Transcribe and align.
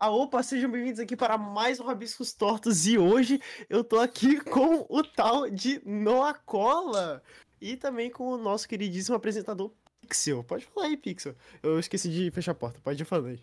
Ah, 0.00 0.10
opa, 0.12 0.44
sejam 0.44 0.70
bem-vindos 0.70 1.00
aqui 1.00 1.16
para 1.16 1.36
mais 1.36 1.80
um 1.80 1.84
Rabiscos 1.84 2.32
Tortos 2.32 2.86
e 2.86 2.96
hoje 2.96 3.40
eu 3.68 3.82
tô 3.82 3.98
aqui 3.98 4.38
com 4.46 4.86
o 4.88 5.02
tal 5.02 5.50
de 5.50 5.82
Noa 5.84 6.32
Cola 6.32 7.20
e 7.60 7.76
também 7.76 8.08
com 8.08 8.28
o 8.28 8.38
nosso 8.38 8.68
queridíssimo 8.68 9.16
apresentador 9.16 9.72
Pixel. 10.00 10.44
Pode 10.44 10.66
falar 10.66 10.86
aí, 10.86 10.96
Pixel. 10.96 11.34
Eu 11.64 11.80
esqueci 11.80 12.08
de 12.10 12.30
fechar 12.30 12.52
a 12.52 12.54
porta, 12.54 12.78
pode 12.80 13.04
falar 13.04 13.30
aí. 13.30 13.42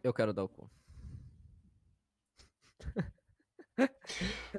Eu 0.00 0.14
quero 0.14 0.32
dar 0.32 0.44
o 0.44 0.48
cu. 0.48 0.70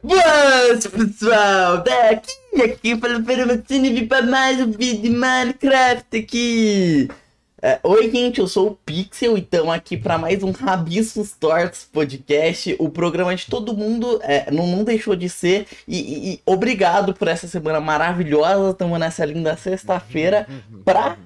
Boas, 0.04 0.86
pessoal! 0.86 1.82
Daqui, 1.82 2.62
aqui 2.62 3.00
falando 3.00 3.24
para 3.24 3.54
e 3.74 3.89
vim 3.94 4.05
para 4.05 4.26
mais 4.26 4.60
um 4.60 4.70
vídeo 4.70 5.04
de 5.04 5.10
Minecraft 5.12 6.18
aqui! 6.18 7.08
É, 7.68 7.82
oi, 7.84 8.10
gente, 8.10 8.40
eu 8.40 8.48
sou 8.48 8.68
o 8.70 8.76
Pixel 8.76 9.38
e 9.38 9.42
estamos 9.42 9.74
aqui 9.74 9.98
para 9.98 10.18
mais 10.18 10.42
um 10.42 10.52
Rabiscos 10.52 11.34
Tortos 11.34 11.84
podcast, 11.84 12.74
o 12.80 12.89
programa 12.89 13.36
de 13.36 13.46
todo 13.46 13.75
mundo 13.75 14.21
é, 14.24 14.50
não, 14.50 14.66
não 14.66 14.86
deixou 14.86 15.18
de 15.18 15.28
ser. 15.28 15.68
E, 15.86 16.00
e, 16.00 16.34
e 16.36 16.42
obrigado 16.46 17.14
por 17.14 17.28
essa 17.28 17.46
semana 17.46 17.82
maravilhosa, 17.82 18.70
estamos 18.70 18.98
nessa 18.98 19.25
linda 19.25 19.58
sexta-feira 19.58 20.48
para 20.86 21.18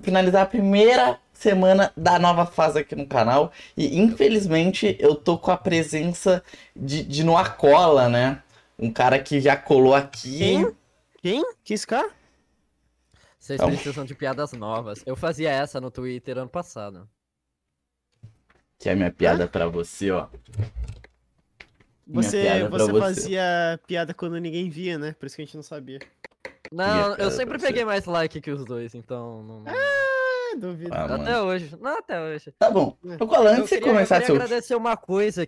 finalizar 0.00 0.42
a 0.42 0.46
primeira 0.46 1.18
semana 1.32 1.92
da 1.96 2.16
nova 2.16 2.46
fase 2.46 2.78
aqui 2.78 2.94
no 2.94 3.08
canal. 3.08 3.50
E 3.76 3.98
infelizmente 3.98 4.96
eu 5.00 5.16
tô 5.16 5.36
com 5.36 5.50
a 5.50 5.56
presença 5.56 6.44
de, 6.76 7.02
de 7.02 7.24
Noacola, 7.24 8.08
né? 8.08 8.40
Um 8.78 8.92
cara 8.92 9.18
que 9.18 9.40
já 9.40 9.56
colou 9.56 9.96
aqui. 9.96 10.38
Quem? 10.38 10.72
Quem? 11.20 11.44
Que 11.64 11.74
esse 11.74 11.84
cara? 11.84 12.08
Vocês 13.46 13.60
Então- 13.60 13.70
precisam 13.70 14.04
de 14.04 14.12
piadas 14.12 14.52
novas. 14.54 15.04
Eu 15.06 15.14
fazia 15.14 15.48
essa 15.50 15.80
no 15.80 15.88
Twitter 15.88 16.36
ano 16.36 16.48
passado. 16.48 17.08
Que 18.76 18.88
é 18.88 18.94
minha 18.96 19.12
piada 19.12 19.46
pra 19.46 19.68
você, 19.68 20.10
ó. 20.10 20.28
Você, 22.08 22.42
piada 22.42 22.68
você 22.68 22.90
você. 22.90 23.00
fazia 23.00 23.80
piada 23.86 24.12
quando 24.12 24.40
ninguém 24.40 24.68
via, 24.68 24.98
né? 24.98 25.12
Por 25.12 25.26
isso 25.26 25.36
que 25.36 25.42
a 25.42 25.44
gente 25.44 25.54
não 25.54 25.62
sabia. 25.62 26.00
Não, 26.72 27.14
eu 27.14 27.30
sempre 27.30 27.50
pra 27.50 27.58
você. 27.60 27.66
peguei 27.68 27.84
mais 27.84 28.04
like 28.04 28.40
que 28.40 28.50
os 28.50 28.64
dois, 28.64 28.96
então. 28.96 29.44
Não... 29.44 29.64
É, 29.68 30.56
duvido. 30.56 30.92
Ah, 30.92 31.06
mano. 31.06 31.22
até 31.22 31.40
hoje. 31.40 31.76
Não, 31.80 31.98
até 31.98 32.20
hoje. 32.20 32.52
Tá 32.58 32.68
bom. 32.68 32.98
É. 33.04 33.16
Noacola, 33.16 33.50
antes 33.52 33.70
eu 33.70 33.78
de 33.78 33.84
começar 33.84 34.16
eu 34.16 34.20
queria 34.22 34.26
seu. 34.26 34.34
agradecer 34.34 34.74
uma 34.74 34.96
coisa 34.96 35.46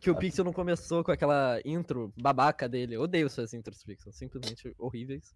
que 0.00 0.10
o 0.10 0.16
Pixel 0.16 0.44
não 0.44 0.52
começou 0.52 1.04
com 1.04 1.12
aquela 1.12 1.60
intro 1.64 2.12
babaca 2.20 2.68
dele. 2.68 2.96
Eu 2.96 3.02
odeio 3.02 3.30
suas 3.30 3.54
intros, 3.54 3.84
Pixel. 3.84 4.12
Simplesmente 4.12 4.74
horríveis. 4.76 5.32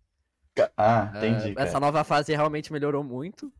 Ah, 0.76 1.10
É, 1.14 1.18
entendi. 1.28 1.54
cara. 1.54 1.68
essa 1.68 1.80
nova 1.80 2.04
fase 2.04 2.32
realmente 2.34 2.72
melhorou 2.72 3.02
muito. 3.04 3.50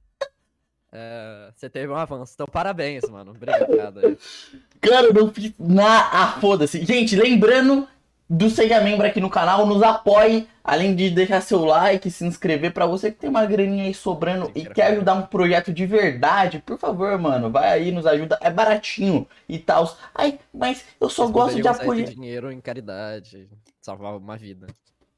É, 0.92 1.50
você 1.54 1.70
teve 1.70 1.92
um 1.92 1.96
avanço. 1.96 2.32
Então, 2.34 2.46
parabéns, 2.46 3.08
mano. 3.08 3.30
Obrigado. 3.30 4.00
aí. 4.04 4.18
Cara, 4.80 5.06
eu 5.06 5.14
não 5.14 5.32
fiz 5.32 5.52
na. 5.58 6.10
Ah, 6.12 6.40
foda-se. 6.40 6.84
Gente, 6.84 7.14
lembrando 7.14 7.86
do 8.28 8.48
Seja 8.50 8.80
Membro 8.80 9.06
aqui 9.06 9.20
no 9.20 9.30
canal, 9.30 9.66
nos 9.66 9.82
apoie. 9.82 10.48
Além 10.64 10.94
de 10.94 11.10
deixar 11.10 11.40
seu 11.42 11.64
like, 11.64 12.10
se 12.10 12.24
inscrever. 12.24 12.72
Pra 12.72 12.86
você 12.86 13.10
que 13.10 13.18
tem 13.18 13.30
uma 13.30 13.44
graninha 13.46 13.84
aí 13.84 13.94
sobrando 13.94 14.46
Sim, 14.46 14.52
e 14.54 14.66
quer 14.66 14.92
ajudar 14.92 15.14
um 15.14 15.22
projeto 15.26 15.72
de 15.72 15.86
verdade, 15.86 16.60
por 16.64 16.78
favor, 16.78 17.16
mano, 17.18 17.50
vai 17.50 17.70
aí, 17.70 17.90
nos 17.92 18.06
ajuda. 18.06 18.38
É 18.40 18.50
baratinho 18.50 19.26
e 19.48 19.58
tal. 19.58 19.96
Ai, 20.14 20.38
mas 20.52 20.84
eu 21.00 21.08
só 21.08 21.22
Vocês 21.24 21.30
gosto 21.32 21.62
de 21.62 21.68
apoiar. 21.68 22.04
dinheiro 22.04 22.50
em 22.52 22.60
caridade. 22.60 23.48
Salvar 23.80 24.16
uma 24.16 24.36
vida. 24.36 24.66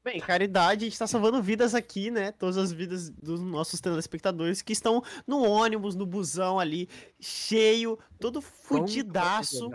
Bem, 0.03 0.19
caridade, 0.19 0.83
a 0.83 0.89
gente 0.89 0.99
tá 0.99 1.07
salvando 1.07 1.41
vidas 1.41 1.73
aqui, 1.73 2.11
né? 2.11 2.33
Todas 2.33 2.57
as 2.57 2.73
vidas 2.73 3.09
dos 3.09 3.39
nossos 3.39 3.79
telespectadores 3.79 4.61
que 4.61 4.73
estão 4.73 5.01
no 5.25 5.41
ônibus, 5.43 5.95
no 5.95 6.05
busão 6.05 6.59
ali, 6.59 6.89
cheio, 7.21 7.97
todo 8.19 8.41
fudidaço. 8.41 9.71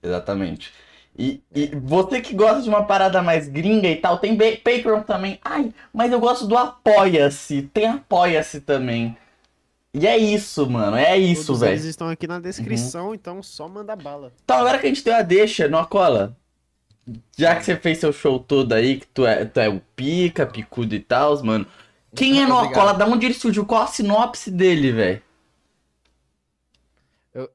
Exatamente. 0.00 0.72
E, 1.18 1.42
e 1.52 1.66
você 1.74 2.20
que 2.20 2.32
gosta 2.32 2.62
de 2.62 2.68
uma 2.68 2.84
parada 2.84 3.20
mais 3.20 3.48
gringa 3.48 3.88
e 3.88 3.96
tal, 3.96 4.18
tem 4.18 4.36
Patreon 4.36 5.02
também. 5.02 5.40
Ai, 5.44 5.74
mas 5.92 6.12
eu 6.12 6.20
gosto 6.20 6.46
do 6.46 6.56
Apoia-se. 6.56 7.62
Tem 7.62 7.88
Apoia-se 7.88 8.60
também. 8.60 9.16
E 9.92 10.06
é 10.06 10.16
isso, 10.16 10.70
mano. 10.70 10.96
É 10.96 11.18
isso, 11.18 11.56
velho. 11.56 11.72
eles 11.72 11.84
estão 11.84 12.08
aqui 12.08 12.28
na 12.28 12.38
descrição, 12.38 13.12
então 13.12 13.42
só 13.42 13.68
manda 13.68 13.96
bala. 13.96 14.32
Então, 14.44 14.58
agora 14.58 14.78
que 14.78 14.86
a 14.86 14.88
gente 14.88 15.02
deu 15.02 15.16
a 15.16 15.22
deixa, 15.22 15.66
não 15.66 15.84
cola. 15.84 16.36
Já 17.36 17.56
que 17.56 17.64
você 17.64 17.76
fez 17.76 17.98
seu 17.98 18.12
show 18.12 18.38
todo 18.38 18.72
aí, 18.72 19.00
que 19.00 19.06
tu 19.06 19.26
é, 19.26 19.44
tu 19.44 19.58
é 19.58 19.68
o 19.68 19.80
pica, 19.96 20.46
picudo 20.46 20.94
e 20.94 21.00
tal, 21.00 21.42
mano. 21.44 21.66
Quem 22.14 22.40
é 22.40 22.46
Obrigado. 22.46 22.66
Nocola? 22.68 22.92
Da 22.94 23.06
onde 23.06 23.26
ele 23.26 23.34
surgiu? 23.34 23.64
Qual 23.66 23.82
a 23.82 23.86
sinopse 23.86 24.50
dele, 24.50 24.92
velho? 24.92 25.22
Eu- 27.34 27.50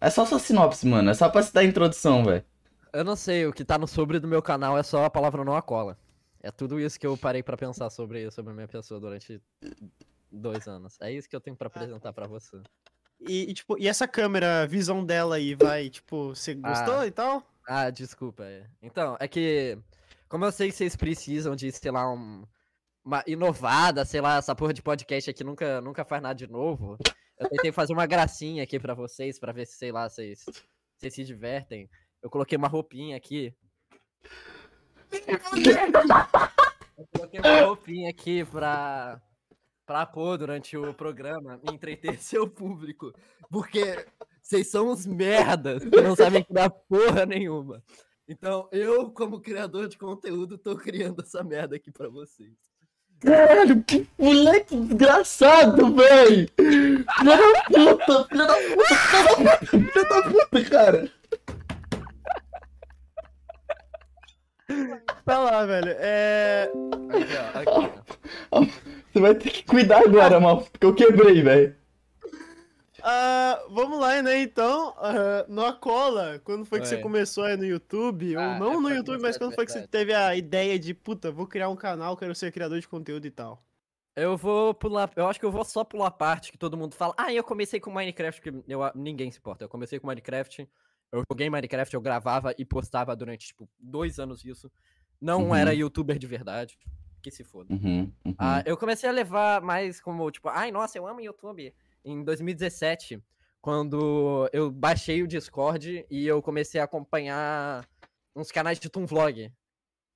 É 0.00 0.10
só 0.10 0.24
sua 0.26 0.38
sinopse, 0.38 0.86
mano. 0.86 1.10
É 1.10 1.14
só 1.14 1.28
pra 1.28 1.42
se 1.42 1.52
dar 1.52 1.60
a 1.62 1.64
introdução, 1.64 2.24
velho. 2.24 2.44
Eu 2.92 3.02
não 3.04 3.16
sei, 3.16 3.46
o 3.46 3.52
que 3.52 3.64
tá 3.64 3.76
no 3.76 3.88
sobre 3.88 4.20
do 4.20 4.28
meu 4.28 4.40
canal 4.40 4.78
é 4.78 4.82
só 4.82 5.04
a 5.04 5.10
palavra 5.10 5.44
não 5.44 5.56
a 5.56 5.62
cola. 5.62 5.98
É 6.42 6.50
tudo 6.50 6.78
isso 6.78 7.00
que 7.00 7.06
eu 7.06 7.16
parei 7.16 7.42
pra 7.42 7.56
pensar 7.56 7.90
sobre, 7.90 8.30
sobre 8.30 8.52
a 8.52 8.54
minha 8.54 8.68
pessoa 8.68 9.00
durante 9.00 9.40
dois 10.30 10.68
anos. 10.68 10.96
É 11.00 11.10
isso 11.10 11.28
que 11.28 11.34
eu 11.34 11.40
tenho 11.40 11.56
pra 11.56 11.66
apresentar 11.68 12.12
pra 12.12 12.26
você. 12.26 12.60
E, 13.26 13.50
e, 13.50 13.54
tipo, 13.54 13.78
e 13.78 13.88
essa 13.88 14.06
câmera, 14.06 14.66
visão 14.66 15.04
dela 15.04 15.36
aí, 15.36 15.54
vai, 15.54 15.88
tipo, 15.90 16.28
você 16.34 16.54
gostou 16.54 16.98
Ah. 17.00 17.06
e 17.06 17.10
tal? 17.10 17.42
Ah, 17.66 17.90
desculpa. 17.90 18.44
é. 18.44 18.66
Então, 18.82 19.16
é 19.20 19.26
que. 19.28 19.78
Como 20.28 20.44
eu 20.44 20.52
sei 20.52 20.68
que 20.70 20.76
vocês 20.76 20.96
precisam 20.96 21.54
de, 21.56 21.70
sei 21.72 21.90
lá, 21.90 22.12
um, 22.12 22.44
uma 23.04 23.22
inovada, 23.26 24.04
sei 24.04 24.20
lá, 24.20 24.36
essa 24.38 24.54
porra 24.54 24.74
de 24.74 24.82
podcast 24.82 25.30
aqui 25.30 25.44
nunca, 25.44 25.80
nunca 25.80 26.04
faz 26.04 26.22
nada 26.22 26.34
de 26.34 26.46
novo. 26.46 26.98
Eu 27.38 27.48
tentei 27.48 27.72
fazer 27.72 27.92
uma 27.92 28.06
gracinha 28.06 28.62
aqui 28.62 28.78
pra 28.78 28.94
vocês, 28.94 29.38
pra 29.38 29.52
ver 29.52 29.66
se, 29.66 29.76
sei 29.76 29.92
lá, 29.92 30.08
vocês, 30.08 30.44
vocês 30.96 31.14
se 31.14 31.24
divertem. 31.24 31.88
Eu 32.22 32.28
coloquei 32.30 32.56
uma 32.58 32.68
roupinha 32.68 33.16
aqui. 33.16 33.54
Eu 35.28 35.38
coloquei 37.12 37.40
uma 37.40 37.60
roupinha 37.66 38.10
aqui 38.10 38.44
pra, 38.44 39.20
pra 39.86 40.06
pôr 40.06 40.38
durante 40.38 40.76
o 40.76 40.92
programa 40.94 41.60
e 41.62 41.72
entreter 41.72 42.18
seu 42.20 42.48
público. 42.48 43.12
Porque 43.50 44.06
vocês 44.42 44.68
são 44.68 44.90
uns 44.90 45.06
merdas 45.06 45.84
que 45.84 46.00
não 46.00 46.16
sabem 46.16 46.42
criar 46.42 46.70
porra 46.70 47.26
nenhuma. 47.26 47.82
Então, 48.26 48.68
eu, 48.72 49.10
como 49.10 49.40
criador 49.40 49.86
de 49.88 49.98
conteúdo, 49.98 50.56
tô 50.56 50.76
criando 50.76 51.22
essa 51.22 51.44
merda 51.44 51.76
aqui 51.76 51.90
pra 51.90 52.08
vocês. 52.08 52.54
Caralho, 53.20 53.82
que 53.84 54.06
moleque 54.18 54.76
desgraçado, 54.76 55.94
velho! 55.94 56.48
Filha 56.58 57.36
da 57.36 57.96
puta, 57.96 58.24
filha 58.28 58.46
da 58.46 58.54
puta, 58.54 58.94
filha 58.94 59.24
da 59.24 59.36
puta, 59.36 59.66
filha 59.66 60.08
da 60.08 60.22
puta, 60.22 60.64
cara! 60.70 61.12
Tá 65.24 65.38
lá, 65.38 65.64
velho. 65.64 65.94
É. 65.98 66.70
Aqui, 67.08 67.36
ó, 67.36 67.58
aqui, 67.60 67.92
ó. 67.98 68.03
Você 69.12 69.20
vai 69.20 69.34
ter 69.34 69.50
que 69.50 69.62
cuidar 69.64 70.02
agora, 70.02 70.40
mal, 70.40 70.62
porque 70.62 70.86
eu 70.86 70.94
quebrei, 70.94 71.42
velho. 71.42 71.76
Ah, 73.06 73.62
vamos 73.70 74.00
lá, 74.00 74.22
né? 74.22 74.40
Então, 74.40 74.94
ah, 74.96 75.44
no 75.48 75.64
Acola, 75.64 76.40
quando 76.42 76.64
foi 76.64 76.80
que 76.80 76.88
você 76.88 76.96
começou 76.98 77.44
aí 77.44 77.56
no 77.56 77.64
YouTube? 77.64 78.34
Ah, 78.34 78.54
ou 78.54 78.58
não 78.58 78.72
é 78.72 78.76
no 78.80 78.90
YouTube, 78.96 79.20
mas 79.20 79.36
quando 79.36 79.54
foi 79.54 79.66
que 79.66 79.72
você 79.72 79.80
verdade. 79.80 79.90
teve 79.90 80.14
a 80.14 80.34
ideia 80.34 80.78
de, 80.78 80.94
puta, 80.94 81.30
vou 81.30 81.46
criar 81.46 81.68
um 81.68 81.76
canal, 81.76 82.16
quero 82.16 82.34
ser 82.34 82.50
criador 82.50 82.80
de 82.80 82.88
conteúdo 82.88 83.26
e 83.26 83.30
tal? 83.30 83.62
Eu 84.16 84.36
vou 84.36 84.72
pular. 84.72 85.10
Eu 85.16 85.26
acho 85.26 85.38
que 85.40 85.44
eu 85.44 85.50
vou 85.50 85.64
só 85.64 85.84
pular 85.84 86.06
a 86.06 86.10
parte 86.10 86.50
que 86.52 86.56
todo 86.56 86.76
mundo 86.76 86.94
fala. 86.94 87.12
Ah, 87.16 87.32
eu 87.32 87.42
comecei 87.44 87.78
com 87.80 87.90
Minecraft, 87.90 88.40
que 88.40 88.48
eu, 88.68 88.80
ninguém 88.94 89.30
se 89.30 89.38
importa. 89.38 89.64
Eu 89.64 89.68
comecei 89.68 89.98
com 89.98 90.06
Minecraft. 90.06 90.68
Eu 91.12 91.22
joguei 91.30 91.50
Minecraft, 91.50 91.94
eu 91.94 92.00
gravava 92.00 92.54
e 92.56 92.64
postava 92.64 93.14
durante, 93.14 93.48
tipo, 93.48 93.68
dois 93.78 94.18
anos 94.18 94.44
isso. 94.44 94.70
Não 95.20 95.48
Uhum. 95.48 95.54
era 95.56 95.74
youtuber 95.74 96.16
de 96.18 96.26
verdade. 96.26 96.78
Que 97.24 97.30
se 97.30 97.42
foda. 97.42 97.72
Uhum, 97.72 98.12
uhum. 98.22 98.34
Ah, 98.36 98.62
eu 98.66 98.76
comecei 98.76 99.08
a 99.08 99.12
levar 99.12 99.62
mais 99.62 99.98
como, 99.98 100.30
tipo, 100.30 100.46
ai, 100.50 100.70
nossa, 100.70 100.98
eu 100.98 101.06
amo 101.06 101.22
YouTube. 101.22 101.74
Em 102.04 102.22
2017, 102.22 103.18
quando 103.62 104.46
eu 104.52 104.70
baixei 104.70 105.22
o 105.22 105.26
Discord 105.26 106.04
e 106.10 106.26
eu 106.26 106.42
comecei 106.42 106.78
a 106.78 106.84
acompanhar 106.84 107.88
uns 108.36 108.52
canais 108.52 108.78
de 108.78 108.90
Toon 108.90 109.06
Vlog. 109.06 109.50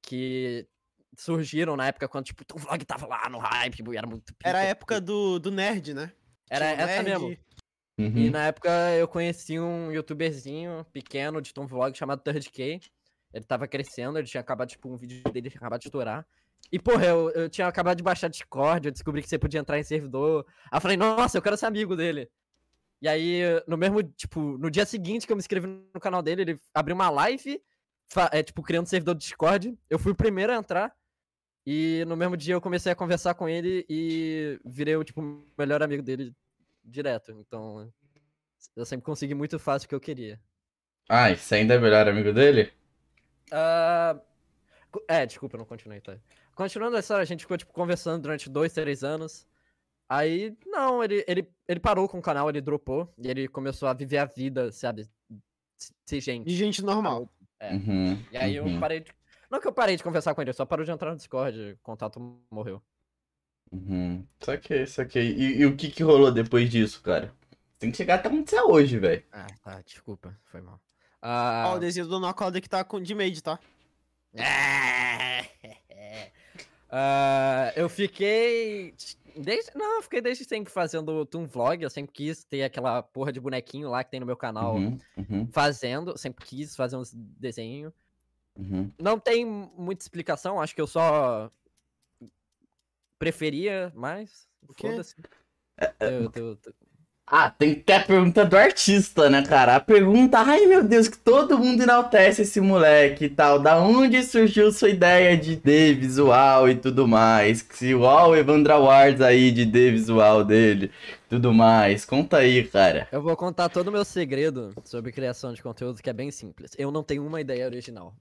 Que 0.02 0.68
surgiram 1.16 1.76
na 1.76 1.86
época 1.86 2.06
quando, 2.08 2.26
tipo, 2.26 2.44
Toon 2.44 2.58
Vlog 2.58 2.84
tava 2.84 3.06
lá 3.06 3.26
no 3.30 3.38
hype, 3.38 3.82
era 3.96 4.06
muito 4.06 4.34
Era 4.44 4.58
a 4.58 4.64
época 4.64 5.00
do, 5.00 5.38
do 5.38 5.50
nerd, 5.50 5.94
né? 5.94 6.12
Era 6.50 6.74
Tinha 6.74 6.84
essa 6.84 7.02
nerd, 7.02 7.22
mesmo. 7.22 7.38
Uhum. 7.98 8.18
E 8.18 8.28
na 8.28 8.48
época 8.48 8.70
eu 8.98 9.08
conheci 9.08 9.58
um 9.58 9.90
youtuberzinho 9.90 10.84
pequeno 10.92 11.40
de 11.40 11.54
Tom 11.54 11.66
Vlog 11.66 11.96
chamado 11.96 12.22
3K. 12.22 12.82
Ele 13.32 13.44
tava 13.46 13.66
crescendo, 13.66 14.18
ele 14.18 14.28
tinha 14.28 14.42
acabado, 14.42 14.68
tipo, 14.68 14.90
um 14.90 14.96
vídeo 14.98 15.22
dele 15.32 15.48
tinha 15.48 15.58
acabado 15.58 15.80
de 15.80 15.88
estourar. 15.88 16.26
E, 16.70 16.78
porra, 16.78 17.06
eu, 17.06 17.30
eu 17.30 17.48
tinha 17.48 17.66
acabado 17.66 17.96
de 17.96 18.02
baixar 18.02 18.28
Discord, 18.28 18.86
eu 18.88 18.92
descobri 18.92 19.22
que 19.22 19.28
você 19.28 19.38
podia 19.38 19.60
entrar 19.60 19.78
em 19.78 19.82
servidor. 19.82 20.46
Aí 20.70 20.76
eu 20.76 20.80
falei, 20.80 20.96
nossa, 20.96 21.38
eu 21.38 21.42
quero 21.42 21.56
ser 21.56 21.66
amigo 21.66 21.96
dele. 21.96 22.30
E 23.00 23.08
aí, 23.08 23.40
no 23.66 23.76
mesmo, 23.76 24.02
tipo, 24.02 24.58
no 24.58 24.70
dia 24.70 24.84
seguinte 24.84 25.26
que 25.26 25.32
eu 25.32 25.36
me 25.36 25.40
inscrevi 25.40 25.66
no 25.66 26.00
canal 26.00 26.20
dele, 26.20 26.42
ele 26.42 26.60
abriu 26.74 26.94
uma 26.94 27.08
live, 27.08 27.62
é, 28.32 28.42
tipo, 28.42 28.62
criando 28.62 28.86
servidor 28.86 29.14
do 29.14 29.20
Discord. 29.20 29.78
Eu 29.88 29.98
fui 29.98 30.12
o 30.12 30.16
primeiro 30.16 30.52
a 30.52 30.56
entrar. 30.56 30.94
E 31.66 32.04
no 32.06 32.16
mesmo 32.16 32.36
dia 32.36 32.54
eu 32.54 32.60
comecei 32.60 32.90
a 32.90 32.96
conversar 32.96 33.34
com 33.34 33.48
ele 33.48 33.84
e 33.88 34.58
virei 34.64 34.96
o 34.96 35.04
tipo, 35.04 35.44
melhor 35.56 35.82
amigo 35.82 36.02
dele 36.02 36.34
direto. 36.82 37.32
Então, 37.32 37.92
eu 38.74 38.86
sempre 38.86 39.04
consegui 39.04 39.34
muito 39.34 39.58
fácil 39.58 39.86
o 39.86 39.88
que 39.90 39.94
eu 39.94 40.00
queria. 40.00 40.40
Ah, 41.08 41.30
e 41.30 41.36
você 41.36 41.56
ainda 41.56 41.74
é 41.74 41.78
melhor 41.78 42.08
amigo 42.08 42.32
dele? 42.32 42.72
Ah, 43.52 44.18
co- 44.90 45.04
é, 45.08 45.26
desculpa, 45.26 45.58
não 45.58 45.64
continuei, 45.66 46.00
tá? 46.00 46.18
Continuando 46.58 46.96
a 46.96 46.98
história, 46.98 47.22
a 47.22 47.24
gente 47.24 47.42
ficou, 47.42 47.56
tipo, 47.56 47.72
conversando 47.72 48.22
durante 48.22 48.50
dois, 48.50 48.72
três 48.72 49.04
anos. 49.04 49.46
Aí, 50.08 50.56
não, 50.66 51.04
ele, 51.04 51.24
ele, 51.28 51.48
ele 51.68 51.78
parou 51.78 52.08
com 52.08 52.18
o 52.18 52.22
canal, 52.22 52.48
ele 52.48 52.60
dropou. 52.60 53.08
E 53.16 53.28
ele 53.28 53.46
começou 53.46 53.88
a 53.88 53.92
viver 53.92 54.18
a 54.18 54.24
vida, 54.24 54.72
sabe? 54.72 55.08
gente. 56.10 56.44
De 56.44 56.56
gente 56.56 56.82
normal. 56.82 57.32
É. 57.60 57.74
Uhum, 57.74 58.20
E 58.32 58.36
aí 58.36 58.58
uhum, 58.58 58.74
eu 58.74 58.80
parei 58.80 58.98
de. 58.98 59.12
Não 59.48 59.60
que 59.60 59.68
eu 59.68 59.72
parei 59.72 59.96
de 59.96 60.02
conversar 60.02 60.34
com 60.34 60.42
ele, 60.42 60.52
só 60.52 60.66
parou 60.66 60.84
de 60.84 60.90
entrar 60.90 61.12
no 61.12 61.16
Discord, 61.16 61.74
o 61.74 61.78
contato 61.80 62.18
morreu. 62.50 62.82
Uhum. 63.70 64.26
Saquei, 64.40 64.84
saquei. 64.84 65.30
E, 65.30 65.60
e 65.60 65.64
o 65.64 65.76
que 65.76 65.88
que 65.88 66.02
rolou 66.02 66.32
depois 66.32 66.68
disso, 66.68 67.00
cara? 67.02 67.32
Tem 67.78 67.92
que 67.92 67.96
chegar 67.98 68.16
até 68.16 68.28
onde 68.28 68.50
você 68.50 68.56
é 68.56 68.64
hoje, 68.64 68.98
velho. 68.98 69.22
Ah, 69.30 69.46
tá, 69.62 69.80
desculpa, 69.82 70.36
foi 70.46 70.60
mal. 70.60 70.80
Ó, 71.22 71.28
Ah, 71.28 71.74
o 71.76 71.78
desenho 71.78 72.08
do 72.08 72.18
Nocoda 72.18 72.60
que 72.60 72.68
tá 72.68 72.82
com 72.82 73.00
de 73.00 73.14
made, 73.14 73.40
tá? 73.44 73.60
Ah, 76.90 77.72
eu 77.76 77.88
fiquei. 77.88 78.94
Desde... 79.36 79.70
Não, 79.76 79.96
eu 79.96 80.02
fiquei 80.02 80.20
desde 80.20 80.44
sempre 80.44 80.72
fazendo 80.72 81.24
Toon 81.26 81.46
Vlog. 81.46 81.82
Eu 81.82 81.90
sempre 81.90 82.12
quis 82.12 82.42
ter 82.44 82.62
aquela 82.64 83.02
porra 83.02 83.32
de 83.32 83.38
bonequinho 83.40 83.88
lá 83.90 84.02
que 84.02 84.10
tem 84.10 84.18
no 84.20 84.26
meu 84.26 84.36
canal 84.36 84.74
Uhum, 84.76 84.98
uhum, 85.16 85.46
fazendo. 85.52 86.16
Sempre 86.18 86.44
quis 86.44 86.74
fazer 86.74 86.96
uns 86.96 87.12
desenhos. 87.12 87.92
uhum. 88.56 88.90
Não 88.98 89.18
tem 89.20 89.44
muita 89.44 90.02
explicação, 90.02 90.60
acho 90.60 90.74
que 90.74 90.80
eu 90.80 90.86
só 90.86 91.50
preferia 93.18 93.92
mais. 93.94 94.48
O 94.68 94.74
quê? 94.74 94.88
Foda-se. 94.90 95.14
Eu- 96.00 96.08
eu- 96.10 96.32
eu- 96.34 96.58
Ah, 97.30 97.50
tem 97.50 97.74
que 97.74 97.80
ter 97.82 97.92
a 97.92 98.00
pergunta 98.00 98.44
do 98.44 98.56
artista, 98.56 99.28
né, 99.28 99.42
cara? 99.42 99.76
A 99.76 99.80
pergunta, 99.80 100.38
ai 100.38 100.64
meu 100.66 100.82
Deus, 100.82 101.08
que 101.08 101.18
todo 101.18 101.58
mundo 101.58 101.82
enaltece 101.82 102.40
esse 102.42 102.58
moleque 102.58 103.26
e 103.26 103.28
tal. 103.28 103.58
Da 103.58 103.78
onde 103.78 104.22
surgiu 104.22 104.72
sua 104.72 104.88
ideia 104.88 105.36
de 105.36 105.54
D 105.56 105.92
visual 105.92 106.70
e 106.70 106.74
tudo 106.74 107.06
mais? 107.06 107.66
Se 107.70 107.94
o 107.94 108.34
Evandro 108.34 108.72
Awards 108.72 109.20
aí 109.20 109.50
de 109.52 109.66
D 109.66 109.90
visual 109.90 110.42
dele, 110.42 110.90
tudo 111.28 111.52
mais. 111.52 112.06
Conta 112.06 112.38
aí, 112.38 112.64
cara. 112.66 113.06
Eu 113.12 113.20
vou 113.20 113.36
contar 113.36 113.68
todo 113.68 113.88
o 113.88 113.92
meu 113.92 114.06
segredo 114.06 114.72
sobre 114.84 115.12
criação 115.12 115.52
de 115.52 115.62
conteúdo, 115.62 116.02
que 116.02 116.08
é 116.08 116.14
bem 116.14 116.30
simples. 116.30 116.70
Eu 116.78 116.90
não 116.90 117.02
tenho 117.02 117.26
uma 117.26 117.42
ideia 117.42 117.66
original. 117.66 118.14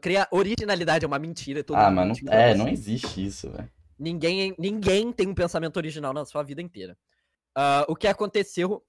Criar 0.00 0.28
originalidade 0.30 1.04
é 1.04 1.08
uma 1.08 1.18
mentira. 1.18 1.64
Todo 1.64 1.76
Ah, 1.76 1.90
mundo 1.90 2.08
mas 2.08 2.22
não, 2.22 2.32
é, 2.32 2.54
não 2.54 2.68
existe 2.68 3.26
isso, 3.26 3.50
velho. 3.50 3.68
Ninguém, 3.98 4.54
ninguém 4.56 5.12
tem 5.12 5.26
um 5.26 5.34
pensamento 5.34 5.76
original 5.76 6.12
na 6.12 6.24
sua 6.24 6.44
vida 6.44 6.62
inteira. 6.62 6.96
Ah, 7.60 7.84
o 7.88 7.96
que 7.96 8.06
aconteceu 8.06 8.86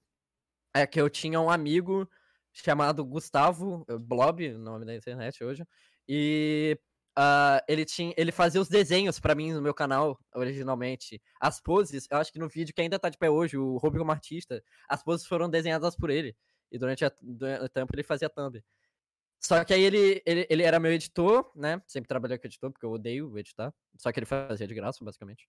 é 0.72 0.86
que 0.86 1.00
eu 1.00 1.10
tinha 1.10 1.40
um 1.40 1.50
amigo 1.50 2.08
chamado 2.52 3.04
Gustavo 3.04 3.84
eh, 3.88 3.98
Blob, 3.98 4.48
nome 4.52 4.86
da 4.86 4.94
internet 4.94 5.42
hoje, 5.42 5.66
e 6.08 6.78
ah, 7.16 7.60
ele 7.66 7.84
tinha, 7.84 8.14
ele 8.16 8.30
fazia 8.30 8.60
os 8.60 8.68
desenhos 8.68 9.18
pra 9.18 9.34
mim 9.34 9.52
no 9.52 9.60
meu 9.60 9.74
canal 9.74 10.16
originalmente. 10.36 11.20
As 11.40 11.60
poses, 11.60 12.06
eu 12.08 12.18
acho 12.18 12.32
que 12.32 12.38
no 12.38 12.48
vídeo 12.48 12.72
que 12.72 12.80
ainda 12.80 12.96
tá 12.96 13.08
de 13.08 13.18
pé 13.18 13.28
hoje, 13.28 13.58
o 13.58 13.76
Ruby 13.78 13.98
como 13.98 14.12
artista, 14.12 14.62
as 14.88 15.02
poses 15.02 15.26
foram 15.26 15.50
desenhadas 15.50 15.96
por 15.96 16.08
ele. 16.08 16.36
E 16.70 16.78
durante 16.78 17.04
o 17.04 17.68
tempo 17.68 17.92
ele 17.92 18.04
fazia 18.04 18.30
thumb. 18.30 18.62
Só 19.40 19.64
que 19.64 19.74
aí 19.74 19.82
ele, 19.82 20.22
ele, 20.24 20.46
ele 20.48 20.62
era 20.62 20.78
meu 20.78 20.92
editor, 20.92 21.50
né? 21.56 21.82
Sempre 21.88 22.06
trabalhei 22.06 22.38
com 22.38 22.46
editor, 22.46 22.70
porque 22.70 22.86
eu 22.86 22.92
odeio 22.92 23.36
editar. 23.36 23.74
Só 23.96 24.12
que 24.12 24.20
ele 24.20 24.26
fazia 24.26 24.68
de 24.68 24.74
graça, 24.74 25.04
basicamente. 25.04 25.48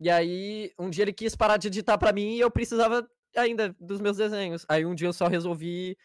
E 0.00 0.08
aí, 0.10 0.72
um 0.78 0.88
dia 0.90 1.02
ele 1.04 1.12
quis 1.12 1.34
parar 1.34 1.56
de 1.56 1.68
editar 1.68 1.98
pra 1.98 2.12
mim 2.12 2.34
e 2.36 2.40
eu 2.40 2.50
precisava 2.50 3.08
ainda 3.36 3.74
dos 3.80 4.00
meus 4.00 4.16
desenhos. 4.16 4.64
Aí 4.68 4.86
um 4.86 4.94
dia 4.94 5.08
eu 5.08 5.12
só 5.12 5.26
resolvi. 5.26 5.96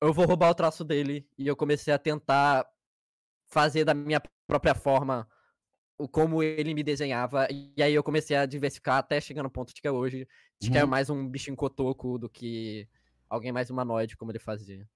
Eu 0.00 0.12
vou 0.12 0.26
roubar 0.26 0.50
o 0.50 0.54
traço 0.54 0.84
dele. 0.84 1.26
E 1.38 1.46
eu 1.46 1.56
comecei 1.56 1.92
a 1.92 1.98
tentar 1.98 2.66
fazer 3.48 3.84
da 3.84 3.94
minha 3.94 4.22
própria 4.46 4.74
forma 4.74 5.28
o 5.98 6.08
como 6.08 6.42
ele 6.42 6.74
me 6.74 6.82
desenhava. 6.82 7.46
E 7.50 7.82
aí 7.82 7.94
eu 7.94 8.02
comecei 8.02 8.36
a 8.36 8.46
diversificar 8.46 8.98
até 8.98 9.20
chegar 9.20 9.42
no 9.42 9.50
ponto 9.50 9.74
de 9.74 9.80
que 9.82 9.88
é 9.88 9.92
hoje. 9.92 10.26
De 10.60 10.70
que 10.70 10.78
é 10.78 10.84
Uhum. 10.84 10.90
mais 10.90 11.10
um 11.10 11.28
bichinho 11.28 11.56
cotoco 11.56 12.18
do 12.18 12.28
que 12.28 12.88
alguém 13.28 13.52
mais 13.52 13.70
humanoide, 13.70 14.16
como 14.16 14.32
ele 14.32 14.38
fazia. 14.38 14.88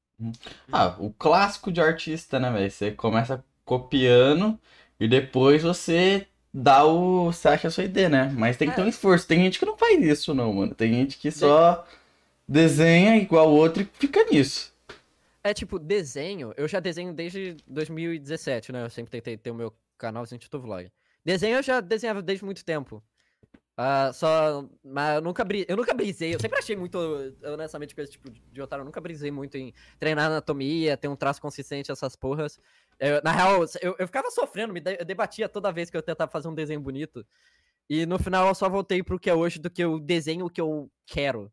Ah, 0.73 0.97
o 0.99 1.13
clássico 1.13 1.71
de 1.73 1.81
artista, 1.81 2.39
né, 2.39 2.51
velho? 2.51 2.71
Você 2.71 2.93
começa 2.93 3.45
copiando 3.65 4.59
e 4.99 5.09
depois 5.09 5.63
você 5.63 6.27
dá 6.55 6.85
o. 6.85 7.33
Você 7.33 7.49
acha 7.49 7.67
a 7.67 7.71
sua 7.71 7.85
ideia, 7.85 8.09
né? 8.09 8.33
Mas 8.37 8.57
tem 8.57 8.71
que 8.71 8.77
ter 8.77 8.83
um 8.83 8.89
esforço. 8.89 9.27
Tem 9.27 9.41
gente 9.41 9.59
que 9.59 9.67
não 9.67 9.77
faz 9.77 10.01
isso, 10.01 10.33
não, 10.33 10.53
mano. 10.53 10.73
Tem 10.73 10.93
gente 10.93 11.19
que 11.19 11.31
só 11.33 11.85
desenha 12.47 13.17
igual 13.17 13.51
o 13.51 13.57
outro 13.57 13.83
e 13.83 13.89
fica 13.99 14.25
nisso. 14.31 14.73
É 15.43 15.53
tipo, 15.53 15.79
desenho, 15.79 16.55
eu 16.57 16.69
já 16.69 16.81
desenho 16.81 17.13
desde 17.13 17.57
2017, 17.67 18.73
né? 18.73 18.85
Eu 18.85 18.91
sempre 18.91 19.11
tentei 19.11 19.37
ter 19.37 19.51
o 19.51 19.55
meu 19.55 19.75
canalzinho 19.99 20.39
de 20.39 20.49
vlog. 20.53 20.91
Desenho 21.25 21.57
eu 21.57 21.63
já 21.63 21.81
desenhava 21.81 22.23
desde 22.23 22.45
muito 22.45 22.65
tempo. 22.65 23.03
Ah, 23.77 24.13
só. 24.13 24.65
Mas 24.85 25.17
eu 25.17 25.21
nunca, 25.21 25.45
bri... 25.45 25.67
eu 25.69 25.77
nunca 25.77 25.93
brisei. 25.93 26.35
Eu 26.35 26.41
sempre 26.41 26.59
achei 26.59 26.77
muito, 26.77 26.97
honestamente, 27.45 27.95
com 27.95 28.01
esse 28.01 28.13
tipo 28.13 28.31
de 28.31 28.63
otário. 28.63 28.83
Eu 28.83 28.87
nunca 28.87 29.01
brisei 29.01 29.31
muito 29.33 29.57
em 29.57 29.75
treinar 29.99 30.27
anatomia, 30.27 30.97
ter 30.97 31.09
um 31.09 31.17
traço 31.17 31.41
consistente, 31.43 31.91
essas 31.91 32.15
porras. 32.15 32.59
Eu- 32.99 33.21
na 33.23 33.33
real, 33.33 33.65
eu, 33.83 33.97
eu 33.99 34.07
ficava 34.07 34.31
sofrendo, 34.31 34.73
me 34.73 34.81
de- 34.81 34.97
eu 35.01 35.05
debatia 35.05 35.49
toda 35.49 35.73
vez 35.73 35.91
que 35.91 35.97
eu 35.97 36.03
tentava 36.03 36.31
fazer 36.31 36.49
um 36.49 36.55
desenho 36.55 36.81
bonito. 36.81 37.27
E 37.89 38.07
no 38.07 38.19
final 38.19 38.49
eu 38.49 38.55
só 38.55 38.69
voltei 38.69 39.03
pro 39.03 39.19
que 39.19 39.29
é 39.29 39.35
hoje 39.35 39.59
do 39.59 39.71
que 39.71 39.83
eu 39.85 39.99
desenho 40.01 40.47
o 40.47 40.51
que 40.51 40.61
eu 40.61 40.91
quero. 41.07 41.53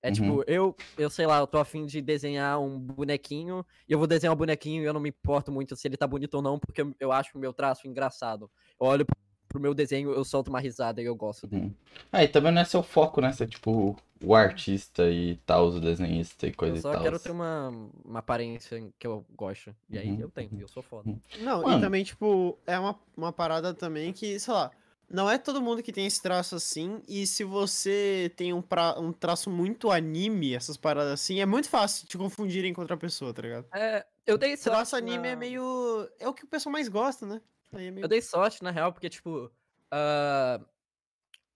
É 0.00 0.08
Uhum. 0.08 0.14
tipo, 0.14 0.44
eu, 0.46 0.76
eu 0.96 1.10
sei 1.10 1.26
lá, 1.26 1.38
eu 1.40 1.46
tô 1.46 1.58
afim 1.58 1.84
de 1.84 2.00
desenhar 2.00 2.60
um 2.60 2.78
bonequinho, 2.78 3.66
e 3.88 3.92
eu 3.92 3.98
vou 3.98 4.06
desenhar 4.06 4.32
um 4.32 4.38
bonequinho 4.38 4.82
e 4.82 4.86
eu 4.86 4.92
não 4.92 5.00
me 5.00 5.08
importo 5.08 5.50
muito 5.50 5.74
se 5.74 5.88
ele 5.88 5.96
tá 5.96 6.06
bonito 6.06 6.34
ou 6.34 6.42
não, 6.42 6.58
porque 6.58 6.82
eu, 6.82 6.94
eu 7.00 7.10
acho 7.12 7.36
o 7.36 7.40
meu 7.40 7.52
traço 7.52 7.86
engraçado. 7.88 8.48
Eu 8.80 8.86
olho 8.86 9.04
pro- 9.04 9.16
pro 9.48 9.60
meu 9.60 9.72
desenho, 9.74 10.10
eu 10.12 10.24
solto 10.24 10.48
uma 10.48 10.60
risada 10.60 11.00
e 11.00 11.04
eu 11.06 11.14
gosto 11.16 11.46
dele. 11.46 11.62
Uhum. 11.64 11.74
Ah, 12.12 12.22
e 12.22 12.28
também 12.28 12.52
não 12.52 12.60
é 12.60 12.64
seu 12.64 12.82
foco, 12.82 13.20
né? 13.20 13.32
Você 13.32 13.44
é 13.44 13.46
tipo 13.46 13.96
o 14.22 14.34
artista 14.34 15.08
e 15.10 15.36
tal, 15.46 15.68
o 15.68 15.80
desenhista 15.80 16.46
e 16.46 16.52
coisa 16.52 16.74
Eu 16.74 16.78
e 16.78 16.82
só 16.82 16.92
tal. 16.92 17.02
quero 17.02 17.18
ter 17.18 17.30
uma, 17.30 17.68
uma 18.04 18.18
aparência 18.18 18.82
que 18.98 19.06
eu 19.06 19.24
gosto. 19.34 19.74
E 19.88 19.98
aí 19.98 20.08
Uhum, 20.10 20.20
eu 20.20 20.28
tenho, 20.30 20.50
e 20.52 20.60
eu 20.60 20.68
sou 20.68 20.82
foda. 20.82 21.08
uhum. 21.08 21.18
Não, 21.40 21.62
Mano. 21.62 21.78
e 21.78 21.80
também, 21.80 22.04
tipo, 22.04 22.58
é 22.66 22.78
uma, 22.78 22.98
uma 23.16 23.32
parada 23.32 23.72
também 23.72 24.12
que, 24.12 24.38
sei 24.38 24.52
lá, 24.52 24.70
não 25.10 25.30
é 25.30 25.38
todo 25.38 25.62
mundo 25.62 25.82
que 25.82 25.92
tem 25.92 26.04
esse 26.04 26.20
traço 26.20 26.54
assim, 26.54 27.00
e 27.08 27.26
se 27.26 27.42
você 27.42 28.30
tem 28.36 28.52
um, 28.52 28.60
pra, 28.60 28.98
um 29.00 29.10
traço 29.12 29.48
muito 29.48 29.90
anime, 29.90 30.54
essas 30.54 30.76
paradas 30.76 31.12
assim, 31.12 31.40
é 31.40 31.46
muito 31.46 31.68
fácil 31.70 32.06
te 32.06 32.18
confundirem 32.18 32.74
com 32.74 32.82
outra 32.82 32.96
pessoa, 32.96 33.32
tá 33.32 33.40
ligado? 33.40 33.66
É, 33.72 34.04
eu 34.26 34.36
dei 34.36 34.54
sorte. 34.56 34.64
Traço 34.76 34.96
anime 34.96 35.28
é 35.28 35.30
na- 35.30 35.36
meio. 35.36 36.06
É 36.18 36.28
o 36.28 36.34
que 36.34 36.44
o 36.44 36.48
pessoal 36.48 36.72
mais 36.72 36.88
gosta, 36.88 37.24
né? 37.24 37.40
É 37.72 37.90
meio... 37.90 38.04
Eu 38.04 38.08
dei 38.08 38.22
sorte, 38.22 38.62
na 38.62 38.70
real, 38.70 38.92
porque, 38.92 39.08
tipo, 39.08 39.50
ah, 39.90 40.60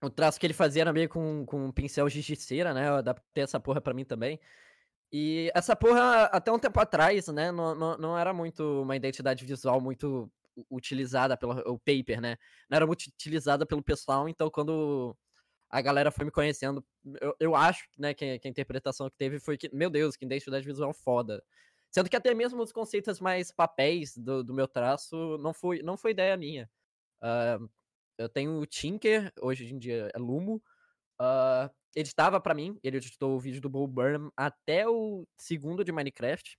o 0.02 0.11
traço 0.11 0.38
que 0.38 0.47
ele 0.47 0.54
fazia 0.54 0.83
era 0.83 0.92
meio 0.92 1.09
com, 1.09 1.47
com 1.47 1.66
um 1.66 1.73
pincel 1.73 2.09
cera, 2.37 2.75
né? 2.75 2.88
Eu 2.88 2.97
adaptei 2.97 3.45
essa 3.45 3.61
porra 3.61 3.81
pra 3.81 3.95
mim 3.95 4.04
também. 4.04 4.40
E 5.12 5.50
essa 5.54 5.76
porra, 5.76 6.25
até 6.25 6.50
um 6.50 6.59
tempo 6.59 6.81
atrás, 6.81 7.28
né, 7.28 7.52
não, 7.52 7.75
não, 7.75 7.99
não 7.99 8.19
era 8.19 8.33
muito 8.33 8.83
uma 8.83 8.97
identidade 8.97 9.45
visual 9.45 9.78
muito 9.81 10.31
utilizada 10.71 11.37
pelo 11.37 11.52
o 11.71 11.78
paper, 11.78 12.21
né? 12.21 12.38
Não 12.69 12.76
era 12.76 12.87
muito 12.87 13.02
utilizada 13.02 13.66
pelo 13.66 13.83
pessoal, 13.83 14.28
então 14.28 14.50
quando 14.50 15.14
a 15.69 15.81
galera 15.83 16.11
foi 16.11 16.25
me 16.25 16.31
conhecendo, 16.31 16.85
eu, 17.21 17.37
eu 17.38 17.54
acho, 17.54 17.87
né, 17.99 18.14
que, 18.14 18.38
que 18.38 18.49
a 18.49 18.50
interpretação 18.50 19.09
que 19.11 19.16
teve 19.16 19.38
foi 19.38 19.57
que, 19.59 19.75
meu 19.75 19.90
Deus, 19.90 20.16
que 20.16 20.25
identidade 20.25 20.66
visual 20.66 20.92
foda. 20.95 21.42
Sendo 21.93 22.09
que 22.09 22.17
até 22.17 22.33
mesmo 22.35 22.63
os 22.63 22.73
conceitos 22.73 23.21
mais 23.21 23.53
papéis 23.53 24.17
do, 24.17 24.43
do 24.43 24.55
meu 24.55 24.67
traço 24.67 25.37
não 25.39 25.53
foi, 25.53 25.83
não 25.83 25.97
foi 25.97 26.13
ideia 26.13 26.37
minha. 26.37 26.69
Ah, 27.21 27.59
eu 28.19 28.29
tenho 28.29 28.59
o 28.59 28.67
Tinker, 28.67 29.31
hoje 29.41 29.73
em 29.73 29.79
dia 29.79 30.11
é 30.15 30.19
Lumo. 30.19 30.63
ah, 31.19 31.71
editava 31.95 32.41
pra 32.41 32.55
mim, 32.55 32.79
ele 32.83 32.97
editou 32.97 33.37
o 33.37 33.41
vídeo 33.41 33.61
do 33.61 33.69
Bo 33.69 33.87
Burnham 33.87 34.33
até 34.35 34.89
o 34.89 35.27
segundo 35.37 35.85
de 35.85 35.93
Minecraft. 35.93 36.59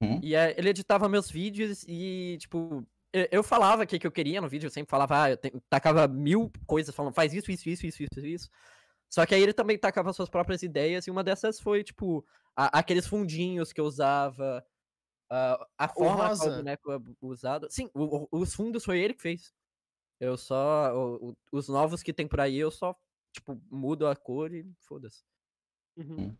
Uhum. 0.00 0.20
E 0.22 0.34
eh, 0.34 0.54
ele 0.58 0.70
editava 0.70 1.08
meus 1.08 1.30
vídeos 1.30 1.84
e, 1.86 2.36
tipo, 2.40 2.84
eu, 3.12 3.28
eu 3.30 3.42
falava 3.42 3.84
o 3.84 3.86
que, 3.86 3.98
que 3.98 4.06
eu 4.06 4.12
queria 4.12 4.40
no 4.40 4.48
vídeo, 4.48 4.66
eu 4.66 4.70
sempre 4.70 4.90
falava, 4.90 5.22
ah, 5.22 5.30
eu 5.30 5.36
te- 5.36 5.52
tacava 5.70 6.08
mil 6.08 6.50
coisas 6.66 6.94
falando, 6.94 7.14
faz 7.14 7.32
isso, 7.32 7.50
isso, 7.50 7.68
isso, 7.68 7.86
isso, 7.86 8.02
isso, 8.02 8.26
isso. 8.26 8.50
Só 9.10 9.24
que 9.26 9.34
aí 9.34 9.42
ele 9.42 9.52
também 9.54 9.78
tacava 9.78 10.12
suas 10.12 10.28
próprias 10.28 10.62
ideias, 10.62 11.06
e 11.06 11.10
uma 11.10 11.24
dessas 11.24 11.58
foi, 11.60 11.82
tipo, 11.82 12.24
a- 12.54 12.78
aqueles 12.78 13.06
fundinhos 13.06 13.72
que 13.72 13.80
eu 13.80 13.84
usava, 13.84 14.64
ah, 15.30 15.66
a 15.78 15.88
forma 15.88 16.28
que 16.36 16.46
o 16.46 16.56
boneco 16.56 16.92
é 16.92 17.00
usado. 17.22 17.68
Sim, 17.70 17.90
o- 17.94 18.26
o- 18.30 18.40
os 18.40 18.54
fundos 18.54 18.84
foi 18.84 18.98
ele 19.00 19.14
que 19.14 19.22
fez. 19.22 19.52
Eu 20.20 20.36
só. 20.36 20.92
o- 20.94 21.30
o- 21.30 21.36
os 21.52 21.68
novos 21.68 22.02
que 22.02 22.12
tem 22.12 22.26
por 22.26 22.40
aí, 22.40 22.56
eu 22.58 22.70
só, 22.70 22.94
tipo, 23.32 23.60
mudo 23.70 24.06
a 24.08 24.16
cor 24.16 24.52
e 24.52 24.66
foda-se. 24.80 25.22
Uhum. 25.96 26.36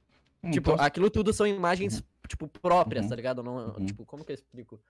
Tipo, 0.52 0.72
Então, 0.72 0.84
aquilo 0.84 1.10
tudo 1.10 1.32
são 1.32 1.46
imagens, 1.46 2.02
tipo, 2.28 2.46
próprias, 2.48 3.04
Uhum. 3.04 3.08
tá 3.10 3.16
ligado? 3.16 3.42
Não, 3.42 3.68
Uhum. 3.74 3.86
Tipo, 3.86 4.04
como 4.04 4.24
que 4.24 4.32
eu 4.32 4.34
explico? 4.34 4.80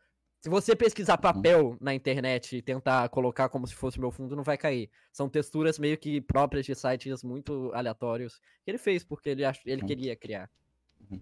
Se 0.41 0.49
você 0.49 0.77
pesquisar 0.77 1.19
papel 1.19 1.77
na 1.81 1.93
internet 1.95 2.57
e 2.57 2.63
tentar 2.63 3.09
colocar 3.09 3.49
como 3.49 3.67
se 3.67 3.75
fosse 3.75 3.99
meu 3.99 4.11
fundo, 4.13 4.37
não 4.37 4.45
vai 4.45 4.57
cair. 4.57 4.89
São 5.13 5.29
texturas 5.29 5.79
meio 5.79 5.99
que 5.99 6.21
próprias 6.21 6.65
de 6.65 6.75
sites 6.75 7.25
muito 7.25 7.73
aleatórios 7.75 8.39
que 8.65 8.71
ele 8.71 8.79
fez 8.79 9.03
porque 9.05 9.31
ele, 9.31 9.45
ach... 9.45 9.61
ele 9.67 9.83
Hum. 9.83 9.87
queria 9.87 10.15
criar. 10.17 10.49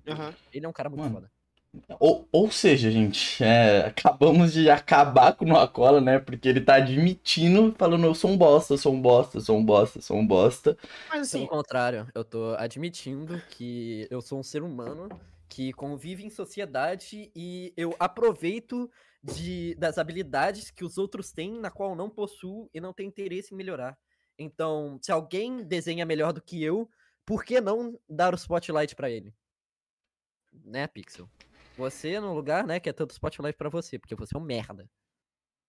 Aham. 0.07 0.35
Ele 0.53 0.67
é 0.67 0.69
um 0.69 0.73
cara 0.73 0.91
muito 0.91 1.03
Mano. 1.03 1.15
foda. 1.15 1.31
Ou, 2.01 2.27
ou 2.33 2.51
seja, 2.51 2.91
gente, 2.91 3.43
é, 3.45 3.87
acabamos 3.87 4.53
de 4.55 4.71
acabar 4.71 5.35
com 5.35 5.45
o 5.45 5.49
Noacola, 5.49 6.01
né? 6.01 6.19
Porque 6.19 6.49
ele 6.49 6.61
tá 6.61 6.77
admitindo, 6.77 7.75
falando, 7.77 8.05
eu 8.07 8.15
sou 8.15 8.31
um 8.31 8.39
bosta, 8.39 8.73
eu 8.75 8.79
sou 8.79 8.95
um 8.95 9.01
bosta, 9.01 9.37
eu 9.39 9.43
sou 9.43 9.59
um 9.59 9.65
bosta, 9.65 9.99
eu 9.99 10.03
sou 10.03 10.17
um 10.17 10.27
bosta. 10.27 10.77
Mas 11.09 11.21
Pelo 11.31 11.45
assim, 11.45 11.47
contrário, 11.47 12.09
eu 12.15 12.25
tô 12.25 12.55
admitindo 12.57 13.41
que 13.49 14.07
eu 14.11 14.21
sou 14.21 14.39
um 14.39 14.43
ser 14.43 14.63
humano 14.63 15.09
que 15.49 15.73
convive 15.73 16.25
em 16.25 16.31
sociedade 16.31 17.31
e 17.35 17.73
eu 17.77 17.95
aproveito 17.99 18.91
de, 19.23 19.75
das 19.77 19.99
habilidades 19.99 20.71
que 20.71 20.85
os 20.85 20.99
outros 20.99 21.33
têm, 21.33 21.59
na 21.59 21.71
qual 21.71 21.91
eu 21.91 21.97
não 21.97 22.11
possuo 22.11 22.69
e 22.73 22.81
não 22.81 22.93
tenho 22.93 23.09
interesse 23.09 23.53
em 23.55 23.57
melhorar. 23.57 23.97
Então, 24.39 24.99
se 25.03 25.11
alguém 25.11 25.65
desenha 25.65 26.05
melhor 26.05 26.33
do 26.33 26.43
que 26.43 26.63
eu, 26.63 26.89
por 27.25 27.45
que 27.45 27.61
não 27.61 27.99
dar 28.09 28.35
o 28.35 28.37
spotlight 28.37 28.95
pra 28.95 29.11
ele? 29.11 29.35
Né, 30.65 30.87
Pixel? 30.87 31.29
Você 31.77 32.19
no 32.21 32.35
lugar, 32.35 32.67
né, 32.67 32.81
que 32.81 32.89
é 32.89 32.93
tanto 32.93 33.13
spotlight 33.13 33.57
pra 33.57 33.69
você, 33.69 33.99
porque 33.99 34.15
você 34.15 34.37
é 34.37 34.39
um 34.39 34.43
merda. 34.43 34.89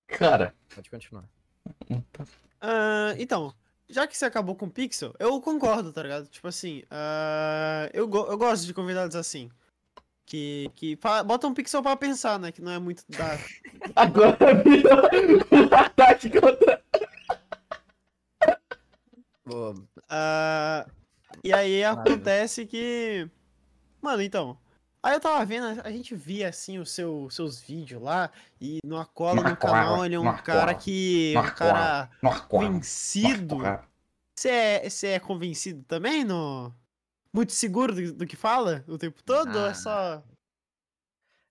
Cara, 0.08 0.56
Pode 0.74 0.90
continuar. 0.90 1.30
ah, 2.62 3.14
então, 3.18 3.54
já 3.90 4.08
que 4.08 4.18
você 4.18 4.26
acabou 4.26 4.56
com 4.56 4.66
o 4.68 4.72
Pixel, 4.72 5.14
eu 5.20 5.40
concordo, 5.42 5.92
tá 5.92 6.02
ligado? 6.04 6.28
Tipo 6.28 6.48
assim, 6.48 6.84
ah, 6.90 7.90
eu, 7.94 8.08
go- 8.08 8.28
eu 8.28 8.38
gosto 8.38 8.66
de 8.66 8.74
convidados 8.74 9.16
assim. 9.16 9.50
Que, 10.28 10.70
que 10.76 11.00
botam 11.26 11.52
um 11.52 11.54
pixel 11.54 11.82
pra 11.82 11.96
pensar, 11.96 12.38
né? 12.38 12.52
Que 12.52 12.62
não 12.62 12.74
é 12.74 12.78
muito 12.78 13.02
da. 13.08 13.40
agora 13.96 14.62
virou 14.62 15.04
um 15.50 15.74
ataque 15.74 16.30
contra. 16.30 16.84
Ô, 19.50 19.74
Ah, 20.10 20.86
e 21.42 21.54
aí 21.54 21.82
acontece 21.82 22.66
que. 22.66 23.26
Mano, 24.02 24.22
então. 24.22 24.58
Aí 25.02 25.14
eu 25.14 25.22
tava 25.22 25.46
vendo, 25.46 25.80
a 25.82 25.90
gente 25.90 26.14
via 26.14 26.50
assim 26.50 26.78
os 26.78 26.92
seu, 26.92 27.30
seus 27.30 27.62
vídeos 27.62 28.02
lá, 28.02 28.30
e 28.60 28.80
no 28.84 28.98
Acola 28.98 29.42
no 29.42 29.56
canal 29.56 30.06
ele 30.06 30.16
é 30.16 30.20
um 30.20 30.38
cara 30.40 30.76
que. 30.76 31.34
Um 31.38 31.56
cara 31.56 32.10
Noacola, 32.22 32.70
vencido. 32.70 33.56
Noacola. 33.56 33.88
Você 34.38 34.50
é, 34.50 34.90
você 34.90 35.08
é 35.08 35.20
convencido 35.20 35.84
também 35.88 36.26
no. 36.26 36.74
Muito 37.38 37.54
seguro 37.54 37.94
do, 37.94 38.14
do 38.14 38.26
que 38.26 38.36
fala 38.36 38.84
o 38.88 38.98
tempo 38.98 39.22
todo? 39.24 39.56
ou 39.56 39.66
Ah, 39.66 39.70
é 39.70 39.74
só. 39.76 40.24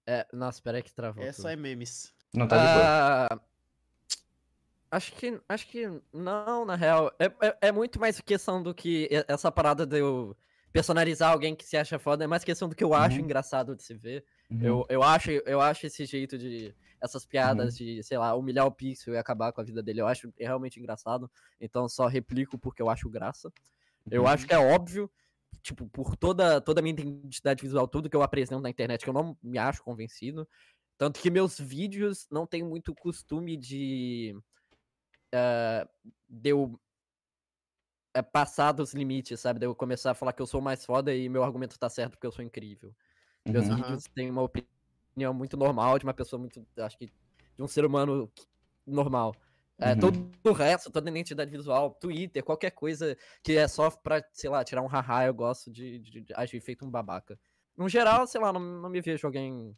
É, 0.04 0.26
nossa, 0.32 0.60
peraí 0.60 0.82
que 0.82 0.92
travou. 0.92 1.22
É 1.22 1.30
tudo. 1.30 1.42
só 1.42 1.48
é 1.48 1.54
memes. 1.54 2.12
Não 2.34 2.48
tá 2.48 2.56
de 2.56 2.62
boa. 2.64 2.84
Ah, 3.30 3.40
acho 4.90 5.12
que 5.12 5.40
acho 5.48 5.68
que 5.68 5.86
não, 6.12 6.64
na 6.64 6.74
real. 6.74 7.12
É, 7.20 7.26
é, 7.46 7.58
é 7.68 7.72
muito 7.72 8.00
mais 8.00 8.20
questão 8.20 8.60
do 8.60 8.74
que 8.74 9.08
essa 9.28 9.52
parada 9.52 9.86
de 9.86 10.00
eu 10.00 10.36
personalizar 10.72 11.30
alguém 11.30 11.54
que 11.54 11.64
se 11.64 11.76
acha 11.76 12.00
foda, 12.00 12.24
é 12.24 12.26
mais 12.26 12.42
questão 12.42 12.68
do 12.68 12.74
que 12.74 12.82
eu 12.82 12.92
acho 12.92 13.18
Uhum. 13.18 13.22
engraçado 13.24 13.76
de 13.76 13.84
se 13.84 13.94
ver. 13.94 14.24
Uhum. 14.50 14.58
Eu, 14.62 14.86
eu, 14.88 15.02
acho, 15.04 15.30
eu 15.30 15.60
acho 15.60 15.86
esse 15.86 16.04
jeito 16.04 16.36
de. 16.36 16.74
Essas 17.00 17.24
piadas 17.24 17.76
de, 17.76 18.02
sei 18.02 18.18
lá, 18.18 18.34
humilhar 18.34 18.66
o 18.66 18.72
Pixel 18.72 19.14
e 19.14 19.18
acabar 19.18 19.52
com 19.52 19.60
a 19.60 19.64
vida 19.64 19.82
dele, 19.84 20.00
eu 20.00 20.08
acho 20.08 20.32
realmente 20.36 20.80
engraçado. 20.80 21.30
Então 21.60 21.88
só 21.88 22.06
replico 22.08 22.58
porque 22.58 22.82
eu 22.82 22.90
acho 22.90 23.08
graça. 23.08 23.52
Eu 24.10 24.22
Uhum. 24.22 24.28
acho 24.28 24.46
que 24.46 24.54
é 24.54 24.58
óbvio, 24.58 25.08
tipo, 25.62 25.88
por 25.88 26.16
toda, 26.16 26.60
toda 26.60 26.80
a 26.80 26.82
minha 26.82 26.92
identidade 26.94 27.62
visual, 27.62 27.88
tudo 27.88 28.10
que 28.10 28.16
eu 28.16 28.22
apresento 28.22 28.60
na 28.62 28.70
internet, 28.70 29.02
que 29.04 29.10
eu 29.10 29.14
não 29.14 29.36
me 29.42 29.58
acho 29.58 29.82
convencido. 29.82 30.48
Tanto 30.98 31.20
que 31.20 31.30
meus 31.30 31.58
vídeos 31.60 32.26
não 32.30 32.46
tem 32.46 32.62
muito 32.64 32.94
costume 32.94 33.56
de. 33.56 34.34
eh, 35.32 35.86
de 36.28 36.50
eu 36.50 36.80
eh, 38.14 38.22
passar 38.22 38.72
dos 38.72 38.94
limites, 38.94 39.40
sabe? 39.40 39.60
De 39.60 39.66
eu 39.66 39.74
começar 39.74 40.12
a 40.12 40.14
falar 40.14 40.32
que 40.32 40.42
eu 40.42 40.46
sou 40.46 40.60
mais 40.60 40.84
foda 40.84 41.14
e 41.14 41.28
meu 41.28 41.42
argumento 41.44 41.78
tá 41.78 41.88
certo 41.88 42.12
porque 42.12 42.26
eu 42.26 42.32
sou 42.32 42.44
incrível. 42.44 42.94
Meus 43.48 43.68
Uhum. 43.68 43.74
Aham. 43.74 43.76
vídeos 43.76 44.04
têm 44.14 44.30
uma 44.30 44.42
opinião 44.42 45.34
muito 45.34 45.56
normal 45.56 45.98
de 45.98 46.04
uma 46.06 46.14
pessoa 46.14 46.40
muito. 46.40 46.66
Acho 46.78 46.98
que. 46.98 47.06
de 47.06 47.62
um 47.62 47.68
ser 47.68 47.84
humano 47.84 48.32
normal. 48.86 49.34
É, 49.78 49.92
Uhum. 49.92 50.00
Todo 50.00 50.30
o 50.44 50.52
resto, 50.52 50.90
toda 50.90 51.10
a 51.10 51.12
identidade 51.12 51.50
visual, 51.50 51.90
Twitter, 52.00 52.42
qualquer 52.42 52.70
coisa 52.70 53.16
que 53.42 53.56
é 53.56 53.68
só 53.68 53.90
pra, 53.90 54.24
sei 54.32 54.48
lá, 54.48 54.64
tirar 54.64 54.82
um 54.82 54.86
haha, 54.86 55.26
eu 55.26 55.34
gosto 55.34 55.70
de, 55.70 55.98
de- 55.98 56.20
de 56.22 56.34
agir 56.34 56.60
feito 56.60 56.84
um 56.86 56.90
babaca. 56.90 57.38
No 57.76 57.88
geral, 57.88 58.26
sei 58.26 58.40
lá, 58.40 58.52
não, 58.52 58.60
não 58.60 58.88
me 58.88 59.00
vejo 59.02 59.26
alguém 59.26 59.76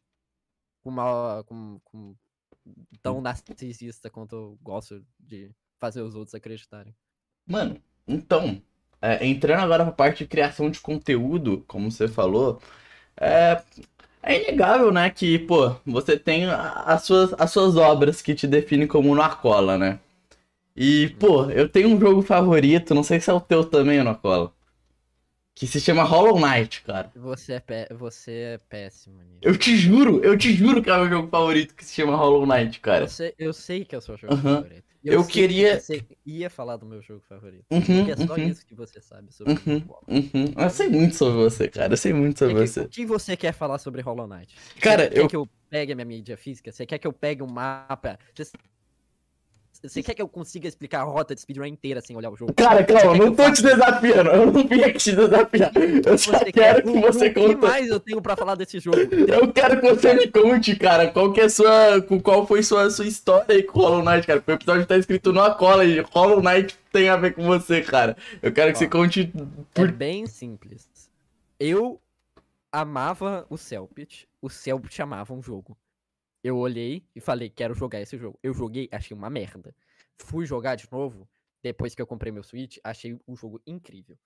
com 0.82 0.90
uma. 0.90 1.42
Com, 1.44 1.80
com 1.84 2.14
tão 3.02 3.20
narcisista 3.20 4.10
quanto 4.10 4.34
eu 4.36 4.58
gosto 4.62 5.04
de 5.18 5.50
fazer 5.78 6.02
os 6.02 6.14
outros 6.14 6.34
acreditarem. 6.34 6.94
Mano, 7.46 7.80
então, 8.06 8.62
é, 9.00 9.26
entrando 9.26 9.62
agora 9.62 9.84
pra 9.84 9.92
parte 9.92 10.18
de 10.24 10.28
criação 10.28 10.70
de 10.70 10.80
conteúdo, 10.80 11.64
como 11.66 11.90
você 11.90 12.06
falou, 12.06 12.60
é, 13.16 13.62
é 14.22 14.42
inegável, 14.42 14.92
né, 14.92 15.10
que, 15.10 15.38
pô, 15.38 15.74
você 15.86 16.18
tem 16.18 16.46
as 16.46 17.02
suas, 17.04 17.34
as 17.38 17.50
suas 17.50 17.76
obras 17.76 18.22
que 18.22 18.34
te 18.34 18.46
definem 18.46 18.86
como 18.86 19.14
Noacola, 19.14 19.78
né? 19.78 19.98
E, 20.76 21.08
pô, 21.18 21.50
eu 21.50 21.68
tenho 21.68 21.88
um 21.88 22.00
jogo 22.00 22.22
favorito, 22.22 22.94
não 22.94 23.02
sei 23.02 23.20
se 23.20 23.30
é 23.30 23.32
o 23.32 23.40
teu 23.40 23.64
também, 23.64 24.02
Noacola, 24.02 24.52
que 25.58 25.66
se 25.66 25.80
chama 25.80 26.04
Hollow 26.04 26.38
Knight, 26.38 26.82
cara. 26.82 27.10
Você 27.16 27.54
é, 27.54 27.60
pé- 27.60 27.88
você 27.90 28.32
é 28.32 28.58
péssimo 28.68 29.18
nisso. 29.22 29.40
Eu 29.42 29.56
te 29.58 29.76
juro, 29.76 30.22
eu 30.24 30.38
te 30.38 30.52
juro 30.52 30.80
que 30.82 30.88
é 30.88 30.94
o 30.94 31.00
meu 31.00 31.08
jogo 31.08 31.28
favorito 31.28 31.74
que 31.74 31.84
se 31.84 31.94
chama 31.94 32.14
Hollow 32.16 32.46
Knight, 32.46 32.78
cara. 32.80 33.04
Eu 33.04 33.08
sei, 33.08 33.34
eu 33.38 33.52
sei 33.52 33.84
que 33.84 33.94
é 33.94 33.98
o 33.98 34.00
seu 34.00 34.16
jogo 34.16 34.34
Aham. 34.34 34.62
favorito. 34.62 34.84
E 35.02 35.08
Eu 35.08 35.22
sei 35.22 35.26
que 35.32 35.32
queria- 35.40 35.80
Você 35.80 36.04
ia 36.26 36.48
falar 36.50 36.76
do 36.76 36.86
meu 36.86 37.02
jogo 37.02 37.22
favorito. 37.28 37.64
Uhum, 37.72 37.80
Porque 37.80 38.10
é 38.12 38.16
só 38.26 38.34
uhum. 38.34 38.48
isso 38.48 38.66
que 38.66 38.74
você 38.74 39.00
sabe 39.00 39.32
sobre 39.32 39.52
Uhum. 39.52 39.82
Uhum. 40.06 40.52
Eu 40.56 40.70
sei 40.70 40.88
muito 40.88 41.16
sobre 41.16 41.34
você, 41.42 41.68
cara, 41.68 41.92
eu 41.92 41.96
sei 41.96 42.12
muito 42.12 42.38
sobre 42.38 42.54
que- 42.54 42.60
você. 42.66 42.80
O 42.82 42.88
que 42.88 43.04
você 43.06 43.36
quer 43.36 43.52
falar 43.52 43.78
sobre 43.78 44.00
Hollow 44.00 44.26
Knight? 44.28 44.54
Você 44.56 44.80
Cara, 44.80 45.08
quer 45.08 45.18
eu- 45.18 45.28
que 45.28 45.36
eu 45.36 45.48
pegue 45.68 45.92
a 45.92 45.94
minha 45.96 46.04
mídia 46.04 46.36
física? 46.36 46.70
Você 46.70 46.86
quer 46.86 46.98
que 46.98 47.06
eu 47.06 47.12
pegue 47.12 47.42
um 47.42 47.48
mapa? 47.50 48.16
Você- 48.34 48.52
Você 49.82 50.02
quer 50.02 50.14
que 50.14 50.20
eu 50.20 50.28
consiga 50.28 50.66
explicar 50.66 51.00
a 51.00 51.04
rota 51.04 51.34
de 51.34 51.40
speedrun 51.40 51.66
inteira 51.66 52.00
sem 52.00 52.16
olhar 52.16 52.30
o 52.30 52.36
jogo? 52.36 52.52
Cara, 52.54 52.82
calma, 52.84 53.16
não 53.16 53.32
tô 53.34 53.50
te 53.52 53.62
desafiando, 53.62 54.30
eu 54.30 54.46
não 54.52 54.66
vim 54.66 54.82
aqui 54.82 54.98
te 54.98 55.12
desafiar. 55.14 55.70
Eu 56.04 56.18
só 56.18 56.32
Você 56.32 56.52
quero 56.52 56.82
quer- 56.82 56.82
que 56.82 57.00
você 57.00 57.26
o 57.28 57.34
que 57.34 57.40
conte. 57.40 57.56
mais 57.56 57.88
eu 57.88 58.00
tenho 58.00 58.20
pra 58.20 58.34
falar 58.36 58.56
desse 58.56 58.80
jogo? 58.80 58.96
Eu 59.28 59.52
quero 59.52 59.80
que 59.80 59.88
você 59.88 60.14
me 60.14 60.26
conte, 60.28 60.74
cara, 60.76 61.08
qual 61.10 61.32
que 61.32 61.40
é 61.40 61.48
sua. 61.48 62.02
Qual 62.22 62.46
foi 62.46 62.62
sua, 62.62 62.90
sua 62.90 63.06
história 63.06 63.44
aí 63.54 63.62
com 63.62 63.78
Hollow 63.78 64.02
Knight, 64.02 64.26
cara. 64.26 64.40
Porque 64.40 64.52
o 64.52 64.54
episódio 64.56 64.86
tá 64.86 64.96
escrito 64.98 65.32
numa 65.32 65.54
cola 65.54 65.84
e 65.84 66.00
Hollow 66.00 66.42
Knight 66.42 66.76
tem 66.92 67.08
a 67.08 67.16
ver 67.16 67.34
com 67.34 67.44
você, 67.44 67.80
cara. 67.82 68.16
Eu 68.42 68.50
quero 68.52 68.72
que 68.72 68.76
Ó. 68.76 68.78
você 68.80 68.88
conte 68.88 69.32
É 69.34 69.40
por. 69.74 69.92
bem 69.92 70.26
simples. 70.26 70.88
Eu 71.60 72.00
amava 72.72 73.46
o 73.48 73.56
Celpit, 73.56 74.26
o 74.42 74.48
Celpit 74.50 75.00
amava 75.00 75.32
um 75.32 75.42
jogo. 75.42 75.76
Eu 76.42 76.56
olhei 76.56 77.04
e 77.14 77.20
falei, 77.20 77.50
quero 77.50 77.74
jogar 77.74 78.00
esse 78.00 78.16
jogo. 78.16 78.38
Eu 78.42 78.54
joguei, 78.54 78.88
achei 78.92 79.16
uma 79.16 79.28
merda. 79.28 79.74
Fui 80.16 80.46
jogar 80.46 80.76
de 80.76 80.90
novo, 80.90 81.28
depois 81.62 81.94
que 81.94 82.02
eu 82.02 82.06
comprei 82.06 82.32
meu 82.32 82.42
Switch, 82.42 82.78
achei 82.82 83.18
o 83.26 83.36
jogo 83.36 83.60
incrível. 83.66 84.16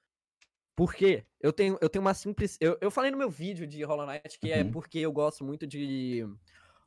Por 0.75 0.95
quê? 0.95 1.25
Eu 1.41 1.53
tenho, 1.53 1.79
eu 1.81 1.89
tenho 1.89 2.05
uma 2.05 2.15
simples. 2.15 2.57
Eu, 2.61 2.79
eu 2.81 2.91
falei 2.91 3.11
no 3.11 3.19
meu 3.19 3.31
vídeo 3.31 3.67
de 3.67 3.83
Hollow 3.83 4.07
Knight 4.07 4.39
que 4.39 4.51
é 4.51 4.63
Uhum. 4.63 4.71
porque 4.71 4.99
eu 4.99 5.13
gosto 5.13 5.45
muito 5.45 5.67
de 5.67 6.27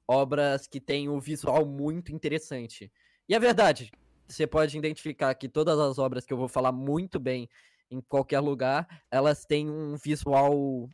obras 0.08 0.67
que 0.67 0.79
têm 0.79 1.10
um 1.10 1.20
visual 1.20 1.65
muito 1.65 2.12
interessante. 2.12 2.91
E 3.27 3.34
é 3.36 3.39
verdade, 3.39 3.91
você 4.27 4.46
pode 4.48 4.77
identificar 4.77 5.34
que 5.36 5.48
todas 5.50 5.77
as 5.79 5.98
obras 5.98 6.25
que 6.25 6.34
eu 6.34 6.38
vou 6.38 6.48
falar 6.48 6.72
muito 6.72 7.20
bem 7.20 7.50
em 7.89 8.01
qualquer 8.01 8.39
lugar, 8.39 9.03
elas 9.12 9.46
têm 9.46 9.70
um 9.70 9.96
visual 9.96 10.89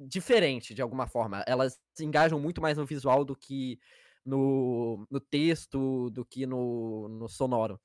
diferente 0.00 0.74
de 0.74 0.82
alguma 0.82 1.06
forma. 1.06 1.44
Elas 1.46 1.80
se 1.94 2.04
engajam 2.04 2.38
muito 2.40 2.60
mais 2.60 2.76
no 2.78 2.86
visual 2.86 3.24
do 3.24 3.36
que 3.36 3.78
no, 4.24 5.06
no 5.10 5.20
texto, 5.20 6.10
do 6.10 6.24
que 6.24 6.46
no, 6.46 7.08
no 7.08 7.28
sonoro. 7.28 7.80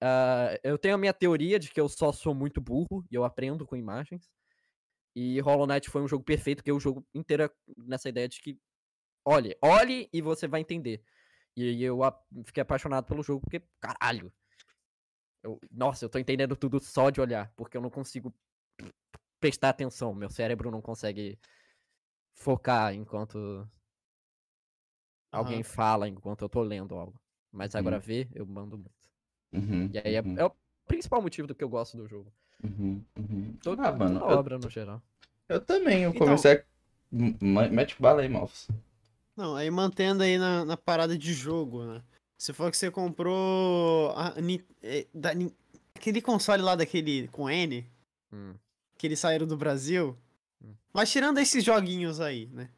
Ah, 0.00 0.58
eu 0.62 0.78
tenho 0.78 0.94
a 0.94 0.98
minha 0.98 1.14
teoria 1.14 1.58
de 1.58 1.70
que 1.70 1.80
eu 1.80 1.88
só 1.88 2.12
sou 2.12 2.34
muito 2.34 2.60
burro 2.60 3.04
e 3.10 3.14
eu 3.14 3.24
aprendo 3.24 3.66
com 3.66 3.76
imagens. 3.76 4.30
E 5.14 5.40
Hollow 5.40 5.66
Knight 5.66 5.88
foi 5.90 6.02
um 6.02 6.08
jogo 6.08 6.24
perfeito, 6.24 6.58
porque 6.58 6.72
o 6.72 6.80
jogo 6.80 7.06
inteiro 7.14 7.44
é 7.44 7.50
nessa 7.78 8.08
ideia 8.08 8.28
de 8.28 8.40
que 8.40 8.58
olhe, 9.24 9.56
olhe 9.62 10.08
e 10.12 10.22
você 10.22 10.48
vai 10.48 10.60
entender. 10.60 11.02
E 11.56 11.82
eu 11.82 12.00
fiquei 12.44 12.62
apaixonado 12.62 13.06
pelo 13.06 13.22
jogo 13.22 13.40
porque, 13.42 13.62
caralho. 13.80 14.32
eu- 15.42 15.58
nossa, 15.70 16.04
eu 16.04 16.08
tô 16.08 16.18
entendendo 16.18 16.56
tudo 16.56 16.80
só 16.80 17.10
de 17.10 17.20
olhar, 17.20 17.52
porque 17.56 17.76
eu 17.76 17.80
não 17.80 17.90
consigo 17.90 18.34
prestar 19.40 19.70
atenção. 19.70 20.14
Meu 20.14 20.30
cérebro 20.30 20.70
não 20.70 20.80
consegue 20.80 21.38
focar 22.34 22.94
enquanto 22.94 23.68
alguém 25.32 25.56
Aham. 25.60 25.64
fala, 25.64 26.08
enquanto 26.08 26.42
eu 26.42 26.48
tô 26.48 26.62
lendo 26.62 26.94
algo. 26.94 27.20
Mas 27.52 27.74
agora 27.74 27.96
Uhum. 27.96 28.02
ver, 28.02 28.28
eu 28.34 28.46
mando 28.46 28.76
muito. 28.76 28.90
Uhum, 29.52 29.90
E 29.92 29.98
aí 29.98 30.14
é, 30.14 30.20
uhum, 30.20 30.38
é 30.38 30.44
o 30.44 30.52
principal 30.86 31.22
motivo 31.22 31.48
do 31.48 31.54
que 31.54 31.64
eu 31.64 31.68
gosto 31.68 31.96
do 31.96 32.06
jogo. 32.06 32.32
uhum, 32.62 33.02
uhum. 33.18 33.56
Todo, 33.62 33.80
Ah, 33.80 33.92
mano, 33.92 34.20
toda 34.20 34.32
eu, 34.32 34.38
obra 34.38 34.58
no 34.58 34.68
geral. 34.68 35.02
eu 35.48 35.60
também, 35.60 36.02
eu 36.02 36.10
Então- 36.10 36.26
comecei 36.26 36.52
a. 36.58 36.64
Mete 37.70 37.96
bala 38.00 38.20
aí, 38.22 38.28
Malfos. 38.28 38.68
Não, 39.36 39.54
aí 39.54 39.70
mantendo 39.70 40.22
aí 40.22 40.36
na, 40.38 40.64
na 40.64 40.76
parada 40.76 41.16
de 41.16 41.32
jogo, 41.32 41.84
né? 41.84 42.02
Você 42.36 42.52
falou 42.52 42.70
que 42.70 42.76
você 42.76 42.90
comprou 42.90 44.10
a 44.16 44.38
Ni- 44.40 44.64
é, 44.82 45.06
da 45.14 45.32
Ni- 45.32 45.54
aquele 45.94 46.20
console 46.20 46.62
lá 46.62 46.74
daquele 46.74 47.28
com 47.28 47.48
N, 47.48 47.86
Hum. 48.32 48.54
Que 48.96 49.06
eles 49.06 49.18
saíram 49.18 49.46
do 49.46 49.56
Brasil. 49.56 50.16
Hum. 50.62 50.74
Mas 50.92 51.10
tirando 51.10 51.38
esses 51.38 51.62
joguinhos 51.64 52.20
aí, 52.20 52.48
né? 52.52 52.70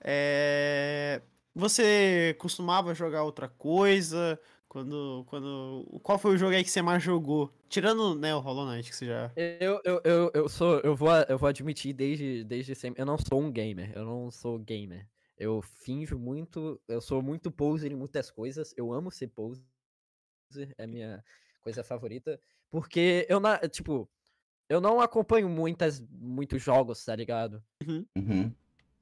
É... 0.00 1.22
Você 1.54 2.36
costumava 2.38 2.94
jogar 2.94 3.24
outra 3.24 3.48
coisa? 3.48 4.38
Quando, 4.68 5.24
quando... 5.28 6.00
Qual 6.02 6.18
foi 6.18 6.34
o 6.34 6.38
jogo 6.38 6.54
aí 6.54 6.62
que 6.62 6.70
você 6.70 6.82
mais 6.82 7.02
jogou? 7.02 7.52
Tirando, 7.68 8.14
né, 8.14 8.34
o 8.34 8.38
Hollow 8.38 8.66
Knight, 8.66 8.90
que 8.90 8.96
você 8.96 9.06
já... 9.06 9.32
Eu, 9.34 9.80
eu, 9.84 10.00
eu, 10.04 10.30
eu 10.34 10.48
sou. 10.48 10.78
Eu 10.80 10.94
vou, 10.94 11.10
eu 11.28 11.38
vou 11.38 11.48
admitir 11.48 11.92
desde, 11.92 12.44
desde 12.44 12.74
sempre. 12.74 13.00
Eu 13.00 13.06
não 13.06 13.16
sou 13.18 13.40
um 13.40 13.50
gamer. 13.50 13.92
Eu 13.94 14.04
não 14.04 14.30
sou 14.30 14.58
gamer. 14.58 15.06
Eu 15.38 15.62
finjo 15.62 16.18
muito. 16.18 16.80
Eu 16.86 17.00
sou 17.00 17.22
muito 17.22 17.50
poser 17.50 17.92
em 17.92 17.96
muitas 17.96 18.30
coisas. 18.30 18.74
Eu 18.76 18.92
amo 18.92 19.10
ser 19.10 19.28
poser. 19.28 19.64
É 20.76 20.86
minha 20.86 21.24
coisa 21.60 21.82
favorita. 21.82 22.40
Porque 22.70 23.26
eu, 23.28 23.40
na, 23.40 23.58
tipo. 23.68 24.08
Eu 24.68 24.80
não 24.80 25.00
acompanho 25.00 25.48
muitas, 25.48 26.00
muitos 26.10 26.62
jogos, 26.62 27.04
tá 27.04 27.16
ligado? 27.16 27.62
Uhum. 28.16 28.52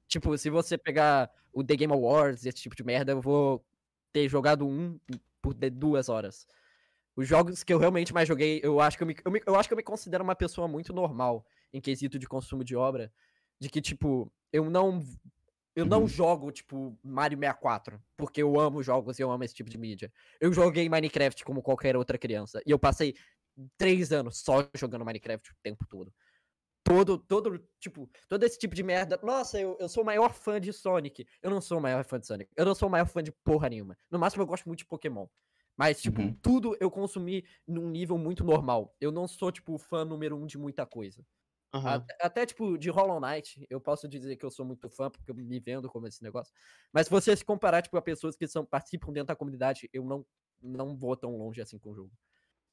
Tipo, 0.06 0.37
se 0.38 0.49
você 0.49 0.78
pegar 0.78 1.30
o 1.52 1.64
The 1.64 1.75
Game 1.76 1.92
Awards, 1.92 2.46
esse 2.46 2.58
tipo 2.62 2.76
de 2.76 2.85
merda, 2.85 3.12
eu 3.12 3.20
vou 3.20 3.64
ter 4.12 4.28
jogado 4.28 4.66
um 4.66 4.99
por 5.42 5.52
de- 5.54 5.70
duas 5.70 6.08
horas. 6.08 6.46
Os 7.16 7.26
jogos 7.26 7.64
que 7.64 7.73
eu 7.73 7.78
realmente 7.78 8.12
mais 8.14 8.28
joguei, 8.28 8.61
eu 8.62 8.80
acho 8.80 8.96
que 8.96 9.02
eu 9.02 9.06
me, 9.06 9.16
eu 9.25 9.30
me- 9.32 9.42
eu 9.46 9.56
acho 9.56 9.68
que 9.68 9.73
eu 9.73 9.76
me 9.76 9.82
considero 9.82 10.23
uma 10.23 10.37
pessoa 10.37 10.68
muito 10.68 10.92
normal 10.92 11.44
em 11.73 11.80
quesito 11.80 12.18
de 12.18 12.28
consumo 12.28 12.62
de 12.62 12.76
obra. 12.76 13.12
De 13.58 13.68
que, 13.68 13.80
tipo, 13.80 14.30
eu 14.52 14.70
não. 14.70 15.00
Eu 15.75 15.85
não 15.85 16.02
Uhum. 16.02 16.08
jogo, 16.08 16.50
tipo, 16.50 16.99
Mario 17.04 17.37
64, 17.38 18.00
porque 18.16 18.42
eu 18.42 18.58
amo 18.58 18.82
jogos 18.82 19.18
e 19.18 19.23
eu 19.23 19.30
amo 19.30 19.44
esse 19.44 19.54
tipo 19.54 19.68
de 19.68 19.76
mídia. 19.76 20.11
Eu 20.40 20.50
joguei 20.50 20.88
Minecraft 20.88 21.44
como 21.44 21.61
qualquer 21.62 21.96
outra 21.99 22.16
criança. 22.16 22.62
E 22.64 22.70
eu 22.70 22.78
passei 22.78 23.14
três 23.79 24.13
anos 24.13 24.39
só 24.43 24.69
jogando 24.75 25.05
Minecraft 25.05 25.53
o 25.53 25.57
tempo 25.63 25.87
todo 25.89 26.13
todo, 26.85 27.19
todo, 27.19 27.69
tipo, 27.81 28.09
todo 28.29 28.45
esse 28.45 28.59
tipo 28.59 28.75
de 28.75 28.83
merda. 28.83 29.19
Nossa, 29.23 29.59
eu, 29.61 29.77
eu 29.81 29.89
sou 29.89 30.03
o 30.03 30.07
maior 30.07 30.33
fã 30.33 30.61
de 30.61 30.73
Sonic. 30.73 31.27
Eu 31.43 31.51
não 31.51 31.61
sou 31.61 31.79
o 31.79 31.81
maior 31.81 32.05
fã 32.05 32.19
de 32.19 32.27
Sonic. 32.27 32.51
Eu 32.57 32.65
não 32.65 32.75
sou 32.77 32.89
o 32.89 32.91
maior 32.91 33.07
fã 33.07 33.23
de 33.23 33.33
porra 33.33 33.69
nenhuma. 33.69 33.97
No 34.11 34.19
máximo, 34.19 34.43
eu 34.43 34.47
gosto 34.47 34.67
muito 34.67 34.79
de 34.81 34.87
Pokémon. 34.87 35.27
Mas, 35.77 36.01
tipo, 36.01 36.21
Uhum. 36.23 36.39
tudo 36.41 36.77
eu 36.81 36.91
consumi 36.91 37.45
num 37.67 37.91
nível 37.91 38.17
muito 38.17 38.45
normal. 38.45 38.95
Eu 39.01 39.11
não 39.11 39.27
sou, 39.27 39.51
tipo, 39.51 39.77
fã 39.79 40.05
número 40.05 40.37
um 40.37 40.47
de 40.47 40.57
muita 40.57 40.87
coisa. 40.87 41.27
Aham. 41.73 42.05
Até, 42.05 42.17
até, 42.21 42.47
tipo, 42.47 42.79
de 42.79 42.91
Hollow 42.91 43.21
Knight, 43.21 43.67
eu 43.71 43.81
posso 43.81 44.09
dizer 44.09 44.37
que 44.37 44.45
eu 44.45 44.51
sou 44.51 44.65
muito 44.67 44.89
fã, 44.91 45.11
porque 45.11 45.31
eu 45.31 45.35
me 45.35 45.61
vendo 45.61 45.89
como 45.89 46.07
esse 46.07 46.23
negócio. 46.23 46.53
Mas 46.93 47.07
se 47.07 47.11
você 47.13 47.37
se 47.37 47.45
comparar, 47.45 47.83
tipo, 47.83 47.97
a 47.97 48.03
pessoas 48.03 48.37
que 48.37 48.47
são, 48.49 48.65
participam 48.67 49.13
dentro 49.13 49.29
da 49.29 49.37
comunidade, 49.37 49.89
eu 49.93 50.05
não, 50.05 50.27
não 50.63 50.97
vou 50.97 51.17
tão 51.17 51.37
longe 51.37 51.61
assim 51.61 51.79
com 51.79 51.91
o 51.91 51.95
jogo. 51.95 52.13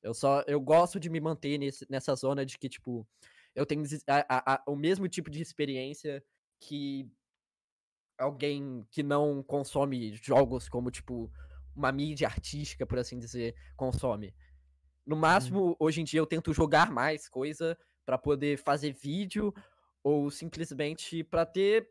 Eu 0.03 0.13
só, 0.13 0.43
eu 0.45 0.59
gosto 0.59 0.99
de 0.99 1.09
me 1.09 1.19
manter 1.21 1.57
nesse, 1.57 1.85
nessa 1.89 2.13
zona 2.15 2.45
de 2.45 2.57
que, 2.59 2.67
tipo, 2.69 3.07
eu 3.55 3.65
tenho 3.65 3.83
a- 4.07 4.53
a- 4.55 4.63
o 4.67 4.75
mesmo 4.75 5.07
tipo 5.07 5.29
de 5.31 5.41
experiência 5.41 6.23
que 6.59 7.09
alguém 8.17 8.85
que 8.91 9.01
não 9.01 9.41
consome 9.43 10.13
jogos 10.15 10.69
como, 10.69 10.91
tipo, 10.91 11.31
uma 11.75 11.91
mídia 11.91 12.27
artística, 12.27 12.85
por 12.85 12.99
assim 12.99 13.17
dizer, 13.17 13.55
consome. 13.75 14.35
No 15.05 15.15
máximo, 15.15 15.75
hoje 15.79 16.01
em 16.01 16.03
dia, 16.03 16.19
eu 16.19 16.25
tento 16.27 16.53
jogar 16.53 16.91
mais 16.91 17.27
coisa 17.27 17.77
pra 18.05 18.17
poder 18.17 18.57
fazer 18.57 18.93
vídeo 18.93 19.53
ou 20.03 20.29
simplesmente 20.29 21.23
pra 21.23 21.45
ter 21.45 21.89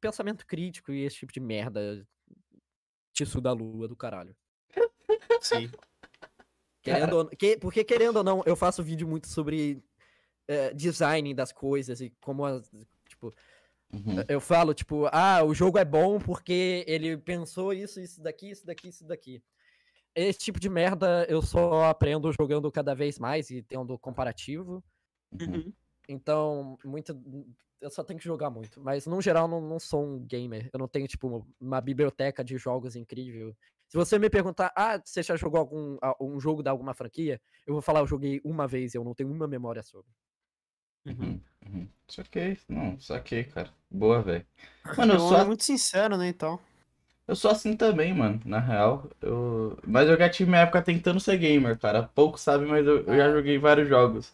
pensamento 0.00 0.46
crítico 0.46 0.92
e 0.92 1.02
esse 1.04 1.16
tipo 1.16 1.32
de 1.32 1.40
merda. 1.40 2.06
Tissu 3.12 3.40
da 3.40 3.52
lua 3.52 3.86
do 3.86 3.94
caralho. 3.96 4.36
Sim. 5.40 5.70
Querendo 6.84 7.16
ou, 7.16 7.26
que, 7.26 7.56
porque, 7.56 7.82
querendo 7.82 8.18
ou 8.18 8.24
não, 8.24 8.42
eu 8.46 8.54
faço 8.54 8.82
vídeo 8.82 9.08
muito 9.08 9.26
sobre 9.26 9.82
eh, 10.46 10.72
design 10.74 11.34
das 11.34 11.50
coisas 11.52 12.00
e 12.00 12.10
como 12.20 12.44
as. 12.44 12.70
Tipo, 13.08 13.34
Uhum. 13.92 14.24
eu 14.28 14.40
falo, 14.40 14.74
tipo, 14.74 15.06
ah, 15.12 15.44
o 15.44 15.54
jogo 15.54 15.78
é 15.78 15.84
bom 15.84 16.18
porque 16.18 16.84
ele 16.88 17.16
pensou 17.16 17.72
isso, 17.72 18.00
isso 18.00 18.20
daqui, 18.20 18.50
isso 18.50 18.66
daqui, 18.66 18.88
isso 18.88 19.06
daqui. 19.06 19.40
Esse 20.16 20.38
tipo 20.40 20.58
de 20.58 20.68
merda 20.68 21.24
eu 21.28 21.40
só 21.40 21.84
aprendo 21.84 22.32
jogando 22.32 22.70
cada 22.72 22.94
vez 22.94 23.18
mais 23.18 23.50
e 23.50 23.62
tendo 23.62 23.96
comparativo. 23.98 24.82
Uhum. 25.40 25.72
Então, 26.08 26.78
muito. 26.84 27.20
Eu 27.80 27.90
só 27.90 28.02
tenho 28.02 28.18
que 28.18 28.24
jogar 28.24 28.50
muito. 28.50 28.80
Mas, 28.80 29.06
no 29.06 29.20
geral, 29.20 29.46
não, 29.46 29.60
não 29.60 29.78
sou 29.78 30.04
um 30.04 30.24
gamer. 30.24 30.70
Eu 30.72 30.78
não 30.78 30.88
tenho, 30.88 31.06
tipo, 31.06 31.46
uma 31.60 31.80
biblioteca 31.80 32.42
de 32.44 32.56
jogos 32.56 32.96
incrível. 32.96 33.56
Se 33.88 33.96
você 33.96 34.18
me 34.18 34.28
perguntar, 34.28 34.72
ah, 34.76 35.00
você 35.04 35.22
já 35.22 35.36
jogou 35.36 35.60
algum 35.60 35.98
um 36.20 36.40
jogo 36.40 36.62
da 36.62 36.70
alguma 36.70 36.94
franquia? 36.94 37.40
Eu 37.66 37.74
vou 37.74 37.82
falar, 37.82 38.00
eu 38.00 38.06
joguei 38.06 38.40
uma 38.44 38.66
vez 38.66 38.94
e 38.94 38.98
eu 38.98 39.04
não 39.04 39.14
tenho 39.14 39.30
uma 39.30 39.46
memória 39.48 39.82
sobre. 39.82 40.10
Uhum. 41.06 41.40
Uhum. 41.66 41.88
Saquei. 42.08 42.58
Não, 42.68 42.98
saquei, 43.00 43.44
cara. 43.44 43.70
Boa, 43.90 44.22
velho. 44.22 44.46
Mano, 44.96 45.14
eu 45.14 45.18
Então, 45.18 45.28
sou, 45.28 45.38
é 45.38 45.44
muito 45.44 45.64
sincero, 45.64 46.16
né, 46.16 46.28
então. 46.28 46.58
eu 47.26 47.34
sou 47.36 47.50
assim 47.50 47.76
também, 47.76 48.12
mano. 48.14 48.40
Na 48.44 48.58
real. 48.60 49.10
Eu... 49.22 49.78
Mas 49.86 50.08
eu 50.08 50.16
já 50.18 50.28
tive 50.28 50.50
minha 50.50 50.62
época 50.62 50.82
tentando 50.82 51.18
ser 51.20 51.36
gamer, 51.38 51.78
cara. 51.78 52.02
Poucos 52.14 52.40
sabem, 52.42 52.66
mas 52.68 52.86
eu, 52.86 52.98
eu 53.06 53.16
já 53.16 53.30
joguei 53.32 53.58
vários 53.58 53.88
jogos. 53.88 54.32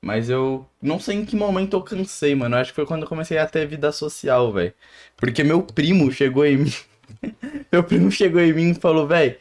Mas 0.00 0.28
eu 0.28 0.68
não 0.82 0.98
sei 0.98 1.16
em 1.18 1.24
que 1.24 1.36
momento 1.36 1.76
eu 1.76 1.82
cansei, 1.82 2.34
mano. 2.34 2.56
Eu 2.56 2.60
acho 2.60 2.72
que 2.72 2.76
foi 2.76 2.86
quando 2.86 3.02
eu 3.02 3.08
comecei 3.08 3.38
a 3.38 3.46
ter 3.46 3.66
vida 3.66 3.92
social, 3.92 4.52
velho. 4.52 4.74
Porque 5.16 5.44
meu 5.44 5.62
primo 5.62 6.10
chegou 6.12 6.44
em 6.44 6.58
mim. 6.58 6.70
meu 7.70 7.82
primo 7.84 8.10
chegou 8.10 8.40
em 8.40 8.52
mim 8.52 8.70
e 8.70 8.74
falou, 8.74 9.06
velho. 9.06 9.36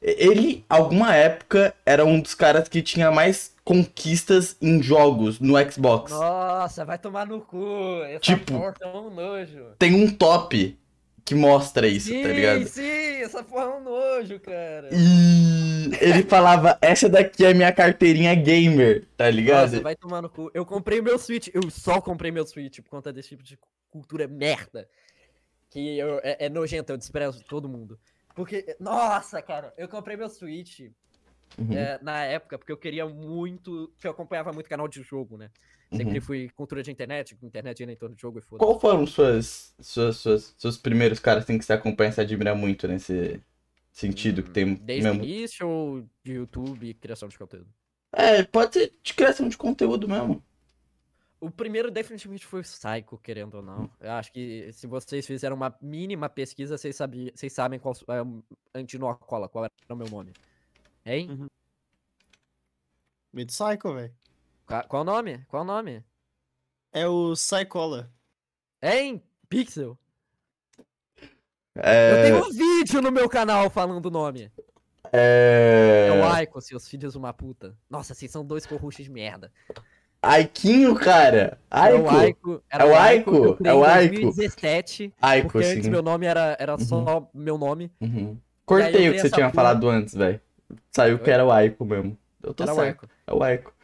Ele, 0.00 0.62
alguma 0.68 1.14
época, 1.16 1.74
era 1.86 2.04
um 2.04 2.20
dos 2.20 2.34
caras 2.34 2.68
que 2.68 2.82
tinha 2.82 3.10
mais 3.10 3.54
conquistas 3.64 4.54
em 4.60 4.82
jogos 4.82 5.40
no 5.40 5.54
Xbox. 5.70 6.12
Nossa, 6.12 6.84
vai 6.84 6.98
tomar 6.98 7.26
no 7.26 7.40
cu. 7.40 8.02
Essa 8.04 8.18
Tipo- 8.20 8.52
porra 8.52 8.74
é 8.82 8.86
um 8.88 9.08
nojo. 9.08 9.64
Tem 9.78 9.94
um 9.94 10.10
top 10.14 10.78
que 11.24 11.34
mostra 11.34 11.86
isso, 11.88 12.08
sim, 12.08 12.22
tá 12.22 12.28
ligado? 12.28 12.66
sim, 12.66 12.82
essa 13.22 13.42
porra 13.42 13.64
é 13.64 13.68
um 13.76 13.82
nojo, 13.82 14.38
cara. 14.40 14.90
E 14.92 15.90
ele 15.98 16.22
falava, 16.24 16.76
essa 16.82 17.08
daqui 17.08 17.46
é 17.46 17.54
minha 17.54 17.72
carteirinha 17.72 18.34
gamer, 18.34 19.06
tá 19.16 19.30
ligado? 19.30 19.70
Nossa, 19.70 19.82
vai 19.82 19.96
tomar 19.96 20.20
no 20.20 20.28
cu. 20.28 20.50
Eu 20.52 20.66
comprei 20.66 21.00
meu 21.00 21.18
Switch, 21.18 21.48
eu 21.54 21.70
só 21.70 21.98
comprei 21.98 22.30
meu 22.30 22.46
Switch 22.46 22.80
por 22.80 22.90
conta 22.90 23.10
desse 23.10 23.30
tipo 23.30 23.42
de 23.42 23.58
cultura 23.90 24.28
merda. 24.28 24.86
Que 25.74 25.98
eu- 25.98 26.20
é, 26.22 26.46
é 26.46 26.48
nojento, 26.48 26.92
eu 26.92 26.96
desprezo 26.96 27.44
todo 27.44 27.68
mundo. 27.68 27.98
Porque, 28.34 28.76
nossa, 28.80 29.42
cara, 29.42 29.74
eu 29.76 29.88
comprei 29.88 30.16
meu 30.16 30.28
Switch 30.30 30.80
Uhum, 31.58 31.76
é, 31.76 31.98
na 32.02 32.24
época 32.24 32.58
porque 32.58 32.72
eu 32.72 32.78
queria 32.78 33.06
muito. 33.06 33.92
que 34.00 34.06
eu 34.06 34.12
acompanhava 34.12 34.52
muito 34.52 34.70
canal 34.70 34.88
de 34.88 35.02
jogo, 35.02 35.36
né? 35.38 35.50
Sempre 35.90 36.14
uhum. 36.14 36.20
fui 36.20 36.50
cultura 36.50 36.82
de 36.82 36.92
internet, 36.92 37.36
internet 37.42 37.82
em 37.82 37.96
torno 37.96 38.16
de 38.16 38.22
jogo 38.22 38.38
e 38.38 38.42
foda. 38.42 38.64
Qual 38.64 38.80
foram 38.80 39.06
suas, 39.06 39.74
suas, 39.80 40.16
suas, 40.16 40.54
seus 40.58 40.78
primeiros 40.78 41.18
caras 41.18 41.44
assim, 41.44 41.58
que 41.58 41.64
você 41.64 41.72
acompanha 41.72 42.10
e 42.10 42.12
se 42.12 42.20
admira 42.20 42.54
muito 42.54 42.86
nesse 42.88 43.42
sentido? 43.92 44.42
Que 44.42 44.50
tem 44.50 44.80
Desde 44.80 45.10
o 45.10 45.14
mesmo... 45.14 45.24
início 45.24 45.68
ou 45.68 46.02
de 46.22 46.32
YouTube 46.34 46.88
e 46.88 46.94
criação 46.94 47.28
de 47.28 47.38
conteúdo? 47.38 47.72
É, 48.12 48.42
pode 48.44 48.74
ser 48.74 48.94
de 49.02 49.14
criação 49.14 49.48
de 49.48 49.56
conteúdo 49.58 50.08
mesmo. 50.08 50.42
O 51.46 51.50
primeiro 51.50 51.90
definitivamente 51.90 52.46
foi 52.46 52.60
o 52.60 52.62
Psycho, 52.62 53.18
querendo 53.18 53.56
ou 53.56 53.62
não. 53.62 53.90
Eu 54.00 54.12
acho 54.12 54.32
que 54.32 54.72
se 54.72 54.86
vocês 54.86 55.26
fizeram 55.26 55.54
uma 55.56 55.76
mínima 55.80 56.28
pesquisa, 56.28 56.78
vocês, 56.78 56.96
sabi, 56.96 57.32
vocês 57.34 57.52
sabem 57.52 57.78
qual 57.78 57.94
é 58.08 58.22
o 58.22 58.42
Antinocola, 58.74 59.48
qual 59.48 59.64
era 59.64 59.72
o 59.90 59.96
meu 59.96 60.08
nome. 60.08 60.32
Hein? 61.04 61.46
Meio 63.32 63.46
Psycho, 63.46 63.92
velho. 63.94 64.14
Qua- 64.66 64.84
Qual 64.84 65.02
o 65.02 65.04
nome? 65.04 65.44
Qual 65.48 65.62
o 65.62 65.66
nome? 65.66 66.02
É 66.92 67.06
o 67.06 67.34
Psychola. 67.34 68.10
Hein? 68.82 69.22
Pixel. 69.48 69.98
Eu 71.74 71.82
É, 71.82 72.22
tenho 72.22 72.38
um 72.46 72.50
vídeo 72.50 73.02
no 73.02 73.10
meu 73.12 73.28
canal 73.28 73.68
falando 73.68 74.06
o 74.06 74.10
nome. 74.10 74.50
É 75.12 76.06
é... 76.08 76.12
o 76.20 76.24
Aiko, 76.24 76.60
seus 76.60 76.88
filhos 76.88 77.12
de 77.12 77.18
uma 77.18 77.32
puta. 77.34 77.76
Nossa, 77.90 78.14
vocês 78.14 78.30
são 78.30 78.44
dois 78.46 78.64
corruxos 78.64 79.04
de 79.04 79.10
merda. 79.10 79.52
Aiquinho, 80.24 80.94
cara. 80.94 81.58
Era 81.70 81.96
o 81.96 82.08
Aiko. 82.08 82.16
Aiko. 82.50 82.62
Era 82.70 82.84
É 82.84 82.86
o 82.86 82.90
o 82.90 82.94
Aiko, 82.96 83.30
Aiko. 83.44 83.58
É 83.68 83.74
o 83.74 83.84
Aiko. 83.84 84.14
2017. 84.14 85.12
Aiko, 85.20 85.48
Porque 85.52 85.66
sim. 85.66 85.76
antes 85.78 85.88
meu 85.88 86.02
nome 86.02 86.26
era, 86.26 86.56
era 86.58 86.78
só 86.78 87.28
meu 87.34 87.56
nome. 87.58 87.90
Uhum. 88.00 88.36
Cortei 88.64 89.08
o 89.08 89.12
que 89.12 89.18
você 89.20 89.30
tinha 89.30 89.46
porra. 89.46 89.54
falado 89.54 89.88
antes, 89.88 90.14
velho. 90.14 90.40
Saiu 90.90 91.18
que 91.18 91.30
era 91.30 91.44
o 91.44 91.50
Aiko 91.52 91.84
mesmo. 91.84 92.16
Eu 92.42 92.54
tô 92.54 92.62
Era 92.64 92.72
o 92.72 92.76
certo. 92.76 93.02
Aiko. 93.02 93.08
É 93.26 93.34
o 93.34 93.42
Aiko. 93.42 93.74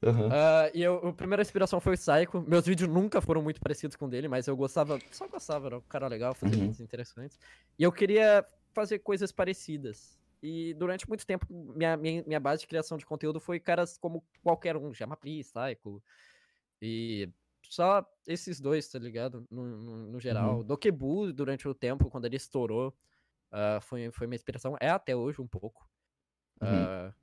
Aham. 0.00 0.28
Ah, 0.32 0.70
e 0.72 0.80
eu, 0.82 1.08
a 1.08 1.12
primeira 1.12 1.42
inspiração 1.42 1.80
foi 1.80 1.94
o 1.94 1.98
Psycho. 1.98 2.44
Meus 2.46 2.64
vídeos 2.66 2.88
nunca 2.88 3.20
foram 3.20 3.42
muito 3.42 3.60
parecidos 3.60 3.96
com 3.96 4.06
o 4.06 4.08
dele, 4.08 4.28
mas 4.28 4.46
eu 4.46 4.56
gostava, 4.56 4.96
só 5.10 5.26
gostava, 5.26 5.66
era 5.66 5.78
um 5.78 5.82
cara 5.88 6.06
legal, 6.06 6.34
fazia 6.34 6.54
Uhum. 6.56 6.62
vídeos 6.62 6.80
interessantes. 6.80 7.36
E 7.76 7.82
eu 7.82 7.90
queria 7.90 8.44
fazer 8.72 9.00
coisas 9.00 9.32
parecidas. 9.32 10.16
E 10.42 10.74
durante 10.74 11.08
muito 11.08 11.26
tempo, 11.26 11.46
minha, 11.50 11.96
minha, 11.96 12.22
minha 12.24 12.40
base 12.40 12.60
de 12.60 12.68
criação 12.68 12.96
de 12.96 13.04
conteúdo 13.04 13.40
foi 13.40 13.58
caras 13.58 13.98
como 13.98 14.24
qualquer 14.42 14.76
um, 14.76 14.94
Jamapri, 14.94 15.42
Psycho. 15.42 16.02
E 16.80 17.28
só 17.62 18.08
esses 18.26 18.60
dois, 18.60 18.88
tá 18.88 18.98
ligado? 18.98 19.46
No, 19.50 19.64
no, 19.64 19.96
no 20.12 20.20
geral. 20.20 20.62
Dokebu, 20.62 21.32
durante 21.32 21.66
o 21.66 21.74
tempo, 21.74 22.08
quando 22.08 22.24
ele 22.24 22.36
estourou, 22.36 22.94
ah, 23.50 23.78
foi, 23.80 24.10
foi 24.10 24.26
uma 24.26 24.34
inspiração. 24.34 24.76
É 24.80 24.88
até 24.88 25.14
hoje 25.14 25.40
um 25.40 25.46
pouco. 25.46 25.88
Uhum. 26.60 26.68
Ah, 26.68 27.14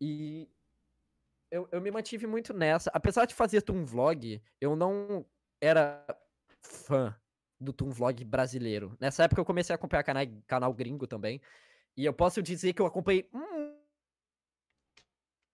e 0.00 0.48
eu, 1.50 1.68
eu 1.70 1.80
me 1.80 1.90
mantive 1.90 2.26
muito 2.26 2.54
nessa. 2.54 2.90
Apesar 2.94 3.26
de 3.26 3.34
fazer 3.34 3.62
Toon 3.62 3.84
Vlog, 3.84 4.42
eu 4.60 4.74
não 4.74 5.24
era 5.60 6.04
fã 6.62 7.14
do 7.60 7.72
Toon 7.72 7.90
Vlog 7.90 8.24
brasileiro. 8.24 8.96
Nessa 8.98 9.24
época 9.24 9.40
eu 9.40 9.44
comecei 9.44 9.74
a 9.74 9.76
acompanhar 9.76 10.02
canal, 10.02 10.24
canal 10.46 10.72
gringo 10.72 11.06
também. 11.06 11.40
E 12.00 12.04
eu 12.06 12.14
posso 12.14 12.42
dizer 12.42 12.72
que 12.72 12.80
eu 12.80 12.86
acompanhei 12.86 13.28
mu- 13.30 13.78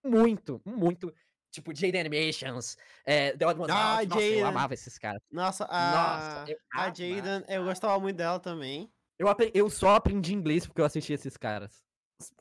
muito, 0.05 0.63
muito. 0.65 1.13
Tipo, 1.51 1.75
Jade 1.75 1.99
Animations, 1.99 2.77
é, 3.05 3.37
The 3.37 3.47
Odd 3.47 3.61
Ones 3.63 3.75
Ah, 3.75 3.97
Out. 3.97 4.09
Nossa, 4.09 4.23
eu 4.27 4.47
amava 4.47 4.75
esses 4.75 4.97
caras. 4.97 5.21
Nossa, 5.29 5.65
a, 5.69 5.91
Nossa, 5.91 6.53
eu 6.53 6.57
a. 6.73 6.85
Jaden, 6.95 7.45
eu 7.49 7.65
gostava 7.65 7.99
muito 7.99 8.17
dela 8.17 8.39
também. 8.39 8.93
Eu, 9.19 9.27
eu 9.55 9.69
só 9.69 9.97
aprendi 9.97 10.33
inglês 10.35 10.65
porque 10.67 10.81
eu 10.81 10.85
assisti 10.85 11.15
esses 11.15 11.37
caras. 11.37 11.83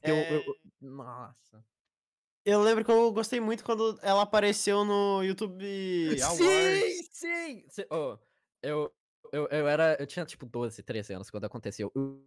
É. 0.03 0.11
eu- 0.11 0.43
eu- 0.43 0.55
nossa. 0.79 1.65
Eu 2.45 2.61
lembro 2.61 2.85
que 2.85 2.91
eu 2.91 3.11
gostei 3.11 3.39
muito 3.39 3.63
quando 3.63 3.97
ela 4.03 4.21
apareceu 4.21 4.85
no 4.85 5.23
YouTube 5.23 5.65
Awards. 6.21 6.37
Sim, 6.37 7.09
sim! 7.11 7.65
Cê- 7.69 7.87
ô, 7.89 8.19
eu, 8.61 8.93
eu, 9.31 9.47
eu 9.47 9.67
era. 9.67 9.95
Eu 9.99 10.05
tinha 10.05 10.23
tipo 10.27 10.45
12, 10.45 10.83
13 10.83 11.13
anos 11.13 11.31
quando 11.31 11.45
aconteceu. 11.45 11.91
Eu, 11.95 12.23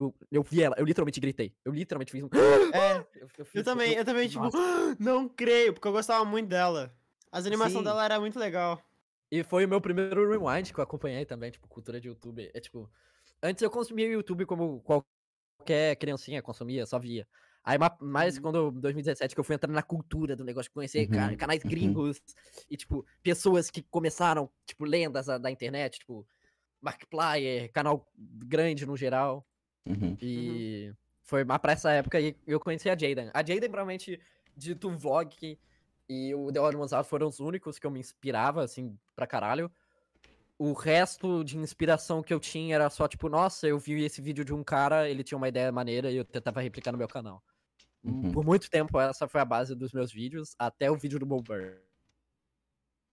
eu, 0.00 0.14
eu 0.30 0.42
vi 0.42 0.62
ela, 0.62 0.74
eu 0.78 0.84
literalmente 0.84 1.20
gritei. 1.20 1.54
Eu 1.64 1.72
literalmente 1.72 2.12
fiz 2.12 2.22
um. 2.22 2.28
É, 2.74 2.94
Eu, 3.14 3.28
eu 3.54 3.64
também, 3.64 3.94
eu 3.94 4.04
também, 4.04 4.28
tipo, 4.28 4.42
nossa. 4.42 4.58
não 4.98 5.28
creio, 5.28 5.72
porque 5.72 5.86
eu 5.86 5.92
gostava 5.92 6.24
muito 6.24 6.48
dela. 6.48 6.92
As 7.30 7.46
animações 7.46 7.78
Sim. 7.78 7.84
dela 7.84 8.04
era 8.04 8.20
muito 8.20 8.38
legal. 8.38 8.82
E 9.30 9.42
foi 9.42 9.64
o 9.64 9.68
meu 9.68 9.80
primeiro 9.80 10.28
rewind 10.28 10.72
que 10.72 10.78
eu 10.78 10.84
acompanhei 10.84 11.24
também, 11.24 11.50
tipo, 11.50 11.66
cultura 11.68 12.00
de 12.00 12.08
YouTube. 12.08 12.50
É 12.54 12.60
tipo. 12.60 12.90
Antes 13.42 13.62
eu 13.62 13.70
consumia 13.70 14.08
o 14.08 14.12
YouTube 14.12 14.46
como 14.46 14.80
qualquer 14.80 15.96
criancinha 15.96 16.42
consumia, 16.42 16.86
só 16.86 16.98
via. 16.98 17.26
Aí, 17.62 17.78
ma- 17.78 17.96
mais 18.00 18.36
Uhum. 18.36 18.42
quando 18.42 18.70
2017 18.72 19.34
que 19.34 19.40
eu 19.40 19.44
fui 19.44 19.54
entrando 19.54 19.74
na 19.74 19.82
cultura 19.82 20.36
do 20.36 20.44
negócio, 20.44 20.70
conhecer 20.70 21.08
Uhum, 21.08 21.36
canais 21.36 21.62
uhum. 21.64 21.70
gringos 21.70 22.20
e, 22.70 22.76
tipo, 22.76 23.06
pessoas 23.22 23.70
que 23.70 23.82
começaram, 23.82 24.50
tipo, 24.66 24.84
lendas 24.84 25.26
da, 25.26 25.38
da 25.38 25.50
internet, 25.50 25.98
tipo, 26.00 26.26
Markiplier, 26.80 27.72
canal 27.72 28.06
grande 28.16 28.86
no 28.86 28.96
geral. 28.96 29.46
Uhum. 29.86 30.16
E 30.20 30.92
foi 31.22 31.44
mais 31.44 31.60
pra 31.60 31.72
essa 31.72 31.90
época 31.92 32.20
e 32.20 32.36
eu 32.46 32.60
conheci 32.60 32.88
a 32.88 32.96
Jaden. 32.98 33.30
A 33.32 33.38
Jaden, 33.40 33.70
provavelmente, 33.70 34.20
de 34.56 34.74
Toon 34.74 34.96
Vlog 34.96 35.58
e 36.08 36.34
o 36.34 36.52
The 36.52 36.60
Odd 36.60 36.76
Ones 36.76 36.92
Out 36.92 37.08
foram 37.08 37.28
os 37.28 37.40
únicos 37.40 37.78
que 37.78 37.86
eu 37.86 37.90
me 37.90 38.00
inspirava, 38.00 38.62
assim, 38.62 38.98
pra 39.14 39.26
caralho. 39.26 39.70
O 40.58 40.72
resto 40.72 41.42
de 41.42 41.58
inspiração 41.58 42.22
que 42.22 42.32
eu 42.32 42.38
tinha 42.38 42.74
era 42.76 42.88
só, 42.88 43.08
tipo, 43.08 43.28
nossa, 43.28 43.66
eu 43.66 43.78
vi 43.78 44.04
esse 44.04 44.22
vídeo 44.22 44.44
de 44.44 44.54
um 44.54 44.62
cara, 44.62 45.08
ele 45.08 45.24
tinha 45.24 45.36
uma 45.36 45.48
ideia 45.48 45.72
maneira 45.72 46.10
e 46.10 46.16
eu 46.16 46.24
tentava 46.24 46.60
replicar 46.60 46.92
no 46.92 46.98
meu 46.98 47.08
canal. 47.08 47.42
Uhum. 48.04 48.30
Por 48.32 48.44
muito 48.44 48.70
tempo, 48.70 49.00
essa 49.00 49.26
foi 49.26 49.40
a 49.40 49.44
base 49.44 49.74
dos 49.74 49.92
meus 49.92 50.12
vídeos, 50.12 50.54
até 50.58 50.90
o 50.90 50.96
vídeo 50.96 51.18
do 51.18 51.26
Bob 51.26 51.42
Burr. 51.42 51.80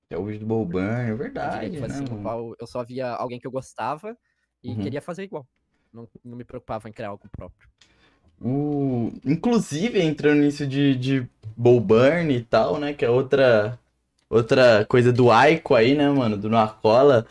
É 0.10 0.18
o 0.18 0.26
vídeo 0.26 0.42
do 0.42 0.46
Boban, 0.46 1.04
é 1.04 1.16
verdade, 1.16 1.80
foi 1.80 1.88
né, 1.88 1.96
assim, 1.96 2.06
eu 2.60 2.68
só 2.68 2.84
via 2.84 3.10
alguém 3.12 3.40
que 3.40 3.48
eu 3.48 3.52
gostava 3.52 4.18
e 4.62 4.72
Uhum. 4.72 4.82
queria 4.82 5.02
fazer 5.02 5.24
igual. 5.24 5.48
Não, 5.94 6.08
não 6.24 6.38
me 6.38 6.44
preocupava 6.44 6.88
em 6.88 6.92
criar 6.92 7.10
algo 7.10 7.28
próprio. 7.30 7.68
O... 8.40 9.12
Inclusive, 9.26 10.02
entrando 10.02 10.42
nisso 10.42 10.66
de, 10.66 10.96
de 10.96 11.28
Burn 11.56 12.34
e 12.34 12.42
tal, 12.42 12.80
né? 12.80 12.94
Que 12.94 13.06
é 13.06 13.10
outra, 13.10 13.80
outra 14.30 14.86
coisa 14.86 15.12
do 15.14 15.30
Aiko 15.30 15.76
aí, 15.76 15.96
né, 15.96 16.10
mano? 16.10 16.38
Do 16.38 16.50
Nacola. 16.50 17.26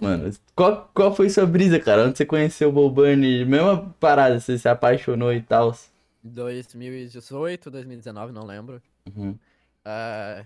Mano, 0.00 0.32
qual, 0.56 0.90
qual 0.92 1.14
foi 1.14 1.30
sua 1.30 1.46
brisa, 1.46 1.78
cara? 1.78 2.06
Onde 2.06 2.18
você 2.18 2.26
conheceu 2.26 2.76
o 2.76 2.90
Burn? 2.90 3.44
Mesma 3.44 3.94
parada, 4.00 4.40
você 4.40 4.58
se 4.58 4.68
apaixonou 4.68 5.32
e 5.32 5.40
tal. 5.40 5.76
2018, 6.24 7.70
2019, 7.70 8.32
não 8.32 8.44
lembro. 8.44 8.82
Uhum. 9.14 9.38
Ah, 9.84 10.44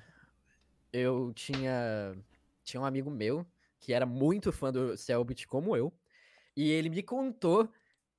eu 0.92 1.32
tinha 1.35 2.14
tinha 2.64 2.80
um 2.80 2.85
amigo 2.85 3.11
meu 3.11 3.46
que 3.78 3.92
era 3.92 4.06
muito 4.06 4.50
fã 4.50 4.72
do 4.72 4.96
Selbit 4.96 5.46
como 5.46 5.76
eu 5.76 5.92
e 6.57 6.71
ele 6.71 6.88
me 6.88 7.03
contou 7.03 7.69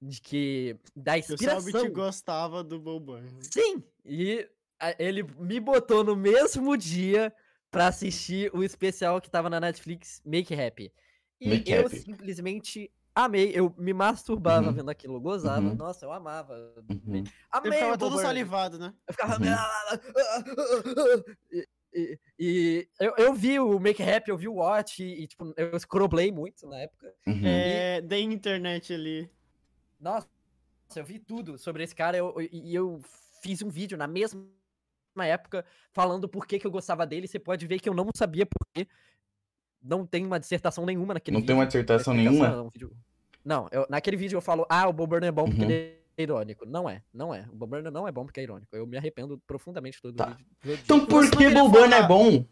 de 0.01 0.21
que 0.21 0.77
da 0.95 1.15
Eu 1.15 1.19
inspiração 1.19 1.61
sabia 1.71 1.81
que 1.81 1.89
gostava 1.89 2.63
do 2.63 2.79
Boban. 2.79 3.23
sim 3.41 3.83
e 4.05 4.47
a- 4.79 4.95
ele 4.99 5.23
me 5.23 5.59
botou 5.59 6.03
no 6.03 6.15
mesmo 6.15 6.77
dia 6.77 7.33
pra 7.71 7.87
assistir 7.87 8.53
o 8.55 8.63
especial 8.63 9.19
que 9.19 9.29
tava 9.29 9.49
na 9.49 9.59
Netflix 9.59 10.21
Make 10.23 10.53
Happy 10.53 10.93
e 11.41 11.49
Make 11.49 11.71
eu 11.71 11.87
Happy. 11.87 11.97
simplesmente 11.97 12.91
amei 13.15 13.51
eu 13.55 13.73
me 13.77 13.91
masturbava 13.91 14.67
Uhum. 14.67 14.73
vendo 14.73 14.89
aquilo 14.91 15.15
eu 15.15 15.21
gozava 15.21 15.69
Uhum. 15.69 15.75
nossa 15.75 16.05
eu 16.05 16.11
amava 16.11 16.53
Uhum. 16.89 17.23
amei 17.49 17.71
Ele 17.71 17.75
ficava 17.75 17.93
o 17.93 17.97
todo 17.97 18.19
salivado, 18.19 18.77
né? 18.77 18.93
Eu 19.07 19.13
ficava. 19.13 19.37
E, 21.93 22.87
eu, 22.99 23.13
eu 23.17 23.33
vi 23.33 23.59
o 23.59 23.79
Make 23.79 24.03
Rap, 24.03 24.27
eu 24.27 24.37
vi 24.37 24.47
o 24.47 24.55
Watch 24.55 25.03
e, 25.03 25.23
e, 25.23 25.27
tipo, 25.27 25.53
eu 25.57 25.79
scrollei 25.79 26.31
muito 26.31 26.67
na 26.67 26.79
época. 26.79 27.13
Uhum. 27.25 27.41
É, 27.45 28.01
da 28.01 28.17
internet 28.19 28.93
ali. 28.93 29.29
Nossa, 29.99 30.27
eu 30.95 31.03
vi 31.03 31.17
tudo 31.19 31.57
sobre 31.57 31.83
esse 31.83 31.95
cara 31.95 32.15
eu- 32.17 32.33
eu- 32.39 32.49
e 32.51 32.75
eu, 32.75 33.01
fiz 33.41 33.61
um 33.61 33.69
vídeo 33.69 33.97
na 33.97 34.07
mesma 34.07 34.45
época 35.19 35.65
falando 35.91 36.27
por 36.29 36.45
que, 36.45 36.59
que 36.59 36.67
eu 36.67 36.71
gostava 36.71 37.05
dele. 37.07 37.27
Você 37.27 37.39
pode 37.39 37.65
ver 37.65 37.79
que 37.79 37.89
eu 37.89 37.93
não 37.93 38.09
sabia 38.15 38.45
por 38.45 38.67
quê. 38.73 38.87
Não 39.81 40.05
tem 40.05 40.25
uma 40.25 40.39
dissertação 40.39 40.85
nenhuma 40.85 41.13
naquele 41.15 41.33
Não 41.33 41.41
vídeo. 41.41 41.47
tem 41.47 41.55
uma 41.55 41.65
dissertação 41.65 42.13
nenhuma? 42.13 42.69
é 42.75 42.87
Não, 43.43 43.67
eu- 43.71 43.87
naquele 43.89 44.17
vídeo 44.17 44.37
eu 44.37 44.41
falo, 44.41 44.65
ah, 44.69 44.87
o 44.87 44.93
Bob 44.93 45.09
Burner 45.09 45.29
é 45.29 45.31
bom 45.31 45.45
porque 45.45 45.63
Uhum. 45.63 45.69
ele 45.71 45.96
é 46.17 46.23
irônico. 46.23 46.65
Não 46.65 46.89
é, 46.89 47.03
não 47.13 47.33
é. 47.33 47.47
O 47.51 47.55
Bob 47.55 47.69
Burner 47.69 47.91
não 47.91 48.07
é 48.07 48.11
bom 48.11 48.25
porque 48.25 48.39
é 48.39 48.43
irônico. 48.43 48.75
Eu 48.75 48.85
me 48.87 48.97
arrependo 48.97 49.37
profundamente 49.45 50.01
todo 50.01 50.15
Tá. 50.15 50.25
vídeo. 50.31 50.45
todo 50.61 50.73
Então 50.83 50.97
dia. 50.99 51.07
por 51.07 51.29
que 51.29 51.37
queria 51.37 51.63
Boban 51.63 51.95
é 51.95 52.07
bom? 52.07 52.45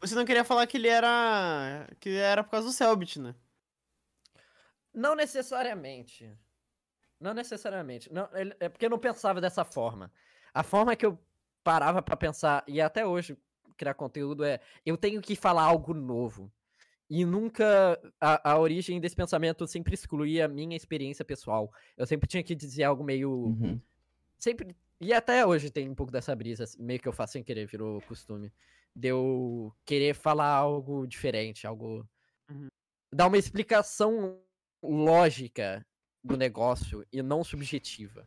Você 0.00 0.14
não 0.14 0.24
queria 0.24 0.44
falar 0.44 0.66
que 0.66 0.76
ele 0.76 0.88
era. 0.88 1.86
que 2.00 2.10
era 2.10 2.42
por 2.42 2.50
causa 2.50 2.66
do 2.68 2.72
Selbit, 2.72 3.20
né? 3.20 3.34
Não 4.94 5.14
necessariamente. 5.14 6.30
Não 7.20 7.32
necessariamente. 7.34 8.12
Não, 8.12 8.28
ele- 8.34 8.54
é 8.60 8.68
porque 8.68 8.84
eu 8.86 8.90
não 8.90 8.98
pensava 8.98 9.40
dessa 9.40 9.64
forma. 9.64 10.12
A 10.52 10.62
forma 10.62 10.94
que 10.96 11.06
eu 11.06 11.18
parava 11.64 12.02
pra 12.02 12.16
pensar, 12.16 12.64
e 12.66 12.80
até 12.80 13.06
hoje 13.06 13.36
criar 13.76 13.94
conteúdo, 13.94 14.44
é 14.44 14.60
eu 14.84 14.96
tenho 14.96 15.20
que 15.22 15.34
falar 15.36 15.62
algo 15.62 15.94
novo. 15.94 16.52
E 17.12 17.26
nunca. 17.26 18.00
A, 18.18 18.52
a 18.52 18.58
origem 18.58 18.98
desse 18.98 19.14
pensamento 19.14 19.66
sempre 19.66 19.92
excluía 19.92 20.46
a 20.46 20.48
minha 20.48 20.74
experiência 20.74 21.22
pessoal. 21.22 21.70
Eu 21.94 22.06
sempre 22.06 22.26
tinha 22.26 22.42
que 22.42 22.54
dizer 22.54 22.84
algo 22.84 23.04
meio. 23.04 23.30
Uhum. 23.30 23.78
Sempre. 24.38 24.74
E 24.98 25.12
até 25.12 25.44
hoje 25.44 25.68
tem 25.68 25.90
um 25.90 25.94
pouco 25.94 26.10
dessa 26.10 26.34
brisa, 26.34 26.64
meio 26.78 26.98
que 26.98 27.06
eu 27.06 27.12
faço 27.12 27.34
sem 27.34 27.44
querer, 27.44 27.66
virou 27.66 28.00
costume. 28.02 28.50
De 28.96 29.08
eu 29.08 29.74
querer 29.84 30.14
falar 30.14 30.54
algo 30.54 31.06
diferente, 31.06 31.66
algo. 31.66 32.08
Uhum. 32.50 32.68
Dar 33.12 33.26
uma 33.26 33.36
explicação 33.36 34.40
lógica 34.82 35.84
do 36.24 36.34
negócio 36.34 37.06
e 37.12 37.20
não 37.20 37.44
subjetiva. 37.44 38.26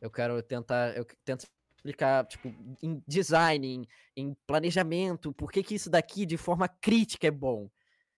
Eu 0.00 0.12
quero 0.12 0.40
tentar. 0.44 0.96
Eu 0.96 1.04
tento 1.24 1.44
explicar, 1.74 2.24
tipo, 2.28 2.54
em 2.80 3.02
design, 3.04 3.66
em, 3.66 3.88
em 4.16 4.36
planejamento, 4.46 5.32
por 5.32 5.50
que, 5.50 5.60
que 5.64 5.74
isso 5.74 5.90
daqui 5.90 6.24
de 6.24 6.36
forma 6.36 6.68
crítica 6.68 7.26
é 7.26 7.30
bom. 7.32 7.68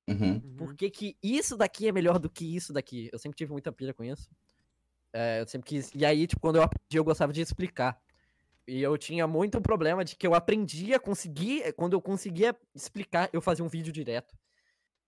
Uhum. 0.09 0.41
Por 0.57 0.75
que, 0.75 0.91
que 0.91 1.17
isso 1.23 1.57
daqui 1.57 1.89
é 1.89 1.93
melhor 1.93 2.19
do 2.19 2.29
que 2.29 2.55
isso 2.57 2.73
daqui? 2.73 3.09
Eu 3.13 3.19
sempre 3.19 3.37
tive 3.37 3.53
muita 3.53 3.73
pilha 3.73 3.95
com 3.95 4.05
isso. 4.05 4.29
É, 5.13 5.41
eu 5.41 5.47
sempre 5.47 5.69
quis. 5.69 5.91
E 5.95 6.05
aí, 6.05 6.27
tipo, 6.27 6.41
quando 6.41 6.57
eu 6.57 6.63
aprendi, 6.63 6.97
eu 6.97 7.05
gostava 7.05 7.33
de 7.33 7.41
explicar. 7.41 7.99
E 8.67 8.83
eu 8.83 8.97
tinha 8.99 9.27
muito 9.27 9.61
problema 9.61 10.05
de 10.05 10.17
que 10.17 10.27
eu 10.27 10.35
aprendia, 10.35 10.99
conseguia. 10.99 11.73
Quando 11.73 11.93
eu 11.95 12.03
conseguia 12.03 12.57
explicar, 12.75 13.31
eu 13.33 13.41
fazia 13.41 13.65
um 13.65 13.69
vídeo 13.69 13.93
direto. 13.93 14.35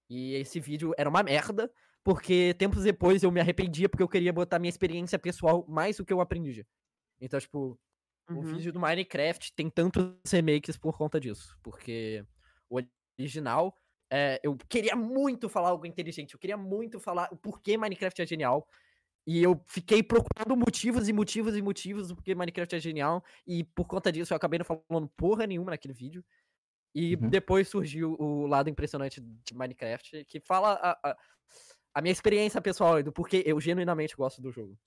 E 0.09 0.35
esse 0.35 0.61
vídeo 0.61 0.93
era 0.97 1.09
uma 1.09 1.23
merda, 1.23 1.71
porque 2.05 2.55
tempos 2.55 2.85
depois 2.85 3.23
eu 3.23 3.33
me 3.33 3.41
arrependia 3.41 3.89
porque 3.89 4.03
eu 4.03 4.09
queria 4.09 4.33
botar 4.33 4.59
minha 4.59 4.69
experiência 4.69 5.19
pessoal 5.19 5.65
mais 5.69 5.97
do 5.97 6.05
que 6.05 6.13
eu 6.13 6.21
aprendia. 6.21 6.67
Então, 7.21 7.41
tipo, 7.41 7.79
o 8.31 8.35
Uhum. 8.35 8.43
vídeo 8.43 8.73
do 8.73 8.79
Minecraft 8.81 9.53
tem 9.55 9.69
tantos 9.71 10.13
remakes 10.31 10.77
por 10.77 10.97
conta 10.97 11.19
disso. 11.19 11.57
Porque 11.63 12.25
o 12.71 12.81
original, 13.19 13.75
é, 14.13 14.41
eu 14.43 14.57
queria 14.69 14.97
muito 14.97 15.49
falar 15.49 15.71
algo 15.71 15.87
inteligente. 15.87 16.35
Eu 16.35 16.41
queria 16.41 16.57
muito 16.57 17.01
falar 17.01 17.29
o 17.33 17.37
porquê 17.37 17.77
Minecraft 17.77 18.23
é 18.23 18.27
genial. 18.27 18.67
E 19.27 19.43
eu 19.43 19.63
fiquei 19.69 20.03
procurando 20.03 20.57
motivos 20.57 21.09
e 21.09 21.13
motivos 21.15 21.57
e 21.57 21.63
motivos 21.63 22.09
do 22.09 22.17
porquê 22.17 22.35
Minecraft 22.35 22.77
é 22.77 22.81
genial. 22.81 23.25
E 23.47 23.65
por 23.65 23.87
conta 23.87 24.13
disso 24.13 24.33
eu 24.35 24.37
acabei 24.37 24.59
não 24.61 24.67
falando 24.67 25.09
porra 25.17 25.47
nenhuma 25.47 25.73
naquele 25.73 25.95
vídeo. 25.95 26.25
E 26.95 27.17
Uhum. 27.21 27.31
depois 27.31 27.69
surgiu 27.69 28.17
o 28.19 28.47
lado 28.47 28.71
impressionante 28.71 29.21
de 29.21 29.55
Minecraft, 29.55 30.25
que 30.27 30.41
fala 30.41 30.75
a, 30.75 31.11
a, 31.11 31.17
a 31.95 32.03
minha 32.03 32.13
experiência 32.13 32.61
pessoal 32.63 32.99
e 32.99 33.03
do 33.03 33.13
porquê 33.13 33.43
eu 33.47 33.61
genuinamente 33.61 34.17
gosto 34.17 34.41
do 34.43 34.51
jogo. 34.51 34.79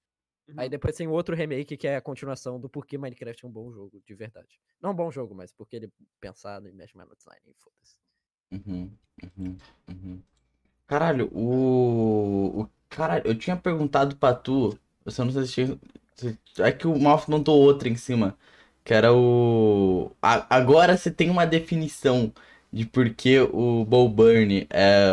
Aí 0.58 0.70
Uhum. 0.70 0.70
depois 0.70 0.96
tem 0.98 1.08
outro 1.08 1.36
remake 1.36 1.78
que 1.78 1.88
é 1.88 1.98
a 1.98 2.02
continuação 2.02 2.60
do 2.60 2.70
porquê 2.70 2.98
Minecraft 2.98 3.46
é 3.46 3.48
um 3.48 3.52
bom 3.52 3.72
jogo, 3.72 4.02
de 4.06 4.16
verdade. 4.16 4.60
Não 4.82 4.92
um 4.92 4.96
bom 4.96 5.12
jogo, 5.12 5.36
mas 5.36 5.54
porque 5.54 5.78
ele 5.78 5.88
é 5.88 5.92
pensado 6.20 6.68
e 6.70 6.74
mexe 6.74 6.98
mais 6.98 7.10
no 7.10 7.16
design 7.18 7.42
e 7.48 7.56
foda-se. 7.56 7.98
Uhum, 8.52 8.90
uhum, 9.38 9.58
uhum. 9.90 10.22
Caralho, 10.88 11.30
o... 11.34 12.62
o. 12.64 12.70
Caralho, 12.90 13.24
eu 13.28 13.36
tinha 13.38 13.58
perguntado 13.58 14.16
pra 14.18 14.34
tu. 14.36 14.78
Você 15.06 15.24
não 15.24 15.32
sei 15.32 15.46
se 15.46 15.54
tinha. 15.54 15.80
É 16.60 16.72
que 16.72 16.88
o 16.88 17.00
Malf 17.00 17.28
mandou 17.30 17.60
outra 17.60 17.90
em 17.90 17.96
cima. 17.98 18.38
Que 18.84 18.94
era 18.94 19.14
o. 19.14 20.12
A- 20.22 20.48
Agora 20.58 20.98
você 20.98 21.12
tem 21.12 21.30
uma 21.30 21.46
definição 21.48 22.34
de 22.74 22.86
por 22.86 23.10
que 23.14 23.40
o 23.42 23.86
Bo 23.86 24.10
Burnham 24.10 24.68
é 24.72 25.10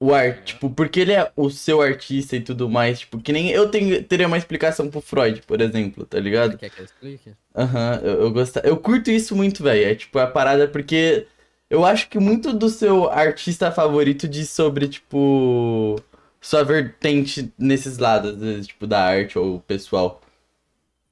o 0.00 0.14
art, 0.14 0.44
tipo, 0.46 0.70
porque 0.70 1.00
ele 1.00 1.12
é 1.12 1.32
o 1.36 1.50
seu 1.50 1.80
artista 1.82 2.36
e 2.36 2.40
tudo 2.42 2.68
mais, 2.70 3.00
tipo, 3.00 3.20
que 3.20 3.32
nem 3.32 3.50
eu 3.50 3.70
tenho, 3.70 4.02
teria 4.04 4.26
uma 4.28 4.38
explicação 4.38 4.90
pro 4.90 5.00
Freud, 5.00 5.42
por 5.42 5.60
exemplo, 5.60 6.06
tá 6.06 6.20
ligado? 6.20 6.58
Quer 6.58 6.70
que 6.70 6.80
eu 6.80 6.84
explique? 6.84 7.36
Aham, 7.54 8.00
eu, 8.04 8.20
eu 8.22 8.32
gosto, 8.32 8.58
eu 8.60 8.76
curto 8.78 9.10
isso 9.10 9.34
muito, 9.34 9.62
velho. 9.62 9.84
É 9.86 9.94
tipo 9.94 10.18
a 10.18 10.26
parada 10.26 10.68
porque 10.68 11.26
eu 11.70 11.84
acho 11.84 12.08
que 12.08 12.18
muito 12.18 12.52
do 12.52 12.68
seu 12.68 13.10
artista 13.10 13.70
favorito 13.70 14.26
diz 14.28 14.50
sobre, 14.50 14.88
tipo, 14.88 15.96
sua 16.40 16.64
vertente 16.64 17.52
nesses 17.58 17.98
lados, 17.98 18.38
vezes, 18.38 18.66
tipo, 18.66 18.86
da 18.86 19.02
arte 19.02 19.38
ou 19.38 19.60
pessoal. 19.60 20.20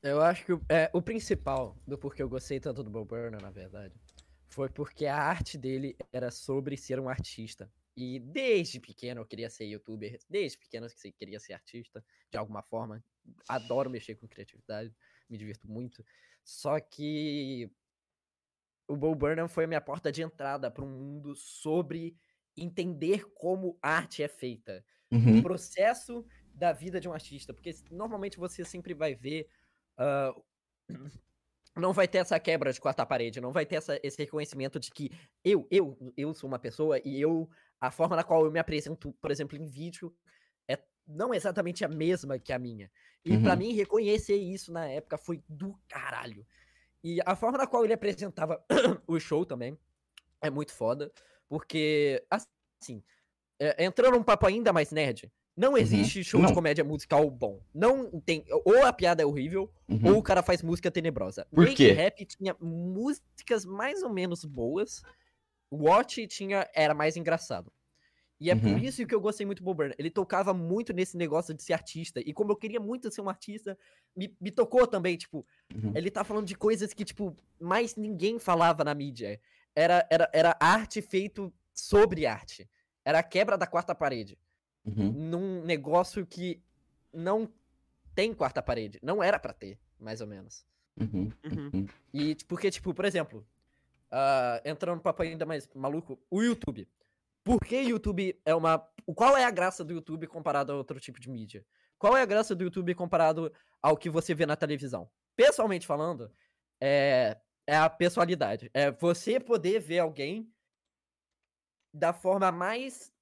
Eu 0.03 0.23
acho 0.23 0.45
que 0.47 0.53
é, 0.69 0.88
o 0.92 1.03
principal 1.03 1.77
do 1.87 1.99
porquê 1.99 2.23
eu 2.23 2.29
gostei 2.29 2.61
tanto 2.61 2.83
do 2.83 2.90
Bob 2.90 3.09
Burnham, 3.09 3.40
na 3.40 3.51
verdade, 3.51 3.92
foi 4.49 4.69
porque 4.69 5.07
a 5.07 5.16
arte 5.16 5.59
dele 5.59 5.97
era 6.12 6.31
sobre 6.31 6.77
ser 6.77 6.99
um 7.01 7.09
artista. 7.09 7.71
E 7.97 8.21
desde 8.21 8.79
pequeno 8.79 9.23
eu 9.23 9.27
queria 9.27 9.49
ser 9.51 9.64
youtuber, 9.64 10.19
desde 10.29 10.59
pequeno 10.59 10.87
eu 10.87 11.12
queria 11.12 11.40
ser 11.40 11.55
artista, 11.55 12.05
de 12.31 12.38
alguma 12.38 12.62
forma. 12.62 13.03
Adoro 13.49 13.90
mexer 13.90 14.14
com 14.14 14.29
criatividade, 14.29 14.95
me 15.29 15.37
divirto 15.37 15.66
muito. 15.66 16.05
Só 16.45 16.79
que 16.79 17.71
o 18.88 18.96
Bo 18.96 19.14
Burnham 19.14 19.49
foi 19.49 19.64
a 19.64 19.66
minha 19.66 19.81
porta 19.81 20.12
de 20.12 20.22
entrada 20.22 20.70
para 20.70 20.85
um 20.85 20.88
mundo 20.90 21.35
sobre 21.35 22.16
entender 22.57 23.27
como 23.35 23.79
arte 23.83 24.22
é 24.22 24.29
feita 24.29 24.85
o 25.25 25.35
Uhum, 25.35 25.40
processo 25.40 26.25
da 26.55 26.72
vida 26.72 27.01
de 27.01 27.09
um 27.09 27.12
artista, 27.12 27.53
porque 27.53 27.72
normalmente 27.90 28.38
você 28.38 28.64
sempre 28.64 28.94
vai 28.94 29.14
ver, 29.14 29.49
ah, 29.99 30.33
não 31.77 31.92
vai 31.92 32.09
ter 32.09 32.18
essa 32.18 32.38
quebra 32.40 32.72
de 32.72 32.81
quarta 32.81 33.05
parede, 33.05 33.40
não 33.40 33.53
vai 33.53 33.66
ter 33.66 33.77
essa- 33.77 34.01
esse 34.03 34.18
reconhecimento 34.18 34.81
de 34.81 34.90
que 34.90 35.11
eu, 35.44 35.66
eu, 35.70 36.12
eu 36.16 36.35
sou 36.35 36.49
uma 36.49 36.59
pessoa 36.59 37.01
e 37.05 37.20
eu, 37.20 37.49
a 37.81 37.90
forma 37.90 38.16
na 38.16 38.25
qual 38.25 38.44
eu 38.44 38.51
me 38.53 38.59
apresento, 38.59 39.12
por 39.14 39.31
exemplo, 39.31 39.57
em 39.59 39.66
vídeo, 39.66 40.14
é 40.68 40.79
não 41.07 41.35
exatamente 41.35 41.85
a 41.85 41.88
mesma 41.88 42.38
que 42.38 42.53
a 42.53 42.59
minha. 42.59 42.90
E 43.25 43.37
Uhum. 43.37 43.57
mim 43.57 43.75
reconhecer 43.75 44.37
isso 44.37 44.72
na 44.72 44.87
época 44.88 45.18
foi 45.18 45.42
do 45.49 45.79
caralho. 45.88 46.46
E 47.07 47.21
a 47.25 47.37
forma 47.37 47.57
na 47.57 47.69
qual 47.69 47.85
ele 47.85 47.92
apresentava 47.92 48.61
o 49.07 49.21
show 49.21 49.47
também 49.47 49.79
é 50.42 50.51
muito 50.51 50.73
foda, 50.73 51.12
porque 51.49 52.21
assim, 52.29 53.01
é, 53.61 53.85
entrando 53.85 54.16
num 54.16 54.25
papo 54.25 54.45
ainda 54.45 54.73
mais 54.73 54.90
nerd, 54.90 55.31
não 55.57 55.79
existe 55.79 56.25
show 56.25 56.40
de 56.40 56.49
Não. 56.49 56.55
comédia 56.55 56.83
musical 56.83 57.31
bom. 57.31 57.61
Não 57.73 58.21
tem. 58.21 58.45
Ou 58.64 58.85
a 58.85 58.92
piada 58.92 59.23
é 59.23 59.27
horrível, 59.27 59.73
uhum. 59.88 60.14
ou 60.14 60.19
o 60.19 60.23
cara 60.23 60.42
faz 60.42 60.64
música 60.64 60.90
tenebrosa. 60.90 61.47
Por 61.55 61.66
Wake 61.66 61.77
quê? 61.77 61.92
Rap 61.92 62.25
tinha 62.25 62.57
músicas 62.61 63.64
mais 63.64 64.03
ou 64.03 64.11
menos 64.12 64.45
boas. 64.45 65.01
Watch 65.73 66.27
tinha 66.27 66.69
era 66.75 66.92
mais 66.92 67.16
engraçado. 67.16 67.73
E 68.38 68.51
é 68.51 68.55
Uhum. 68.55 68.61
por 68.61 68.83
isso 68.83 69.07
que 69.07 69.14
eu 69.14 69.20
gostei 69.20 69.46
muito 69.46 69.61
do 69.61 69.64
Bob 69.64 69.79
Burnham. 69.79 69.94
Ele 69.99 70.11
tocava 70.11 70.53
muito 70.53 70.92
nesse 70.92 71.16
negócio 71.16 71.55
de 71.55 71.62
ser 71.62 71.72
artista. 71.72 72.20
E 72.20 72.33
como 72.35 72.53
eu 72.53 72.57
queria 72.57 72.79
muito 72.79 73.11
ser 73.11 73.22
um 73.22 73.29
artista, 73.31 73.79
me, 74.14 74.37
me 74.40 74.51
tocou 74.51 74.87
também, 74.87 75.16
tipo, 75.16 75.46
Uhum. 75.75 75.92
ele 75.94 76.11
tá 76.11 76.22
falando 76.22 76.46
de 76.46 76.55
coisas 76.55 76.92
que, 76.92 77.05
tipo, 77.05 77.35
mais 77.59 77.96
ninguém 77.96 78.38
falava 78.38 78.85
na 78.85 78.94
mídia. 78.94 79.40
Era, 79.75 80.07
era, 80.11 80.29
era 80.33 80.57
arte 80.61 81.01
feito 81.01 81.53
sobre 81.72 82.27
arte. 82.27 82.68
Era 83.05 83.20
a 83.20 83.22
quebra 83.22 83.57
da 83.57 83.66
quarta 83.66 83.94
parede. 83.94 84.38
Uhum. 84.85 85.12
Num 85.12 85.64
negócio 85.64 86.27
que 86.27 86.62
não 87.12 87.49
tem 88.14 88.35
quarta 88.35 88.62
parede. 88.62 88.99
Não 89.03 89.22
era 89.22 89.38
pra 89.38 89.53
ter, 89.55 89.79
mais 89.99 90.20
ou 90.20 90.27
menos. 90.27 90.64
Uhum. 91.01 91.33
Uhum. 91.44 91.70
Uhum. 91.72 91.87
E, 92.12 92.35
tipo, 92.35 92.49
porque, 92.51 92.70
tipo, 92.70 92.92
por 92.94 93.05
exemplo, 93.05 93.46
ah, 94.11 94.61
entrando 94.64 94.96
no 94.96 95.03
papo 95.03 95.22
ainda 95.22 95.44
mais 95.46 95.68
maluco, 95.75 96.18
o 96.31 96.42
YouTube. 96.42 96.87
Por 97.46 97.61
que 97.61 97.76
YouTube 97.80 98.37
é 98.44 98.52
uma. 98.56 98.78
Qual 99.14 99.37
é 99.37 99.44
a 99.44 99.50
graça 99.52 99.85
do 99.85 99.94
YouTube 99.94 100.26
comparado 100.26 100.72
a 100.72 100.74
outro 100.74 100.98
tipo 100.98 101.20
de 101.20 101.30
mídia? 101.30 101.64
Qual 101.96 102.16
é 102.16 102.20
a 102.22 102.26
graça 102.26 102.56
do 102.56 102.64
YouTube 102.64 102.92
comparado 102.96 103.52
ao 103.80 103.96
que 103.96 104.11
você 104.11 104.35
vê 104.35 104.44
na 104.44 104.56
televisão? 104.56 105.09
Pessoalmente 105.37 105.87
falando, 105.87 106.28
é, 106.82 107.38
é 107.64 107.76
a 107.76 107.88
pessoalidade. 107.88 108.68
É 108.74 108.90
você 108.90 109.38
poder 109.38 109.78
ver 109.78 110.00
alguém 110.00 110.52
da 111.94 112.12
forma 112.12 112.50
mais. 112.50 113.12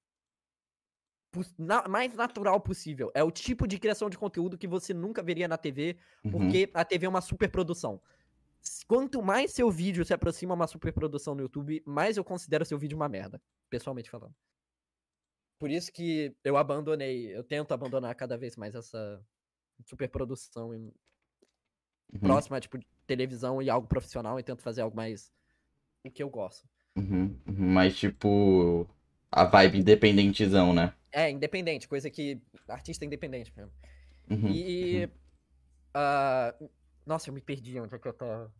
na- 1.58 1.87
mais 1.88 2.14
natural 2.14 2.60
possível. 2.60 3.10
É 3.12 3.22
o 3.24 3.30
tipo 3.30 3.66
de 3.66 3.76
criação 3.78 4.08
de 4.08 4.16
conteúdo 4.16 4.56
que 4.56 4.68
você 4.68 4.94
nunca 4.94 5.20
veria 5.20 5.48
na 5.48 5.58
TV 5.58 5.98
Uhum. 6.24 6.30
porque 6.30 6.70
a 6.72 6.84
TV 6.84 7.06
é 7.06 7.08
uma 7.08 7.20
superprodução. 7.20 8.00
Quanto 8.87 9.22
mais 9.22 9.53
seu 9.53 9.70
vídeo 9.70 10.05
se 10.05 10.12
aproxima 10.14 10.53
a 10.55 10.57
uma 10.57 10.66
superprodução 10.66 11.35
no 11.35 11.42
YouTube, 11.42 11.83
mais 11.87 12.16
eu 12.16 12.24
considero 12.24 12.64
seu 12.64 12.79
vídeo 12.79 12.96
uma 12.96 13.09
merda, 13.09 13.40
pessoalmente 13.70 14.11
falando. 14.11 14.35
Por 15.59 15.70
isso 15.70 15.92
que 15.92 16.35
eu 16.42 16.57
abandonei, 16.57 17.35
eu 17.35 17.44
tento 17.44 17.72
abandonar 17.72 18.14
cada 18.14 18.37
vez 18.37 18.57
mais 18.57 18.74
essa 18.74 19.24
superprodução 19.85 20.74
em- 20.74 20.92
Uhum. 22.12 22.20
próxima, 22.20 22.61
tipo, 22.61 22.79
televisão 23.07 23.61
e 23.61 23.68
algo 23.68 23.88
profissional 23.88 24.38
e 24.38 24.42
tento 24.42 24.62
fazer 24.62 24.83
algo 24.83 24.96
mais 24.96 25.33
o 26.05 26.11
que 26.11 26.22
eu 26.22 26.31
gosto. 26.31 26.68
Uhum. 26.96 27.37
Uhum. 27.46 27.68
Mas, 27.72 27.96
tipo, 27.96 28.87
a 29.33 29.44
vibe 29.44 29.79
independentezão, 29.79 30.72
né? 30.72 30.94
É, 31.11 31.31
independente, 31.31 31.88
coisa 31.88 32.09
que 32.11 32.40
artista 32.68 33.05
é 33.05 33.07
independente 33.07 33.53
mesmo. 33.57 33.72
Uhum. 34.31 34.48
E 34.50 35.09
ah, 35.94 36.55
nossa, 37.07 37.31
eu 37.31 37.35
me 37.35 37.40
perdi 37.40 37.79
onde 37.81 37.95
é 37.95 37.99
que 37.99 38.09
eu 38.09 38.12
tava. 38.14 38.53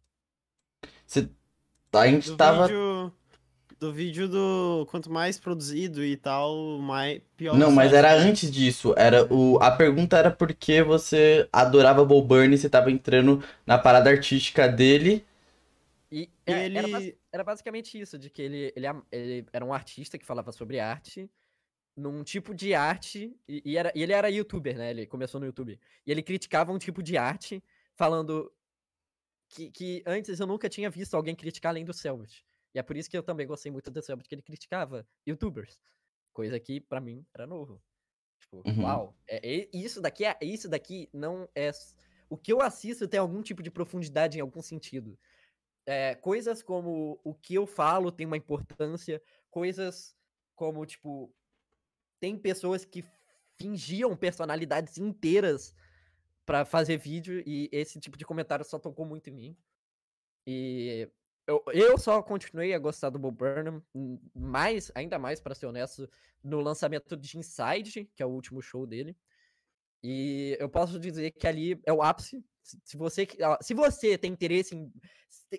A 1.93 2.07
gente 2.09 2.33
Do 2.33 2.37
tava. 2.37 2.67
vídeo. 2.67 3.13
Do 3.81 3.93
vídeo 3.93 4.29
do. 4.29 4.87
Quanto 4.91 5.11
mais 5.11 5.39
produzido 5.39 6.05
e 6.05 6.17
tal, 6.17 6.79
mais 6.81 7.21
pior. 7.37 7.59
Não, 7.59 7.71
você 7.71 7.77
mas 7.77 7.93
era 7.93 8.13
antes 8.15 8.51
disso. 8.51 8.95
Era 8.97 9.33
o... 9.33 9.59
A 9.63 9.71
pergunta 9.71 10.17
era 10.17 10.31
por 10.31 10.53
que 10.55 10.83
você 10.83 11.49
adorava 11.53 12.05
Bo 12.05 12.21
Burnham 12.23 12.53
e 12.55 12.59
você 12.59 12.69
tava 12.69 12.91
entrando 12.91 13.43
na 13.67 13.79
parada 13.79 14.11
artística 14.11 14.69
dele. 14.69 15.25
E 16.11 16.31
E 16.47 16.53
é, 16.53 16.69
era, 16.75 16.89
ele- 16.89 16.89
basi- 16.89 17.19
era 17.33 17.43
basicamente 17.45 17.99
isso, 18.01 18.19
de 18.19 18.31
que 18.31 18.43
ele, 18.43 18.73
ele, 18.77 18.87
ele 19.11 19.47
era 19.53 19.65
um 19.65 19.73
artista 19.73 20.19
que 20.19 20.25
falava 20.25 20.53
sobre 20.53 20.79
arte, 20.79 21.31
num 21.97 22.25
tipo 22.25 22.55
de 22.55 22.75
arte, 22.75 23.37
e, 23.49 23.63
e 23.65 23.77
era, 23.79 23.93
e 23.95 24.03
ele 24.03 24.13
era 24.13 24.31
youtuber, 24.31 24.77
né? 24.79 24.91
Ele 24.91 25.07
começou 25.07 25.41
no 25.41 25.47
YouTube. 25.47 25.81
E 26.07 26.13
ele 26.13 26.23
criticava 26.23 26.73
um 26.73 26.79
tipo 26.79 27.03
de 27.03 27.17
arte, 27.19 27.63
falando 27.97 28.53
que, 29.49 29.71
que 29.71 30.03
antes 30.07 30.41
eu 30.41 30.47
nunca 30.47 30.69
tinha 30.69 30.91
visto 30.91 31.15
alguém 31.15 31.35
criticar 31.35 31.71
além 31.71 31.85
do 31.85 31.93
Selbit. 31.93 32.45
E 32.75 32.79
é 32.79 32.83
por 32.83 32.97
isso 32.97 33.09
que 33.09 33.17
eu 33.17 33.23
também 33.23 33.47
gostei 33.47 33.71
muito 33.71 33.91
do 33.91 34.03
Selbit, 34.03 34.29
que 34.29 34.35
ele 34.35 34.43
criticava 34.43 35.07
youtubers. 35.27 35.81
Coisa 36.33 36.59
que 36.59 36.81
pra 36.81 37.01
mim 37.01 37.25
era 37.33 37.47
novo. 37.47 37.81
Tipo, 38.41 38.63
Uhum. 38.67 38.83
uau, 38.83 39.17
é, 39.29 39.37
é- 39.63 39.69
isso 39.73 40.01
daqui 40.01 40.25
é, 40.25 40.37
isso 40.43 40.69
daqui 40.69 41.09
não 41.13 41.49
é 41.55 41.71
o 42.29 42.37
que 42.37 42.53
eu 42.53 42.61
assisto 42.61 43.07
tem 43.07 43.21
algum 43.21 43.43
tipo 43.43 43.63
de 43.63 43.71
profundidade 43.71 44.39
em 44.39 44.41
algum 44.41 44.61
sentido. 44.61 45.19
É, 45.87 46.15
coisas 46.15 46.63
como 46.63 47.21
o 47.23 47.35
que 47.35 47.55
eu 47.55 47.67
falo 47.67 48.11
tem 48.11 48.27
uma 48.27 48.37
importância, 48.37 49.23
coisas 49.51 50.17
como, 50.57 50.85
tipo, 50.87 51.33
tem 52.19 52.39
pessoas 52.39 52.85
que 52.85 53.05
fingiam 53.57 54.17
personalidades 54.17 54.99
inteiras 54.99 55.75
pra 56.45 56.65
fazer 56.65 56.97
vídeo 56.97 57.43
e 57.47 57.69
esse 57.73 57.99
tipo 57.99 58.17
de 58.17 58.25
comentário 58.25 58.65
só 58.65 58.79
tocou 58.79 59.07
muito 59.07 59.31
em 59.31 59.33
mim. 59.33 59.57
E 60.47 61.09
eu, 61.47 61.63
eu 61.73 61.99
só 61.99 62.23
continuei 62.23 62.75
a 62.75 62.79
gostar 62.79 63.11
do 63.11 63.19
Bob 63.19 63.37
Burnham, 63.37 63.83
hum, 63.95 64.19
mais, 64.35 64.91
ainda 64.95 65.19
mais, 65.19 65.41
pra 65.41 65.55
ser 65.55 65.67
honesto, 65.67 66.09
no 66.43 66.61
lançamento 66.61 67.17
de 67.17 67.39
Inside, 67.39 68.11
que 68.15 68.23
é 68.23 68.27
o 68.27 68.31
último 68.31 68.63
show 68.63 68.87
dele. 68.87 69.17
E 70.03 70.57
eu 70.61 70.69
posso 70.69 70.99
dizer 70.99 71.31
que 71.31 71.47
ali 71.47 71.81
é 71.87 71.93
o 71.93 72.03
ápice. 72.03 72.45
Se, 72.63 72.97
você, 72.97 73.27
se 73.61 73.75
você 73.75 74.19
tem 74.19 74.33
interesse 74.33 74.75
em, 74.75 74.93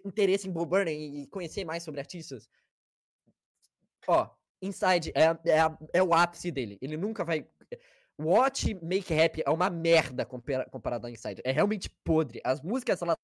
interesse 0.03 0.47
em 0.47 0.51
Bob 0.51 0.69
Burnham 0.69 0.93
e 0.93 1.27
conhecer 1.27 1.65
mais 1.65 1.83
sobre 1.83 1.99
artistas, 1.99 2.49
ó, 4.07 4.29
Inside 4.61 5.11
é, 5.15 5.25
é, 5.51 5.77
é 5.93 6.03
o 6.03 6.13
ápice 6.13 6.51
dele. 6.51 6.77
Ele 6.81 6.97
nunca 6.97 7.23
vai. 7.23 7.47
Watch 8.19 8.73
Make 8.81 9.13
Happy 9.13 9.43
é 9.45 9.49
uma 9.49 9.69
merda 9.69 10.25
compara- 10.25 10.69
comparado 10.69 11.07
a 11.07 11.11
Inside. 11.11 11.41
É 11.43 11.51
realmente 11.51 11.89
podre. 12.03 12.41
As 12.43 12.61
músicas 12.61 13.01
elas 13.01 13.17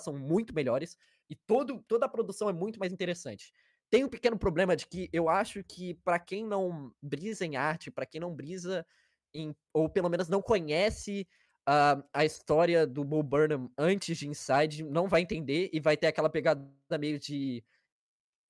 são 0.00 0.16
muito 0.16 0.54
melhores 0.54 0.96
e 1.28 1.34
todo, 1.34 1.82
toda 1.86 2.06
a 2.06 2.08
produção 2.08 2.48
é 2.48 2.52
muito 2.52 2.78
mais 2.78 2.92
interessante. 2.92 3.52
Tem 3.90 4.02
um 4.04 4.08
pequeno 4.08 4.38
problema 4.38 4.74
de 4.74 4.86
que 4.86 5.08
eu 5.12 5.28
acho 5.28 5.62
que 5.62 5.94
pra 5.94 6.18
quem 6.18 6.44
não 6.44 6.92
brisa 7.02 7.44
em 7.44 7.56
arte, 7.56 7.90
pra 7.90 8.06
quem 8.06 8.20
não 8.20 8.34
brisa 8.34 8.84
em, 9.32 9.54
ou 9.72 9.88
pelo 9.88 10.08
menos 10.08 10.28
não 10.28 10.42
conhece 10.42 11.28
ah, 11.66 12.02
a 12.12 12.24
história 12.24 12.86
do 12.86 13.04
Bo 13.04 13.22
Burnham 13.22 13.70
antes 13.78 14.16
de 14.18 14.28
Inside, 14.28 14.84
não 14.84 15.06
vai 15.06 15.20
entender 15.22 15.70
e 15.72 15.80
vai 15.80 15.96
ter 15.96 16.06
aquela 16.06 16.30
pegada 16.30 16.66
meio 16.98 17.18
de 17.18 17.62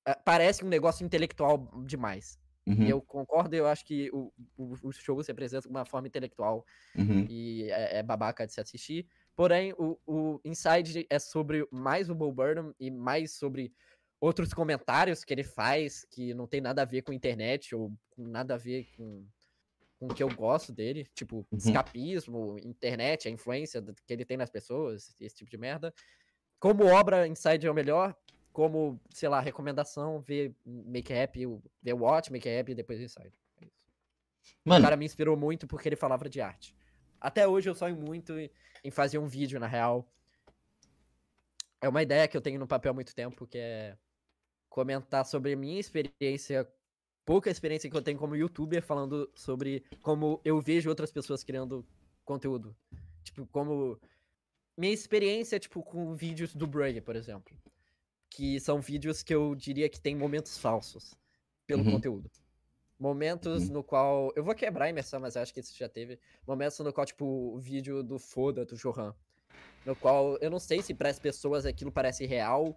ah, 0.07 0.15
parece 0.25 0.65
um 0.65 0.69
negócio 0.69 1.05
intelectual 1.05 1.71
demais. 1.85 2.39
Uhum, 2.67 2.85
E 2.85 2.89
eu 2.89 3.01
concordo, 3.03 3.55
eu 3.57 3.67
acho 3.67 3.85
que 3.85 4.11
o, 4.13 4.33
o, 4.57 4.75
o 4.89 4.93
show 4.93 5.23
se 5.23 5.31
apresenta 5.31 5.63
de 5.63 5.69
uma 5.69 5.85
forma 5.85 6.09
intelectual 6.09 6.65
uhum, 6.95 7.29
e 7.29 7.71
é, 7.71 7.99
é 7.99 8.03
babaca 8.03 8.47
de 8.47 8.53
se 8.53 8.61
assistir. 8.61 9.09
Porém, 9.37 9.73
o, 9.79 9.99
o 10.07 10.41
Inside 10.45 11.07
é 11.11 11.19
sobre 11.19 11.67
mais 11.73 12.11
o 12.11 12.15
Bo 12.15 12.33
Burnham 12.33 12.75
e 12.79 12.91
mais 12.91 13.33
sobre 13.33 13.73
outros 14.21 14.55
comentários 14.55 15.25
que 15.25 15.33
ele 15.35 15.45
faz 15.45 16.05
que 16.11 16.35
não 16.35 16.47
tem 16.47 16.61
nada 16.61 16.83
a 16.83 16.85
ver 16.85 17.03
com 17.03 17.13
internet 17.13 17.75
ou 17.75 17.93
com 18.11 18.25
nada 18.27 18.55
a 18.55 18.59
ver 18.59 18.87
com, 18.97 19.27
com 19.99 20.07
o 20.09 20.15
que 20.15 20.23
eu 20.23 20.31
gosto 20.31 20.73
dele. 20.73 21.07
Tipo, 21.15 21.47
Uhum. 21.53 21.59
escapismo, 21.59 22.57
internet, 22.65 23.29
a 23.29 23.31
influência 23.31 23.83
que 24.07 24.13
ele 24.13 24.25
tem 24.25 24.37
nas 24.37 24.51
pessoas, 24.51 25.15
esse 25.21 25.37
tipo 25.37 25.51
de 25.51 25.59
merda. 25.59 25.95
Como 26.61 26.87
obra, 26.87 27.27
Inside 27.29 27.67
é 27.67 27.71
o 27.71 27.75
melhor. 27.75 28.17
Como, 28.55 29.01
sei 29.11 29.29
lá, 29.29 29.41
recomendação, 29.41 30.21
ver 30.21 30.55
Make 30.65 31.13
Happy, 31.13 31.45
o- 31.45 31.61
ver 31.83 31.93
Watch, 31.93 32.31
Make 32.31 32.49
Happy 32.49 32.71
e 32.71 32.75
depois 32.77 33.01
Inside. 33.01 33.35
É 33.61 33.65
isso. 33.65 33.85
O 34.65 34.69
Mano, 34.69 34.85
cara 34.85 34.97
me 34.97 35.05
inspirou 35.05 35.37
muito 35.37 35.67
porque 35.67 35.89
ele 35.89 35.97
falava 35.97 36.29
de 36.29 36.41
arte. 36.41 36.73
Até 37.21 37.49
hoje 37.49 37.69
eu 37.69 37.75
sonho 37.75 37.97
muito 37.97 38.39
em- 38.39 38.49
em 38.85 38.91
fazer 38.93 39.19
um 39.19 39.27
vídeo, 39.27 39.59
na 39.59 39.67
real. 39.67 40.09
É 41.81 41.89
uma 41.89 42.01
ideia 42.01 42.29
que 42.29 42.37
eu 42.37 42.41
tenho 42.41 42.61
no 42.61 42.67
papel 42.69 42.93
há 42.93 42.95
muito 42.95 43.13
tempo, 43.13 43.45
que 43.45 43.59
é 43.59 43.99
comentar 44.69 45.27
sobre 45.27 45.55
a 45.55 45.57
minha 45.57 45.81
experiência, 45.81 46.65
pouca 47.25 47.51
experiência 47.51 47.91
que 47.91 47.97
eu 47.97 48.03
tenho 48.03 48.19
como 48.21 48.37
youtuber, 48.37 48.85
falando 48.85 49.29
sobre 49.35 49.85
como 50.01 50.41
eu 50.45 50.61
vejo 50.61 50.89
outras 50.89 51.11
pessoas 51.11 51.43
criando 51.43 51.85
conteúdo. 52.25 52.77
Tipo, 53.25 53.47
como. 53.49 54.01
Minha 54.77 54.93
experiência, 54.93 55.59
tipo, 55.59 55.83
com 55.83 56.15
vídeos 56.15 56.55
do 56.55 56.69
Brugge, 56.69 57.01
por 57.01 57.17
exemplo. 57.17 57.57
Que 58.37 58.59
são 58.59 58.81
vídeos 58.81 59.23
que 59.23 59.33
eu 59.35 59.55
diria 59.55 59.89
que 59.89 60.01
tem 60.01 60.17
momentos 60.17 60.59
falsos 60.59 61.15
pelo 61.67 61.85
Uhum. 61.85 61.93
conteúdo. 61.93 62.31
Momentos 62.99 63.69
no 63.69 63.83
qual. 63.85 64.33
Eu 64.35 64.43
vou 64.43 64.55
quebrar 64.55 64.87
a 64.87 64.91
imersão, 64.91 65.21
mas 65.21 65.37
eu 65.37 65.43
acho 65.43 65.55
que 65.55 65.61
isso 65.61 65.77
já 65.77 65.89
teve. 65.89 66.19
Momentos 66.47 66.79
no 66.81 66.93
qual, 66.93 67.07
tipo, 67.07 67.25
o 67.25 67.59
vídeo 67.59 68.03
do 68.03 68.19
Foda, 68.19 68.65
do 68.65 68.77
Johan. 68.77 69.15
No 69.85 69.95
qual 69.95 70.37
eu 70.39 70.51
não 70.51 70.59
sei 70.59 70.83
se 70.83 70.95
para 70.95 71.11
as 71.11 71.19
pessoas 71.19 71.65
aquilo 71.67 71.93
parece 71.93 72.27
real, 72.27 72.77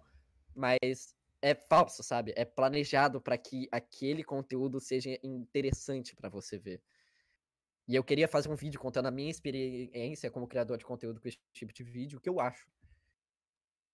mas 0.54 1.16
é 1.40 1.54
falso, 1.54 2.02
sabe? 2.02 2.32
É 2.36 2.44
planejado 2.44 3.20
para 3.20 3.36
que 3.38 3.68
aquele 3.72 4.22
conteúdo 4.22 4.78
seja 4.80 5.18
interessante 5.22 6.14
para 6.14 6.28
você 6.28 6.58
ver. 6.58 6.80
E 7.86 7.94
eu 7.96 8.04
queria 8.04 8.28
fazer 8.28 8.50
um 8.50 8.54
vídeo 8.56 8.78
contando 8.78 9.06
a 9.06 9.10
minha 9.10 9.30
experiência 9.30 10.30
como 10.30 10.46
criador 10.46 10.76
de 10.78 10.84
conteúdo 10.84 11.20
com 11.20 11.26
esse 11.28 11.38
tipo 11.52 11.72
de 11.72 11.82
vídeo, 11.82 12.18
o 12.18 12.20
que 12.20 12.28
eu 12.28 12.38
acho. 12.38 12.68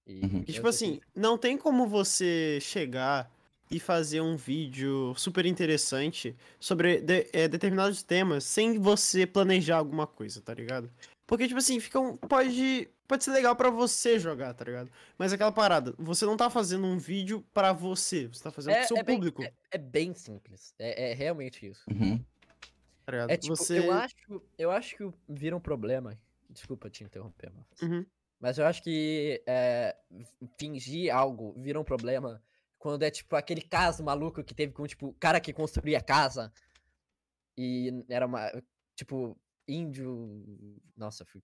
E, 0.06 0.24
Uhum. 0.24 0.40
E 0.40 0.52
tipo 0.52 0.62
tô 0.62 0.68
assim, 0.68 1.00
não 1.14 1.38
tem 1.38 1.56
como 1.56 1.86
você 1.86 2.58
chegar 2.60 3.30
e 3.70 3.80
fazer 3.80 4.20
um 4.20 4.36
vídeo 4.36 5.14
super 5.16 5.46
interessante 5.46 6.36
sobre 6.60 7.00
de- 7.00 7.26
eh, 7.32 7.48
determinados 7.48 8.02
temas 8.02 8.44
sem 8.44 8.78
você 8.78 9.26
planejar 9.26 9.78
alguma 9.78 10.06
coisa, 10.06 10.40
tá 10.42 10.52
ligado? 10.52 10.90
Porque, 11.26 11.46
tipo 11.48 11.58
assim, 11.58 11.80
fica 11.80 11.98
um, 11.98 12.16
pode, 12.18 12.86
pode 13.08 13.24
ser 13.24 13.30
legal 13.30 13.56
pra 13.56 13.70
você 13.70 14.18
jogar, 14.18 14.52
tá 14.52 14.62
ligado? 14.66 14.90
Mas 15.16 15.32
aquela 15.32 15.50
parada, 15.50 15.94
você 15.96 16.26
não 16.26 16.36
tá 16.36 16.50
fazendo 16.50 16.86
um 16.86 16.98
vídeo 16.98 17.42
pra 17.54 17.72
você, 17.72 18.26
você 18.26 18.42
tá 18.42 18.50
fazendo 18.50 18.76
pro 18.76 18.86
seu 18.88 18.96
bem- 19.02 19.16
público, 19.16 19.42
é- 19.42 19.52
é 19.70 19.78
bem 19.78 20.12
simples. 20.12 20.74
É, 20.78 21.12
é 21.12 21.14
realmente 21.14 21.66
isso. 21.66 21.82
uhum, 21.90 22.18
tá 23.06 23.12
ligado? 23.12 23.30
É 23.30 23.36
tipo, 23.38 23.56
você... 23.56 23.78
eu 23.78 23.90
acho, 23.90 24.42
eu 24.58 24.70
acho 24.70 24.96
que 24.98 25.10
vira 25.26 25.56
um 25.56 25.60
problema. 25.60 26.12
Desculpa 26.50 26.90
te 26.90 27.02
interromper, 27.02 27.50
Marcos. 27.50 27.80
Uhum. 27.82 28.04
Mas 28.44 28.58
eu 28.58 28.66
acho 28.66 28.82
que 28.82 29.42
é, 29.46 29.96
fingir 30.58 31.10
algo 31.10 31.54
vira 31.56 31.80
um 31.80 31.82
problema 31.84 32.42
quando 32.78 33.02
é 33.02 33.10
tipo 33.10 33.34
aquele 33.34 33.62
caso 33.62 34.04
maluco 34.04 34.44
que 34.44 34.54
teve 34.54 34.70
com 34.74 34.86
tipo 34.86 35.06
o 35.06 35.14
cara 35.14 35.40
que 35.40 35.50
construía 35.50 35.98
casa 36.02 36.52
e 37.56 38.04
era 38.06 38.26
uma 38.26 38.52
tipo 38.94 39.34
índio, 39.66 40.44
nossa, 40.94 41.24
fui. 41.24 41.42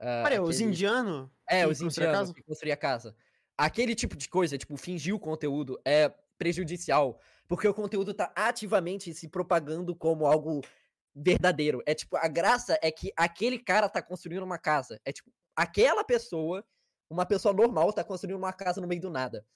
Ah, 0.00 0.22
Olha, 0.24 0.42
os 0.42 0.56
aquele- 0.56 0.70
indianos... 0.70 1.28
é, 1.46 1.66
os 1.66 1.82
indianos 1.82 2.32
que 2.32 2.42
construía 2.42 2.74
casa. 2.74 3.14
Aquele 3.58 3.94
tipo 3.94 4.16
de 4.16 4.30
coisa, 4.30 4.56
tipo, 4.56 4.74
fingir 4.78 5.14
o 5.14 5.20
conteúdo 5.20 5.78
é 5.84 6.08
prejudicial, 6.38 7.20
porque 7.46 7.68
o 7.68 7.74
conteúdo 7.74 8.14
tá 8.14 8.32
ativamente 8.34 9.12
se 9.12 9.28
propagando 9.28 9.94
como 9.94 10.24
algo 10.24 10.62
verdadeiro. 11.16 11.82
É 11.86 11.94
tipo, 11.94 12.16
a 12.16 12.28
graça 12.28 12.78
é 12.82 12.90
que 12.92 13.12
aquele 13.16 13.58
cara 13.58 13.88
tá 13.88 14.02
construindo 14.02 14.42
uma 14.42 14.58
casa. 14.58 15.00
É 15.04 15.12
tipo, 15.12 15.32
aquela 15.56 16.04
pessoa, 16.04 16.64
uma 17.08 17.24
pessoa 17.24 17.54
normal, 17.54 17.92
tá 17.92 18.04
construindo 18.04 18.36
uma 18.36 18.52
casa 18.52 18.80
no 18.80 18.86
meio 18.86 19.00
do 19.00 19.10
nada. 19.10 19.46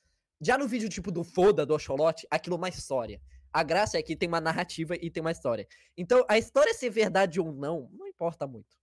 Já 0.40 0.56
no 0.56 0.66
vídeo 0.66 0.88
tipo 0.88 1.12
do 1.12 1.22
Foda, 1.22 1.66
do 1.66 1.74
Oxolote, 1.74 2.26
aquilo 2.30 2.56
é 2.56 2.58
uma 2.58 2.68
história. 2.70 3.20
A 3.52 3.62
graça 3.62 3.98
é 3.98 4.02
que 4.02 4.16
tem 4.16 4.28
uma 4.28 4.40
narrativa 4.40 4.94
e 4.96 5.10
tem 5.10 5.20
uma 5.20 5.32
história. 5.32 5.66
Então, 5.96 6.24
a 6.28 6.38
história 6.38 6.72
ser 6.72 6.88
verdade 6.90 7.40
ou 7.40 7.52
não, 7.52 7.90
não 7.92 8.06
importa 8.06 8.46
muito. 8.46 8.78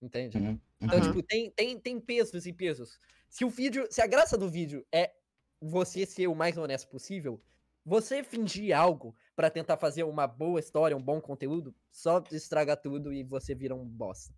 Entende? 0.00 0.38
uhum, 0.38 0.60
Então, 0.80 0.98
Aham. 0.98 1.00
tipo, 1.00 1.22
tem, 1.22 1.50
tem, 1.50 1.80
tem 1.80 2.00
pesos 2.00 2.46
e 2.46 2.52
pesos. 2.52 2.98
Se 3.28 3.44
o 3.44 3.50
vídeo. 3.50 3.86
Se 3.90 4.00
a 4.00 4.06
graça 4.06 4.36
do 4.38 4.48
vídeo 4.48 4.86
é 4.92 5.12
você 5.60 6.06
ser 6.06 6.28
o 6.28 6.34
mais 6.34 6.56
honesto 6.56 6.88
possível, 6.88 7.42
você 7.86 8.24
fingir 8.24 8.76
algo 8.76 9.16
pra 9.36 9.48
tentar 9.48 9.76
fazer 9.76 10.02
uma 10.02 10.26
boa 10.26 10.58
história, 10.58 10.96
um 10.96 11.02
bom 11.02 11.20
conteúdo, 11.20 11.72
só 11.88 12.22
estraga 12.32 12.76
tudo 12.76 13.12
e 13.12 13.22
você 13.22 13.54
vira 13.54 13.76
um 13.76 13.86
bosta. 13.86 14.34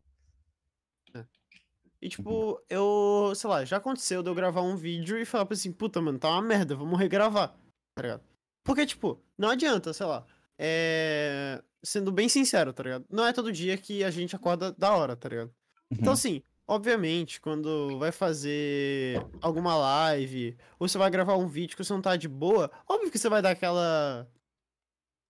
E 2.00 2.08
tipo, 2.08 2.62
eu, 2.68 3.32
sei 3.34 3.50
lá, 3.50 3.64
já 3.64 3.78
aconteceu 3.78 4.22
de 4.22 4.30
eu 4.30 4.34
gravar 4.34 4.62
um 4.62 4.76
vídeo 4.76 5.18
e 5.18 5.24
falar 5.24 5.46
pra 5.46 5.54
assim, 5.54 5.72
puta, 5.72 6.00
mano, 6.00 6.18
tá 6.18 6.28
uma 6.28 6.42
merda, 6.42 6.76
vamos 6.76 6.98
regravar, 6.98 7.56
tá 7.94 8.02
ligado? 8.02 8.22
Porque, 8.62 8.87
tipo, 8.87 9.20
não 9.37 9.48
adianta, 9.48 9.92
sei 9.92 10.06
lá, 10.06 10.26
é... 10.58 11.62
Sendo 11.82 12.12
bem 12.12 12.28
sincero, 12.28 12.72
tá 12.72 12.82
ligado? 12.82 13.06
Não 13.08 13.26
é 13.26 13.32
todo 13.32 13.52
dia 13.52 13.76
que 13.78 14.04
a 14.04 14.11
gente 14.11 14.37
acorda 14.37 14.72
da 14.72 14.94
hora, 14.94 15.16
tá 15.16 15.28
ligado? 15.28 15.54
Então, 15.90 16.08
uhum. 16.08 16.12
assim, 16.12 16.42
obviamente, 16.68 17.40
quando 17.40 17.98
vai 17.98 18.12
fazer 18.12 19.26
alguma 19.40 19.74
live, 19.76 20.57
ou 20.78 20.87
você 20.87 20.98
vai 20.98 21.11
gravar 21.11 21.37
um 21.37 21.48
vídeo 21.48 21.76
que 21.76 21.83
você 21.83 21.92
não 21.92 22.02
tá 22.02 22.14
de 22.14 22.28
boa, 22.28 22.70
óbvio 22.87 23.11
que 23.11 23.18
você 23.18 23.28
vai 23.28 23.40
dar 23.40 23.50
aquela 23.50 24.31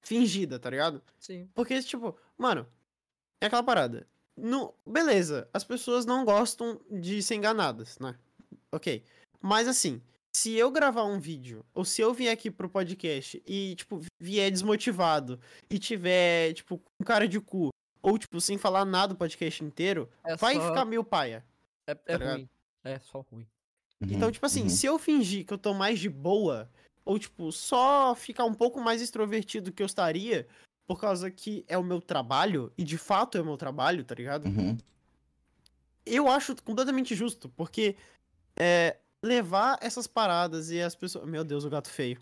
fingida, 0.03 0.59
tá 0.59 0.69
ligado? 0.69 1.01
Sim. 1.21 1.49
Porque, 1.55 1.81
tipo, 1.83 2.19
mano, 2.37 2.67
é 3.41 3.47
aquela 3.47 3.63
parada. 3.63 4.07
No, 4.37 4.75
beleza, 4.87 5.49
as 5.53 5.65
pessoas 5.65 6.05
não 6.05 6.25
gostam 6.25 6.81
de 6.91 7.23
ser 7.23 7.37
enganadas, 7.37 7.99
né? 7.99 8.17
Ok. 8.73 9.05
Mas 9.41 9.69
assim, 9.69 10.03
se 10.35 10.55
eu 10.55 10.71
gravar 10.71 11.05
um 11.05 11.19
vídeo, 11.19 11.65
ou 11.75 11.85
se 11.85 12.01
eu 12.01 12.13
vier 12.13 12.33
aqui 12.33 12.51
pro 12.51 12.69
podcast 12.69 13.43
e, 13.47 13.75
tipo, 13.77 14.01
vier 14.21 14.51
desmotivado 14.51 15.41
e 15.71 15.79
tiver, 15.79 16.53
tipo, 16.55 16.79
com 16.79 17.05
cara 17.05 17.27
de 17.27 17.41
cu, 17.41 17.71
ou, 18.03 18.19
tipo, 18.19 18.41
sem 18.41 18.57
falar 18.59 18.85
nada 18.85 19.15
o 19.15 19.17
podcast 19.17 19.65
inteiro, 19.65 20.09
É 20.25 20.37
vai 20.37 20.55
só- 20.57 20.69
ficar 20.69 20.85
meio 20.85 21.03
paia. 21.05 21.45
É, 21.87 21.93
é 21.93 21.95
tá 21.95 22.17
ligado? 22.19 22.37
ruim. 22.37 22.49
É 22.85 22.99
só 22.99 23.21
ruim. 23.21 23.47
Então, 24.01 24.29
uhum, 24.29 24.33
tipo 24.33 24.47
assim, 24.47 24.63
uhum. 24.63 24.69
se 24.69 24.87
eu 24.87 24.99
fingir 24.99 25.45
que 25.45 25.53
eu 25.53 25.59
tô 25.59 25.75
mais 25.75 25.99
de 25.99 26.09
boa, 26.09 26.71
ou, 27.05 27.19
tipo, 27.19 27.51
só 27.51 28.15
ficar 28.15 28.45
um 28.45 28.55
pouco 28.55 28.81
mais 28.81 29.03
extrovertido 29.03 29.73
que 29.73 29.83
eu 29.83 29.87
estaria, 29.87 30.47
por 30.87 31.01
causa 31.01 31.31
que 31.31 31.65
é 31.67 31.77
o 31.77 31.83
meu 31.83 32.01
trabalho, 32.01 32.73
e 32.79 32.85
de 32.85 32.97
fato 32.97 33.37
é 33.37 33.41
o 33.41 33.45
meu 33.45 33.57
trabalho, 33.57 34.05
tá 34.05 34.15
ligado? 34.15 34.47
Uhum, 34.47 34.77
Eu 36.07 36.29
acho 36.29 36.55
completamente 36.63 37.15
justo, 37.15 37.49
porque 37.51 37.97
é, 38.59 38.97
levar 39.23 39.79
essas 39.83 40.07
paradas 40.07 40.71
e 40.71 40.81
as 40.81 40.95
pessoas. 40.95 41.29
Meu 41.29 41.45
Deus, 41.45 41.65
o 41.65 41.71
gato 41.71 41.91
feio. 41.91 42.19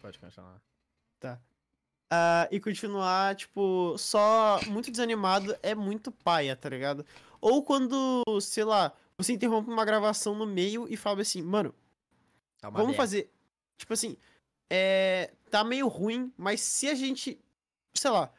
Pode 0.00 0.18
continuar. 0.18 0.60
Ah, 2.10 2.48
e 2.52 2.60
continuar, 2.60 3.34
tipo, 3.34 3.96
só 3.98 4.60
muito 4.68 4.90
desanimado 4.90 5.56
é 5.62 5.74
muito 5.74 6.12
paia, 6.12 6.54
tá 6.54 6.68
ligado? 6.68 7.04
Ou 7.40 7.62
quando, 7.64 8.22
sei 8.40 8.62
lá, 8.64 8.92
você 9.18 9.32
interrompe 9.32 9.68
uma 9.70 9.84
gravação 9.84 10.34
no 10.34 10.46
meio 10.46 10.86
e 10.88 10.96
fala 10.96 11.22
assim, 11.22 11.42
mano, 11.42 11.74
Tá 12.60 12.70
Vamos 12.70 12.86
merda. 12.88 12.96
fazer. 13.02 13.30
Tipo 13.76 13.92
assim, 13.92 14.16
é. 14.70 15.32
Tá 15.50 15.62
meio 15.62 15.88
ruim, 15.88 16.32
mas 16.36 16.60
se 16.60 16.88
a 16.88 16.94
gente. 16.94 17.38
Sei 17.94 18.10
lá. 18.10 18.32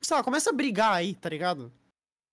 Sei 0.00 0.16
lá, 0.16 0.22
começa 0.22 0.50
a 0.50 0.52
brigar 0.52 0.92
aí, 0.94 1.14
tá 1.14 1.28
ligado? 1.28 1.72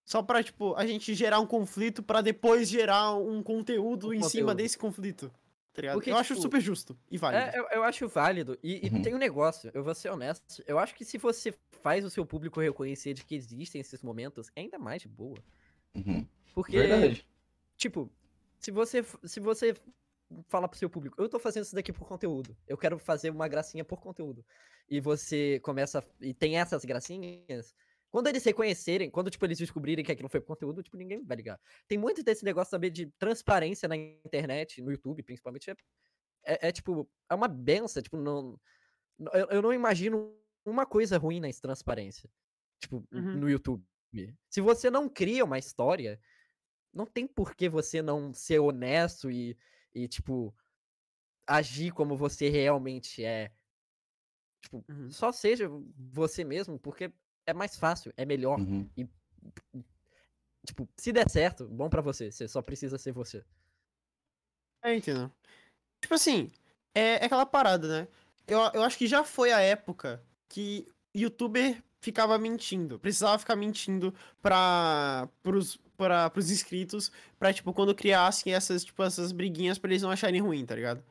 Só 0.05 0.21
pra, 0.21 0.41
tipo, 0.43 0.73
a 0.75 0.85
gente 0.85 1.13
gerar 1.15 1.39
um 1.39 1.45
conflito 1.47 2.01
pra 2.03 2.21
depois 2.21 2.69
gerar 2.69 3.13
um 3.15 3.41
conteúdo 3.43 4.09
Um 4.09 4.13
em 4.13 4.21
cima 4.23 4.51
conteúdo. 4.51 4.55
desse 4.57 4.77
conflito. 4.77 5.31
Tá 5.77 5.81
ligado? 5.81 5.95
Porque, 5.97 6.09
eu 6.09 6.17
acho 6.17 6.33
tipo, 6.33 6.41
super 6.41 6.59
justo 6.59 6.97
e 7.11 7.19
válido. 7.19 7.55
É, 7.55 7.59
eu, 7.59 7.67
eu 7.71 7.83
acho 7.83 8.07
válido. 8.07 8.57
E, 8.63 8.87
e 8.87 8.89
Uhum. 8.89 8.99
tem 9.03 9.13
um 9.13 9.19
negócio, 9.19 9.69
eu 9.75 9.83
vou 9.83 9.93
ser 9.93 10.09
honesto. 10.09 10.63
Eu 10.65 10.79
acho 10.79 10.95
que 10.95 11.05
se 11.05 11.19
você 11.19 11.53
faz 11.83 12.03
o 12.03 12.09
seu 12.09 12.25
público 12.25 12.59
reconhecer 12.59 13.13
de 13.13 13.23
que 13.23 13.35
existem 13.35 13.79
esses 13.79 14.01
momentos, 14.01 14.49
é 14.55 14.61
ainda 14.61 14.79
mais 14.79 15.03
de 15.03 15.07
boa. 15.07 15.37
uhum. 15.93 16.25
Porque, 16.55 16.79
Verdade. 16.79 17.27
tipo, 17.75 18.11
se 18.57 18.71
você, 18.71 19.05
se 19.23 19.39
você 19.39 19.75
fala 20.49 20.67
pro 20.67 20.79
seu 20.79 20.89
público, 20.89 21.21
eu 21.21 21.29
tô 21.29 21.37
fazendo 21.37 21.65
isso 21.65 21.75
daqui 21.75 21.93
por 21.93 22.07
conteúdo. 22.07 22.57
Eu 22.67 22.75
quero 22.75 22.97
fazer 22.97 23.29
uma 23.29 23.47
gracinha 23.47 23.85
por 23.85 24.01
conteúdo. 24.01 24.43
E 24.89 24.99
você 24.99 25.59
começa. 25.59 26.03
E 26.19 26.33
tem 26.33 26.57
essas 26.57 26.83
gracinhas. 26.83 27.75
Quando 28.11 28.27
eles 28.27 28.43
reconhecerem, 28.43 29.11
quando, 29.11 29.29
tipo, 29.29 29.45
eles 29.45 29.57
descobrirem 29.57 30.03
que 30.03 30.11
aquilo 30.11 30.29
foi 30.29 30.41
conteúdo, 30.41 30.81
tipo, 30.81 30.95
ninguém 30.97 31.23
vai 31.23 31.37
ligar. 31.37 31.59
Tem 31.87 31.97
muito 31.97 32.23
desse 32.23 32.43
negócio 32.45 32.71
também 32.71 32.91
de 32.91 33.07
transparência 33.19 33.87
na 33.87 33.95
internet, 33.95 34.81
no 34.81 34.91
YouTube, 34.91 35.21
principalmente. 35.23 35.69
É, 35.71 35.75
é, 36.45 36.67
é, 36.69 36.71
tipo, 36.71 37.09
é 37.29 37.35
uma 37.35 37.47
benção, 37.47 38.01
tipo, 38.01 38.17
não... 38.17 38.59
Eu, 39.33 39.47
eu 39.49 39.61
não 39.61 39.73
imagino 39.73 40.37
uma 40.65 40.85
coisa 40.85 41.17
ruim 41.17 41.39
na 41.39 41.49
transparência. 41.61 42.29
Tipo, 42.79 43.03
Uhum. 43.11 43.37
no 43.39 43.49
YouTube. 43.49 43.83
Se 44.49 44.61
você 44.61 44.89
não 44.89 45.09
cria 45.09 45.43
uma 45.43 45.57
história, 45.59 46.19
não 46.93 47.05
tem 47.05 47.27
por 47.27 47.55
que 47.55 47.67
você 47.67 48.01
não 48.01 48.33
ser 48.33 48.59
honesto 48.59 49.29
e, 49.29 49.57
e 49.93 50.07
tipo, 50.07 50.55
agir 51.45 51.91
como 51.91 52.15
você 52.15 52.49
realmente 52.49 53.23
é. 53.23 53.51
Tipo, 54.61 54.83
Uhum. 54.89 55.09
só 55.11 55.31
seja 55.31 55.69
você 55.95 56.43
mesmo, 56.43 56.79
porque 56.79 57.11
é 57.47 57.53
mais 57.53 57.77
fácil, 57.77 58.13
é 58.17 58.25
melhor. 58.25 58.59
Uhum. 58.59 58.87
Tipo, 60.65 60.87
se 60.97 61.13
der 61.13 61.29
certo, 61.29 61.65
bom 61.65 61.89
pra 61.89 62.01
você. 62.01 62.29
Você 62.29 62.47
só 62.47 62.61
precisa 62.61 62.97
ser 62.97 63.13
você. 63.13 63.43
É, 64.83 64.93
entendeu? 64.93 65.31
Tipo 66.01 66.13
assim, 66.13 66.51
é, 66.93 67.23
é 67.23 67.25
aquela 67.25 67.45
parada, 67.45 67.87
né? 67.87 68.07
Eu, 68.45 68.59
eu 68.73 68.83
acho 68.83 68.97
que 68.97 69.07
já 69.07 69.23
foi 69.23 69.51
a 69.51 69.61
época 69.61 70.21
que 70.49 70.87
youtuber 71.15 71.81
ficava 72.01 72.37
mentindo. 72.37 72.99
Precisava 72.99 73.39
ficar 73.39 73.55
mentindo 73.55 74.13
pra, 74.41 75.27
pros, 75.41 75.77
pra, 75.97 76.29
pros 76.29 76.51
inscritos, 76.51 77.11
pra, 77.39 77.53
tipo, 77.53 77.73
quando 77.73 77.95
criassem 77.95 78.53
essas, 78.53 78.83
tipo, 78.83 79.01
essas 79.03 79.31
briguinhas 79.31 79.77
pra 79.77 79.89
eles 79.89 80.03
não 80.03 80.11
acharem 80.11 80.41
ruim, 80.41 80.65
tá 80.65 80.75
ligado? 80.75 81.03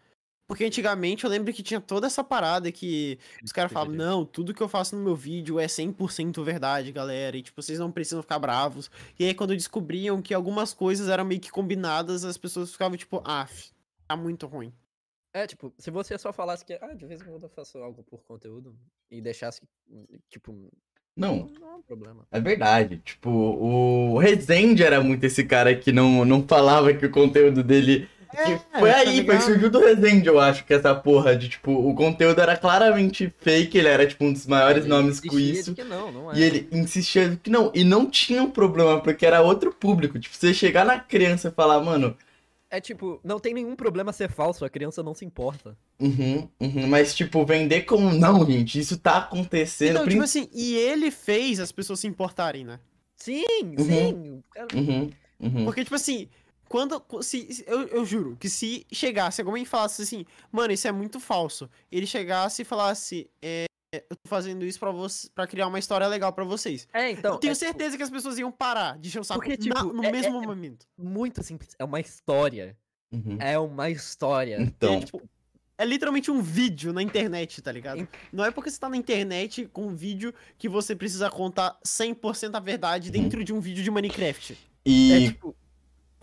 Porque 0.47 0.64
antigamente 0.64 1.24
eu 1.24 1.30
lembro 1.30 1.53
que 1.53 1.62
tinha 1.62 1.80
toda 1.80 2.07
essa 2.07 2.22
parada 2.22 2.70
que 2.70 3.18
os 3.42 3.51
caras 3.51 3.72
falavam, 3.72 3.94
não, 3.94 4.24
tudo 4.24 4.55
que 4.55 4.62
eu 4.62 4.68
faço 4.68 4.94
no 4.97 5.03
meu 5.03 5.16
vídeo 5.16 5.59
é 5.59 5.66
100% 5.66 6.42
verdade, 6.44 6.92
galera, 6.92 7.36
e 7.36 7.42
tipo, 7.42 7.61
vocês 7.61 7.78
não 7.80 7.90
precisam 7.90 8.22
ficar 8.22 8.38
bravos. 8.38 8.88
E 9.18 9.24
aí 9.24 9.34
quando 9.34 9.57
descobriam 9.57 10.22
que 10.22 10.32
algumas 10.32 10.72
coisas 10.72 11.09
eram 11.09 11.24
meio 11.24 11.40
que 11.40 11.51
combinadas, 11.51 12.24
as 12.24 12.38
pessoas 12.38 12.70
ficavam 12.70 12.97
tipo, 12.97 13.20
ah, 13.24 13.49
tá 14.07 14.16
muito 14.16 14.47
ruim. 14.47 14.72
É, 15.34 15.47
tipo, 15.47 15.74
se 15.76 15.90
você 15.90 16.16
só 16.16 16.32
falasse 16.32 16.64
que, 16.64 16.72
ah, 16.80 16.94
de 16.94 17.05
vez 17.07 17.20
em 17.20 17.24
quando 17.24 17.42
eu 17.42 17.51
faço 17.51 17.76
algo 17.78 18.03
por 18.05 18.22
conteúdo 18.22 18.74
e 19.11 19.20
deixasse, 19.20 19.61
tipo, 20.30 20.70
Não, 21.16 21.51
não 21.61 21.72
é 21.72 21.74
um 21.74 21.82
problema. 21.82 22.26
é 22.30 22.40
verdade. 22.40 22.99
Tipo, 23.05 23.30
o 23.30 24.16
Rezende 24.18 24.82
era 24.82 25.03
muito 25.03 25.24
esse 25.24 25.44
cara 25.44 25.74
que 25.76 25.92
não, 25.92 26.24
não 26.24 26.47
falava 26.47 26.94
que 26.94 27.05
o 27.05 27.11
conteúdo 27.11 27.62
dele. 27.62 28.09
Foi 28.79 28.91
tá 28.93 28.99
aí, 28.99 29.24
foi 29.24 29.35
ligado? 29.35 29.41
surgiu 29.41 29.70
do 29.70 29.79
Rezende, 29.81 30.27
eu 30.29 30.39
acho, 30.41 30.64
que 30.64 30.74
essa 30.74 30.95
porra 30.95 31.37
de, 31.37 31.49
tipo, 31.49 31.70
o 31.72 31.95
conteúdo 31.95 32.41
era 32.41 32.57
claramente 32.57 33.33
fake, 33.39 33.79
ele 33.79 33.89
era, 33.89 34.07
tipo, 34.07 34.24
um 34.24 34.33
dos 34.33 34.47
maiores 34.47 34.85
Ele 34.85 34.91
nomes 34.91 35.20
com 35.20 35.39
isso. 35.39 35.74
que 35.74 35.85
não, 35.85 36.12
não 36.12 36.33
é. 36.33 36.37
E 36.37 36.43
ele 36.43 36.68
insistia 36.72 37.37
que 37.43 37.51
não, 37.51 37.70
e 37.74 37.85
não 37.85 38.11
tinha 38.11 38.43
um 38.43 38.51
problema, 38.51 39.01
porque 39.01 39.24
era 39.24 39.41
outro 39.43 39.72
público. 39.72 40.18
Tipo, 40.18 40.35
você 40.37 40.53
chegar 40.53 40.85
na 40.85 40.99
criança 41.01 41.49
e 41.49 41.53
falar, 41.53 41.81
mano, 41.81 42.16
É 42.70 42.81
tipo, 42.81 43.20
não 43.24 43.39
tem 43.41 43.53
nenhum 43.55 43.74
problema 43.77 44.12
ser 44.12 44.31
falso, 44.31 44.64
a 44.64 44.70
criança 44.70 45.03
não 45.03 45.14
se 45.14 45.24
importa. 45.24 45.77
uhum, 46.01 46.49
uhum, 46.61 46.87
mas 46.89 47.14
tipo, 47.14 47.45
vender 47.45 47.83
como 47.83 48.11
não, 48.12 48.45
gente, 48.45 48.79
isso 48.79 48.99
tá 48.99 49.18
acontecendo. 49.18 49.93
Então, 49.93 50.05
prin- 50.05 50.12
tipo 50.14 50.24
assim, 50.24 50.49
e 50.53 50.74
ele 50.74 51.11
fez 51.11 51.61
as 51.61 51.72
pessoas 51.72 52.01
se 52.01 52.07
importarem, 52.07 52.64
né? 52.64 52.81
Sim, 53.16 53.77
Uhum. 53.79 53.87
sim. 53.87 54.43
Uhum, 54.74 55.11
uhum. 55.41 55.64
Porque, 55.64 55.83
tipo 55.85 55.95
assim, 55.97 56.29
quando. 56.68 57.02
Se, 57.22 57.52
se- 57.52 57.64
eu, 57.66 57.82
eu 57.88 58.04
juro 58.04 58.36
que 58.38 58.48
se 58.48 58.86
chegasse 58.92 59.40
alguém 59.42 59.62
e 59.62 59.66
falasse 59.66 60.02
assim, 60.02 60.24
mano, 60.50 60.72
isso 60.72 60.86
é 60.88 60.92
muito 60.92 61.18
falso. 61.20 61.68
Ele 61.90 62.06
chegasse 62.06 62.62
e 62.62 62.64
falasse, 62.64 63.30
é, 63.40 63.66
eu 63.92 64.16
tô 64.16 64.28
fazendo 64.28 64.64
isso 64.64 64.78
pra, 64.78 64.90
você, 64.90 65.28
pra 65.34 65.46
criar 65.46 65.66
uma 65.68 65.78
história 65.78 66.06
legal 66.06 66.32
pra 66.32 66.44
vocês. 66.44 66.86
É, 66.92 67.10
então. 67.10 67.34
eu 67.34 67.38
tenho 67.38 67.52
é, 67.52 67.54
tipo, 67.54 67.66
certeza 67.66 67.96
que 67.96 68.02
as 68.02 68.10
pessoas 68.10 68.38
iam 68.38 68.50
parar 68.52 68.98
de 68.98 69.08
encher 69.08 69.20
o 69.20 69.24
saco 69.24 69.40
Porque, 69.40 69.56
na- 69.68 69.76
tipo, 69.80 69.92
no 69.92 70.04
é- 70.04 70.12
mesmo 70.12 70.42
é- 70.42 70.46
momento. 70.46 70.86
muito 70.98 71.42
simples. 71.42 71.70
É 71.78 71.84
uma 71.84 72.00
história. 72.00 72.76
uhum. 73.12 73.36
É 73.40 73.58
uma 73.58 73.88
história. 73.90 74.60
Então. 74.60 74.98
E, 75.00 75.04
tipo, 75.04 75.22
É 75.78 75.84
literalmente 75.84 76.30
um 76.30 76.40
vídeo 76.40 76.90
na 76.90 77.02
internet, 77.02 77.60
tá 77.60 77.70
ligado? 77.70 78.08
Não 78.32 78.42
é 78.46 78.50
porque 78.50 78.70
você 78.70 78.80
tá 78.80 78.88
na 78.88 78.96
internet 78.96 79.66
com 79.74 79.86
um 79.88 79.94
vídeo 79.94 80.32
que 80.56 80.70
você 80.70 80.96
precisa 80.96 81.28
contar 81.30 81.78
100% 81.84 82.54
a 82.56 82.60
verdade 82.60 83.10
dentro 83.10 83.44
de 83.44 83.52
um 83.52 83.60
vídeo 83.60 83.84
de 83.84 83.90
Minecraft. 83.90 84.56
E 84.86 85.12
é 85.12 85.20
tipo. 85.28 85.54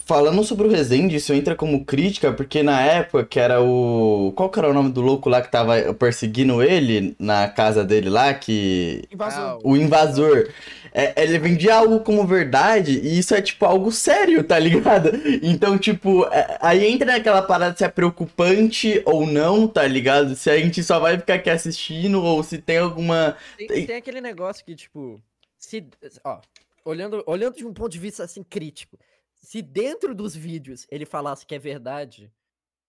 Falando 0.05 0.43
sobre 0.43 0.67
o 0.67 0.69
Rezende, 0.69 1.15
isso 1.15 1.33
entra 1.33 1.55
como 1.55 1.83
crítica, 1.85 2.31
porque 2.33 2.61
na 2.63 2.81
época 2.81 3.25
que 3.25 3.39
era 3.39 3.61
o. 3.61 4.31
Qual 4.35 4.49
que 4.49 4.59
era 4.59 4.69
o 4.69 4.73
nome 4.73 4.91
do 4.91 5.01
louco 5.01 5.29
lá 5.29 5.41
que 5.41 5.51
tava 5.51 5.93
perseguindo 5.93 6.61
ele 6.63 7.15
na 7.19 7.47
casa 7.47 7.83
dele 7.83 8.09
lá? 8.09 8.33
Que. 8.33 9.03
Invasou. 9.11 9.43
ah, 9.43 9.59
O 9.63 9.75
invasor. 9.77 10.49
É, 10.95 11.23
ele 11.23 11.39
vendia 11.39 11.73
algo 11.75 12.01
como 12.01 12.23
verdade 12.27 12.99
e 12.99 13.17
isso 13.17 13.33
é, 13.33 13.41
tipo, 13.41 13.65
algo 13.65 13.91
sério, 13.91 14.43
tá 14.43 14.59
ligado? 14.59 15.09
Então, 15.41 15.75
tipo, 15.77 16.23
é- 16.31 16.57
aí 16.61 16.85
entra 16.85 17.11
naquela 17.13 17.41
parada 17.41 17.75
se 17.75 17.83
é 17.83 17.89
preocupante 17.89 19.01
ou 19.05 19.25
não, 19.25 19.67
tá 19.67 19.87
ligado? 19.87 20.35
Se 20.35 20.49
a 20.51 20.57
gente 20.59 20.83
só 20.83 20.99
vai 20.99 21.17
ficar 21.17 21.35
aqui 21.35 21.49
assistindo 21.49 22.21
ou 22.23 22.43
se 22.43 22.59
tem 22.59 22.77
alguma. 22.77 23.35
Tem, 23.57 23.67
Tem- 23.67 23.85
tem 23.87 23.95
aquele 23.95 24.21
negócio 24.21 24.63
que, 24.63 24.75
tipo, 24.75 25.19
se. 25.57 25.83
Ó, 26.23 26.39
olhando, 26.85 27.23
olhando 27.25 27.55
de 27.55 27.65
um 27.65 27.73
ponto 27.73 27.91
de 27.91 27.97
vista 27.99 28.23
assim 28.23 28.43
crítico, 28.43 28.97
se 29.43 29.61
dentro 29.61 30.15
dos 30.15 30.33
vídeos 30.35 30.87
ele 30.89 31.05
falasse 31.05 31.45
que 31.45 31.53
é 31.53 31.59
verdade, 31.59 32.31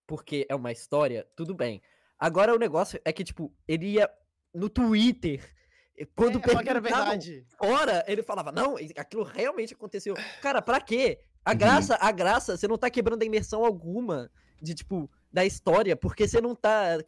porque 0.07 0.47
é 0.49 0.55
uma 0.55 0.71
história, 0.71 1.27
tudo 1.37 1.53
bem. 1.55 1.83
Agora 2.19 2.55
o 2.55 2.59
negócio 2.59 2.99
é 3.05 3.13
que, 3.13 3.25
tipo, 3.25 3.53
ele 3.67 3.87
ia 3.95 4.09
no 4.55 4.69
Twitter. 4.71 5.43
e 5.99 6.07
Quando 6.07 6.39
É, 6.39 6.41
perguntavam 6.43 6.81
verdade. 6.81 7.45
fora, 7.59 8.05
ele 8.07 8.23
falava, 8.23 8.53
não, 8.53 8.77
aquilo 8.97 9.25
realmente 9.25 9.75
aconteceu. 9.75 10.15
Cara, 10.41 10.63
pra 10.63 10.81
quê? 10.81 11.21
A 11.45 11.51
Uhum. 11.51 11.59
graça, 11.59 11.99
a 12.01 12.11
graça, 12.13 12.57
você 12.57 12.69
não 12.69 12.79
tá 12.79 12.89
quebrando 12.89 13.23
a 13.23 13.27
imersão 13.27 13.65
alguma 13.65 14.31
de, 14.63 14.75
tipo, 14.75 15.11
da 15.33 15.45
história, 15.45 15.97
porque 15.97 16.27
você 16.29 16.41
não 16.41 16.55
tá. 16.55 16.99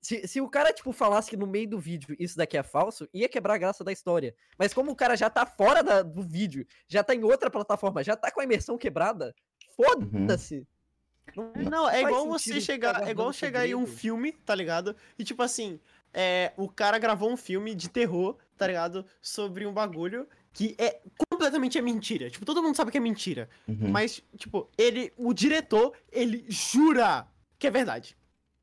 Se, 0.00 0.26
se 0.26 0.40
o 0.40 0.48
cara, 0.48 0.72
tipo, 0.72 0.92
falasse 0.92 1.28
que 1.28 1.36
no 1.36 1.46
meio 1.46 1.68
do 1.68 1.78
vídeo 1.78 2.16
isso 2.18 2.36
daqui 2.36 2.56
é 2.56 2.62
falso, 2.62 3.06
ia 3.12 3.28
quebrar 3.28 3.54
a 3.54 3.58
graça 3.58 3.84
da 3.84 3.92
história. 3.92 4.34
Mas 4.58 4.72
como 4.72 4.90
o 4.90 4.96
cara 4.96 5.14
já 5.16 5.28
tá 5.28 5.44
fora 5.44 5.82
da- 5.82 6.02
do 6.02 6.22
vídeo, 6.22 6.66
já 6.88 7.02
tá 7.04 7.14
em 7.14 7.22
outra 7.22 7.50
plataforma, 7.50 8.02
já 8.02 8.16
tá 8.16 8.30
com 8.30 8.40
a 8.40 8.44
imersão 8.44 8.78
quebrada, 8.78 9.34
foda-se. 9.76 10.66
Não, 11.36 11.52
Não, 11.70 11.88
é 11.88 12.02
faz 12.02 12.06
igual 12.16 12.38
sentido 12.38 12.54
você 12.54 12.60
chegar. 12.60 13.06
É 13.06 13.10
igual 13.10 13.32
chegar 13.32 13.66
em 13.66 13.74
um 13.74 13.86
filme, 13.86 14.32
tá 14.32 14.54
ligado? 14.54 14.96
E 15.18 15.22
tipo 15.22 15.42
assim, 15.42 15.78
é, 16.12 16.52
o 16.56 16.68
cara 16.68 16.98
gravou 16.98 17.30
um 17.30 17.36
filme 17.36 17.74
de 17.74 17.88
terror, 17.88 18.36
tá 18.56 18.66
ligado? 18.66 19.04
Sobre 19.22 19.64
um 19.66 19.72
bagulho 19.72 20.26
que 20.52 20.74
é 20.78 21.00
completamente 21.30 21.78
é 21.78 21.82
mentira. 21.82 22.28
Tipo, 22.28 22.44
todo 22.44 22.60
mundo 22.62 22.74
sabe 22.74 22.90
que 22.90 22.96
é 22.98 23.00
mentira. 23.00 23.48
Uhum, 23.68 23.90
Mas, 23.90 24.20
tipo, 24.36 24.68
ele. 24.76 25.12
O 25.16 25.32
diretor, 25.32 25.92
ele 26.10 26.44
jura 26.48 27.28
que 27.58 27.66
é 27.68 27.70
verdade. 27.70 28.16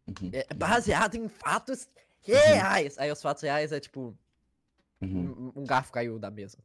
Uhum, 0.07 0.31
É 0.31 0.53
baseado 0.53 1.15
em 1.15 1.27
fatos 1.27 1.87
reais. 2.21 2.97
Aí 2.97 3.11
os 3.11 3.21
fatos 3.21 3.43
reais 3.43 3.71
é 3.71 3.79
tipo, 3.79 4.15
uhum. 5.01 5.51
um, 5.55 5.65
garfo 5.65 5.91
caiu 5.91 6.19
da 6.19 6.29
mesa. 6.29 6.57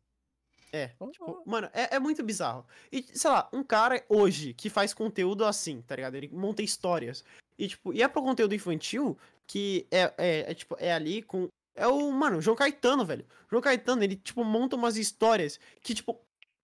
É. 0.73 0.91
Oh, 0.99 1.09
Tipo, 1.09 1.43
mano, 1.45 1.69
é, 1.73 1.97
é 1.97 1.99
muito 1.99 2.23
bizarro. 2.23 2.67
E, 2.91 3.03
sei 3.15 3.31
lá, 3.31 3.49
um 3.53 3.63
cara 3.63 4.03
hoje 4.09 4.55
que 4.55 4.71
faz 4.71 4.95
conteúdo 4.95 5.45
assim, 5.45 5.83
tá 5.83 5.95
ligado? 5.95 6.15
Ele 6.15 6.29
monta 6.33 6.63
histórias. 6.63 7.25
E, 7.59 7.69
tipo, 7.69 7.93
e 7.93 8.03
é 8.03 8.09
pro 8.09 8.23
conteúdo 8.23 8.55
infantil 8.55 9.19
que 9.47 9.87
é, 9.91 10.13
é, 10.17 10.51
é, 10.51 10.55
tipo, 10.55 10.77
é 10.79 10.93
ali 10.93 11.23
com. 11.23 11.49
É 11.75 11.87
o, 11.87 12.11
mano, 12.11 12.41
João 12.41 12.57
Caetano, 12.57 13.05
velho. 13.05 13.25
João 13.51 13.63
Caetano, 13.63 14.03
ele, 14.03 14.17
tipo, 14.17 14.45
monta 14.45 14.77
umas 14.77 14.97
histórias 14.97 15.61
que, 15.81 15.95
tipo, 15.95 16.19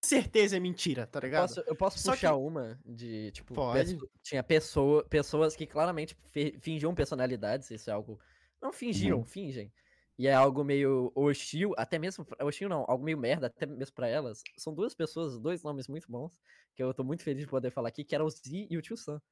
certeza 0.08 0.56
é 0.56 0.60
mentira, 0.60 1.06
tá 1.06 1.20
ligado? 1.20 1.48
Posso, 1.48 1.60
eu 1.60 1.76
posso 1.76 1.98
Só 1.98 2.12
puxar 2.12 2.30
que- 2.30 2.34
uma 2.36 2.78
de, 2.84 3.30
tipo, 3.32 3.54
Pode. 3.54 3.98
tinha 4.22 4.42
pessoa, 4.42 5.04
pessoas 5.04 5.54
que 5.54 5.66
claramente 5.66 6.16
fingiam 6.60 6.94
personalidades, 6.94 7.70
isso 7.70 7.90
é 7.90 7.92
algo. 7.92 8.18
Não 8.60 8.72
fingiam, 8.72 9.18
Uhum. 9.18 9.24
fingem. 9.24 9.72
E 10.18 10.26
é 10.26 10.34
algo 10.34 10.64
meio 10.64 11.12
hostil, 11.14 11.74
até 11.76 11.96
mesmo. 11.98 12.26
Hostil 12.42 12.68
não, 12.68 12.84
algo 12.88 13.04
meio 13.04 13.16
merda, 13.16 13.46
até 13.46 13.66
mesmo 13.66 13.94
pra 13.94 14.08
elas. 14.08 14.42
São 14.56 14.74
duas 14.74 14.92
pessoas, 14.94 15.38
dois 15.38 15.62
nomes 15.62 15.86
muito 15.86 16.10
bons, 16.10 16.40
que 16.74 16.82
eu 16.82 16.92
tô 16.92 17.04
muito 17.04 17.22
feliz 17.22 17.44
de 17.44 17.48
poder 17.50 17.70
falar 17.70 17.88
aqui, 17.88 18.02
que 18.02 18.14
era 18.16 18.24
o 18.24 18.28
Z 18.30 18.66
e 18.68 18.76
o 18.76 18.82
Tio 18.82 18.96
Sam. 18.96 19.22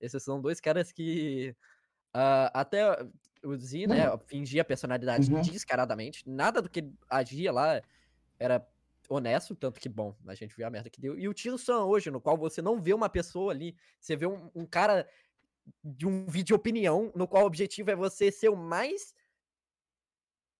Esses 0.00 0.22
são 0.24 0.40
dois 0.40 0.60
caras 0.60 0.90
que. 0.90 1.54
ah, 2.14 2.50
até 2.60 2.84
o 3.44 3.56
Z, 3.56 3.86
né, 3.86 4.04
fingia 4.26 4.64
personalidade 4.64 5.32
Uhum. 5.32 5.40
descaradamente. 5.42 6.28
Nada 6.28 6.60
do 6.60 6.68
que 6.68 6.80
ele 6.80 6.92
agia 7.08 7.50
lá 7.52 7.80
era 8.38 8.66
honesto, 9.08 9.54
tanto 9.54 9.80
que, 9.80 9.88
bom, 9.88 10.16
a 10.26 10.34
gente 10.34 10.54
viu 10.56 10.66
a 10.66 10.70
merda 10.70 10.90
que 10.90 11.00
deu. 11.00 11.18
E 11.18 11.28
o 11.28 11.34
Tio 11.34 11.58
Sam 11.58 11.84
hoje, 11.84 12.10
no 12.10 12.20
qual 12.20 12.36
você 12.36 12.62
não 12.62 12.80
vê 12.80 12.94
uma 12.94 13.08
pessoa 13.08 13.52
ali, 13.52 13.76
você 14.00 14.16
vê 14.16 14.26
um, 14.26 14.50
um 14.54 14.66
cara 14.66 15.08
de 15.82 16.06
um 16.06 16.26
vídeo 16.26 16.46
de 16.46 16.54
opinião, 16.54 17.12
no 17.14 17.26
qual 17.26 17.44
o 17.44 17.46
objetivo 17.46 17.90
é 17.90 17.96
você 17.96 18.30
ser 18.30 18.48
o 18.48 18.56
mais 18.56 19.14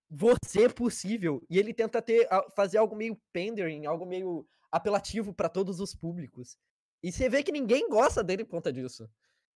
você 0.08 0.68
possível. 0.68 1.42
E 1.48 1.58
ele 1.58 1.72
tenta 1.72 2.02
ter, 2.02 2.28
fazer 2.54 2.78
algo 2.78 2.94
meio 2.94 3.20
pandering, 3.32 3.86
algo 3.86 4.04
meio 4.04 4.46
apelativo 4.70 5.32
pra 5.32 5.48
todos 5.48 5.80
os 5.80 5.94
públicos. 5.94 6.58
E 7.02 7.10
você 7.10 7.28
vê 7.28 7.42
que 7.42 7.50
ninguém 7.50 7.88
gosta 7.88 8.22
dele 8.22 8.44
por 8.44 8.52
conta 8.52 8.72
disso. 8.72 9.08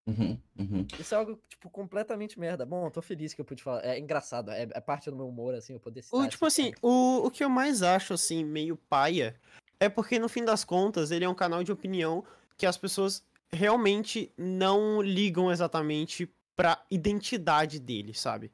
Uhum, 0.07 0.39
uhum. 0.57 0.87
Isso 0.97 1.13
é 1.13 1.17
algo, 1.17 1.37
tipo, 1.49 1.69
completamente 1.69 2.39
merda. 2.39 2.65
Bom, 2.65 2.85
eu 2.85 2.91
tô 2.91 3.01
feliz 3.01 3.33
que 3.33 3.41
eu 3.41 3.45
pude 3.45 3.61
falar. 3.61 3.83
É 3.83 3.99
engraçado, 3.99 4.51
é, 4.51 4.61
é 4.71 4.79
parte 4.79 5.09
do 5.09 5.15
meu 5.17 5.27
humor, 5.27 5.53
assim, 5.53 5.73
eu 5.73 5.79
poder 5.79 6.01
citar 6.01 6.21
O, 6.21 6.27
tipo 6.27 6.45
assim, 6.45 6.71
cara. 6.71 6.79
o, 6.81 7.25
o 7.25 7.31
que 7.31 7.43
eu 7.43 7.49
mais 7.49 7.83
acho, 7.83 8.13
assim, 8.13 8.45
meio 8.45 8.77
paia, 8.77 9.35
é 9.79 9.89
porque 9.89 10.17
no 10.17 10.29
fim 10.29 10.45
das 10.45 10.63
contas 10.63 11.11
ele 11.11 11.25
é 11.25 11.29
um 11.29 11.35
canal 11.35 11.61
de 11.63 11.71
opinião 11.71 12.23
que 12.57 12.65
as 12.65 12.77
pessoas 12.77 13.21
realmente 13.51 14.31
não 14.37 15.01
ligam 15.01 15.51
exatamente 15.51 16.31
pra 16.55 16.81
identidade 16.89 17.79
dele, 17.79 18.13
sabe? 18.13 18.51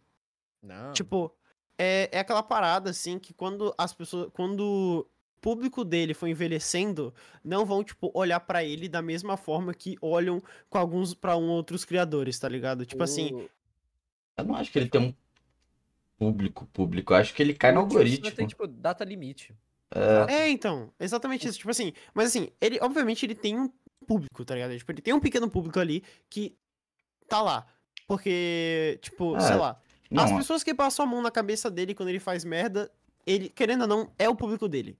Não. 0.61 0.91
Tipo, 0.91 1.33
é, 1.77 2.09
é 2.11 2.19
aquela 2.19 2.43
parada, 2.43 2.89
assim, 2.89 3.19
que 3.19 3.33
quando 3.33 3.73
as 3.77 3.93
pessoas. 3.93 4.29
Quando 4.33 5.07
público 5.43 5.83
dele 5.83 6.13
for 6.13 6.27
envelhecendo, 6.27 7.13
não 7.43 7.65
vão, 7.65 7.83
tipo, 7.83 8.09
olhar 8.13 8.39
pra 8.39 8.63
ele 8.63 8.87
da 8.87 9.01
mesma 9.01 9.35
forma 9.35 9.73
que 9.73 9.97
olham 10.01 10.41
com 10.69 10.77
alguns 10.77 11.13
pra 11.13 11.35
um 11.35 11.49
outros 11.49 11.83
criadores, 11.83 12.39
tá 12.39 12.47
ligado? 12.47 12.85
Tipo 12.85 13.03
assim. 13.03 13.47
Eu 14.37 14.45
não 14.45 14.55
acho 14.55 14.71
que 14.71 14.79
ele 14.79 14.89
tem 14.89 15.01
um 15.01 15.13
público 16.17 16.65
público. 16.67 17.11
Eu 17.11 17.17
acho 17.17 17.33
que 17.33 17.43
ele 17.43 17.53
cai 17.53 17.73
no 17.73 17.81
o 17.81 17.83
YouTube 17.83 17.91
só 17.93 17.99
algoritmo. 17.99 18.31
tem, 18.31 18.47
tipo, 18.47 18.65
data 18.65 19.03
limite. 19.03 19.53
É. 19.93 20.33
É, 20.33 20.49
então, 20.49 20.91
exatamente 20.97 21.45
isso. 21.47 21.57
Tipo 21.57 21.71
assim, 21.71 21.91
mas 22.13 22.27
assim, 22.27 22.49
ele, 22.61 22.79
obviamente, 22.81 23.25
ele 23.25 23.35
tem 23.35 23.59
um 23.59 23.69
público, 24.07 24.45
tá 24.45 24.55
ligado? 24.55 24.77
Tipo, 24.77 24.91
ele 24.93 25.01
tem 25.01 25.13
um 25.13 25.19
pequeno 25.19 25.49
público 25.49 25.77
ali 25.77 26.03
que 26.29 26.55
tá 27.27 27.41
lá. 27.41 27.67
Porque, 28.07 28.97
tipo, 29.01 29.35
É, 29.35 29.39
sei 29.41 29.55
lá, 29.57 29.79
as 30.15 30.31
Não, 30.31 30.37
pessoas 30.37 30.63
que 30.63 30.73
passam 30.73 31.05
a 31.05 31.07
mão 31.07 31.21
na 31.21 31.29
cabeça 31.29 31.69
dele 31.69 31.93
quando 31.93 32.09
ele 32.09 32.19
faz 32.19 32.43
merda, 32.45 32.89
ele, 33.25 33.49
querendo 33.49 33.81
ou 33.81 33.87
não, 33.87 34.11
é 34.17 34.27
o 34.29 34.35
público 34.35 34.67
dele. 34.69 34.97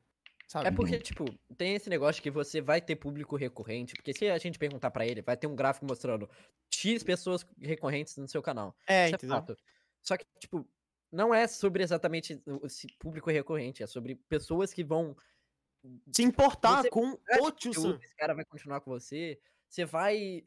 Sabe? 0.53 0.67
É 0.67 0.71
porque, 0.71 0.99
tipo, 0.99 1.25
tem 1.57 1.73
esse 1.73 1.89
negócio 1.89 2.21
que 2.21 2.29
você 2.29 2.61
vai 2.61 2.79
ter 2.79 2.95
público 2.95 3.35
recorrente, 3.35 3.95
porque 3.95 4.13
se 4.13 4.29
a 4.29 4.37
gente 4.37 4.59
perguntar 4.59 4.91
pra 4.91 5.03
ele, 5.03 5.23
vai 5.23 5.35
ter 5.35 5.47
um 5.47 5.55
gráfico 5.55 5.83
mostrando 5.83 6.29
X 6.71 7.01
pessoas 7.01 7.43
recorrentes 7.59 8.15
no 8.17 8.27
seu 8.27 8.39
canal. 8.39 8.75
É, 8.85 9.05
Isso 9.05 9.15
é 9.15 9.17
entendeu? 9.17 9.35
fato. 9.37 9.57
Só 10.03 10.15
que, 10.15 10.23
tipo, 10.37 10.63
não 11.11 11.33
é 11.33 11.47
sobre 11.47 11.81
exatamente 11.81 12.39
esse 12.65 12.85
público 12.99 13.31
recorrente, 13.31 13.81
é 13.81 13.87
sobre 13.87 14.13
pessoas 14.29 14.71
que 14.71 14.83
vão. 14.83 15.17
Se 16.11 16.21
importar 16.21 16.83
Você 16.83 16.89
com 16.91 17.17
o 17.41 17.51
tio 17.51 17.71
Esse 17.71 18.15
cara 18.15 18.35
vai 18.35 18.45
continuar 18.45 18.79
com 18.81 18.91
você. 18.91 19.41
Você 19.67 19.85
vai. 19.85 20.45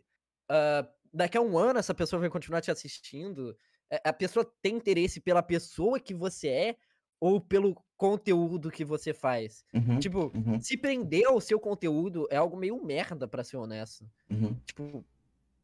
ah, 0.48 0.88
daqui 1.12 1.36
a 1.36 1.40
um 1.40 1.58
ano, 1.58 1.80
essa 1.80 1.92
pessoa 1.92 2.20
vai 2.20 2.30
continuar 2.30 2.60
te 2.60 2.70
assistindo. 2.70 3.58
É, 3.90 4.00
A 4.04 4.12
pessoa 4.12 4.44
tem 4.62 4.76
interesse 4.76 5.20
pela 5.20 5.42
pessoa 5.42 5.98
que 5.98 6.14
você 6.14 6.46
é 6.48 6.76
ou 7.18 7.40
pelo 7.40 7.74
conteúdo 7.96 8.70
que 8.70 8.84
você 8.84 9.12
faz. 9.14 9.64
uhum, 9.72 9.98
Tipo, 9.98 10.30
uhum, 10.34 10.60
se 10.60 10.76
prender 10.76 11.26
ao 11.26 11.40
seu 11.40 11.58
conteúdo 11.58 12.26
é 12.30 12.36
algo 12.36 12.56
meio 12.56 12.82
merda, 12.84 13.26
pra 13.26 13.42
ser 13.44 13.56
honesto. 13.56 14.08
uhum. 14.30 14.54
Tipo, 14.66 15.04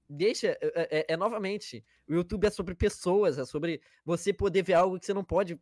deixa. 0.09 0.57
É, 0.61 0.99
é- 1.01 1.07
é 1.11 1.17
novamente. 1.17 1.85
O 2.09 2.15
YouTube 2.15 2.47
é 2.47 2.51
sobre 2.51 2.75
pessoas, 2.75 3.39
é 3.39 3.45
sobre 3.45 3.81
você 4.05 4.33
poder 4.33 4.63
ver 4.63 4.75
algo 4.75 4.99
que 4.99 5.07
você 5.07 5.15
não 5.15 5.25
pode. 5.25 5.61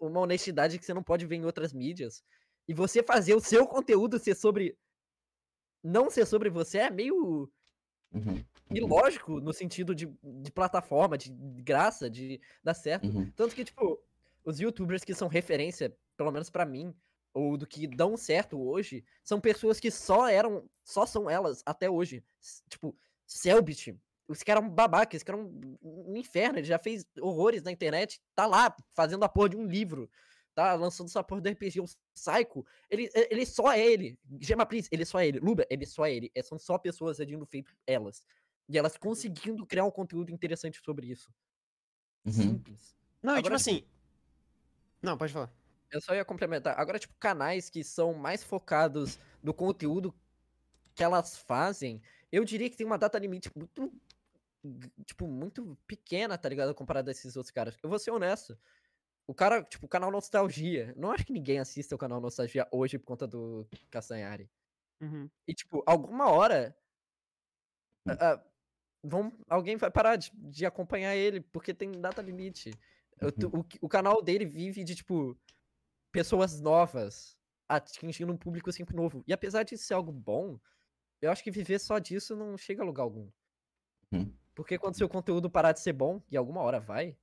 Uma 0.00 0.20
honestidade 0.20 0.78
que 0.78 0.84
você 0.84 0.94
não 0.94 1.02
pode 1.02 1.26
ver 1.26 1.36
em 1.36 1.44
outras 1.44 1.72
mídias. 1.72 2.24
E 2.66 2.72
você 2.72 3.02
fazer 3.02 3.34
o 3.34 3.40
seu 3.40 3.66
conteúdo 3.66 4.18
ser 4.18 4.34
sobre. 4.34 4.76
Não 5.82 6.08
ser 6.10 6.24
sobre 6.26 6.48
você 6.48 6.78
é 6.78 6.90
meio 6.90 7.50
Uhum. 8.12 8.42
ilógico 8.70 9.40
no 9.40 9.52
sentido 9.52 9.94
de, 9.94 10.06
de 10.22 10.50
plataforma, 10.52 11.18
de 11.18 11.30
graça, 11.62 12.08
de 12.08 12.40
dar 12.62 12.72
certo. 12.74 13.06
Uhum. 13.08 13.30
Tanto 13.32 13.54
que, 13.54 13.64
tipo, 13.64 14.00
os 14.44 14.60
youtubers 14.60 15.02
que 15.04 15.12
são 15.14 15.26
referência, 15.28 15.94
pelo 16.16 16.30
menos 16.30 16.50
pra 16.50 16.64
mim, 16.64 16.94
ou 17.32 17.56
do 17.56 17.66
que 17.66 17.86
dão 17.86 18.16
certo 18.16 18.60
hoje, 18.60 19.04
são 19.22 19.40
pessoas 19.40 19.80
que 19.80 19.90
só 19.90 20.28
eram, 20.28 20.68
só 20.84 21.04
são 21.04 21.28
elas 21.28 21.62
até 21.66 21.90
hoje. 21.90 22.24
Tipo, 22.68 22.96
Selbit, 23.26 23.98
esse 24.28 24.44
cara 24.44 24.60
é 24.60 24.62
um 24.62 24.70
babaca, 24.70 25.16
esse 25.16 25.24
cara 25.24 25.38
é 25.38 25.42
um, 25.42 25.76
um 25.82 26.16
inferno, 26.16 26.58
ele 26.58 26.66
já 26.66 26.78
fez 26.78 27.04
horrores 27.20 27.62
na 27.62 27.72
internet, 27.72 28.20
tá 28.34 28.46
lá 28.46 28.74
fazendo 28.94 29.24
a 29.24 29.28
porra 29.28 29.50
de 29.50 29.56
um 29.56 29.66
livro, 29.66 30.08
tá 30.54 30.74
lançando 30.74 31.08
essa 31.08 31.24
porra 31.24 31.40
do 31.40 31.48
RPG, 31.48 31.80
o 31.80 31.84
Psycho, 32.14 32.64
ele, 32.88 33.10
ele 33.14 33.44
só 33.44 33.72
é 33.72 33.84
ele, 33.84 34.16
Gemma 34.40 34.64
Prince, 34.64 34.88
ele 34.92 35.04
só 35.04 35.18
é 35.18 35.26
ele, 35.26 35.40
Luba, 35.40 35.66
ele 35.68 35.84
só 35.84 36.06
é 36.06 36.14
ele, 36.14 36.30
é- 36.34 36.42
são 36.42 36.58
só 36.58 36.78
pessoas 36.78 37.18
agindo 37.20 37.44
feito 37.44 37.74
elas. 37.86 38.24
E 38.68 38.78
elas 38.78 38.96
conseguindo 38.96 39.66
criar 39.66 39.84
um 39.84 39.90
conteúdo 39.90 40.32
interessante 40.32 40.80
sobre 40.82 41.08
isso. 41.08 41.30
Uhum. 42.24 42.32
Simples. 42.32 42.96
Não, 43.22 43.34
e 43.34 43.38
Agora, 43.40 43.42
tipo, 43.42 43.70
assim. 43.70 43.84
Não, 45.02 45.18
pode 45.18 45.34
falar. 45.34 45.52
Eu 45.94 46.00
só 46.00 46.12
ia 46.12 46.24
complementar. 46.24 46.76
Agora, 46.76 46.98
tipo, 46.98 47.14
canais 47.20 47.70
que 47.70 47.84
são 47.84 48.12
mais 48.14 48.42
focados 48.42 49.16
no 49.40 49.54
conteúdo 49.54 50.12
que 50.92 51.04
elas 51.04 51.38
fazem, 51.38 52.02
eu 52.32 52.44
diria 52.44 52.68
que 52.68 52.76
tem 52.76 52.84
uma 52.84 52.98
data 52.98 53.16
limite 53.16 53.48
muito. 53.56 53.92
Tipo, 55.04 55.28
muito 55.28 55.78
pequena, 55.86 56.36
tá 56.36 56.48
ligado? 56.48 56.74
Comparado 56.74 57.10
a 57.10 57.12
esses 57.12 57.36
outros 57.36 57.52
caras. 57.52 57.78
Eu 57.80 57.88
vou 57.88 57.98
ser 57.98 58.10
honesto. 58.10 58.58
O 59.24 59.32
cara, 59.32 59.62
tipo, 59.62 59.86
o 59.86 59.88
canal 59.88 60.10
Nostalgia. 60.10 60.92
Não 60.96 61.12
acho 61.12 61.24
que 61.24 61.32
ninguém 61.32 61.60
assista 61.60 61.94
o 61.94 61.98
canal 61.98 62.20
Nostalgia 62.20 62.66
hoje 62.72 62.98
por 62.98 63.06
conta 63.06 63.26
do 63.26 63.64
Castanhari. 63.88 64.50
Uhum. 65.00 65.30
E, 65.46 65.54
tipo, 65.54 65.80
alguma 65.86 66.28
hora. 66.28 66.76
Vão, 69.00 69.32
alguém 69.48 69.76
vai 69.76 69.90
parar 69.90 70.16
de, 70.16 70.32
de 70.34 70.66
acompanhar 70.66 71.14
ele, 71.14 71.40
porque 71.40 71.72
tem 71.72 71.92
data 71.92 72.20
limite. 72.20 72.72
Eu 73.20 73.30
tu- 73.30 73.48
o, 73.48 73.64
o 73.82 73.88
canal 73.88 74.22
dele 74.22 74.44
vive 74.46 74.82
de, 74.82 74.94
tipo, 74.94 75.38
pessoas 76.14 76.60
novas 76.60 77.36
atingindo 77.68 78.32
um 78.32 78.36
público 78.36 78.70
sempre 78.70 78.94
novo. 78.94 79.24
E 79.26 79.32
apesar 79.32 79.64
disso 79.64 79.84
ser 79.84 79.94
algo 79.94 80.12
bom, 80.12 80.60
eu 81.20 81.28
acho 81.28 81.42
que 81.42 81.50
viver 81.50 81.80
só 81.80 81.98
disso 81.98 82.36
não 82.36 82.56
chega 82.56 82.82
a 82.82 82.86
lugar 82.86 83.02
algum. 83.02 83.28
Uhum. 84.12 84.32
Porque 84.54 84.78
quando 84.78 84.96
seu 84.96 85.08
conteúdo 85.08 85.50
parar 85.50 85.72
de 85.72 85.80
ser 85.80 85.92
bom, 85.92 86.22
e 86.30 86.36
alguma 86.36 86.60
hora 86.60 86.78
vai, 86.78 87.16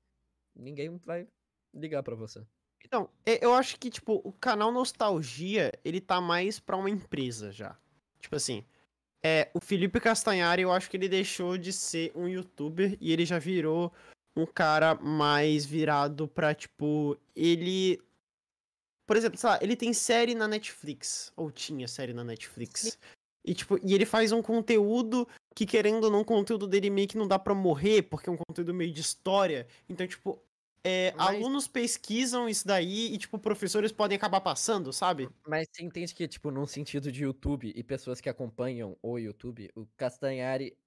ninguém 0.53 0.97
vai 1.05 1.25
ligar 1.73 2.03
pra 2.03 2.15
você. 2.15 2.45
Então, 2.83 3.09
eu 3.25 3.53
acho 3.53 3.79
que, 3.79 3.89
tipo, 3.89 4.19
o 4.25 4.33
canal 4.33 4.73
Nostalgia, 4.73 5.71
ele 5.85 6.01
tá 6.01 6.19
mais 6.19 6.59
pra 6.59 6.75
uma 6.75 6.89
empresa 6.89 7.49
já. 7.49 7.77
Tipo 8.19 8.35
assim, 8.35 8.65
é, 9.23 9.49
o 9.53 9.61
Felipe 9.61 10.01
Castanhari, 10.01 10.63
eu 10.63 10.71
acho 10.71 10.89
que 10.89 10.97
ele 10.97 11.07
deixou 11.07 11.57
de 11.57 11.71
ser 11.71 12.11
um 12.13 12.27
youtuber 12.27 12.97
e 12.99 13.13
ele 13.13 13.25
já 13.25 13.39
virou 13.39 13.93
um 14.35 14.45
cara 14.45 14.95
mais 14.95 15.65
virado 15.65 16.27
pra, 16.27 16.53
tipo, 16.53 17.17
ele... 17.33 18.01
Por 19.11 19.17
exemplo, 19.17 19.37
sei 19.37 19.49
lá, 19.49 19.59
ele 19.61 19.75
tem 19.75 19.91
série 19.91 20.33
na 20.33 20.47
Netflix, 20.47 21.33
ou 21.35 21.51
tinha 21.51 21.85
série 21.85 22.13
na 22.13 22.23
Netflix. 22.23 22.97
E, 23.43 23.53
tipo, 23.53 23.77
e 23.85 23.93
ele 23.93 24.05
faz 24.05 24.31
um 24.31 24.41
conteúdo 24.41 25.27
que, 25.53 25.65
querendo 25.65 26.05
ou 26.05 26.09
não, 26.09 26.21
o 26.21 26.25
conteúdo 26.25 26.65
dele 26.65 26.89
meio 26.89 27.09
que 27.09 27.17
não 27.17 27.27
dá 27.27 27.37
pra 27.37 27.53
morrer, 27.53 28.03
porque 28.03 28.29
é 28.29 28.31
um 28.31 28.37
conteúdo 28.37 28.73
meio 28.73 28.93
de 28.93 29.01
história. 29.01 29.67
Então, 29.89 30.07
tipo, 30.07 30.41
é, 30.81 31.13
Mas- 31.17 31.27
alunos 31.27 31.67
pesquisam 31.67 32.47
isso 32.47 32.65
daí 32.65 33.13
e, 33.13 33.17
tipo, 33.17 33.37
professores 33.37 33.91
podem 33.91 34.15
acabar 34.15 34.39
passando, 34.39 34.93
sabe? 34.93 35.27
Mas 35.45 35.67
você 35.69 35.83
entende 35.83 36.15
que, 36.15 36.25
tipo, 36.25 36.49
num 36.49 36.65
sentido 36.65 37.11
de 37.11 37.25
YouTube 37.25 37.73
e 37.75 37.83
pessoas 37.83 38.21
que 38.21 38.29
acompanham 38.29 38.95
o 39.03 39.19
YouTube, 39.19 39.69
o 39.75 39.85
Castanhari, 39.97 40.77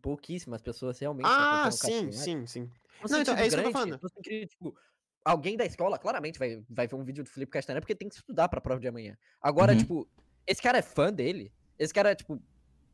pouquíssimas 0.00 0.60
pessoas 0.60 0.98
realmente 0.98 1.28
Ah, 1.30 1.70
sim, 1.70 2.10
sim, 2.10 2.44
sim. 2.44 2.70
No 3.02 3.08
Não, 3.08 3.20
então, 3.20 3.36
é 3.36 3.46
isso 3.46 3.56
que 3.56 3.60
eu 3.60 3.70
tô 3.70 3.70
grande, 3.70 3.98
falando. 4.00 4.00
Alguém 5.24 5.56
da 5.56 5.64
escola 5.64 5.98
claramente 5.98 6.38
vai, 6.38 6.62
vai 6.68 6.86
ver 6.86 6.94
um 6.96 7.04
vídeo 7.04 7.22
do 7.24 7.30
Felipe 7.30 7.52
Castanhari 7.52 7.80
porque 7.82 7.94
tem 7.94 8.08
que 8.08 8.14
estudar 8.16 8.48
pra 8.48 8.60
prova 8.60 8.80
de 8.80 8.88
amanhã. 8.88 9.16
Agora, 9.40 9.72
Uhum. 9.72 9.78
tipo, 9.78 10.08
esse 10.46 10.60
cara 10.62 10.78
é 10.78 10.82
fã 10.82 11.12
dele? 11.12 11.52
Esse 11.78 11.92
cara, 11.94 12.14
tipo, 12.14 12.40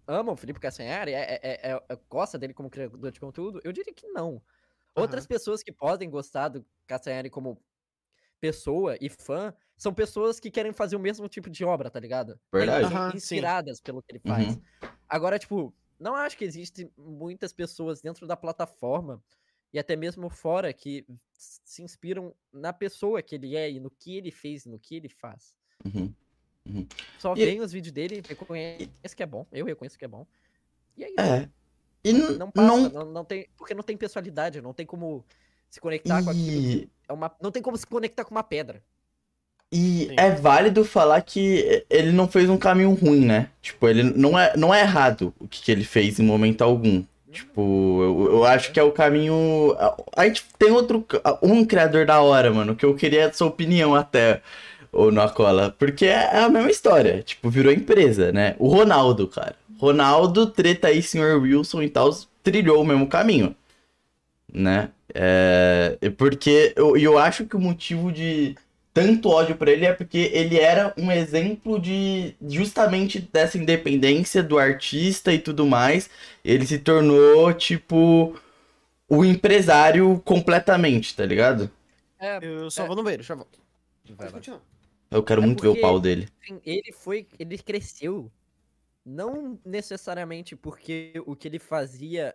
ama 0.06 0.32
o 0.32 0.36
Felipe 0.36 0.60
Castanhari? 0.60 1.12
É, 1.12 1.34
é, 1.42 1.70
é- 1.72 1.82
é- 1.88 1.98
gosta 2.08 2.38
dele 2.38 2.54
como 2.54 2.70
criador 2.70 3.10
de 3.10 3.20
conteúdo? 3.20 3.60
Eu 3.64 3.72
diria 3.72 3.92
que 3.94 4.06
não. 4.08 4.42
Outras 4.94 5.26
pessoas 5.26 5.62
que 5.62 5.72
podem 5.72 6.10
gostar 6.10 6.48
do 6.48 6.66
Castanhari 6.86 7.30
como 7.30 7.62
pessoa 8.40 8.96
e 9.00 9.08
fã 9.08 9.52
são 9.76 9.92
pessoas 9.94 10.38
que 10.40 10.50
querem 10.50 10.72
fazer 10.72 10.96
o 10.96 11.00
mesmo 11.00 11.28
tipo 11.28 11.48
de 11.50 11.64
obra, 11.64 11.90
tá 11.90 11.98
ligado? 12.00 12.38
Verdade. 12.52 12.88
São 12.88 12.96
Aham, 12.96 13.10
sim. 13.12 13.16
inspiradas 13.16 13.80
pelo 13.80 14.02
que 14.02 14.12
ele 14.12 14.20
Uhum. 14.24 14.32
faz. 14.34 14.58
Agora, 15.08 15.38
tipo, 15.38 15.74
não 15.98 16.14
acho 16.14 16.36
que 16.36 16.44
existem 16.44 16.90
muitas 16.96 17.52
pessoas 17.52 18.00
dentro 18.00 18.26
da 18.26 18.36
plataforma 18.36 19.22
e 19.72 19.78
até 19.78 19.94
mesmo 19.96 20.28
fora 20.30 20.72
que 20.72 21.04
se 21.36 21.82
inspiram 21.82 22.34
na 22.52 22.72
pessoa 22.72 23.22
que 23.22 23.34
ele 23.34 23.56
é 23.56 23.70
e 23.70 23.78
no 23.80 23.90
que 23.90 24.16
ele 24.16 24.30
fez, 24.30 24.64
no 24.66 24.78
que 24.78 24.96
ele 24.96 25.08
faz. 25.08 25.54
Uhum. 25.84 26.12
Só 27.18 27.32
E- 27.34 27.44
veem 27.44 27.60
os 27.60 27.72
vídeos 27.72 27.92
dele, 27.92 28.22
reconhece 28.28 28.88
que 29.16 29.22
é 29.22 29.26
bom, 29.26 29.46
eu 29.52 29.64
reconheço 29.66 29.98
que 29.98 30.04
é 30.04 30.08
bom. 30.08 30.26
E 30.96 31.04
aí, 31.04 31.14
É. 31.18 31.48
E 32.04 32.10
n- 32.12 32.36
não 32.38 32.50
passa, 32.50 32.66
não. 32.68 32.88
não... 32.88 33.12
Não, 33.12 33.24
tem, 33.24 33.46
porque 33.56 33.74
não 33.74 33.82
tem 33.82 33.96
personalidade, 33.96 34.60
não 34.60 34.72
tem 34.72 34.86
como 34.86 35.24
se 35.70 35.80
conectar 35.80 36.22
com 36.22 36.30
aquilo. 36.30 36.50
E, 36.50 36.88
É 37.08 37.12
uma, 37.12 37.34
não 37.40 37.50
tem 37.50 37.62
como 37.62 37.76
se 37.76 37.86
conectar 37.86 38.24
com 38.24 38.30
uma 38.34 38.42
pedra. 38.42 38.82
e 39.70 40.06
Sim. 40.08 40.14
é 40.18 40.30
válido 40.30 40.84
falar 40.84 41.20
que 41.22 41.84
ele 41.90 42.10
não 42.12 42.26
fez 42.28 42.48
um 42.48 42.56
caminho 42.56 42.94
ruim, 42.94 43.24
né? 43.26 43.50
Tipo, 43.60 43.86
ele 43.88 44.02
não 44.02 44.38
é, 44.38 44.56
não 44.56 44.72
é 44.74 44.80
errado 44.80 45.34
o 45.38 45.46
que, 45.46 45.60
que 45.62 45.70
ele 45.72 45.84
fez 45.84 46.18
em 46.18 46.24
momento 46.24 46.62
algum. 46.62 47.04
Tipo, 47.30 48.02
eu, 48.02 48.32
eu 48.32 48.44
acho 48.44 48.72
que 48.72 48.80
é 48.80 48.82
o 48.82 48.92
caminho. 48.92 49.76
A, 50.16 50.26
gente 50.26 50.44
tem 50.58 50.70
outro. 50.70 51.04
Um 51.42 51.64
criador 51.64 52.06
da 52.06 52.20
hora, 52.20 52.50
mano, 52.52 52.74
que 52.74 52.84
eu 52.84 52.94
queria 52.94 53.28
a 53.28 53.32
sua 53.32 53.48
opinião 53.48 53.94
até, 53.94 54.40
ou 54.90 55.12
na 55.12 55.28
cola. 55.28 55.74
Porque 55.78 56.06
é 56.06 56.38
a 56.38 56.48
mesma 56.48 56.70
história. 56.70 57.22
Tipo, 57.22 57.50
virou 57.50 57.72
empresa, 57.72 58.32
né? 58.32 58.56
O 58.58 58.68
Ronaldo, 58.68 59.28
cara. 59.28 59.56
Ronaldo, 59.78 60.46
treta 60.46 60.88
aí, 60.88 61.02
senhor 61.02 61.40
Wilson 61.40 61.82
e 61.82 61.88
tal, 61.88 62.10
trilhou 62.42 62.82
o 62.82 62.86
mesmo 62.86 63.06
caminho, 63.06 63.54
né? 64.52 64.90
É, 65.14 65.96
porque 66.16 66.72
eu, 66.76 66.96
eu 66.96 67.16
acho 67.16 67.46
que 67.46 67.56
o 67.56 67.60
motivo 67.60 68.12
de 68.12 68.56
tanto 68.98 69.28
ódio 69.30 69.56
pra 69.56 69.70
ele 69.70 69.86
é 69.86 69.92
porque 69.92 70.18
ele 70.32 70.58
era 70.58 70.94
um 70.98 71.10
exemplo 71.12 71.80
de 71.80 72.34
justamente 72.48 73.20
dessa 73.20 73.58
independência 73.58 74.42
do 74.42 74.58
artista 74.58 75.32
e 75.32 75.38
tudo 75.38 75.66
mais. 75.66 76.10
Ele 76.44 76.66
se 76.66 76.78
tornou, 76.78 77.52
tipo, 77.54 78.36
o 79.08 79.24
empresário 79.24 80.20
completamente, 80.24 81.16
tá 81.16 81.26
ligado? 81.26 81.70
É, 82.18 82.38
Eu 82.42 82.70
só 82.70 82.84
É. 82.84 82.86
vou 82.86 82.96
no 82.96 83.02
banheiro, 83.02 83.22
já 83.22 83.34
volto. 83.34 83.60
vai 84.16 84.30
continuar. 84.30 84.62
Eu 85.10 85.22
quero 85.22 85.42
É 85.42 85.46
muito 85.46 85.62
ver 85.62 85.68
o 85.68 85.76
pau 85.76 86.00
dele. 86.00 86.28
Ele 86.64 86.92
foi. 86.92 87.28
Ele 87.38 87.58
cresceu. 87.58 88.32
Não 89.04 89.60
necessariamente 89.64 90.56
porque 90.56 91.12
o 91.26 91.36
que 91.36 91.48
ele 91.48 91.58
fazia 91.58 92.34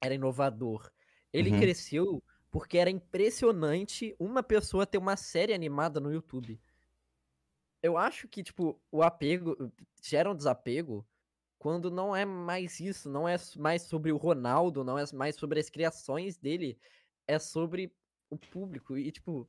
era 0.00 0.14
inovador. 0.14 0.90
Ele 1.32 1.50
Uhum. 1.50 1.60
cresceu 1.60 2.22
porque 2.50 2.78
era 2.78 2.90
impressionante 2.90 4.14
uma 4.18 4.42
pessoa 4.42 4.86
ter 4.86 4.98
uma 4.98 5.16
série 5.16 5.52
animada 5.52 6.00
no 6.00 6.12
YouTube. 6.12 6.60
Eu 7.82 7.96
acho 7.96 8.26
que, 8.28 8.42
tipo, 8.42 8.80
o 8.90 9.02
apego 9.02 9.72
gera 10.02 10.30
um 10.30 10.34
desapego 10.34 11.06
quando 11.58 11.90
não 11.90 12.14
é 12.14 12.24
mais 12.24 12.80
isso, 12.80 13.08
não 13.08 13.28
é 13.28 13.36
mais 13.56 13.82
sobre 13.82 14.12
o 14.12 14.16
Ronaldo, 14.16 14.84
não 14.84 14.98
é 14.98 15.04
mais 15.12 15.36
sobre 15.36 15.60
as 15.60 15.70
criações 15.70 16.36
dele, 16.36 16.78
é 17.26 17.38
sobre 17.38 17.92
o 18.30 18.36
público. 18.36 18.96
E, 18.96 19.10
tipo, 19.10 19.48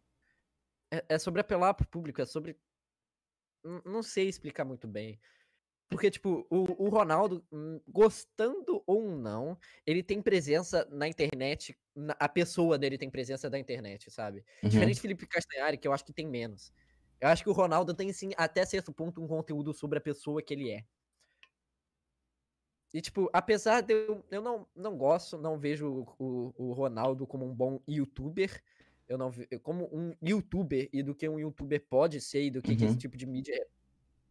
é, 0.91 1.03
é 1.09 1.19
sobre 1.19 1.41
apelar 1.41 1.73
pro 1.73 1.87
público, 1.87 2.21
é 2.21 2.25
sobre. 2.25 2.57
Não 3.85 4.01
sei 4.01 4.27
explicar 4.27 4.65
muito 4.65 4.87
bem. 4.87 5.19
Porque, 5.89 6.11
tipo, 6.11 6.45
o, 6.49 6.85
o 6.85 6.89
Ronaldo, 6.89 7.45
hum, 7.51 7.79
gostando 7.87 8.83
ou 8.85 9.09
não, 9.17 9.57
ele 9.85 10.03
tem 10.03 10.21
presença 10.21 10.85
na 10.91 11.07
internet. 11.07 11.77
na- 11.95 12.15
a 12.19 12.29
pessoa 12.29 12.77
dele 12.77 12.97
tem 12.97 13.09
presença 13.09 13.49
da 13.49 13.57
internet, 13.57 14.11
sabe? 14.11 14.43
Uhum. 14.63 14.69
Diferente 14.69 14.95
de 14.95 15.01
Felipe 15.01 15.25
Castanhari, 15.27 15.77
que 15.77 15.87
eu 15.87 15.93
acho 15.93 16.05
que 16.05 16.13
tem 16.13 16.27
menos. 16.27 16.73
Eu 17.19 17.29
acho 17.29 17.43
que 17.43 17.49
o 17.49 17.53
Ronaldo 17.53 17.93
tem, 17.95 18.11
sim, 18.13 18.29
até 18.37 18.65
certo 18.65 18.93
ponto, 18.93 19.21
um 19.23 19.27
conteúdo 19.27 19.73
sobre 19.73 19.97
a 19.97 20.01
pessoa 20.01 20.41
que 20.43 20.53
ele 20.53 20.71
é. 20.71 20.85
E, 22.93 23.01
tipo, 23.01 23.29
apesar 23.33 23.81
de 23.81 23.93
eu, 23.93 24.25
eu 24.31 24.41
não, 24.41 24.67
não 24.75 24.97
gosto, 24.97 25.37
não 25.37 25.59
vejo 25.59 26.05
o, 26.17 26.53
o 26.57 26.73
Ronaldo 26.73 27.27
como 27.27 27.45
um 27.45 27.53
bom 27.53 27.81
youtuber, 27.87 28.63
eu 29.07 29.17
não 29.17 29.31
como 29.61 29.89
um 29.93 30.13
youtuber 30.21 30.89
e 30.93 31.03
do 31.03 31.13
que 31.15 31.27
um 31.27 31.39
youtuber 31.39 31.85
pode 31.89 32.19
ser 32.21 32.43
e 32.43 32.51
do 32.51 32.61
que, 32.61 32.75
que 32.75 32.85
esse 32.85 32.95
Uhum. 32.95 32.97
tipo 32.97 33.17
de 33.17 33.25
mídia 33.25 33.55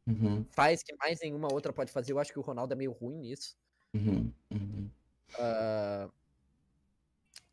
Uhum, 0.07 0.47
faz 0.55 0.83
que 0.83 0.95
mais 0.97 1.21
nenhuma 1.21 1.49
outra 1.49 1.73
pode 1.73 1.93
fazer, 1.93 2.13
eu 2.13 2.19
acho 2.19 2.33
que 2.33 2.39
o 2.39 2.43
Ronaldo 2.43 2.73
é 2.75 2.77
meio 2.77 2.93
ruim 2.93 3.19
nisso. 3.19 3.57
uhum, 3.95 4.33
uhum. 4.53 4.91
Ah, 5.39 6.11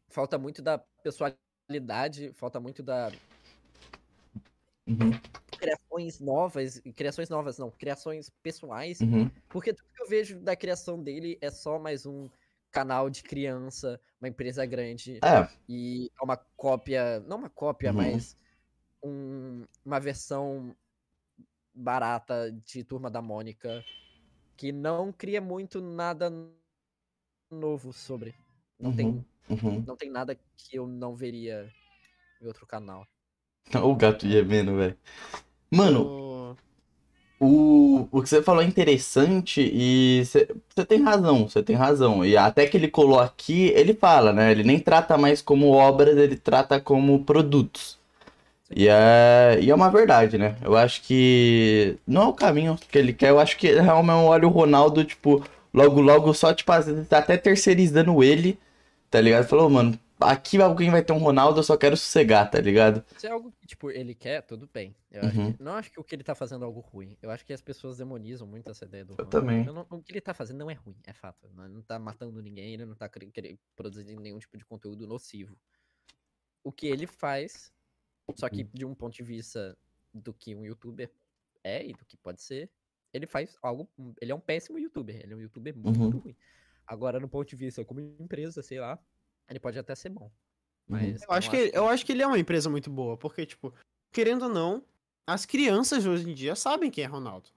falta 0.09 0.37
muito 0.37 0.61
da 0.61 0.77
personalidade, 0.77 2.31
falta 2.33 2.59
muito 2.59 2.81
da 2.83 3.11
Uhum, 4.87 5.19
criações 5.57 6.19
novas, 6.19 6.81
criações 6.95 7.29
novas 7.29 7.57
não, 7.57 7.71
criações 7.71 8.29
pessoais, 8.41 9.01
uhum, 9.01 9.31
porque 9.51 9.73
tudo 9.73 9.87
que 9.93 10.03
eu 10.03 10.07
vejo 10.07 10.39
da 10.41 10.55
criação 10.55 11.01
dele 11.01 11.37
é 11.41 11.49
só 11.51 11.79
mais 11.79 12.05
um 12.05 12.29
canal 12.71 13.09
de 13.09 13.23
criança, 13.23 14.01
uma 14.19 14.27
empresa 14.29 14.65
grande 14.65 15.23
É, 15.23 15.47
e 15.69 16.09
é 16.19 16.23
uma 16.25 16.37
cópia, 16.57 17.19
não 17.21 17.37
uma 17.37 17.49
cópia, 17.49 17.93
Uhum. 17.93 17.93
mas 17.93 18.35
um- 19.03 19.65
uma 19.85 19.99
versão 19.99 20.75
barata 21.74 22.51
de 22.65 22.84
Turma 22.84 23.09
da 23.09 23.21
Mônica 23.21 23.84
que 24.57 24.71
não 24.71 25.11
cria 25.13 25.41
muito 25.41 25.82
nada 25.82 26.30
novo 27.49 27.93
sobre. 27.93 28.36
Não 28.80 28.91
tem 28.91 29.09
uhum, 29.09 29.26
uhum. 29.49 29.88
não 29.88 29.95
tem 29.95 30.09
nada 30.09 30.36
que 30.36 30.76
eu 30.78 30.88
não 30.88 31.15
veria 31.15 31.71
em 32.41 32.47
outro 32.47 32.67
canal. 32.67 33.07
O 33.84 33.95
gato 33.95 34.28
gemendo, 34.28 34.76
velho. 34.78 34.97
Mano, 35.71 36.13
O- 36.13 36.55
o, 37.39 38.07
o 38.11 38.21
que 38.21 38.30
você 38.30 38.41
falou 38.41 38.61
é 38.61 38.65
interessante 38.65 39.61
e 39.61 40.24
você 40.26 40.47
você 40.76 40.86
tem 40.86 41.01
razão, 41.01 41.47
você 41.49 41.61
tem 41.63 41.76
razão. 41.76 42.26
E 42.26 42.38
até 42.38 42.65
que 42.67 42.78
ele 42.78 42.88
colou 42.89 43.19
aqui, 43.19 43.67
ele 43.76 43.93
fala, 43.93 44.32
né? 44.34 44.51
Ele 44.51 44.63
nem 44.63 44.80
trata 44.80 45.17
mais 45.17 45.41
como 45.41 45.69
obras, 45.71 46.17
ele 46.17 46.38
trata 46.38 46.80
como 46.82 47.24
produtos. 47.26 47.99
E 48.76 48.88
é, 48.88 49.59
e 49.61 49.69
é 49.69 49.76
uma 49.76 49.89
verdade, 49.89 50.38
né? 50.38 50.57
Eu 50.61 50.76
acho 50.76 51.01
que 51.03 51.97
não 52.07 52.24
é 52.24 52.28
o 52.28 52.34
caminho 52.34 52.76
que 52.78 52.97
ele 52.97 53.13
quer. 53.13 53.30
Eu 53.30 53.39
acho 53.39 53.57
que 53.57 53.71
realmente 53.71 54.17
eu 54.19 54.26
olho 54.26 54.47
o 54.47 54.51
Ronaldo, 54.51 55.03
tipo, 55.03 55.43
logo, 55.74 56.01
logo, 56.01 56.34
só, 56.34 56.53
tipo, 56.53 56.71
vezes 56.71 57.11
até 57.13 57.38
terceirizando 57.38 58.24
ele, 58.24 58.59
tá 59.11 59.21
ligado? 59.21 59.47
Falou, 59.47 59.69
mano, 59.69 59.99
aqui 60.19 60.59
alguém 60.61 60.89
vai 60.89 61.03
ter 61.03 61.13
um 61.13 61.17
Ronaldo, 61.19 61.59
eu 61.59 61.63
só 61.63 61.78
quero 61.78 61.95
sossegar, 61.95 62.49
tá 62.49 62.59
ligado? 62.59 63.03
Se 63.17 63.28
é 63.28 63.32
algo 63.32 63.51
que, 63.59 63.67
tipo, 63.67 63.91
ele 63.91 64.15
quer, 64.15 64.41
tudo 64.41 64.67
bem. 64.74 64.95
Eu 65.11 65.21
acho 65.24 65.39
Uhum. 65.39 65.53
que- 65.53 65.61
não 65.63 65.74
acho 65.76 65.91
que 65.91 65.99
o 65.99 66.03
que 66.03 66.15
ele 66.15 66.24
tá 66.24 66.34
fazendo 66.34 66.63
é 66.63 66.65
algo 66.65 66.80
ruim. 66.80 67.15
Eu 67.21 67.30
acho 67.30 67.45
que 67.45 67.53
as 67.53 67.61
pessoas 67.61 67.97
demonizam 67.97 68.47
muito 68.47 68.69
essa 68.71 68.86
ideia 68.86 69.05
do 69.05 69.11
Eu 69.13 69.17
Ronaldo. 69.26 69.39
também. 69.39 69.65
Eu 69.67 69.74
não- 69.74 69.86
o 69.89 70.01
que 70.01 70.11
ele 70.11 70.21
tá 70.21 70.34
fazendo 70.34 70.57
não 70.57 70.71
é 70.71 70.74
ruim, 70.74 70.95
é 71.05 71.13
fato. 71.13 71.47
Não, 71.53 71.65
ele 71.65 71.74
não 71.76 71.82
tá 71.84 71.99
matando 71.99 72.41
ninguém, 72.41 72.74
ele 72.74 72.86
não 72.86 72.95
tá 72.95 73.07
produzindo 73.76 74.19
nenhum 74.19 74.39
tipo 74.39 74.57
de 74.57 74.65
conteúdo 74.65 75.05
nocivo. 75.05 75.55
O 76.63 76.71
que 76.71 76.88
ele 76.88 77.05
faz, 77.05 77.71
só 78.36 78.49
que 78.49 78.63
de 78.63 78.86
um 78.86 78.95
ponto 78.95 79.13
de 79.15 79.24
vista 79.24 79.78
do 80.13 80.34
que 80.34 80.55
um 80.55 80.65
youtuber 80.65 81.11
é 81.63 81.86
e 81.86 81.93
do 81.93 82.05
que 82.05 82.15
pode 82.17 82.41
ser, 82.41 82.69
ele 83.13 83.26
faz 83.26 83.57
algo. 83.61 83.89
Ele 84.21 84.32
é 84.32 84.36
um 84.36 84.39
péssimo 84.39 84.80
youtuber. 84.80 85.15
Ele 85.21 85.34
é 85.34 85.36
um 85.36 85.41
youtuber 85.41 85.76
muito 85.76 85.99
Uhum. 85.99 86.09
ruim. 86.09 86.36
Agora, 86.88 87.19
no 87.19 87.28
ponto 87.28 87.47
de 87.47 87.55
vista 87.55 87.84
como 87.86 87.99
empresa, 87.99 88.61
sei 88.61 88.80
lá, 88.80 88.97
ele 89.49 89.59
pode 89.59 89.78
até 89.78 89.93
ser 89.95 90.09
bom. 90.09 90.26
Uhum. 90.26 90.32
Mas 90.88 91.21
Eu 91.21 91.32
acho, 91.32 91.49
que, 91.49 91.71
eu 91.74 91.88
acho 91.88 92.05
que 92.05 92.11
ele 92.11 92.21
é 92.21 92.28
uma 92.28 92.39
empresa 92.39 92.69
muito 92.69 92.89
boa, 92.89 93.17
porque, 93.17 93.45
tipo, 93.45 93.74
querendo 94.11 94.43
ou 94.43 94.49
não, 94.49 94.84
as 95.28 95.45
crianças 95.45 96.03
de 96.03 96.09
hoje 96.09 96.30
em 96.30 96.34
dia 96.34 96.55
sabem 96.55 96.91
quem 96.91 97.03
é 97.03 97.07
Ronaldo. 97.07 97.49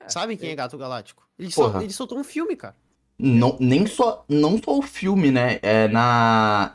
É, 0.00 0.08
sabem 0.08 0.36
quem 0.36 0.48
eu- 0.48 0.52
é 0.52 0.56
Gato 0.56 0.76
Galáctico. 0.78 1.28
Ele, 1.38 1.50
sol- 1.50 1.80
ele 1.80 1.92
soltou 1.92 2.18
um 2.18 2.24
filme, 2.24 2.56
cara. 2.56 2.76
Não, 3.18 3.56
nem 3.60 3.86
só, 3.86 4.24
não 4.28 4.58
só 4.62 4.76
o 4.78 4.82
filme, 4.82 5.30
né? 5.30 5.58
É 5.62 5.88
na 5.88 6.66
a, 6.66 6.70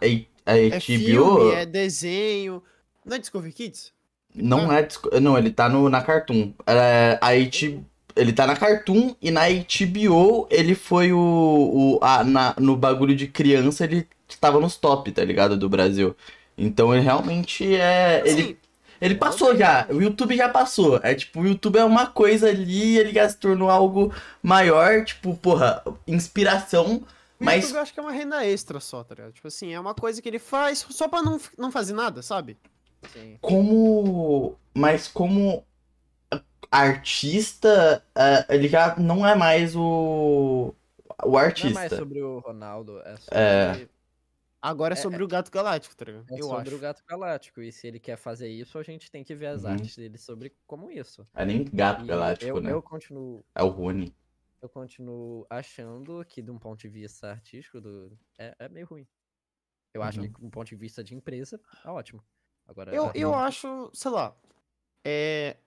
a 0.46 0.58
É 0.58 0.70
HBO, 0.70 0.80
filme, 0.80 1.52
é 1.52 1.66
desenho. 1.66 2.64
Não 3.06 3.16
é 3.16 3.20
Discovery 3.20 3.54
Kids? 3.54 3.91
não 4.34 4.72
é, 4.72 4.82
disco- 4.82 5.10
não, 5.20 5.38
ele 5.38 5.52
tá 5.52 5.68
no, 5.68 5.89
na 5.89 6.02
Cartoon. 6.02 6.54
É, 6.66 7.20
a 7.22 7.34
ele 7.36 8.34
tá 8.34 8.45
na 8.47 8.56
Cartoon 8.56 9.16
e 9.22 9.32
na 9.32 9.41
HBO 9.49 10.47
ele 10.49 10.76
foi 10.76 11.12
o, 11.14 11.20
o 11.20 11.99
a, 12.02 12.24
na, 12.24 12.54
no 12.60 12.76
bagulho 12.76 13.16
de 13.16 13.28
criança 13.28 13.84
ele 13.84 14.08
tava 14.39 14.60
nos 14.60 14.76
top, 14.78 15.12
tá 15.12 15.24
ligado, 15.24 15.58
do 15.58 15.70
Brasil. 15.70 16.16
Então 16.58 16.93
ele 16.93 17.04
realmente 17.04 17.76
é, 17.76 18.22
ele 18.26 18.58
Ele 19.02 19.16
passou 19.16 19.56
já, 19.58 19.88
o 19.89 20.02
YouTube 20.02 20.36
já 20.38 20.47
passou. 20.47 20.99
É 21.04 21.16
tipo, 21.16 21.41
o 21.41 21.47
YouTube 21.47 21.78
é 21.78 21.84
uma 21.86 22.06
coisa 22.06 22.49
ali, 22.49 22.97
ele 22.99 23.12
já 23.14 23.28
se 23.28 23.38
tornou 23.38 23.70
algo 23.70 24.14
maior, 24.43 25.04
tipo, 25.04 25.36
porra, 25.38 25.82
inspiração, 26.08 26.97
o 27.39 27.43
mas 27.43 27.64
YouTube 27.64 27.78
eu 27.78 27.82
acho 27.82 27.93
que 27.93 27.99
é 27.99 28.04
uma 28.04 28.12
renda 28.12 28.45
extra 28.45 28.80
só, 28.80 29.04
tá 29.04 29.16
ligado? 29.16 29.34
Tipo 29.34 29.47
assim, 29.47 29.74
é 29.74 29.80
uma 29.80 29.95
coisa 29.95 30.22
que 30.22 30.30
ele 30.30 30.38
faz 30.39 30.86
só 30.89 31.08
pra 31.08 31.24
não, 31.24 31.39
não 31.58 31.72
fazer 31.72 31.93
nada, 31.93 32.22
sabe? 32.22 32.58
Sim. 33.08 33.39
como. 33.41 34.58
Mas 34.74 35.08
como 35.08 35.66
artista, 36.72 38.06
é, 38.16 38.45
ele 38.56 38.68
já 38.68 38.95
não 38.97 39.26
é 39.26 39.36
mais 39.36 39.76
o. 39.76 40.74
O 41.24 41.38
Não 41.56 41.66
é 41.66 41.70
mais 41.70 41.93
artista. 41.93 41.97
sobre 41.97 42.22
o 42.22 42.39
Ronaldo, 42.39 42.99
é 43.02 43.18
sobre, 43.18 43.39
É. 43.39 43.89
Agora 44.62 44.93
é 44.93 44.95
É, 44.95 45.02
sobre 45.02 45.24
o 45.24 45.28
Gato 45.28 45.52
Galáctico, 45.52 45.95
tá 45.95 46.06
ligado? 46.06 46.28
é 46.30 46.38
eu 46.39 46.43
sobre 46.43 46.70
acho. 46.70 46.76
o 46.76 46.80
Gato 46.80 47.04
Galáctico. 47.08 47.62
E 47.62 47.72
se 47.72 47.88
ele 47.88 47.99
quer 47.99 48.18
fazer 48.18 48.49
isso, 48.49 48.78
a 48.78 48.84
gente 48.84 49.12
tem 49.12 49.24
que 49.24 49.36
ver 49.36 49.47
as 49.47 49.64
Uhum. 49.64 49.72
artes 49.72 49.95
dele 49.97 50.18
sobre 50.18 50.56
como 50.68 50.91
isso. 50.91 51.28
É 51.36 51.45
nem 51.45 51.64
gato 51.66 52.06
E 52.06 52.08
galáctico, 52.08 52.58
eu, 52.58 52.62
né? 52.62 52.72
eu 52.72 52.82
continuo. 52.82 53.45
É 53.56 53.64
o 53.64 53.68
Rony. 53.70 54.14
Eu 54.62 54.70
continuo 54.70 55.45
achando 55.49 56.24
que, 56.26 56.41
de 56.41 56.52
um 56.52 56.60
ponto 56.60 56.80
de 56.80 56.88
vista 56.89 57.32
artístico, 57.32 57.82
do... 57.82 58.18
é, 58.38 58.56
é 58.60 58.70
meio 58.70 58.86
ruim. 58.88 59.08
Eu 59.93 60.04
acho 60.04 60.20
Uhum. 60.20 60.28
que, 60.34 60.39
de 60.41 60.45
um 60.45 60.49
ponto 60.49 60.68
de 60.70 60.76
vista 60.76 61.04
de 61.04 61.16
empresa, 61.16 61.60
é 61.86 61.89
ótimo. 61.89 62.24
Agora, 62.68 62.93
Eu, 62.93 63.07
a- 63.07 63.12
eu 63.16 63.34
acho, 63.34 63.89
sei 63.93 64.12
lá. 64.12 64.36
É. 65.05 65.57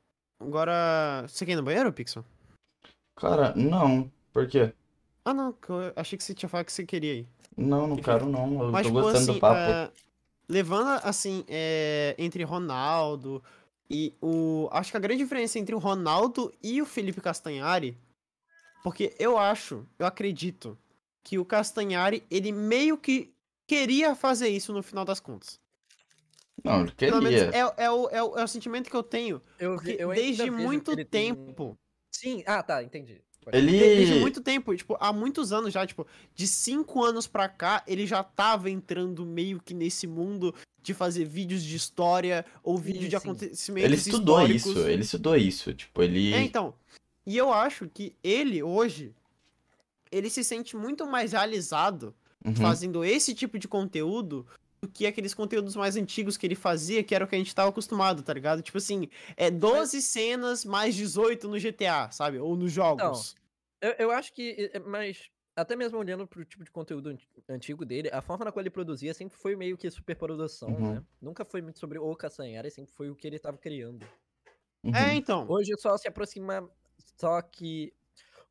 Agora. 0.40 1.24
Você 1.28 1.45
quer 1.45 1.53
ir 1.53 1.57
no 1.57 1.62
banheiro, 1.62 1.92
Pixel? 1.92 2.24
Cara, 3.16 3.55
não. 3.55 4.11
Por 4.32 4.49
quê? 4.49 4.72
Ah, 5.24 5.32
não, 5.32 5.53
que 5.53 5.70
eu 5.70 5.92
achei 5.97 6.18
que 6.18 6.24
você 6.24 6.34
tinha 6.34 6.49
falado 6.49 6.66
que 6.66 6.72
você 6.72 6.84
queria 6.84 7.14
ir. 7.14 7.28
Não, 7.57 7.86
não 7.86 7.97
quero 7.97 8.26
não. 8.26 8.62
Eu 8.64 8.70
Mas, 8.72 8.82
tô 8.86 8.88
tipo, 8.88 9.01
gostando 9.01 9.16
assim, 9.30 9.34
do 9.34 9.40
papo. 9.40 9.57
é, 9.57 9.92
levando, 10.49 11.01
assim, 11.05 11.45
é, 11.49 12.14
entre 12.18 12.42
Ronaldo 12.42 13.42
e 13.88 14.12
o... 14.20 14.68
Acho 14.72 14.90
que 14.90 14.97
a 14.97 15.01
grande 15.01 15.22
diferença 15.22 15.59
entre 15.59 15.74
o 15.74 15.78
Ronaldo 15.78 16.53
e 16.62 16.82
o 16.82 16.86
Felipe 16.86 17.20
Castanhari, 17.20 17.97
porque 18.82 19.14
eu 19.18 19.38
acho, 19.38 19.86
eu 19.99 20.07
acredito, 20.07 20.76
que 21.22 21.38
o 21.38 21.45
Castanhari, 21.45 22.22
ele 22.30 22.51
meio 22.53 22.99
que 22.99 23.32
queria 23.66 24.14
fazer 24.14 24.49
isso 24.49 24.72
no 24.72 24.82
final 24.82 25.05
das 25.05 25.20
contas. 25.20 25.59
Não, 26.65 26.81
ele 26.81 26.93
Pelo 26.93 27.21
menos 27.23 27.41
queria. 27.43 27.59
é, 27.59 27.85
é, 27.85 27.91
o, 27.91 28.09
é, 28.09 28.23
o, 28.23 28.39
é 28.39 28.45
o 28.45 28.49
sentimento 28.49 28.89
que 28.89 28.97
eu 28.97 29.03
tenho, 29.03 29.41
eu, 29.59 29.75
eu 29.99 30.09
desde 30.15 30.51
muito 30.51 30.93
ele 30.93 31.05
tem- 31.05 31.35
tempo... 31.35 31.79
Sim, 32.11 32.43
ah, 32.47 32.62
tá, 32.62 32.83
entendi. 32.83 33.21
Ele. 33.53 33.73
De- 33.73 33.79
Desde 33.79 34.15
muito 34.21 34.41
tempo, 34.41 34.75
tipo, 34.75 34.97
há 34.99 35.12
muitos 35.12 35.53
anos 35.53 35.73
já, 35.75 35.87
tipo, 35.87 36.07
de 36.35 36.47
cinco 36.47 37.05
anos 37.05 37.27
pra 37.27 37.47
cá, 37.49 37.83
ele 37.87 38.07
já 38.07 38.25
tava 38.25 38.71
entrando 38.71 39.27
meio 39.27 39.61
que 39.61 39.75
nesse 39.75 40.07
mundo 40.07 40.55
de 40.83 40.95
fazer 40.95 41.27
vídeos 41.27 41.62
de 41.62 41.77
história 41.77 42.47
ou 42.62 42.79
vídeo 42.79 43.03
Sim, 43.03 43.09
de 43.09 43.17
acontecimentos 43.17 43.85
Ele 43.85 43.97
estudou 43.97 44.41
históricos. 44.41 44.67
isso, 44.71 44.89
ele 44.89 45.03
estudou 45.03 45.37
isso. 45.37 45.75
Tipo, 45.75 46.03
ele. 46.03 46.33
É, 46.33 46.41
então. 46.43 46.75
E 47.27 47.37
eu 47.37 47.53
acho 47.53 47.87
que 47.89 48.15
ele, 48.23 48.62
hoje, 48.62 49.12
ele 50.11 50.31
se 50.31 50.43
sente 50.43 50.75
muito 50.77 51.07
mais 51.07 51.33
realizado 51.33 52.15
Uhum. 52.47 52.55
fazendo 52.57 53.03
esse 53.05 53.35
tipo 53.35 53.59
de 53.59 53.67
conteúdo 53.67 54.47
do 54.85 54.89
que 54.93 55.07
aqueles 55.07 55.32
conteúdos 55.35 55.74
mais 55.74 55.97
antigos 55.97 56.37
que 56.37 56.47
ele 56.47 56.55
fazia, 56.55 57.03
que 57.03 57.14
era 57.14 57.24
o 57.24 57.28
que 57.28 57.35
a 57.35 57.39
gente 57.39 57.55
tava 57.55 57.70
acostumado, 57.70 58.22
tá 58.22 58.32
ligado? 58.32 58.62
Tipo 58.62 58.78
assim, 58.78 59.09
é 59.37 59.51
12 59.51 60.01
cenas 60.03 60.64
mais 60.64 60.95
18 60.95 61.49
no 61.49 61.59
GTA, 61.59 62.11
sabe? 62.11 62.39
Ou 62.39 62.55
nos 62.57 62.70
jogos. 62.72 63.35
Eu, 63.80 63.93
eu 63.99 64.11
acho 64.11 64.32
que, 64.32 64.70
é, 64.72 64.78
mas 64.78 65.30
até 65.57 65.76
mesmo 65.76 65.99
olhando 65.99 66.26
pro 66.26 66.45
tipo 66.45 66.64
de 66.64 66.70
conteúdo 66.70 67.11
anti- 67.11 67.28
antigo 67.49 67.85
dele, 67.85 68.11
a 68.12 68.20
forma 68.20 68.45
na 68.45 68.53
qual 68.53 68.61
ele 68.62 68.70
produzia 68.70 69.14
sempre 69.14 69.37
foi 69.39 69.55
meio 69.57 69.76
que 69.76 69.91
superprodução, 69.91 70.68
Uhum. 70.68 70.95
né? 70.95 71.03
Nunca 71.20 71.45
foi 71.45 71.62
muito 71.62 71.78
sobre 71.78 71.99
o 71.99 72.14
Castanhari, 72.16 72.70
sempre 72.70 72.93
foi 72.93 73.09
o 73.11 73.14
que 73.14 73.26
ele 73.26 73.39
tava 73.39 73.57
criando. 73.57 74.05
Uhum. 74.82 74.95
É, 74.95 75.14
então. 75.14 75.47
Hoje 75.49 75.72
só 75.78 75.97
se 75.97 76.09
aproxima, 76.09 76.68
só 77.16 77.41
que 77.41 77.93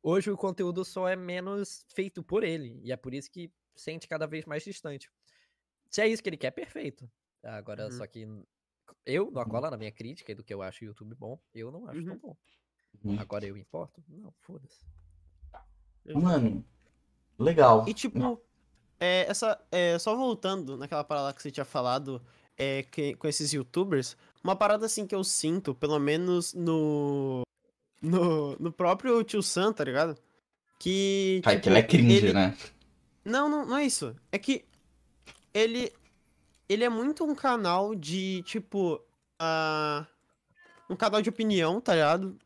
hoje 0.02 0.30
o 0.30 0.36
conteúdo 0.36 0.84
só 0.84 1.06
é 1.08 1.14
menos 1.14 1.84
feito 1.94 2.22
por 2.22 2.42
ele, 2.42 2.80
e 2.82 2.90
é 2.90 2.96
por 2.96 3.12
isso 3.14 3.30
que 3.30 3.52
sente 3.76 4.06
cada 4.08 4.26
vez 4.26 4.44
mais 4.46 4.62
distante. 4.64 5.10
Se 5.94 6.00
é 6.00 6.08
isso 6.08 6.20
que 6.20 6.28
ele 6.28 6.36
quer, 6.36 6.50
perfeito. 6.50 7.08
Agora, 7.40 7.84
Uhum. 7.84 7.92
só 7.92 8.04
que 8.04 8.26
eu, 9.06 9.30
no 9.30 9.38
Acola, 9.38 9.70
na 9.70 9.76
minha 9.76 9.92
crítica 9.92 10.34
do 10.34 10.42
que 10.42 10.52
eu 10.52 10.60
acho 10.60 10.82
o 10.82 10.88
YouTube 10.88 11.14
bom, 11.14 11.38
eu 11.54 11.70
não 11.70 11.86
acho 11.88 12.02
tão 12.02 12.14
Uhum. 12.14 12.18
bom. 12.18 12.36
Uhum. 13.04 13.20
Agora 13.20 13.46
eu 13.46 13.56
importo? 13.56 14.02
Não, 14.08 14.34
foda-se. 14.40 14.84
Mano, 16.14 16.64
legal. 17.38 17.84
E 17.88 17.94
tipo, 17.94 18.40
é, 18.98 19.26
essa, 19.28 19.56
é, 19.70 19.96
só 20.00 20.16
voltando 20.16 20.76
naquela 20.76 21.04
parada 21.04 21.32
que 21.32 21.40
você 21.40 21.50
tinha 21.52 21.64
falado 21.64 22.20
é, 22.56 22.82
que- 22.82 23.14
com 23.14 23.26
esses 23.28 23.52
youtubers, 23.52 24.16
uma 24.42 24.56
parada 24.56 24.86
assim 24.86 25.06
que 25.06 25.14
eu 25.14 25.22
sinto, 25.24 25.74
pelo 25.76 25.98
menos 26.00 26.54
no. 26.54 27.42
No, 28.02 28.56
no 28.58 28.72
próprio 28.72 29.22
Tio 29.24 29.42
Sam, 29.42 29.72
tá 29.72 29.82
ligado? 29.84 30.16
Que. 30.78 31.40
Tipo, 31.44 31.60
que 31.60 31.68
ele 31.68 31.78
é 31.78 31.82
cringe, 31.84 32.16
ele- 32.26 32.32
né? 32.32 32.56
Não, 33.24 33.48
não, 33.48 33.64
não 33.64 33.76
é 33.78 33.84
isso. 33.86 34.14
É 34.30 34.38
que 34.38 34.64
ele. 35.54 35.92
Ele 36.68 36.82
é 36.84 36.88
muito 36.88 37.24
um 37.24 37.34
canal 37.34 37.94
de, 37.94 38.42
tipo. 38.42 39.00
ah, 39.40 40.06
um 40.88 40.96
canal 40.96 41.22
de 41.22 41.28
opinião, 41.28 41.80
tá 41.80 41.94
ligado? 41.94 42.38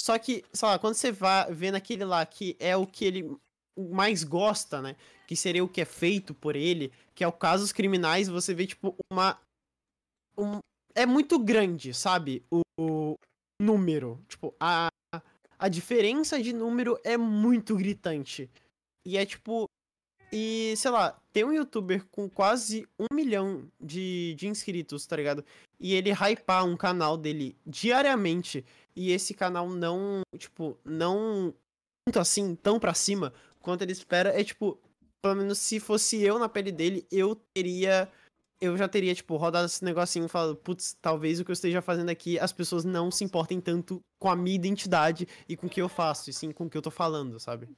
Só 0.00 0.18
que, 0.18 0.44
sei 0.52 0.68
lá, 0.68 0.78
quando 0.78 0.94
você 0.94 1.10
vai 1.10 1.52
ver 1.52 1.70
naquele 1.70 2.04
lá 2.04 2.24
que 2.24 2.56
é 2.60 2.76
o 2.76 2.86
que 2.86 3.04
ele 3.04 3.36
mais 3.76 4.22
gosta, 4.24 4.80
né? 4.80 4.96
Que 5.26 5.34
seria 5.34 5.64
o 5.64 5.68
que 5.68 5.80
é 5.80 5.84
feito 5.84 6.34
por 6.34 6.56
ele, 6.56 6.92
que 7.14 7.24
é 7.24 7.28
o 7.28 7.32
casos 7.32 7.72
criminais, 7.72 8.28
você 8.28 8.54
vê, 8.54 8.66
tipo, 8.66 8.94
uma. 9.10 9.38
Um, 10.38 10.58
é 10.94 11.06
muito 11.06 11.38
grande, 11.38 11.92
sabe? 11.92 12.44
O, 12.50 12.60
o 12.78 13.14
número. 13.60 14.22
Tipo, 14.28 14.54
a, 14.60 14.88
a 15.58 15.68
diferença 15.68 16.40
de 16.42 16.52
número 16.52 16.98
é 17.02 17.16
muito 17.16 17.76
gritante. 17.76 18.50
E 19.04 19.16
é 19.16 19.24
tipo. 19.24 19.66
E, 20.32 20.74
sei 20.76 20.90
lá, 20.90 21.18
tem 21.36 21.44
um 21.44 21.52
youtuber 21.52 22.02
com 22.06 22.30
quase 22.30 22.88
um 22.98 23.14
milhão 23.14 23.70
de, 23.78 24.34
de 24.38 24.48
inscritos, 24.48 25.06
tá 25.06 25.14
ligado? 25.16 25.44
E 25.78 25.92
ele 25.92 26.10
hypar 26.10 26.64
um 26.64 26.74
canal 26.74 27.14
dele 27.18 27.54
diariamente. 27.66 28.64
E 28.96 29.12
esse 29.12 29.34
canal 29.34 29.68
não, 29.68 30.22
tipo, 30.38 30.78
não 30.82 31.52
tanto 32.06 32.20
assim, 32.20 32.54
tão 32.54 32.80
pra 32.80 32.94
cima 32.94 33.34
quanto 33.60 33.82
ele 33.82 33.92
espera. 33.92 34.30
É 34.30 34.42
tipo, 34.42 34.80
pelo 35.20 35.34
menos 35.34 35.58
se 35.58 35.78
fosse 35.78 36.22
eu 36.22 36.38
na 36.38 36.48
pele 36.48 36.72
dele, 36.72 37.06
eu 37.12 37.38
teria. 37.52 38.10
Eu 38.58 38.74
já 38.74 38.88
teria, 38.88 39.14
tipo, 39.14 39.36
rodado 39.36 39.66
esse 39.66 39.84
negocinho 39.84 40.24
e 40.24 40.30
falado, 40.30 40.56
putz, 40.56 40.96
talvez 41.02 41.38
o 41.38 41.44
que 41.44 41.50
eu 41.50 41.52
esteja 41.52 41.82
fazendo 41.82 42.08
aqui 42.08 42.38
as 42.38 42.50
pessoas 42.50 42.82
não 42.82 43.10
se 43.10 43.22
importem 43.22 43.60
tanto 43.60 44.00
com 44.18 44.30
a 44.30 44.34
minha 44.34 44.56
identidade 44.56 45.28
e 45.46 45.54
com 45.54 45.66
o 45.66 45.70
que 45.70 45.82
eu 45.82 45.88
faço, 45.90 46.30
e 46.30 46.32
sim 46.32 46.50
com 46.50 46.64
o 46.64 46.70
que 46.70 46.78
eu 46.78 46.80
tô 46.80 46.90
falando, 46.90 47.38
sabe? 47.38 47.68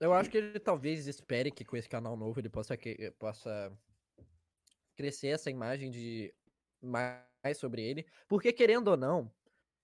Eu 0.00 0.12
acho 0.12 0.30
que 0.30 0.38
ele 0.38 0.60
talvez 0.60 1.06
espere 1.06 1.50
que 1.50 1.64
com 1.64 1.76
esse 1.76 1.88
canal 1.88 2.16
novo 2.16 2.38
ele 2.40 2.48
possa, 2.48 2.76
que- 2.76 3.10
possa 3.18 3.72
crescer 4.96 5.28
essa 5.28 5.50
imagem 5.50 5.90
de 5.90 6.32
mais 6.80 7.56
sobre 7.56 7.82
ele. 7.82 8.06
Porque, 8.28 8.52
querendo 8.52 8.88
ou 8.88 8.96
não, 8.96 9.32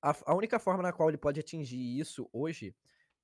a, 0.00 0.14
a 0.26 0.34
única 0.34 0.58
forma 0.58 0.82
na 0.82 0.92
qual 0.92 1.08
ele 1.08 1.18
pode 1.18 1.40
atingir 1.40 1.98
isso 1.98 2.28
hoje 2.32 2.74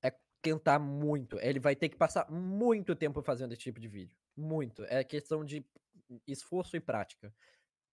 é 0.02 0.12
tentar 0.42 0.78
muito. 0.78 1.38
Ele 1.40 1.60
vai 1.60 1.76
ter 1.76 1.88
que 1.88 1.96
passar 1.96 2.30
muito 2.30 2.96
tempo 2.96 3.22
fazendo 3.22 3.52
esse 3.52 3.62
tipo 3.62 3.78
de 3.80 3.88
vídeo. 3.88 4.16
Muito. 4.36 4.84
É 4.84 5.04
questão 5.04 5.44
de 5.44 5.64
esforço 6.26 6.76
e 6.76 6.80
prática 6.80 7.32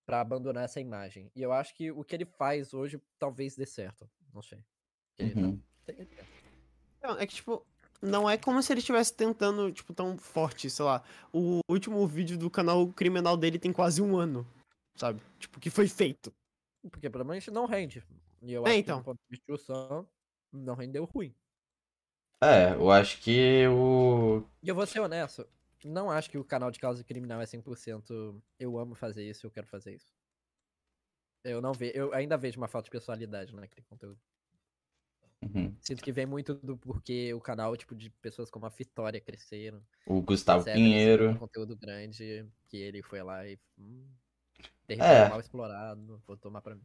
pra 0.06 0.22
abandonar 0.22 0.64
essa 0.64 0.80
imagem. 0.80 1.30
E 1.36 1.42
eu 1.42 1.52
acho 1.52 1.76
que 1.76 1.92
o 1.92 2.04
que 2.04 2.16
ele 2.16 2.26
faz 2.26 2.74
hoje 2.74 3.00
talvez 3.20 3.56
dê 3.56 3.66
certo. 3.66 4.10
Não 4.34 4.42
sei. 4.42 4.64
Uhum. 5.20 5.62
Não, 7.02 7.20
é 7.20 7.28
que, 7.28 7.36
tipo, 7.36 7.66
não 8.02 8.30
é 8.30 8.38
como 8.38 8.62
se 8.62 8.72
ele 8.74 8.80
estivesse 8.80 9.14
tentando, 9.14 9.72
tipo, 9.72 9.94
tão 9.94 10.18
forte, 10.18 10.70
sei 10.70 10.86
lá. 10.86 11.04
O 11.34 11.60
último 11.70 12.06
vídeo 12.08 12.38
do 12.38 12.50
canal 12.50 12.88
criminal 12.94 13.36
dele 13.38 13.60
tem 13.60 13.74
quase 13.74 14.02
um 14.02 14.18
ano, 14.18 14.48
sabe? 14.96 15.22
Tipo, 15.40 15.60
que 15.60 15.70
foi 15.70 15.88
feito. 15.88 16.34
Porque 16.90 17.10
provavelmente 17.10 17.52
não 17.52 17.66
rende. 17.66 18.04
E 18.42 18.54
eu 18.54 18.66
É, 18.66 18.70
acho 18.72 18.80
então. 18.80 19.00
que 19.00 19.06
ponto 19.06 19.20
de 19.30 19.58
Sam, 19.58 20.08
não 20.52 20.76
rendeu 20.76 21.06
ruim. 21.06 21.34
É, 22.42 22.74
eu 22.74 22.92
acho 22.92 23.20
que 23.22 23.66
o. 23.68 24.44
E 24.62 24.70
eu 24.70 24.76
vou 24.76 24.86
ser 24.86 25.00
honesto, 25.00 25.48
não 25.84 26.12
acho 26.12 26.30
que 26.30 26.38
o 26.38 26.44
canal 26.46 26.70
de 26.70 26.80
causa 26.80 27.04
criminal 27.04 27.42
é 27.42 27.46
100% 27.46 28.40
eu 28.60 28.78
amo 28.78 28.94
fazer 28.94 29.28
isso, 29.28 29.48
eu 29.48 29.52
quero 29.52 29.66
fazer 29.68 29.96
isso. 29.96 30.14
Eu 31.44 31.62
não 31.62 31.74
vejo, 31.74 31.94
eu 31.96 32.14
ainda 32.14 32.38
vejo 32.38 32.58
uma 32.60 32.68
falta 32.68 32.86
de 32.86 32.92
personalidade 32.92 33.56
naquele 33.56 33.86
conteúdo. 33.88 34.20
Uhum. 35.44 35.76
Sinto 35.80 36.04
que 36.04 36.12
vem 36.12 36.26
muito 36.26 36.56
do 36.56 36.76
porquê 36.76 37.34
o 37.34 37.40
canal, 37.40 37.76
tipo, 37.78 37.96
de 37.96 38.10
pessoas 38.10 38.50
como 38.50 38.66
a 38.66 38.70
Vitória 38.70 39.22
cresceram. 39.22 39.82
O 40.06 40.22
Gustavo 40.22 40.62
etc, 40.64 40.74
Pinheiro. 40.74 41.30
Um 41.32 41.38
conteúdo 41.38 41.76
grande, 41.76 42.46
que 42.68 42.78
ele 42.78 43.04
foi 43.04 43.22
lá 43.22 43.48
e. 43.48 43.60
Hum, 43.78 44.08
É. 44.90 45.30
mal 45.30 45.40
explorado, 45.40 46.22
vou 46.26 46.38
tomar 46.38 46.62
pra 46.62 46.76
mim. 46.76 46.82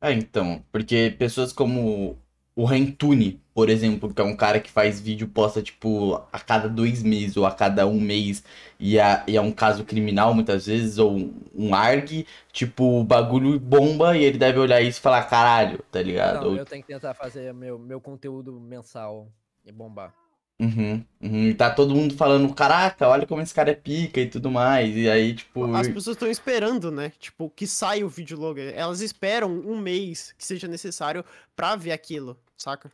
É, 0.00 0.12
então, 0.12 0.64
porque 0.72 1.14
pessoas 1.18 1.52
como 1.52 2.18
o 2.56 2.64
Rentune, 2.64 3.40
por 3.52 3.68
exemplo, 3.68 4.12
que 4.12 4.20
é 4.20 4.24
um 4.24 4.36
cara 4.36 4.60
que 4.60 4.70
faz 4.70 5.00
vídeo, 5.00 5.28
posta, 5.28 5.62
tipo, 5.62 6.14
a 6.32 6.38
cada 6.38 6.68
dois 6.68 7.02
meses 7.02 7.36
ou 7.36 7.46
a 7.46 7.52
cada 7.52 7.86
um 7.86 8.00
mês, 8.00 8.44
e 8.78 8.98
é, 8.98 9.24
e 9.26 9.36
é 9.36 9.40
um 9.40 9.52
caso 9.52 9.84
criminal 9.84 10.34
muitas 10.34 10.66
vezes, 10.66 10.98
ou 10.98 11.32
um 11.54 11.74
ARG, 11.74 12.26
tipo, 12.52 13.00
o 13.00 13.04
bagulho 13.04 13.58
bomba 13.58 14.16
e 14.16 14.24
ele 14.24 14.38
deve 14.38 14.58
olhar 14.58 14.80
isso 14.80 14.98
e 14.98 15.02
falar, 15.02 15.24
caralho, 15.24 15.78
tá 15.90 16.00
ligado? 16.00 16.42
Não, 16.42 16.50
Ou- 16.50 16.56
eu 16.56 16.64
tenho 16.64 16.82
que 16.82 16.88
tentar 16.88 17.14
fazer 17.14 17.52
meu, 17.52 17.78
meu 17.78 18.00
conteúdo 18.00 18.52
mensal 18.60 19.28
e 19.64 19.72
bombar. 19.72 20.14
Uhum, 20.60 21.04
uhum. 21.20 21.48
E 21.48 21.54
tá 21.54 21.68
todo 21.68 21.94
mundo 21.94 22.16
falando, 22.16 22.54
caraca, 22.54 23.08
olha 23.08 23.26
como 23.26 23.40
esse 23.40 23.52
cara 23.52 23.72
é 23.72 23.74
pica 23.74 24.20
e 24.20 24.28
tudo 24.28 24.50
mais. 24.50 24.96
E 24.96 25.10
aí, 25.10 25.34
tipo. 25.34 25.74
As 25.74 25.88
pessoas 25.88 26.14
estão 26.14 26.30
esperando, 26.30 26.92
né? 26.92 27.12
Tipo, 27.18 27.50
que 27.50 27.66
saia 27.66 28.06
o 28.06 28.08
vídeo 28.08 28.38
logo. 28.38 28.60
Elas 28.60 29.00
esperam 29.00 29.50
um 29.50 29.76
mês 29.78 30.32
que 30.38 30.44
seja 30.44 30.68
necessário 30.68 31.24
pra 31.56 31.74
ver 31.74 31.90
aquilo, 31.90 32.38
saca? 32.56 32.90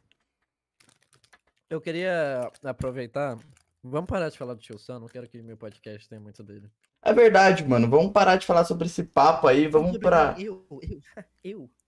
Eu 1.69 1.81
queria 1.81 2.51
aproveitar. 2.65 3.39
Vamos 3.83 4.09
parar 4.09 4.29
de 4.29 4.37
falar 4.37 4.55
do 4.55 4.61
Tio 4.61 4.79
Sam, 4.79 5.01
não 5.01 5.09
quero 5.09 5.27
que 5.29 5.41
meu 5.41 5.57
podcast 5.57 6.09
tenha 6.09 6.21
muito 6.21 6.43
dele. 6.43 6.69
É 7.03 7.13
verdade, 7.15 7.65
mano. 7.65 7.89
Vamos 7.89 8.13
parar 8.13 8.37
de 8.37 8.47
falar 8.47 8.65
sobre 8.65 8.87
esse 8.87 9.05
papo 9.05 9.47
aí. 9.49 9.67
Vamos 9.69 9.97
pra. 9.99 10.35
Eu, 10.39 10.67
eu, 10.71 11.01
eu. 11.43 11.71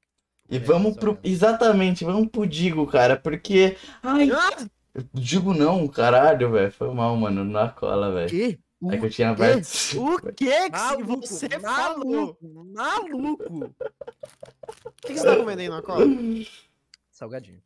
E 0.50 0.56
É, 0.56 0.58
vamos 0.58 0.96
pro. 0.96 1.12
mesmo. 1.12 1.26
Exatamente, 1.26 2.04
vamos 2.04 2.28
pro 2.28 2.46
Digo, 2.46 2.86
cara. 2.86 3.16
Porque. 3.16 3.76
Ai, 4.02 4.30
Ah! 4.30 4.66
Digo 5.14 5.54
não, 5.54 5.86
caralho, 5.88 6.50
velho. 6.50 6.72
Foi 6.72 6.92
mal, 6.92 7.16
mano. 7.16 7.44
Na 7.44 7.70
cola, 7.70 8.12
velho. 8.12 8.28
Que? 8.28 8.58
É 8.90 8.98
que 8.98 9.06
eu 9.06 9.10
tinha 9.10 9.34
quê? 9.34 9.42
aberto. 9.42 9.66
O 9.96 10.20
que 10.34 10.70
que 10.70 10.70
Maluco, 10.70 11.26
você 11.26 11.48
falou? 11.60 12.04
maluco, 12.04 12.64
maluco. 12.74 13.64
O 14.84 14.92
que, 15.02 15.14
que 15.14 15.18
você 15.18 15.26
tá 15.26 15.36
comendo 15.36 15.62
aí 15.62 15.68
na 15.68 15.80
cola? 15.82 16.04
Salgadinho. 17.22 17.62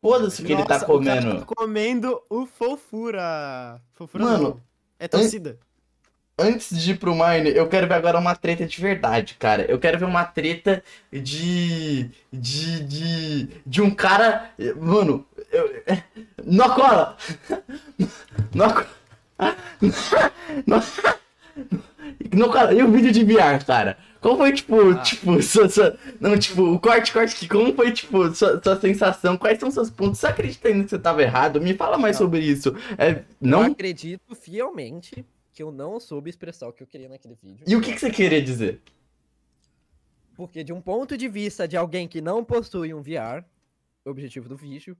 Foda-se 0.00 0.40
o 0.40 0.46
que 0.46 0.52
ele 0.52 0.64
tá 0.64 0.78
Nossa, 0.78 0.90
o 0.90 1.04
cara 1.04 1.20
comendo. 1.20 1.40
tá 1.40 1.54
comendo 1.54 2.22
o 2.30 2.46
fofura. 2.46 3.78
Fofura 3.92 4.24
Mano, 4.24 4.42
não. 4.42 4.60
É 4.98 5.06
torcida. 5.06 5.58
Antes 6.38 6.80
de 6.80 6.92
ir 6.92 6.98
pro 6.98 7.14
Mine, 7.14 7.50
eu 7.50 7.68
quero 7.68 7.86
ver 7.86 7.92
agora 7.94 8.18
uma 8.18 8.34
treta 8.34 8.64
de 8.64 8.80
verdade, 8.80 9.34
cara. 9.34 9.70
Eu 9.70 9.78
quero 9.78 9.98
ver 9.98 10.06
uma 10.06 10.24
treta 10.24 10.82
de. 11.12 12.10
de. 12.32 12.80
de. 12.84 13.46
de 13.66 13.82
um 13.82 13.90
cara. 13.90 14.50
Mano, 14.80 15.26
eu. 15.50 15.82
Não 16.42 16.74
cola! 16.74 17.18
Não 18.54 18.70
cola! 18.70 18.88
Cola! 22.50 22.72
E 22.72 22.82
o 22.82 22.90
vídeo 22.90 23.12
de 23.12 23.24
VR, 23.24 23.62
cara? 23.64 23.98
Qual 24.22 24.36
foi, 24.38 24.52
tipo, 24.52 24.90
Ah. 24.92 25.02
tipo, 25.02 25.42
sua, 25.42 25.68
sua- 25.68 25.98
Não, 26.20 26.38
tipo, 26.38 26.62
o 26.62 26.78
corte, 26.80 27.12
corte 27.12 27.34
aqui. 27.36 27.48
Como 27.48 27.74
foi, 27.74 27.92
tipo, 27.92 28.32
sua, 28.34 28.62
sua 28.62 28.80
sensação? 28.80 29.36
Quais 29.36 29.58
são 29.58 29.70
seus 29.70 29.90
pontos? 29.90 30.20
Você 30.20 30.28
acredita 30.28 30.68
ainda 30.68 30.84
que 30.84 30.90
você 30.90 30.98
tava 30.98 31.20
errado? 31.22 31.60
Me 31.60 31.74
fala 31.74 31.98
mais 31.98 32.16
Não. 32.18 32.26
sobre 32.26 32.40
isso. 32.40 32.70
É, 32.96 33.10
Eu 33.10 33.24
não? 33.40 33.62
acredito 33.64 34.34
fielmente 34.36 35.26
que 35.52 35.62
eu 35.62 35.70
não 35.72 35.98
soube 36.00 36.30
expressar 36.30 36.68
o 36.68 36.72
que 36.72 36.82
eu 36.82 36.86
queria 36.86 37.08
naquele 37.08 37.34
vídeo. 37.34 37.64
E 37.66 37.74
o 37.76 37.80
que, 37.80 37.92
que 37.92 37.98
você 37.98 38.10
queria 38.10 38.40
dizer? 38.40 38.80
Porque 40.34 40.64
de 40.64 40.72
um 40.72 40.80
ponto 40.80 41.16
de 41.16 41.28
vista 41.28 41.66
de 41.68 41.76
alguém 41.76 42.08
que 42.08 42.20
não 42.20 42.42
possui 42.44 42.94
um 42.94 43.02
VR, 43.02 43.44
o 44.04 44.10
objetivo 44.10 44.48
do 44.48 44.56
vídeo, 44.56 44.96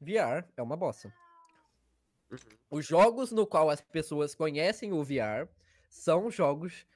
VR 0.00 0.44
é 0.56 0.62
uma 0.62 0.76
bosta. 0.76 1.12
Os 2.70 2.86
jogos 2.86 3.30
no 3.32 3.46
qual 3.46 3.68
as 3.68 3.80
pessoas 3.80 4.34
conhecem 4.34 4.92
o 4.92 5.02
VR 5.02 5.48
são 5.90 6.30
jogos 6.30 6.86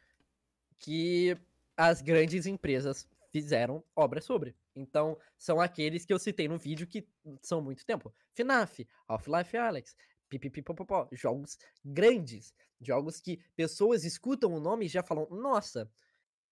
que 0.83 1.37
as 1.77 2.03
grandes 2.03 2.47
empresas 2.47 3.09
fizeram 3.31 3.83
obras 3.97 4.25
sobre. 4.25 4.55
Então, 4.77 5.19
são 5.39 5.61
aqueles 5.61 6.05
que 6.05 6.13
eu 6.13 6.19
citei 6.19 6.49
no 6.49 6.59
vídeo 6.59 6.87
que 6.87 7.09
são 7.43 7.63
muito 7.63 7.85
tempo. 7.87 8.13
FNAF, 8.35 8.87
Half-Life 9.09 9.57
Alex, 9.57 9.97
pipipipopopó, 10.29 11.09
jogos 11.13 11.59
grandes, 11.85 12.53
jogos 12.81 13.21
que 13.21 13.41
pessoas 13.57 14.05
escutam 14.05 14.53
o 14.53 14.61
nome 14.61 14.87
e 14.87 14.89
já 14.89 15.03
falam, 15.03 15.27
nossa, 15.31 15.91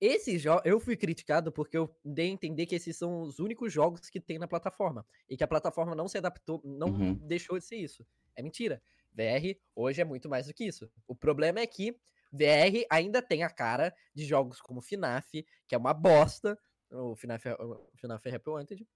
esses 0.01 0.41
jogos, 0.41 0.63
eu 0.65 0.81
fui 0.81 0.97
criticado 0.97 1.53
porque 1.53 1.77
eu 1.77 1.95
dei 2.05 2.29
a 2.29 2.33
entender 2.33 2.67
que 2.67 2.75
esses 2.75 2.97
são 2.97 3.21
os 3.23 3.39
únicos 3.39 3.73
jogos 3.73 4.09
que 4.09 4.21
tem 4.21 4.39
na 4.39 4.49
plataforma. 4.49 5.07
E 5.29 5.37
que 5.37 5.45
a 5.45 5.49
plataforma 5.49 5.95
não 5.95 6.09
se 6.09 6.19
adaptou, 6.19 6.63
não 6.65 6.89
Uhum. 6.89 7.15
deixou 7.15 7.59
de 7.59 7.65
ser 7.67 7.77
isso. 7.77 8.07
É 8.35 8.43
mentira. 8.43 8.83
VR 9.13 9.61
hoje 9.77 10.01
é 10.01 10.05
muito 10.05 10.29
mais 10.29 10.47
do 10.47 10.55
que 10.55 10.65
isso. 10.65 10.91
O 11.07 11.15
problema 11.15 11.61
é 11.61 11.67
que 11.67 11.99
VR 12.33 12.85
ainda 12.91 13.21
tem 13.21 13.43
a 13.43 13.51
cara 13.51 13.95
de 14.15 14.25
jogos 14.25 14.61
como 14.61 14.81
FNAF, 14.81 15.45
que 15.67 15.75
é 15.75 15.79
uma 15.79 15.93
bosta. 15.95 16.59
O 16.91 17.15
FNAF, 17.17 17.49
é- 17.49 17.55
o 17.55 17.91
FNAF 17.97 18.27
é 18.29 18.35
Happy 18.37 18.51
Wanted. 18.51 18.89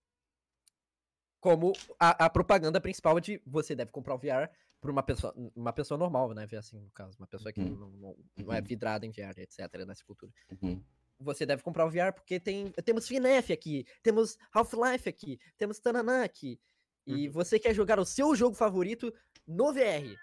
Como 1.41 1.73
a, 2.01 2.25
a 2.25 2.31
propaganda 2.31 2.81
principal 2.81 3.21
de 3.21 3.41
você 3.47 3.75
deve 3.75 3.91
comprar 3.91 4.15
um 4.15 4.19
VR 4.19 4.49
para 4.81 4.91
uma 4.91 5.03
pessoa, 5.03 5.35
uma 5.55 5.73
pessoa 5.73 5.99
normal, 5.99 6.33
né? 6.33 6.47
Assim, 6.59 6.79
no 6.81 6.91
caso, 6.91 7.17
uma 7.19 7.27
pessoa 7.27 7.53
que 7.53 7.61
Uhum. 7.61 7.77
não, 7.77 7.91
não- 7.91 8.17
não 8.37 8.53
é 8.53 8.59
Uhum. 8.59 8.65
vidrada 8.65 9.05
em 9.07 9.11
VR, 9.11 9.39
etc, 9.43 9.59
nessa 9.87 10.05
cultura 10.05 10.33
Uhum. 10.63 10.83
você 11.19 11.45
deve 11.47 11.63
comprar 11.63 11.87
o 11.87 11.91
VR 11.91 12.13
porque 12.15 12.41
tem, 12.41 12.71
temos 12.85 13.07
FNAF 13.07 13.53
aqui, 13.53 13.87
temos 14.03 14.37
Half-Life 14.53 15.09
aqui, 15.09 15.39
temos 15.57 15.79
Tananã 15.79 16.25
aqui. 16.25 16.59
E 17.07 17.27
Uhum. 17.29 17.33
você 17.33 17.59
quer 17.59 17.75
jogar 17.75 17.99
o 17.99 18.05
seu 18.07 18.35
jogo 18.35 18.55
favorito 18.57 19.13
no 19.47 19.73
VR. 19.73 20.17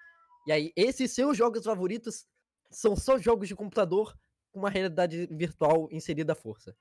E 0.47 0.51
aí, 0.51 0.74
esses 0.76 1.12
seus 1.12 1.38
jogos 1.38 1.64
favoritos 1.64 2.26
são 2.72 2.95
só 2.95 3.17
jogos 3.17 3.47
de 3.47 3.55
computador 3.55 4.17
com 4.51 4.59
uma 4.59 4.69
realidade 4.69 5.28
virtual 5.28 5.88
inserida 5.91 6.34
à 6.34 6.36
força. 6.36 6.76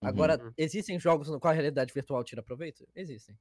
Agora, 0.00 0.42
Uhum. 0.42 0.52
existem 0.56 0.98
jogos 1.00 1.28
no 1.28 1.40
qual 1.40 1.50
a 1.50 1.54
realidade 1.54 1.92
virtual 1.92 2.22
tira 2.22 2.42
proveito? 2.42 2.86
Existem. 2.94 3.38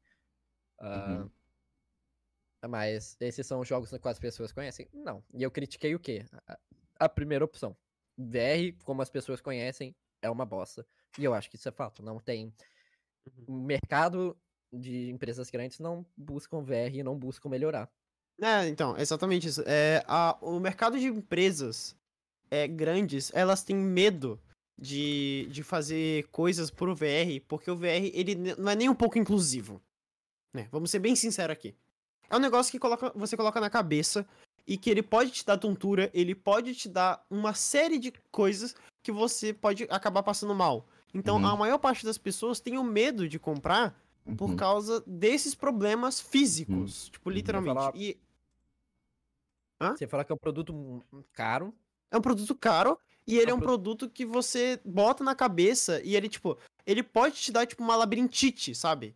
Ah, 0.79 2.67
Mas 2.67 3.17
esses 3.19 3.45
são 3.45 3.59
os 3.59 3.67
jogos 3.67 3.91
no 3.91 3.99
qual 3.99 4.11
as 4.11 4.19
pessoas 4.19 4.53
conhecem? 4.53 4.87
Não. 4.93 5.23
E 5.33 5.43
eu 5.43 5.51
critiquei 5.51 5.93
o 5.93 5.99
quê? 5.99 6.25
A, 6.47 6.57
a 7.01 7.09
primeira 7.09 7.43
opção. 7.43 7.75
VR, 8.17 8.71
como 8.85 9.01
as 9.01 9.09
pessoas 9.09 9.41
conhecem, 9.41 9.93
é 10.21 10.29
uma 10.29 10.45
bosta. 10.45 10.85
E 11.19 11.23
eu 11.25 11.33
acho 11.33 11.49
que 11.49 11.57
isso 11.57 11.67
é 11.67 11.71
fato. 11.71 12.01
Não 12.01 12.19
tem. 12.19 12.53
O 13.47 13.53
mercado 13.53 14.37
de 14.71 15.09
empresas 15.09 15.49
grandes 15.49 15.79
não 15.79 16.05
buscam 16.15 16.63
VR 16.63 16.95
e 16.95 17.03
não 17.03 17.17
buscam 17.19 17.49
melhorar. 17.49 17.91
É, 18.41 18.67
então, 18.67 18.97
exatamente 18.97 19.47
isso. 19.47 19.61
É, 19.65 20.03
a, 20.07 20.37
o 20.41 20.59
mercado 20.59 20.99
de 20.99 21.07
empresas 21.07 21.95
é, 22.51 22.67
grandes, 22.67 23.31
elas 23.33 23.63
têm 23.63 23.75
medo 23.75 24.39
de, 24.79 25.47
de 25.51 25.63
fazer 25.63 26.27
coisas 26.29 26.69
pro 26.69 26.95
VR, 26.95 27.39
porque 27.47 27.69
o 27.69 27.75
VR, 27.75 28.09
ele 28.13 28.35
não 28.35 28.69
é 28.71 28.75
nem 28.75 28.89
um 28.89 28.95
pouco 28.95 29.17
inclusivo. 29.17 29.81
Né? 30.53 30.67
Vamos 30.71 30.91
ser 30.91 30.99
bem 30.99 31.15
sinceros 31.15 31.53
aqui. 31.53 31.75
É 32.29 32.35
um 32.35 32.39
negócio 32.39 32.71
que 32.71 32.79
coloca, 32.79 33.11
você 33.15 33.37
coloca 33.37 33.59
na 33.61 33.69
cabeça 33.69 34.25
e 34.65 34.77
que 34.77 34.89
ele 34.89 35.03
pode 35.03 35.31
te 35.31 35.45
dar 35.45 35.57
tontura, 35.57 36.09
ele 36.13 36.33
pode 36.33 36.73
te 36.75 36.89
dar 36.89 37.23
uma 37.29 37.53
série 37.53 37.99
de 37.99 38.11
coisas 38.31 38.75
que 39.03 39.11
você 39.11 39.53
pode 39.53 39.83
acabar 39.89 40.23
passando 40.23 40.55
mal. 40.55 40.87
Então, 41.13 41.37
Uhum. 41.37 41.45
a 41.47 41.55
maior 41.55 41.77
parte 41.77 42.03
das 42.05 42.17
pessoas 42.17 42.59
tem 42.59 42.77
o 42.77 42.83
medo 42.83 43.27
de 43.29 43.37
comprar 43.37 43.95
por 44.37 44.49
Uhum. 44.51 44.55
causa 44.55 45.03
desses 45.05 45.53
problemas 45.53 46.19
físicos. 46.19 47.09
Tipo, 47.09 47.29
literalmente. 47.29 47.75
falar- 47.75 47.93
E 49.93 49.97
Você 49.97 50.07
fala 50.07 50.23
que 50.23 50.31
é 50.31 50.35
um 50.35 50.37
produto 50.37 51.03
caro. 51.33 51.73
é 52.11 52.17
um 52.17 52.21
produto 52.21 52.55
caro 52.55 52.97
e 53.27 53.37
ele 53.37 53.47
é 53.47 53.51
É 53.51 53.53
um 53.53 53.57
um 53.57 53.61
produto 53.61 54.09
que 54.09 54.25
você 54.25 54.79
bota 54.85 55.23
na 55.23 55.35
cabeça 55.35 56.01
e 56.03 56.15
ele, 56.15 56.29
tipo, 56.29 56.57
ele 56.85 57.03
pode 57.03 57.35
te 57.35 57.51
dar, 57.51 57.65
tipo, 57.65 57.83
uma 57.83 57.95
labirintite, 57.95 58.73
sabe? 58.75 59.15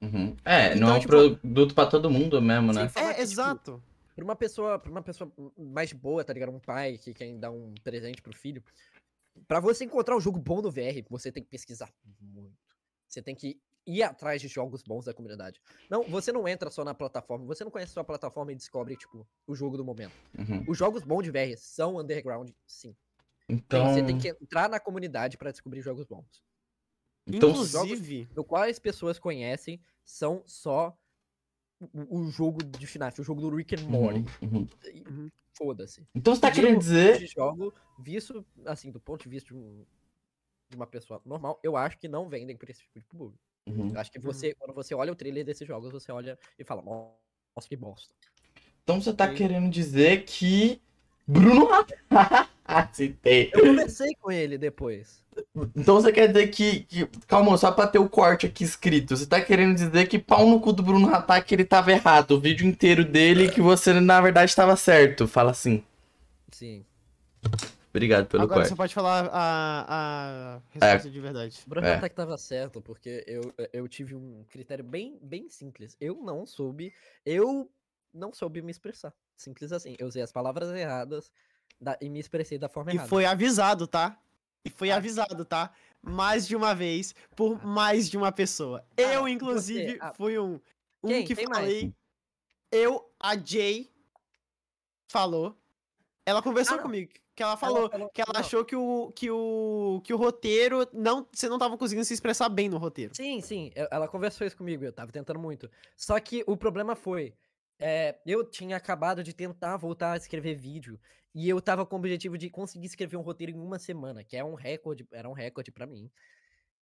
Uhum. 0.00 0.36
É, 0.44 0.74
não 0.74 0.76
Então, 0.76 0.88
é 0.88 0.92
um 0.94 1.00
tipo- 1.00 1.08
produto 1.40 1.74
pra 1.74 1.86
todo 1.86 2.10
mundo 2.10 2.40
mesmo, 2.42 2.72
né? 2.72 2.88
Falar 2.88 3.06
É, 3.06 3.08
que, 3.08 3.20
tipo, 3.20 3.22
exato. 3.22 3.82
Pra 4.14 4.24
uma 4.24 4.36
pessoa, 4.36 4.78
pra 4.78 4.90
uma 4.90 5.02
pessoa 5.02 5.30
mais 5.58 5.92
boa, 5.92 6.24
tá 6.24 6.32
ligado? 6.32 6.50
Um 6.50 6.58
pai 6.58 6.96
que 6.98 7.12
quer 7.12 7.32
dar 7.36 7.50
um 7.50 7.74
presente 7.84 8.22
pro 8.22 8.34
filho. 8.36 8.62
Pra 9.46 9.60
você 9.60 9.84
encontrar 9.84 10.16
um 10.16 10.20
jogo 10.20 10.38
bom 10.38 10.62
no 10.62 10.70
VR, 10.70 11.04
você 11.10 11.30
tem 11.30 11.42
que 11.42 11.50
pesquisar 11.50 11.90
muito. 12.20 12.56
Você 13.08 13.20
tem 13.20 13.34
que 13.34 13.58
ir 13.86 14.02
atrás 14.02 14.40
de 14.40 14.48
jogos 14.48 14.82
bons 14.82 15.04
da 15.04 15.14
comunidade. 15.14 15.60
Não, 15.88 16.02
você 16.02 16.32
não 16.32 16.46
entra 16.48 16.70
só 16.70 16.84
na 16.84 16.92
plataforma, 16.94 17.44
você 17.46 17.62
não 17.64 17.70
conhece 17.70 17.92
só 17.92 18.00
a 18.00 18.04
plataforma 18.04 18.52
e 18.52 18.56
descobre, 18.56 18.96
tipo, 18.96 19.26
o 19.46 19.54
jogo 19.54 19.76
do 19.76 19.84
momento. 19.84 20.12
Uhum. 20.36 20.64
Os 20.68 20.76
jogos 20.76 21.02
bons 21.04 21.22
de 21.22 21.30
VR 21.30 21.56
são 21.56 21.96
underground, 21.98 22.50
sim. 22.66 22.94
Então, 23.48 23.86
Você 23.94 24.02
tem 24.04 24.18
que 24.18 24.28
entrar 24.28 24.68
na 24.68 24.80
comunidade 24.80 25.36
pra 25.38 25.52
descobrir 25.52 25.80
jogos 25.80 26.04
bons. 26.04 26.42
então 27.26 27.50
Inclusive, 27.50 28.28
No 28.34 28.42
qual 28.44 28.64
as 28.64 28.78
pessoas 28.78 29.18
conhecem 29.20 29.80
são 30.04 30.42
só 30.46 30.96
o, 31.80 32.18
o 32.22 32.30
jogo 32.30 32.64
de 32.64 32.86
FNAF, 32.86 33.20
o 33.20 33.24
jogo 33.24 33.40
do 33.40 33.54
Rick 33.54 33.76
and 33.76 33.86
Morty. 33.88 34.24
Uhum, 34.42 34.48
uhum. 34.58 34.68
Uhum. 35.08 35.30
Foda-se. 35.56 36.06
Então 36.14 36.34
você 36.34 36.40
tá 36.40 36.50
Digo, 36.50 36.66
querendo 36.66 36.80
dizer. 36.80 37.18
de 37.18 37.26
jogo, 37.26 37.72
visto, 37.98 38.44
assim, 38.64 38.90
do 38.90 39.00
ponto 39.00 39.22
de 39.22 39.28
vista 39.28 39.48
de, 39.48 39.54
um- 39.54 39.86
de 40.68 40.76
uma 40.76 40.86
pessoa 40.86 41.22
normal, 41.24 41.58
eu 41.62 41.76
acho 41.76 41.98
que 41.98 42.08
não 42.08 42.28
vendem 42.28 42.56
pra 42.56 42.70
esse 42.70 42.80
tipo 42.82 42.98
de 42.98 43.06
público. 43.06 43.38
Uhum. 43.66 43.90
Eu 43.92 44.00
acho 44.00 44.10
que 44.12 44.18
você, 44.18 44.54
quando 44.54 44.72
você 44.74 44.94
olha 44.94 45.12
o 45.12 45.16
trailer 45.16 45.44
desses 45.44 45.66
jogos, 45.66 45.90
você 45.90 46.12
olha 46.12 46.38
e 46.58 46.64
fala, 46.64 46.82
nossa, 46.82 47.68
que 47.68 47.76
bosta. 47.76 48.14
Então 48.84 49.00
você 49.00 49.12
tá 49.12 49.28
Sim. 49.28 49.34
querendo 49.34 49.68
dizer 49.68 50.24
que. 50.24 50.80
Bruno 51.26 51.68
Citei. 52.92 53.50
Eu 53.52 53.64
conversei 53.64 54.14
com 54.20 54.30
ele 54.30 54.56
depois. 54.56 55.24
Então 55.74 55.96
você 55.96 56.12
quer 56.12 56.28
dizer 56.28 56.48
que, 56.48 56.80
que- 56.80 57.06
Calma, 57.26 57.56
só 57.58 57.70
pra 57.72 57.86
ter 57.86 57.98
o 57.98 58.08
corte 58.08 58.46
aqui 58.46 58.62
escrito. 58.64 59.16
Você 59.16 59.26
tá 59.26 59.40
querendo 59.40 59.74
dizer 59.74 60.08
que 60.08 60.18
pau 60.18 60.48
no 60.48 60.60
cu 60.60 60.72
do 60.72 60.82
Bruno 60.82 61.12
Hatak 61.12 61.52
ele 61.52 61.64
tava 61.64 61.90
errado. 61.90 62.32
O 62.32 62.40
vídeo 62.40 62.66
inteiro 62.66 63.04
dele 63.04 63.50
que 63.50 63.60
você 63.60 63.92
na 64.00 64.20
verdade 64.20 64.54
tava 64.54 64.76
certo. 64.76 65.26
Fala 65.26 65.50
assim. 65.50 65.82
Sim. 66.52 66.84
Obrigado 67.96 68.26
pelo 68.26 68.42
agora 68.42 68.60
corte. 68.60 68.68
você 68.68 68.76
pode 68.76 68.94
falar 68.94 69.30
a, 69.32 69.86
a 69.88 70.62
resposta 70.70 71.10
de 71.10 71.20
verdade. 71.20 71.58
O 71.66 71.68
Bruno 71.70 71.86
É. 71.86 71.94
Attack 71.94 72.14
tava 72.14 72.36
certo, 72.36 72.80
porque 72.82 73.24
eu, 73.26 73.54
eu 73.72 73.88
tive 73.88 74.14
um 74.14 74.44
critério 74.50 74.84
bem, 74.84 75.18
bem 75.22 75.48
simples. 75.48 75.96
Eu 76.00 76.16
não 76.22 76.44
soube. 76.44 76.92
Eu 77.24 77.70
não 78.12 78.32
soube 78.34 78.60
me 78.60 78.70
expressar. 78.70 79.14
Simples 79.36 79.72
assim. 79.72 79.96
Eu 79.98 80.06
usei 80.08 80.22
as 80.22 80.30
palavras 80.30 80.68
erradas 80.70 81.30
da- 81.80 81.96
e 82.00 82.08
me 82.10 82.20
expressei 82.20 82.58
da 82.58 82.68
forma 82.68 82.90
E 82.92 82.94
errada. 82.96 83.08
foi 83.08 83.24
avisado, 83.24 83.86
tá? 83.86 84.18
E 84.64 84.68
foi 84.70 84.90
Ah. 84.90 84.96
avisado, 84.96 85.44
tá? 85.44 85.72
Mais 86.02 86.46
de 86.46 86.54
uma 86.54 86.74
vez, 86.74 87.14
por 87.34 87.64
mais 87.64 88.10
de 88.10 88.16
uma 88.16 88.30
pessoa. 88.30 88.84
Ah, 88.96 89.02
eu, 89.02 89.26
e 89.28 89.32
inclusive? 89.32 89.96
Ah, 90.00 90.12
fui 90.14 90.38
um. 90.38 90.60
Um 91.02 91.08
quem? 91.08 91.24
que 91.24 91.34
Quem 91.34 91.46
mais? 91.46 91.58
falei. 91.60 91.94
Eu, 92.70 93.10
a 93.18 93.36
Jay, 93.38 93.90
falou. 95.08 95.56
Ela 96.26 96.42
conversou 96.42 96.78
Ah, 96.78 96.82
comigo. 96.82 97.12
Que 97.36 97.42
ela 97.42 97.56
falou 97.56 97.90
falou- 97.90 98.08
que 98.08 98.20
ela 98.22 98.32
não. 98.32 98.40
achou 98.40 98.64
que 98.64 98.74
o, 98.74 99.12
que 99.12 99.30
o 99.30 100.00
que 100.02 100.12
o 100.14 100.16
roteiro 100.16 100.88
não 100.92 101.28
você 101.30 101.48
não 101.48 101.58
tava 101.58 101.76
conseguindo 101.76 102.04
se 102.06 102.14
expressar 102.14 102.48
bem 102.48 102.68
no 102.68 102.78
roteiro. 102.78 103.14
Sim, 103.14 103.40
sim, 103.42 103.70
ela 103.74 104.08
conversou 104.08 104.46
isso 104.46 104.56
comigo, 104.56 104.82
eu 104.82 104.92
tava 104.92 105.12
tentando 105.12 105.38
muito. 105.38 105.70
Só 105.96 106.18
que 106.18 106.42
o 106.46 106.56
problema 106.56 106.96
foi, 106.96 107.34
é, 107.78 108.18
eu 108.26 108.42
tinha 108.42 108.76
acabado 108.76 109.22
de 109.22 109.34
tentar 109.34 109.76
voltar 109.76 110.12
a 110.12 110.16
escrever 110.16 110.54
vídeo, 110.54 110.98
e 111.34 111.46
eu 111.46 111.60
tava 111.60 111.84
com 111.84 111.96
o 111.96 111.98
objetivo 111.98 112.38
de 112.38 112.48
conseguir 112.48 112.86
escrever 112.86 113.18
um 113.18 113.20
roteiro 113.22 113.52
em 113.52 113.60
uma 113.60 113.78
semana, 113.78 114.24
que 114.24 114.34
é 114.34 114.42
um 114.42 114.54
recorde, 114.54 115.06
era 115.12 115.28
um 115.28 115.34
recorde 115.34 115.70
pra 115.70 115.86
mim. 115.86 116.10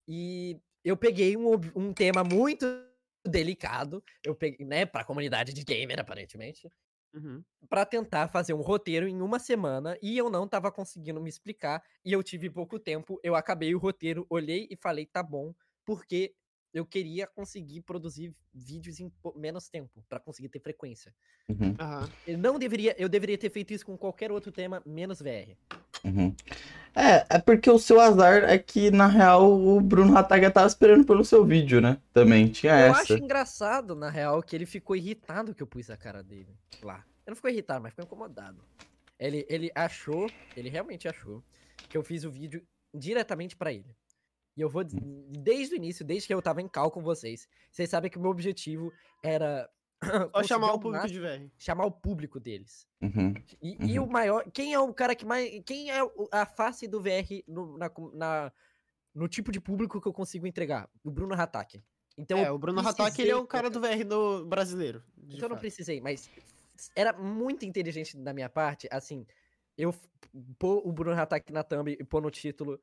E 0.07 0.57
eu 0.85 0.95
peguei 0.95 1.35
um, 1.35 1.51
um 1.75 1.91
tema 1.91 2.23
muito 2.23 2.65
delicado, 3.27 4.01
eu 4.23 4.33
peguei, 4.33 4.65
né, 4.65 4.85
pra 4.85 5.03
comunidade 5.03 5.51
de 5.51 5.63
gamer, 5.65 5.99
aparentemente, 5.99 6.69
Uhum. 7.15 7.45
pra 7.69 7.85
tentar 7.85 8.27
fazer 8.27 8.53
um 8.53 8.61
roteiro 8.61 9.07
em 9.07 9.21
uma 9.21 9.39
semana 9.39 9.97
e 10.01 10.17
eu 10.17 10.29
não 10.29 10.47
tava 10.47 10.71
conseguindo 10.71 11.21
me 11.21 11.29
explicar 11.29 11.83
e 12.03 12.13
eu 12.13 12.21
tive 12.23 12.49
pouco 12.49 12.79
tempo. 12.79 13.19
Eu 13.23 13.35
acabei 13.35 13.73
o 13.73 13.79
roteiro, 13.79 14.25
olhei 14.29 14.67
e 14.69 14.75
falei, 14.77 15.05
tá 15.05 15.23
bom, 15.23 15.53
porque 15.85 16.35
eu 16.75 16.85
queria 16.85 17.25
conseguir 17.25 17.81
produzir 17.81 18.33
vídeos 18.53 18.99
em 18.99 19.09
menos 19.37 19.69
tempo, 19.69 20.03
pra 20.09 20.19
conseguir 20.19 20.49
ter 20.49 20.59
frequência. 20.59 21.15
Uhum, 21.47 21.73
Aham. 21.79 22.09
Eu 22.27 22.37
não 22.37 22.59
deveria, 22.59 22.93
eu 22.99 23.07
deveria 23.07 23.37
ter 23.37 23.49
feito 23.49 23.71
isso 23.73 23.85
com 23.85 23.97
qualquer 23.97 24.29
outro 24.29 24.51
tema, 24.51 24.83
menos 24.85 25.21
VR. 25.21 25.55
uhum. 26.03 26.35
É, 26.93 27.35
é 27.37 27.39
porque 27.39 27.69
o 27.69 27.79
seu 27.79 27.99
azar 27.99 28.43
é 28.43 28.57
que, 28.57 28.91
na 28.91 29.07
real, 29.07 29.51
o 29.51 29.79
Bruno 29.79 30.17
Hataga 30.17 30.51
tava 30.51 30.67
esperando 30.67 31.05
pelo 31.05 31.23
seu 31.23 31.45
vídeo, 31.45 31.79
né? 31.79 31.97
Também 32.13 32.47
tinha 32.49 32.73
Eu 32.73 32.91
essa. 32.91 33.01
acho 33.01 33.13
engraçado, 33.13 33.95
na 33.95 34.09
real, 34.09 34.41
que 34.43 34.53
ele 34.55 34.65
ficou 34.65 34.95
irritado 34.97 35.55
que 35.55 35.63
eu 35.63 35.67
pus 35.67 35.89
a 35.89 35.95
cara 35.97 36.21
dele 36.21 36.57
lá. 36.81 36.95
Ele 37.25 37.31
não 37.31 37.35
ficou 37.35 37.49
irritado, 37.49 37.81
mas 37.81 37.91
ficou 37.91 38.05
incomodado. 38.05 38.61
Ele, 39.17 39.45
ele 39.49 39.71
achou, 39.73 40.29
ele 40.57 40.69
realmente 40.69 41.07
achou, 41.07 41.41
que 41.89 41.97
eu 41.97 42.03
fiz 42.03 42.23
o 42.25 42.31
vídeo 42.31 42.61
diretamente 42.93 43.55
pra 43.55 43.71
ele. 43.73 43.95
E 44.57 44.61
eu 44.61 44.69
vou, 44.69 44.83
desde 44.83 45.75
o 45.75 45.77
início, 45.77 46.05
desde 46.05 46.27
que 46.27 46.33
eu 46.33 46.41
tava 46.41 46.61
em 46.61 46.67
cal 46.67 46.89
com 46.89 47.01
vocês, 47.01 47.47
vocês 47.71 47.89
sabem 47.89 48.09
que 48.09 48.17
o 48.17 48.21
meu 48.21 48.31
objetivo 48.31 48.91
era. 49.23 49.69
Só 50.33 50.43
chamar 50.43 50.73
o 50.73 50.79
público 50.79 51.07
de 51.07 51.19
VR. 51.19 51.49
chamar 51.57 51.85
o 51.85 51.91
público 51.91 52.39
deles. 52.39 52.87
Uhum, 53.01 53.33
E, 53.61 53.93
e 53.93 53.99
o 53.99 54.07
maior. 54.07 54.49
Quem 54.51 54.73
é 54.73 54.79
o 54.79 54.93
cara 54.93 55.15
que 55.15 55.25
mais. 55.25 55.61
Quem 55.65 55.89
é 55.91 56.03
o- 56.03 56.29
a 56.31 56.45
face 56.45 56.87
do 56.87 57.01
VR 57.01 57.43
no, 57.47 57.77
na, 57.77 57.89
na- 58.13 58.51
no 59.13 59.27
tipo 59.27 59.51
de 59.51 59.59
público 59.59 59.99
que 60.01 60.07
eu 60.07 60.13
consigo 60.13 60.45
entregar? 60.47 60.89
O 61.03 61.09
Bruno 61.11 61.33
Hatak. 61.33 61.81
Então, 62.17 62.37
é, 62.37 62.49
o 62.51 62.57
Bruno 62.57 62.79
Hatak, 62.79 63.21
ele 63.21 63.31
é 63.31 63.35
o 63.35 63.45
precisei- 63.45 63.47
cara 63.47 63.69
do 63.69 63.81
VR 63.81 64.05
no 64.05 64.45
brasileiro. 64.45 65.03
Então 65.17 65.37
eu 65.37 65.41
não 65.43 65.49
fato. 65.49 65.59
precisei, 65.59 65.99
mas 65.99 66.29
era 66.95 67.11
muito 67.11 67.65
inteligente 67.65 68.15
da 68.17 68.33
minha 68.33 68.49
parte, 68.49 68.87
assim, 68.91 69.25
eu 69.77 69.93
pôr 70.59 70.81
o 70.87 70.91
Bruno 70.93 71.19
Hatak 71.19 71.51
na 71.51 71.63
thumb 71.63 71.91
e 71.91 72.03
pôr 72.05 72.21
no 72.21 72.29
título, 72.31 72.79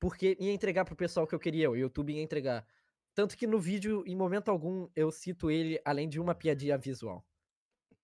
porque 0.00 0.36
ia 0.40 0.52
entregar 0.52 0.84
pro 0.84 0.96
pessoal 0.96 1.26
que 1.26 1.34
eu 1.34 1.38
queria, 1.40 1.70
o 1.70 1.76
YouTube 1.76 2.12
ia 2.14 2.22
entregar. 2.22 2.66
Tanto 3.14 3.36
que 3.36 3.46
no 3.46 3.58
vídeo, 3.58 4.04
em 4.06 4.16
momento 4.16 4.50
algum, 4.50 4.88
eu 4.94 5.10
cito 5.10 5.50
ele 5.50 5.80
além 5.84 6.08
de 6.08 6.20
uma 6.20 6.34
piadinha 6.34 6.76
visual. 6.78 7.24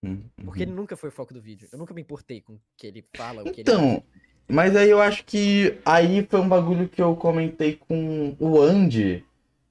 uhum, 0.02 0.30
Porque 0.44 0.62
uhum. 0.62 0.62
ele 0.62 0.72
nunca 0.72 0.96
foi 0.96 1.08
o 1.08 1.12
foco 1.12 1.34
do 1.34 1.40
vídeo. 1.42 1.68
Eu 1.72 1.78
nunca 1.78 1.92
me 1.94 2.00
importei 2.02 2.40
com 2.40 2.54
o 2.54 2.62
que 2.76 2.86
ele 2.86 3.02
fala, 3.02 3.42
o 3.44 3.48
que 3.48 3.60
ele 3.60 3.70
Então, 3.70 4.02
acha. 4.02 4.04
mas 4.48 4.76
aí 4.76 4.90
eu 4.90 5.00
acho 5.00 5.24
que 5.24 5.78
aí 5.84 6.26
foi 6.28 6.40
um 6.40 6.48
bagulho 6.48 6.88
que 6.88 7.00
eu 7.02 7.14
comentei 7.16 7.76
com 7.76 8.36
o 8.38 8.60
Andy, 8.60 9.24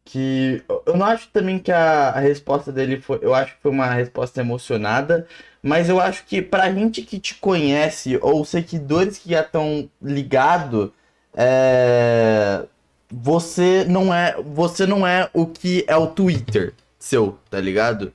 que 0.06 0.64
eu 0.86 0.98
não 0.98 1.06
acho 1.06 1.30
também 1.32 1.60
que 1.60 1.72
a, 1.72 2.10
a 2.12 2.20
resposta 2.20 2.72
dele 2.72 3.00
foi, 3.02 3.20
eu 3.22 3.34
acho 3.34 3.56
que 3.56 3.62
foi 3.62 3.72
uma 3.72 3.88
resposta 3.94 4.42
emocionada, 4.42 5.28
mas 5.62 5.90
eu 5.90 6.00
acho 6.00 6.26
que 6.26 6.42
pra 6.42 6.72
gente 6.74 7.02
que 7.04 7.20
te 7.20 7.36
conhece, 7.36 8.18
ou 8.22 8.44
seguidores 8.46 9.20
que 9.20 9.30
já 9.32 9.42
estão 9.42 9.90
ligados, 10.02 10.92
é, 11.34 12.66
você 13.12 13.84
não 13.86 14.14
é, 14.14 14.42
você 14.42 14.86
não 14.86 15.06
é 15.06 15.30
o 15.34 15.46
que 15.46 15.84
é 15.88 15.96
o 15.96 16.08
Twitter 16.08 16.74
seu, 17.00 17.38
tá 17.50 17.60
ligado? 17.60 18.14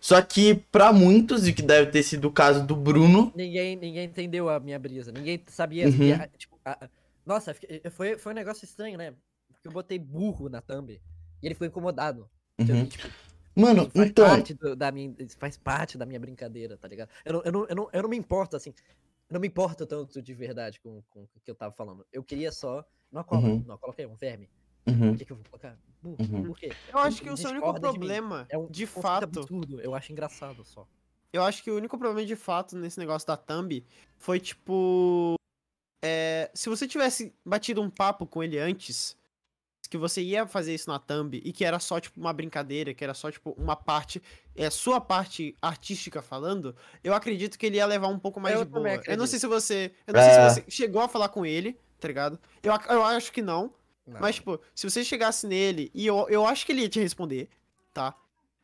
Só 0.00 0.20
que 0.22 0.54
pra 0.70 0.92
muitos, 0.92 1.46
e 1.48 1.52
que 1.52 1.60
deve 1.62 1.90
ter 1.90 2.02
sido 2.02 2.28
o 2.28 2.32
caso 2.32 2.64
do 2.64 2.76
Bruno, 2.76 3.32
Ninguém, 3.34 3.74
ninguém 3.76 4.04
entendeu 4.04 4.48
a 4.48 4.60
minha 4.60 4.78
brisa. 4.78 5.10
Ninguém 5.10 5.42
sabia. 5.48 5.86
Uhum. 5.88 6.18
que 6.30 6.38
tipo, 6.38 6.58
a- 6.64 6.88
nossa, 7.26 7.54
foi, 7.90 8.16
foi 8.16 8.32
um 8.32 8.36
negócio 8.36 8.64
estranho, 8.64 8.96
né? 8.96 9.12
Porque 9.52 9.68
eu 9.68 9.72
botei 9.72 9.98
burro 9.98 10.48
na 10.48 10.60
thumb. 10.62 10.92
E 11.42 11.46
ele 11.46 11.54
ficou 11.54 11.66
incomodado. 11.66 12.28
Então, 12.58 12.76
Uhum. 12.76 12.86
tipo, 12.86 13.08
Mano, 13.56 13.90
faz 13.90 14.08
então. 14.10 14.24
parte 14.28 14.54
do- 14.54 14.76
da 14.76 14.92
minha, 14.92 15.12
faz 15.36 15.56
parte 15.56 15.98
da 15.98 16.06
minha 16.06 16.20
brincadeira, 16.20 16.76
tá 16.76 16.86
ligado? 16.86 17.08
Eu 17.24 17.32
não, 17.32 17.42
eu 17.44 17.52
não, 17.52 17.66
eu 17.68 17.76
não, 17.76 17.88
eu 17.92 18.02
não 18.02 18.08
me 18.08 18.16
importo, 18.16 18.56
assim. 18.56 18.72
Não 19.30 19.38
me 19.40 19.46
importo 19.48 19.84
tanto 19.86 20.22
de 20.22 20.34
verdade 20.34 20.80
com, 20.80 21.02
com 21.10 21.22
o 21.24 21.28
que 21.44 21.50
eu 21.50 21.54
tava 21.54 21.72
falando. 21.72 22.06
Eu 22.12 22.22
queria 22.24 22.50
só. 22.50 22.84
Não 23.12 23.22
cola, 23.24 23.46
Uhum. 23.48 23.64
não 23.66 23.78
coloquei 23.78 24.06
um 24.06 24.14
verme. 24.14 24.48
Uhum. 24.86 25.12
O 25.12 25.16
que, 25.16 25.24
que 25.24 25.32
eu 25.32 25.36
vou 25.36 25.44
colocar? 25.46 25.78
Burro. 26.02 26.16
Uhum. 26.20 26.44
Por 26.46 26.58
quê? 26.58 26.72
Eu 26.92 26.98
acho 26.98 27.20
que 27.22 27.28
o 27.30 27.36
seu 27.36 27.50
único 27.50 27.66
Discorda 27.66 27.88
de 27.92 27.98
problema, 27.98 28.46
É 28.48 28.56
um 28.58 28.66
de 28.66 28.86
fato, 28.86 29.24
absurdo. 29.24 29.80
Eu 29.80 29.94
acho 29.94 30.12
engraçado 30.12 30.64
só. 30.64 30.86
eu 31.32 31.42
acho 31.42 31.62
que 31.62 31.70
o 31.70 31.76
único 31.76 31.98
problema 31.98 32.26
de 32.26 32.36
fato 32.36 32.76
nesse 32.76 32.98
negócio 32.98 33.26
da 33.26 33.36
thumb 33.36 33.84
foi 34.16 34.40
tipo. 34.40 35.34
é, 36.02 36.50
se 36.54 36.68
você 36.68 36.86
tivesse 36.88 37.34
batido 37.44 37.82
um 37.82 37.90
papo 37.90 38.26
com 38.26 38.42
ele 38.42 38.58
antes, 38.58 39.16
que 39.88 39.96
você 39.98 40.20
ia 40.22 40.46
fazer 40.46 40.74
isso 40.74 40.88
na 40.90 40.98
thumb 40.98 41.40
e 41.44 41.52
que 41.52 41.64
era 41.64 41.78
só 41.78 41.98
tipo 42.00 42.20
uma 42.20 42.32
brincadeira, 42.32 42.92
que 42.94 43.02
era 43.02 43.14
só 43.14 43.30
tipo 43.30 43.54
uma 43.58 43.74
parte, 43.76 44.22
é 44.54 44.68
sua 44.70 45.00
parte 45.00 45.56
artística 45.62 46.20
falando, 46.22 46.74
eu 47.02 47.14
acredito 47.14 47.58
que 47.58 47.66
ele 47.66 47.76
ia 47.76 47.86
levar 47.86 48.08
um 48.08 48.18
pouco 48.18 48.38
mais 48.40 48.54
Eu 48.54 48.64
de 48.64 48.70
boa. 48.70 48.80
Eu 48.88 48.92
não 48.92 48.98
acredito. 49.00 49.26
sei 49.26 49.38
se 49.38 49.46
você, 49.46 49.92
eu 50.06 50.14
não 50.14 50.20
sei 50.22 50.30
É. 50.30 50.34
se 50.50 50.54
você 50.54 50.64
chegou 50.70 51.00
a 51.02 51.08
falar 51.08 51.28
com 51.30 51.44
ele, 51.46 51.78
tá 51.98 52.08
ligado? 52.08 52.38
Eu, 52.62 52.72
eu 52.90 53.02
acho 53.04 53.32
que 53.32 53.40
não, 53.42 53.72
Não. 54.06 54.20
Mas, 54.20 54.36
tipo, 54.36 54.58
se 54.74 54.88
você 54.88 55.04
chegasse 55.04 55.46
nele, 55.46 55.90
e 55.94 56.06
eu, 56.06 56.26
eu 56.30 56.46
acho 56.46 56.64
que 56.64 56.72
ele 56.72 56.80
ia 56.82 56.88
te 56.88 56.98
responder, 56.98 57.48
tá? 57.92 58.14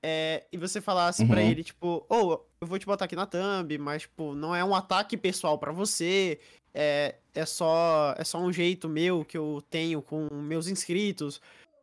É, 0.02 0.46
e 0.52 0.56
você 0.56 0.80
falasse 0.80 1.24
pra 1.26 1.40
Uhum. 1.40 1.46
ele, 1.50 1.62
tipo, 1.64 2.04
ô, 2.08 2.40
eu 2.64 2.68
vou 2.68 2.78
te 2.78 2.86
botar 2.86 3.04
aqui 3.04 3.14
na 3.14 3.26
thumb, 3.26 3.78
mas, 3.78 4.02
tipo, 4.02 4.34
não 4.34 4.54
é 4.54 4.64
um 4.64 4.74
ataque 4.74 5.16
pessoal 5.16 5.58
pra 5.58 5.70
você, 5.72 6.40
é, 6.72 7.16
é, 7.34 7.46
só, 7.46 8.14
é 8.18 8.24
só 8.24 8.38
um 8.38 8.52
jeito 8.52 8.88
meu 8.88 9.24
que 9.24 9.36
eu 9.38 9.62
tenho 9.70 10.02
com 10.02 10.28
meus 10.34 10.66
inscritos. 10.66 11.40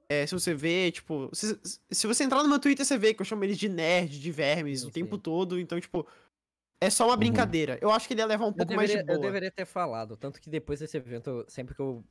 É, 0.09 0.25
se 0.27 0.33
você 0.33 0.53
vê, 0.53 0.91
tipo, 0.91 1.29
se, 1.33 1.57
se 1.89 2.05
você 2.05 2.23
entrar 2.25 2.43
no 2.43 2.49
meu 2.49 2.59
Twitter, 2.59 2.85
você 2.85 2.97
vê 2.97 3.13
que 3.13 3.21
eu 3.21 3.25
chamo 3.25 3.43
eles 3.45 3.57
de 3.57 3.69
nerd, 3.69 4.19
de 4.19 4.31
vermes, 4.31 4.81
Sim, 4.81 4.87
o 4.87 4.91
tempo 4.91 5.15
sim. 5.15 5.21
todo, 5.21 5.57
então, 5.59 5.79
tipo, 5.79 6.05
é 6.81 6.89
só 6.89 7.05
uma 7.05 7.13
Uhum. 7.13 7.19
brincadeira. 7.19 7.77
Eu 7.81 7.89
acho 7.91 8.07
que 8.07 8.13
ele 8.13 8.21
ia 8.21 8.25
levar 8.25 8.45
um 8.45 8.49
Eu 8.49 8.53
pouco 8.55 8.73
mais 8.73 8.89
de 8.89 8.97
deveria, 8.97 9.13
eu 9.13 9.17
boa. 9.19 9.27
deveria 9.27 9.51
ter 9.51 9.65
falado, 9.65 10.17
tanto 10.17 10.41
que 10.41 10.49
depois 10.49 10.79
desse 10.79 10.97
evento, 10.97 11.45
sempre 11.47 11.73
que 11.75 11.81
eu 11.81 12.03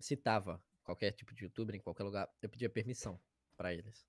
citava 0.00 0.60
qualquer 0.82 1.12
tipo 1.12 1.34
de 1.34 1.44
youtuber 1.44 1.76
em 1.76 1.80
qualquer 1.80 2.02
lugar, 2.02 2.28
eu 2.42 2.48
pedia 2.48 2.68
permissão 2.68 3.18
pra 3.56 3.72
eles. 3.72 4.04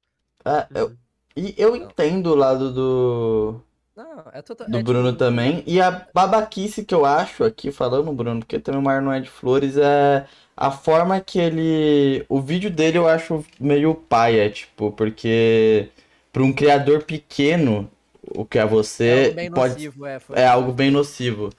É, 0.45 0.67
eu, 0.79 0.87
Uhum. 0.89 0.97
e 1.35 1.53
eu 1.57 1.75
entendo 1.75 2.27
o 2.31 2.35
lado 2.35 2.73
do, 2.73 3.61
Não, 3.97 4.23
é 4.31 4.43
total. 4.43 4.69
do 4.69 4.77
é 4.77 4.83
Bruno 4.83 5.07
tipo, 5.07 5.17
também. 5.17 5.63
E 5.65 5.81
a 5.81 6.05
babaquice 6.13 6.85
que 6.85 6.93
eu 6.93 7.03
acho 7.03 7.43
aqui, 7.43 7.71
falando, 7.71 8.13
Bruno, 8.13 8.41
porque 8.41 8.59
também 8.59 8.79
o 8.79 8.83
Mar 8.83 9.01
não 9.01 9.11
é 9.11 9.19
de 9.19 9.27
flores, 9.27 9.75
é 9.75 10.23
a 10.55 10.69
forma 10.69 11.19
que 11.19 11.39
ele. 11.39 12.23
O 12.29 12.39
vídeo 12.39 12.69
dele 12.69 12.99
eu 12.99 13.07
acho 13.07 13.43
meio 13.59 13.95
paia, 13.95 14.47
tipo, 14.51 14.91
porque 14.91 15.89
para 16.31 16.43
um 16.43 16.53
criador 16.53 17.03
pequeno, 17.05 17.89
o 18.21 18.45
que 18.45 18.59
é 18.59 18.61
É 18.61 18.65
você, 18.67 19.23
algo 19.23 19.35
bem 19.35 19.51
pode 19.51 19.73
nocivo, 19.73 20.05
é. 20.05 20.21
É 20.33 20.47
algo 20.47 20.71
bem 20.71 20.91
nocivo. 20.91 21.49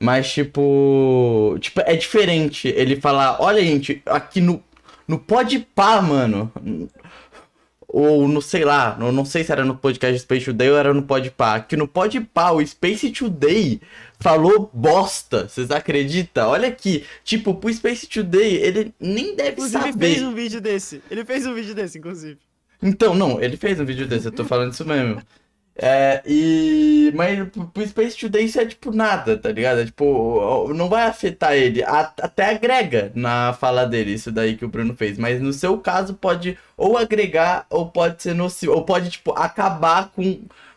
Mas, 0.00 0.32
tipo. 0.32 1.58
Tipo, 1.60 1.82
é 1.82 1.94
diferente 1.94 2.68
ele 2.68 2.98
falar, 2.98 3.36
olha, 3.38 3.62
gente, 3.62 4.00
aqui 4.06 4.40
no. 4.40 4.62
No 5.06 5.18
Podpah, 5.18 6.00
mano. 6.00 6.50
Ou 7.92 8.26
no, 8.26 8.40
sei 8.40 8.64
lá, 8.64 8.96
no, 8.98 9.12
não 9.12 9.22
sei 9.22 9.44
se 9.44 9.52
era 9.52 9.66
no 9.66 9.76
podcast 9.76 10.18
Space 10.20 10.46
Today 10.46 10.70
ou 10.70 10.78
era 10.78 10.94
no 10.94 11.02
Podpah. 11.02 11.60
Que 11.60 11.76
no 11.76 11.86
Podpah, 11.86 12.52
o 12.52 12.66
Space 12.66 13.10
Today 13.10 13.80
falou 14.18 14.70
bosta. 14.72 15.46
Vocês 15.46 15.70
acreditam? 15.70 16.48
Olha 16.48 16.68
aqui. 16.68 17.04
Tipo, 17.22 17.54
pro 17.54 17.72
Space 17.72 18.06
Today, 18.06 18.54
ele 18.54 18.94
nem 18.98 19.36
deve 19.36 19.50
Inclusive, 19.52 19.76
ele 19.84 19.92
saber. 19.92 20.06
fez 20.06 20.22
um 20.22 20.34
vídeo 20.34 20.60
desse. 20.60 21.02
Ele 21.10 21.24
fez 21.24 21.46
um 21.46 21.52
vídeo 21.54 21.74
desse, 21.74 21.98
inclusive. 21.98 22.38
Então, 22.82 23.14
não, 23.14 23.40
ele 23.42 23.58
fez 23.58 23.78
um 23.78 23.84
vídeo 23.84 24.08
desse, 24.08 24.26
eu 24.26 24.32
tô 24.32 24.44
falando 24.44 24.72
isso 24.72 24.84
mesmo. 24.84 25.22
É, 25.74 26.22
e. 26.26 27.10
Mas 27.14 27.48
pro 27.50 27.66
pro 27.68 27.86
Space 27.88 28.16
Today 28.18 28.44
isso 28.44 28.60
é 28.60 28.66
tipo 28.66 28.92
nada, 28.92 29.38
tá 29.38 29.50
ligado? 29.50 29.80
É, 29.80 29.84
tipo, 29.86 30.72
não 30.74 30.88
vai 30.88 31.04
afetar 31.06 31.54
ele. 31.54 31.82
Até 31.82 32.50
agrega 32.50 33.10
na 33.14 33.54
fala 33.54 33.86
dele, 33.86 34.12
isso 34.12 34.30
daí 34.30 34.56
que 34.56 34.64
o 34.64 34.68
Bruno 34.68 34.94
fez. 34.94 35.16
Mas 35.18 35.40
no 35.40 35.52
seu 35.52 35.78
caso 35.80 36.14
pode 36.14 36.58
ou 36.76 36.98
agregar 36.98 37.66
ou 37.70 37.90
pode 37.90 38.22
ser 38.22 38.34
nocivo. 38.34 38.72
Ou 38.74 38.84
pode, 38.84 39.10
tipo, 39.10 39.32
acabar 39.32 40.10
com 40.10 40.22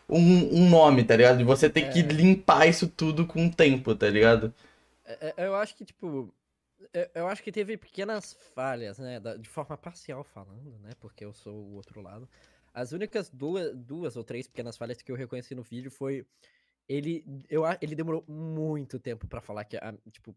um, 0.08 0.62
um 0.62 0.68
nome, 0.70 1.04
tá 1.04 1.14
ligado? 1.16 1.40
E 1.40 1.44
você 1.44 1.68
tem 1.68 1.90
que 1.90 2.00
É. 2.00 2.02
limpar 2.02 2.66
isso 2.66 2.88
tudo 2.88 3.26
com 3.26 3.46
o 3.46 3.52
tempo, 3.54 3.94
tá 3.94 4.08
ligado? 4.08 4.52
É, 5.04 5.34
é, 5.36 5.46
eu 5.46 5.54
acho 5.54 5.74
que, 5.76 5.84
tipo. 5.84 6.32
eu- 7.14 7.26
acho 7.28 7.42
que 7.42 7.52
teve 7.52 7.76
pequenas 7.76 8.36
falhas, 8.54 8.98
né? 8.98 9.20
De 9.38 9.48
forma 9.48 9.76
parcial 9.76 10.24
falando, 10.24 10.78
né? 10.82 10.90
Porque 11.00 11.24
eu 11.24 11.32
sou 11.32 11.54
o 11.54 11.74
outro 11.74 12.00
lado. 12.00 12.28
As 12.76 12.92
únicas 12.92 13.30
duas, 13.30 13.74
duas 13.74 14.18
ou 14.18 14.22
três 14.22 14.46
pequenas 14.46 14.76
falhas 14.76 15.00
que 15.00 15.10
eu 15.10 15.16
reconheci 15.16 15.54
no 15.54 15.62
vídeo 15.62 15.90
foi. 15.90 16.26
Ele, 16.86 17.24
eu, 17.48 17.62
ele 17.80 17.94
demorou 17.94 18.22
muito 18.28 19.00
tempo 19.00 19.26
pra 19.26 19.40
falar 19.40 19.64
que, 19.64 19.78
a, 19.78 19.94
tipo. 20.12 20.36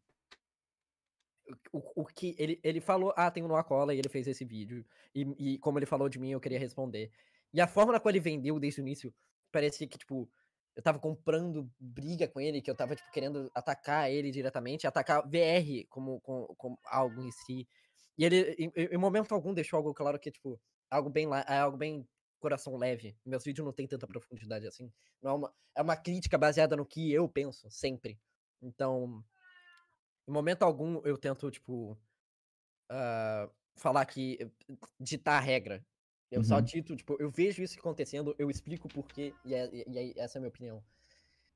O, 1.74 2.02
o 2.04 2.06
que 2.06 2.34
ele, 2.40 2.58
ele 2.64 2.80
falou, 2.80 3.14
ah, 3.18 3.30
tem 3.30 3.44
um 3.44 3.48
Noah 3.48 3.64
Cola 3.66 3.94
e 3.94 4.00
ele 4.00 4.08
fez 4.08 4.26
esse 4.26 4.46
vídeo. 4.46 4.86
E, 5.14 5.22
e 5.38 5.58
como 5.60 5.80
ele 5.80 5.86
falou 5.86 6.08
de 6.08 6.18
mim, 6.18 6.30
eu 6.32 6.40
queria 6.40 6.58
responder. 6.58 7.12
E 7.54 7.60
a 7.60 7.68
forma 7.68 7.92
na 7.92 8.00
qual 8.00 8.10
ele 8.12 8.22
vendeu 8.22 8.58
desde 8.58 8.80
o 8.80 8.84
início, 8.84 9.14
parecia 9.52 9.86
que, 9.86 9.98
tipo, 9.98 10.30
eu 10.78 10.82
tava 10.82 10.98
comprando 10.98 11.70
briga 11.78 12.26
com 12.26 12.40
ele, 12.40 12.62
que 12.62 12.72
eu 12.72 12.76
tava, 12.76 12.96
tipo, 12.96 13.12
querendo 13.12 13.52
atacar 13.54 14.10
ele 14.10 14.32
diretamente, 14.32 14.88
atacar 14.88 15.28
VR 15.28 15.86
como, 15.90 16.22
como, 16.22 16.56
como 16.56 16.80
algo 16.86 17.22
em 17.22 17.32
si. 17.32 17.68
E 18.18 18.24
ele, 18.24 18.52
em, 18.58 18.72
em- 18.78 18.98
momento 18.98 19.34
algum, 19.34 19.54
deixou 19.54 19.76
algo 19.76 19.94
claro 19.94 20.18
que, 20.18 20.32
tipo, 20.32 20.58
algo 20.90 21.10
bem, 21.10 21.28
é 21.48 21.58
algo 21.58 21.76
bem 21.76 22.08
coração 22.40 22.76
leve. 22.78 23.16
Meus 23.26 23.44
vídeos 23.44 23.66
não 23.66 23.74
tem 23.74 23.88
tanta 23.88 24.08
profundidade 24.08 24.66
assim. 24.68 24.92
Não 25.22 25.32
é 25.32 25.34
uma, 25.34 25.54
é 25.76 25.82
uma 25.82 25.96
crítica 25.98 26.38
baseada 26.38 26.76
no 26.76 26.86
que 26.86 27.12
eu 27.12 27.28
penso, 27.28 27.70
sempre. 27.70 28.20
Então, 28.62 29.24
em 30.28 30.32
momento 30.32 30.64
algum, 30.64 31.02
eu 31.06 31.18
tento, 31.18 31.50
tipo, 31.52 31.98
ah, 32.90 33.50
falar 33.76 34.06
que, 34.06 34.50
ditar 35.00 35.38
a 35.38 35.40
regra. 35.40 35.86
Eu 36.32 36.44
só 36.44 36.58
Uhum. 36.58 36.62
dito, 36.62 36.96
tipo, 36.96 37.16
eu 37.20 37.30
vejo 37.32 37.64
isso 37.64 37.80
acontecendo, 37.80 38.36
eu 38.38 38.52
explico 38.52 38.88
o 38.88 38.94
porquê, 38.94 39.34
e, 39.44 39.54
é- 39.56 39.70
e 39.74 40.14
essa 40.18 40.38
é 40.38 40.40
a 40.40 40.42
minha 40.42 40.50
opinião. 40.50 40.84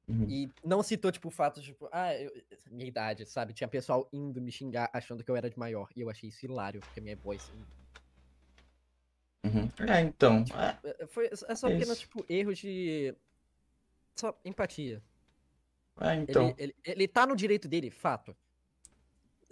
Uhum. 0.07 0.27
E 0.29 0.51
não 0.65 0.81
citou, 0.81 1.11
tipo, 1.11 1.27
o 1.27 1.31
fato, 1.31 1.61
tipo, 1.61 1.87
ah, 1.91 2.13
eu- 2.15 2.31
minha 2.71 2.87
idade, 2.87 3.25
sabe? 3.25 3.53
Tinha 3.53 3.67
pessoal 3.67 4.09
indo 4.11 4.41
me 4.41 4.51
xingar 4.51 4.89
achando 4.91 5.23
que 5.23 5.29
eu 5.29 5.35
era 5.35 5.49
de 5.49 5.57
maior. 5.57 5.89
E 5.95 6.01
eu 6.01 6.09
achei 6.09 6.29
isso 6.29 6.43
hilário, 6.45 6.81
porque 6.81 6.99
minha 6.99 7.15
voz. 7.15 7.51
Uhum. 9.43 9.69
É, 9.89 10.01
então. 10.01 10.43
é, 10.55 11.03
é- 11.03 11.07
Foi, 11.07 11.25
é 11.27 11.55
só 11.55 11.67
É 11.67 11.77
isso. 11.77 11.95
tipo, 11.97 12.25
erros 12.29 12.57
de. 12.57 13.13
Só 14.15 14.39
empatia. 14.45 15.01
é, 15.99 16.15
então. 16.15 16.49
Ele, 16.49 16.55
ele, 16.57 16.75
ele 16.85 17.07
tá 17.07 17.25
no 17.27 17.35
direito 17.35 17.67
dele, 17.67 17.89
fato. 17.89 18.35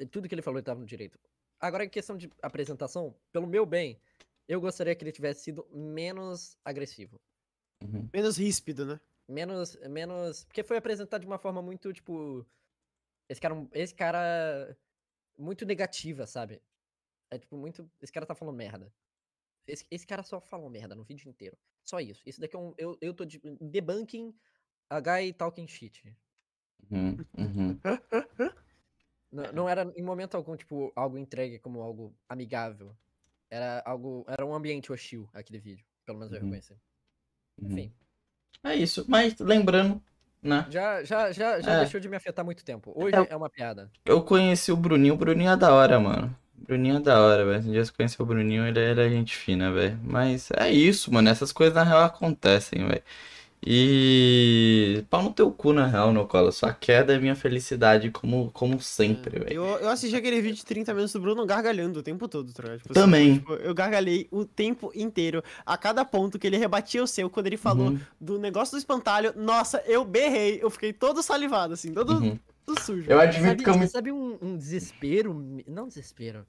Tudo 0.09 0.27
que 0.27 0.33
ele 0.33 0.41
falou, 0.41 0.57
ele 0.57 0.65
tava 0.65 0.79
no 0.79 0.85
direito. 0.85 1.19
Agora, 1.59 1.83
em 1.85 1.89
questão 1.89 2.17
de 2.17 2.31
apresentação, 2.41 3.15
pelo 3.31 3.45
meu 3.45 3.65
bem, 3.65 3.99
eu 4.47 4.59
gostaria 4.59 4.95
que 4.95 5.03
ele 5.03 5.11
tivesse 5.11 5.43
sido 5.43 5.67
menos 5.71 6.57
agressivo. 6.65 7.19
Uhum. 7.83 8.09
Menos 8.11 8.37
ríspido, 8.37 8.85
né? 8.85 8.99
Menos. 9.27 9.75
menos 9.89 10.43
Porque 10.45 10.63
foi 10.63 10.77
apresentado 10.77 11.21
de 11.21 11.27
uma 11.27 11.37
forma 11.37 11.61
muito, 11.61 11.91
tipo. 11.93 12.45
Esse 13.27 13.41
cara, 13.41 13.55
é 13.71 13.81
esse 13.81 13.93
cara. 13.93 14.77
Muito 15.37 15.65
negativa, 15.65 16.25
sabe? 16.25 16.61
É 17.29 17.37
tipo, 17.37 17.57
muito. 17.57 17.89
Esse 18.01 18.11
cara 18.11 18.25
tá 18.25 18.35
falando 18.35 18.55
merda. 18.55 18.91
Esse, 19.68 19.86
esse 19.91 20.05
cara 20.07 20.24
só 20.24 20.39
falou 20.41 20.70
merda 20.70 20.95
no 20.95 21.03
vídeo 21.03 21.30
inteiro. 21.30 21.57
Só 21.84 21.99
isso. 21.99 22.22
Isso 22.26 22.39
daqui 22.41 22.55
é 22.55 22.59
um. 22.59 22.74
Eu, 22.78 22.97
eu 23.01 23.14
tô 23.14 23.26
de, 23.26 23.39
debunking 23.59 24.34
a 24.89 24.99
guy 24.99 25.34
talking 25.34 25.68
shit. 25.68 26.03
Uhum. 26.89 27.18
Uhum. 27.38 27.80
Não, 29.32 29.51
não 29.53 29.70
era 29.70 29.91
em 29.95 30.03
momento 30.03 30.36
algum, 30.36 30.55
tipo, 30.57 30.91
algo 30.95 31.18
entregue 31.18 31.57
como 31.59 31.82
algo 31.82 32.14
amigável. 32.28 32.95
Era 33.49 33.82
algo. 33.86 34.26
Era 34.28 34.45
um 34.45 34.53
ambiente 34.53 34.91
hostil 34.91 35.30
aquele 35.34 35.59
vídeo. 35.59 35.86
Pelo 36.05 36.20
menos 36.20 36.34
eu 36.34 36.39
Uhum. 36.39 36.45
reconheci. 36.45 36.74
Uhum. 37.62 37.72
Enfim. 37.72 37.93
É 38.64 38.76
isso. 38.76 39.05
Mas 39.07 39.38
lembrando, 39.39 40.01
né? 40.41 40.68
Já, 40.70 41.03
já, 41.03 41.32
já, 41.32 41.62
já 41.62 41.74
É. 41.74 41.80
deixou 41.80 41.99
de 41.99 42.09
me 42.09 42.16
afetar 42.16 42.43
muito 42.43 42.64
tempo. 42.66 42.91
Hoje 42.95 43.16
É. 43.16 43.34
é 43.34 43.36
uma 43.36 43.49
piada. 43.49 43.91
Eu 44.05 44.24
conheci 44.24 44.72
o 44.72 44.78
Bruninho. 44.78 45.14
O 45.14 45.18
Bruninho 45.18 45.51
é 45.51 45.57
da 45.57 45.74
hora, 45.74 45.99
mano. 45.99 46.36
Bruninho 46.66 46.97
é 46.97 46.99
da 46.99 47.20
hora, 47.22 47.45
velho. 47.45 47.59
Um 47.68 47.72
dia 47.72 47.84
você 47.86 47.91
conheceu 47.91 48.24
o 48.24 48.28
Bruninho, 48.28 48.66
ele, 48.68 48.80
ele 48.80 49.01
é 49.01 49.09
gente 49.09 49.36
fina, 49.36 49.72
velho. 49.72 49.99
Mas 50.03 50.49
é 50.51 50.70
isso, 50.72 51.12
mano. 51.14 51.30
Essas 51.30 51.51
coisas 51.51 51.76
na 51.76 51.84
real 51.84 52.03
acontecem, 52.03 52.86
velho. 52.88 53.03
E. 53.64 55.03
Pau 55.09 55.22
no 55.22 55.32
teu 55.32 55.51
cu, 55.51 55.72
na 55.72 55.86
real, 55.86 56.12
Nocola. 56.12 56.51
Sua 56.51 56.74
queda 56.74 57.14
é 57.14 57.20
minha 57.20 57.36
felicidade, 57.36 58.09
como, 58.09 58.49
como 58.51 58.82
sempre, 58.82 59.39
velho. 59.39 59.53
Eu, 59.53 59.64
eu 59.64 59.89
assisti 59.89 60.16
aquele 60.16 60.41
vídeo 60.41 60.55
de 60.57 60.66
30 60.66 60.93
minutos 60.93 61.14
do 61.14 61.20
Bruno 61.20 61.45
gargalhando 61.45 61.99
o 61.99 62.03
tempo 62.03 62.28
todo, 62.28 62.51
tá? 62.53 62.78
Tipo, 62.78 62.93
Também. 62.93 63.36
tipo, 63.36 63.53
eu 63.53 63.74
gargalhei 63.76 64.28
o 64.32 64.45
tempo 64.45 64.91
inteiro. 64.95 65.43
A 65.64 65.78
cada 65.78 66.03
ponto 66.03 66.39
que 66.39 66.47
ele 66.47 66.57
rebatia 66.57 67.03
o 67.03 67.07
seu, 67.07 67.30
quando 67.30 67.47
ele 67.47 67.57
falou 67.57 67.89
Uhum, 67.89 67.99
do 68.20 68.39
negócio 68.39 68.76
do 68.76 68.80
espantalho, 68.80 69.32
nossa, 69.36 69.84
eu 69.86 70.03
berrei. 70.03 70.59
Eu 70.62 70.72
fiquei 70.72 70.91
todo 70.91 71.22
salivado, 71.22 71.74
assim, 71.74 71.93
todo, 71.93 72.14
uhum. 72.14 72.39
Sujo. 72.80 73.09
Eu 73.09 73.19
admito 73.19 73.47
Sabe, 73.47 73.63
que 73.63 73.69
eu 73.69 73.78
me. 73.78 73.88
sabe 73.88 74.11
um, 74.11 74.38
um 74.41 74.57
desespero? 74.57 75.34
Não 75.67 75.88
desespero. 75.88 76.45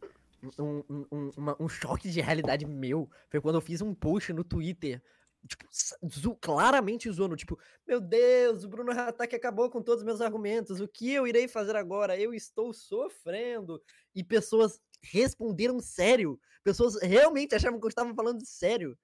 Um, 0.58 0.82
um, 0.90 1.06
um, 1.12 1.30
uma- 1.36 1.56
um 1.60 1.68
choque 1.68 2.10
de 2.10 2.20
realidade 2.20 2.66
meu. 2.66 3.08
Foi 3.30 3.40
quando 3.40 3.56
eu 3.56 3.60
fiz 3.60 3.80
um 3.80 3.94
post 3.94 4.32
no 4.32 4.42
Twitter. 4.42 5.02
Tipo, 5.46 5.64
zo- 6.08 6.36
claramente 6.40 7.10
zoando. 7.10 7.36
Tipo, 7.36 7.58
meu 7.86 8.00
Deus, 8.00 8.64
o 8.64 8.68
Bruno 8.68 8.92
Hatak 8.92 9.34
acabou 9.34 9.68
com 9.70 9.82
todos 9.82 10.02
os 10.02 10.06
meus 10.06 10.20
argumentos. 10.20 10.80
O 10.80 10.86
que 10.88 11.12
eu 11.12 11.26
irei 11.26 11.48
fazer 11.48 11.74
agora? 11.76 12.16
Eu 12.18 12.32
estou 12.34 12.72
sofrendo. 12.72 13.80
E 14.14 14.22
pessoas 14.22 14.80
responderam 15.02 15.80
sério. 15.80 16.38
Pessoas 16.62 17.00
realmente 17.02 17.54
achavam 17.54 17.78
que 17.80 17.86
eu 17.86 17.88
estava 17.88 18.14
falando 18.14 18.44
sério. 18.46 18.96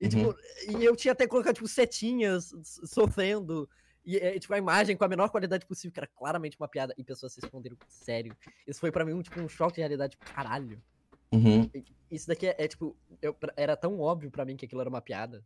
E, 0.00 0.04
Uhum. 0.06 0.10
tipo, 0.10 0.36
e 0.78 0.84
eu 0.84 0.94
tinha 0.96 1.12
até 1.12 1.26
colocado, 1.26 1.54
tipo, 1.54 1.68
setinhas 1.68 2.50
sofrendo. 2.84 3.68
E, 4.06 4.16
é, 4.18 4.38
tipo, 4.38 4.54
a 4.54 4.58
imagem 4.58 4.96
com 4.96 5.04
a 5.04 5.08
menor 5.08 5.28
qualidade 5.30 5.66
possível, 5.66 5.92
que 5.92 5.98
era 6.00 6.06
claramente 6.06 6.56
uma 6.58 6.68
piada. 6.68 6.94
E 6.96 7.02
pessoas 7.02 7.34
responderam 7.34 7.76
sério. 7.88 8.34
Isso 8.66 8.78
foi 8.80 8.92
pra 8.92 9.04
mim 9.04 9.12
um, 9.12 9.22
tipo, 9.22 9.40
um 9.40 9.48
choque 9.48 9.74
de 9.74 9.80
realidade, 9.80 10.12
tipo, 10.12 10.24
caralho. 10.32 10.80
Uhum. 11.32 11.68
Isso 12.10 12.28
daqui 12.28 12.46
é, 12.46 12.54
é, 12.56 12.68
tipo, 12.68 12.96
eu- 13.20 13.36
era 13.56 13.76
tão 13.76 13.98
óbvio 14.00 14.30
pra 14.30 14.44
mim 14.44 14.56
que 14.56 14.64
aquilo 14.64 14.80
era 14.80 14.88
uma 14.88 15.00
piada. 15.02 15.42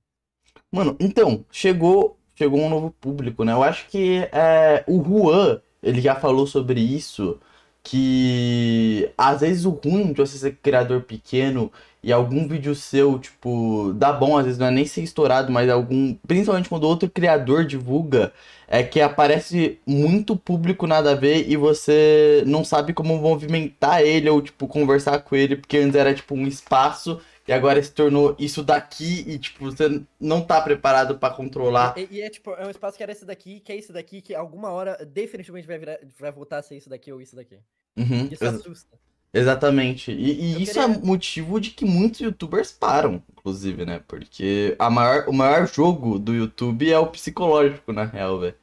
Mano, 0.70 0.96
então, 1.00 1.44
chegou, 1.50 2.18
chegou 2.34 2.60
um 2.60 2.68
novo 2.68 2.90
público, 2.90 3.44
né? 3.44 3.52
Eu 3.52 3.62
acho 3.62 3.88
que 3.88 4.28
é, 4.32 4.84
o 4.86 5.02
Juan, 5.02 5.60
ele 5.82 6.00
já 6.00 6.14
falou 6.14 6.46
sobre 6.46 6.80
isso, 6.80 7.40
que 7.82 9.10
às 9.16 9.40
vezes 9.40 9.64
o 9.64 9.70
ruim 9.70 10.12
de 10.12 10.20
você 10.20 10.36
ser 10.36 10.56
criador 10.56 11.02
pequeno 11.02 11.72
e 12.02 12.12
algum 12.12 12.48
vídeo 12.48 12.74
seu, 12.74 13.18
tipo, 13.18 13.92
dá 13.94 14.12
bom, 14.12 14.38
às 14.38 14.44
vezes 14.44 14.58
não 14.58 14.66
é 14.66 14.70
nem 14.70 14.86
ser 14.86 15.02
estourado, 15.02 15.52
mas 15.52 15.68
algum, 15.68 16.14
principalmente 16.26 16.68
quando 16.68 16.84
outro 16.84 17.10
criador 17.10 17.64
divulga, 17.64 18.32
é 18.66 18.82
que 18.82 19.00
aparece 19.00 19.78
muito 19.86 20.36
público 20.36 20.86
nada 20.86 21.12
a 21.12 21.14
ver 21.14 21.48
e 21.48 21.56
você 21.56 22.42
não 22.46 22.64
sabe 22.64 22.92
como 22.92 23.16
movimentar 23.18 24.00
ele 24.00 24.30
ou, 24.30 24.40
tipo, 24.40 24.66
conversar 24.66 25.20
com 25.20 25.36
ele, 25.36 25.56
porque 25.56 25.76
antes 25.78 25.96
era, 25.96 26.14
tipo, 26.14 26.34
um 26.34 26.46
espaço 26.46 27.20
e 27.46 27.52
agora 27.52 27.82
se 27.82 27.90
tornou 27.90 28.36
isso 28.38 28.62
daqui 28.62 29.24
e, 29.26 29.38
tipo, 29.38 29.64
você 29.64 30.00
não 30.20 30.40
tá 30.40 30.60
preparado 30.60 31.18
pra 31.18 31.30
controlar. 31.30 31.98
E, 31.98 32.08
e 32.12 32.22
é, 32.22 32.30
tipo, 32.30 32.52
é 32.52 32.64
um 32.64 32.70
espaço 32.70 32.96
que 32.96 33.02
era 33.02 33.12
esse 33.12 33.24
daqui, 33.24 33.60
que 33.60 33.72
é 33.72 33.76
esse 33.76 33.92
daqui, 33.92 34.22
que 34.22 34.34
alguma 34.34 34.70
hora 34.70 34.96
definitivamente 35.04 35.66
vai, 35.66 35.78
virar, 35.78 35.98
vai 36.18 36.30
voltar 36.30 36.58
a 36.58 36.62
ser 36.62 36.76
isso 36.76 36.88
daqui 36.88 37.12
ou 37.12 37.20
isso 37.20 37.34
daqui. 37.34 37.58
Uhum, 37.96 38.28
Isso 38.30 38.44
assusta. 38.44 38.96
Exatamente. 39.32 40.12
E, 40.12 40.32
e 40.32 40.62
isso 40.62 40.74
queria- 40.74 40.94
é 40.94 40.98
motivo 40.98 41.60
de 41.60 41.70
que 41.70 41.84
muitos 41.84 42.20
youtubers 42.20 42.72
param, 42.72 43.22
inclusive, 43.30 43.84
né? 43.84 44.02
Porque 44.06 44.76
a 44.78 44.90
maior, 44.90 45.28
o 45.28 45.32
maior 45.32 45.66
jogo 45.66 46.18
do 46.18 46.34
YouTube 46.34 46.90
é 46.90 46.98
o 46.98 47.06
psicológico, 47.06 47.92
na 47.92 48.04
real, 48.04 48.38
velho. 48.40 48.54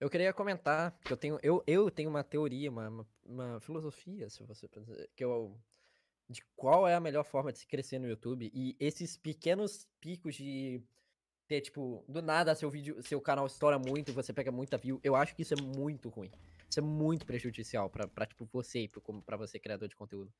Eu 0.00 0.08
queria 0.08 0.32
comentar 0.32 0.98
que 1.04 1.12
eu 1.12 1.16
tenho, 1.16 1.38
eu, 1.42 1.62
eu 1.66 1.90
tenho 1.90 2.08
uma 2.08 2.24
teoria, 2.24 2.70
uma, 2.70 3.06
uma, 3.22 3.60
filosofia, 3.60 4.30
se 4.30 4.42
você 4.44 4.66
que 5.14 5.22
eu 5.22 5.54
de 6.26 6.42
qual 6.56 6.86
é 6.86 6.94
a 6.94 7.00
melhor 7.00 7.24
forma 7.24 7.52
de 7.52 7.58
se 7.58 7.66
crescer 7.66 7.98
no 7.98 8.08
YouTube 8.08 8.50
e 8.54 8.76
esses 8.78 9.16
pequenos 9.16 9.86
picos 10.00 10.36
de 10.36 10.80
ter 11.48 11.60
tipo 11.60 12.04
do 12.08 12.22
nada 12.22 12.54
seu 12.54 12.70
vídeo, 12.70 13.02
seu 13.02 13.20
canal 13.20 13.46
estoura 13.46 13.78
muito, 13.78 14.10
e 14.10 14.14
você 14.14 14.32
pega 14.32 14.52
muita 14.52 14.78
view, 14.78 15.00
eu 15.02 15.16
acho 15.16 15.34
que 15.34 15.42
isso 15.42 15.52
é 15.52 15.60
muito 15.60 16.08
ruim. 16.08 16.30
Isso 16.70 16.80
é 16.80 16.82
muito 16.82 17.26
prejudicial 17.26 17.90
pra, 17.90 18.06
pra 18.06 18.24
tipo 18.26 18.48
você, 18.52 18.88
como 19.02 19.20
para 19.22 19.36
você 19.36 19.58
criador 19.58 19.88
de 19.88 19.96
conteúdo. 19.96 20.32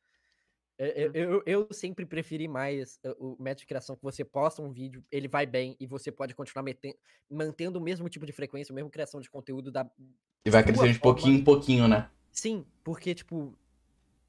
Eu, 0.79 1.13
eu, 1.13 1.43
eu 1.45 1.69
sempre 1.73 2.07
preferi 2.07 2.49
mais 2.49 2.99
uh, 3.05 3.35
o 3.37 3.43
método 3.43 3.61
de 3.61 3.67
criação 3.67 3.97
que 3.97 4.03
você 4.03 4.25
posta 4.25 4.63
um 4.63 4.73
vídeo, 4.73 5.05
ele 5.11 5.29
vai 5.29 5.45
bem 5.45 5.77
e 5.79 5.87
você 5.87 6.11
pode 6.11 6.35
continuar 6.35 6.63
meten- 6.63 6.97
mantendo 7.31 7.79
o 7.79 7.83
mesmo 7.83 8.09
tipo 8.09 8.25
de 8.25 8.33
frequência, 8.33 8.73
a 8.73 8.75
mesma 8.75 8.89
criação 8.89 9.21
de 9.21 9.29
conteúdo 9.29 9.71
da, 9.71 9.91
E 10.45 10.51
vai 10.51 10.63
crescendo 10.63 10.95
de 10.95 10.99
pouquinho 10.99 11.39
em 11.39 11.45
pouquinho, 11.45 11.87
né? 11.87 12.11
Sim, 12.33 12.65
porque, 12.83 13.15
tipo, 13.15 13.55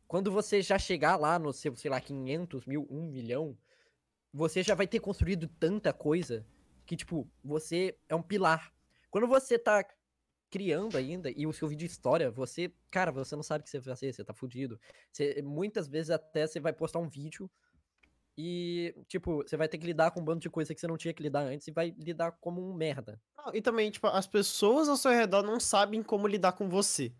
quando 0.07 0.31
você 0.31 0.61
já 0.61 0.77
chegar 0.77 1.15
lá 1.15 1.39
no 1.39 1.53
seu, 1.53 1.75
sei 1.75 1.89
lá, 1.91 2.01
500 2.01 2.65
mil, 2.65 2.85
1 2.89 3.07
milhão, 3.09 3.57
você 4.33 4.63
já 4.63 4.75
vai 4.75 4.87
ter 4.87 4.99
construído 4.99 5.47
tanta 5.47 5.93
coisa 5.93 6.45
que, 6.85 6.95
tipo, 6.97 7.29
você 7.43 7.97
é 8.09 8.15
um 8.15 8.21
pilar. 8.21 8.73
Quando 9.09 9.27
você 9.27 9.57
tá 9.59 9.85
criando 10.51 10.97
ainda 10.97 11.31
e 11.31 11.47
o 11.47 11.53
seu 11.53 11.67
vídeo 11.67 11.85
história, 11.85 12.29
você, 12.29 12.71
cara, 12.91 13.11
você 13.11 13.35
não 13.35 13.41
sabe 13.41 13.61
o 13.61 13.63
que 13.63 13.69
você 13.69 13.79
vai 13.79 13.95
fazer, 13.95 14.13
você 14.13 14.23
tá 14.23 14.33
fudido. 14.33 14.79
Você, 15.11 15.41
muitas 15.41 15.87
vezes 15.87 16.11
até 16.11 16.45
você 16.45 16.59
vai 16.59 16.73
postar 16.73 16.99
um 16.99 17.07
vídeo 17.07 17.49
e, 18.37 18.93
tipo, 19.07 19.37
você 19.37 19.55
vai 19.55 19.67
ter 19.67 19.77
que 19.77 19.85
lidar 19.85 20.11
com 20.11 20.19
um 20.19 20.23
bando 20.23 20.41
de 20.41 20.49
coisa 20.49 20.73
que 20.73 20.79
você 20.79 20.87
não 20.87 20.97
tinha 20.97 21.13
que 21.13 21.23
lidar 21.23 21.41
antes 21.41 21.67
e 21.67 21.71
vai 21.71 21.95
lidar 21.97 22.33
como 22.33 22.61
um 22.61 22.73
merda. 22.73 23.19
E 23.53 23.61
também, 23.61 23.89
tipo, 23.89 24.07
as 24.07 24.27
pessoas 24.27 24.89
ao 24.89 24.97
seu 24.97 25.11
redor 25.11 25.41
não 25.41 25.59
sabem 25.59 26.03
como 26.03 26.27
lidar 26.27 26.51
com 26.51 26.69
você. 26.69 27.13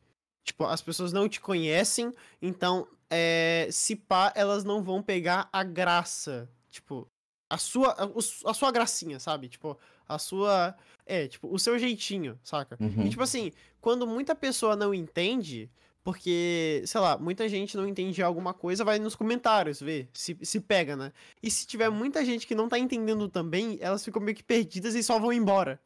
Tipo, 0.43 0.65
as 0.65 0.81
pessoas 0.81 1.13
não 1.13 1.29
te 1.29 1.39
conhecem, 1.39 2.11
então, 2.41 2.87
é, 3.09 3.67
se 3.71 3.95
pá, 3.95 4.33
elas 4.35 4.63
não 4.63 4.83
vão 4.83 5.01
pegar 5.01 5.47
a 5.53 5.63
graça. 5.63 6.49
Tipo, 6.69 7.07
a 7.49 7.57
sua, 7.57 7.91
a, 7.91 8.49
a 8.49 8.53
sua 8.53 8.71
gracinha, 8.71 9.19
sabe? 9.19 9.49
Tipo, 9.49 9.77
a 10.13 10.19
sua. 10.19 10.75
É, 11.05 11.27
tipo, 11.27 11.53
o 11.53 11.59
seu 11.59 11.77
jeitinho, 11.77 12.39
saca? 12.43 12.77
Uhum. 12.79 13.05
E, 13.05 13.09
tipo 13.09 13.23
assim, 13.23 13.51
quando 13.81 14.07
muita 14.07 14.33
pessoa 14.35 14.75
não 14.75 14.93
entende, 14.93 15.69
porque, 16.03 16.81
sei 16.85 17.01
lá, 17.01 17.17
muita 17.17 17.47
gente 17.47 17.77
não 17.77 17.87
entende 17.87 18.23
alguma 18.23 18.53
coisa, 18.53 18.83
vai 18.83 18.97
nos 18.97 19.15
comentários 19.15 19.81
ver 19.81 20.07
se, 20.13 20.37
se 20.41 20.59
pega, 20.59 20.95
né? 20.95 21.11
E 21.41 21.51
se 21.51 21.67
tiver 21.67 21.89
muita 21.89 22.23
gente 22.25 22.47
que 22.47 22.55
não 22.55 22.69
tá 22.69 22.79
entendendo 22.79 23.27
também, 23.27 23.77
elas 23.81 24.03
ficam 24.03 24.21
meio 24.21 24.35
que 24.35 24.43
perdidas 24.43 24.95
e 24.95 25.03
só 25.03 25.19
vão 25.19 25.31
embora. 25.33 25.79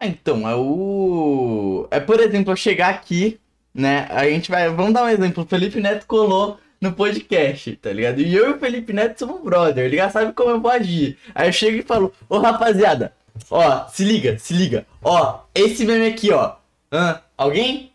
É, 0.00 0.06
Então, 0.08 0.48
é 0.48 0.56
o. 0.56 1.86
É, 1.90 2.00
por 2.00 2.18
exemplo, 2.20 2.52
eu 2.52 2.56
chegar 2.56 2.90
aqui, 2.90 3.40
né? 3.72 4.06
A 4.10 4.28
gente 4.28 4.50
vai. 4.50 4.68
Vamos 4.68 4.92
dar 4.92 5.04
um 5.04 5.08
exemplo. 5.08 5.44
O 5.44 5.46
Felipe 5.46 5.80
Neto 5.80 6.06
colou 6.06 6.58
no 6.82 6.92
podcast, 6.92 7.76
tá 7.76 7.92
ligado? 7.92 8.20
E 8.20 8.34
eu 8.34 8.50
e 8.50 8.52
o 8.54 8.58
Felipe 8.58 8.92
Neto 8.92 9.20
somos 9.20 9.40
brother, 9.40 9.84
ele 9.84 9.98
já 9.98 10.10
sabe 10.10 10.32
como 10.32 10.50
eu 10.50 10.60
vou 10.60 10.70
agir. 10.70 11.16
Aí 11.32 11.48
eu 11.48 11.52
chego 11.52 11.76
e 11.76 11.82
falo, 11.82 12.12
ô 12.28 12.38
rapaziada, 12.40 13.14
ó, 13.48 13.86
se 13.86 14.04
liga, 14.04 14.36
se 14.36 14.52
liga. 14.52 14.84
Ó, 15.00 15.42
esse 15.54 15.84
meme 15.84 16.08
aqui, 16.08 16.32
ó. 16.32 16.56
Hã? 16.92 17.20
alguém? 17.38 17.92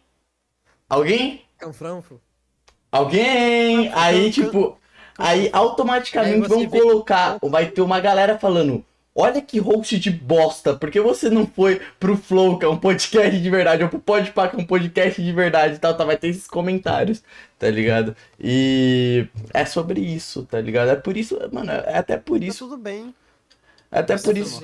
Alguém? 0.89 1.41
Canfranfo. 1.57 2.19
Alguém? 2.89 3.91
Aí, 3.93 4.31
tipo. 4.31 4.79
Aí 5.17 5.49
automaticamente 5.51 6.47
vão 6.47 6.65
colocar, 6.67 7.39
vai 7.41 7.65
ter 7.65 7.81
uma 7.81 7.99
galera 7.99 8.37
falando. 8.37 8.85
Olha 9.19 9.41
que 9.41 9.57
host 9.59 9.97
de 9.97 10.11
bosta, 10.11 10.75
por 10.75 10.91
que 10.91 11.01
você 11.01 11.27
não 11.29 11.47
foi 11.47 11.81
pro 11.99 12.15
Flow, 12.15 12.59
que 12.59 12.65
é 12.65 12.69
um 12.69 12.77
podcast 12.79 13.41
de 13.41 13.49
verdade, 13.49 13.81
ou 13.81 13.89
pro 13.89 13.99
Podpah, 13.99 14.47
que 14.47 14.55
é 14.55 14.59
um 14.59 14.65
podcast 14.65 15.19
de 15.23 15.31
verdade 15.33 15.75
e 15.75 15.79
tal, 15.79 15.97
tá? 15.97 16.05
Vai 16.05 16.17
ter 16.17 16.27
esses 16.27 16.47
comentários, 16.47 17.23
tá 17.57 17.67
ligado? 17.69 18.15
E 18.39 19.27
é 19.53 19.65
sobre 19.65 20.01
isso, 20.01 20.45
tá 20.45 20.61
ligado? 20.61 20.89
É 20.91 20.95
por 20.95 21.17
isso, 21.17 21.35
mano, 21.51 21.71
é 21.71 21.97
até 21.97 22.15
por 22.17 22.39
Tá 22.39 22.45
isso, 22.45 22.59
tudo 22.69 22.77
bem. 22.77 23.13
é 23.91 23.99
até 23.99 24.13
Mas 24.13 24.21
por 24.23 24.33
tá 24.35 24.39
isso, 24.39 24.63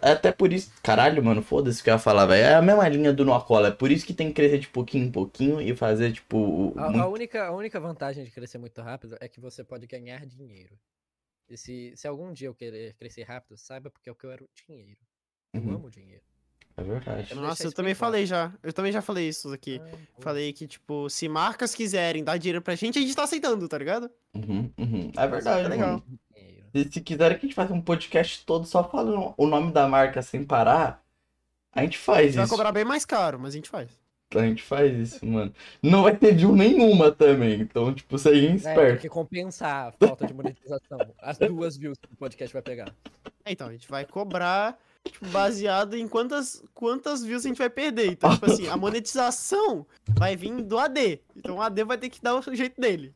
é 0.00 0.10
até 0.12 0.30
por 0.32 0.52
isso. 0.52 0.70
Caralho, 0.82 1.22
mano, 1.24 1.42
foda-se 1.42 1.80
o 1.80 1.84
que 1.84 1.90
eu 1.90 1.94
ia 1.94 1.98
falar, 1.98 2.26
velho. 2.26 2.44
É 2.44 2.54
a 2.54 2.62
mesma 2.62 2.86
linha 2.88 3.12
do 3.12 3.24
Nocola, 3.24 3.68
é 3.68 3.70
por 3.72 3.90
isso 3.90 4.06
que 4.06 4.14
tem 4.14 4.28
que 4.28 4.34
crescer 4.34 4.58
de 4.58 4.68
pouquinho 4.68 5.06
em 5.06 5.10
pouquinho 5.10 5.60
e 5.60 5.74
fazer, 5.74 6.12
tipo, 6.12 6.72
A, 6.76 6.90
muito- 6.90 7.00
a 7.00 7.08
única, 7.08 7.44
a 7.46 7.50
única 7.52 7.80
vantagem 7.80 8.24
de 8.24 8.30
crescer 8.30 8.58
muito 8.58 8.80
rápido 8.82 9.16
é 9.20 9.28
que 9.28 9.40
você 9.40 9.64
pode 9.64 9.86
ganhar 9.88 10.24
dinheiro. 10.26 10.76
E 11.48 11.56
se, 11.56 11.92
se 11.96 12.06
algum 12.08 12.32
dia 12.32 12.48
eu 12.48 12.54
querer 12.54 12.94
crescer 12.94 13.22
rápido, 13.24 13.56
saiba 13.56 13.90
porque 13.90 14.08
eu 14.08 14.14
quero 14.14 14.48
dinheiro. 14.66 14.98
Eu 15.52 15.60
Uhum, 15.60 15.74
amo 15.74 15.90
dinheiro. 15.90 16.22
é 16.76 16.82
verdade. 16.82 17.34
Nossa, 17.34 17.64
eu 17.64 17.72
também 17.72 17.94
falei 17.94 18.26
já. 18.26 18.52
Eu 18.62 18.72
também 18.72 18.90
já 18.90 19.00
falei 19.02 19.28
isso 19.28 19.52
aqui. 19.52 19.80
Ah, 19.80 19.98
Falei 20.20 20.52
que, 20.52 20.66
tipo, 20.66 21.08
se 21.10 21.28
marcas 21.28 21.74
quiserem 21.74 22.24
dar 22.24 22.38
dinheiro 22.38 22.60
pra 22.62 22.74
gente, 22.74 22.98
a 22.98 23.02
gente 23.02 23.14
tá 23.14 23.24
aceitando, 23.24 23.68
tá 23.68 23.78
ligado? 23.78 24.10
Uhum, 24.34 24.72
uhum. 24.78 25.12
É 25.16 25.26
verdade, 25.28 25.62
tá 25.62 25.68
legal. 25.68 25.88
mano. 25.90 26.18
dinheiro. 26.34 26.66
Se, 26.74 26.92
se 26.92 27.00
quiserem 27.00 27.38
que 27.38 27.46
a 27.46 27.48
gente 27.48 27.54
faça 27.54 27.72
um 27.72 27.80
podcast 27.80 28.44
todo 28.44 28.66
só 28.66 28.82
falando 28.88 29.32
o 29.36 29.46
nome 29.46 29.70
da 29.72 29.86
marca 29.86 30.22
sem 30.22 30.42
parar, 30.44 31.04
a 31.72 31.82
gente 31.82 31.98
A 31.98 32.00
faz 32.00 32.26
gente 32.26 32.36
vai 32.36 32.44
isso. 32.44 32.52
cobrar 32.54 32.72
bem 32.72 32.84
mais 32.84 33.04
caro, 33.04 33.38
mas 33.38 33.52
a 33.54 33.56
gente 33.56 33.68
faz. 33.68 33.90
A 34.38 34.46
gente 34.46 34.62
faz 34.62 34.96
isso, 34.98 35.26
mano. 35.26 35.52
Não 35.82 36.02
vai 36.02 36.16
ter 36.16 36.34
view 36.34 36.54
nenhuma 36.54 37.10
também. 37.10 37.60
Então, 37.60 37.92
tipo, 37.94 38.18
seja 38.18 38.36
É, 38.44 38.46
tem 38.46 38.54
esperto. 38.56 39.00
que 39.00 39.08
compensar 39.08 39.88
a 39.88 39.92
falta 39.92 40.26
de 40.26 40.34
monetização. 40.34 40.98
As 41.20 41.38
duas 41.38 41.76
views 41.76 41.98
que 41.98 42.12
o 42.12 42.16
podcast 42.16 42.52
vai 42.52 42.62
pegar. 42.62 42.94
É, 43.44 43.52
Então, 43.52 43.68
a 43.68 43.72
gente 43.72 43.88
vai 43.88 44.04
cobrar 44.04 44.78
tipo, 45.04 45.26
baseado 45.28 45.96
em 45.96 46.08
quantas, 46.08 46.62
quantas 46.72 47.22
views 47.24 47.44
a 47.44 47.48
gente 47.48 47.58
vai 47.58 47.70
perder. 47.70 48.12
Então, 48.12 48.32
tipo 48.32 48.46
assim, 48.46 48.68
a 48.68 48.76
monetização 48.76 49.86
vai 50.16 50.34
vir 50.36 50.62
do 50.62 50.78
AD. 50.78 51.20
Então 51.36 51.56
o 51.56 51.62
AD 51.62 51.84
vai 51.84 51.98
ter 51.98 52.08
que 52.08 52.22
dar 52.22 52.34
o 52.36 52.54
jeito 52.54 52.80
dele. 52.80 53.14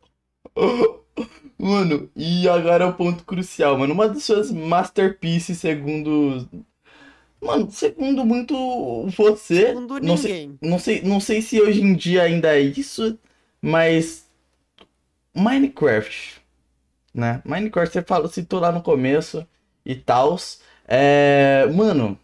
Mano, 1.59 2.09
e 2.15 2.49
agora 2.49 2.85
é 2.85 2.86
o 2.86 2.95
ponto 2.95 3.24
crucial, 3.24 3.77
mano. 3.77 3.93
Uma 3.93 4.09
das 4.09 4.23
suas 4.24 4.51
masterpieces, 4.53 5.59
segundo. 5.59 6.49
Mano, 7.40 7.70
segundo 7.70 8.24
muito 8.24 8.55
você. 9.16 9.69
Segundo 9.69 10.01
não 10.01 10.16
sei, 10.16 10.32
ninguém. 10.32 10.59
não 10.60 10.78
sei, 10.78 11.02
não 11.02 11.20
sei 11.20 11.43
se 11.43 11.60
hoje 11.60 11.81
em 11.82 11.94
dia 11.94 12.23
ainda 12.23 12.56
é 12.56 12.60
isso, 12.60 13.19
mas 13.62 14.28
Minecraft, 15.35 16.40
né? 17.15 17.40
Minecraft 17.44 17.93
você 17.93 18.02
falou, 18.02 18.28
citou 18.28 18.60
lá 18.60 18.73
no 18.73 18.82
começo 18.82 19.47
e 19.85 19.94
tals. 19.94 20.60
É, 20.86 21.66
mano, 21.74 22.19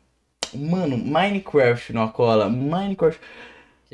mano, 0.54 0.96
Minecraft 0.98 1.92
não 1.92 2.08
cola. 2.08 2.48
Minecraft, 2.48 3.20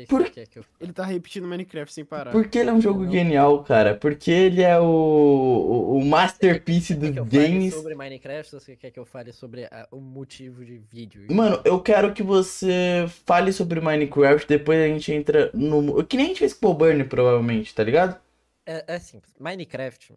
Por- 0.07 0.23
você 0.23 0.29
quer 0.29 0.47
que 0.47 0.59
eu 0.59 0.65
Ele 0.79 0.93
tá 0.93 1.05
repetindo 1.05 1.47
Minecraft 1.47 1.93
sem 1.93 2.03
parar. 2.05 2.31
porque 2.31 2.57
ele 2.59 2.69
é 2.69 2.73
um 2.73 2.81
jogo 2.81 3.03
Não. 3.05 3.11
genial, 3.11 3.63
cara. 3.63 3.95
Porque 3.95 4.29
ele 4.31 4.61
é 4.61 4.79
o, 4.79 4.83
o, 4.83 5.97
o 5.97 6.05
masterpiece 6.05 6.93
Quer 6.95 6.99
dos 6.99 7.09
que 7.11 7.19
eu 7.19 7.25
fale 7.25 7.47
games. 7.49 7.73
sobre 7.73 7.95
Minecraft 7.95 8.55
ou 8.55 8.59
você 8.61 8.75
quer 8.75 8.91
que 8.91 8.99
eu 8.99 9.05
fale 9.05 9.31
sobre 9.33 9.65
ah, 9.65 9.87
o 9.91 9.99
motivo 9.99 10.63
de 10.65 10.77
vídeo? 10.77 11.25
Mano, 11.31 11.61
eu 11.65 11.79
quero 11.81 12.13
que 12.13 12.23
você 12.23 13.05
fale 13.25 13.51
sobre 13.53 13.79
Minecraft, 13.81 14.47
depois 14.47 14.79
a 14.79 14.87
gente 14.87 15.11
entra 15.11 15.49
no. 15.53 16.03
Que 16.03 16.17
nem 16.17 16.27
a 16.27 16.29
gente 16.29 16.39
fez 16.39 16.53
com 16.53 16.67
o 16.67 16.73
Burn, 16.73 17.03
provavelmente, 17.05 17.73
tá 17.73 17.83
ligado? 17.83 18.19
É, 18.65 18.95
é 18.95 18.99
simples. 18.99 19.33
Minecraft, 19.39 20.13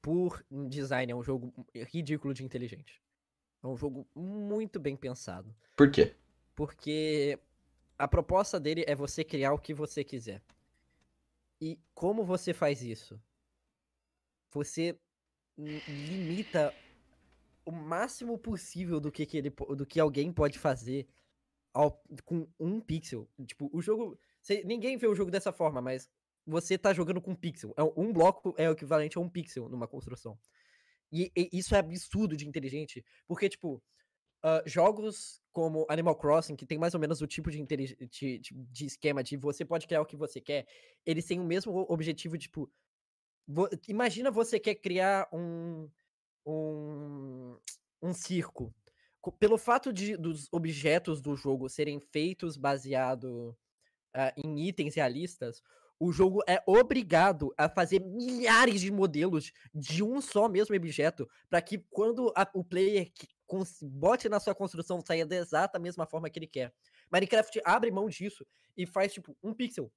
por 0.00 0.44
design, 0.68 1.10
é 1.12 1.14
um 1.16 1.22
jogo 1.22 1.52
ridículo 1.92 2.32
de 2.34 2.44
inteligente. 2.44 3.00
É 3.62 3.66
um 3.66 3.76
jogo 3.76 4.06
muito 4.14 4.78
bem 4.78 4.94
pensado. 4.94 5.54
Por 5.76 5.90
quê? 5.90 6.12
Porque 6.54 7.38
a 8.04 8.08
proposta 8.08 8.60
dele 8.60 8.84
é 8.86 8.94
você 8.94 9.24
criar 9.24 9.52
o 9.54 9.58
que 9.58 9.72
você 9.72 10.04
quiser. 10.04 10.42
E 11.60 11.78
como 11.94 12.22
você 12.24 12.52
faz 12.52 12.82
isso? 12.82 13.18
Você 14.52 14.98
limita 15.56 16.74
o 17.64 17.72
máximo 17.72 18.36
possível 18.38 19.00
do 19.00 19.10
que, 19.10 19.24
que 19.24 19.38
ele, 19.38 19.50
do 19.50 19.86
que 19.86 19.98
alguém 19.98 20.30
pode 20.32 20.58
fazer 20.58 21.08
ao- 21.72 22.02
com 22.24 22.46
um 22.60 22.80
pixel. 22.80 23.28
Tipo, 23.46 23.70
o 23.72 23.80
jogo. 23.80 24.18
cê- 24.42 24.62
ninguém 24.64 24.98
vê 24.98 25.06
o 25.06 25.14
jogo 25.14 25.30
dessa 25.30 25.50
forma, 25.50 25.80
mas 25.80 26.10
você 26.46 26.76
tá 26.76 26.92
jogando 26.92 27.22
com 27.22 27.34
pixel. 27.34 27.72
É 27.76 27.82
um- 27.82 28.12
bloco 28.12 28.54
é 28.58 28.68
o 28.68 28.72
equivalente 28.72 29.16
a 29.16 29.20
um 29.20 29.30
pixel 29.30 29.68
numa 29.70 29.88
construção. 29.88 30.38
E, 31.10 31.32
e 31.34 31.48
isso 31.54 31.74
é 31.74 31.78
absurdo 31.78 32.36
de 32.36 32.46
inteligente. 32.46 33.02
Porque, 33.26 33.48
tipo, 33.48 33.82
ah, 34.42 34.62
jogos 34.66 35.42
como 35.54 35.86
Animal 35.88 36.16
Crossing, 36.16 36.56
que 36.56 36.66
tem 36.66 36.78
mais 36.78 36.94
ou 36.94 37.00
menos 37.00 37.22
o 37.22 37.26
tipo 37.28 37.50
de, 37.50 37.64
de, 37.64 37.96
de- 38.40 38.86
esquema 38.86 39.22
de 39.24 39.36
você 39.38 39.64
pode 39.64 39.86
criar 39.86 40.02
o 40.02 40.06
que 40.06 40.16
você 40.16 40.40
quer, 40.40 40.66
eles 41.06 41.24
têm 41.26 41.40
o 41.40 41.44
mesmo 41.44 41.72
objetivo, 41.88 42.36
tipo. 42.36 42.70
imagina 43.88 44.30
você 44.30 44.58
quer 44.60 44.74
criar 44.76 45.28
um. 45.32 45.88
um. 46.46 47.56
um 48.02 48.12
circo. 48.12 48.74
Co- 49.20 49.32
Pelo 49.32 49.58
fato 49.58 49.92
de 49.92 50.16
dos 50.16 50.48
objetos 50.52 51.20
do 51.22 51.36
jogo 51.36 51.68
serem 51.68 52.00
feitos 52.00 52.56
baseado 52.56 53.56
ah, 54.14 54.32
em 54.36 54.68
itens 54.68 54.94
realistas, 54.96 55.62
o 56.00 56.12
jogo 56.12 56.42
é 56.48 56.62
obrigado 56.66 57.54
a 57.58 57.68
fazer 57.68 58.00
milhares 58.00 58.80
de 58.80 58.90
modelos 58.92 59.52
de 59.74 60.02
um 60.02 60.20
só 60.20 60.48
mesmo 60.48 60.76
objeto, 60.76 61.28
para 61.48 61.62
que 61.62 61.78
quando 61.90 62.32
a- 62.36 62.50
o 62.54 62.64
player 62.64 63.10
bote 63.82 64.28
na 64.28 64.40
sua 64.40 64.54
construção 64.54 65.00
saia 65.00 65.26
da 65.26 65.36
exata 65.36 65.78
mesma 65.78 66.06
forma 66.06 66.28
que 66.30 66.38
ele 66.38 66.46
quer. 66.46 66.72
Minecraft 67.12 67.60
abre 67.64 67.90
mão 67.90 68.08
disso 68.08 68.46
e 68.76 68.86
faz 68.86 69.12
tipo 69.12 69.36
um 69.42 69.54
pixel. 69.54 69.92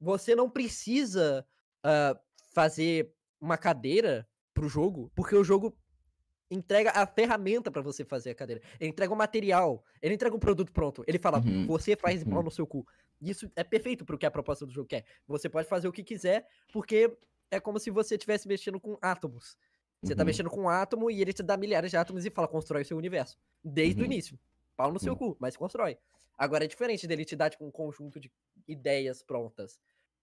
Você 0.00 0.34
não 0.34 0.50
precisa 0.50 1.46
ah, 1.82 2.18
fazer 2.52 3.12
uma 3.40 3.56
cadeira 3.56 4.28
pro 4.54 4.68
jogo, 4.68 5.10
porque 5.14 5.34
o 5.34 5.44
jogo 5.44 5.76
entrega 6.50 6.90
a 6.90 7.06
ferramenta 7.06 7.70
para 7.70 7.80
você 7.80 8.04
fazer 8.04 8.30
a 8.30 8.34
cadeira. 8.34 8.60
Ele 8.78 8.90
entrega 8.90 9.12
o 9.12 9.16
material, 9.16 9.82
ele 10.02 10.14
entrega 10.14 10.36
o 10.36 10.38
produto 10.38 10.70
pronto. 10.70 11.02
Ele 11.06 11.18
fala, 11.18 11.38
Uhum, 11.38 11.66
você 11.66 11.96
faz 11.96 12.22
mal 12.24 12.38
uhum. 12.38 12.44
no 12.44 12.50
seu 12.50 12.66
cu. 12.66 12.86
Isso 13.20 13.50
é 13.56 13.64
perfeito 13.64 14.04
pro 14.04 14.18
que 14.18 14.26
a 14.26 14.30
proposta 14.30 14.66
do 14.66 14.72
jogo 14.72 14.88
quer. 14.88 15.04
Você 15.26 15.48
pode 15.48 15.68
fazer 15.68 15.88
o 15.88 15.92
que 15.92 16.04
quiser, 16.04 16.46
porque 16.72 17.16
é 17.50 17.58
como 17.58 17.78
se 17.78 17.90
você 17.90 18.16
estivesse 18.16 18.46
mexendo 18.46 18.78
com 18.78 18.98
átomos. 19.00 19.56
Você 20.02 20.16
tá 20.16 20.22
Uhum. 20.22 20.26
mexendo 20.26 20.50
com 20.50 20.62
um 20.62 20.68
átomo 20.68 21.10
e 21.10 21.20
ele 21.20 21.32
te 21.32 21.42
dá 21.42 21.56
milhares 21.56 21.90
de 21.90 21.96
átomos 21.96 22.24
e 22.26 22.30
fala, 22.30 22.48
constrói 22.48 22.82
o 22.82 22.84
seu 22.84 22.96
universo. 22.96 23.38
Desde 23.62 24.00
o 24.00 24.04
Uhum. 24.04 24.12
início. 24.12 24.38
Pau 24.76 24.90
no 24.92 24.98
seu 24.98 25.12
Uhum. 25.12 25.18
cu, 25.18 25.36
mas 25.38 25.56
constrói. 25.56 25.96
Agora 26.36 26.64
é 26.64 26.66
diferente 26.68 27.06
dele 27.06 27.24
te 27.24 27.36
dar 27.36 27.50
tipo, 27.50 27.64
um 27.64 27.70
conjunto 27.70 28.18
de 28.18 28.30
ideias 28.66 29.22
prontas. 29.22 29.78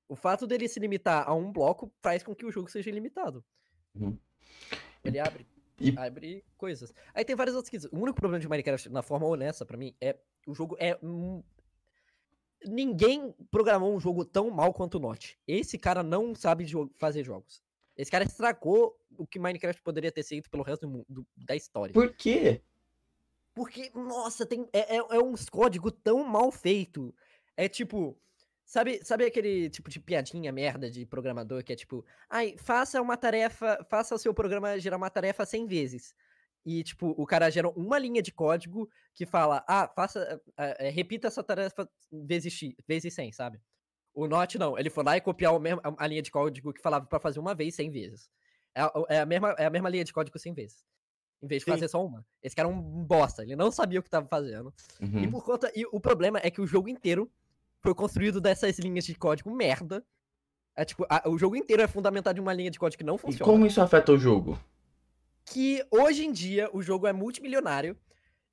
O 0.08 0.16
fato 0.16 0.46
dele 0.46 0.68
se 0.68 0.80
limitar 0.80 1.28
a 1.28 1.34
um 1.34 1.52
bloco 1.52 1.92
faz 2.02 2.24
com 2.24 2.36
que 2.36 2.46
o 2.46 2.52
jogo 2.52 2.70
seja 2.70 2.90
ilimitado. 2.90 3.44
Uhum. 3.96 4.18
Ele 5.04 5.20
abre. 5.20 5.48
E- 5.80 5.98
Abre 5.98 6.44
coisas. 6.58 6.94
Aí 7.14 7.24
tem 7.24 7.38
vários 7.38 7.56
outros 7.56 7.70
quesitos. 7.70 7.98
O 7.98 8.02
único 8.02 8.20
problema 8.20 8.42
de 8.42 8.50
Minecraft, 8.50 8.90
na 8.90 9.02
forma 9.02 9.26
honesta, 9.28 9.66
pra 9.66 9.78
mim, 9.78 9.96
é 10.02 10.18
o 10.46 10.54
jogo 10.54 10.76
é. 10.78 11.00
Ninguém 12.66 13.34
programou 13.50 13.96
um 13.96 14.00
jogo 14.00 14.26
tão 14.26 14.50
mal 14.50 14.74
quanto 14.74 14.96
o 14.96 15.00
Notch. 15.00 15.36
Esse 15.48 15.78
cara 15.78 16.04
não 16.04 16.36
sabe 16.36 16.66
fazer 16.96 17.24
jogos. 17.24 17.64
Esse 18.00 18.10
cara 18.10 18.24
estragou 18.24 18.98
o 19.18 19.28
que 19.28 19.38
Minecraft 19.38 19.82
poderia 19.82 20.10
ter 20.10 20.24
feito 20.24 20.50
pelo 20.50 20.64
resto 20.64 20.88
do 20.88 20.90
mundo, 20.90 21.28
da 21.36 21.54
história. 21.54 21.92
Por 21.92 22.16
quê? 22.16 22.62
Porque, 23.54 23.92
nossa, 23.94 24.46
tem, 24.46 24.70
é, 24.72 24.96
é, 24.96 24.98
é 24.98 25.20
uns 25.22 25.50
código 25.50 25.92
tão 25.92 26.24
mal 26.24 26.50
feito. 26.50 27.14
É 27.58 27.68
tipo. 27.68 28.18
Sabe, 28.64 29.04
sabe 29.04 29.26
aquele 29.26 29.70
tipo 29.70 29.90
de 29.90 30.00
piadinha 30.00 30.52
merda 30.52 30.90
de 30.90 31.04
programador 31.06 31.64
que 31.64 31.74
é 31.74 31.76
tipo, 31.76 32.06
ai, 32.30 32.56
faça 32.56 33.02
uma 33.02 33.18
tarefa, 33.18 33.84
faça 33.90 34.14
o 34.14 34.18
seu 34.20 34.32
programa 34.32 34.80
gerar 34.80 34.96
uma 34.96 35.10
tarefa 35.10 35.44
100 35.44 35.66
vezes. 35.66 36.16
E, 36.64 36.84
tipo, 36.84 37.16
o 37.18 37.26
cara 37.26 37.50
gera 37.50 37.68
uma 37.68 37.98
linha 37.98 38.22
de 38.22 38.32
código 38.32 38.88
que 39.14 39.26
fala, 39.26 39.66
ah, 39.68 39.92
faça, 39.94 40.40
ah, 40.56 40.76
eh, 40.80 40.90
repita 40.90 41.28
essa 41.28 41.44
tarefa 41.44 41.90
vezes, 42.12 42.54
X, 42.54 42.76
vezes 42.88 43.14
100, 43.14 43.32
sabe? 43.32 43.60
O 44.14 44.28
Not 44.28 44.58
não, 44.58 44.78
ele 44.78 44.90
foi 44.90 45.04
lá 45.04 45.16
e 45.18 45.22
copiar 45.22 45.54
a, 45.54 46.04
a 46.04 46.08
linha 46.08 46.22
de 46.22 46.32
código 46.32 46.74
que 46.74 46.82
falava 46.82 47.06
pra 47.06 47.20
fazer 47.20 47.40
uma 47.40 47.54
vez 47.56 47.76
100 47.76 47.92
vezes. 47.92 48.30
É, 48.76 48.82
a- 48.82 48.92
é 49.10 49.20
a, 49.22 49.26
mesma, 49.26 49.56
é 49.58 49.66
a 49.66 49.70
mesma 49.70 49.90
linha 49.90 50.04
de 50.04 50.12
código 50.14 50.38
100 50.38 50.54
vezes. 50.54 50.84
Em 51.42 51.48
vez 51.48 51.62
de 51.62 51.66
Sim. 51.66 51.72
fazer 51.72 51.88
só 51.88 52.06
uma. 52.06 52.26
Esse 52.44 52.56
cara 52.56 52.68
é 52.68 52.72
um 52.72 52.82
bosta, 53.06 53.44
ele 53.44 53.56
não 53.56 53.72
sabia 53.72 54.00
o 54.00 54.04
que 54.04 54.10
tava 54.10 54.28
fazendo. 54.28 54.74
E 55.00 55.06
Uhum. 55.06 55.32
por 55.32 55.44
conta. 55.46 55.72
E 55.76 55.86
o 55.92 56.00
problema 56.00 56.40
é 56.44 56.52
que 56.52 56.60
o 56.60 56.68
jogo 56.68 56.90
inteiro 56.90 57.32
foi 57.82 57.96
construído 57.96 58.42
dessas 58.42 58.78
linhas 58.78 59.06
de 59.06 59.16
código 59.16 59.50
merda. 59.56 60.04
É 60.76 60.84
tipo, 60.84 61.06
a- 61.10 61.24
o 61.30 61.38
jogo 61.38 61.56
inteiro 61.56 61.82
é 61.82 61.88
fundamentado 61.88 62.38
em 62.38 62.42
uma 62.42 62.54
linha 62.54 62.70
de 62.72 62.78
código 62.80 62.98
que 63.00 63.06
não 63.06 63.16
E 63.16 63.20
funciona. 63.20 63.50
como 63.52 63.66
isso 63.66 63.82
afeta 63.82 64.12
o 64.12 64.18
jogo? 64.18 64.60
Que 65.46 65.84
hoje 65.90 66.26
em 66.26 66.32
dia 66.32 66.70
o 66.74 66.82
jogo 66.82 67.08
é 67.08 67.14
multimilionário. 67.14 67.98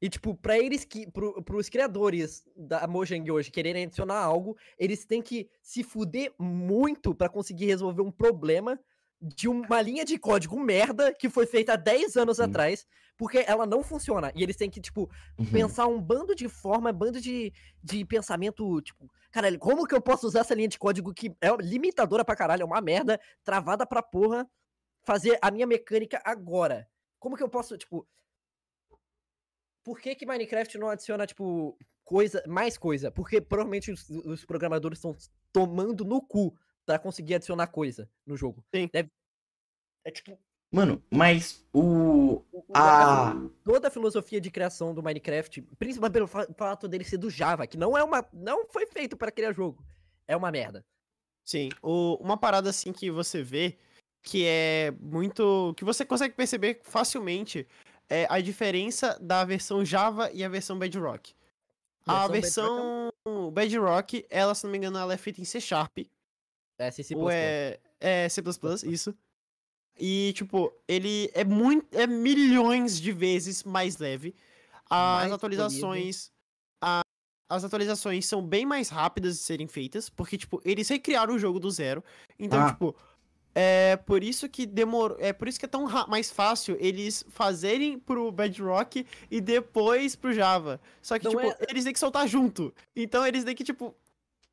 E, 0.00 0.08
tipo, 0.08 0.34
pra 0.34 0.58
eles 0.58 0.84
que. 0.84 1.10
Pro, 1.10 1.42
pros 1.42 1.68
criadores 1.68 2.44
da 2.54 2.86
Mojang 2.86 3.30
hoje 3.30 3.50
quererem 3.50 3.84
adicionar 3.84 4.18
algo, 4.18 4.56
eles 4.78 5.04
têm 5.06 5.22
que 5.22 5.48
se 5.62 5.82
fuder 5.82 6.32
muito 6.38 7.14
pra 7.14 7.28
conseguir 7.28 7.66
resolver 7.66 8.02
um 8.02 8.10
problema 8.10 8.78
de 9.20 9.48
uma 9.48 9.80
linha 9.80 10.04
de 10.04 10.18
código 10.18 10.60
merda 10.60 11.12
que 11.14 11.30
foi 11.30 11.46
feita 11.46 11.72
há 11.72 11.76
10 11.76 12.16
anos 12.16 12.38
Hum. 12.38 12.44
atrás, 12.44 12.86
porque 13.16 13.42
ela 13.46 13.64
não 13.64 13.82
funciona. 13.82 14.30
E 14.34 14.42
eles 14.42 14.56
têm 14.56 14.68
que, 14.68 14.78
tipo, 14.80 15.10
Uhum. 15.38 15.46
pensar 15.46 15.86
um 15.86 15.98
bando 16.00 16.34
de 16.34 16.48
forma, 16.48 16.90
um 16.90 16.92
bando 16.92 17.18
de, 17.18 17.50
de 17.82 18.04
pensamento, 18.04 18.82
tipo, 18.82 19.10
caralho, 19.30 19.58
como 19.58 19.86
que 19.86 19.94
eu 19.94 20.02
posso 20.02 20.26
usar 20.26 20.40
essa 20.40 20.54
linha 20.54 20.68
de 20.68 20.78
código 20.78 21.14
que 21.14 21.34
é 21.40 21.48
limitadora 21.58 22.22
pra 22.26 22.36
caralho, 22.36 22.60
é 22.62 22.66
uma 22.66 22.82
merda, 22.82 23.18
travada 23.42 23.86
pra 23.86 24.02
porra, 24.02 24.46
fazer 25.02 25.38
a 25.40 25.50
minha 25.50 25.66
mecânica 25.66 26.20
agora? 26.22 26.86
Como 27.18 27.36
que 27.36 27.42
eu 27.42 27.48
posso, 27.48 27.78
tipo. 27.78 28.06
Por 29.86 30.00
que 30.00 30.16
que 30.16 30.26
Minecraft 30.26 30.76
não 30.78 30.88
adiciona, 30.90 31.28
tipo, 31.28 31.78
coisa, 32.04 32.42
mais 32.44 32.76
coisa? 32.76 33.08
Porque 33.08 33.40
provavelmente 33.40 33.92
os, 33.92 34.10
os 34.10 34.44
programadores 34.44 34.98
estão 34.98 35.16
tomando 35.52 36.04
no 36.04 36.20
cu 36.20 36.52
pra 36.84 36.98
conseguir 36.98 37.36
adicionar 37.36 37.68
coisa 37.68 38.10
no 38.26 38.36
jogo. 38.36 38.64
Sim. 38.74 38.90
Deve- 38.92 39.08
É 40.04 40.10
tipo, 40.10 40.36
Mano, 40.74 41.00
mas 41.08 41.64
o. 41.72 42.42
A. 42.74 43.30
assim, 43.30 43.48
toda 43.62 43.86
a 43.86 43.90
filosofia 43.90 44.40
de 44.40 44.50
criação 44.50 44.92
do 44.92 45.00
Minecraft, 45.04 45.62
principalmente 45.78 46.12
pelo 46.14 46.26
fa- 46.26 46.48
fato 46.58 46.88
dele 46.88 47.04
ser 47.04 47.18
do 47.18 47.30
Java, 47.30 47.68
que 47.68 47.76
não 47.76 47.96
é 47.96 48.02
uma. 48.02 48.28
não 48.32 48.66
foi 48.66 48.86
feito 48.86 49.16
para 49.16 49.30
criar 49.30 49.52
jogo. 49.52 49.86
É 50.26 50.36
uma 50.36 50.50
merda. 50.50 50.84
Sim, 51.46 51.68
o- 51.80 52.16
uma 52.20 52.36
parada 52.36 52.68
assim 52.70 52.92
que 52.92 53.08
você 53.12 53.40
vê 53.40 53.78
que 54.24 54.44
é 54.44 54.90
muito. 55.00 55.72
que 55.76 55.84
você 55.84 56.04
consegue 56.04 56.34
perceber 56.34 56.80
facilmente 56.82 57.64
é 58.08 58.26
a 58.30 58.40
diferença 58.40 59.18
da 59.20 59.44
versão 59.44 59.84
Java 59.84 60.30
e 60.32 60.44
a 60.44 60.48
versão 60.48 60.78
Bedrock. 60.78 61.34
A 62.06 62.28
Versão 62.28 63.10
versão 63.26 63.50
Bedrock, 63.52 64.24
ela, 64.30 64.54
se 64.54 64.62
não 64.64 64.70
me 64.70 64.78
engano, 64.78 64.96
ela 64.98 65.12
é 65.14 65.16
feita 65.16 65.40
em 65.40 65.44
C 65.44 65.60
Sharp. 65.60 65.98
É, 66.78 66.90
C++. 66.90 67.02
Ou 67.16 67.28
é, 67.30 67.80
é 67.98 68.28
C++, 68.28 68.40
isso. 68.84 69.12
E, 69.98 70.32
tipo, 70.34 70.72
ele 70.86 71.30
é 71.34 71.42
muito. 71.42 71.86
é 71.96 72.06
milhões 72.06 73.00
de 73.00 73.10
vezes 73.12 73.64
mais 73.64 73.96
leve. 73.96 74.34
As 74.88 75.22
Mais 75.22 75.32
atualizações. 75.32 76.30
a- 76.82 77.00
as 77.50 77.64
atualizações 77.64 78.26
são 78.26 78.40
bem 78.46 78.66
mais 78.66 78.88
rápidas 78.88 79.36
de 79.38 79.42
serem 79.42 79.66
feitas, 79.66 80.08
porque, 80.10 80.36
tipo, 80.36 80.60
eles 80.64 80.88
recriaram 80.88 81.34
o 81.34 81.38
jogo 81.38 81.58
do 81.58 81.70
zero. 81.70 82.04
Então, 82.38 82.60
Ah. 82.66 82.70
tipo, 82.72 82.94
é 83.58 83.96
por 83.96 84.22
isso 84.22 84.48
que 84.50 84.66
demorou. 84.66 85.16
É 85.18 85.32
por 85.32 85.48
isso 85.48 85.58
que 85.58 85.64
é 85.64 85.68
tão 85.68 85.86
mais 86.06 86.30
fácil 86.30 86.76
eles 86.78 87.24
fazerem 87.30 87.98
pro 87.98 88.30
Bedrock 88.30 89.06
e 89.30 89.40
depois 89.40 90.14
pro 90.14 90.32
Java. 90.34 90.78
Só 91.00 91.18
que, 91.18 91.24
Não 91.24 91.30
tipo, 91.30 91.42
é- 91.42 91.56
eles 91.70 91.84
têm 91.84 91.92
que 91.94 91.98
soltar 91.98 92.28
junto. 92.28 92.74
Então 92.94 93.26
eles 93.26 93.44
têm 93.44 93.54
que, 93.54 93.64
tipo, 93.64 93.96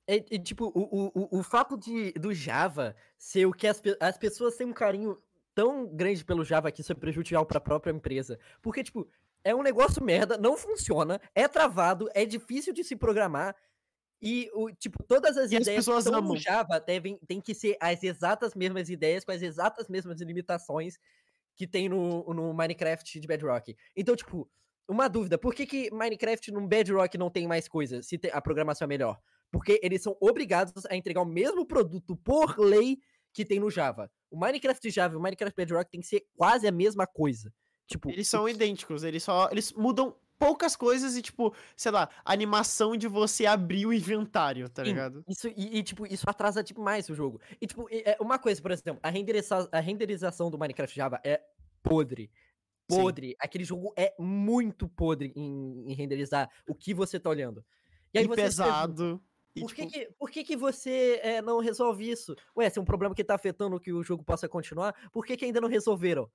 É, 0.08 0.16
é, 0.18 0.38
tipo, 0.38 0.66
o, 0.76 1.12
o, 1.14 1.40
o- 1.40 1.44
fato 1.44 1.78
de, 1.78 2.12
do 2.14 2.34
Java 2.34 2.94
ser 3.18 3.46
o 3.46 3.52
que 3.54 3.66
as, 3.68 3.82
as 4.02 4.18
pessoas 4.18 4.56
têm 4.58 4.68
um 4.68 4.74
carinho 4.74 5.18
tão 5.56 5.86
grande 5.88 6.26
pelo 6.26 6.44
Java 6.44 6.72
que 6.72 6.82
isso 6.82 6.92
é 6.92 6.96
prejudicial 6.96 7.46
pra 7.46 7.60
própria 7.62 7.92
empresa. 7.94 8.38
Porque, 8.62 8.84
tipo, 8.84 9.08
é 9.46 9.54
um 9.56 9.64
negócio 9.64 10.04
merda, 10.04 10.38
não 10.38 10.58
funciona, 10.58 11.22
é 11.34 11.48
travado, 11.48 12.10
é 12.14 12.26
difícil 12.26 12.74
de 12.74 12.84
se 12.84 12.96
programar. 12.98 13.56
E, 14.26 14.50
o, 14.54 14.72
tipo, 14.72 15.04
todas 15.04 15.36
as 15.38 15.52
E 15.52 15.58
as 15.58 15.64
ideias 15.64 15.80
pessoas 15.80 16.06
que 16.06 16.10
estão 16.10 16.22
no 16.22 16.38
Java 16.38 16.80
devem, 16.80 17.20
tem 17.28 17.42
que 17.42 17.54
ser 17.54 17.76
as 17.78 18.02
exatas 18.02 18.56
mesmas 18.56 18.90
ideias, 18.90 19.26
com 19.26 19.34
as 19.34 19.42
exatas 19.42 19.90
mesmas 19.90 20.22
limitações 20.22 20.98
que 21.58 21.68
tem 21.68 21.90
no, 21.90 22.34
no 22.34 22.54
Minecraft 22.54 23.20
de 23.20 23.28
Bedrock. 23.28 23.76
Então, 23.94 24.16
tipo, 24.16 24.50
uma 24.88 25.10
dúvida, 25.10 25.38
por 25.38 25.54
que, 25.54 25.66
que 25.66 25.92
Minecraft 25.92 26.54
no 26.54 26.66
Bedrock 26.66 27.18
não 27.18 27.30
tem 27.30 27.46
mais 27.46 27.68
coisa, 27.68 28.02
se 28.02 28.18
a 28.32 28.42
programação 28.42 28.86
é 28.86 28.88
melhor? 28.88 29.20
Porque 29.52 29.78
eles 29.84 30.02
são 30.02 30.16
obrigados 30.22 30.86
a 30.90 30.96
entregar 30.96 31.22
o 31.22 31.26
mesmo 31.26 31.66
produto 31.66 32.16
por 32.16 32.58
lei 32.58 33.00
que 33.34 33.44
tem 33.44 33.60
no 33.60 33.70
Java. 33.70 34.10
O 34.32 34.40
Minecraft 34.40 34.90
Java 34.90 35.16
e 35.16 35.18
o 35.18 35.22
Minecraft 35.22 35.56
Bedrock 35.56 35.92
tem 35.92 36.00
que 36.00 36.08
ser 36.08 36.24
quase 36.38 36.66
a 36.66 36.72
mesma 36.72 37.06
coisa. 37.06 37.54
Tipo, 37.88 38.10
Eles 38.10 38.30
são 38.30 38.48
idênticos, 38.48 39.04
eles 39.04 39.22
só. 39.22 39.50
Eles 39.52 39.74
mudam 39.74 40.16
poucas 40.38 40.76
coisas 40.76 41.16
e, 41.16 41.22
tipo, 41.22 41.56
sei 41.76 41.92
lá, 41.92 42.10
animação 42.26 42.98
de 42.98 43.08
você 43.08 43.46
abrir 43.46 43.86
o 43.86 43.94
inventário, 43.94 44.70
tá 44.70 44.84
Sim, 44.84 44.92
ligado? 44.92 45.24
Isso, 45.28 45.48
e, 45.48 45.78
e, 45.78 45.84
tipo, 45.84 46.06
isso 46.06 46.30
atrasa 46.30 46.64
demais 46.64 47.10
o 47.10 47.16
jogo. 47.16 47.40
E, 47.62 47.68
tipo, 47.68 47.88
é 47.90 48.18
uma 48.20 48.38
coisa, 48.38 48.62
por 48.62 48.72
exemplo, 48.72 49.00
a, 49.02 49.10
renderiza 49.10 49.70
a 49.72 49.80
renderização 49.80 50.52
do 50.52 50.58
Minecraft 50.58 50.96
Java 50.96 51.22
é 51.24 51.42
podre. 51.82 52.32
Sim. 52.92 53.02
Podre. 53.02 53.36
Aquele 53.40 53.64
jogo 53.64 53.94
é 53.96 54.14
muito 54.20 54.88
podre 54.88 55.32
em, 55.36 55.92
em 55.92 55.94
renderizar 55.94 56.50
o 56.68 56.76
que 56.76 56.94
você 56.94 57.20
tá 57.20 57.30
olhando. 57.30 57.64
E 58.14 58.20
aí 58.20 58.26
E, 58.26 58.28
pergunta, 58.28 58.44
pesado. 58.44 59.22
E, 59.56 59.62
Por, 59.62 59.74
que, 59.74 59.86
tipo, 59.86 59.92
que, 59.92 60.14
por 60.18 60.32
que, 60.32 60.44
que 60.44 60.58
você 60.58 61.20
é, 61.22 61.42
não 61.42 61.60
resolve 61.60 62.10
isso? 62.10 62.36
Ué, 62.58 62.70
se 62.70 62.80
é 62.80 62.82
um 62.82 62.86
problema 62.86 63.14
que 63.14 63.24
tá 63.24 63.36
afetando 63.36 63.80
que 63.80 63.94
o 63.94 64.04
jogo 64.04 64.24
possa 64.24 64.50
continuar, 64.50 64.94
por 65.12 65.26
que, 65.26 65.38
que 65.38 65.46
ainda 65.46 65.62
não 65.62 65.70
resolveram? 65.70 66.30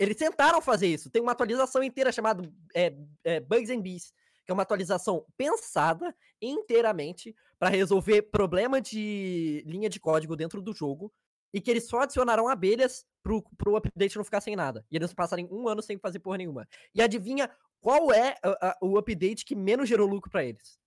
Eles 0.00 0.16
tentaram 0.16 0.62
fazer 0.62 0.86
isso. 0.86 1.10
Tem 1.10 1.20
uma 1.20 1.32
atualização 1.32 1.82
inteira 1.82 2.10
chamada 2.10 2.42
é, 2.74 2.92
é, 3.22 3.38
Bugs 3.38 3.68
and 3.68 3.82
Bees, 3.82 4.14
que 4.46 4.50
é 4.50 4.54
uma 4.54 4.62
atualização 4.62 5.26
pensada 5.36 6.16
inteiramente 6.40 7.36
para 7.58 7.68
resolver 7.68 8.22
problema 8.22 8.80
de 8.80 9.62
linha 9.66 9.90
de 9.90 10.00
código 10.00 10.34
dentro 10.34 10.62
do 10.62 10.72
jogo 10.74 11.12
e 11.52 11.60
que 11.60 11.70
eles 11.70 11.86
só 11.86 12.00
adicionaram 12.00 12.48
abelhas 12.48 13.04
pro, 13.22 13.42
pro 13.58 13.76
update 13.76 14.16
não 14.16 14.24
ficar 14.24 14.40
sem 14.40 14.56
nada. 14.56 14.86
E 14.90 14.96
eles 14.96 15.12
passarem 15.12 15.46
um 15.52 15.68
ano 15.68 15.82
sem 15.82 15.98
fazer 15.98 16.18
porra 16.20 16.38
nenhuma. 16.38 16.66
E 16.94 17.02
adivinha 17.02 17.50
qual 17.78 18.10
é 18.10 18.36
a- 18.42 18.68
a- 18.70 18.78
o 18.80 18.96
update 18.96 19.44
que 19.44 19.54
menos 19.54 19.86
gerou 19.86 20.08
lucro 20.08 20.30
para 20.30 20.44
eles? 20.44 20.80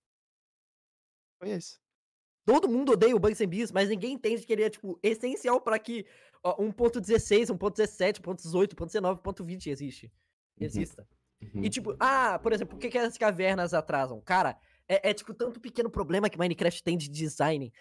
Foi 1.38 1.50
esse. 1.50 1.78
Todo 2.44 2.68
mundo 2.68 2.92
odeia 2.92 3.16
o 3.16 3.18
Bugs 3.18 3.40
and 3.40 3.48
Bees, 3.48 3.72
mas 3.72 3.88
ninguém 3.88 4.12
entende 4.14 4.44
que 4.44 4.52
ele 4.52 4.64
é, 4.64 4.70
tipo, 4.70 4.98
essencial 5.02 5.60
para 5.60 5.78
que 5.78 6.04
ó, 6.42 6.56
1.16, 6.56 7.46
1.17, 7.56 8.20
1.18, 8.20 8.74
1.19, 8.74 9.22
1.20 9.22 9.66
existe. 9.68 10.06
Uhum. 10.06 10.66
Exista. 10.66 11.08
Uhum. 11.42 11.64
E, 11.64 11.70
tipo, 11.70 11.96
ah, 11.98 12.38
por 12.38 12.52
exemplo, 12.52 12.74
por 12.76 12.80
que, 12.80 12.90
que 12.90 12.98
as 12.98 13.16
cavernas 13.18 13.72
atrasam? 13.74 14.20
Cara, 14.20 14.58
é, 14.88 15.10
é, 15.10 15.14
tipo, 15.14 15.32
tanto 15.32 15.60
pequeno 15.60 15.90
problema 15.90 16.28
que 16.28 16.38
Minecraft 16.38 16.82
tem 16.82 16.96
de 16.96 17.08
design. 17.08 17.72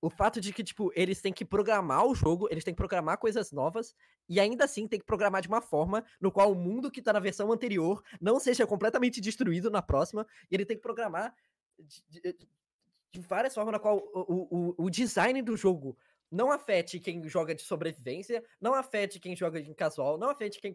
O 0.00 0.10
fato 0.10 0.40
de 0.40 0.52
que, 0.52 0.62
tipo, 0.62 0.92
eles 0.94 1.20
têm 1.20 1.32
que 1.32 1.44
programar 1.44 2.06
o 2.06 2.14
jogo, 2.14 2.48
eles 2.50 2.64
têm 2.64 2.74
que 2.74 2.78
programar 2.78 3.18
coisas 3.18 3.50
novas, 3.50 3.94
e 4.28 4.38
ainda 4.38 4.64
assim 4.64 4.86
tem 4.86 4.98
que 4.98 5.06
programar 5.06 5.40
de 5.40 5.48
uma 5.48 5.60
forma 5.62 6.04
no 6.20 6.30
qual 6.30 6.52
o 6.52 6.54
mundo 6.54 6.90
que 6.90 7.00
tá 7.02 7.12
na 7.12 7.20
versão 7.20 7.50
anterior 7.50 8.02
não 8.20 8.38
seja 8.38 8.66
completamente 8.66 9.20
destruído 9.20 9.70
na 9.70 9.80
próxima, 9.80 10.26
e 10.50 10.54
ele 10.54 10.66
tem 10.66 10.76
que 10.76 10.82
programar 10.82 11.34
de, 11.78 12.20
de- 12.20 12.48
de 13.20 13.26
várias 13.26 13.54
formas 13.54 13.72
na 13.72 13.78
qual 13.78 13.98
o, 13.98 14.74
o, 14.78 14.84
o- 14.84 14.90
design 14.90 15.40
do 15.42 15.56
jogo 15.56 15.96
não 16.30 16.50
afete 16.50 16.98
quem 16.98 17.26
joga 17.28 17.54
de 17.54 17.62
sobrevivência, 17.62 18.42
não 18.60 18.74
afete 18.74 19.18
quem 19.20 19.36
joga 19.36 19.60
em 19.60 19.72
casual, 19.72 20.18
não 20.18 20.28
afete 20.28 20.60
quem, 20.60 20.74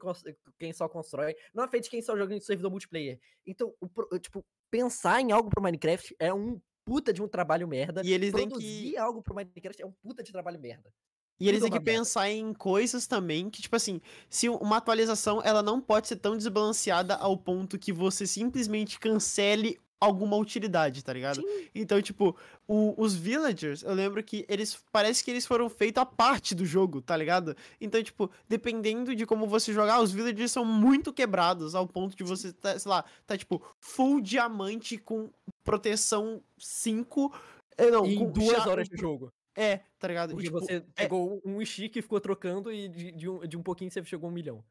quem 0.57 0.73
só 0.73 0.87
constrói, 0.87 1.35
não 1.53 1.63
afete 1.63 1.89
quem 1.89 2.01
só 2.01 2.17
joga 2.17 2.33
em 2.33 2.39
servidor 2.39 2.71
multiplayer. 2.71 3.19
Então, 3.45 3.73
o 3.79 3.87
pro- 3.87 4.07
tipo, 4.19 4.43
pensar 4.69 5.21
em 5.21 5.31
algo 5.31 5.49
pro 5.49 5.61
Minecraft 5.61 6.15
é 6.19 6.33
um 6.33 6.59
puta 6.85 7.13
de 7.13 7.21
um 7.21 7.27
trabalho 7.27 7.67
merda. 7.67 8.01
E 8.03 8.13
eles 8.13 8.33
têm 8.33 8.49
que. 8.49 8.97
algo 8.97 9.21
pro 9.21 9.35
Minecraft 9.35 9.81
é 9.81 9.85
um 9.85 9.91
puta 9.91 10.23
de 10.23 10.31
trabalho 10.31 10.59
merda. 10.59 10.91
E 11.39 11.49
eles 11.49 11.61
tudo 11.61 11.71
têm 11.71 11.77
é 11.77 11.79
que 11.79 11.85
pensar 11.85 12.29
em 12.29 12.53
coisas 12.53 13.07
também 13.07 13.49
que, 13.49 13.63
tipo 13.63 13.75
assim, 13.75 13.99
se 14.29 14.47
uma 14.47 14.77
atualização 14.77 15.41
ela 15.43 15.63
não 15.63 15.81
pode 15.81 16.07
ser 16.07 16.17
tão 16.17 16.37
desbalanceada 16.37 17.15
ao 17.15 17.35
ponto 17.35 17.79
que 17.79 17.91
você 17.91 18.27
simplesmente 18.27 18.99
cancele 18.99 19.79
alguma 20.01 20.35
utilidade, 20.35 21.03
tá 21.03 21.13
ligado? 21.13 21.41
Sim. 21.41 21.67
Então, 21.75 22.01
tipo, 22.01 22.35
o- 22.67 22.95
os 23.01 23.15
villagers, 23.15 23.83
eu 23.83 23.93
lembro 23.93 24.21
que 24.23 24.43
eles. 24.49 24.83
Parece 24.91 25.23
que 25.23 25.29
eles 25.31 25.45
foram 25.45 25.69
feitos 25.69 26.01
a 26.01 26.05
parte 26.05 26.55
do 26.55 26.65
jogo, 26.65 27.01
tá 27.01 27.15
ligado? 27.15 27.55
Então, 27.79 28.01
tipo, 28.03 28.29
dependendo 28.49 29.15
de 29.15 29.25
como 29.25 29.45
você 29.47 29.71
jogar, 29.71 30.01
os 30.01 30.11
villagers 30.11 30.51
são 30.51 30.65
muito 30.65 31.13
quebrados 31.13 31.75
ao 31.75 31.87
ponto 31.87 32.17
de 32.17 32.23
você, 32.23 32.51
tá, 32.51 32.77
sei 32.79 32.89
lá, 32.89 33.05
tá 33.27 33.37
tipo, 33.37 33.61
full 33.79 34.19
diamante 34.19 34.97
com 34.97 35.29
proteção 35.63 36.41
5. 36.57 37.31
eh, 37.77 37.89
Não, 37.91 38.05
em 38.05 38.17
com 38.17 38.31
duas 38.31 38.65
horas 38.65 38.89
de 38.89 38.97
jogo. 38.97 39.31
É, 39.55 39.81
tá 39.99 40.07
ligado? 40.07 40.31
E, 40.31 40.33
Porque 40.33 40.47
tipo, 40.47 40.59
você 40.59 40.81
pegou 40.95 41.41
um 41.45 41.63
stick 41.65 41.95
e 41.97 42.01
ficou 42.01 42.19
trocando 42.19 42.71
e 42.71 42.87
de, 42.87 43.11
de 43.11 43.29
um, 43.29 43.39
de 43.47 43.57
um 43.57 43.61
pouquinho 43.63 43.91
você 43.91 44.03
chegou 44.03 44.27
a 44.27 44.31
um 44.31 44.33
milhão. 44.33 44.63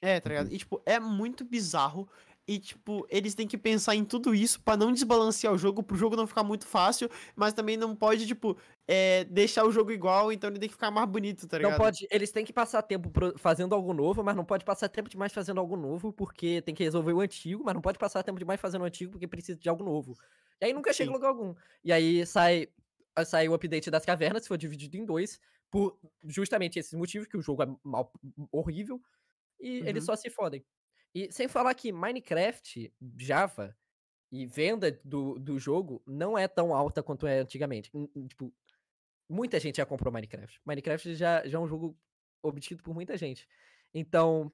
É, 0.00 0.18
tá 0.18 0.30
ligado? 0.30 0.52
E, 0.52 0.56
tipo, 0.56 0.80
é 0.86 0.98
muito 0.98 1.44
bizarro. 1.44 2.08
E, 2.50 2.58
tipo, 2.58 3.06
eles 3.10 3.34
têm 3.34 3.46
que 3.46 3.58
pensar 3.58 3.94
em 3.94 4.04
tudo 4.04 4.34
isso 4.34 4.60
pra 4.62 4.76
não 4.76 4.92
desbalancear 4.92 5.52
o 5.54 5.58
jogo, 5.58 5.82
pro 5.84 5.96
jogo 5.96 6.16
não 6.16 6.26
ficar 6.26 6.42
muito 6.42 6.66
fácil, 6.66 7.08
mas 7.36 7.52
também 7.54 7.76
não 7.76 7.94
pode, 7.94 8.26
tipo, 8.26 8.58
é, 8.88 9.24
deixar 9.24 9.64
o 9.66 9.70
jogo 9.72 9.92
igual, 9.92 10.32
então 10.32 10.50
ele 10.50 10.58
tem 10.58 10.68
que 10.68 10.74
ficar 10.74 10.90
mais 10.90 11.08
bonito, 11.08 11.46
tá 11.46 11.58
ligado? 11.58 11.62
Não 11.62 11.74
pode, 11.74 12.06
eles 12.10 12.32
têm 12.32 12.44
que 12.44 12.52
passar 12.54 12.82
tempo 12.82 13.10
fazendo 13.38 13.74
algo 13.74 13.92
novo, 13.92 14.24
mas 14.24 14.34
não 14.34 14.46
pode 14.46 14.64
passar 14.64 14.88
tempo 14.88 15.10
demais 15.10 15.30
fazendo 15.32 15.60
algo 15.60 15.76
novo, 15.76 16.10
porque 16.10 16.62
tem 16.62 16.74
que 16.74 16.82
resolver 16.82 17.12
o 17.12 17.20
antigo, 17.20 17.62
mas 17.64 17.74
não 17.74 17.82
pode 17.82 17.98
passar 17.98 18.22
tempo 18.22 18.38
demais 18.38 18.58
fazendo 18.58 18.80
o 18.82 18.84
antigo, 18.86 19.12
porque 19.12 19.28
precisa 19.28 19.58
de 19.58 19.68
algo 19.68 19.84
novo. 19.84 20.16
E 20.60 20.64
aí 20.64 20.72
nunca 20.72 20.90
chega 20.94 21.10
Sim. 21.10 21.10
em 21.10 21.14
lugar 21.14 21.28
algum. 21.28 21.54
E 21.84 21.92
aí 21.92 22.24
sai, 22.26 22.68
sai 23.26 23.46
o 23.48 23.52
update 23.54 23.90
das 23.90 24.06
cavernas, 24.06 24.42
se 24.44 24.48
for 24.48 24.56
dividido 24.56 24.96
em 24.96 25.04
dois, 25.04 25.38
por 25.70 25.98
justamente 26.24 26.78
esses 26.78 26.94
motivos, 26.94 27.28
que 27.28 27.36
o 27.36 27.42
jogo 27.42 27.62
é 27.62 27.66
mal, 27.84 28.10
horrível, 28.50 28.98
e 29.60 29.82
eles 29.86 30.04
Uhum. 30.04 30.06
só 30.06 30.16
se 30.16 30.30
fodem. 30.30 30.64
E 31.14 31.30
sem 31.32 31.48
falar 31.48 31.74
que 31.74 31.92
Minecraft, 31.92 32.92
Java 33.18 33.76
e 34.30 34.46
venda 34.46 34.92
do, 35.04 35.38
do 35.38 35.58
jogo 35.58 36.02
não 36.06 36.38
é 36.38 36.46
tão 36.46 36.74
alta 36.74 37.02
quanto 37.02 37.26
é 37.26 37.40
antigamente. 37.40 37.90
Em- 37.92 38.08
em, 38.14 38.26
Tipo, 38.28 38.52
muita 39.28 39.58
gente 39.58 39.76
já 39.78 39.86
comprou 39.86 40.12
Minecraft. 40.12 40.60
Minecraft 40.64 41.14
já, 41.14 41.46
já 41.46 41.58
é 41.58 41.60
um 41.60 41.66
jogo 41.66 41.96
obtido 42.42 42.82
por 42.82 42.94
muita 42.94 43.16
gente. 43.16 43.48
Então, 43.92 44.52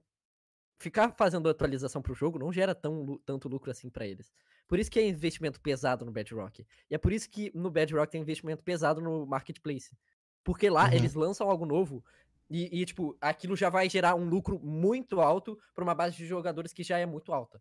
ficar 0.80 1.10
fazendo 1.12 1.48
atualização 1.48 2.00
pro 2.02 2.14
jogo 2.14 2.38
não 2.38 2.52
gera 2.52 2.74
tão, 2.74 3.18
tanto 3.24 3.48
lucro 3.48 3.70
assim 3.70 3.90
pra 3.90 4.06
eles. 4.06 4.32
Por 4.66 4.78
isso 4.78 4.90
que 4.90 4.98
é 4.98 5.06
investimento 5.06 5.60
pesado 5.60 6.04
no 6.04 6.10
Bedrock. 6.10 6.66
E 6.90 6.94
é 6.94 6.98
por 6.98 7.12
isso 7.12 7.28
que 7.30 7.52
no 7.54 7.70
Bedrock 7.70 8.10
tem 8.10 8.20
investimento 8.20 8.62
pesado 8.62 9.00
no 9.00 9.26
Marketplace. 9.26 9.96
Porque 10.42 10.68
lá 10.70 10.86
Uhum. 10.86 10.92
eles 10.94 11.14
lançam 11.14 11.48
algo 11.50 11.66
novo 11.66 12.04
e, 12.48 12.80
e, 12.80 12.84
tipo, 12.84 13.16
aquilo 13.20 13.56
já 13.56 13.68
vai 13.68 13.88
gerar 13.88 14.14
um 14.14 14.28
lucro 14.28 14.60
muito 14.62 15.20
alto 15.20 15.58
pra 15.74 15.82
uma 15.82 15.94
base 15.94 16.16
de 16.16 16.26
jogadores 16.26 16.72
que 16.72 16.82
já 16.82 16.98
é 16.98 17.06
muito 17.06 17.32
alta. 17.32 17.60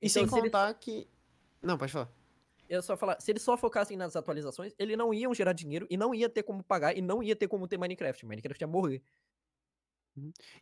E 0.00 0.06
Então, 0.06 0.08
sem 0.08 0.26
contar 0.26 0.72
que. 0.74 1.08
Não, 1.60 1.76
pode 1.76 1.92
falar. 1.92 2.10
Eu 2.68 2.80
só 2.80 2.96
falar, 2.96 3.20
se 3.20 3.30
eles 3.30 3.42
só 3.42 3.56
focassem 3.56 3.96
nas 3.96 4.16
atualizações, 4.16 4.72
eles 4.78 4.96
não 4.96 5.12
iam 5.12 5.34
gerar 5.34 5.52
dinheiro 5.52 5.86
e 5.90 5.96
não 5.96 6.14
ia 6.14 6.28
ter 6.28 6.42
como 6.42 6.62
pagar 6.62 6.96
e 6.96 7.02
não 7.02 7.22
ia 7.22 7.36
ter 7.36 7.46
como 7.46 7.68
ter 7.68 7.76
Minecraft. 7.76 8.24
Minecraft 8.24 8.62
ia 8.62 8.66
morrer. 8.66 9.02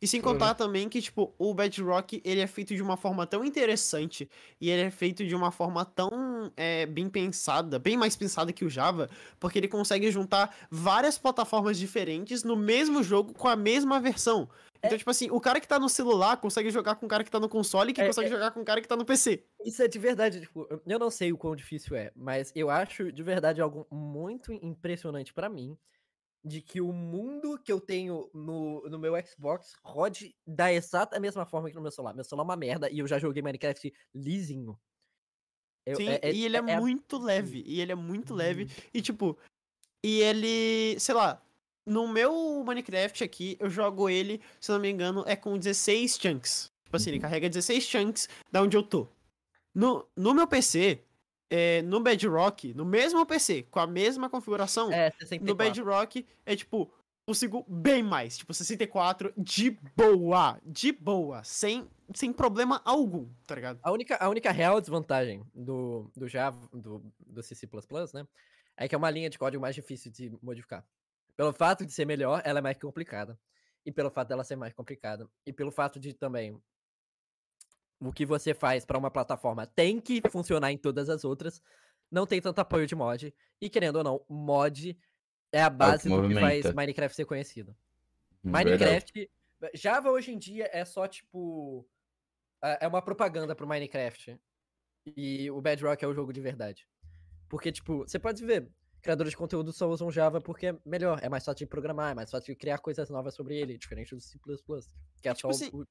E 0.00 0.06
sem 0.06 0.20
Uhum. 0.20 0.24
contar 0.24 0.54
também 0.54 0.88
que, 0.88 1.02
tipo, 1.02 1.34
o 1.38 1.52
Bedrock, 1.52 2.20
ele 2.24 2.40
é 2.40 2.46
feito 2.46 2.74
de 2.74 2.82
uma 2.82 2.96
forma 2.96 3.26
tão 3.26 3.44
interessante 3.44 4.28
e 4.60 4.70
ele 4.70 4.82
é 4.82 4.90
feito 4.90 5.26
de 5.26 5.34
uma 5.34 5.50
forma 5.50 5.84
tão 5.84 6.52
é, 6.56 6.86
bem 6.86 7.08
pensada, 7.08 7.78
bem 7.78 7.96
mais 7.96 8.16
pensada 8.16 8.52
que 8.52 8.64
o 8.64 8.70
Java, 8.70 9.08
porque 9.38 9.58
ele 9.58 9.68
consegue 9.68 10.10
juntar 10.10 10.54
várias 10.70 11.18
plataformas 11.18 11.78
diferentes 11.78 12.44
no 12.44 12.56
mesmo 12.56 13.02
jogo 13.02 13.32
com 13.34 13.48
a 13.48 13.56
mesma 13.56 14.00
versão. 14.00 14.48
Então, 14.82 14.96
tipo 14.96 15.10
assim, 15.10 15.28
o 15.30 15.38
cara 15.40 15.60
que 15.60 15.68
tá 15.68 15.78
no 15.78 15.88
celular 15.90 16.38
consegue 16.38 16.70
jogar 16.70 16.94
com 16.94 17.04
o 17.04 17.08
cara 17.08 17.22
que 17.22 17.30
tá 17.30 17.38
no 17.38 17.48
console, 17.50 17.92
que 17.92 18.00
É, 18.00 18.06
consegue 18.06 18.28
é. 18.28 18.30
jogar 18.30 18.50
com 18.52 18.60
o 18.60 18.64
cara 18.64 18.80
que 18.80 18.88
tá 18.88 18.96
no 18.96 19.04
PC. 19.04 19.44
Isso 19.62 19.82
é 19.82 19.88
de 19.88 19.98
verdade, 19.98 20.40
tipo, 20.40 20.66
eu- 20.70 20.80
eu 20.86 20.98
não 20.98 21.10
sei 21.10 21.32
o 21.32 21.36
quão 21.36 21.54
difícil 21.54 21.94
é, 21.96 22.10
mas 22.16 22.50
eu 22.54 22.70
acho 22.70 23.12
de 23.12 23.22
verdade 23.22 23.60
algo 23.60 23.86
muito 23.90 24.52
impressionante 24.54 25.34
pra 25.34 25.50
mim 25.50 25.76
de 26.44 26.60
que 26.62 26.80
o 26.80 26.92
mundo 26.92 27.58
que 27.58 27.70
eu 27.70 27.80
tenho 27.80 28.30
no, 28.32 28.88
no 28.88 28.98
meu 28.98 29.12
Xbox 29.26 29.74
rode 29.84 30.34
da 30.46 30.72
exata 30.72 31.20
mesma 31.20 31.44
forma 31.44 31.68
que 31.68 31.74
no 31.74 31.82
meu 31.82 31.90
celular. 31.90 32.14
Meu 32.14 32.24
celular 32.24 32.44
é 32.44 32.48
uma 32.48 32.56
merda 32.56 32.90
e 32.90 32.98
eu 32.98 33.06
já 33.06 33.18
joguei 33.18 33.42
Minecraft 33.42 33.92
lisinho. 34.14 34.78
Eu- 35.86 35.96
Sim, 35.96 36.08
é- 36.08 36.20
é- 36.22 36.32
e 36.32 36.44
ele 36.44 36.56
é, 36.56 36.60
é- 36.60 36.70
é 36.72 36.80
muito 36.80 37.18
leve. 37.18 37.62
E 37.66 37.80
ele 37.80 37.92
é 37.92 37.94
muito 37.94 38.34
leve. 38.34 38.64
Uhum. 38.64 38.70
E 38.94 39.02
tipo, 39.02 39.38
e 40.04 40.20
ele, 40.20 40.98
sei 40.98 41.14
lá, 41.14 41.42
no 41.86 42.08
meu 42.08 42.62
Minecraft 42.64 43.22
aqui, 43.24 43.56
eu 43.60 43.68
jogo 43.68 44.08
ele, 44.08 44.40
se 44.60 44.70
não 44.70 44.78
me 44.78 44.88
engano, 44.90 45.24
é 45.26 45.36
com 45.36 45.58
16 45.58 46.18
chunks. 46.18 46.70
Tipo 46.84 46.96
assim, 46.96 47.10
ele 47.10 47.18
Uhum. 47.18 47.22
carrega 47.22 47.48
16 47.48 47.84
chunks 47.84 48.28
da 48.50 48.62
onde 48.62 48.76
eu 48.76 48.82
tô. 48.82 49.06
No, 49.74 50.06
no 50.16 50.34
meu 50.34 50.46
PC, 50.46 51.00
é, 51.50 51.82
no 51.82 52.00
Bedrock, 52.00 52.72
no 52.74 52.84
mesmo 52.84 53.26
PC, 53.26 53.64
com 53.64 53.80
a 53.80 53.86
mesma 53.86 54.30
configuração, 54.30 54.92
é 54.92 55.10
no 55.10 55.18
64. 55.18 55.56
Bedrock 55.56 56.26
é 56.46 56.54
tipo, 56.54 56.90
consigo 57.26 57.64
bem 57.68 58.02
mais. 58.02 58.38
Tipo, 58.38 58.54
64 58.54 59.32
de 59.36 59.76
boa. 59.96 60.60
De 60.64 60.92
boa. 60.92 61.42
Sem, 61.42 61.88
sem 62.14 62.32
problema 62.32 62.80
algum, 62.84 63.28
tá 63.46 63.56
ligado? 63.56 63.80
A 63.82 63.90
única, 63.90 64.16
a 64.16 64.28
única 64.28 64.52
real 64.52 64.80
desvantagem 64.80 65.44
do, 65.52 66.08
do 66.16 66.28
Java, 66.28 66.68
do, 66.72 67.02
do 67.18 67.42
CC++, 67.42 67.68
né, 68.14 68.26
é 68.76 68.88
que 68.88 68.94
é 68.94 68.98
uma 68.98 69.10
linha 69.10 69.28
de 69.28 69.38
código 69.38 69.60
mais 69.60 69.74
difícil 69.74 70.12
de 70.12 70.32
modificar. 70.40 70.84
Pelo 71.36 71.52
fato 71.52 71.84
de 71.84 71.92
ser 71.92 72.04
melhor, 72.04 72.42
ela 72.44 72.60
é 72.60 72.62
mais 72.62 72.78
complicada. 72.78 73.38
E 73.84 73.90
pelo 73.90 74.10
fato 74.10 74.28
dela 74.28 74.44
ser 74.44 74.56
mais 74.56 74.74
complicada. 74.74 75.26
E 75.46 75.52
pelo 75.52 75.70
fato 75.70 75.98
de 75.98 76.12
também 76.12 76.60
o 78.00 78.12
que 78.12 78.24
você 78.24 78.54
faz 78.54 78.84
pra 78.84 78.98
uma 78.98 79.10
plataforma 79.10 79.66
tem 79.66 80.00
que 80.00 80.22
funcionar 80.30 80.72
em 80.72 80.78
todas 80.78 81.08
as 81.08 81.24
outras, 81.24 81.62
não 82.10 82.26
tem 82.26 82.40
tanto 82.40 82.58
apoio 82.58 82.86
de 82.86 82.94
mod. 82.94 83.32
E 83.60 83.68
querendo 83.68 83.96
ou 83.96 84.04
não, 84.04 84.24
mod 84.28 84.98
é 85.52 85.62
a 85.62 85.70
base 85.70 86.08
do 86.08 86.28
que 86.28 86.34
faz. 86.34 86.72
Minecraft 86.72 87.14
ser 87.14 87.24
conhecido. 87.26 87.76
Hum, 88.44 88.52
Verdade. 88.52 88.84
Minecraft. 88.84 89.30
Java 89.74 90.10
hoje 90.10 90.32
em 90.32 90.38
dia 90.38 90.68
é 90.72 90.84
só 90.84 91.06
tipo. 91.06 91.86
É 92.62 92.84
é 92.84 92.88
uma 92.88 93.02
propaganda 93.02 93.54
pro 93.54 93.68
Minecraft. 93.68 94.38
E 95.16 95.50
o 95.50 95.60
Bedrock 95.60 96.04
é 96.04 96.08
o 96.08 96.14
jogo 96.14 96.32
de 96.32 96.40
verdade. 96.40 96.86
Porque, 97.48 97.72
tipo, 97.72 98.00
você 98.06 98.18
pode 98.18 98.44
ver, 98.44 98.70
criadores 99.02 99.30
de 99.32 99.36
conteúdo 99.36 99.72
só 99.72 99.88
usam 99.88 100.10
Java 100.10 100.40
porque 100.40 100.66
é 100.66 100.78
melhor, 100.84 101.18
é 101.22 101.28
mais 101.28 101.44
fácil 101.44 101.64
de 101.64 101.70
programar, 101.70 102.12
é 102.12 102.14
mais 102.14 102.30
fácil 102.30 102.52
de 102.52 102.58
criar 102.58 102.78
coisas 102.78 103.08
novas 103.10 103.34
sobre 103.34 103.56
ele, 103.56 103.78
diferente 103.78 104.14
do 104.14 104.20
C, 104.20 104.38
que 105.20 105.28
é 105.28 105.34
tipo 105.34 105.52
só 105.52 105.64
assim, 105.64 105.70
o, 105.74 105.86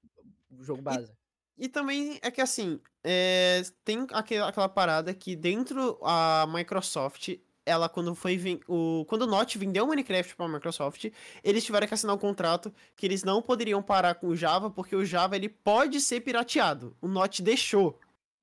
o 0.58 0.64
jogo 0.64 0.82
base. 0.82 1.12
E 1.60 1.68
também 1.68 2.18
é 2.22 2.32
que 2.32 2.40
assim, 2.40 2.80
é, 3.04 3.62
tem 3.84 4.08
aquela, 4.14 4.48
aquela 4.48 4.70
parada 4.70 5.14
que 5.14 5.36
dentro 5.36 6.00
a 6.02 6.48
Microsoft, 6.48 7.36
ela 7.66 7.90
quando 7.90 8.16
foi 8.16 8.62
o 8.66 9.04
quando 9.10 9.24
o 9.24 9.28
Notch 9.28 9.58
vendeu 9.58 9.84
o 9.84 9.88
Minecraft 9.88 10.38
para 10.38 10.46
a 10.46 10.50
Microsoft, 10.50 11.12
eles 11.44 11.66
tiveram 11.66 11.86
que 11.86 11.94
assinar 11.94 12.16
um 12.16 12.20
contrato 12.20 12.74
que 12.96 13.06
eles 13.06 13.26
não 13.26 13.42
poderiam 13.42 13.84
parar 13.84 14.16
com 14.16 14.28
o 14.28 14.36
Java 14.38 14.72
porque 14.72 14.96
o 14.96 15.04
Java 15.06 15.36
ele 15.36 15.50
pode 15.50 16.00
ser 16.00 16.22
pirateado. 16.22 16.96
O 17.02 17.10
Notch 17.10 17.42
deixou. 17.42 18.00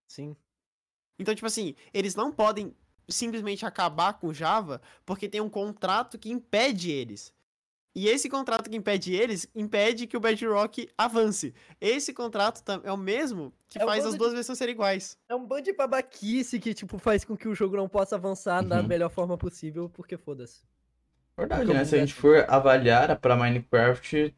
Sim. 0.06 0.36
Então 1.18 1.34
tipo 1.34 1.47
assim, 1.47 1.74
eles 1.94 2.14
não 2.14 2.30
podem 2.30 2.76
simplesmente 3.09 3.64
acabar 3.64 4.12
com 4.14 4.26
o 4.26 4.34
Java 4.34 4.82
porque 5.06 5.26
tem 5.26 5.40
um 5.40 5.48
contrato 5.48 6.18
que 6.18 6.30
impede 6.30 6.90
eles. 6.90 7.32
E 7.98 8.09
esse 8.09 8.28
contrato 8.28 8.68
que 8.68 8.77
impede 8.77 9.14
eles, 9.14 9.48
impede 9.55 10.06
que 10.06 10.18
o 10.18 10.20
Bedrock 10.20 10.86
avance. 10.98 11.55
Esse 11.81 12.12
contrato 12.12 12.62
é 12.85 12.93
o 12.93 12.97
mesmo 12.97 13.55
que 13.70 13.78
É 13.78 13.85
faz 13.86 14.01
bando 14.01 14.09
as 14.09 14.12
de- 14.12 14.18
duas 14.18 14.32
versões 14.35 14.59
serem 14.59 14.74
iguais. 14.74 15.16
É 15.31 15.35
um 15.35 15.47
bando 15.47 15.62
de 15.62 15.73
babaquice 15.73 16.60
que, 16.60 16.74
tipo, 16.74 16.98
faz 16.98 17.24
com 17.24 17.35
que 17.35 17.48
o 17.48 17.55
jogo 17.55 17.74
não 17.74 17.89
possa 17.89 18.16
avançar 18.16 18.62
da 18.62 18.81
Uhum. 18.82 18.86
melhor 18.86 19.09
forma 19.09 19.39
possível, 19.39 19.89
porque 19.89 20.18
foda-se. 20.18 20.60
Verdade, 21.39 21.62
Porque 21.64 21.78
né? 21.78 21.85
Se 21.86 21.94
a 21.94 21.98
é 21.98 22.01
gente 22.02 22.12
assim. 22.12 22.20
for 22.20 22.44
avaliar 22.48 23.18
pra 23.18 23.35
Minecraft, 23.35 24.35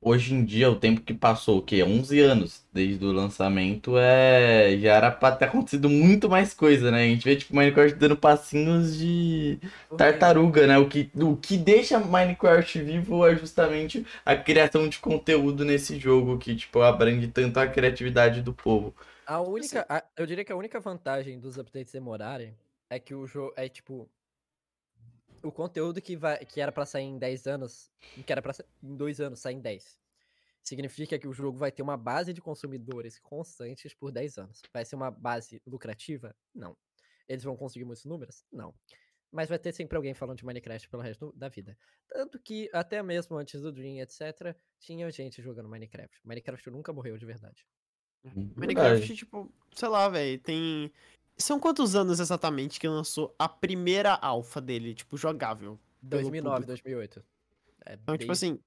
hoje 0.00 0.34
em 0.34 0.44
dia, 0.44 0.70
o 0.70 0.76
tempo 0.78 1.00
que 1.00 1.12
passou, 1.14 1.58
o 1.58 1.62
quê? 1.62 1.82
11 1.82 2.18
anos 2.20 2.64
desde 2.72 3.04
o 3.04 3.12
lançamento, 3.12 3.96
é... 3.98 4.76
já 4.78 4.94
era 4.96 5.10
pra 5.10 5.32
ter 5.36 5.46
acontecido 5.46 5.88
muito 5.88 6.28
mais 6.28 6.54
coisa, 6.54 6.90
né? 6.90 7.02
A 7.04 7.06
gente 7.06 7.24
vê, 7.24 7.36
tipo, 7.36 7.54
Minecraft 7.54 7.96
dando 7.98 8.16
passinhos 8.16 8.96
de 8.96 9.58
tartaruga, 9.96 10.66
né? 10.66 10.78
O 10.78 10.88
que, 10.88 11.10
o 11.14 11.36
que 11.36 11.56
deixa 11.56 11.98
Minecraft 11.98 12.82
vivo 12.82 13.26
é 13.26 13.36
justamente 13.36 14.06
a 14.24 14.34
criação 14.36 14.88
de 14.88 14.98
conteúdo 14.98 15.64
nesse 15.64 15.98
jogo, 15.98 16.38
que, 16.38 16.56
tipo, 16.56 16.80
abrange 16.80 17.28
tanto 17.28 17.58
a 17.58 17.66
criatividade 17.66 18.42
do 18.42 18.52
povo. 18.54 18.94
A 19.26 19.40
única, 19.40 19.86
a- 19.88 20.04
eu 20.16 20.26
diria 20.26 20.44
que 20.44 20.52
a 20.52 20.56
única 20.56 20.80
vantagem 20.80 21.38
dos 21.38 21.56
updates 21.58 21.92
demorarem 21.92 22.54
é 22.88 22.98
que 22.98 23.14
o 23.14 23.26
jogo 23.26 23.52
é 23.56 23.68
tipo 23.68 24.10
o 25.42 25.50
conteúdo 25.52 26.00
que 26.00 26.16
vai 26.16 26.44
que 26.44 26.60
era 26.60 26.70
pra 26.72 26.84
sair 26.86 27.04
em 27.04 27.18
10 27.18 27.46
anos, 27.46 27.90
que 28.26 28.30
era 28.32 28.42
pra 28.42 28.52
sa- 28.52 28.64
em 28.82 28.96
2 28.96 29.20
anos, 29.20 29.40
sai 29.40 29.54
em 29.54 29.60
10. 29.60 29.98
Significa 30.62 31.18
que 31.18 31.26
o 31.26 31.32
jogo 31.32 31.56
vai 31.56 31.72
ter 31.72 31.82
uma 31.82 31.96
base 31.96 32.32
de 32.34 32.40
consumidores 32.40 33.18
constantes 33.18 33.94
por 33.94 34.12
10 34.12 34.36
anos. 34.38 34.60
Vai 34.72 34.84
ser 34.84 34.94
uma 34.96 35.10
base 35.10 35.60
lucrativa? 35.66 36.34
Não. 36.54 36.76
Eles 37.28 37.42
vão 37.44 37.56
conseguir 37.56 37.84
muitos 37.84 38.04
números? 38.04 38.44
Não. 38.52 38.74
Mas 39.32 39.48
vai 39.48 39.58
ter 39.58 39.72
sempre 39.72 39.96
alguém 39.96 40.12
falando 40.12 40.36
de 40.38 40.44
Minecraft 40.44 40.88
pelo 40.88 41.02
resto 41.02 41.32
da 41.36 41.48
vida. 41.48 41.78
Tanto 42.08 42.38
que, 42.38 42.68
até 42.72 43.02
mesmo 43.02 43.36
antes 43.36 43.60
do 43.62 43.72
Dream, 43.72 43.98
etc., 44.00 44.54
tinha 44.80 45.08
gente 45.10 45.40
jogando 45.40 45.68
Minecraft. 45.68 46.20
Minecraft 46.24 46.68
nunca 46.70 46.92
morreu 46.92 47.16
de 47.16 47.24
verdade. 47.24 47.64
Minecraft, 48.24 48.56
Verdade. 48.98 49.16
tipo, 49.16 49.50
sei 49.74 49.88
lá, 49.88 50.08
velho, 50.08 50.38
tem. 50.40 50.92
São 51.40 51.58
quantos 51.58 51.94
anos 51.96 52.20
exatamente 52.20 52.78
que 52.78 52.86
lançou 52.88 53.34
a 53.38 53.48
primeira 53.48 54.14
alfa 54.14 54.60
dele, 54.60 54.94
tipo, 54.94 55.16
jogável? 55.16 55.78
pelo 56.00 56.22
2009, 56.22 56.54
público? 56.54 56.66
2008. 56.68 57.24
É 57.84 57.92
Então, 57.94 58.14
tipo 58.16 58.26
bem- 58.28 58.32
assim, 58.32 58.58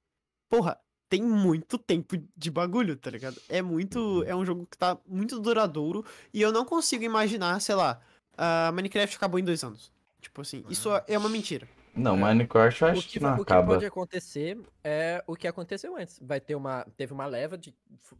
porra, 0.49 0.79
tem 1.09 1.21
muito 1.21 1.77
tempo 1.77 2.15
de 2.35 2.51
bagulho, 2.51 2.95
tá 2.95 3.09
ligado? 3.09 3.41
É 3.49 3.61
muito. 3.61 4.23
É 4.25 4.35
um 4.35 4.45
jogo 4.45 4.67
que 4.69 4.77
tá 4.77 4.97
muito 5.07 5.39
duradouro 5.39 6.05
e 6.33 6.41
eu 6.41 6.51
não 6.51 6.63
consigo 6.65 7.03
imaginar, 7.03 7.59
sei 7.59 7.75
lá, 7.75 7.99
a 8.37 8.71
Minecraft 8.71 9.15
acabou 9.17 9.39
em 9.39 9.43
dois 9.43 9.63
anos. 9.63 9.91
Tipo 10.21 10.41
assim, 10.41 10.63
isso 10.69 10.89
é 11.07 11.17
uma 11.17 11.29
mentira. 11.29 11.67
Não, 11.95 12.15
É. 12.15 12.19
Minecraft 12.33 12.81
eu 12.81 12.87
O 12.87 12.91
acho 12.91 13.01
que, 13.07 13.13
que 13.13 13.19
não 13.19 13.33
o 13.33 13.37
que 13.37 13.41
acaba. 13.41 13.73
pode 13.73 13.85
acontecer 13.85 14.59
é 14.83 15.23
o 15.27 15.35
que 15.35 15.47
aconteceu 15.47 15.95
antes. 15.97 16.17
Vai 16.21 16.39
ter 16.39 16.55
uma. 16.55 16.85
Teve 16.97 17.13
uma 17.13 17.25
leva 17.25 17.57
de. 17.57 17.73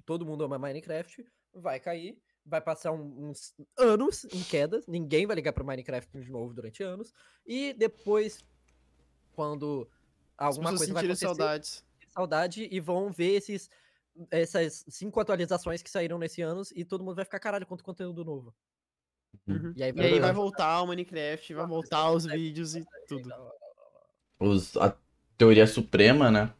Todo 0.05 0.25
mundo 0.25 0.43
ama 0.43 0.57
Minecraft, 0.59 1.25
vai 1.55 1.80
cair, 1.80 2.17
vai 2.45 2.61
passar 2.61 2.91
uns 2.91 3.53
anos 3.78 4.26
em 4.26 4.44
queda. 4.44 4.82
Ninguém 4.88 5.26
vai 5.26 5.36
ligar 5.36 5.53
pro 5.53 5.65
Minecraft 5.65 6.20
de 6.20 6.32
novo 6.32 6.53
durante 6.53 6.84
anos. 6.84 7.14
E 7.45 7.74
depois, 7.74 8.44
quando 9.34 9.90
alguma 10.38 10.70
coisa 10.76 10.94
vai 10.94 11.03
acontecer, 11.03 11.26
saudades. 11.26 11.86
saudade 12.11 12.68
e 12.70 12.80
vão 12.80 13.11
ver 13.11 13.36
esses. 13.36 13.70
Essas 14.30 14.86
cinco 14.90 15.20
atualizações 15.20 15.82
que 15.82 15.90
saíram 15.90 16.20
nesse 16.20 16.44
ano 16.44 16.61
e 16.76 16.86
todo 16.86 17.03
mundo 17.03 17.15
vai 17.15 17.26
ficar 17.26 17.40
caralho 17.40 17.65
quanto 17.65 17.84
conteúdo 17.84 18.24
novo. 18.24 18.53
Uhum. 19.48 19.74
E 19.76 19.84
aí 19.84 19.91
E 19.95 20.02
aí 20.02 20.20
vai 20.20 20.32
voltar 20.32 20.82
o 20.84 20.88
Minecraft, 20.88 21.53
vai 21.56 21.65
voltar 21.65 22.11
os 22.11 22.26
vídeos 22.26 22.76
e 22.76 22.86
tudo. 23.07 23.34
Os, 24.40 24.78
a 24.78 24.95
teoria 25.36 25.65
suprema, 25.65 26.30
né? 26.30 26.53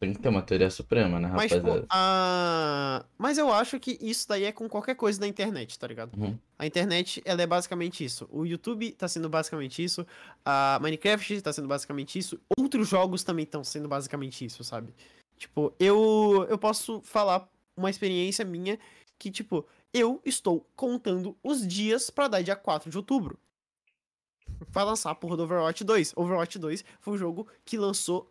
Tem 0.00 0.14
que 0.14 0.18
ter 0.18 0.30
uma 0.30 0.40
teoria 0.40 0.70
suprema, 0.70 1.20
né, 1.20 1.28
Mas, 1.28 1.52
rapaziada? 1.52 1.82
tipo, 1.82 1.86
a... 1.90 3.04
Mas 3.18 3.36
eu 3.36 3.52
acho 3.52 3.78
que 3.78 3.98
isso 4.00 4.26
daí 4.26 4.44
é 4.44 4.52
com 4.52 4.66
qualquer 4.66 4.94
coisa 4.94 5.20
da 5.20 5.26
internet, 5.26 5.78
tá 5.78 5.86
ligado? 5.86 6.18
Uhum. 6.18 6.38
A 6.58 6.66
internet, 6.66 7.20
ela 7.22 7.42
é 7.42 7.46
basicamente 7.46 8.02
isso. 8.02 8.26
O 8.32 8.46
YouTube 8.46 8.92
tá 8.92 9.06
sendo 9.06 9.28
basicamente 9.28 9.84
isso. 9.84 10.06
A 10.42 10.78
Minecraft 10.80 11.42
tá 11.42 11.52
sendo 11.52 11.68
basicamente 11.68 12.18
isso. 12.18 12.40
Outros 12.58 12.88
jogos 12.88 13.22
também 13.22 13.42
estão 13.42 13.62
sendo 13.62 13.88
basicamente 13.88 14.42
isso, 14.42 14.64
sabe? 14.64 14.94
Tipo, 15.36 15.74
eu, 15.78 16.46
eu 16.48 16.56
posso 16.56 17.02
falar 17.02 17.46
uma 17.76 17.90
experiência 17.90 18.42
minha 18.42 18.78
que, 19.18 19.30
tipo, 19.30 19.66
eu 19.92 20.22
estou 20.24 20.66
contando 20.74 21.36
os 21.42 21.66
dias 21.66 22.08
pra 22.08 22.26
dar 22.26 22.42
dia 22.42 22.56
4 22.56 22.90
de 22.90 22.96
outubro. 22.96 23.38
Vai 24.70 24.84
lançar 24.84 25.10
a 25.10 25.14
porra 25.14 25.36
do 25.36 25.42
Overwatch 25.42 25.84
2. 25.84 26.14
Overwatch 26.16 26.58
2 26.58 26.84
foi 27.00 27.14
um 27.14 27.18
jogo 27.18 27.46
que 27.66 27.76
lançou 27.76 28.30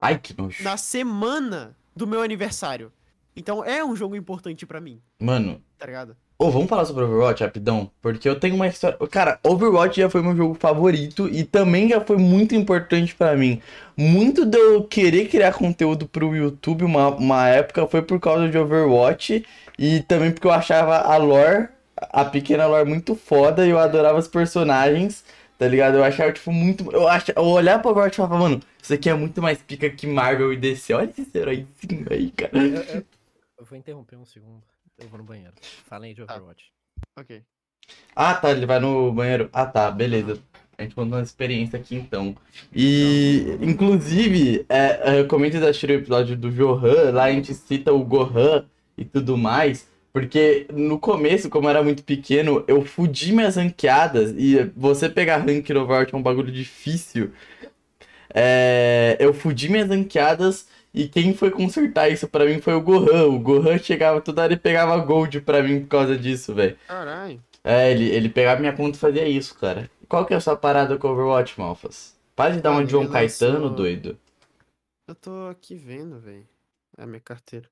Ai, 0.00 0.18
que 0.18 0.36
nojo. 0.36 0.62
na 0.62 0.76
semana 0.76 1.76
do 1.94 2.06
meu 2.06 2.22
aniversário. 2.22 2.92
Então 3.36 3.64
é 3.64 3.84
um 3.84 3.94
jogo 3.94 4.16
importante 4.16 4.66
pra 4.66 4.80
mim, 4.80 5.00
Mano, 5.20 5.60
tá 5.78 5.86
ligado? 5.86 6.16
Ô, 6.36 6.50
vamos 6.50 6.68
falar 6.68 6.84
sobre 6.84 7.02
Overwatch 7.04 7.42
rapidão? 7.42 7.90
Porque 8.00 8.28
eu 8.28 8.38
tenho 8.38 8.54
uma 8.54 8.68
história. 8.68 8.96
Cara, 9.08 9.40
Overwatch 9.42 10.00
já 10.00 10.08
foi 10.08 10.22
meu 10.22 10.36
jogo 10.36 10.54
favorito 10.54 11.28
e 11.28 11.42
também 11.42 11.88
já 11.88 12.00
foi 12.00 12.16
muito 12.16 12.54
importante 12.54 13.12
pra 13.14 13.36
mim. 13.36 13.60
Muito 13.96 14.44
de 14.44 14.56
eu 14.56 14.84
querer 14.84 15.26
criar 15.28 15.52
conteúdo 15.52 16.06
pro 16.06 16.34
YouTube 16.36 16.84
uma, 16.84 17.08
uma 17.08 17.48
época 17.48 17.86
foi 17.88 18.02
por 18.02 18.20
causa 18.20 18.48
de 18.48 18.56
Overwatch 18.56 19.44
e 19.76 20.00
também 20.02 20.30
porque 20.30 20.46
eu 20.46 20.52
achava 20.52 20.98
a 20.98 21.16
lore, 21.16 21.68
a 21.96 22.24
pequena 22.24 22.66
lore 22.66 22.88
muito 22.88 23.16
foda 23.16 23.66
e 23.66 23.70
eu 23.70 23.78
adorava 23.78 24.18
os 24.18 24.28
personagens, 24.28 25.24
tá 25.58 25.66
ligado? 25.68 25.96
Eu 25.96 26.04
achava, 26.04 26.32
tipo, 26.32 26.52
muito. 26.52 26.90
Eu, 26.92 27.06
ach... 27.08 27.28
eu 27.34 27.42
olhava 27.44 27.82
pro 27.82 27.90
Overwatch 27.90 28.14
e 28.14 28.16
falava, 28.16 28.38
mano, 28.38 28.62
isso 28.82 28.94
aqui 28.94 29.10
é 29.10 29.14
muito 29.14 29.42
mais 29.42 29.60
pica 29.60 29.90
que 29.90 30.06
Marvel 30.06 30.52
e 30.52 30.56
DC. 30.56 30.94
Olha 30.94 31.10
esse 31.18 31.36
heróizinho 31.36 32.06
aí, 32.10 32.30
cara. 32.30 32.56
Eu, 32.56 32.82
eu- 32.82 33.04
eu 33.58 33.64
vou 33.64 33.76
interromper 33.76 34.16
um 34.16 34.24
segundo. 34.24 34.62
Eu 34.98 35.08
vou 35.08 35.18
no 35.18 35.24
banheiro. 35.24 35.52
Falem 35.86 36.14
de 36.14 36.22
Overwatch. 36.22 36.66
Ok. 37.18 37.42
Ah, 38.14 38.34
tá, 38.34 38.50
ele 38.50 38.66
vai 38.66 38.78
no 38.78 39.12
banheiro. 39.12 39.48
Ah, 39.52 39.66
tá, 39.66 39.90
beleza. 39.90 40.38
A 40.76 40.82
gente 40.82 40.94
conta 40.94 41.16
uma 41.16 41.22
experiência 41.22 41.76
aqui 41.78 41.96
então. 41.96 42.36
E, 42.72 43.58
inclusive, 43.60 44.64
é, 44.68 45.18
eu 45.18 45.26
assistir 45.66 45.90
o 45.90 45.94
episódio 45.94 46.36
do 46.36 46.50
Johan, 46.52 47.10
lá 47.10 47.24
a 47.24 47.32
gente 47.32 47.52
cita 47.52 47.92
o 47.92 48.04
Gohan 48.04 48.64
e 48.96 49.04
tudo 49.04 49.36
mais. 49.36 49.88
Porque 50.20 50.66
no 50.72 50.98
começo, 50.98 51.48
como 51.48 51.66
eu 51.66 51.70
era 51.70 51.82
muito 51.82 52.02
pequeno, 52.02 52.64
eu 52.66 52.84
fudi 52.84 53.32
minhas 53.32 53.56
ranqueadas. 53.56 54.34
E 54.36 54.70
você 54.76 55.08
pegar 55.08 55.38
rank 55.38 55.68
no 55.70 55.82
Overwatch 55.82 56.14
é 56.14 56.18
um 56.18 56.22
bagulho 56.22 56.50
difícil. 56.50 57.32
É, 58.34 59.16
eu 59.20 59.32
fudi 59.32 59.68
minhas 59.68 59.88
ranqueadas. 59.88 60.66
E 60.92 61.06
quem 61.06 61.34
foi 61.34 61.50
consertar 61.50 62.08
isso 62.08 62.26
pra 62.26 62.44
mim 62.46 62.60
foi 62.60 62.74
o 62.74 62.80
Gohan. 62.80 63.26
O 63.26 63.38
Gohan 63.38 63.78
chegava 63.78 64.20
toda 64.20 64.42
hora 64.42 64.52
e 64.54 64.56
pegava 64.56 64.96
gold 64.98 65.40
pra 65.42 65.62
mim 65.62 65.80
por 65.80 65.88
causa 65.88 66.16
disso, 66.16 66.54
velho. 66.54 66.76
Caralho. 66.86 67.40
É, 67.62 67.90
ele, 67.90 68.08
ele 68.08 68.28
pegava 68.28 68.60
minha 68.60 68.72
conta 68.72 68.96
e 68.96 69.00
fazia 69.00 69.28
isso, 69.28 69.54
cara. 69.58 69.90
Qual 70.08 70.24
que 70.24 70.32
é 70.32 70.36
a 70.36 70.40
sua 70.40 70.56
parada 70.56 70.96
com 70.96 71.08
Overwatch, 71.08 71.58
Malfas? 71.60 72.16
Para 72.34 72.54
de 72.54 72.62
dar 72.62 72.70
uma 72.70 72.76
Mano, 72.76 72.86
de 72.86 72.92
João 72.92 73.08
Caetano, 73.08 73.68
doido. 73.68 74.18
Eu 75.06 75.14
tô 75.14 75.48
aqui 75.50 75.74
vendo, 75.74 76.18
velho. 76.18 76.48
É 76.96 77.02
a 77.02 77.06
minha 77.06 77.20
carteira. 77.20 77.68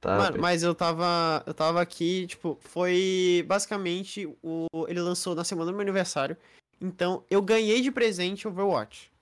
Tá, 0.00 0.16
Mano, 0.16 0.40
mas 0.40 0.62
eu 0.62 0.74
tava. 0.74 1.42
Eu 1.46 1.54
tava 1.54 1.80
aqui, 1.80 2.26
tipo, 2.26 2.56
foi 2.60 3.44
basicamente 3.46 4.26
o. 4.42 4.66
Ele 4.88 5.00
lançou 5.00 5.34
na 5.34 5.44
semana 5.44 5.70
do 5.70 5.74
meu 5.74 5.82
aniversário. 5.82 6.36
Então, 6.80 7.24
eu 7.30 7.42
ganhei 7.42 7.80
de 7.80 7.90
presente 7.90 8.48
Overwatch. 8.48 9.12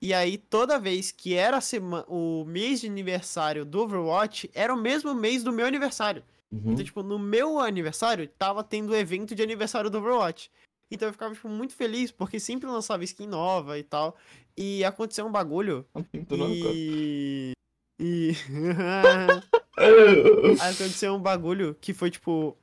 E 0.00 0.12
aí, 0.12 0.38
toda 0.38 0.78
vez 0.78 1.10
que 1.10 1.34
era 1.34 1.56
a 1.56 1.60
sema... 1.60 2.04
o 2.08 2.44
mês 2.44 2.80
de 2.80 2.86
aniversário 2.86 3.64
do 3.64 3.80
Overwatch, 3.80 4.50
era 4.54 4.72
o 4.72 4.76
mesmo 4.76 5.14
mês 5.14 5.42
do 5.42 5.52
meu 5.52 5.66
aniversário. 5.66 6.22
Uhum. 6.52 6.72
Então, 6.72 6.84
tipo, 6.84 7.02
no 7.02 7.18
meu 7.18 7.58
aniversário, 7.58 8.28
tava 8.28 8.62
tendo 8.62 8.90
o 8.90 8.96
evento 8.96 9.34
de 9.34 9.42
aniversário 9.42 9.90
do 9.90 9.98
Overwatch. 9.98 10.50
Então 10.90 11.08
eu 11.08 11.12
ficava, 11.12 11.34
tipo, 11.34 11.48
muito 11.48 11.74
feliz, 11.74 12.10
porque 12.12 12.38
sempre 12.38 12.68
lançava 12.68 13.04
skin 13.04 13.26
nova 13.26 13.78
e 13.78 13.82
tal. 13.82 14.16
E 14.56 14.84
aconteceu 14.84 15.26
um 15.26 15.32
bagulho. 15.32 15.84
Copo. 15.92 16.08
E. 16.74 17.52
E. 17.98 18.32
Aconteceu 20.60 21.14
um 21.14 21.20
bagulho 21.20 21.76
que 21.80 21.92
foi, 21.92 22.10
tipo. 22.10 22.56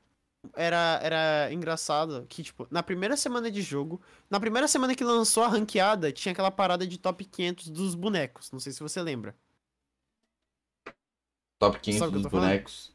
Era, 0.55 0.99
era 1.03 1.53
engraçado 1.53 2.25
que, 2.27 2.41
tipo, 2.41 2.67
na 2.71 2.81
primeira 2.81 3.15
semana 3.15 3.51
de 3.51 3.61
jogo, 3.61 4.01
na 4.27 4.39
primeira 4.39 4.67
semana 4.67 4.95
que 4.95 5.03
lançou 5.03 5.43
a 5.43 5.47
ranqueada, 5.47 6.11
tinha 6.11 6.31
aquela 6.31 6.49
parada 6.49 6.87
de 6.87 6.97
top 6.97 7.23
500 7.23 7.69
dos 7.69 7.93
bonecos. 7.93 8.51
Não 8.51 8.59
sei 8.59 8.71
se 8.71 8.79
você 8.79 8.99
lembra. 9.03 9.35
Top 11.59 11.75
Sabe 11.75 11.83
500 11.83 12.01
o 12.01 12.11
que 12.11 12.17
eu 12.17 12.21
dos 12.23 12.31
bonecos. 12.31 12.91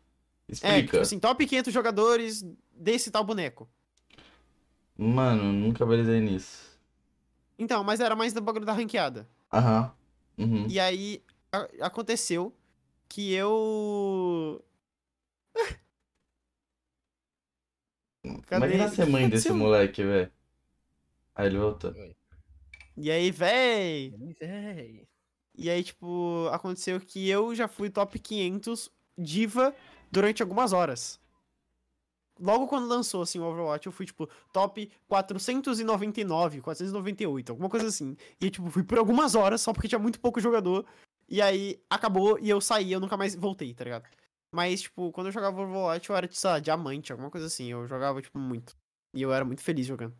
É, 0.49 0.53
Explica. 0.53 0.83
tipo 0.83 0.99
assim, 0.99 1.21
top 1.21 1.47
500 1.47 1.73
jogadores 1.73 2.45
desse 2.73 3.13
tal 3.13 3.23
boneco. 3.23 3.69
Mano, 4.99 5.53
nunca 5.53 5.87
brisei 5.87 6.21
nisso. 6.21 6.77
Então, 7.57 7.85
mas 7.85 8.01
era 8.01 8.17
mais 8.17 8.33
do 8.33 8.41
bagulho 8.41 8.67
da 8.67 8.73
ranqueada. 8.73 9.29
Aham. 9.53 9.93
Uhum. 10.39 10.67
E 10.69 10.79
aí 10.79 11.23
aconteceu 11.81 12.55
que 13.09 13.33
eu. 13.33 14.65
Cadê? 18.47 18.75
Imagina 18.75 18.89
ser 18.89 19.07
mãe 19.07 19.29
desse 19.31 19.49
Aconteceu. 19.49 19.57
moleque, 19.57 20.03
velho. 20.03 20.33
Aí 21.35 21.47
ele 21.47 21.59
voltou. 21.59 21.95
E 22.97 23.11
aí, 23.11 23.31
véi. 23.31 24.15
Véi. 24.41 25.09
E 25.55 25.71
aí, 25.71 25.83
tipo, 25.83 26.49
aconteceu 26.53 27.01
que 27.01 27.29
eu 27.29 27.55
já 27.55 27.69
fui 27.69 27.89
top 27.91 28.19
500 28.19 28.91
diva 29.17 29.75
durante 30.11 30.43
algumas 30.43 30.73
horas. 30.73 31.21
Logo 32.39 32.67
quando 32.67 32.87
lançou, 32.87 33.23
assim, 33.23 33.39
o 33.39 33.45
Overwatch, 33.45 33.87
eu 33.87 33.93
fui, 33.93 34.05
tipo, 34.05 34.29
top 34.53 34.91
499, 35.09 36.61
498, 36.61 37.51
alguma 37.51 37.71
coisa 37.71 37.87
assim. 37.87 38.15
E, 38.39 38.51
tipo, 38.51 38.71
fui 38.71 38.83
por 38.83 38.99
algumas 38.99 39.35
horas, 39.35 39.63
só 39.63 39.73
porque 39.73 39.89
tinha 39.89 39.99
muito 39.99 40.21
pouco 40.21 40.39
jogador. 40.41 40.85
E 41.29 41.43
aí, 41.43 41.81
acabou 41.91 42.39
e 42.41 42.49
eu 42.49 42.61
saí, 42.61 42.93
eu 42.93 43.01
nunca 43.01 43.17
mais 43.17 43.35
voltei, 43.35 43.75
tá 43.75 43.85
ligado? 43.85 44.05
Mas, 44.53 44.83
tipo, 44.83 45.11
quando 45.13 45.27
eu 45.27 45.33
jogava 45.33 45.61
Overwatch, 45.61 46.09
eu 46.09 46.17
era, 46.17 46.29
sei 46.31 46.51
lá, 46.51 46.59
diamante, 46.59 47.13
alguma 47.13 47.31
coisa 47.31 47.47
assim. 47.47 47.71
Eu 47.71 47.87
jogava, 47.87 48.23
tipo, 48.23 48.39
muito. 48.39 48.75
E 49.13 49.23
eu 49.23 49.33
era 49.33 49.45
muito 49.45 49.63
feliz 49.63 49.87
jogando. 49.87 50.15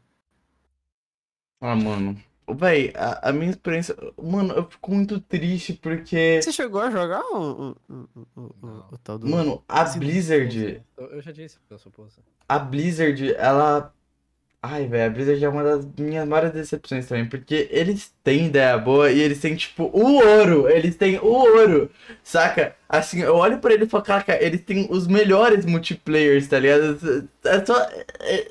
Ah, 1.61 1.75
mano. 1.75 2.21
Véi, 2.49 2.93
a, 2.95 3.31
a 3.31 3.33
minha 3.33 3.51
experiência. 3.51 3.97
Mano, 4.23 4.55
eu 4.55 4.69
fico 4.71 4.91
muito 4.93 5.21
triste 5.21 5.73
porque. 5.73 6.41
Você 6.43 6.53
chegou 6.53 6.81
a 6.81 6.91
jogar 6.91 7.23
o, 7.33 7.71
o, 7.71 7.77
o, 7.89 8.09
o, 8.15 8.41
o, 8.63 8.67
Não. 8.67 8.89
o 8.93 8.99
tal 8.99 9.19
do... 9.19 9.27
Mano, 9.27 9.65
a 9.69 9.85
Blizzard. 9.85 10.83
Eu, 10.97 11.21
já 11.21 11.33
disse 11.33 11.59
que 11.59 11.73
eu 11.73 11.79
sou 11.79 11.91
poça. 11.91 12.21
A 12.49 12.59
Blizzard, 12.59 13.35
ela. 13.35 13.93
Ai, 14.63 14.87
velho, 14.89 15.07
a 15.07 15.11
Blizzard 15.15 15.45
é 15.45 15.49
uma 15.49 15.63
das 15.63 15.87
minhas 15.97 16.27
maiores 16.27 16.51
decepções 16.53 17.07
também, 17.07 17.29
porque 17.29 17.69
eles 17.71 18.13
têm 18.25 18.47
ideia 18.47 18.77
boa 18.77 19.13
e 19.13 19.21
eles 19.21 19.39
têm, 19.41 19.55
tipo, 19.55 19.85
o 19.93 20.15
ouro. 20.17 20.69
Eles 20.69 20.97
têm 20.97 21.19
o 21.21 21.27
ouro, 21.27 21.89
saca? 22.25 22.75
Assim, 22.89 23.21
eu 23.23 23.37
olho 23.37 23.59
pra 23.61 23.73
ele 23.75 23.85
e 23.85 23.89
falo, 23.89 24.03
caraca, 24.03 24.37
eles 24.43 24.63
têm 24.63 24.89
os 24.91 25.07
melhores 25.07 25.65
multiplayers, 25.65 26.49
tá 26.49 26.59
ligado? 26.59 27.29
É 27.45 27.65
só. 27.65 27.81
é- 27.81 28.07
é- 28.41 28.51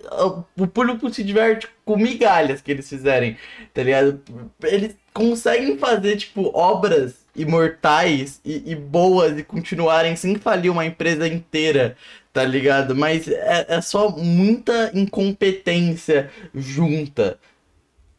o 0.57 0.67
público 0.67 1.09
se 1.13 1.21
diverte 1.23 1.67
com 1.83 1.97
migalhas 1.97 2.61
que 2.61 2.71
eles 2.71 2.87
fizerem, 2.87 3.37
tá 3.73 3.83
ligado? 3.83 4.21
Eles 4.63 4.95
conseguem 5.13 5.77
fazer, 5.77 6.15
tipo, 6.17 6.49
obras 6.57 7.25
imortais 7.35 8.39
e, 8.45 8.71
e 8.71 8.75
boas 8.75 9.37
e 9.37 9.43
continuarem 9.43 10.15
sem 10.15 10.35
falir 10.37 10.71
uma 10.71 10.85
empresa 10.85 11.27
inteira 11.27 11.97
tá 12.35 12.43
ligado? 12.43 12.93
Mas 12.93 13.29
é, 13.29 13.65
é 13.69 13.81
só 13.81 14.09
muita 14.09 14.91
incompetência 14.93 16.29
junta, 16.53 17.39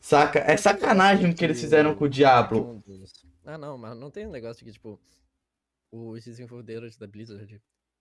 saca? 0.00 0.38
É 0.38 0.56
sacanagem 0.56 1.30
o 1.30 1.34
que 1.34 1.44
eles 1.44 1.60
fizeram 1.60 1.94
com 1.94 2.06
o 2.06 2.08
Diablo. 2.08 2.82
Ah, 3.44 3.58
não, 3.58 3.76
mas 3.76 3.94
não 3.94 4.10
tem 4.10 4.26
um 4.26 4.30
negócio 4.30 4.64
de 4.64 4.64
que, 4.64 4.72
tipo, 4.72 4.98
os 5.92 6.24
desenvolvedores 6.24 6.96
da 6.96 7.06
Blizzard 7.06 7.60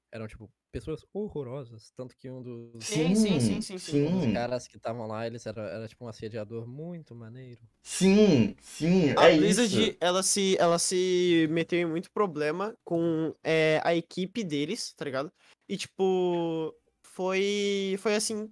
eram, 0.09 0.25
tipo, 0.25 0.49
pessoas 0.71 1.03
horrorosas. 1.13 1.91
Tanto 1.97 2.15
que 2.15 2.29
um 2.29 2.41
dos, 2.41 2.85
Sim, 2.85 3.13
sim, 3.13 3.37
sim, 3.41 3.59
sim, 3.59 3.77
sim. 3.77 4.07
um 4.07 4.19
dos 4.21 4.33
caras 4.33 4.69
que 4.69 4.77
estavam 4.77 5.07
lá, 5.07 5.27
eles 5.27 5.45
era, 5.45 5.63
era, 5.63 5.85
tipo, 5.85 6.05
um 6.05 6.07
assediador 6.07 6.65
muito 6.65 7.13
maneiro. 7.13 7.59
sim, 7.83 8.55
sim, 8.61 9.13
A 9.17 9.29
é 9.29 9.37
Blizzard, 9.37 9.89
isso. 9.89 9.97
ela 9.99 10.23
se, 10.23 10.55
ela 10.57 10.79
se 10.79 11.45
meteu 11.51 11.77
em 11.77 11.85
muito 11.85 12.09
problema 12.09 12.73
com 12.85 13.35
é, 13.43 13.81
a 13.83 13.93
equipe 13.93 14.45
deles, 14.45 14.93
tá 14.93 15.03
ligado? 15.03 15.29
E, 15.67 15.77
tipo, 15.77 16.73
foi, 17.03 17.95
foi 17.99 18.15
assim, 18.15 18.49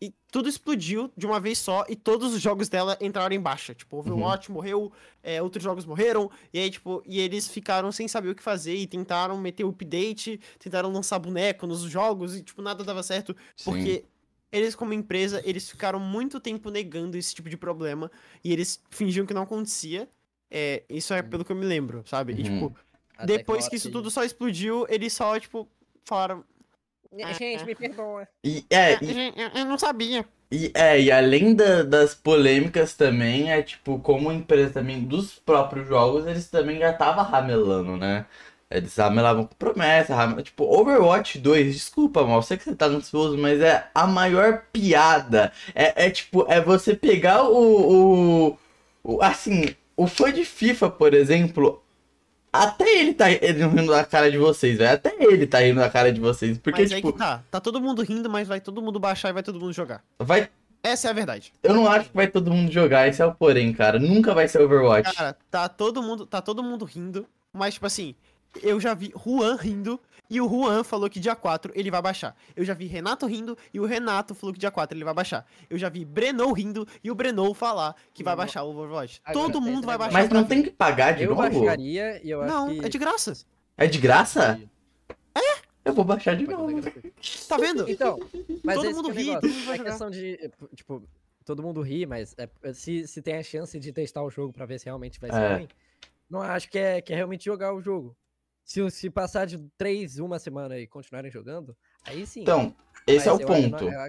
e 0.00 0.12
tudo 0.30 0.48
explodiu 0.48 1.10
de 1.16 1.24
uma 1.24 1.40
vez 1.40 1.56
só 1.58 1.86
e 1.88 1.96
todos 1.96 2.34
os 2.34 2.42
jogos 2.42 2.68
dela 2.68 2.98
entraram 3.00 3.34
em 3.34 3.40
baixa. 3.40 3.74
Tipo, 3.74 3.98
Overwatch 3.98 4.50
morreu, 4.52 4.92
é, 5.22 5.40
outros 5.40 5.64
jogos 5.64 5.86
morreram, 5.86 6.30
e 6.52 6.58
aí, 6.58 6.70
tipo, 6.70 7.02
e 7.06 7.18
eles 7.20 7.48
ficaram 7.48 7.90
sem 7.90 8.06
saber 8.06 8.28
o 8.30 8.34
que 8.34 8.42
fazer 8.42 8.74
e 8.74 8.86
tentaram 8.86 9.38
meter 9.38 9.64
o 9.64 9.70
update, 9.70 10.38
tentaram 10.58 10.92
lançar 10.92 11.18
boneco 11.18 11.66
nos 11.66 11.80
jogos 11.82 12.36
e, 12.36 12.42
tipo, 12.42 12.60
nada 12.60 12.84
dava 12.84 13.02
certo. 13.02 13.34
Sim. 13.56 13.70
Porque 13.70 14.04
eles, 14.52 14.74
como 14.74 14.92
empresa, 14.92 15.40
eles 15.44 15.68
ficaram 15.70 15.98
muito 15.98 16.38
tempo 16.40 16.70
negando 16.70 17.16
esse 17.16 17.34
tipo 17.34 17.48
de 17.48 17.56
problema. 17.56 18.10
E 18.44 18.52
eles 18.52 18.80
fingiam 18.90 19.24
que 19.26 19.34
não 19.34 19.42
acontecia. 19.42 20.08
É, 20.50 20.84
isso 20.88 21.12
é 21.14 21.22
pelo 21.22 21.44
que 21.44 21.50
eu 21.52 21.56
me 21.56 21.64
lembro, 21.66 22.04
sabe? 22.06 22.32
E, 22.32 22.36
Uhum. 22.36 22.42
tipo, 22.42 22.76
Até 23.16 23.38
depois 23.38 23.68
que 23.68 23.76
isso 23.76 23.90
tudo 23.90 24.10
só 24.10 24.22
explodiu, 24.22 24.86
eles 24.88 25.12
só, 25.12 25.38
tipo, 25.40 25.66
falaram. 26.06 26.44
Gente, 27.32 27.64
me 27.66 27.74
perdoa. 27.74 28.28
E, 28.44 28.64
é, 28.70 28.94
"Ah, 28.94 28.98
e, 29.02 29.20
eu, 29.36 29.48
eu 29.60 29.64
não 29.66 29.78
sabia. 29.78 30.26
e, 30.50 30.70
é, 30.74 31.00
e 31.00 31.10
além 31.10 31.54
da- 31.54 31.82
das 31.82 32.14
polêmicas 32.14 32.94
também, 32.94 33.50
é 33.50 33.62
tipo, 33.62 33.98
como 34.00 34.30
empresa 34.32 34.74
também 34.74 35.02
dos 35.04 35.34
próprios 35.40 35.88
jogos, 35.88 36.26
eles 36.26 36.48
também 36.48 36.78
já 36.78 36.90
estavam 36.90 37.24
ramelando, 37.24 37.96
né? 37.96 38.26
Eles 38.70 38.96
ramelavam 38.96 39.46
com 39.46 39.54
promessa, 39.56 40.14
ramelavam, 40.14 40.42
tipo, 40.44 40.64
Overwatch 40.64 41.38
2, 41.38 41.72
desculpa, 41.74 42.24
mal, 42.24 42.42
sei 42.42 42.56
que 42.56 42.64
você 42.64 42.74
tá 42.76 42.86
ansioso, 42.86 43.36
mas 43.38 43.60
é 43.60 43.88
a 43.94 44.06
maior 44.06 44.62
piada. 44.72 45.52
É, 45.74 46.06
é 46.06 46.10
tipo, 46.10 46.44
é 46.48 46.60
você 46.60 46.94
pegar 46.96 47.42
o, 47.44 48.50
o, 48.52 48.58
o- 49.04 49.22
Assim, 49.22 49.74
o 49.96 50.06
fã 50.06 50.32
de 50.32 50.44
FIFA, 50.44 50.90
por 50.90 51.14
exemplo, 51.14 51.82
até 52.64 52.98
ele 52.98 53.14
tá 53.14 53.26
rindo 53.26 53.86
da 53.86 54.04
cara 54.04 54.30
de 54.30 54.38
vocês, 54.38 54.78
velho. 54.78 54.92
Até 54.94 55.14
ele 55.18 55.46
tá 55.46 55.60
rindo 55.60 55.80
da 55.80 55.90
cara 55.90 56.12
de 56.12 56.20
vocês. 56.20 56.58
Porque, 56.58 56.82
mas 56.82 56.90
tipo, 56.90 57.12
que 57.12 57.18
tá. 57.18 57.42
Tá 57.50 57.60
todo 57.60 57.80
mundo 57.80 58.02
rindo, 58.02 58.28
mas 58.28 58.48
vai 58.48 58.60
todo 58.60 58.82
mundo 58.82 58.98
baixar 58.98 59.30
e 59.30 59.32
vai 59.32 59.42
todo 59.42 59.60
mundo 59.60 59.72
jogar. 59.72 60.02
vai. 60.18 60.48
Essa 60.82 61.08
é 61.08 61.10
a 61.10 61.14
verdade. 61.14 61.52
Eu 61.64 61.74
não 61.74 61.88
acho 61.90 62.10
que 62.10 62.16
vai 62.16 62.28
todo 62.28 62.52
mundo 62.52 62.70
jogar, 62.70 63.08
esse 63.08 63.20
é 63.20 63.26
o 63.26 63.34
porém, 63.34 63.72
cara. 63.72 63.98
Nunca 63.98 64.32
vai 64.32 64.46
ser 64.46 64.60
Overwatch. 64.60 65.16
Cara, 65.16 65.36
tá 65.50 65.68
todo 65.68 66.00
mundo, 66.00 66.26
tá 66.26 66.40
todo 66.40 66.62
mundo 66.62 66.84
rindo, 66.84 67.26
mas 67.52 67.74
tipo 67.74 67.86
assim, 67.86 68.14
eu 68.62 68.78
já 68.78 68.94
vi 68.94 69.12
Juan 69.24 69.56
rindo 69.56 70.00
e 70.28 70.40
o 70.40 70.48
Juan 70.48 70.82
falou 70.84 71.08
que 71.08 71.20
dia 71.20 71.34
4 71.36 71.72
ele 71.74 71.90
vai 71.90 72.02
baixar. 72.02 72.36
Eu 72.54 72.64
já 72.64 72.74
vi 72.74 72.86
Renato 72.86 73.26
rindo 73.26 73.56
e 73.72 73.78
o 73.80 73.84
Renato 73.86 74.34
falou 74.34 74.52
que 74.52 74.58
dia 74.58 74.70
4 74.70 74.96
ele 74.96 75.04
vai 75.04 75.14
baixar. 75.14 75.46
Eu 75.70 75.78
já 75.78 75.88
vi 75.88 76.04
Breno 76.04 76.52
rindo 76.52 76.86
e 77.02 77.10
o 77.10 77.14
Breno 77.14 77.52
falar 77.54 77.94
que 78.12 78.22
vai 78.24 78.34
baixar 78.36 78.62
o 78.64 78.70
Overwatch. 78.70 79.20
Agora, 79.24 79.46
todo 79.46 79.60
mundo 79.60 79.86
vai 79.86 79.96
baixar. 79.98 80.12
Mas 80.18 80.28
não 80.30 80.44
tem 80.44 80.62
que 80.62 80.70
pagar 80.70 81.12
de 81.12 81.24
Eu 81.24 81.30
novo? 81.34 81.42
baixaria 81.42 82.20
e 82.24 82.30
eu 82.30 82.42
acho 82.42 82.52
Não, 82.52 82.68
que... 82.68 82.84
é 82.84 82.88
de 82.88 82.98
graça. 82.98 83.32
É 83.76 83.86
de 83.86 83.98
graça? 83.98 84.60
Eu 85.84 85.92
vou 85.94 86.04
baixar 86.04 86.34
de 86.34 86.46
novo. 86.48 86.80
Tá 87.48 87.56
vendo? 87.58 87.88
Então, 87.88 88.18
mas 88.64 88.74
Todo 88.76 88.90
mundo 88.94 89.12
que 89.12 89.18
é 89.18 89.22
ri, 89.22 89.26
negócio. 89.28 89.40
todo 89.40 89.52
mundo 89.54 89.66
vai 89.66 89.76
É 89.78 89.84
questão 89.84 90.10
de, 90.10 90.50
tipo, 90.74 91.02
todo 91.44 91.62
mundo 91.62 91.80
ri, 91.80 92.04
mas 92.06 92.34
é- 92.36 92.72
se, 92.72 93.06
se 93.06 93.22
tem 93.22 93.36
a 93.36 93.42
chance 93.44 93.78
de 93.78 93.92
testar 93.92 94.24
o 94.24 94.30
jogo 94.30 94.52
pra 94.52 94.66
ver 94.66 94.80
se 94.80 94.86
realmente 94.86 95.20
vai 95.20 95.30
ser 95.30 95.36
É. 95.40 95.54
ruim, 95.54 95.68
não 96.28 96.42
acho 96.42 96.68
que 96.68 96.76
é, 96.76 97.00
que 97.00 97.12
é 97.12 97.16
realmente 97.16 97.44
jogar 97.44 97.72
o 97.72 97.80
jogo. 97.80 98.16
Se, 98.66 98.90
se 98.90 99.08
passar 99.08 99.46
de 99.46 99.58
três, 99.78 100.18
uma 100.18 100.40
semana 100.40 100.76
e 100.76 100.88
continuarem 100.88 101.30
jogando, 101.30 101.76
aí 102.04 102.26
sim. 102.26 102.42
Então, 102.42 102.74
esse 103.06 103.28
é 103.28 103.32
o 103.32 103.40
eu 103.40 103.46
ponto. 103.46 103.84
eu 103.84 104.00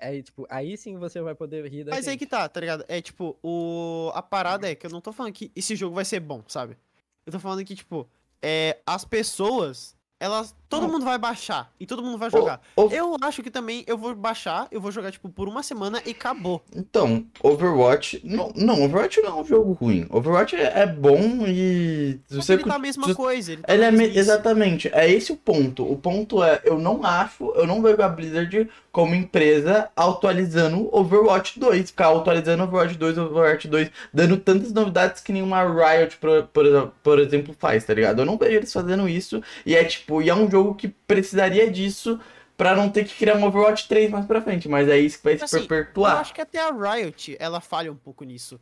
aí, 0.00 0.22
tipo, 0.22 0.46
aí 0.48 0.76
sim 0.76 0.96
você 0.96 1.20
vai 1.20 1.34
poder 1.34 1.66
rir 1.68 1.82
da 1.82 1.90
Mas 1.90 2.06
aí 2.06 2.12
gente. 2.12 2.20
que 2.20 2.26
tá, 2.26 2.48
tá 2.48 2.60
ligado? 2.60 2.84
É 2.86 3.00
tipo, 3.00 3.36
o... 3.42 4.12
a 4.14 4.22
parada 4.22 4.70
é 4.70 4.74
que 4.76 4.86
eu 4.86 4.90
não 4.90 5.00
tô 5.00 5.12
falando 5.12 5.32
que 5.32 5.50
esse 5.56 5.74
jogo 5.74 5.96
vai 5.96 6.04
ser 6.04 6.20
bom, 6.20 6.44
sabe? 6.46 6.78
Eu 7.26 7.32
tô 7.32 7.40
falando 7.40 7.64
que, 7.64 7.74
tipo, 7.74 8.08
é... 8.40 8.78
as 8.86 9.04
pessoas, 9.04 9.96
elas. 10.20 10.54
Todo 10.80 10.88
mundo 10.92 11.04
vai 11.04 11.18
baixar 11.18 11.70
e 11.78 11.86
todo 11.86 12.02
mundo 12.02 12.18
vai 12.18 12.30
jogar. 12.30 12.60
Eu 12.90 13.16
acho 13.22 13.42
que 13.42 13.50
também 13.50 13.84
eu 13.86 13.96
vou 13.96 14.14
baixar, 14.14 14.66
eu 14.70 14.80
vou 14.80 14.90
jogar, 14.92 15.10
tipo, 15.12 15.28
por 15.28 15.48
uma 15.48 15.62
semana 15.62 16.00
e 16.04 16.10
acabou. 16.10 16.62
Então, 16.74 17.24
Overwatch. 17.42 18.20
Não, 18.24 18.52
não, 18.54 18.82
Overwatch 18.84 19.20
não 19.22 19.38
é 19.38 19.40
um 19.42 19.44
jogo 19.44 19.72
ruim. 19.72 20.06
Overwatch 20.10 20.56
é, 20.56 20.80
é 20.80 20.86
bom 20.86 21.18
e. 21.46 22.18
Você 22.30 22.54
ele 22.54 22.64
tá 22.64 22.74
a 22.76 22.78
mesma 22.78 23.06
se- 23.06 23.14
coisa. 23.14 23.52
Ele, 23.52 23.62
tá 23.62 23.72
Ele 23.72 23.84
é 23.84 23.90
me- 23.90 24.16
exatamente, 24.16 24.90
é 24.92 25.10
esse 25.10 25.32
o 25.32 25.36
ponto. 25.36 25.90
O 25.90 25.96
ponto 25.96 26.42
é, 26.42 26.60
eu 26.64 26.78
não 26.78 27.04
acho, 27.04 27.52
eu 27.56 27.66
não 27.66 27.80
vejo 27.82 28.02
a 28.02 28.08
Blizzard 28.08 28.68
como 28.92 29.14
empresa 29.14 29.90
atualizando 29.96 30.88
Overwatch 30.92 31.58
2, 31.58 31.90
ficar 31.90 32.10
atualizando 32.16 32.62
Overwatch 32.62 32.96
2, 32.96 33.18
Overwatch 33.18 33.66
2, 33.68 33.90
dando 34.12 34.36
tantas 34.36 34.72
novidades 34.72 35.20
que 35.20 35.32
nenhuma 35.32 35.62
Riot, 35.64 36.16
por, 36.18 36.44
por, 36.52 36.92
por 37.02 37.18
exemplo, 37.18 37.54
faz, 37.58 37.84
tá 37.84 37.92
ligado? 37.94 38.20
Eu 38.22 38.26
não 38.26 38.38
vejo 38.38 38.56
eles 38.56 38.72
fazendo 38.72 39.08
isso, 39.08 39.42
e 39.66 39.74
é 39.74 39.82
tipo, 39.84 40.22
e 40.22 40.30
é 40.30 40.34
um 40.34 40.48
jogo 40.50 40.63
que 40.72 40.86
precisaria 40.86 41.68
disso 41.68 42.20
pra 42.56 42.76
não 42.76 42.88
ter 42.88 43.04
que 43.04 43.16
criar 43.16 43.36
um 43.36 43.44
Overwatch 43.44 43.88
3 43.88 44.08
mais 44.12 44.24
pra 44.26 44.40
frente, 44.40 44.68
mas 44.68 44.88
é 44.88 44.96
isso 44.96 45.18
que 45.18 45.24
vai 45.24 45.36
se 45.36 45.42
Assim, 45.42 45.56
Eu 45.58 45.66
perpetuar. 45.66 46.18
acho 46.18 46.32
que 46.32 46.40
até 46.40 46.60
a 46.60 46.70
Riot, 46.70 47.36
ela 47.40 47.60
falha 47.60 47.90
um 47.90 47.96
pouco 47.96 48.22
nisso. 48.22 48.60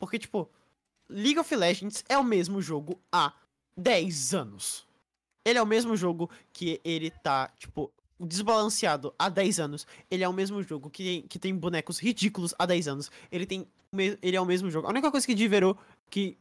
Porque, 0.00 0.18
tipo, 0.18 0.48
League 1.10 1.38
of 1.38 1.54
Legends 1.54 2.02
é 2.08 2.16
o 2.16 2.24
mesmo 2.24 2.62
jogo 2.62 2.98
há 3.12 3.34
10 3.76 4.32
anos. 4.32 4.86
Ele 5.44 5.58
é 5.58 5.62
o 5.62 5.66
mesmo 5.66 5.94
jogo 5.94 6.30
que 6.54 6.80
ele 6.82 7.10
tá, 7.10 7.50
tipo, 7.58 7.92
desbalanceado 8.18 9.12
há 9.18 9.28
10 9.28 9.60
anos. 9.60 9.86
Ele 10.10 10.24
é 10.24 10.28
o 10.28 10.32
mesmo 10.32 10.62
jogo 10.62 10.88
que 10.88 11.02
tem, 11.04 11.22
que 11.28 11.38
tem 11.38 11.54
bonecos 11.54 11.98
ridículos 11.98 12.54
há 12.58 12.64
10 12.64 12.88
anos. 12.88 13.10
Ele 13.30 13.44
tem. 13.44 13.66
Ele 14.22 14.36
é 14.36 14.40
o 14.40 14.46
mesmo 14.46 14.70
jogo. 14.70 14.86
A 14.86 14.90
única 14.90 15.10
coisa 15.10 15.26
que 15.26 15.34
diverou, 15.34 15.76
que, 16.08 16.36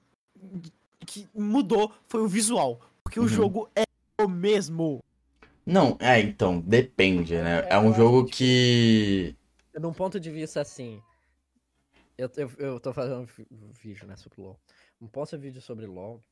que 1.05 1.27
mudou, 1.35 1.91
foi 2.07 2.21
o 2.21 2.27
visual. 2.27 2.79
Porque 3.03 3.19
Uhum. 3.19 3.25
o 3.25 3.29
jogo 3.29 3.69
é 3.75 3.83
o 4.21 4.27
mesmo. 4.27 5.03
Não, 5.65 5.97
é, 5.99 6.19
então, 6.19 6.59
depende, 6.59 7.35
né? 7.35 7.61
É, 7.61 7.73
É 7.73 7.79
um 7.79 7.93
jogo 7.93 8.25
que, 8.25 9.35
que... 9.71 9.79
Num 9.79 9.93
ponto 9.93 10.19
de 10.19 10.29
vista 10.29 10.61
assim. 10.61 11.01
Eu, 12.17 12.29
eu, 12.37 12.51
eu 12.57 12.79
tô 12.79 12.93
fazendo 12.93 13.27
um 13.51 13.71
vídeo, 13.71 14.05
né, 14.05 14.15
sobre 14.15 14.41
LoL. 14.41 14.59
Um 15.01 15.07
ponto 15.07 15.31
de 15.31 15.37
vídeo 15.37 15.61
sobre 15.61 15.87
LoL 15.87 16.23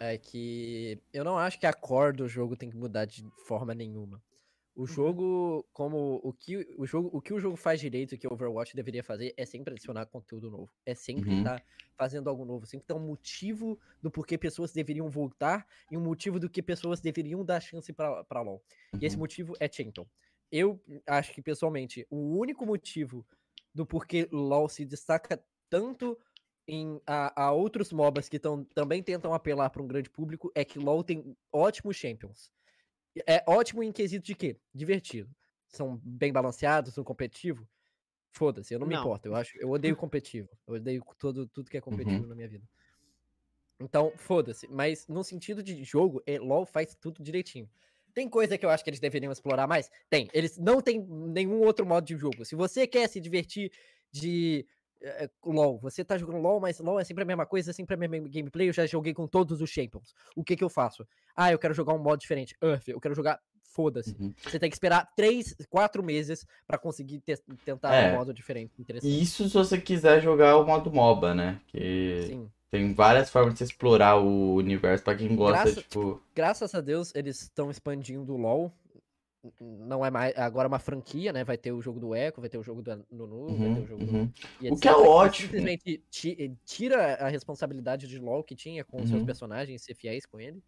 é 0.00 0.18
que 0.18 0.98
eu 1.12 1.22
não 1.24 1.38
acho 1.38 1.58
que 1.58 1.66
a 1.66 1.72
core 1.72 2.16
do 2.16 2.28
jogo 2.28 2.56
tem 2.56 2.68
que 2.68 2.76
mudar 2.76 3.04
de 3.04 3.24
forma 3.46 3.74
nenhuma. 3.74 4.20
O 4.76 4.86
jogo, 4.86 5.64
como 5.72 6.20
o 6.24 6.32
que 6.32 6.74
o 6.76 6.84
jogo, 6.84 7.08
o 7.12 7.20
que 7.22 7.32
o 7.32 7.38
jogo 7.38 7.56
faz 7.56 7.78
direito, 7.80 8.18
que 8.18 8.26
o 8.26 8.32
Overwatch 8.32 8.74
deveria 8.74 9.04
fazer, 9.04 9.32
é 9.36 9.46
sempre 9.46 9.72
adicionar 9.72 10.06
conteúdo 10.06 10.50
novo. 10.50 10.72
É 10.84 10.94
sempre 10.96 11.32
Uhum. 11.32 11.34
estar 11.34 11.62
fazendo 11.96 12.28
algo 12.28 12.44
novo, 12.44 12.66
sempre 12.66 12.84
ter 12.86 12.92
um 12.94 12.98
motivo 13.06 13.78
do 14.02 14.10
porquê 14.10 14.36
pessoas 14.36 14.72
deveriam 14.72 15.08
voltar 15.08 15.64
e 15.88 15.96
um 15.96 16.00
motivo 16.00 16.40
do 16.40 16.50
que 16.50 16.60
pessoas 16.60 17.00
deveriam 17.00 17.44
dar 17.44 17.60
chance 17.60 17.92
pra, 17.92 18.24
pra 18.24 18.40
LoL. 18.42 18.64
E 19.00 19.06
esse 19.06 19.16
Uhum. 19.16 19.18
motivo 19.18 19.54
é 19.60 19.70
Champion. 19.70 20.06
Eu 20.50 20.82
acho 21.06 21.32
que, 21.32 21.40
pessoalmente, 21.42 22.04
o 22.10 22.36
único 22.38 22.66
motivo 22.66 23.24
do 23.72 23.86
porquê 23.86 24.28
LoL 24.32 24.68
se 24.68 24.84
destaca 24.84 25.44
tanto 25.70 26.18
em 26.66 27.00
a, 27.06 27.44
a 27.46 27.52
outros 27.52 27.92
MOBAs 27.92 28.28
que 28.28 28.38
tão, 28.38 28.64
também 28.64 29.02
tentam 29.02 29.34
apelar 29.34 29.70
para 29.70 29.82
um 29.82 29.86
grande 29.86 30.10
público 30.10 30.50
é 30.54 30.64
que 30.64 30.78
LoL 30.78 31.04
tem 31.04 31.36
ótimos 31.52 31.96
champions. 31.96 32.52
É 33.26 33.42
ótimo 33.46 33.82
em 33.82 33.92
quesito 33.92 34.24
de 34.26 34.34
quê? 34.34 34.56
Divertido. 34.74 35.30
São 35.68 36.00
bem 36.04 36.32
balanceados, 36.32 36.94
são 36.94 37.04
competitivo. 37.04 37.66
Foda-se, 38.30 38.74
eu 38.74 38.80
não, 38.80 38.86
me 38.86 38.94
Não. 38.94 39.00
importo. 39.02 39.28
Eu 39.28 39.34
acho, 39.36 39.56
eu 39.58 39.70
odeio 39.70 39.96
competitivo. 39.96 40.48
Eu 40.66 40.74
odeio 40.74 41.04
todo, 41.18 41.46
tudo 41.46 41.70
que 41.70 41.76
é 41.76 41.80
competitivo 41.80 42.22
Uhum. 42.22 42.28
na 42.28 42.34
minha 42.34 42.48
vida. 42.48 42.64
Então, 43.78 44.12
foda-se. 44.16 44.66
Mas 44.68 45.06
no 45.08 45.22
sentido 45.22 45.62
de 45.62 45.82
jogo, 45.84 46.22
é, 46.26 46.38
LoL 46.38 46.64
faz 46.66 46.94
tudo 46.94 47.22
direitinho. 47.22 47.68
Tem 48.12 48.28
coisa 48.28 48.56
que 48.56 48.64
eu 48.64 48.70
acho 48.70 48.84
que 48.84 48.90
eles 48.90 49.00
deveriam 49.00 49.32
explorar 49.32 49.66
mais? 49.66 49.90
Tem. 50.08 50.28
Eles 50.32 50.56
não 50.56 50.80
têm 50.80 51.00
nenhum 51.04 51.60
outro 51.60 51.84
modo 51.84 52.04
de 52.06 52.16
jogo. 52.16 52.44
Se 52.44 52.54
você 52.54 52.86
quer 52.86 53.08
se 53.08 53.20
divertir 53.20 53.72
de 54.12 54.64
eh, 55.02 55.28
LoL, 55.44 55.78
você 55.78 56.04
tá 56.04 56.16
jogando 56.18 56.38
LoL, 56.40 56.60
mas 56.60 56.78
LoL 56.80 56.98
é 57.00 57.04
sempre 57.04 57.22
a 57.22 57.26
mesma 57.26 57.46
coisa, 57.46 57.70
é 57.70 57.74
sempre 57.74 57.94
a 57.94 57.98
mesma 57.98 58.18
gameplay. 58.28 58.68
Eu 58.68 58.72
já 58.72 58.86
joguei 58.86 59.12
com 59.14 59.26
todos 59.26 59.60
os 59.60 59.70
Champions. 59.70 60.14
O 60.36 60.42
que 60.44 60.56
que 60.56 60.64
eu 60.64 60.68
faço? 60.68 61.06
Ah, 61.36 61.50
eu 61.52 61.58
quero 61.58 61.74
jogar 61.74 61.92
um 61.94 61.98
modo 61.98 62.20
diferente. 62.20 62.54
Earth, 62.62 62.88
eu 62.88 63.00
quero 63.00 63.14
jogar. 63.14 63.40
Foda-se. 63.66 64.14
Uhum. 64.20 64.32
Você 64.40 64.56
tem 64.56 64.70
que 64.70 64.76
esperar 64.76 65.04
3, 65.16 65.56
4 65.68 66.00
meses 66.00 66.46
pra 66.64 66.78
conseguir 66.78 67.18
te- 67.18 67.42
tentar 67.64 67.92
É. 67.92 68.12
um 68.12 68.18
modo 68.18 68.32
diferente. 68.32 68.72
Isso 69.02 69.48
se 69.48 69.52
você 69.54 69.80
quiser 69.80 70.22
jogar 70.22 70.56
o 70.58 70.64
modo 70.64 70.92
MOBA, 70.92 71.34
né? 71.34 71.60
Que 71.66 72.22
Sim. 72.24 72.48
tem 72.70 72.94
várias 72.94 73.30
formas 73.30 73.54
de 73.54 73.58
você 73.58 73.64
explorar 73.64 74.14
o 74.20 74.54
universo 74.54 75.02
pra 75.02 75.16
quem 75.16 75.34
gosta, 75.34 75.64
Graça- 75.64 75.82
tipo. 75.82 76.22
graças 76.32 76.72
a 76.72 76.80
Deus, 76.80 77.12
eles 77.16 77.42
estão 77.42 77.68
expandindo 77.68 78.32
o 78.32 78.36
LoL. 78.36 78.72
Não 79.60 80.04
é 80.04 80.10
mais 80.10 80.34
agora 80.38 80.66
é 80.66 80.68
uma 80.70 80.78
franquia, 80.78 81.32
né? 81.32 81.44
Vai 81.44 81.58
ter 81.58 81.72
o 81.72 81.80
jogo 81.82 82.00
do 82.00 82.14
Echo, 82.14 82.40
vai 82.40 82.48
ter 82.48 82.58
o 82.58 82.62
jogo 82.62 82.82
do 82.82 83.06
Nunu, 83.10 83.58
vai 83.58 83.70
ter 83.70 83.78
Uhum, 83.78 83.82
o 83.82 83.86
jogo 83.86 84.04
do 84.06 84.18
uhum. 84.22 84.32
e 84.58 84.66
O 84.68 84.78
que 84.78 84.88
é 84.88 84.92
etc, 84.92 84.96
ótimo. 84.96 85.74
Simplesmente 85.74 85.98
ti- 86.10 86.56
tira 86.64 87.14
a 87.16 87.28
responsabilidade 87.28 88.06
de 88.08 88.18
LoL 88.18 88.42
que 88.44 88.56
tinha 88.56 88.84
com 88.84 89.00
os 89.02 89.08
seus 89.08 89.22
Uhum. 89.22 89.24
personagens 89.24 89.84
ser 89.84 89.94
fiéis 89.94 90.24
com 90.26 90.40
ele. 90.40 90.62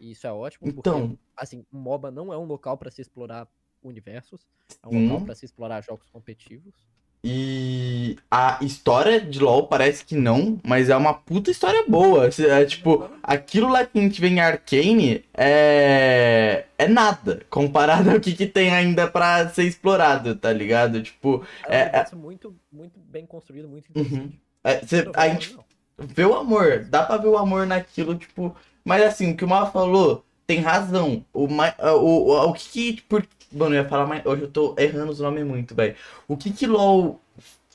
E 0.00 0.12
isso 0.12 0.26
é 0.26 0.32
ótimo, 0.32 0.68
Então. 0.68 0.70
porque, 0.70 1.18
assim, 1.36 1.66
MOBA 1.72 2.10
não 2.10 2.32
é 2.32 2.38
um 2.38 2.44
local 2.46 2.78
pra 2.78 2.90
se 2.90 3.02
explorar 3.02 3.48
universos, 3.82 4.48
é 4.84 4.88
um 4.88 4.92
local 4.92 5.20
pra 5.22 5.34
se 5.34 5.44
explorar 5.46 5.82
jogos 5.82 6.10
competitivos. 6.10 6.86
E 7.28 8.16
a 8.30 8.58
história 8.62 9.20
de 9.20 9.40
LoL 9.40 9.66
parece 9.66 10.04
que 10.04 10.14
não, 10.14 10.60
mas 10.64 10.88
é 10.88 10.96
uma 10.96 11.12
puta 11.12 11.50
história 11.50 11.84
boa. 11.88 12.28
É, 12.38 12.64
tipo, 12.64 13.10
aquilo 13.20 13.68
lá 13.68 13.84
que 13.84 13.98
a 13.98 14.02
gente 14.02 14.20
vê 14.20 14.28
em 14.28 14.38
Arcane 14.38 15.24
é. 15.34 16.66
é 16.78 16.86
nada 16.86 17.42
comparado 17.50 18.10
ao 18.12 18.20
que, 18.20 18.32
que 18.32 18.46
tem 18.46 18.70
ainda 18.72 19.08
pra 19.08 19.48
ser 19.48 19.64
explorado, 19.64 20.36
tá 20.36 20.52
ligado? 20.52 21.02
Tipo, 21.02 21.44
É 21.64 21.68
um 21.68 21.72
É, 21.74 21.78
é- 21.78 21.82
universo 21.86 22.16
muito, 22.16 22.56
muito 22.70 23.00
bem 23.00 23.26
construído, 23.26 23.68
muito 23.68 23.90
interessante. 23.90 24.40
é, 24.62 24.80
cê- 24.86 25.10
a 25.14 25.28
gente 25.28 25.54
não. 25.54 25.64
vê 25.98 26.24
o 26.24 26.36
amor, 26.36 26.84
dá 26.88 27.02
pra 27.02 27.16
ver 27.16 27.28
o 27.28 27.38
amor 27.38 27.66
naquilo, 27.66 28.14
tipo. 28.14 28.54
Mas 28.84 29.02
assim, 29.02 29.32
o 29.32 29.36
que 29.36 29.44
o 29.44 29.48
Mal 29.48 29.72
falou 29.72 30.24
tem 30.46 30.60
razão. 30.60 31.24
O, 31.32 31.46
o, 31.48 31.98
o, 31.98 32.50
o 32.50 32.52
que 32.52 32.68
que. 32.94 33.02
Por, 33.02 33.26
mano, 33.52 33.74
eu 33.74 33.82
ia 33.82 33.88
falar 33.88 34.06
mais. 34.06 34.24
Hoje 34.26 34.42
eu 34.42 34.50
tô 34.50 34.74
errando 34.78 35.12
os 35.12 35.20
nomes 35.20 35.44
muito, 35.44 35.74
velho. 35.74 35.94
O 36.28 36.36
que 36.36 36.52
que 36.52 36.66
LOL, 36.66 37.20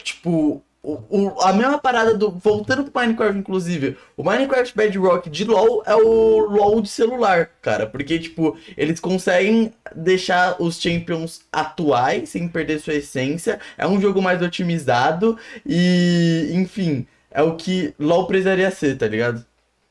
tipo, 0.04 0.64
o, 0.84 0.94
o- 1.10 1.42
a 1.42 1.54
mesma 1.54 1.78
parada 1.80 2.18
do. 2.18 2.32
Voltando 2.32 2.84
pro 2.92 3.02
Minecraft, 3.02 3.40
inclusive. 3.40 3.98
O 4.18 4.24
Minecraft 4.24 4.76
Bedrock 4.76 5.30
de 5.30 5.46
LoL 5.46 5.84
é 5.86 5.96
o 5.96 6.40
LoL 6.40 6.82
de 6.82 6.90
celular, 6.90 7.48
cara. 7.62 7.88
Porque, 7.88 8.20
tipo, 8.20 8.58
eles 8.78 9.00
conseguem 9.00 9.74
deixar 9.96 10.62
os 10.62 10.80
champions 10.82 11.42
atuais 11.52 12.30
sem 12.30 12.48
perder 12.48 12.80
sua 12.80 12.96
essência. 12.96 13.60
É 13.78 13.88
um 13.88 14.00
jogo 14.02 14.22
mais 14.22 14.42
otimizado. 14.42 15.38
E, 15.66 16.50
enfim, 16.54 17.06
é 17.32 17.42
o 17.44 17.56
que 17.56 17.94
LoL 18.00 18.28
precisaria 18.28 18.72
ser, 18.72 18.98
tá 18.98 19.08
ligado? 19.08 19.46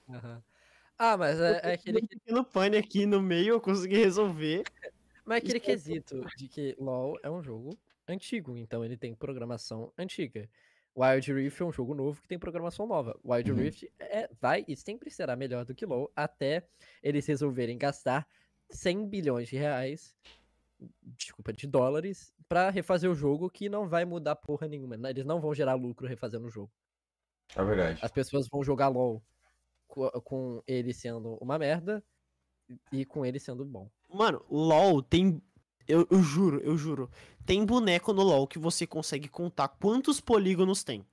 Aham. 0.08 0.42
Ah, 0.98 1.16
mas 1.18 1.40
é, 1.40 1.60
é 1.64 1.74
aquele, 1.74 2.00
Um 2.02 2.06
pequeno 2.08 2.44
pane 2.44 2.76
aqui 2.78 3.06
no 3.06 3.22
meio, 3.22 3.54
eu 3.54 3.60
consegui 3.62 3.96
resolver. 3.96 4.68
Mas 5.30 5.36
é 5.36 5.38
aquele 5.44 5.60
quesito 5.60 6.26
de 6.36 6.48
que 6.48 6.74
LoL 6.78 7.16
é 7.22 7.30
um 7.30 7.40
jogo 7.42 7.78
antigo, 8.08 8.56
então 8.56 8.84
ele 8.84 8.96
tem 8.96 9.14
programação 9.14 9.92
antiga. 9.96 10.48
Wild 10.96 11.32
Rift 11.32 11.60
é 11.62 11.64
um 11.64 11.72
jogo 11.72 11.94
novo 11.94 12.20
que 12.20 12.26
tem 12.26 12.36
programação 12.38 12.84
nova. 12.86 13.16
Wild 13.24 13.52
Uhum. 13.52 13.58
Rift 13.58 13.88
é, 14.00 14.28
vai 14.40 14.64
e 14.66 14.74
sempre 14.76 15.08
será 15.08 15.36
melhor 15.36 15.64
do 15.64 15.72
que 15.74 15.86
LoL 15.86 16.10
até 16.16 16.66
eles 17.00 17.24
resolverem 17.26 17.78
gastar 17.78 18.26
100 18.70 19.06
bilhões 19.08 19.48
de 19.48 19.56
reais, 19.56 20.16
desculpa, 21.16 21.52
de 21.52 21.66
dólares, 21.68 22.32
pra 22.48 22.70
refazer 22.70 23.08
o 23.08 23.14
jogo 23.14 23.48
que 23.48 23.68
não 23.68 23.88
vai 23.88 24.04
mudar 24.04 24.34
porra 24.34 24.66
nenhuma. 24.66 24.96
né? 24.96 25.10
Eles 25.10 25.24
não 25.24 25.40
vão 25.40 25.54
gerar 25.54 25.74
lucro 25.74 26.08
refazendo 26.08 26.46
o 26.48 26.50
jogo. 26.50 26.72
É 27.54 27.62
verdade. 27.64 28.00
As 28.02 28.10
pessoas 28.10 28.48
vão 28.48 28.64
jogar 28.64 28.88
LoL 28.88 29.22
co- 29.86 30.10
com 30.22 30.60
ele 30.66 30.92
sendo 30.92 31.34
uma 31.40 31.56
merda 31.56 32.02
e 32.92 33.04
com 33.04 33.24
ele 33.24 33.38
sendo 33.38 33.64
bom. 33.64 33.88
Mano, 34.12 34.42
LOL 34.50 35.02
tem. 35.02 35.40
Eu, 35.86 36.06
eu 36.10 36.22
juro, 36.22 36.60
eu 36.60 36.76
juro. 36.76 37.10
Tem 37.44 37.64
boneco 37.64 38.12
no 38.12 38.22
LOL 38.22 38.46
que 38.46 38.58
você 38.58 38.86
consegue 38.86 39.28
contar 39.28 39.68
quantos 39.68 40.20
polígonos 40.20 40.84
tem. 40.84 41.04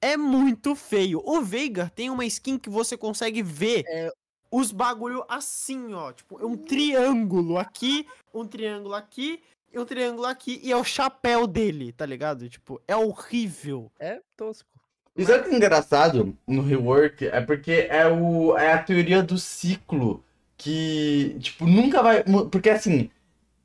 É 0.00 0.16
muito 0.16 0.74
feio. 0.74 1.22
O 1.24 1.40
Veigar 1.42 1.90
tem 1.90 2.10
uma 2.10 2.24
skin 2.26 2.58
que 2.58 2.68
você 2.68 2.96
consegue 2.96 3.42
ver 3.42 3.84
É. 3.86 4.10
os 4.50 4.70
bagulho 4.72 5.24
assim, 5.28 5.94
ó. 5.94 6.12
Tipo, 6.12 6.40
é 6.40 6.44
um 6.44 6.56
triângulo 6.56 7.56
aqui, 7.56 8.06
um 8.32 8.46
triângulo 8.46 8.94
aqui 8.94 9.42
e 9.72 9.78
um 9.78 9.84
triângulo 9.84 10.26
aqui. 10.26 10.60
E 10.62 10.70
é 10.72 10.76
o 10.76 10.84
chapéu 10.84 11.46
dele, 11.46 11.92
tá 11.92 12.04
ligado? 12.04 12.48
Tipo, 12.48 12.80
é 12.86 12.96
horrível. 12.96 13.90
É 13.98 14.20
tosco. 14.36 14.68
E 15.16 15.24
sabe 15.24 15.40
o 15.40 15.44
que 15.44 15.54
é 15.54 15.56
engraçado 15.56 16.36
no 16.46 16.60
rework? 16.60 17.26
É 17.28 17.40
porque 17.40 17.86
é, 17.88 18.06
o, 18.08 18.58
é 18.58 18.72
a 18.72 18.82
teoria 18.82 19.22
do 19.22 19.38
ciclo 19.38 20.24
que, 20.56 21.36
tipo, 21.40 21.66
nunca 21.66 22.02
vai. 22.02 22.24
Porque 22.50 22.70
assim, 22.70 23.10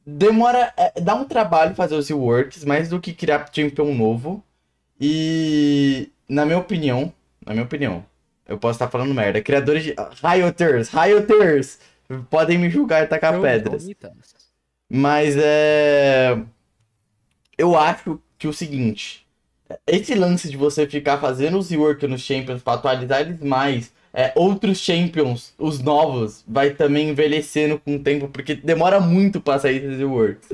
demora. 0.06 0.74
é, 0.78 1.00
dá 1.02 1.16
um 1.16 1.26
trabalho 1.26 1.76
fazer 1.76 1.96
os 1.96 2.08
reworks, 2.08 2.64
mais 2.66 2.90
do 2.90 3.00
que 3.00 3.14
criar 3.14 3.50
champion 3.54 3.94
novo. 3.94 4.44
E, 5.00 6.12
na 6.28 6.46
minha 6.46 6.58
opinião, 6.58 7.14
na 7.46 7.54
minha 7.54 7.66
opinião, 7.66 8.06
eu 8.48 8.58
posso 8.58 8.76
estar 8.76 8.90
falando 8.90 9.14
merda. 9.14 9.42
Criadores 9.42 9.84
de. 9.84 9.96
Rioters, 10.22 10.90
Rioters! 10.90 11.80
Podem 12.30 12.58
me 12.58 12.70
julgar 12.70 13.04
e 13.04 13.08
tacar 13.08 13.34
Não 13.34 13.42
pedras. 13.42 13.88
Mas 14.90 15.36
é. 15.38 16.38
Eu 17.58 17.78
acho 17.78 18.20
que 18.38 18.48
o 18.48 18.54
seguinte. 18.54 19.26
Esse 19.86 20.16
lance 20.16 20.50
de 20.50 20.58
você 20.58 20.88
ficar 20.88 21.20
fazendo 21.20 21.60
os 21.60 21.70
rework 21.70 22.08
nos 22.08 22.22
Champions 22.22 22.64
pra 22.64 22.74
atualizar 22.74 23.22
eles 23.22 23.40
mais. 23.40 23.92
É, 24.14 24.34
outros 24.36 24.80
Champions, 24.80 25.54
os 25.58 25.80
novos, 25.80 26.44
vai 26.48 26.72
também 26.72 27.10
envelhecendo 27.10 27.80
com 27.80 27.96
o 27.96 28.00
tempo, 28.04 28.28
porque 28.28 28.56
demora 28.56 29.00
muito 29.00 29.40
pra 29.40 29.60
sair 29.60 29.78
esses 29.78 30.00
reworks. 30.00 30.50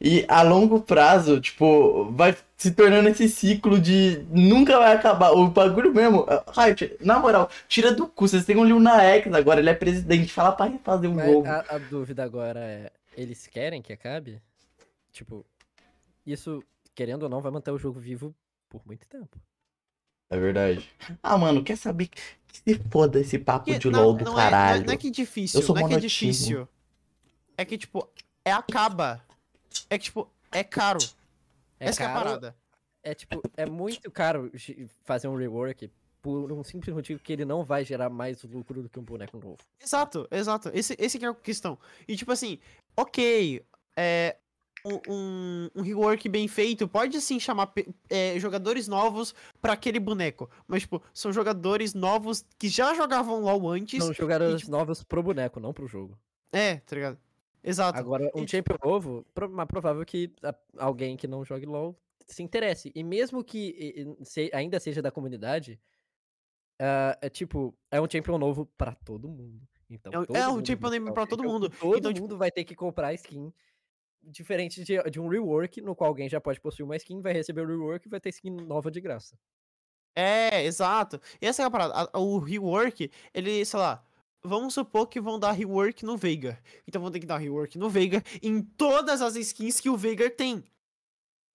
E 0.00 0.24
a 0.28 0.42
longo 0.42 0.80
prazo, 0.80 1.40
tipo, 1.40 2.04
vai 2.12 2.36
se 2.56 2.70
tornando 2.70 3.08
esse 3.08 3.28
ciclo 3.28 3.80
de 3.80 4.24
nunca 4.30 4.78
vai 4.78 4.94
acabar. 4.94 5.32
O 5.32 5.48
bagulho 5.48 5.92
mesmo. 5.92 6.24
Riot, 6.56 6.96
na 7.00 7.18
moral, 7.18 7.50
tira 7.66 7.92
do 7.92 8.06
cu. 8.06 8.28
Vocês 8.28 8.44
têm 8.44 8.56
um 8.56 8.64
Lil 8.64 8.80
X 8.80 9.32
agora, 9.32 9.58
ele 9.58 9.70
é 9.70 9.74
presidente. 9.74 10.32
Fala 10.32 10.52
pra 10.52 10.66
refazer 10.66 11.10
um 11.10 11.14
Mas 11.14 11.46
a, 11.46 11.76
a 11.76 11.78
dúvida 11.78 12.22
agora 12.22 12.60
é: 12.60 12.92
eles 13.16 13.48
querem 13.48 13.82
que 13.82 13.92
acabe? 13.92 14.40
Tipo, 15.10 15.44
isso, 16.24 16.62
querendo 16.94 17.24
ou 17.24 17.28
não, 17.28 17.40
vai 17.40 17.50
manter 17.50 17.72
o 17.72 17.78
jogo 17.78 17.98
vivo 17.98 18.32
por 18.68 18.86
muito 18.86 19.08
tempo. 19.08 19.36
É 20.30 20.38
verdade. 20.38 20.88
Ah, 21.22 21.36
mano, 21.38 21.64
quer 21.64 21.76
saber 21.76 22.08
que 22.48 22.58
se 22.74 22.80
foda 22.90 23.20
esse 23.20 23.38
papo 23.38 23.66
Porque 23.66 23.78
de 23.78 23.90
não- 23.90 24.04
LOL 24.04 24.14
do 24.14 24.24
não 24.24 24.38
é- 24.38 24.42
é- 24.46 24.50
caralho. 24.50 24.86
não 24.86 24.92
é 24.92 24.96
que 24.96 25.08
é 25.08 25.10
difícil, 25.10 25.60
Eu 25.60 25.66
sou 25.66 25.74
não 25.76 25.86
é 25.86 25.88
que 25.88 25.94
é 25.94 26.00
difícil. 26.00 26.68
É 27.56 27.64
que, 27.64 27.76
tipo, 27.78 28.08
é 28.44 28.52
acaba. 28.52 29.22
É 29.90 29.98
que, 29.98 30.04
tipo, 30.04 30.28
é 30.52 30.62
caro. 30.64 30.98
É 31.80 31.88
Essa 31.88 31.98
que 31.98 32.02
é 32.02 32.06
a 32.06 32.12
caro, 32.12 32.24
parada. 32.24 32.56
é 33.02 33.14
tipo, 33.14 33.42
é 33.56 33.66
muito 33.66 34.10
caro 34.10 34.50
fazer 35.04 35.28
um 35.28 35.36
rework 35.36 35.90
por 36.20 36.50
um 36.52 36.64
simples 36.64 36.92
motivo 36.94 37.20
que 37.22 37.32
ele 37.32 37.44
não 37.44 37.64
vai 37.64 37.84
gerar 37.84 38.10
mais 38.10 38.42
lucro 38.42 38.82
do 38.82 38.88
que 38.88 38.98
um 38.98 39.02
boneco 39.04 39.38
novo. 39.38 39.58
Exato, 39.80 40.26
exato. 40.30 40.70
Esse, 40.74 40.96
esse 40.98 41.18
que 41.18 41.24
é 41.24 41.28
a 41.28 41.34
questão. 41.34 41.78
E 42.08 42.16
tipo 42.16 42.32
assim, 42.32 42.58
ok, 42.96 43.64
é, 43.96 44.36
um, 44.84 45.68
um, 45.74 45.82
rework 45.82 46.28
bem 46.28 46.46
feito 46.48 46.86
pode 46.88 47.20
sim 47.20 47.38
chamar 47.40 47.72
é, 48.08 48.38
jogadores 48.38 48.86
novos 48.88 49.34
pra 49.60 49.72
aquele 49.72 49.98
boneco. 50.00 50.48
Mas, 50.66 50.82
tipo, 50.82 51.02
são 51.12 51.32
jogadores 51.32 51.94
novos 51.94 52.44
que 52.58 52.68
já 52.68 52.94
jogavam 52.94 53.40
LOL 53.40 53.68
antes. 53.70 54.02
São 54.02 54.12
jogadores 54.12 54.60
tipo- 54.60 54.70
novos 54.70 55.02
pro 55.02 55.22
boneco, 55.22 55.58
não 55.60 55.72
pro 55.72 55.86
jogo. 55.86 56.18
É, 56.52 56.76
tá 56.76 56.94
ligado? 56.96 57.18
Exato. 57.62 57.98
Agora, 57.98 58.30
um 58.34 58.44
E, 58.44 58.48
champion 58.48 58.76
novo, 58.82 59.26
mais 59.50 59.68
provável 59.68 60.04
que 60.06 60.32
alguém 60.76 61.16
que 61.16 61.26
não 61.26 61.44
jogue 61.44 61.66
LoL 61.66 61.94
se 62.26 62.42
interesse. 62.42 62.92
E 62.94 63.02
mesmo 63.02 63.42
que 63.42 64.06
se- 64.22 64.50
ainda 64.54 64.78
seja 64.78 65.02
da 65.02 65.10
comunidade, 65.10 65.78
ah, 66.80 67.18
é 67.20 67.28
tipo, 67.28 67.74
é 67.90 68.00
um 68.00 68.08
champion 68.08 68.38
novo 68.38 68.66
pra 68.78 68.94
todo 68.94 69.28
mundo. 69.28 69.60
Então, 69.90 70.12
É 70.12 70.18
um- 70.18 70.36
é 70.36 70.48
um 70.48 70.64
champion 70.64 70.90
novo 70.90 71.12
pra 71.14 71.26
todo 71.26 71.42
mundo. 71.42 71.68
Todo 71.70 71.96
Então, 71.98 72.12
tipo- 72.12 72.26
mundo 72.26 72.38
vai 72.38 72.50
ter 72.50 72.64
que 72.64 72.74
comprar 72.74 73.12
skin. 73.14 73.52
Diferente 74.30 74.84
de, 74.84 75.02
de 75.10 75.20
um 75.20 75.28
rework, 75.28 75.80
no 75.80 75.96
qual 75.96 76.08
alguém 76.08 76.28
já 76.28 76.40
pode 76.40 76.60
possuir 76.60 76.84
uma 76.84 76.96
skin, 76.96 77.20
vai 77.22 77.32
receber 77.32 77.62
o 77.62 77.66
rework 77.66 78.06
e 78.06 78.10
vai 78.10 78.20
ter 78.20 78.28
skin 78.28 78.50
nova 78.50 78.90
de 78.90 79.00
graça. 79.00 79.38
É, 80.14 80.64
exato. 80.64 81.20
E 81.40 81.46
essa 81.46 81.62
é 81.62 81.64
a 81.64 81.70
parada. 81.70 82.10
o 82.18 82.38
rework, 82.38 83.10
ele, 83.32 83.64
sei 83.64 83.78
lá, 83.78 84.04
vamos 84.42 84.74
supor 84.74 85.06
que 85.06 85.20
vão 85.20 85.38
dar 85.38 85.52
rework 85.52 86.04
no 86.04 86.16
Veigar. 86.16 86.60
Então 86.86 87.00
vão 87.00 87.10
ter 87.10 87.20
que 87.20 87.26
dar 87.26 87.38
rework 87.38 87.78
no 87.78 87.88
Veigar 87.88 88.22
em 88.42 88.60
todas 88.60 89.22
as 89.22 89.36
skins 89.36 89.80
que 89.80 89.88
o 89.88 89.96
Veigar 89.96 90.30
tem. 90.30 90.64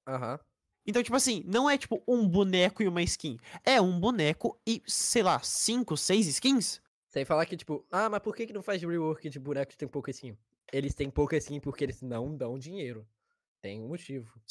Aham. 0.08 0.40
Então, 0.86 1.02
tipo 1.02 1.16
assim, 1.16 1.44
não 1.45 1.70
é 1.70 1.78
tipo 1.78 2.04
um 2.08 2.28
boneco 2.28 2.84
e 2.84 2.88
uma 2.88 3.02
skin. 3.02 3.38
É 3.64 3.80
um 3.80 4.00
boneco 4.00 4.60
e, 4.68 4.82
sei 4.86 5.24
lá, 5.24 5.40
cinco, 5.40 5.95
seis 5.95 6.28
skins? 6.28 6.82
Sem 7.08 7.24
falar 7.24 7.45
que, 7.45 7.56
tipo, 7.56 7.86
ah, 7.91 8.10
mas 8.10 8.22
por 8.22 8.36
que, 8.36 8.48
que 8.48 8.54
não 8.54 8.62
faz 8.62 8.82
rework 8.82 9.30
de 9.30 9.40
boneco 9.40 9.72
que 9.72 9.78
tem 9.78 9.88
pouca 9.88 10.12
skin? 10.12 10.38
Eles 10.74 10.95
têm 10.95 11.10
pouca 11.10 11.38
skin 11.38 11.60
porque 11.60 11.84
eles 11.84 12.02
não 12.02 12.36
dão 12.36 12.58
dinheiro. 12.58 13.08
Tem 13.62 13.80
um 13.80 13.88
motivo. 13.88 14.41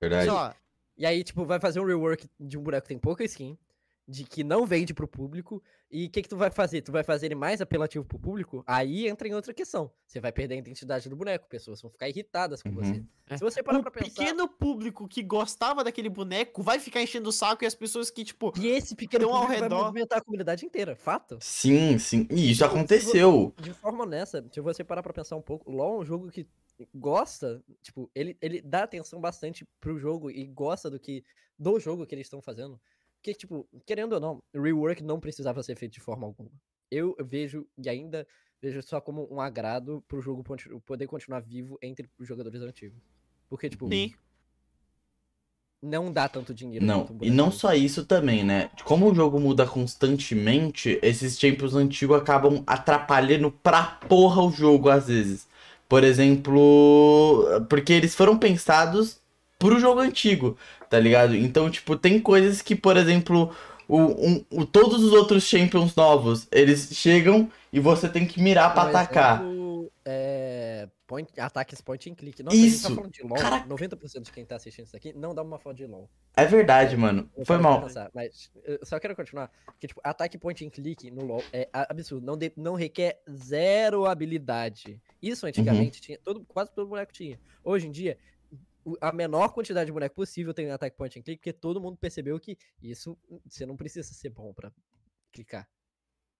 Verdade. 0.00 0.24
Sei 0.24 0.32
lá. 0.32 0.56
E 0.96 1.04
aí, 1.04 1.22
tipo, 1.22 1.44
vai 1.44 1.60
fazer 1.60 1.80
um 1.80 1.84
rework 1.84 2.28
de 2.40 2.56
um 2.56 2.62
boneco 2.62 2.82
que 2.82 2.88
tem 2.88 2.98
pouca 2.98 3.22
skin, 3.24 3.58
de 4.06 4.22
que 4.24 4.44
não 4.44 4.66
vende 4.66 4.92
pro 4.92 5.08
público, 5.08 5.62
e 5.90 6.06
o 6.06 6.10
que 6.10 6.22
que 6.22 6.28
tu 6.28 6.36
vai 6.36 6.50
fazer? 6.50 6.82
Tu 6.82 6.92
vai 6.92 7.02
fazer 7.02 7.26
ele 7.26 7.34
mais 7.34 7.60
apelativo 7.62 8.04
pro 8.04 8.18
público? 8.18 8.62
Aí 8.66 9.08
entra 9.08 9.26
em 9.26 9.34
outra 9.34 9.54
questão. 9.54 9.90
Você 10.06 10.20
vai 10.20 10.30
perder 10.30 10.56
a 10.56 10.58
identidade 10.58 11.08
do 11.08 11.16
boneco, 11.16 11.48
pessoas 11.48 11.80
vão 11.80 11.90
ficar 11.90 12.08
irritadas 12.08 12.62
com 12.62 12.70
você. 12.72 12.90
Uhum. 12.92 13.06
É. 13.28 13.38
Se 13.38 13.42
você 13.42 13.62
parar 13.62 13.78
O 13.78 13.82
pra 13.82 13.90
pensar... 13.90 14.10
pequeno 14.10 14.46
público 14.46 15.08
que 15.08 15.22
gostava 15.22 15.82
daquele 15.82 16.10
boneco 16.10 16.62
vai 16.62 16.78
ficar 16.78 17.00
enchendo 17.02 17.30
o 17.30 17.32
saco 17.32 17.64
e 17.64 17.66
as 17.66 17.74
pessoas 17.74 18.10
que, 18.10 18.24
tipo, 18.24 18.52
E 18.58 18.66
esse 18.66 18.94
pequeno 18.94 19.24
Então, 19.24 19.34
ao 19.34 19.42
público 19.42 19.60
vai 19.60 19.68
redor- 19.70 19.84
movimentar 19.84 20.18
a 20.18 20.22
comunidade 20.22 20.66
inteira, 20.66 20.94
fato. 20.94 21.38
Sim, 21.40 21.98
sim. 21.98 22.26
E 22.30 22.50
isso 22.50 22.62
Tipo, 22.62 22.76
aconteceu. 22.76 23.54
De 23.58 23.72
forma 23.72 24.04
honesta, 24.04 24.44
se 24.52 24.60
você 24.60 24.84
parar 24.84 25.02
pra 25.02 25.14
pensar 25.14 25.36
um 25.36 25.42
pouco, 25.42 25.70
o 25.70 25.74
LoL 25.74 25.96
é 25.96 25.98
um 26.00 26.04
jogo 26.04 26.30
que 26.30 26.46
gosta, 26.94 27.62
tipo, 27.80 28.10
ele, 28.14 28.36
ele 28.42 28.60
dá 28.60 28.82
atenção 28.82 29.20
bastante 29.20 29.66
pro 29.80 29.96
jogo 29.98 30.30
e 30.30 30.44
gosta 30.44 30.90
do 30.90 30.98
que 30.98 31.24
do 31.58 31.78
jogo 31.78 32.04
que 32.04 32.14
eles 32.14 32.26
estão 32.26 32.42
fazendo. 32.42 32.78
Porque, 33.24 33.32
tipo, 33.32 33.66
querendo 33.86 34.12
ou 34.12 34.20
não, 34.20 34.42
o 34.54 34.60
rework 34.60 35.02
não 35.02 35.18
precisava 35.18 35.62
ser 35.62 35.74
feito 35.76 35.94
de 35.94 36.00
forma 36.00 36.26
alguma. 36.26 36.50
Eu 36.90 37.16
vejo 37.24 37.66
e 37.82 37.88
ainda 37.88 38.26
vejo 38.60 38.82
só 38.82 39.00
como 39.00 39.26
um 39.32 39.40
agrado 39.40 40.04
pro 40.06 40.20
jogo 40.20 40.44
poder 40.84 41.06
continuar 41.06 41.40
vivo 41.40 41.78
entre 41.80 42.06
os 42.18 42.28
jogadores 42.28 42.60
antigos. 42.60 43.02
Porque, 43.48 43.70
tipo, 43.70 43.88
sim. 43.88 44.12
não 45.82 46.12
dá 46.12 46.28
tanto 46.28 46.52
dinheiro 46.52 46.84
Não, 46.84 47.04
um 47.10 47.18
e 47.22 47.30
não 47.30 47.50
só 47.50 47.72
isso 47.72 48.04
também, 48.04 48.44
né? 48.44 48.68
Como 48.84 49.10
o 49.10 49.14
jogo 49.14 49.40
muda 49.40 49.66
constantemente, 49.66 50.98
esses 51.02 51.38
champions 51.38 51.72
antigos 51.74 52.18
acabam 52.18 52.62
atrapalhando 52.66 53.50
pra 53.50 53.84
porra 54.06 54.42
o 54.42 54.52
jogo 54.52 54.90
às 54.90 55.08
vezes. 55.08 55.48
Por 55.88 56.04
exemplo, 56.04 57.46
porque 57.70 57.94
eles 57.94 58.14
foram 58.14 58.36
pensados 58.36 59.18
pro 59.58 59.80
jogo 59.80 60.00
antigo, 60.00 60.58
tá 60.94 61.00
ligado? 61.00 61.34
Então, 61.34 61.68
tipo, 61.68 61.96
tem 61.96 62.20
coisas 62.20 62.62
que, 62.62 62.76
por 62.76 62.96
exemplo, 62.96 63.52
o, 63.88 63.98
um- 63.98 64.44
o- 64.48 64.64
todos 64.64 65.02
os 65.02 65.12
outros 65.12 65.42
champions 65.42 65.96
novos, 65.96 66.46
eles 66.52 66.88
chegam 66.92 67.50
e 67.72 67.80
você 67.80 68.08
tem 68.08 68.24
que 68.24 68.40
mirar 68.40 68.72
pra 68.72 68.84
Um 68.84 68.88
atacar. 68.90 69.40
exemplo, 69.42 69.64
É, 70.06 70.86
point, 71.06 71.28
ataques 71.40 71.80
point 71.80 72.10
and 72.10 72.14
click. 72.14 72.42
Nossa, 72.42 72.54
a 72.56 72.60
gente 72.60 72.68
Isso. 72.68 72.88
tá 72.88 72.94
falando 72.94 73.10
de 73.10 73.22
LoL. 73.22 73.38
Caraca. 73.38 73.66
90% 73.66 74.22
de 74.22 74.30
quem 74.30 74.44
tá 74.44 74.54
assistindo 74.56 74.84
isso 74.86 74.94
aqui 74.96 75.12
não 75.14 75.34
dá 75.34 75.42
uma 75.42 75.58
foto 75.58 75.76
de 75.76 75.86
LoL. 75.86 76.08
É 76.36 76.44
verdade, 76.44 76.94
mano. 76.96 77.28
Eu 77.36 77.44
Foi 77.46 77.56
mal. 77.58 77.80
pensar, 77.82 78.10
mas 78.14 78.50
eu 78.64 78.78
só 78.84 79.00
quero 79.00 79.16
continuar. 79.16 79.50
Que, 79.80 79.86
tipo, 79.88 80.00
ataque 80.04 80.36
point 80.38 80.64
and 80.64 80.68
click 80.70 81.10
no 81.10 81.24
LoL 81.24 81.42
é 81.52 81.68
absurdo. 81.72 82.24
Não, 82.24 82.36
de- 82.36 82.52
não 82.56 82.74
requer 82.74 83.20
zero 83.30 84.04
habilidade. 84.06 85.00
Isso 85.22 85.46
antigamente 85.46 86.00
tinha. 86.00 86.18
Todo, 86.22 86.44
quase 86.46 86.70
todo 86.72 86.86
boneco 86.88 87.12
tinha. 87.12 87.40
Hoje 87.64 87.86
em 87.88 87.90
dia, 87.90 88.16
a 89.00 89.12
menor 89.12 89.52
quantidade 89.52 89.86
de 89.86 89.92
boneco 89.92 90.14
possível 90.14 90.52
tem 90.54 90.70
ataque 90.70 90.96
point 90.96 91.18
and 91.18 91.22
click, 91.22 91.38
porque 91.38 91.52
todo 91.52 91.80
mundo 91.80 91.96
percebeu 91.96 92.38
que 92.38 92.56
isso 92.82 93.16
você 93.46 93.64
não 93.66 93.76
precisa 93.76 94.12
ser 94.12 94.30
bom 94.30 94.52
pra 94.52 94.72
clicar. 95.32 95.68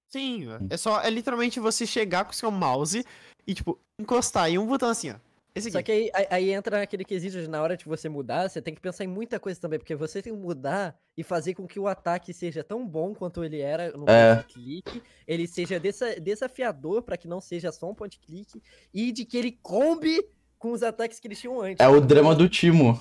Sim, 0.08 0.46
é 0.70 0.76
só, 0.76 1.00
é 1.00 1.10
literalmente 1.10 1.58
você 1.58 1.86
chegar 1.86 2.24
com 2.24 2.30
o 2.30 2.34
seu 2.34 2.50
mouse 2.50 3.04
e, 3.46 3.54
tipo, 3.54 3.80
encostar 3.98 4.48
em 4.48 4.58
um 4.58 4.66
botão 4.66 4.88
assim, 4.88 5.10
ó. 5.10 5.16
Esse 5.56 5.70
Só 5.70 5.78
aqui. 5.78 5.86
que 5.86 5.92
aí, 5.92 6.10
aí- 6.12 6.26
aí 6.30 6.50
entra 6.50 6.82
aquele 6.82 7.04
quesito 7.04 7.40
de 7.40 7.46
na 7.46 7.62
hora 7.62 7.76
de 7.76 7.84
você 7.84 8.08
mudar, 8.08 8.48
você 8.50 8.60
tem 8.60 8.74
que 8.74 8.80
pensar 8.80 9.04
em 9.04 9.08
muita 9.08 9.38
coisa 9.38 9.60
também, 9.60 9.78
porque 9.78 9.94
você 9.94 10.20
tem 10.20 10.32
que 10.34 10.38
mudar 10.38 10.98
e 11.16 11.22
fazer 11.22 11.54
com 11.54 11.64
que 11.64 11.78
o 11.78 11.86
ataque 11.86 12.32
seja 12.34 12.64
tão 12.64 12.84
bom 12.84 13.14
quanto 13.14 13.44
ele 13.44 13.60
era 13.60 13.92
no 13.96 14.04
É. 14.08 14.34
point 14.42 14.52
click, 14.52 15.02
ele 15.28 15.46
seja 15.46 15.78
desa- 15.78 16.18
desafiador 16.20 17.02
pra 17.02 17.16
que 17.16 17.28
não 17.28 17.40
seja 17.40 17.70
só 17.70 17.88
um 17.88 17.94
point 17.94 18.18
click 18.18 18.60
e 18.92 19.12
de 19.12 19.24
que 19.24 19.36
ele 19.36 19.52
combe 19.52 20.26
com 20.64 20.72
os 20.72 20.82
ataques 20.82 21.20
que 21.20 21.28
eles 21.28 21.38
tinham 21.38 21.60
antes. 21.60 21.84
É 21.84 21.86
o 21.86 22.00
drama 22.00 22.34
do 22.34 22.48
Timo. 22.48 22.98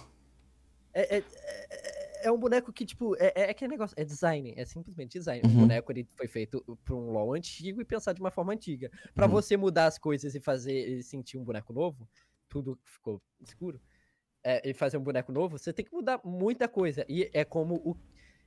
É, 0.94 1.16
é- 1.20 1.24
é- 1.72 2.28
é 2.28 2.32
um 2.32 2.38
boneco 2.38 2.74
que, 2.74 2.86
tipo, 2.86 3.16
é, 3.16 3.32
é 3.36 3.50
aquele 3.50 3.72
negócio, 3.72 3.96
é 3.98 4.04
design, 4.04 4.54
é 4.58 4.66
simplesmente 4.66 5.14
design. 5.18 5.42
O 5.46 5.48
Uhum. 5.48 5.60
boneco 5.62 5.90
ele 5.94 6.06
foi 6.18 6.28
feito 6.28 6.62
pra 6.84 6.94
um 6.94 7.12
LoL 7.12 7.34
antigo 7.34 7.80
e 7.82 7.86
pensado 7.86 8.18
de 8.18 8.22
uma 8.22 8.32
forma 8.32 8.52
antiga. 8.52 8.92
Pra 9.16 9.28
Uhum. 9.28 9.32
você 9.32 9.56
mudar 9.56 9.86
as 9.86 9.98
coisas 9.98 10.36
e 10.36 10.42
fazer 10.42 10.74
ele 10.74 11.04
sentir 11.04 11.38
um 11.38 11.44
boneco 11.46 11.72
novo, 11.72 12.06
tudo 12.50 12.78
ficou 12.84 13.22
escuro, 13.40 13.80
é, 14.44 14.70
e 14.70 14.74
fazer 14.74 14.98
um 14.98 15.02
boneco 15.02 15.32
novo, 15.32 15.58
você 15.58 15.72
tem 15.72 15.86
que 15.86 15.94
mudar 15.94 16.20
muita 16.22 16.68
coisa. 16.68 17.06
E 17.08 17.30
é 17.34 17.46
como 17.46 17.76
o. 17.76 17.96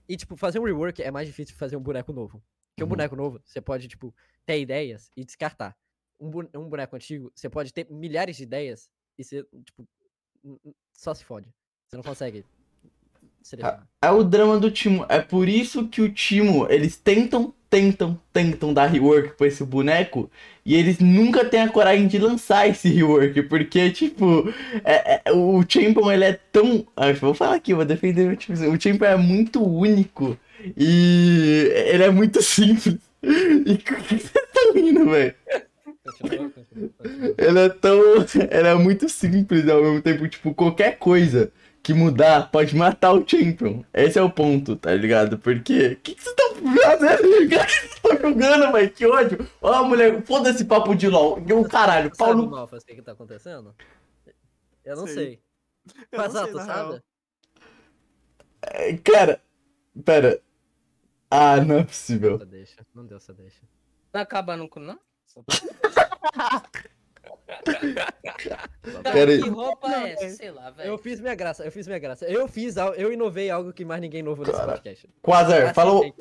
E, 0.06 0.14
tipo, 0.14 0.36
fazer 0.36 0.58
um 0.58 0.64
rework 0.64 1.02
é 1.02 1.10
mais 1.10 1.26
difícil 1.26 1.54
que 1.54 1.58
fazer 1.58 1.74
um 1.76 1.82
boneco 1.82 2.12
novo. 2.12 2.42
Porque 2.68 2.82
um 2.82 2.84
Uhum. 2.84 2.90
boneco 2.90 3.16
novo, 3.16 3.40
você 3.46 3.62
pode, 3.62 3.88
tipo, 3.88 4.14
ter 4.44 4.60
ideias 4.60 5.10
e 5.16 5.24
descartar. 5.24 5.74
Um, 6.20 6.28
um 6.54 6.68
boneco 6.68 6.94
antigo, 6.96 7.32
você 7.34 7.48
pode 7.48 7.72
ter 7.72 7.86
milhares 7.90 8.36
de 8.36 8.42
ideias 8.42 8.90
e 9.18 9.24
você, 9.24 9.44
tipo, 9.64 9.86
só 10.92 11.14
se 11.14 11.24
fode. 11.24 11.48
Você 11.88 11.96
não 11.96 12.02
consegue 12.02 12.44
selecionar. 13.42 13.86
É 14.02 14.10
o 14.10 14.22
drama 14.24 14.58
do 14.58 14.70
Timo. 14.70 15.06
É 15.08 15.20
por 15.20 15.48
isso 15.48 15.88
que 15.88 16.02
o 16.02 16.12
Timo, 16.12 16.66
eles 16.70 16.96
tentam, 16.96 17.54
tentam, 17.70 18.20
tentam 18.32 18.74
dar 18.74 18.86
rework 18.86 19.36
pra 19.36 19.46
esse 19.46 19.64
boneco. 19.64 20.30
E 20.64 20.74
eles 20.74 20.98
nunca 20.98 21.44
têm 21.44 21.62
a 21.62 21.68
coragem 21.68 22.06
de 22.08 22.18
lançar 22.18 22.68
esse 22.68 22.88
rework. 22.88 23.42
Porque, 23.44 23.90
tipo, 23.90 24.48
é- 24.84 25.22
é- 25.24 25.32
o 25.32 25.62
Champion, 25.68 26.10
ele 26.10 26.24
é 26.24 26.32
tão. 26.52 26.86
Ah, 26.96 27.12
vou 27.12 27.34
falar 27.34 27.56
aqui, 27.56 27.74
vou 27.74 27.84
defender 27.84 28.36
o 28.36 28.40
Champion. 28.40 28.72
O 28.74 28.80
Champion 28.80 29.06
é 29.06 29.16
muito 29.16 29.62
único. 29.64 30.38
E 30.76 31.70
ele 31.86 32.02
é 32.04 32.10
muito 32.10 32.40
simples. 32.42 32.98
E 33.22 33.72
o 33.74 33.78
que 33.78 33.94
vocês 33.94 34.24
estão 34.24 34.72
rindo, 34.74 35.08
velho? 35.10 35.34
Continua, 36.12 36.50
continua, 36.50 36.90
continua. 36.98 37.34
Ele 37.38 37.58
é 37.60 37.68
tão. 37.68 37.98
Ele 38.50 38.68
é 38.68 38.74
muito 38.74 39.08
simples 39.08 39.64
e 39.64 39.70
ao 39.70 39.82
mesmo 39.82 40.02
tempo, 40.02 40.28
tipo, 40.28 40.54
qualquer 40.54 40.98
coisa 40.98 41.52
que 41.82 41.94
mudar 41.94 42.50
pode 42.50 42.74
matar 42.76 43.12
o 43.12 43.26
Champion. 43.26 43.84
Esse 43.94 44.18
é 44.18 44.22
o 44.22 44.30
ponto, 44.30 44.76
tá 44.76 44.94
ligado? 44.94 45.38
Porque. 45.38 45.88
O 45.92 45.96
que, 45.96 46.14
que 46.14 46.22
vocês 46.22 46.34
estão 46.38 46.54
fazendo? 46.82 47.20
O 47.44 47.48
que 47.48 47.56
vocês 47.56 47.84
estão 47.94 48.12
jogando, 48.20 48.72
velho? 48.72 48.90
Que 48.90 49.06
ódio! 49.06 49.48
Ó, 49.62 49.84
mulher, 49.84 50.22
foda 50.22 50.50
esse 50.50 50.64
papo 50.64 50.94
de 50.94 51.08
LOL. 51.08 51.38
O 51.38 51.68
caralho, 51.68 52.10
Tu 52.10 52.16
pau 52.16 52.28
sabe, 52.28 52.40
no. 52.42 52.50
Malfas, 52.50 52.82
o 52.82 52.86
que 52.86 52.94
que 52.96 53.02
tá 53.02 53.12
acontecendo? 53.12 53.74
Eu 54.84 54.96
não 54.96 55.06
Sei. 55.06 55.14
sei. 55.14 55.42
Eu 56.12 56.18
não 56.22 56.24
Mas, 56.24 56.36
ah, 56.36 56.42
sei, 56.44 56.50
tu 56.52 56.56
na 56.56 56.64
sabe? 56.64 56.88
real. 56.90 57.02
Cara, 59.04 59.40
pera. 60.04 60.40
Ah, 61.30 61.60
não 61.60 61.78
é 61.78 61.84
possível. 61.84 62.38
Deixa. 62.38 62.84
Não 62.94 63.06
deu 63.06 63.16
essa 63.16 63.32
deixa. 63.32 63.62
Tá 64.12 64.20
acabando 64.22 64.68
com 64.68 64.80
não? 64.80 64.98
Aí. 69.04 69.42
que 69.42 69.48
roupa 69.48 69.88
Não, 69.88 70.06
é 70.06 70.12
essa? 70.12 70.24
é. 70.24 70.28
Sei 70.30 70.50
lá, 70.50 70.68
Eu 70.68 70.74
velho. 70.74 70.98
fiz 70.98 71.20
minha 71.20 71.34
graça, 71.34 71.64
eu 71.64 71.72
fiz 71.72 71.86
minha 71.86 71.98
graça. 71.98 72.24
Eu 72.26 72.48
fiz, 72.48 72.76
eu 72.96 73.12
inovei 73.12 73.50
algo 73.50 73.72
que 73.72 73.84
mais 73.84 74.00
ninguém 74.00 74.20
inovou 74.20 74.44
nesse 74.46 74.58
Cara, 74.58 74.72
podcast. 74.72 75.08
Quasar, 75.22 75.62
Assim, 75.64 75.74
fala, 75.74 75.92
o- 75.94 76.12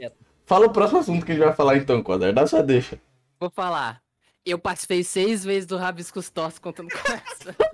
fala 0.45 0.65
o 0.67 0.73
próximo 0.73 0.99
assunto 0.99 1.25
que 1.25 1.31
a 1.31 1.35
gente 1.35 1.43
vai 1.45 1.53
falar 1.55 1.77
então, 1.77 2.01
Quasar. 2.03 2.33
Dá 2.33 2.45
sua 2.47 2.63
deixa. 2.63 2.99
Vou 3.39 3.49
falar. 3.49 4.01
Eu 4.45 4.59
participei 4.59 5.03
seis 5.03 5.43
vezes 5.43 5.65
do 5.65 5.77
Rabiscos 5.77 6.29
Tortos 6.29 6.59
contando 6.59 6.89
com 6.89 7.13
essa. 7.13 7.55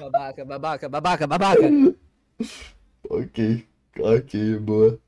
Babaca, 0.00 0.44
babaca, 0.44 0.88
babaca, 0.88 1.26
babaca. 1.26 1.62
Ok, 3.10 3.66
ok, 3.98 4.58
boa. 4.58 4.98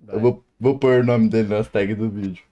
Vai. 0.00 0.16
Eu 0.16 0.20
vou, 0.20 0.44
vou 0.64 0.78
pôr 0.78 1.00
o 1.00 1.04
nome 1.04 1.28
dele 1.28 1.48
nas 1.48 1.68
tags 1.68 1.94
do 1.94 2.08
vídeo. 2.08 2.42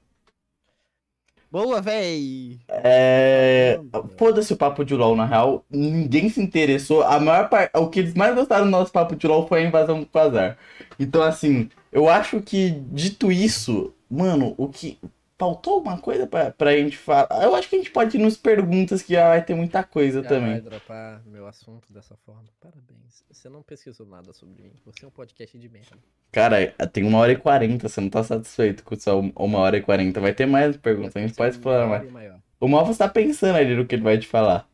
Boa, 1.51 1.81
véi! 1.81 2.61
É. 2.69 3.79
Foda-se 4.19 4.53
o 4.53 4.57
papo 4.57 4.85
de 4.85 4.95
LOL, 4.95 5.17
na 5.17 5.25
real. 5.25 5.65
Ninguém 5.71 6.29
se 6.29 6.41
interessou. 6.41 7.03
A 7.03 7.19
maior 7.19 7.49
parte. 7.49 7.71
O 7.75 7.89
que 7.89 8.01
eles 8.01 8.15
mais 8.15 8.35
gostaram 8.35 8.67
do 8.67 8.71
nosso 8.71 8.93
papo 8.93 9.17
de 9.17 9.27
LOL 9.27 9.47
foi 9.47 9.63
a 9.63 9.67
invasão 9.67 10.01
do 10.01 10.07
Quasar. 10.07 10.59
Então, 10.99 11.23
assim, 11.23 11.71
eu 11.91 12.09
acho 12.09 12.41
que, 12.41 12.71
dito 12.91 13.33
isso, 13.33 13.93
mano, 14.11 14.55
o 14.57 14.69
que. 14.69 14.99
Faltou 15.43 15.75
alguma 15.75 15.99
coisa 15.99 16.25
pra, 16.25 16.53
pra 16.53 16.77
gente 16.77 16.97
falar? 16.97 17.27
Eu 17.43 17.53
acho 17.57 17.69
que 17.69 17.75
a 17.75 17.79
gente 17.79 17.91
pode 17.91 18.17
ir 18.17 18.21
nos 18.23 18.37
perguntas 18.37 19.03
que 19.03 19.13
já 19.15 19.27
vai 19.27 19.45
ter 19.45 19.57
muita 19.57 19.83
coisa 19.83 20.23
Já 20.23 20.29
também. 20.29 20.53
vai 20.53 20.61
dropar 20.61 21.21
meu 21.27 21.49
assunto 21.49 21.93
dessa 21.93 22.15
forma. 22.25 22.45
Parabéns. 22.61 23.25
Você 23.29 23.49
não 23.49 23.61
pesquisou 23.61 24.07
nada 24.07 24.33
sobre 24.33 24.63
mim. 24.63 24.71
Você 24.87 25.05
é 25.05 25.09
um 25.09 25.11
podcast 25.11 25.59
de 25.59 25.69
merda. 25.69 25.99
Cara, 26.31 26.69
tem 26.93 27.03
uma 27.03 27.19
hora 27.19 27.33
e 27.33 27.37
quarenta, 27.37 27.89
você 27.89 28.01
não 28.01 28.09
tá 28.09 28.23
satisfeito 28.23 28.85
com 28.85 28.95
só 28.95 29.19
uma 29.19 29.59
hora 29.59 29.77
e 29.77 29.83
quarenta. 29.83 30.21
Vai 30.21 30.33
ter 30.33 30.47
mais 30.47 30.77
perguntas, 30.77 31.17
a 31.17 31.21
gente 31.21 31.35
pode 31.35 31.57
explorar 31.57 31.89
mais. 31.89 32.09
Maior. 32.09 32.39
O 32.61 32.69
Malfas 32.69 32.97
tá 32.99 33.09
pensando 33.09 33.57
ali 33.57 33.75
no 33.75 33.85
que 33.85 33.97
ele 33.97 34.03
vai 34.05 34.19
te 34.19 34.29
falar. 34.29 34.71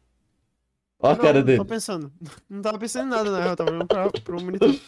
Ó 1.00 1.06
a 1.08 1.14
Não, 1.14 1.16
cara 1.22 1.38
não 1.38 1.46
dele. 1.46 1.56
tô 1.58 1.64
pensando. 1.64 2.12
Não 2.46 2.60
tava 2.60 2.78
pensando 2.78 3.06
em 3.06 3.10
nada, 3.16 3.30
na 3.30 3.40
real. 3.42 3.56
Tava 3.56 3.70
olhando 3.70 3.86
pra, 3.86 4.10
pro 4.10 4.38
monitor. 4.44 4.78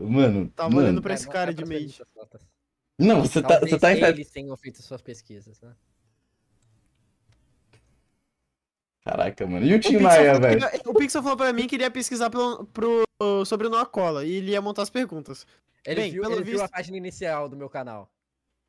Mano, 0.00 0.48
Tava 0.54 0.70
mano. 0.70 0.82
olhando 0.86 1.02
pra 1.02 1.14
esse 1.14 1.24
Vai, 1.26 1.32
cara 1.34 1.52
de 1.52 1.64
pras 1.64 1.68
mage. 1.68 1.96
perguntas, 1.98 2.06
Lotas. 2.14 2.55
Não, 2.98 3.20
você 3.22 3.42
tá, 3.42 3.58
você 3.60 3.78
Talvez 3.78 3.80
tá 3.80 3.92
em 3.92 3.98
eles 4.12 4.30
tenham 4.30 4.56
feito 4.56 4.82
suas 4.82 5.02
pesquisas, 5.02 5.60
né? 5.60 5.72
Caraca, 9.04 9.46
mano. 9.46 9.64
E 9.64 9.74
o 9.74 9.78
Tim 9.80 9.98
Maia, 9.98 10.38
velho? 10.40 10.60
o 10.84 10.94
Pixel 10.94 11.22
falou 11.22 11.36
pra 11.36 11.52
mim 11.52 11.68
que 11.68 11.76
ele 11.76 11.84
ia 11.84 11.90
pesquisar 11.90 12.28
pelo, 12.28 12.64
pro, 12.66 13.04
sobre 13.44 13.66
o 13.68 13.70
Noacola 13.70 14.24
e 14.24 14.32
ele 14.32 14.50
ia 14.50 14.60
montar 14.60 14.82
as 14.82 14.90
perguntas. 14.90 15.46
Ele, 15.84 16.00
Bem, 16.00 16.10
viu, 16.12 16.22
pelo 16.22 16.34
ele 16.34 16.42
viu 16.44 16.58
a 16.58 16.62
visto- 16.62 16.72
página 16.72 16.96
inicial 16.96 17.48
do 17.48 17.56
meu 17.56 17.68
canal. 17.70 18.10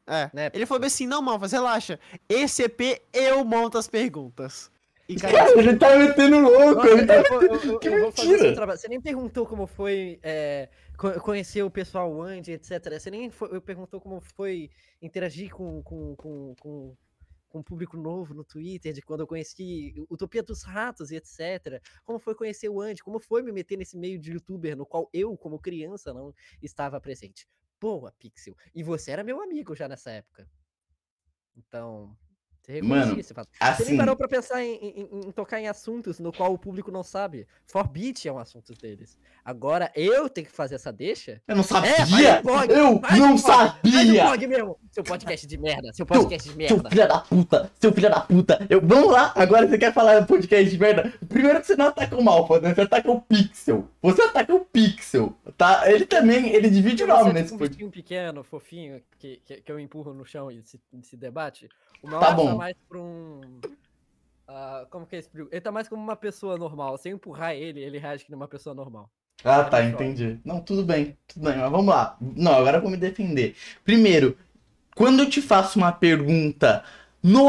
É. 0.05 0.29
Né, 0.33 0.49
Ele 0.53 0.65
falou 0.65 0.85
assim: 0.85 1.05
não, 1.07 1.21
Malfas, 1.21 1.51
relaxa. 1.51 1.99
Esse 2.29 2.63
EP 2.63 3.01
eu 3.11 3.43
monto 3.43 3.77
as 3.77 3.87
perguntas. 3.89 4.71
E 5.09 5.15
cara, 5.15 5.57
ele 5.57 5.77
tá 5.77 5.97
metendo 5.97 6.39
louco. 6.41 6.75
Nossa, 6.75 6.89
ele 6.89 7.05
tá- 7.05 7.15
eu, 7.15 7.23
vou- 7.29 7.41
eu- 7.41 7.55
eu- 7.73 7.79
Que 7.79 7.87
eu 7.87 8.01
mentira. 8.01 8.65
Você 8.77 8.87
nem 8.89 8.99
perguntou 9.01 9.45
como 9.45 9.65
foi 9.65 10.19
é, 10.21 10.69
co- 10.97 11.19
conhecer 11.21 11.63
o 11.63 11.71
pessoal 11.71 12.21
antes, 12.21 12.49
etc. 12.49 12.99
Você 12.99 13.09
nem 13.09 13.29
foi- 13.29 13.59
perguntou 13.61 14.01
como 14.01 14.19
foi 14.19 14.69
interagir 15.01 15.49
com, 15.51 15.81
com, 15.81 16.15
com, 16.15 16.55
com, 16.59 16.97
com 17.47 17.59
um 17.59 17.63
público 17.63 17.95
novo 17.95 18.33
no 18.33 18.43
Twitter, 18.43 18.91
de 18.91 19.01
quando 19.01 19.21
eu 19.21 19.27
conheci 19.27 19.93
Utopia 20.09 20.43
dos 20.43 20.63
Ratos 20.63 21.09
e 21.09 21.15
etc. 21.15 21.81
Como 22.03 22.19
foi 22.19 22.35
conhecer 22.35 22.67
o 22.67 22.81
Andy, 22.81 23.01
como 23.01 23.19
foi 23.19 23.41
me 23.41 23.53
meter 23.53 23.77
nesse 23.77 23.97
meio 23.97 24.19
de 24.19 24.31
youtuber 24.33 24.75
no 24.75 24.85
qual 24.85 25.09
eu, 25.13 25.37
como 25.37 25.57
criança, 25.57 26.13
não 26.13 26.33
estava 26.61 26.99
presente. 26.99 27.47
Boa, 27.79 28.11
Pixel. 28.19 28.55
E 28.75 28.83
você 28.83 29.11
era 29.11 29.23
meu 29.23 29.41
amigo 29.41 29.73
já 29.73 29.87
nessa 29.87 30.11
época. 30.11 30.49
Então, 31.55 32.15
você 32.67 32.81
Mano, 32.81 32.95
reconhecia 32.95 33.21
esse 33.21 33.33
fato. 33.33 33.47
Você 33.53 33.63
nem 33.63 33.71
Assim, 33.71 33.97
parou 33.97 34.15
pra 34.15 34.27
pensar 34.27 34.61
em, 34.61 34.73
em- 34.75 35.27
em 35.27 35.31
tocar 35.31 35.59
em 35.59 35.67
assuntos 35.69 36.19
no 36.19 36.33
qual 36.33 36.53
o 36.53 36.57
público 36.57 36.91
não 36.91 37.01
sabe. 37.01 37.47
Forbit 37.65 38.27
é 38.27 38.31
um 38.33 38.37
assunto 38.39 38.73
deles. 38.73 39.17
Agora 39.45 39.89
eu 39.95 40.27
tenho 40.29 40.45
que 40.47 40.53
fazer 40.53 40.75
essa 40.75 40.91
deixa? 40.91 41.41
eu 41.47 41.55
não 41.55 41.61
É, 41.63 41.65
sabia. 41.65 42.39
um 42.39 42.43
blog, 42.43 42.69
eu 42.69 42.77
não 42.77 42.93
um 42.95 42.99
blog, 42.99 43.21
um 43.33 43.37
sabia. 43.37 44.23
blog 44.25 44.47
mesmo. 44.47 44.77
Seu 44.91 45.03
podcast 45.03 45.47
de 45.47 45.57
merda. 45.57 45.93
Seu 45.93 46.05
podcast 46.05 46.49
de 46.49 46.67
Seu 46.67 46.75
merda. 46.75 46.89
filho 46.89 47.07
da 47.07 47.19
puta, 47.19 47.71
seu 47.79 47.93
filho 47.93 48.09
da 48.09 48.19
puta. 48.19 48.67
Eu, 48.69 48.81
vamos 48.81 49.11
lá, 49.13 49.31
agora 49.35 49.65
você 49.67 49.77
quer 49.77 49.93
falar 49.93 50.19
do 50.19 50.27
podcast 50.27 50.69
de 50.69 50.77
merda? 50.77 51.13
Primeiro 51.29 51.61
que 51.61 51.67
você 51.67 51.75
não 51.77 51.87
ataca 51.87 52.17
o 52.17 52.23
Malfa, 52.23 52.59
né? 52.59 52.73
Você 52.75 52.81
ataca 52.81 53.09
o 53.09 53.21
Pixel. 53.21 53.87
Você 54.01 54.21
ataca 54.23 54.53
o 54.53 54.65
Pixel, 54.65 55.33
tá? 55.57 55.89
Ele 55.89 56.05
também, 56.05 56.49
ele 56.49 56.69
divide 56.69 57.03
o 57.03 57.07
Você 57.07 57.13
nome 57.13 57.29
é 57.29 57.33
nesse 57.33 57.53
um 57.53 57.57
podcast. 57.57 57.77
bichinho 57.77 57.91
pequeno, 57.91 58.43
fofinho, 58.43 59.01
que, 59.17 59.41
que, 59.45 59.61
que 59.61 59.71
eu 59.71 59.79
empurro 59.79 60.13
no 60.13 60.25
chão 60.25 60.51
e 60.51 60.61
se, 60.63 60.79
se 61.03 61.15
debate. 61.15 61.69
Tá 62.19 62.31
bom. 62.31 62.56
Mais 62.57 62.75
pra 62.89 62.99
um. 62.99 63.41
ah, 64.47 64.85
como 64.89 65.05
que 65.05 65.15
é 65.15 65.19
esse? 65.19 65.29
Ele 65.33 65.61
tá 65.61 65.71
mais 65.71 65.87
como 65.87 66.01
uma 66.01 66.15
pessoa 66.15 66.57
normal. 66.57 66.97
Se 66.97 67.09
eu 67.09 67.15
empurrar 67.15 67.53
ele, 67.53 67.81
ele 67.81 67.97
reage 67.97 68.25
que 68.25 68.33
uma 68.33 68.47
pessoa 68.47 68.73
normal. 68.73 69.09
Ah, 69.43 69.63
tá, 69.63 69.81
Ele 69.81 69.91
entendi. 69.93 70.39
Não, 70.43 70.59
tudo 70.59 70.83
bem, 70.83 71.15
tudo 71.27 71.43
bem, 71.43 71.57
mas 71.57 71.71
vamos 71.71 71.87
lá. 71.87 72.17
Não, 72.19 72.53
agora 72.53 72.77
eu 72.77 72.81
vou 72.81 72.89
me 72.89 72.97
defender. 72.97 73.55
Primeiro, 73.85 74.35
quando 74.95 75.21
eu 75.21 75.29
te 75.29 75.41
faço 75.41 75.77
uma 75.77 75.91
pergunta 75.91 76.83
no 77.21 77.47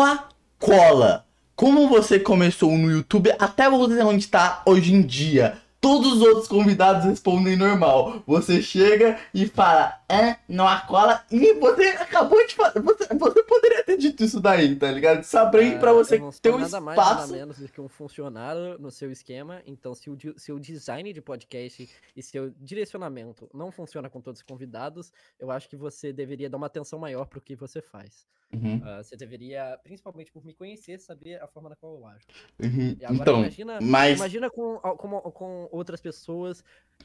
cola, 0.58 1.26
como 1.56 1.88
você 1.88 2.20
começou 2.20 2.76
no 2.76 2.90
YouTube 2.90 3.32
até 3.38 3.70
você 3.70 4.02
onde 4.02 4.28
tá 4.28 4.62
hoje 4.66 4.92
em 4.94 5.02
dia? 5.02 5.58
Todos 5.80 6.14
os 6.14 6.22
outros 6.22 6.48
convidados 6.48 7.04
respondem 7.04 7.56
normal. 7.56 8.22
Você 8.26 8.60
chega 8.60 9.18
e 9.32 9.46
fala, 9.46 9.97
é, 10.08 10.36
não 10.48 10.66
há 10.66 10.80
cola. 10.80 11.24
E 11.30 11.52
você 11.54 11.88
acabou 11.88 12.44
de 12.46 12.54
falar. 12.54 12.72
Você, 12.80 13.06
você 13.14 13.42
poderia 13.42 13.84
ter 13.84 13.96
dito 13.98 14.24
isso 14.24 14.40
daí, 14.40 14.74
tá 14.74 14.90
ligado? 14.90 15.24
Aprende 15.36 15.74
É, 15.74 15.78
pra 15.78 15.92
você 15.92 16.16
eu 16.16 16.20
não 16.20 16.32
sou 16.32 16.40
ter 16.40 16.50
um 16.50 16.58
nada 16.58 16.80
mais, 16.80 16.96
nada 16.96 17.10
espaço. 17.12 17.32
menos 17.32 17.58
do 17.58 17.68
que 17.68 17.80
um 17.80 17.88
funcionário 17.88 18.78
no 18.78 18.90
seu 18.90 19.10
esquema. 19.12 19.62
Então, 19.66 19.94
se 19.94 20.08
o, 20.10 20.16
di- 20.16 20.34
se 20.36 20.50
o 20.52 20.58
design 20.58 21.12
de 21.12 21.20
podcast 21.20 21.88
e 22.16 22.22
seu 22.22 22.50
direcionamento 22.58 23.48
não 23.52 23.70
funciona 23.70 24.08
com 24.08 24.20
todos 24.20 24.40
os 24.40 24.46
convidados, 24.46 25.12
eu 25.38 25.50
acho 25.50 25.68
que 25.68 25.76
você 25.76 26.12
deveria 26.12 26.48
dar 26.48 26.56
uma 26.56 26.66
atenção 26.66 26.98
maior 26.98 27.26
pro 27.26 27.40
que 27.40 27.54
você 27.54 27.82
faz. 27.82 28.26
Uhum, 28.50 28.80
Ah, 28.82 29.02
você 29.02 29.14
deveria, 29.14 29.78
principalmente 29.84 30.32
por 30.32 30.42
me 30.42 30.54
conhecer, 30.54 30.98
saber 30.98 31.38
a 31.42 31.46
forma 31.46 31.68
na 31.68 31.76
qual 31.76 31.96
eu 31.96 32.06
ajo. 32.06 32.24
uhum. 32.58 32.96
Agora 33.02 33.14
Então, 33.20 33.38
imagina, 33.40 33.78
mas. 33.82 34.16
imagina 34.16 34.48
com, 34.48 34.78
com, 34.78 35.20
com 35.32 35.68
outras 35.70 36.00
pessoas 36.00 36.64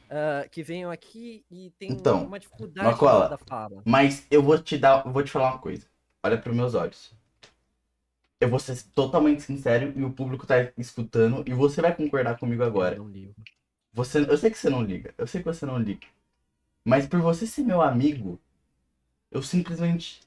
ah, 0.10 0.48
que 0.50 0.64
venham 0.64 0.92
aqui 0.92 1.46
e 1.50 1.72
tem 1.80 1.92
Então, 1.92 2.26
uma 2.26 2.40
dificuldade 2.40 2.86
na 2.86 2.92
Macola, 2.92 3.30
da 3.30 3.38
fala. 3.38 3.82
Mas 3.86 4.28
eu 4.30 4.42
vou 4.44 4.58
te 4.58 4.78
dar, 4.78 5.06
eu 5.06 5.12
vou 5.12 5.24
te 5.24 5.32
falar 5.32 5.52
uma 5.52 5.60
coisa. 5.60 5.88
Olha 6.24 6.38
pros 6.38 6.56
meus 6.56 6.76
olhos. 6.76 7.14
Eu 8.40 8.50
vou 8.50 8.60
ser 8.60 8.82
totalmente 8.94 9.42
sincero 9.42 9.94
e 9.96 10.04
o 10.04 10.12
público 10.12 10.46
tá 10.46 10.56
escutando 10.78 11.44
e 11.48 11.54
você 11.54 11.82
vai 11.82 11.96
concordar 11.96 12.38
comigo 12.38 12.64
agora. 12.64 12.96
Não 12.98 13.08
ligo. 13.08 13.34
Você, 13.94 14.20
eu 14.20 14.38
sei 14.38 14.50
que 14.52 14.58
você 14.58 14.70
não 14.70 14.82
liga, 14.82 15.14
eu 15.18 15.28
sei 15.28 15.42
que 15.42 15.46
você 15.48 15.66
não 15.66 15.78
liga. 15.78 16.06
Mas 16.84 17.08
por 17.08 17.22
você 17.22 17.48
ser 17.48 17.64
meu 17.64 17.82
amigo, 17.82 18.40
eu 19.32 19.42
simplesmente 19.42 20.22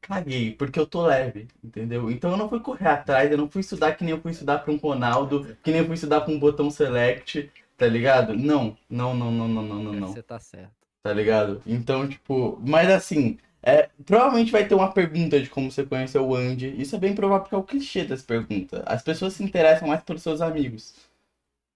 caguei, 0.00 0.52
porque 0.52 0.78
eu 0.78 0.86
tô 0.86 1.06
leve, 1.06 1.48
entendeu? 1.62 2.10
Então 2.10 2.30
eu 2.30 2.36
não 2.36 2.48
fui 2.48 2.60
correr 2.60 2.88
atrás, 2.88 3.30
eu 3.30 3.38
não 3.38 3.50
fui 3.50 3.60
estudar 3.60 3.94
que 3.94 4.04
nem 4.04 4.12
eu 4.14 4.20
fui 4.20 4.30
estudar 4.32 4.58
pra 4.58 4.72
um 4.72 4.76
Ronaldo, 4.76 5.56
que 5.62 5.70
nem 5.70 5.80
eu 5.80 5.86
fui 5.86 5.94
estudar 5.94 6.20
pra 6.20 6.32
um 6.32 6.38
botão 6.38 6.70
select, 6.70 7.50
tá 7.76 7.86
ligado? 7.86 8.34
Não, 8.34 8.76
não, 8.88 9.14
não, 9.14 9.30
não, 9.30 9.48
não, 9.48 9.62
não, 9.62 9.82
não, 9.82 9.92
não 9.92 10.08
Você 10.08 10.22
tá 10.22 10.38
certo. 10.38 10.72
tá 11.02 11.12
ligado? 11.12 11.62
Então, 11.66 12.08
tipo, 12.08 12.60
mas 12.64 12.90
assim, 12.90 13.38
é, 13.62 13.90
provavelmente 14.04 14.52
vai 14.52 14.66
ter 14.66 14.74
uma 14.74 14.92
pergunta 14.92 15.40
de 15.40 15.50
como 15.50 15.70
você 15.70 15.84
conheceu 15.84 16.24
o 16.24 16.36
Andy. 16.36 16.80
Isso 16.80 16.94
é 16.94 16.98
bem 16.98 17.14
provável 17.14 17.42
porque 17.42 17.54
é 17.54 17.58
o 17.58 17.64
clichê 17.64 18.04
das 18.04 18.22
perguntas. 18.22 18.82
As 18.86 19.02
pessoas 19.02 19.34
se 19.34 19.42
interessam 19.42 19.88
mais 19.88 20.02
pelos 20.02 20.22
seus 20.22 20.40
amigos. 20.40 20.94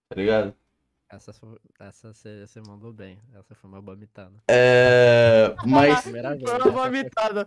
Tá 0.09 0.17
ligado? 0.17 0.55
Essa 1.09 1.33
essa 1.81 2.15
você 2.15 2.47
você 2.47 2.61
mandou 2.61 2.93
bem. 2.93 3.19
Essa 3.35 3.57
foi 3.57 3.69
uma 3.69 3.83
boa 3.83 3.97
mitada. 3.97 4.33
É, 4.49 5.53
mas. 5.67 6.03
Foi 6.07 6.71
uma 6.71 6.85
vomitada. 6.85 7.45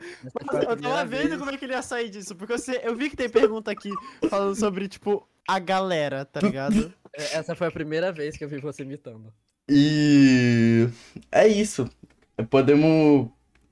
eu 0.67 0.77
tava 0.81 1.05
vendo 1.05 1.29
vez. 1.29 1.37
como 1.37 1.49
é 1.49 1.57
que 1.57 1.63
ele 1.63 1.73
ia 1.73 1.81
sair 1.81 2.09
disso, 2.09 2.35
porque 2.35 2.57
você, 2.57 2.81
eu 2.83 2.93
vi 2.93 3.09
que 3.09 3.15
tem 3.15 3.29
pergunta 3.29 3.71
aqui 3.71 3.89
falando 4.29 4.55
sobre, 4.55 4.89
tipo, 4.89 5.25
a 5.47 5.59
galera, 5.59 6.25
tá 6.25 6.39
ligado? 6.41 6.93
É, 7.15 7.37
Essa 7.37 7.53
foi 7.55 7.67
a 7.67 7.71
primeira 7.71 8.11
vez 8.11 8.35
que 8.35 8.43
eu 8.43 8.49
vi 8.49 8.57
você 8.57 8.81
imitando. 8.81 9.31
e 9.69 10.89
é 11.31 11.47
isso. 11.47 11.87
Podemos 12.49 13.27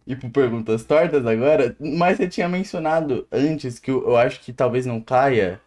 ir 0.05 0.15
por 0.17 0.29
perguntas 0.29 0.83
tortas 0.83 1.25
agora, 1.25 1.75
mas 1.79 2.17
você 2.17 2.27
tinha 2.27 2.47
mencionado 2.47 3.27
antes 3.31 3.79
que 3.79 3.89
eu, 3.89 4.03
eu 4.09 4.15
acho 4.15 4.39
que 4.41 4.53
talvez 4.53 4.85
não 4.85 5.01
caia. 5.01 5.59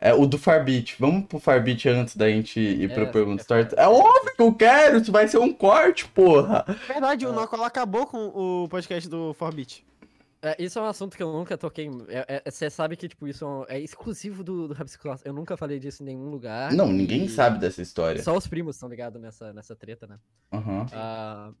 É 0.00 0.14
o 0.14 0.24
do 0.26 0.38
Farbit. 0.38 0.96
Vamos 0.98 1.26
pro 1.26 1.38
Farbit 1.38 1.86
antes 1.88 2.16
da 2.16 2.30
gente 2.30 2.58
ir 2.58 2.90
É, 2.90 2.94
pra 2.94 3.06
perguntas 3.06 3.44
é, 3.44 3.48
tortas. 3.48 3.78
é. 3.78 3.82
É 3.82 3.88
óbvio 3.88 4.34
que 4.34 4.42
eu 4.42 4.54
quero, 4.54 4.96
isso 4.96 5.12
vai 5.12 5.28
ser 5.28 5.36
um 5.38 5.52
corte, 5.52 6.08
porra. 6.08 6.64
Verdade, 6.88 7.26
o 7.26 7.28
Ah. 7.28 7.32
Nocola 7.32 7.66
acabou 7.66 8.06
com 8.06 8.26
o 8.34 8.68
podcast 8.70 9.06
do 9.08 9.34
Forbit. 9.34 9.84
É, 10.44 10.56
isso 10.60 10.76
é 10.78 10.82
um 10.82 10.86
assunto 10.86 11.16
que 11.16 11.22
eu 11.22 11.32
nunca 11.32 11.56
toquei. 11.56 11.88
Você 12.44 12.68
sabe 12.68 12.96
que, 12.96 13.08
tipo, 13.08 13.28
isso 13.28 13.44
é 13.44 13.48
um- 13.48 13.64
é 13.68 13.78
exclusivo 13.78 14.42
do, 14.42 14.66
do. 14.68 14.74
Eu 15.24 15.32
nunca 15.32 15.56
falei 15.56 15.78
disso 15.78 16.02
em 16.02 16.06
nenhum 16.06 16.28
lugar. 16.28 16.72
Não, 16.72 16.92
ninguém 16.92 17.26
e 17.26 17.28
sabe 17.28 17.58
dessa 17.60 17.80
história. 17.80 18.20
Só 18.22 18.36
os 18.36 18.46
primos 18.48 18.74
estão 18.74 18.88
ligados 18.88 19.22
nessa, 19.22 19.52
nessa 19.52 19.76
treta, 19.76 20.06
né? 20.06 20.18
Aham. 20.52 20.86
Ah, 20.92 21.52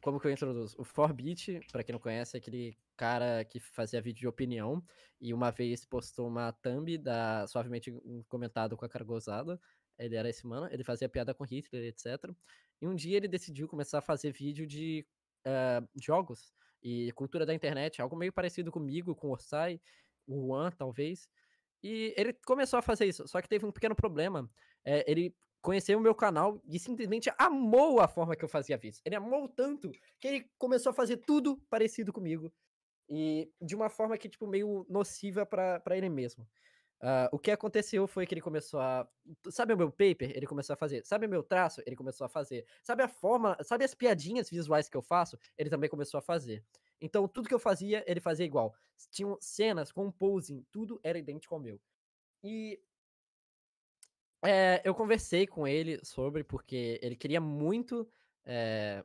como 0.00 0.20
que 0.20 0.26
eu 0.28 0.30
introduzo? 0.30 0.76
O 0.78 0.84
Forbit, 0.84 1.60
pra 1.72 1.82
quem 1.82 1.92
não 1.92 1.98
conhece, 2.00 2.36
é 2.36 2.38
aquele 2.38 2.78
cara 2.96 3.44
que 3.44 3.58
fazia 3.58 4.00
vídeo 4.00 4.20
de 4.20 4.28
opinião 4.28 4.82
e 5.20 5.34
uma 5.34 5.50
vez 5.50 5.84
postou 5.84 6.28
uma 6.28 6.52
thumb 6.52 6.96
da 6.98 7.44
suavemente 7.48 7.92
comentado 8.28 8.76
com 8.76 8.84
a 8.84 8.88
cara 8.88 9.04
gozada. 9.04 9.60
Ele 9.98 10.14
era 10.14 10.28
esse 10.28 10.46
mano, 10.46 10.68
ele 10.70 10.84
fazia 10.84 11.08
piada 11.08 11.34
com 11.34 11.42
Hitler, 11.44 11.82
etc. 11.86 12.30
E 12.80 12.86
um 12.86 12.94
dia 12.94 13.16
ele 13.16 13.26
decidiu 13.26 13.66
começar 13.66 13.98
a 13.98 14.02
fazer 14.02 14.30
vídeo 14.30 14.66
de 14.66 15.04
ah, 15.44 15.82
jogos 16.00 16.52
e 16.82 17.10
cultura 17.12 17.44
da 17.46 17.54
internet, 17.54 18.00
algo 18.00 18.16
meio 18.16 18.32
parecido 18.32 18.70
comigo, 18.70 19.14
com 19.14 19.28
o 19.28 19.32
Orsai, 19.32 19.80
o 20.26 20.46
Juan, 20.46 20.70
talvez. 20.70 21.28
E 21.82 22.14
ele 22.16 22.32
começou 22.44 22.78
a 22.78 22.82
fazer 22.82 23.06
isso, 23.06 23.26
só 23.28 23.40
que 23.40 23.48
teve 23.48 23.66
um 23.66 23.72
pequeno 23.72 23.94
problema. 23.94 24.48
É, 24.84 25.04
ele 25.10 25.34
conheceu 25.62 25.98
o 25.98 26.00
meu 26.00 26.14
canal 26.14 26.62
e 26.64 26.78
simplesmente 26.78 27.30
amou 27.38 28.00
a 28.00 28.06
forma 28.06 28.36
que 28.36 28.44
eu 28.44 28.48
fazia 28.48 28.76
vídeos. 28.76 29.02
Ele 29.04 29.16
amou 29.16 29.48
tanto 29.48 29.90
que 30.20 30.28
ele 30.28 30.50
começou 30.58 30.90
a 30.90 30.94
fazer 30.94 31.18
tudo 31.18 31.58
parecido 31.68 32.12
comigo. 32.12 32.52
E 33.08 33.50
de 33.60 33.74
uma 33.74 33.88
forma 33.88 34.16
que, 34.18 34.28
tipo, 34.28 34.46
meio 34.46 34.86
nociva 34.88 35.46
pra 35.46 35.96
ele 35.96 36.08
mesmo. 36.08 36.46
Ah, 37.00 37.28
o 37.30 37.38
que 37.38 37.50
aconteceu 37.50 38.06
foi 38.06 38.26
que 38.26 38.34
ele 38.34 38.40
começou 38.40 38.80
a. 38.80 39.06
Sabe 39.50 39.74
o 39.74 39.76
meu 39.76 39.90
paper? 39.90 40.30
Ele 40.34 40.46
começou 40.46 40.74
a 40.74 40.76
fazer. 40.76 41.04
Sabe 41.04 41.26
o 41.26 41.28
meu 41.28 41.42
traço? 41.42 41.82
Ele 41.86 41.96
começou 41.96 42.24
a 42.24 42.28
fazer. 42.28 42.66
Sabe 42.82 43.02
a 43.02 43.08
forma. 43.08 43.56
Sabe 43.62 43.84
as 43.84 43.94
piadinhas 43.94 44.48
visuais 44.48 44.88
que 44.88 44.96
eu 44.96 45.02
faço? 45.02 45.38
Ele 45.58 45.68
também 45.70 45.90
começou 45.90 46.18
a 46.18 46.22
fazer. 46.22 46.64
Então, 47.00 47.28
tudo 47.28 47.48
que 47.48 47.54
eu 47.54 47.58
fazia, 47.58 48.02
ele 48.06 48.20
fazia 48.20 48.46
igual. 48.46 48.74
Tinham 49.10 49.36
cenas 49.40 49.92
com 49.92 50.10
posing, 50.10 50.64
tudo 50.70 50.98
era 51.02 51.18
idêntico 51.18 51.54
ao 51.54 51.60
meu. 51.60 51.78
E 52.42 52.80
é, 54.42 54.80
eu 54.84 54.94
conversei 54.94 55.46
com 55.46 55.66
ele 55.66 56.02
sobre, 56.04 56.44
porque 56.44 56.98
ele 57.02 57.16
queria 57.16 57.40
muito 57.40 58.08
é, 58.44 59.04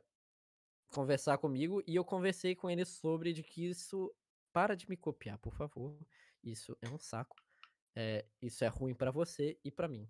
conversar 0.90 1.36
comigo, 1.38 1.82
e 1.86 1.94
eu 1.96 2.04
conversei 2.04 2.54
com 2.54 2.70
ele 2.70 2.84
sobre 2.84 3.32
de 3.32 3.42
que 3.42 3.66
isso. 3.66 4.12
Para 4.52 4.76
de 4.76 4.86
me 4.88 4.98
copiar, 4.98 5.38
por 5.38 5.54
favor. 5.54 5.98
Isso 6.44 6.76
é 6.82 6.88
um 6.90 6.98
saco. 6.98 7.41
É, 7.96 8.26
isso 8.40 8.64
é 8.64 8.68
ruim 8.68 8.94
pra 8.94 9.10
você 9.10 9.58
e 9.64 9.70
pra 9.70 9.88
mim. 9.88 10.08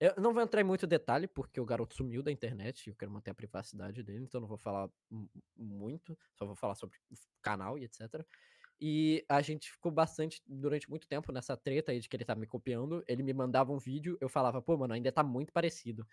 Eu 0.00 0.14
não 0.20 0.34
vou 0.34 0.42
entrar 0.42 0.60
em 0.60 0.64
muito 0.64 0.86
detalhe, 0.86 1.28
porque 1.28 1.60
o 1.60 1.64
garoto 1.64 1.94
sumiu 1.96 2.22
da 2.22 2.32
internet 2.32 2.86
e 2.86 2.90
eu 2.90 2.96
quero 2.96 3.10
manter 3.12 3.30
a 3.30 3.34
privacidade 3.34 4.02
dele, 4.02 4.24
então 4.24 4.40
não 4.40 4.48
vou 4.48 4.58
falar 4.58 4.90
mu- 5.10 5.30
muito, 5.56 6.18
só 6.34 6.44
vou 6.46 6.56
falar 6.56 6.74
sobre 6.74 6.98
o 7.10 7.14
canal 7.42 7.78
e 7.78 7.84
etc. 7.84 8.26
E 8.80 9.24
a 9.28 9.40
gente 9.42 9.70
ficou 9.72 9.92
bastante, 9.92 10.42
durante 10.46 10.90
muito 10.90 11.06
tempo, 11.08 11.32
nessa 11.32 11.56
treta 11.56 11.92
aí 11.92 12.00
de 12.00 12.08
que 12.08 12.16
ele 12.16 12.24
tá 12.24 12.34
me 12.34 12.46
copiando. 12.46 13.04
Ele 13.08 13.22
me 13.22 13.32
mandava 13.32 13.72
um 13.72 13.78
vídeo, 13.78 14.18
eu 14.20 14.28
falava, 14.28 14.60
pô, 14.62 14.76
mano, 14.76 14.94
ainda 14.94 15.12
tá 15.12 15.22
muito 15.22 15.52
parecido. 15.52 16.06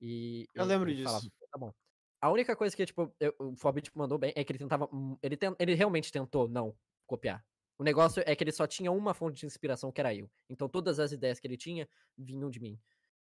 E 0.00 0.48
Eu 0.54 0.64
lembro 0.66 0.90
ele 0.90 0.98
falava, 0.98 1.24
disso. 1.24 1.30
"Pô, 1.38 1.46
tá 1.50 1.58
bom. 1.58 1.72
A 2.20 2.30
única 2.30 2.56
coisa 2.56 2.76
que, 2.76 2.84
tipo, 2.86 3.14
eu- 3.20 3.34
o 3.38 3.56
Forbit 3.56 3.90
mandou 3.96 4.18
bem 4.18 4.32
é 4.36 4.44
que 4.44 4.52
ele 4.52 4.58
tentava. 4.58 4.88
hum, 4.92 5.16
Ele, 5.22 5.36
ten- 5.36 5.54
ele 5.58 5.74
realmente 5.74 6.10
tentou 6.12 6.48
não 6.48 6.76
copiar. 7.06 7.44
O 7.78 7.84
negócio 7.84 8.22
é 8.26 8.34
que 8.34 8.42
ele 8.42 8.52
só 8.52 8.66
tinha 8.66 8.90
uma 8.90 9.14
fonte 9.14 9.38
de 9.40 9.46
inspiração, 9.46 9.92
que 9.92 10.00
era 10.00 10.14
eu. 10.14 10.28
Então 10.48 10.68
todas 10.68 10.98
as 10.98 11.12
ideias 11.12 11.38
que 11.38 11.46
ele 11.46 11.56
tinha 11.56 11.88
vinham 12.16 12.50
de 12.50 12.58
mim. 12.60 12.78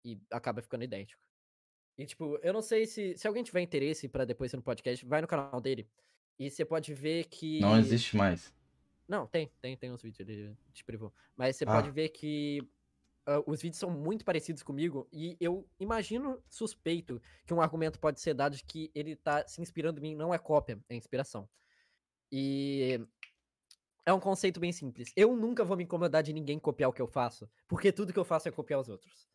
E 0.04 0.18
acaba 0.30 0.60
ficando 0.60 0.82
idêntico. 0.82 1.22
E, 1.96 2.04
tipo, 2.06 2.38
eu 2.42 2.52
não 2.52 2.62
sei 2.62 2.86
se. 2.86 3.16
Se 3.16 3.28
alguém 3.28 3.44
tiver 3.44 3.60
interesse 3.60 4.08
pra 4.08 4.24
depois 4.24 4.52
ir 4.52 4.56
no 4.56 4.62
podcast, 4.62 5.04
vai 5.06 5.20
no 5.20 5.28
canal 5.28 5.60
dele. 5.60 5.88
E 6.38 6.50
você 6.50 6.64
pode 6.64 6.92
ver 6.92 7.26
que. 7.26 7.60
Não 7.60 7.78
existe 7.78 8.16
mais. 8.16 8.52
Não, 9.06 9.26
tem, 9.26 9.52
tem, 9.60 9.76
tem 9.76 9.92
uns 9.92 10.02
vídeos, 10.02 10.26
ele 10.28 10.56
te 10.72 10.82
privou. 10.84 11.12
Mas 11.36 11.56
você 11.56 11.64
Ah. 11.64 11.72
pode 11.72 11.90
ver 11.90 12.08
que 12.08 12.66
ah, 13.26 13.42
os 13.46 13.60
vídeos 13.60 13.78
são 13.78 13.90
muito 13.90 14.24
parecidos 14.24 14.62
comigo 14.62 15.06
e 15.12 15.36
eu 15.38 15.68
imagino 15.78 16.42
suspeito 16.48 17.20
que 17.46 17.52
um 17.52 17.60
argumento 17.60 18.00
pode 18.00 18.20
ser 18.20 18.32
dado 18.34 18.56
de 18.56 18.64
que 18.64 18.90
ele 18.94 19.14
tá 19.14 19.46
se 19.46 19.60
inspirando 19.60 19.98
em 20.00 20.02
mim, 20.02 20.14
não 20.16 20.32
é 20.32 20.38
cópia, 20.38 20.82
é 20.88 20.94
inspiração. 20.96 21.48
E 22.30 22.98
é 24.04 24.12
um 24.12 24.20
conceito 24.20 24.58
bem 24.60 24.72
simples. 24.72 25.12
Eu 25.16 25.36
nunca 25.36 25.64
vou 25.64 25.76
me 25.76 25.84
incomodar 25.84 26.22
de 26.22 26.32
ninguém 26.32 26.58
copiar 26.58 26.90
o 26.90 26.92
que 26.92 27.02
eu 27.02 27.06
faço, 27.06 27.48
porque 27.68 27.92
tudo 27.92 28.12
que 28.12 28.18
eu 28.18 28.24
faço 28.24 28.48
é 28.48 28.50
copiar 28.50 28.80
os 28.80 28.88
outros. 28.88 29.28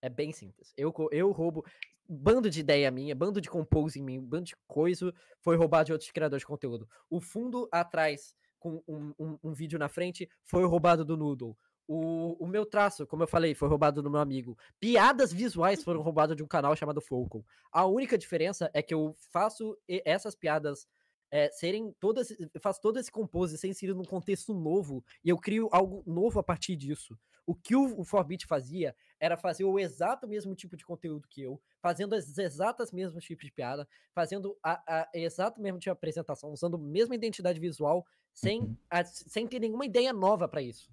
É 0.00 0.08
bem 0.08 0.32
simples. 0.32 0.72
Eu, 0.76 0.92
eu 1.10 1.30
roubo 1.32 1.64
bando 2.08 2.50
de 2.50 2.60
ideia 2.60 2.90
minha, 2.90 3.14
bando 3.14 3.40
de 3.40 3.48
compose 3.48 3.98
em 3.98 4.02
mim, 4.02 4.20
bando 4.20 4.44
de 4.44 4.56
coisa 4.66 5.12
foi 5.40 5.56
roubado 5.56 5.86
de 5.86 5.92
outros 5.92 6.10
criadores 6.10 6.42
de 6.42 6.46
conteúdo. 6.46 6.88
O 7.08 7.20
fundo 7.20 7.68
atrás 7.72 8.34
com 8.58 8.82
um, 8.86 9.12
um- 9.18 9.38
um 9.42 9.52
vídeo 9.52 9.78
na 9.78 9.88
frente 9.88 10.28
foi 10.42 10.64
roubado 10.64 11.04
do 11.04 11.16
Noodle. 11.16 11.56
O, 11.86 12.42
o 12.42 12.46
meu 12.46 12.64
traço, 12.64 13.06
como 13.06 13.22
eu 13.22 13.26
falei, 13.26 13.54
foi 13.54 13.68
roubado 13.68 14.02
do 14.02 14.10
meu 14.10 14.20
amigo. 14.20 14.56
Piadas 14.80 15.32
visuais 15.32 15.82
foram 15.84 16.00
roubadas 16.02 16.36
de 16.36 16.42
um 16.42 16.46
canal 16.46 16.74
chamado 16.76 17.00
Focal. 17.00 17.44
A 17.72 17.84
única 17.86 18.16
diferença 18.16 18.70
é 18.72 18.82
que 18.82 18.94
eu 18.94 19.14
faço 19.30 19.76
essas 19.88 20.34
piadas 20.34 20.86
é, 21.34 21.50
serem 21.50 21.92
todas. 21.98 22.30
Eu 22.30 22.48
faço 22.60 22.80
todo 22.80 22.96
esse 22.96 23.10
compose 23.10 23.58
ser 23.58 23.66
inserido 23.66 23.98
num 23.98 24.04
contexto 24.04 24.54
novo 24.54 25.04
e 25.24 25.28
eu 25.30 25.36
crio 25.36 25.68
algo 25.72 26.04
novo 26.06 26.38
a 26.38 26.44
partir 26.44 26.76
disso. 26.76 27.18
O 27.44 27.56
que 27.56 27.74
o, 27.74 27.98
o 28.00 28.04
Forbit 28.04 28.46
fazia 28.46 28.94
era 29.18 29.36
fazer 29.36 29.64
o 29.64 29.76
exato 29.78 30.28
mesmo 30.28 30.54
tipo 30.54 30.76
de 30.76 30.84
conteúdo 30.86 31.26
que 31.28 31.42
eu, 31.42 31.60
fazendo 31.82 32.14
as 32.14 32.38
exatas 32.38 32.92
mesmos 32.92 33.24
tipos 33.24 33.44
de 33.44 33.50
piada, 33.52 33.86
fazendo 34.14 34.56
a, 34.62 35.00
a 35.00 35.08
exato 35.12 35.60
mesmo 35.60 35.78
tipo 35.80 35.90
de 35.90 35.90
apresentação, 35.90 36.52
usando 36.52 36.76
a 36.76 36.78
mesma 36.80 37.16
identidade 37.16 37.58
visual, 37.58 38.06
sem, 38.32 38.60
Uhum. 38.62 38.76
a- 38.88 39.04
sem 39.04 39.46
ter 39.48 39.58
nenhuma 39.58 39.84
ideia 39.84 40.12
nova 40.12 40.46
pra 40.48 40.62
isso. 40.62 40.88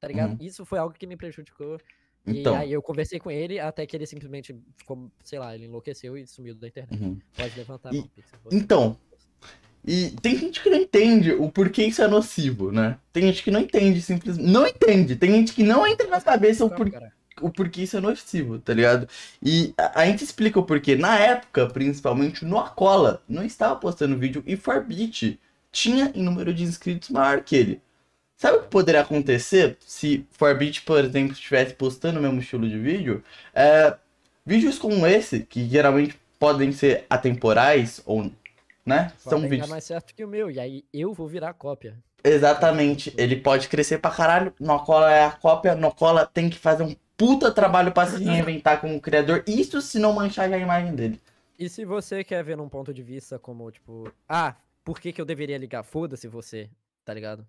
Tá 0.00 0.08
ligado? 0.08 0.32
Uhum. 0.32 0.38
Isso 0.46 0.66
foi 0.66 0.78
algo 0.80 0.94
que 0.94 1.06
me 1.06 1.16
prejudicou. 1.16 1.80
E 2.26 2.40
Então. 2.40 2.56
aí 2.56 2.72
eu 2.72 2.82
conversei 2.82 3.18
com 3.20 3.30
ele 3.30 3.58
até 3.60 3.86
que 3.86 3.96
ele 3.96 4.06
simplesmente 4.06 4.54
ficou, 4.76 5.10
sei 5.22 5.38
lá, 5.38 5.54
ele 5.54 5.64
enlouqueceu 5.66 6.16
e 6.16 6.26
sumiu 6.26 6.54
da 6.56 6.66
internet. 6.68 7.00
uhum. 7.02 7.18
Pode 7.36 7.56
levantar 7.56 7.94
E- 7.94 7.98
mão, 8.00 8.10
Então, 8.52 8.98
E 9.86 10.10
tem 10.22 10.36
gente 10.36 10.62
que 10.62 10.70
não 10.70 10.78
entende 10.78 11.32
o 11.32 11.50
porquê 11.50 11.84
isso 11.84 12.02
é 12.02 12.08
nocivo, 12.08 12.72
né? 12.72 12.96
Tem 13.12 13.24
gente 13.24 13.42
que 13.42 13.50
não 13.50 13.60
entende, 13.60 14.00
simplesmente. 14.00 14.50
Não 14.50 14.66
entende. 14.66 15.14
Tem 15.14 15.30
gente 15.30 15.52
que 15.52 15.62
não 15.62 15.86
entra 15.86 16.06
na 16.08 16.20
cabeça 16.20 16.64
o, 16.64 16.70
por... 16.70 16.90
O 17.40 17.50
porquê 17.50 17.82
isso 17.82 17.96
é 17.96 18.00
nocivo, 18.00 18.58
tá 18.58 18.72
ligado? 18.72 19.06
E 19.42 19.74
a, 19.76 20.02
a 20.02 20.06
gente 20.06 20.24
explica 20.24 20.58
o 20.58 20.64
porquê. 20.64 20.96
Na 20.96 21.18
época, 21.18 21.66
principalmente, 21.66 22.44
no 22.44 22.58
Acola 22.58 23.22
não 23.28 23.44
estava 23.44 23.76
postando 23.76 24.16
vídeo 24.16 24.42
e 24.46 24.56
Forbit 24.56 25.38
tinha 25.70 26.10
em 26.14 26.22
número 26.22 26.54
de 26.54 26.62
inscritos 26.62 27.10
maior 27.10 27.42
que 27.42 27.54
ele. 27.54 27.80
Sabe 28.36 28.58
o 28.58 28.62
que 28.62 28.68
poderia 28.68 29.02
acontecer 29.02 29.76
se 29.80 30.26
Forbit, 30.30 30.82
por 30.82 31.04
exemplo, 31.04 31.32
estivesse 31.32 31.74
postando 31.74 32.18
o 32.18 32.22
mesmo 32.22 32.40
estilo 32.40 32.68
de 32.68 32.78
vídeo? 32.78 33.22
É, 33.54 33.96
vídeos 34.46 34.78
como 34.78 35.06
esse, 35.06 35.40
que 35.40 35.68
geralmente 35.68 36.18
podem 36.38 36.72
ser 36.72 37.04
atemporais 37.08 38.00
ou, 38.06 38.30
né? 38.84 39.12
São 39.18 39.40
vídeos 39.40 39.68
mais 39.68 39.84
certo 39.84 40.14
que 40.14 40.24
o 40.24 40.28
meu, 40.28 40.50
e 40.50 40.60
aí 40.60 40.84
eu 40.92 41.12
vou 41.12 41.26
virar 41.26 41.50
a 41.50 41.54
cópia. 41.54 41.96
Exatamente. 42.22 43.12
Ele 43.18 43.36
pode 43.36 43.68
crescer 43.68 43.98
pra 43.98 44.10
caralho. 44.10 44.52
Nocola 44.58 45.12
é 45.12 45.24
a 45.24 45.30
cópia. 45.30 45.74
Nocola 45.74 46.26
tem 46.26 46.48
que 46.48 46.58
fazer 46.58 46.82
um 46.82 46.96
puta 47.16 47.52
trabalho 47.52 47.92
pra 47.92 48.06
se 48.06 48.22
reinventar 48.24 48.80
como 48.80 49.00
criador. 49.00 49.44
Isso 49.46 49.80
se 49.82 49.98
não 49.98 50.14
manchar 50.14 50.50
a 50.50 50.58
imagem 50.58 50.94
dele. 50.94 51.20
E 51.58 51.68
se 51.68 51.84
você 51.84 52.24
quer 52.24 52.42
ver 52.42 52.56
num 52.56 52.68
ponto 52.68 52.92
de 52.92 53.02
vista 53.02 53.38
como, 53.38 53.70
tipo, 53.70 54.10
ah, 54.28 54.56
por 54.82 54.98
que, 54.98 55.12
que 55.12 55.20
eu 55.20 55.24
deveria 55.24 55.58
ligar? 55.58 55.84
Foda-se 55.84 56.26
você, 56.26 56.68
tá 57.04 57.14
ligado? 57.14 57.46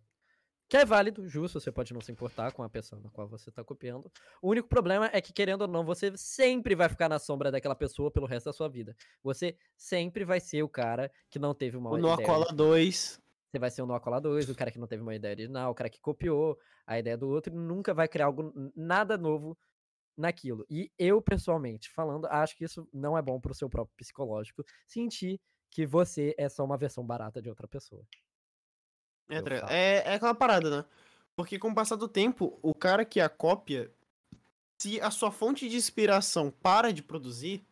Que 0.68 0.78
é 0.78 0.86
válido, 0.86 1.28
justo, 1.28 1.60
você 1.60 1.72
pode 1.72 1.94
não 1.94 2.02
se 2.02 2.12
importar 2.12 2.52
com 2.52 2.64
a 2.64 2.70
pessoa 2.70 3.00
na 3.00 3.10
qual 3.12 3.28
você 3.28 3.52
tá 3.52 3.64
copiando. 3.64 4.12
O 4.42 4.50
único 4.50 4.68
problema 4.68 5.10
é 5.14 5.22
que, 5.22 5.32
querendo 5.32 5.62
ou 5.62 5.68
não, 5.68 5.86
você 5.86 6.12
sempre 6.18 6.74
vai 6.74 6.90
ficar 6.90 7.08
na 7.08 7.20
sombra 7.20 7.52
daquela 7.52 7.76
pessoa 7.76 8.10
pelo 8.10 8.26
resto 8.26 8.46
da 8.48 8.54
sua 8.54 8.68
vida. 8.68 8.96
Você 9.22 9.56
sempre 9.78 10.26
vai 10.26 10.40
ser 10.40 10.64
o 10.64 10.70
cara 10.70 11.12
que 11.30 11.38
não 11.38 11.54
teve 11.54 11.78
uma 11.78 11.92
O 11.92 12.00
ideia. 12.00 12.16
Noacola 12.16 12.48
2. 12.52 13.22
Você 13.52 13.60
vai 13.60 13.70
ser 13.70 13.84
o 13.84 13.86
Noacola 13.86 14.20
2, 14.20 14.50
o 14.50 14.56
cara 14.56 14.72
que 14.72 14.80
não 14.80 14.88
teve 14.88 15.04
uma 15.04 15.14
ideia 15.14 15.34
original, 15.34 15.72
o 15.72 15.76
cara 15.76 15.90
que 15.90 16.02
copiou 16.02 16.58
a 16.86 16.98
ideia 16.98 17.18
do 17.18 17.30
outro 17.30 17.54
e 17.54 17.56
nunca 17.56 17.94
vai 17.94 18.08
criar 18.08 18.26
algo, 18.26 18.52
nada 18.76 19.18
novo 19.18 19.56
naquilo. 20.18 20.66
E 20.70 20.92
eu, 20.98 21.22
pessoalmente, 21.22 21.90
falando, 21.92 22.26
acho 22.26 22.58
que 22.58 22.66
isso 22.66 22.88
não 22.92 23.18
é 23.18 23.22
bom 23.22 23.40
pro 23.40 23.54
seu 23.54 23.70
próprio 23.70 23.96
psicológico, 23.96 24.64
sentir 24.88 25.40
que 25.70 25.86
você 25.86 26.34
é 26.38 26.50
só 26.50 26.66
uma 26.66 26.78
versão 26.78 27.06
barata 27.06 27.42
de 27.42 27.50
outra 27.50 27.68
pessoa. 27.68 28.04
É, 29.30 29.42
falo. 29.60 29.72
é, 29.72 30.04
é 30.06 30.14
aquela 30.16 30.36
parada, 30.36 30.70
né? 30.70 30.86
Porque 31.36 31.60
com 31.60 31.70
o 31.70 31.76
passar 31.76 31.96
do 31.96 32.08
tempo, 32.08 32.58
o 32.62 32.74
cara 32.74 33.04
que 33.04 33.20
a 33.20 33.28
cópia, 33.28 33.92
se 34.80 35.00
a 35.02 35.12
sua 35.12 35.32
fonte 35.32 35.68
de 35.68 35.76
inspiração 35.76 36.52
para 36.62 36.94
de 36.94 37.02
produzir, 37.04 37.64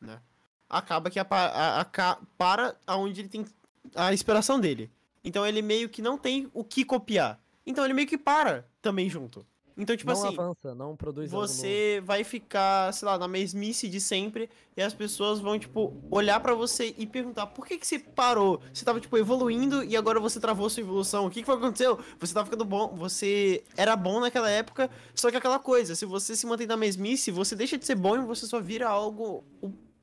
né? 0.00 0.20
Acaba 0.68 1.10
que 1.10 1.18
a, 1.20 1.26
a- 1.30 1.80
a 1.80 1.84
ca- 1.84 2.18
para 2.36 2.74
aonde 2.86 3.20
ele 3.20 3.28
tem 3.28 3.46
a 3.94 4.12
inspiração 4.12 4.58
dele. 4.58 4.90
Então 5.22 5.46
ele 5.46 5.62
meio 5.62 5.88
que 5.88 6.02
não 6.02 6.18
tem 6.18 6.50
o 6.52 6.64
que 6.64 6.84
copiar. 6.84 7.38
Então 7.64 7.84
ele 7.84 7.94
meio 7.94 8.08
que 8.08 8.18
para 8.18 8.64
também 8.82 9.08
junto. 9.08 9.46
Então, 9.78 9.94
tipo 9.94 10.10
não 10.10 10.18
assim, 10.18 10.34
avança, 10.34 10.74
não 10.74 10.96
produz 10.96 11.30
você 11.30 12.00
vai 12.02 12.24
ficar, 12.24 12.92
sei 12.94 13.06
lá, 13.06 13.18
na 13.18 13.28
mesmice 13.28 13.88
de 13.88 14.00
sempre 14.00 14.48
e 14.74 14.80
as 14.80 14.94
pessoas 14.94 15.38
vão, 15.38 15.58
tipo, 15.58 15.92
olhar 16.10 16.40
pra 16.40 16.54
você 16.54 16.94
e 16.96 17.06
perguntar 17.06 17.46
por 17.48 17.66
que 17.66 17.76
que 17.76 17.86
você 17.86 17.98
parou? 17.98 18.58
Você 18.72 18.84
tava, 18.86 18.98
tipo, 19.00 19.18
evoluindo 19.18 19.84
e 19.84 19.94
agora 19.94 20.18
você 20.18 20.40
travou 20.40 20.70
sua 20.70 20.80
evolução. 20.80 21.26
O 21.26 21.30
que 21.30 21.40
que 21.40 21.46
foi 21.46 21.56
que 21.58 21.62
aconteceu? 21.64 21.98
Você 22.18 22.32
tava 22.32 22.46
ficando 22.46 22.64
bom, 22.64 22.88
você 22.96 23.62
era 23.76 23.94
bom 23.94 24.18
naquela 24.20 24.48
época, 24.50 24.88
só 25.14 25.30
que 25.30 25.36
aquela 25.36 25.58
coisa, 25.58 25.94
se 25.94 26.06
você 26.06 26.34
se 26.34 26.46
mantém 26.46 26.66
na 26.66 26.76
mesmice, 26.76 27.30
você 27.30 27.54
deixa 27.54 27.76
de 27.76 27.84
ser 27.84 27.96
bom 27.96 28.16
e 28.16 28.20
você 28.24 28.46
só 28.46 28.58
vira 28.60 28.88
algo 28.88 29.44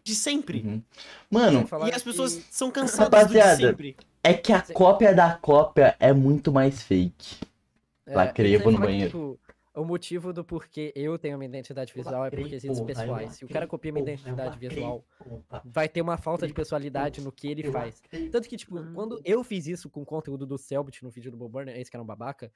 de 0.04 0.14
sempre. 0.14 0.60
Uhum. 0.60 0.82
Mano, 1.32 1.68
E 1.88 1.91
as 1.91 2.04
pessoas 2.04 2.36
que- 2.36 2.44
são 2.52 2.70
cansadas 2.70 3.26
do 3.28 3.34
de 3.34 3.56
sempre. 3.56 3.95
é 4.24 4.34
que 4.36 4.54
a 4.54 4.62
cópia 4.62 5.16
da 5.16 5.34
cópia 5.34 5.95
é 6.00 6.14
muito 6.14 6.52
mais 6.52 6.84
fake. 6.84 7.38
É, 8.06 8.16
Lacrei, 8.16 8.54
eu 8.54 8.60
vou 8.60 8.72
no 8.72 8.80
que, 8.80 8.84
banheiro. 8.86 9.10
tipo, 9.12 9.40
o 9.76 9.84
motivo 9.84 10.32
do 10.32 10.44
porquê 10.44 10.91
eu 10.95 11.18
tenho 11.18 11.36
uma 11.36 11.45
identidade 11.45 11.94
visual 11.94 12.26
é 12.26 12.30
por 12.30 12.48
quesitos 12.50 12.80
eu 12.80 12.86
pessoais. 12.86 13.32
Se 13.38 13.45
o 13.45 13.48
cara 13.50 13.68
copia 13.68 13.91
minha 13.91 14.04
identidade 14.04 14.58
visual, 14.60 15.04
porra. 15.18 15.62
vai 15.66 15.90
ter 15.90 16.02
uma 16.02 16.18
falta 16.18 16.48
de 16.48 16.54
personalidade 16.54 17.22
no 17.22 17.32
que 17.32 17.48
ele 17.48 17.72
faz. 17.72 18.02
Tanto 18.32 18.48
que, 18.48 18.56
tipo, 18.58 18.76
quando 18.94 19.20
eu 19.26 19.44
fiz 19.44 19.66
isso 19.68 19.90
com 19.90 20.02
o 20.02 20.06
conteúdo 20.06 20.45
do 20.45 20.58
Selbit 20.58 21.04
no 21.04 21.10
vídeo 21.10 21.32
do 21.32 21.38
Bob 21.38 21.52
Burner, 21.52 21.76
esse 21.78 21.90
que 21.90 21.98
era 21.98 22.04
um 22.04 22.06
babaca, 22.08 22.52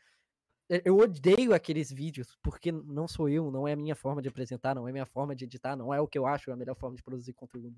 eu- 0.70 0.82
eu 0.86 0.98
odeio 0.98 1.54
aqueles 1.54 1.92
vídeos, 1.92 2.38
porque 2.44 2.72
não 2.72 3.08
sou 3.08 3.28
eu, 3.30 3.50
não 3.50 3.68
é 3.68 3.74
a 3.74 3.76
minha 3.78 3.96
forma 3.96 4.22
de 4.22 4.28
apresentar, 4.30 4.76
não 4.76 4.88
é 4.88 4.92
a 4.92 4.94
minha 4.94 5.06
forma 5.06 5.36
de 5.36 5.46
editar, 5.46 5.76
não 5.76 5.94
é 5.94 6.00
o 6.02 6.08
que 6.08 6.18
eu 6.18 6.26
acho 6.28 6.50
é 6.50 6.54
a 6.54 6.58
melhor 6.58 6.76
forma 6.76 6.96
de 6.96 7.02
produzir 7.04 7.34
conteúdo. 7.34 7.76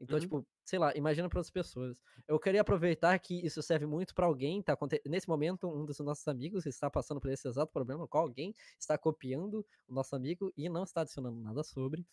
Então, 0.00 0.14
Uhum. 0.16 0.20
tipo, 0.20 0.46
sei 0.64 0.78
lá, 0.78 0.92
imagina 0.96 1.28
para 1.28 1.38
outras 1.38 1.50
pessoas. 1.50 2.00
Eu 2.26 2.38
queria 2.38 2.60
aproveitar 2.60 3.18
que 3.18 3.44
isso 3.44 3.60
serve 3.62 3.84
muito 3.86 4.14
para 4.14 4.26
alguém, 4.26 4.62
tá 4.62 4.76
nesse 5.06 5.28
momento 5.28 5.68
um 5.68 5.84
dos 5.84 5.98
nossos 5.98 6.26
amigos 6.28 6.66
está 6.66 6.88
passando 6.88 7.20
por 7.20 7.30
esse 7.30 7.48
exato 7.48 7.72
problema, 7.72 8.02
no 8.02 8.08
qual 8.08 8.24
alguém 8.24 8.54
está 8.78 8.96
copiando 8.96 9.66
o 9.88 9.92
nosso 9.94 10.14
amigo 10.14 10.52
e 10.56 10.68
não 10.68 10.84
está 10.84 11.00
adicionando 11.00 11.40
nada 11.40 11.64
sobre. 11.64 12.06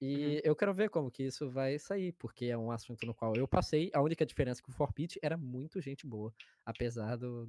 E 0.00 0.40
eu 0.42 0.56
quero 0.56 0.74
ver 0.74 0.90
como 0.90 1.12
que 1.12 1.22
isso 1.22 1.48
vai 1.48 1.78
sair, 1.78 2.10
porque 2.14 2.46
é 2.46 2.58
um 2.58 2.72
assunto 2.72 3.06
no 3.06 3.14
qual 3.14 3.36
eu 3.36 3.46
passei. 3.46 3.88
A 3.94 4.00
única 4.00 4.26
diferença 4.26 4.60
é 4.60 4.64
que 4.64 4.70
o 4.70 4.72
Forbit 4.72 5.16
era 5.22 5.36
muito 5.36 5.80
gente 5.80 6.04
boa, 6.04 6.34
apesar 6.66 7.14
do, 7.16 7.48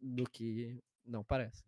do 0.00 0.22
que 0.30 0.80
não 1.04 1.24
parece. 1.24 1.64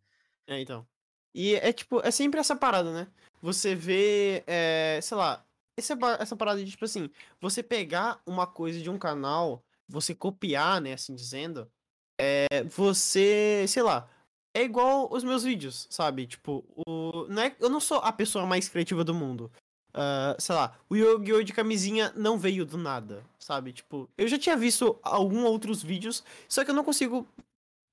É, 0.46 0.60
então. 0.60 0.86
E 1.34 1.56
é 1.56 1.72
tipo, 1.72 2.00
é 2.00 2.12
sempre 2.12 2.38
essa 2.38 2.54
parada, 2.54 2.92
né? 2.92 3.08
Você 3.42 3.74
vê, 3.74 4.44
é, 4.46 5.00
sei 5.02 5.16
lá, 5.16 5.44
essa, 5.76 5.94
ba- 5.94 6.18
essa 6.20 6.36
parada 6.36 6.64
de, 6.64 6.70
tipo 6.70 6.84
assim, 6.84 7.10
você 7.40 7.62
pegar 7.62 8.20
uma 8.26 8.46
coisa 8.46 8.80
de 8.80 8.90
um 8.90 8.98
canal, 8.98 9.62
você 9.88 10.14
copiar, 10.14 10.80
né, 10.80 10.94
assim 10.94 11.14
dizendo, 11.14 11.68
é, 12.20 12.64
você, 12.64 13.64
sei 13.68 13.82
lá, 13.82 14.08
é 14.54 14.62
igual 14.62 15.12
os 15.12 15.22
meus 15.22 15.44
vídeos, 15.44 15.86
sabe? 15.90 16.26
Tipo, 16.26 16.64
o, 16.86 17.26
não 17.28 17.42
é, 17.42 17.54
eu 17.60 17.68
não 17.68 17.80
sou 17.80 17.98
a 17.98 18.10
pessoa 18.10 18.46
mais 18.46 18.68
criativa 18.68 19.04
do 19.04 19.14
mundo. 19.14 19.50
Ah, 19.98 20.36
sei 20.38 20.54
lá, 20.54 20.78
o 20.90 20.94
Yu-Gi-Oh! 20.96 21.42
de 21.42 21.54
camisinha 21.54 22.12
não 22.14 22.38
veio 22.38 22.66
do 22.66 22.76
nada, 22.76 23.24
sabe? 23.38 23.72
Tipo, 23.72 24.08
eu 24.18 24.28
já 24.28 24.38
tinha 24.38 24.56
visto 24.56 24.98
alguns 25.02 25.44
outros 25.44 25.82
vídeos, 25.82 26.22
só 26.48 26.64
que 26.64 26.70
eu 26.70 26.74
não 26.74 26.84
consigo 26.84 27.26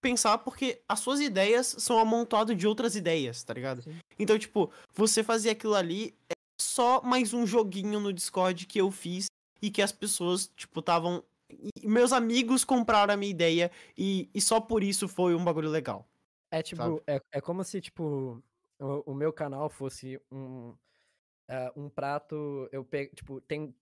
pensar 0.02 0.38
porque 0.40 0.82
as 0.88 1.00
suas 1.00 1.22
ideias 1.22 1.76
são 1.80 1.98
amontoado 1.98 2.54
de 2.54 2.68
outras 2.68 2.98
ideias, 2.98 3.42
tá 3.42 3.54
ligado? 3.54 3.82
Sim. 3.84 3.98
Então, 4.20 4.38
tipo, 4.38 4.70
você 4.94 5.24
fazer 5.24 5.52
aquilo 5.52 5.76
ali 5.76 6.14
é 6.30 6.34
só 6.74 7.04
mais 7.04 7.34
um 7.36 7.46
joguinho 7.46 8.00
no 8.00 8.12
Discord 8.12 8.66
que 8.66 8.82
eu 8.82 8.90
fiz 8.90 9.28
e 9.62 9.70
que 9.70 9.80
as 9.82 9.92
pessoas, 9.92 10.48
tipo, 10.48 10.80
estavam. 10.80 11.24
Meus 11.84 12.12
amigos 12.12 12.66
compraram 12.66 13.14
a 13.14 13.18
minha 13.18 13.30
ideia 13.30 13.72
e, 13.96 14.28
e 14.34 14.42
só 14.42 14.60
por 14.60 14.84
isso 14.84 15.08
foi 15.08 15.36
um 15.36 15.44
bagulho 15.44 15.70
legal. 15.70 16.08
É 16.50 16.64
tipo, 16.64 17.00
é, 17.06 17.22
é 17.32 17.40
como 17.40 17.64
se, 17.64 17.80
tipo, 17.80 18.42
o, 18.80 19.12
o 19.12 19.14
meu 19.14 19.32
canal 19.32 19.70
fosse 19.70 20.20
um, 20.32 20.74
ah, 21.48 21.72
um 21.76 21.90
prato. 21.90 22.68
Eu 22.72 22.84
pego, 22.84 23.16
tipo, 23.16 23.40
tem 23.42 23.76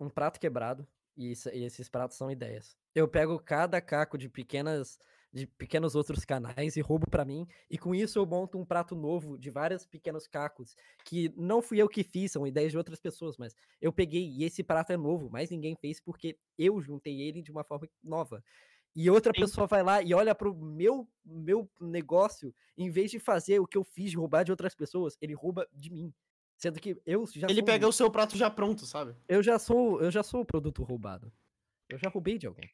um 0.00 0.10
prato 0.10 0.40
quebrado 0.40 0.84
e, 1.16 1.30
isso- 1.30 1.48
e 1.50 1.62
esses 1.62 1.88
pratos 1.88 2.16
são 2.16 2.28
ideias. 2.28 2.76
Eu 2.92 3.06
pego 3.06 3.38
cada 3.38 3.80
caco 3.80 4.18
de 4.18 4.28
pequenas. 4.28 4.98
De 5.32 5.46
pequenos 5.46 5.94
outros 5.94 6.24
canais 6.24 6.76
e 6.76 6.80
roubo 6.80 7.08
pra 7.08 7.24
mim, 7.24 7.46
e 7.70 7.78
com 7.78 7.94
isso 7.94 8.18
eu 8.18 8.26
monto 8.26 8.58
um 8.58 8.64
prato 8.64 8.96
novo 8.96 9.38
de 9.38 9.48
vários 9.48 9.86
pequenos 9.86 10.26
cacos 10.26 10.74
que 11.04 11.32
não 11.36 11.62
fui 11.62 11.80
eu 11.80 11.88
que 11.88 12.02
fiz, 12.02 12.32
são 12.32 12.44
ideias 12.44 12.72
de 12.72 12.78
outras 12.78 12.98
pessoas, 12.98 13.38
mas 13.38 13.54
eu 13.80 13.92
peguei 13.92 14.28
e 14.28 14.42
esse 14.42 14.64
prato 14.64 14.92
é 14.92 14.96
novo, 14.96 15.30
mas 15.30 15.48
ninguém 15.48 15.76
fez 15.76 16.00
porque 16.00 16.36
eu 16.58 16.80
juntei 16.80 17.20
ele 17.20 17.42
de 17.42 17.52
uma 17.52 17.62
forma 17.62 17.88
nova. 18.02 18.42
E 18.94 19.08
outra 19.08 19.32
Sim. 19.32 19.42
pessoa 19.42 19.66
vai 19.66 19.82
lá 19.82 20.02
e 20.02 20.12
olha 20.12 20.34
pro 20.34 20.54
meu, 20.54 21.08
meu 21.24 21.70
negócio, 21.80 22.52
em 22.76 22.90
vez 22.90 23.10
de 23.10 23.20
fazer 23.20 23.60
o 23.60 23.66
que 23.66 23.78
eu 23.78 23.84
fiz 23.84 24.10
de 24.10 24.16
roubar 24.16 24.42
de 24.42 24.50
outras 24.50 24.74
pessoas, 24.74 25.16
ele 25.20 25.32
rouba 25.34 25.66
de 25.72 25.90
mim. 25.90 26.12
Sendo 26.56 26.78
que 26.78 27.00
eu 27.06 27.24
já 27.26 27.46
Ele 27.48 27.60
sou, 27.60 27.64
pega 27.64 27.88
o 27.88 27.92
seu 27.92 28.10
prato 28.10 28.36
já 28.36 28.50
pronto, 28.50 28.84
sabe? 28.84 29.14
eu 29.28 29.42
já 29.42 29.58
sou, 29.58 30.02
eu 30.02 30.10
já 30.10 30.22
sou 30.22 30.42
o 30.42 30.44
produto 30.44 30.82
roubado. 30.82 31.32
Eu 31.88 31.98
já 31.98 32.08
roubei 32.10 32.36
de 32.36 32.46
alguém. 32.46 32.68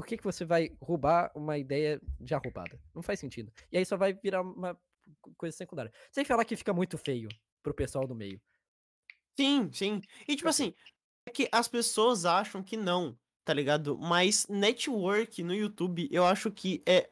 Por 0.00 0.06
que, 0.06 0.16
que 0.16 0.24
você 0.24 0.46
vai 0.46 0.74
roubar 0.80 1.30
uma 1.34 1.58
ideia 1.58 2.00
já 2.24 2.38
roubada? 2.38 2.80
Não 2.94 3.02
faz 3.02 3.20
sentido. 3.20 3.52
E 3.70 3.76
aí 3.76 3.84
só 3.84 3.98
vai 3.98 4.14
virar 4.14 4.40
uma 4.40 4.74
co- 5.20 5.34
coisa 5.36 5.54
secundária. 5.54 5.92
Sem 6.10 6.24
falar 6.24 6.42
que 6.46 6.56
fica 6.56 6.72
muito 6.72 6.96
feio 6.96 7.28
pro 7.62 7.74
pessoal 7.74 8.06
do 8.06 8.14
meio. 8.14 8.40
Sim, 9.38 9.70
sim. 9.70 10.00
E 10.26 10.36
tipo 10.36 10.48
assim, 10.48 10.72
é 11.26 11.30
que 11.30 11.50
as 11.52 11.68
pessoas 11.68 12.24
acham 12.24 12.62
que 12.62 12.78
não, 12.78 13.14
tá 13.44 13.52
ligado? 13.52 13.98
Mas 13.98 14.46
network 14.48 15.42
no 15.42 15.54
YouTube, 15.54 16.08
eu 16.10 16.24
acho 16.24 16.50
que 16.50 16.82
é, 16.86 17.10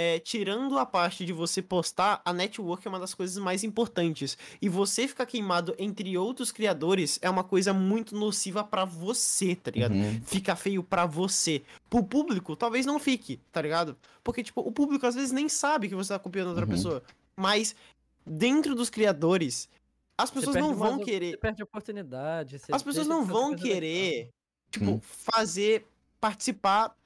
é, 0.00 0.18
tirando 0.18 0.78
a 0.78 0.86
parte 0.86 1.26
de 1.26 1.32
você 1.32 1.60
postar, 1.60 2.22
a 2.24 2.32
network 2.32 2.86
é 2.86 2.88
uma 2.88 2.98
das 2.98 3.12
coisas 3.12 3.36
mais 3.36 3.62
importantes. 3.62 4.38
E 4.62 4.66
você 4.66 5.06
ficar 5.06 5.26
queimado 5.26 5.74
entre 5.78 6.16
outros 6.16 6.50
criadores 6.50 7.18
é 7.20 7.28
uma 7.28 7.44
coisa 7.44 7.74
muito 7.74 8.16
nociva 8.16 8.64
pra 8.64 8.86
você, 8.86 9.54
tá 9.54 9.70
ligado? 9.70 9.92
Uhum. 9.92 10.18
Fica 10.24 10.56
feio 10.56 10.82
pra 10.82 11.04
você. 11.04 11.62
Pro 11.90 12.02
público, 12.02 12.56
talvez 12.56 12.86
não 12.86 12.98
fique, 12.98 13.38
tá 13.52 13.60
ligado? 13.60 13.94
Porque, 14.24 14.42
tipo, 14.42 14.62
o 14.62 14.72
público 14.72 15.06
às 15.06 15.14
vezes 15.14 15.32
nem 15.32 15.50
sabe 15.50 15.86
que 15.90 15.94
você 15.94 16.14
tá 16.14 16.18
copiando 16.18 16.48
outra 16.48 16.64
Uhum. 16.64 16.70
pessoa. 16.70 17.02
Mas, 17.36 17.76
dentro 18.24 18.74
dos 18.74 18.88
criadores, 18.88 19.68
as 20.16 20.30
pessoas 20.30 20.56
não 20.56 20.74
vão 20.74 20.98
querer. 21.00 21.32
Você 21.32 21.36
perde 21.36 21.60
a 21.62 21.64
oportunidade. 21.66 22.58
você 22.58 22.72
As 22.72 22.82
pessoas 22.82 23.06
não 23.06 23.22
vão 23.26 23.54
querer, 23.54 24.30
tipo, 24.70 24.92
Hum. 24.92 25.00
fazer 25.02 25.84
participar 26.18 26.96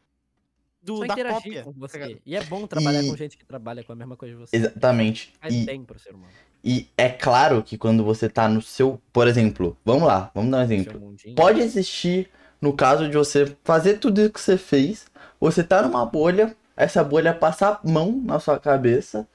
do, 0.84 0.98
Só 0.98 1.06
da 1.06 1.14
cópia. 1.32 1.62
com 1.62 1.72
tá? 1.72 1.88
E 2.26 2.36
é 2.36 2.42
bom 2.44 2.66
trabalhar 2.66 3.02
E- 3.02 3.08
com 3.08 3.16
gente 3.16 3.36
que 3.38 3.44
trabalha 3.44 3.82
com 3.82 3.92
a 3.92 3.96
mesma 3.96 4.16
coisa 4.16 4.34
que 4.34 4.40
você. 4.40 4.56
Exatamente. 4.56 5.32
Faz 5.40 5.54
E, 5.54 5.64
bem 5.64 5.82
pro 5.84 5.98
ser 5.98 6.10
humano. 6.14 6.32
e 6.62 6.86
é 6.96 7.08
claro 7.08 7.62
que 7.62 7.76
quando 7.78 8.04
você 8.04 8.28
tá 8.28 8.48
no 8.48 8.60
seu. 8.60 9.00
Por 9.12 9.26
exemplo, 9.26 9.76
vamos 9.84 10.04
lá, 10.04 10.30
vamos 10.34 10.50
dar 10.50 10.58
um 10.58 10.62
exemplo. 10.62 11.14
Pode 11.34 11.60
existir, 11.60 12.28
no 12.60 12.72
caso 12.72 13.08
de 13.08 13.16
você 13.16 13.56
fazer 13.64 13.94
tudo 13.98 14.20
isso 14.20 14.32
que 14.32 14.40
você 14.40 14.56
fez, 14.58 15.06
você 15.40 15.62
tá 15.64 15.82
numa 15.82 16.04
bolha, 16.04 16.54
essa 16.76 17.02
bolha 17.02 17.32
passar 17.32 17.80
a 17.82 17.88
mão 17.88 18.20
na 18.24 18.38
sua 18.38 18.58
cabeça 18.58 19.26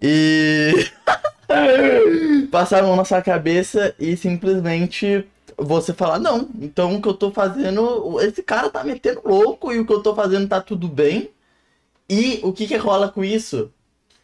e. 0.00 0.72
passar 2.50 2.80
a 2.80 2.82
mão 2.86 2.94
na 2.96 3.04
sua 3.04 3.22
cabeça 3.22 3.94
e 3.98 4.16
simplesmente 4.16 5.26
você 5.58 5.92
falar, 5.92 6.18
não, 6.18 6.48
então 6.60 6.94
o 6.96 7.02
que 7.02 7.08
eu 7.08 7.14
tô 7.14 7.30
fazendo, 7.30 8.20
esse 8.20 8.42
cara 8.42 8.70
tá 8.70 8.84
metendo 8.84 9.22
louco 9.24 9.72
e 9.72 9.80
o 9.80 9.86
que 9.86 9.92
eu 9.92 10.02
tô 10.02 10.14
fazendo 10.14 10.48
tá 10.48 10.60
tudo 10.60 10.88
bem. 10.88 11.30
E 12.08 12.40
o 12.42 12.52
que 12.52 12.66
que 12.66 12.76
rola 12.76 13.08
com 13.10 13.24
isso? 13.24 13.72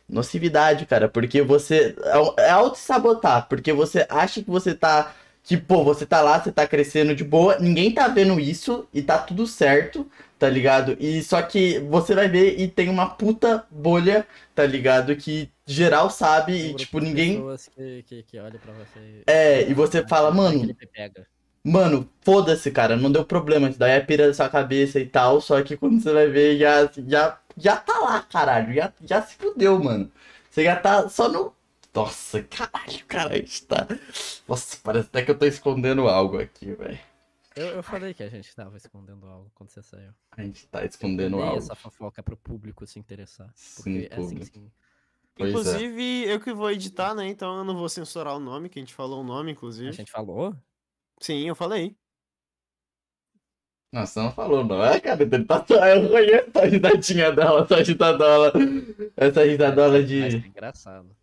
Nocividade, 0.09 0.87
cara, 0.87 1.09
porque 1.09 1.43
você 1.43 1.97
é 2.39 2.51
auto-sabotar, 2.51 3.49
porque 3.49 3.73
você 3.73 4.07
acha 4.09 4.43
que 4.43 4.51
você 4.51 4.75
tá 4.75 5.15
pô, 5.69 5.85
você 5.85 6.07
tá 6.07 6.23
lá, 6.23 6.41
você 6.41 6.51
tá 6.51 6.67
crescendo 6.67 7.15
de 7.15 7.23
boa, 7.23 7.59
ninguém 7.59 7.93
tá 7.93 8.09
vendo 8.09 8.41
isso 8.41 8.89
e 8.95 9.03
tá 9.03 9.19
tudo 9.19 9.47
certo, 9.47 10.09
tá 10.39 10.49
ligado? 10.49 10.97
E 10.99 11.23
só 11.23 11.43
que 11.43 11.79
você 11.81 12.15
vai 12.15 12.29
ver 12.29 12.59
e 12.59 12.67
tem 12.67 12.89
uma 12.89 13.11
puta 13.11 13.67
bolha, 13.71 14.27
tá 14.55 14.65
ligado? 14.65 15.15
Que 15.17 15.51
geral 15.67 16.11
sabe 16.11 16.53
Um 16.53 16.57
e, 16.57 16.75
tipo, 16.75 17.01
ninguém. 17.01 17.43
que, 17.75 18.03
que, 18.05 18.23
que 18.23 18.39
olha 18.39 18.59
pra 18.59 18.73
você. 18.73 19.23
É, 19.27 19.69
e 19.69 19.75
você 19.75 20.07
fala, 20.07 20.31
mano. 20.31 20.75
Mano, 21.67 22.07
foda-se, 22.21 22.71
cara, 22.71 22.95
não 22.95 23.11
deu 23.11 23.25
problema, 23.25 23.71
isso 23.71 23.79
daí 23.79 23.93
é 23.93 24.01
pira 24.01 24.27
da 24.27 24.35
sua 24.35 24.51
cabeça 24.51 25.01
e 25.01 25.07
tal, 25.07 25.41
só 25.41 25.63
que 25.63 25.79
quando 25.79 25.99
você 25.99 26.13
vai 26.13 26.27
ver, 26.29 26.59
já, 26.59 26.91
já, 27.09 27.39
já 27.57 27.77
tá 27.77 27.99
lá, 28.01 28.21
caralho, 28.21 28.75
já, 28.75 28.93
já 29.03 29.23
se 29.23 29.35
fudeu, 29.37 29.83
mano. 29.83 30.13
Você 30.51 30.63
já 30.63 30.77
tá 30.77 31.09
só 31.09 31.27
no. 31.27 31.55
Nossa, 31.95 32.43
caralho, 32.43 33.07
cara, 33.09 33.33
a 33.33 33.37
gente 33.37 33.65
tá. 33.65 33.87
Nossa, 34.47 34.77
parece 34.83 35.07
até 35.07 35.23
que 35.23 35.31
eu 35.31 35.39
tô 35.39 35.47
escondendo 35.47 36.07
algo 36.07 36.39
aqui, 36.39 36.73
velho. 36.75 36.99
Eu, 37.57 37.67
eu 37.69 37.83
falei 37.83 38.13
que 38.13 38.23
a 38.23 38.29
gente 38.29 38.55
tava 38.55 38.77
escondendo 38.77 39.27
algo 39.27 39.51
quando 39.55 39.71
você 39.71 39.83
saiu. 39.83 40.13
A 40.33 40.43
gente 40.43 40.67
tá 40.67 40.85
escondendo 40.85 41.41
algo. 41.41 41.59
essa 41.59 41.75
fofoca 41.75 42.23
pro 42.23 42.37
público 42.37 42.85
se 42.87 42.99
interessar. 42.99 43.51
Sim, 43.55 43.83
Porque 43.83 44.09
é 44.11 44.17
assim 44.17 44.45
sim. 44.45 44.73
É. 45.39 45.49
Inclusive, 45.49 46.25
eu 46.29 46.41
que 46.41 46.53
vou 46.53 46.71
editar, 46.71 47.15
né? 47.15 47.29
Então 47.29 47.59
eu 47.59 47.65
não 47.65 47.77
vou 47.77 47.89
censurar 47.89 48.37
o 48.37 48.41
nome, 48.41 48.69
que 48.69 48.79
a 48.79 48.83
gente 48.83 48.95
falou 48.95 49.21
o 49.21 49.25
nome, 49.25 49.53
inclusive. 49.53 49.89
A 49.89 49.93
gente 49.93 50.11
falou? 50.11 50.55
Sim, 51.21 51.49
eu 51.49 51.55
falei. 51.55 51.97
Nossa, 53.93 54.21
não 54.21 54.33
falou, 54.33 54.65
não. 54.65 54.85
É, 54.85 54.99
cara, 54.99 55.23
ele 55.23 55.45
tá 55.45 55.65
só. 55.65 55.87
Eu 55.87 56.09
conheço 56.09 56.59
a 56.59 56.65
risadinha 56.65 57.33
dela, 57.33 57.63
essa 57.63 57.77
risadola. 57.77 58.53
Essa 59.17 59.45
risadola 59.45 60.01
Mas 60.01 60.11
é 60.11 60.29
de. 60.29 60.49
engraçado. 60.49 61.17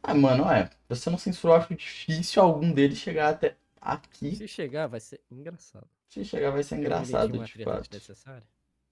Ah, 0.00 0.14
mano, 0.14 0.48
é. 0.48 0.70
Você 0.88 1.10
não 1.10 1.18
censurou, 1.18 1.56
acho 1.56 1.74
difícil 1.74 2.40
algum 2.40 2.72
deles 2.72 2.98
chegar 2.98 3.30
até 3.30 3.56
aqui. 3.92 4.34
Se 4.36 4.48
chegar, 4.48 4.86
vai 4.86 5.00
ser 5.00 5.20
engraçado. 5.30 5.86
Se 6.08 6.24
chegar, 6.24 6.50
vai 6.50 6.62
ser 6.62 6.74
Eu 6.76 6.78
engraçado, 6.80 7.34
uma 7.34 7.46
fato. 7.46 7.88
desnecessária? 7.90 8.46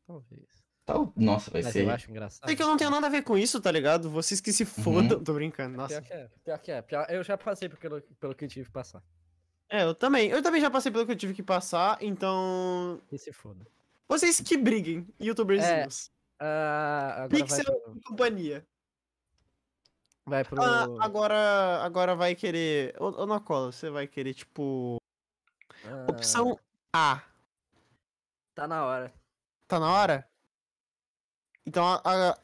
Talvez. 0.06 0.64
Tal- 0.84 1.12
Nossa, 1.16 1.50
vai 1.50 1.62
Mas 1.62 1.72
ser. 1.72 1.84
eu 1.84 1.90
acho 1.90 2.10
engraçado. 2.10 2.50
É 2.50 2.54
que 2.54 2.62
eu 2.62 2.66
não 2.66 2.76
tenho 2.76 2.90
nada 2.90 3.06
a 3.06 3.10
ver 3.10 3.22
com 3.22 3.38
isso, 3.38 3.58
tá 3.60 3.70
ligado? 3.70 4.10
Vocês 4.10 4.40
que 4.40 4.52
se 4.52 4.64
fodam. 4.66 5.22
Tô 5.24 5.32
brincando, 5.32 5.76
nossa. 5.78 6.02
Pior 6.02 6.06
que 6.06 6.12
é, 6.12 6.28
pior 6.44 6.58
que 6.58 6.70
é. 6.72 6.82
Pior- 6.82 7.06
Eu 7.08 7.24
já 7.24 7.38
passei 7.38 7.68
pelo, 7.70 8.02
pelo 8.02 8.34
que 8.34 8.46
tive 8.46 8.66
que 8.66 8.72
passar. 8.72 9.02
É, 9.70 9.82
eu 9.84 9.94
também. 9.94 10.28
Eu 10.28 10.42
também 10.42 10.60
já 10.60 10.70
passei 10.70 10.92
pelo 10.92 11.06
que 11.06 11.12
eu 11.12 11.16
tive 11.16 11.32
que 11.32 11.42
passar, 11.42 11.96
então. 12.02 13.00
E 13.10 13.18
se 13.18 13.32
foda. 13.32 13.66
Vocês 14.06 14.38
que 14.40 14.58
briguem, 14.58 15.06
youtuberzinhos. 15.18 16.10
Agora 16.38 17.28
vai 17.28 17.40
Pixel 17.40 17.94
e 17.96 18.00
companhia. 18.02 18.66
Vai 20.26 20.42
pro... 20.44 20.62
Ah, 20.62 20.86
agora, 21.00 21.82
agora 21.82 22.14
vai 22.16 22.34
querer. 22.34 22.94
Ô, 22.98 23.22
ô 23.22 23.26
Nacola, 23.26 23.70
você 23.70 23.90
vai 23.90 24.06
querer, 24.06 24.32
tipo. 24.34 24.96
ah, 25.84 26.06
Opção 26.08 26.58
A. 26.94 27.20
Tá 28.54 28.66
na 28.66 28.84
hora. 28.86 29.12
Tá 29.68 29.78
na 29.78 29.92
hora? 29.92 30.28
Então, 31.66 31.84
a, 31.84 32.00
a- 32.04 32.38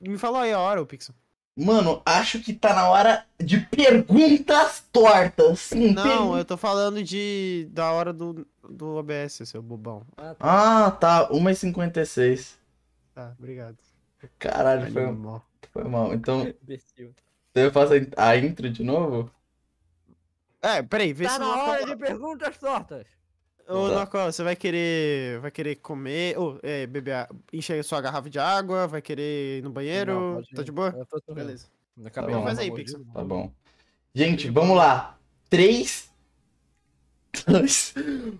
me 0.00 0.18
falou 0.18 0.40
aí 0.40 0.52
a 0.52 0.60
hora, 0.60 0.80
o 0.82 0.86
Pixel. 0.86 1.14
Mano, 1.58 2.02
acho 2.04 2.42
que 2.42 2.52
tá 2.52 2.74
na 2.74 2.88
hora 2.90 3.24
de 3.38 3.58
perguntas 3.60 4.84
tortas. 4.92 5.60
Sim, 5.60 5.94
Não, 5.94 6.36
eu 6.36 6.44
tô 6.44 6.56
falando 6.56 7.02
de. 7.02 7.66
da 7.72 7.90
hora 7.92 8.12
do, 8.12 8.46
do 8.68 8.96
OBS, 8.96 9.40
seu 9.46 9.62
bobão. 9.62 10.06
Ah, 10.16 10.34
tá. 10.34 10.86
Ah, 10.86 10.90
tá. 10.90 11.28
1h56. 11.30 12.56
Tá, 13.14 13.34
obrigado. 13.38 13.78
Caralho, 14.38 14.92
foi, 14.92 15.04
Animal. 15.04 15.42
Foi 15.72 15.84
mal. 15.84 16.12
Então, 16.14 16.46
Imbecil. 16.62 17.14
eu 17.54 17.70
faço 17.72 17.92
a 17.94 17.98
in- 17.98 18.10
a 18.16 18.36
intro 18.36 18.68
de 18.70 18.82
novo? 18.82 19.30
É, 20.62 20.82
peraí, 20.82 21.12
vê 21.12 21.24
Tá 21.24 21.30
se 21.30 21.38
na 21.38 21.46
o 21.46 21.68
hora 21.68 21.86
de 21.86 21.96
perguntas 21.96 22.58
tortas. 22.58 23.06
Ô, 23.68 23.88
Tá. 23.88 23.94
Nacola, 23.96 24.30
você 24.32 24.42
vai 24.44 24.54
querer. 24.56 25.40
Vai 25.40 25.50
querer 25.50 25.76
comer. 25.76 26.38
Ou, 26.38 26.58
é, 26.62 26.86
beber. 26.86 27.14
a- 27.14 27.28
Encher 27.52 27.82
sua 27.84 28.00
garrafa 28.00 28.30
de 28.30 28.38
água, 28.38 28.86
vai 28.86 29.02
querer 29.02 29.58
ir 29.58 29.62
no 29.62 29.70
banheiro. 29.70 30.12
Não, 30.14 30.34
pode 30.36 30.50
tá 30.54 30.62
de 30.62 30.72
boa? 30.72 30.94
Eu 30.96 31.04
tô. 31.06 31.34
Beleza. 31.34 31.66
Acabei 32.04 32.34
bom. 32.34 32.42
Faz 32.44 32.58
aí, 32.58 32.70
Pixel. 32.72 32.98
mordida. 33.00 33.18
Tá 33.18 33.24
bom. 33.24 33.52
Gente, 34.14 34.48
vamos 34.50 34.76
lá. 34.76 35.18
3, 35.50 36.10
2, 37.46 37.94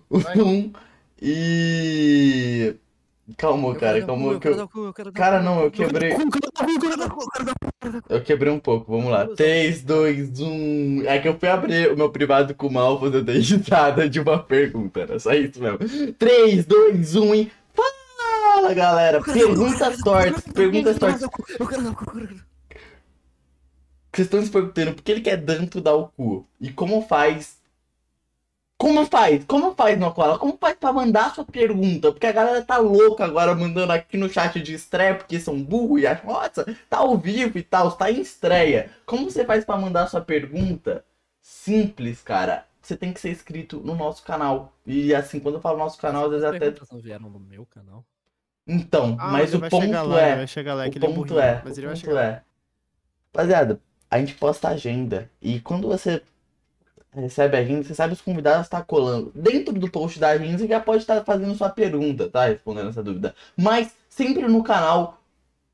1 0.09 0.73
e. 1.21 2.75
Calma, 3.35 3.75
cara, 3.75 3.97
calma. 4.05 4.39
que 4.39 4.47
eu- 4.47 4.55
Cara, 5.13 5.41
não, 5.41 5.63
eu 5.63 5.71
quebrei. 5.71 6.11
Eu 8.09 8.21
quebrei 8.23 8.53
um 8.53 8.59
pouco, 8.59 8.89
vamos 8.91 9.11
lá. 9.11 9.27
3, 9.35 9.81
2, 9.83 10.39
1. 10.39 11.03
É 11.05 11.19
que 11.19 11.27
eu 11.27 11.37
fui 11.37 11.49
abrir 11.49 11.91
o 11.91 11.97
meu 11.97 12.09
privado 12.09 12.55
com 12.55 12.67
o 12.67 12.71
mouse, 12.71 13.03
eu 13.13 13.21
dei 13.23 13.39
risada 13.39 14.09
de 14.09 14.19
uma 14.21 14.39
pergunta. 14.41 15.01
Era 15.01 15.19
só 15.19 15.33
isso 15.33 15.61
mesmo. 15.61 15.77
3, 16.17 16.65
2, 16.65 17.15
1 17.15 17.35
e. 17.35 17.51
Fala, 17.75 18.73
galera! 18.73 19.21
Perguntas 19.21 19.97
tortas, 20.01 20.43
perguntas 20.53 20.97
tortas. 20.97 21.29
Vocês 24.13 24.25
estão 24.25 24.41
se 24.41 24.49
perguntando 24.49 24.93
por 24.93 25.03
que 25.03 25.11
ele 25.11 25.21
quer 25.21 25.37
tanto 25.43 25.79
dar 25.79 25.93
o 25.93 26.07
cu? 26.07 26.47
E 26.59 26.71
como 26.71 27.01
faz? 27.07 27.56
Como 28.77 29.05
faz? 29.07 29.43
Como 29.45 29.73
faz, 29.73 29.97
Nocola? 29.97 30.37
Como 30.37 30.55
faz 30.57 30.75
pra 30.77 30.93
mandar 30.93 31.27
a 31.27 31.33
sua 31.33 31.43
pergunta? 31.45 32.11
Porque 32.11 32.27
a 32.27 32.31
galera 32.31 32.63
tá 32.63 32.77
louca 32.77 33.25
agora 33.25 33.55
mandando 33.55 33.91
aqui 33.91 34.17
no 34.17 34.29
chat 34.29 34.61
de 34.61 34.73
estreia, 34.75 35.15
porque 35.15 35.39
são 35.39 35.61
burros 35.61 36.01
e 36.01 36.07
acham, 36.07 36.27
nossa, 36.31 36.63
tá 36.87 36.97
ao 36.97 37.17
vivo 37.17 37.57
e 37.57 37.63
tal, 37.63 37.91
tá 37.91 38.11
em 38.11 38.21
estreia. 38.21 38.91
Como 39.05 39.29
você 39.31 39.43
faz 39.43 39.65
pra 39.65 39.77
mandar 39.77 40.03
a 40.03 40.07
sua 40.07 40.21
pergunta? 40.21 41.03
Simples, 41.41 42.21
cara. 42.21 42.65
Você 42.79 42.95
tem 42.95 43.11
que 43.11 43.19
ser 43.19 43.31
inscrito 43.31 43.79
no 43.79 43.95
nosso 43.95 44.23
canal. 44.23 44.71
E 44.85 45.13
assim, 45.13 45.39
quando 45.39 45.55
eu 45.55 45.61
falo 45.61 45.77
nosso 45.79 45.97
canal, 45.97 46.25
às 46.25 46.29
vezes 46.31 46.45
As 46.45 46.55
até. 46.55 46.71
não 46.91 47.01
vieram 47.01 47.29
no 47.29 47.39
meu 47.39 47.65
canal. 47.65 48.05
Então, 48.67 49.15
Ah, 49.19 49.31
mas 49.31 49.53
ele 49.53 49.65
o 49.65 49.69
ponto 49.69 49.85
lá, 50.03 50.21
é. 50.21 50.27
ele 50.29 50.35
vai 50.37 50.47
chegar 50.47 50.73
lá, 50.75 50.83
O 50.83 50.85
é 50.85 50.89
é, 51.39 51.61
mas 51.63 51.77
o 51.77 51.79
ele 51.79 51.87
vai 51.87 51.95
ponto 51.95 52.05
chegar. 52.05 52.23
é. 52.25 52.43
Rapaziada, 53.33 53.81
a 54.09 54.19
gente 54.19 54.35
posta 54.35 54.69
agenda. 54.69 55.29
E 55.41 55.59
quando 55.61 55.87
você 55.87 56.21
recebe 57.21 57.57
a 57.57 57.59
agenda, 57.59 57.83
você 57.83 57.95
sabe 57.95 58.13
os 58.13 58.21
convidados 58.21 58.61
estar 58.65 58.83
colando. 58.83 59.31
Dentro 59.35 59.73
do 59.73 59.89
post 59.89 60.19
da 60.19 60.37
você 60.37 60.67
já 60.67 60.79
pode 60.79 61.01
estar 61.03 61.23
fazendo 61.23 61.55
sua 61.55 61.69
pergunta, 61.69 62.29
tá? 62.29 62.47
Respondendo 62.47 62.89
essa 62.89 63.03
dúvida. 63.03 63.35
Mas 63.55 63.91
sempre 64.09 64.47
no 64.47 64.63
canal, 64.63 65.19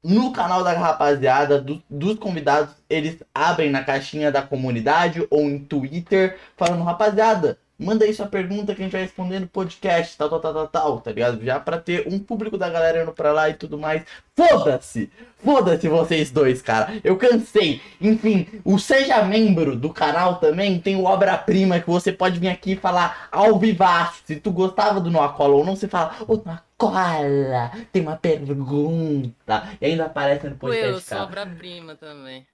no 0.04 0.34
canal 0.34 0.64
da 0.64 0.74
rapaziada, 0.74 1.62
do- 1.62 1.82
dos 1.90 2.18
convidados, 2.20 2.76
eles 2.90 3.24
abrem 3.34 3.70
na 3.72 3.84
caixinha 3.84 4.32
da 4.32 4.42
comunidade 4.42 5.26
ou 5.30 5.42
em 5.44 5.60
Twitter, 5.60 6.38
falando, 6.58 6.84
rapaziada, 6.84 7.58
Manda 7.78 8.06
aí 8.06 8.14
sua 8.14 8.28
pergunta 8.28 8.76
que 8.76 8.82
a 8.82 8.84
gente 8.84 8.92
vai 8.94 9.02
responder 9.02 9.40
no 9.40 9.48
podcast, 9.48 10.16
tal, 10.16 10.30
tal, 10.30 10.40
tal, 10.40 10.54
tal, 10.54 10.68
tal, 10.68 11.02
tá 11.02 11.12
ligado? 11.12 11.44
Já 11.44 11.60
pra 11.60 11.80
ter 11.80 12.08
um 12.08 12.20
público 12.20 12.58
da 12.58 12.70
galera 12.70 13.02
indo 13.02 13.12
pra 13.12 13.32
lá 13.34 13.50
e 13.50 13.56
tudo 13.56 13.80
mais. 13.80 14.04
Foda-se! 14.36 15.10
Foda-se 15.44 15.88
vocês 15.90 16.32
dois, 16.32 16.62
cara. 16.62 16.94
Eu 17.04 17.18
cansei. 17.18 17.82
Enfim, 18.00 18.48
o 18.64 18.78
Seja 18.78 19.24
Membro 19.24 19.76
do 19.76 19.90
canal 19.90 20.36
também 20.36 20.80
tem 20.80 20.96
o 20.96 21.04
Obra-Prima 21.04 21.80
que 21.80 21.90
você 21.90 22.12
pode 22.12 22.40
vir 22.40 22.48
aqui 22.48 22.74
e 22.74 22.78
falar 22.78 23.28
ao 23.32 23.60
vivaço. 23.60 24.22
Se 24.26 24.36
tu 24.38 24.52
gostava 24.52 25.02
do 25.02 25.12
Noacola 25.12 25.56
ou 25.56 25.66
não, 25.66 25.76
você 25.76 25.88
fala, 25.88 26.16
ô 26.28 26.36
Noacola, 26.36 27.72
tem 27.92 28.02
uma 28.02 28.16
pergunta. 28.16 29.64
E 29.82 29.86
ainda 29.86 30.06
aparece 30.06 30.48
no 30.48 30.56
Pô, 30.56 30.72
eu 30.72 30.94
podcast, 30.94 31.10
sou 31.10 31.24
obra-prima 31.24 31.96
também. 31.96 32.46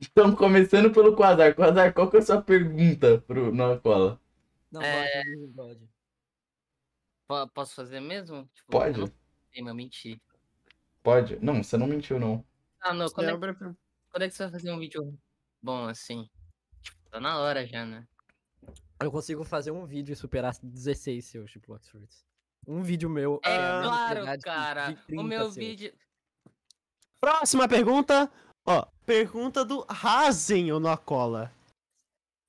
Estamos 0.00 0.36
começando 0.36 0.90
pelo 0.90 1.16
Quasar. 1.16 1.54
Quasar, 1.54 1.92
qual 1.92 2.08
que 2.08 2.16
é 2.16 2.20
a 2.20 2.22
sua 2.22 2.40
pergunta 2.40 3.22
pro 3.26 3.52
Noacola? 3.52 4.18
Não, 4.70 4.82
É. 4.82 5.22
pode, 5.22 5.52
pode. 5.54 5.88
Po- 7.28 7.48
Posso 7.48 7.74
fazer 7.74 8.00
mesmo? 8.00 8.48
Tipo, 8.54 8.70
Pode? 8.72 9.00
Eu 9.00 9.06
não 9.64 9.68
eu 9.70 9.74
menti. 9.74 10.20
Pode? 11.02 11.38
Não, 11.44 11.62
você 11.62 11.76
não 11.76 11.86
mentiu, 11.86 12.18
não. 12.20 12.44
Ah, 12.80 12.92
não. 12.94 13.08
Quando 13.08 13.28
É 13.28 13.32
é, 13.32 13.36
quando 14.10 14.22
é 14.22 14.28
que 14.28 14.34
você 14.34 14.44
vai 14.44 14.52
fazer 14.52 14.70
um 14.72 14.78
vídeo 14.78 15.18
bom 15.62 15.88
assim? 15.88 16.28
Tipo, 16.82 16.98
tá 17.10 17.20
na 17.20 17.38
hora 17.38 17.66
já, 17.66 17.84
né? 17.84 18.06
Eu 19.00 19.10
consigo 19.10 19.44
fazer 19.44 19.70
um 19.72 19.84
vídeo 19.84 20.12
e 20.12 20.16
superar 20.16 20.54
16 20.62 21.24
seus 21.24 21.50
de 21.50 21.58
Blox 21.58 21.88
Fruits. 21.88 22.24
Um 22.66 22.82
vídeo 22.82 23.08
meu. 23.10 23.40
É 23.44 23.50
mesma 23.58 23.82
claro, 23.82 24.40
cara. 24.40 24.90
O 24.90 24.96
30 25.06 25.22
meu 25.22 25.42
seus. 25.42 25.56
vídeo. 25.56 25.92
Próxima 27.20 27.68
pergunta. 27.68 28.30
Ó, 28.64 28.84
pergunta 29.04 29.64
do 29.64 29.84
Razen, 29.88 30.72
ou 30.72 30.80
Noacola. 30.80 31.52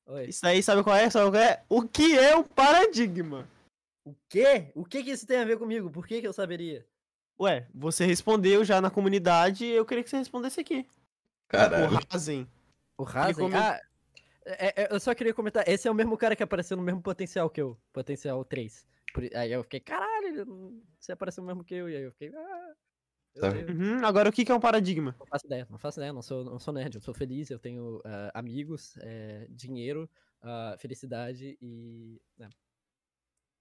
Oi. 0.07 0.25
Isso 0.29 0.45
aí, 0.47 0.63
sabe 0.63 0.83
qual 0.83 0.95
é? 0.95 1.09
Sabe 1.09 1.29
qual 1.31 1.41
é? 1.41 1.63
O 1.67 1.81
que 1.83 2.17
é 2.17 2.35
um 2.35 2.43
paradigma? 2.43 3.47
O 4.05 4.15
quê? 4.29 4.71
O 4.73 4.85
que 4.85 5.03
que 5.03 5.11
isso 5.11 5.27
tem 5.27 5.39
a 5.39 5.45
ver 5.45 5.57
comigo? 5.57 5.89
Por 5.91 6.07
que 6.07 6.21
que 6.21 6.27
eu 6.27 6.33
saberia? 6.33 6.85
Ué, 7.39 7.67
você 7.73 8.05
respondeu 8.05 8.63
já 8.63 8.79
na 8.81 8.89
comunidade, 8.89 9.65
eu 9.65 9.85
queria 9.85 10.03
que 10.03 10.09
você 10.09 10.17
respondesse 10.17 10.59
aqui. 10.61 10.79
O 10.79 11.49
Caralho. 11.49 11.99
Razen. 12.09 12.47
O 12.97 13.03
Razen? 13.03 13.53
Ah, 13.53 13.79
é- 14.45 14.83
é- 14.83 14.93
eu 14.93 14.99
só 14.99 15.13
queria 15.13 15.33
comentar. 15.33 15.67
Esse 15.67 15.87
é 15.87 15.91
o 15.91 15.95
mesmo 15.95 16.17
cara 16.17 16.35
que 16.35 16.43
apareceu 16.43 16.75
no 16.77 16.83
mesmo 16.83 17.01
potencial 17.01 17.49
que 17.49 17.61
eu. 17.61 17.77
Potencial 17.93 18.43
3. 18.45 18.87
Por- 19.13 19.23
aí 19.35 19.51
eu 19.51 19.63
fiquei, 19.63 19.79
caralho, 19.81 20.81
você 20.99 21.11
apareceu 21.11 21.41
no 21.43 21.47
mesmo 21.47 21.63
que 21.63 21.75
eu. 21.75 21.89
E 21.89 21.95
aí 21.95 22.03
eu 22.03 22.11
fiquei, 22.11 22.31
ah. 22.33 22.73
Tá. 23.39 23.49
Deus. 23.49 23.69
Uhum, 23.69 24.05
agora 24.05 24.29
o 24.29 24.31
que 24.31 24.45
que 24.45 24.51
é 24.51 24.55
um 24.55 24.59
paradigma? 24.59 25.15
Não 25.19 25.25
faço 25.27 25.45
ideia, 25.45 25.67
não 25.69 25.77
faço 25.77 25.99
ideia, 25.99 26.13
não 26.13 26.21
sou, 26.21 26.43
não 26.43 26.59
sou 26.59 26.73
nerd, 26.73 26.95
eu 26.95 27.01
sou 27.01 27.13
feliz, 27.13 27.49
eu 27.49 27.59
tenho 27.59 28.01
ah, 28.05 28.31
amigos, 28.33 28.97
eh, 29.01 29.47
dinheiro, 29.49 30.09
ah, 30.41 30.75
felicidade 30.79 31.57
e. 31.61 32.21
né, 32.37 32.49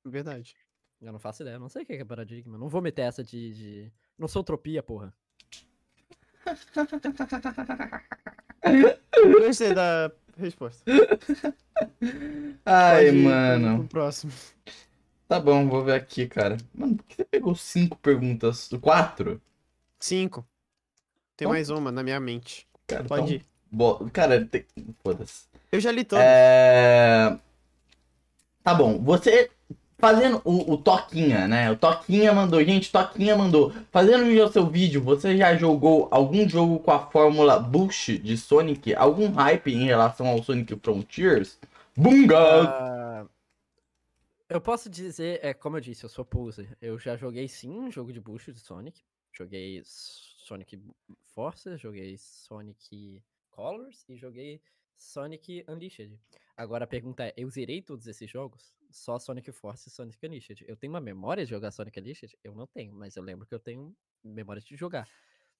Verdade. 0.04 0.54
eu 1.00 1.12
não 1.12 1.18
faço 1.18 1.42
ideia, 1.42 1.58
não 1.58 1.68
sei 1.68 1.82
o 1.82 1.86
que 1.86 1.92
é 1.94 2.04
paradigma. 2.04 2.56
Não 2.56 2.68
vou 2.68 2.80
meter 2.80 3.02
essa 3.02 3.24
de. 3.24 3.52
de- 3.54 3.92
Não 4.18 4.28
sou 4.28 4.42
utopia, 4.42 4.82
porra. 4.82 5.12
Gostei 9.40 9.74
da 9.74 10.10
resposta. 10.36 10.84
Ai, 12.64 13.06
Pode 13.06 13.18
mano. 13.18 13.78
pro 13.80 13.88
próximo. 13.88 14.32
Tá 15.28 15.40
bom, 15.40 15.68
vou 15.68 15.84
ver 15.84 15.94
aqui, 15.94 16.26
cara. 16.28 16.56
Mano, 16.72 16.96
por 16.96 17.04
que 17.04 17.16
você 17.16 17.24
pegou 17.24 17.54
cinco 17.54 17.96
perguntas? 17.98 18.68
Quatro? 18.80 19.40
Cinco. 20.06 20.46
Tem 21.36 21.48
mais 21.48 21.68
uma 21.68 21.90
na 21.90 22.00
minha 22.00 22.20
mente. 22.20 22.64
Cara, 22.86 23.02
Pode 23.02 23.22
então- 23.24 23.34
ir. 23.36 23.46
Bo- 23.72 24.08
Cara, 24.12 24.44
tem... 24.46 24.64
foda-se. 25.02 25.46
Eu 25.72 25.80
já 25.80 25.90
li 25.90 26.04
todas. 26.04 26.24
É... 26.24 27.36
Tá 28.62 28.72
bom, 28.72 29.02
você 29.02 29.50
fazendo 29.98 30.40
o, 30.44 30.74
o 30.74 30.78
Toquinha, 30.78 31.48
né? 31.48 31.72
O 31.72 31.76
Toquinha 31.76 32.32
mandou, 32.32 32.62
gente, 32.64 32.92
Toquinha 32.92 33.34
mandou. 33.34 33.72
Fazendo 33.90 34.24
o 34.26 34.52
seu 34.52 34.64
vídeo, 34.68 35.02
você 35.02 35.36
já 35.36 35.56
jogou 35.56 36.06
algum 36.12 36.48
jogo 36.48 36.78
com 36.78 36.92
a 36.92 37.04
fórmula 37.10 37.58
Bush 37.58 38.20
de 38.22 38.36
Sonic? 38.36 38.94
Algum 38.94 39.32
hype 39.32 39.72
em 39.74 39.86
relação 39.86 40.28
ao 40.28 40.40
Sonic 40.40 40.76
Frontiers? 40.76 41.58
Bunga! 41.96 42.38
Ah, 42.38 43.26
eu 44.48 44.60
posso 44.60 44.88
dizer, 44.88 45.40
é 45.42 45.52
como 45.52 45.78
eu 45.78 45.80
disse, 45.80 46.04
eu 46.04 46.08
sou 46.08 46.24
poser. 46.24 46.76
Eu 46.80 46.96
já 46.96 47.16
joguei 47.16 47.48
sim 47.48 47.76
um 47.76 47.90
jogo 47.90 48.12
de 48.12 48.20
bucho 48.20 48.52
de 48.52 48.60
Sonic. 48.60 49.00
Joguei 49.36 49.82
Sonic 49.84 50.82
Forces, 51.34 51.78
joguei 51.78 52.16
Sonic 52.16 53.22
Colors 53.50 54.02
e 54.08 54.16
joguei 54.16 54.62
Sonic 54.96 55.62
Unleashed. 55.68 56.18
Agora 56.56 56.84
a 56.84 56.86
pergunta 56.86 57.22
é, 57.22 57.34
eu 57.36 57.50
zerei 57.50 57.82
todos 57.82 58.06
esses 58.06 58.30
jogos? 58.30 58.72
Só 58.90 59.18
Sonic 59.18 59.52
Force 59.52 59.88
e 59.88 59.92
Sonic 59.92 60.24
Unleashed. 60.26 60.64
Eu 60.66 60.74
tenho 60.74 60.90
uma 60.94 61.02
memória 61.02 61.44
de 61.44 61.50
jogar 61.50 61.70
Sonic 61.70 62.00
Unleashed? 62.00 62.34
Eu 62.42 62.54
não 62.54 62.66
tenho, 62.66 62.94
mas 62.94 63.14
eu 63.14 63.22
lembro 63.22 63.46
que 63.46 63.54
eu 63.54 63.60
tenho 63.60 63.94
memória 64.24 64.62
de 64.62 64.74
jogar. 64.74 65.06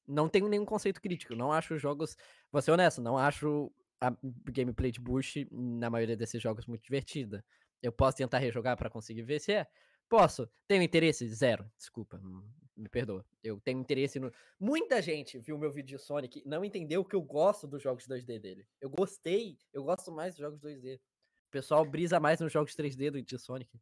Não 0.09 0.27
tenho 0.27 0.49
nenhum 0.49 0.65
conceito 0.65 1.03
crítico, 1.03 1.35
não 1.35 1.53
acho 1.53 1.75
os 1.75 1.83
jogos, 1.83 2.17
vou 2.51 2.63
ser 2.63 2.71
honesto, 2.71 3.03
não 3.03 3.19
acho 3.19 3.71
a 4.01 4.17
gameplay 4.51 4.91
de 4.91 5.01
Bush 5.01 5.47
na 5.51 5.91
maioria 5.91 6.17
desses 6.17 6.41
jogos 6.41 6.65
muito 6.65 6.83
divertida. 6.83 7.45
Eu 7.83 7.93
posso 7.93 8.17
tentar 8.17 8.39
rejogar 8.39 8.75
pra 8.77 8.89
conseguir 8.89 9.23
ver 9.23 9.39
se 9.39 9.53
é? 9.53 9.67
Posso. 10.09 10.49
Tenho 10.67 10.83
interesse? 10.83 11.29
Zero. 11.29 11.71
Desculpa. 11.77 12.19
Me 12.77 12.89
perdoa. 12.89 13.25
Eu 13.43 13.59
tenho 13.61 13.81
interesse 13.81 14.21
no. 14.21 14.31
Muita 14.61 15.01
gente 15.01 15.39
viu 15.39 15.57
meu 15.57 15.71
vídeo 15.71 15.97
de 15.97 16.05
Sonic 16.05 16.43
e 16.45 16.49
não 16.49 16.63
entendeu 16.63 17.03
que 17.05 17.17
eu 17.17 17.23
gosto 17.23 17.67
dos 17.67 17.83
jogos 17.83 18.07
2D 18.07 18.39
dele. 18.39 18.67
Eu 18.81 18.91
gostei. 18.91 19.57
Eu 19.73 19.85
gosto 19.85 20.13
mais 20.13 20.35
dos 20.35 20.41
jogos 20.41 20.61
2D. 20.61 20.97
O 20.97 21.51
pessoal 21.51 21.85
brisa 21.87 22.21
mais 22.21 22.39
nos 22.39 22.53
jogos 22.53 22.75
3D 22.77 23.11
do 23.11 23.23
de 23.23 23.39
Sonic. 23.39 23.81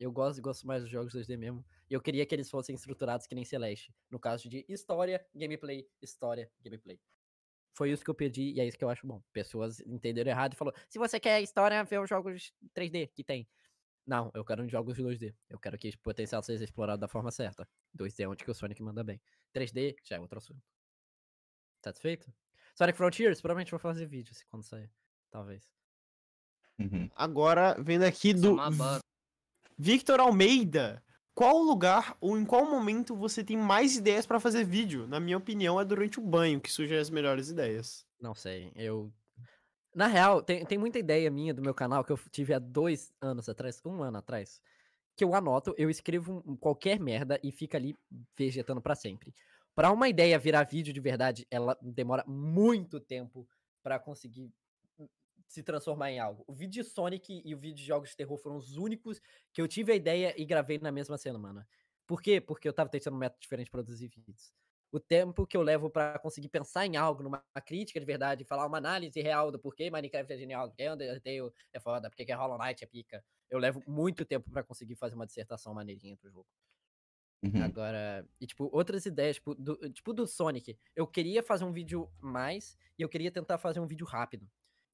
Eu 0.00 0.10
gosto 0.10 0.42
gosto 0.42 0.66
mais 0.66 0.82
dos 0.82 0.90
jogos 0.90 1.14
2D 1.14 1.36
mesmo. 1.38 1.64
E 1.88 1.94
eu 1.94 2.00
queria 2.00 2.26
que 2.26 2.34
eles 2.34 2.50
fossem 2.50 2.74
estruturados 2.74 3.26
que 3.28 3.34
nem 3.36 3.44
Celeste. 3.44 3.94
No 4.10 4.18
caso 4.18 4.48
de 4.48 4.64
história, 4.68 5.24
gameplay, 5.32 5.88
história, 6.00 6.50
gameplay. 6.60 6.98
Foi 7.74 7.90
isso 7.90 8.04
que 8.04 8.10
eu 8.10 8.14
pedi 8.14 8.52
e 8.52 8.60
é 8.60 8.66
isso 8.66 8.76
que 8.76 8.84
eu 8.84 8.88
acho 8.88 9.06
bom. 9.06 9.22
Pessoas 9.32 9.80
entenderam 9.80 10.30
errado 10.30 10.54
e 10.54 10.56
falou: 10.56 10.74
se 10.88 10.98
você 10.98 11.20
quer 11.20 11.40
história, 11.40 11.84
vê 11.84 11.98
os 11.98 12.08
jogos 12.08 12.52
3D 12.74 13.10
que 13.14 13.22
tem. 13.22 13.48
Não, 14.06 14.30
eu 14.34 14.44
quero 14.44 14.68
jogos 14.68 14.96
de 14.96 15.02
2D. 15.02 15.34
Eu 15.48 15.58
quero 15.58 15.78
que 15.78 15.88
esse 15.88 15.98
potencial 15.98 16.42
seja 16.42 16.64
explorado 16.64 17.00
da 17.00 17.08
forma 17.08 17.30
certa. 17.30 17.68
2D 17.96 18.24
é 18.24 18.28
onde 18.28 18.44
que 18.44 18.50
o 18.50 18.54
Sonic 18.54 18.82
manda 18.82 19.04
bem. 19.04 19.20
3D 19.54 19.96
já 20.04 20.16
é 20.16 20.20
outro 20.20 20.38
assunto. 20.38 20.62
Satisfeito? 21.84 22.32
Sonic 22.74 22.96
Frontiers, 22.96 23.40
provavelmente 23.40 23.70
vou 23.70 23.80
fazer 23.80 24.06
vídeo 24.06 24.34
se 24.34 24.44
quando 24.46 24.64
sair. 24.64 24.90
Talvez. 25.30 25.68
Uhum. 26.78 27.08
Agora, 27.14 27.76
vendo 27.80 28.04
aqui 28.04 28.30
é 28.30 28.34
do. 28.34 28.56
Victor 29.78 30.20
Almeida. 30.20 31.02
Qual 31.34 31.58
lugar 31.58 32.14
ou 32.20 32.36
em 32.36 32.44
qual 32.44 32.70
momento 32.70 33.16
você 33.16 33.42
tem 33.42 33.56
mais 33.56 33.96
ideias 33.96 34.26
pra 34.26 34.38
fazer 34.38 34.64
vídeo? 34.64 35.06
Na 35.06 35.18
minha 35.18 35.38
opinião, 35.38 35.80
é 35.80 35.84
durante 35.84 36.20
o 36.20 36.22
banho 36.22 36.60
que 36.60 36.70
surgem 36.70 36.98
as 36.98 37.08
melhores 37.08 37.48
ideias. 37.48 38.06
Não 38.20 38.34
sei, 38.34 38.70
eu. 38.76 39.10
Na 39.94 40.06
real, 40.06 40.42
tem, 40.42 40.64
tem 40.64 40.78
muita 40.78 40.98
ideia 40.98 41.30
minha 41.30 41.52
do 41.52 41.60
meu 41.60 41.74
canal 41.74 42.02
que 42.02 42.10
eu 42.10 42.18
tive 42.30 42.54
há 42.54 42.58
dois 42.58 43.12
anos 43.20 43.46
atrás, 43.48 43.80
um 43.84 44.02
ano 44.02 44.18
atrás, 44.18 44.62
que 45.14 45.22
eu 45.22 45.34
anoto, 45.34 45.74
eu 45.76 45.90
escrevo 45.90 46.42
qualquer 46.58 46.98
merda 46.98 47.38
e 47.42 47.52
fica 47.52 47.76
ali 47.76 47.94
vegetando 48.34 48.80
pra 48.80 48.94
sempre. 48.94 49.34
Pra 49.74 49.90
uma 49.92 50.08
ideia 50.08 50.38
virar 50.38 50.64
vídeo 50.64 50.94
de 50.94 51.00
verdade, 51.00 51.46
ela 51.50 51.76
demora 51.82 52.24
muito 52.26 52.98
tempo 53.00 53.46
pra 53.82 53.98
conseguir 53.98 54.50
hum, 54.98 55.06
se 55.46 55.62
transformar 55.62 56.10
em 56.10 56.18
algo. 56.18 56.42
O 56.46 56.54
vídeo 56.54 56.82
de 56.82 56.88
Sonic 56.88 57.42
e 57.44 57.54
o 57.54 57.58
vídeo 57.58 57.76
de 57.76 57.84
jogos 57.84 58.10
de 58.10 58.16
terror 58.16 58.38
foram 58.38 58.56
os 58.56 58.78
únicos 58.78 59.20
que 59.52 59.60
eu 59.60 59.68
tive 59.68 59.92
a 59.92 59.96
ideia 59.96 60.34
e 60.40 60.44
gravei 60.46 60.78
na 60.78 60.90
mesma 60.90 61.18
semana. 61.18 61.68
Por 62.06 62.22
quê? 62.22 62.40
Porque 62.40 62.66
eu 62.66 62.72
tava 62.72 62.88
testando 62.88 63.16
um 63.16 63.20
método 63.20 63.40
diferente 63.42 63.66
de 63.66 63.72
produzir 63.72 64.08
vídeos 64.08 64.54
o 64.92 65.00
tempo 65.00 65.46
que 65.46 65.56
eu 65.56 65.62
levo 65.62 65.90
pra 65.90 66.18
conseguir 66.18 66.50
pensar 66.50 66.84
em 66.86 66.96
algo, 66.96 67.22
numa 67.22 67.42
crítica 67.64 67.98
de 67.98 68.04
verdade, 68.04 68.44
falar 68.44 68.66
uma 68.66 68.76
análise 68.76 69.20
real 69.22 69.50
do 69.50 69.58
porquê 69.58 69.90
Minecraft 69.90 70.32
é 70.34 70.36
genial, 70.36 70.68
porque 70.68 70.86
Undertale 70.88 71.50
é 71.72 71.80
foda, 71.80 72.10
porque 72.10 72.26
que 72.26 72.32
Hollow 72.32 72.58
Knight 72.58 72.84
é 72.84 72.86
pica. 72.86 73.24
Eu 73.50 73.58
levo 73.58 73.82
muito 73.86 74.24
tempo 74.24 74.50
pra 74.50 74.62
conseguir 74.62 74.94
fazer 74.94 75.14
uma 75.14 75.26
dissertação 75.26 75.72
maneirinha 75.72 76.16
do 76.16 76.30
jogo. 76.30 76.46
Uhum. 77.42 77.64
Agora, 77.64 78.28
e 78.38 78.46
tipo, 78.46 78.68
outras 78.72 79.06
ideias, 79.06 79.36
tipo 79.36 79.54
do, 79.54 79.76
tipo 79.90 80.12
do 80.12 80.26
Sonic, 80.26 80.78
eu 80.94 81.06
queria 81.06 81.42
fazer 81.42 81.64
um 81.64 81.72
vídeo 81.72 82.08
mais 82.20 82.76
e 82.98 83.02
eu 83.02 83.08
queria 83.08 83.32
tentar 83.32 83.58
fazer 83.58 83.80
um 83.80 83.86
vídeo 83.86 84.06
rápido. 84.06 84.48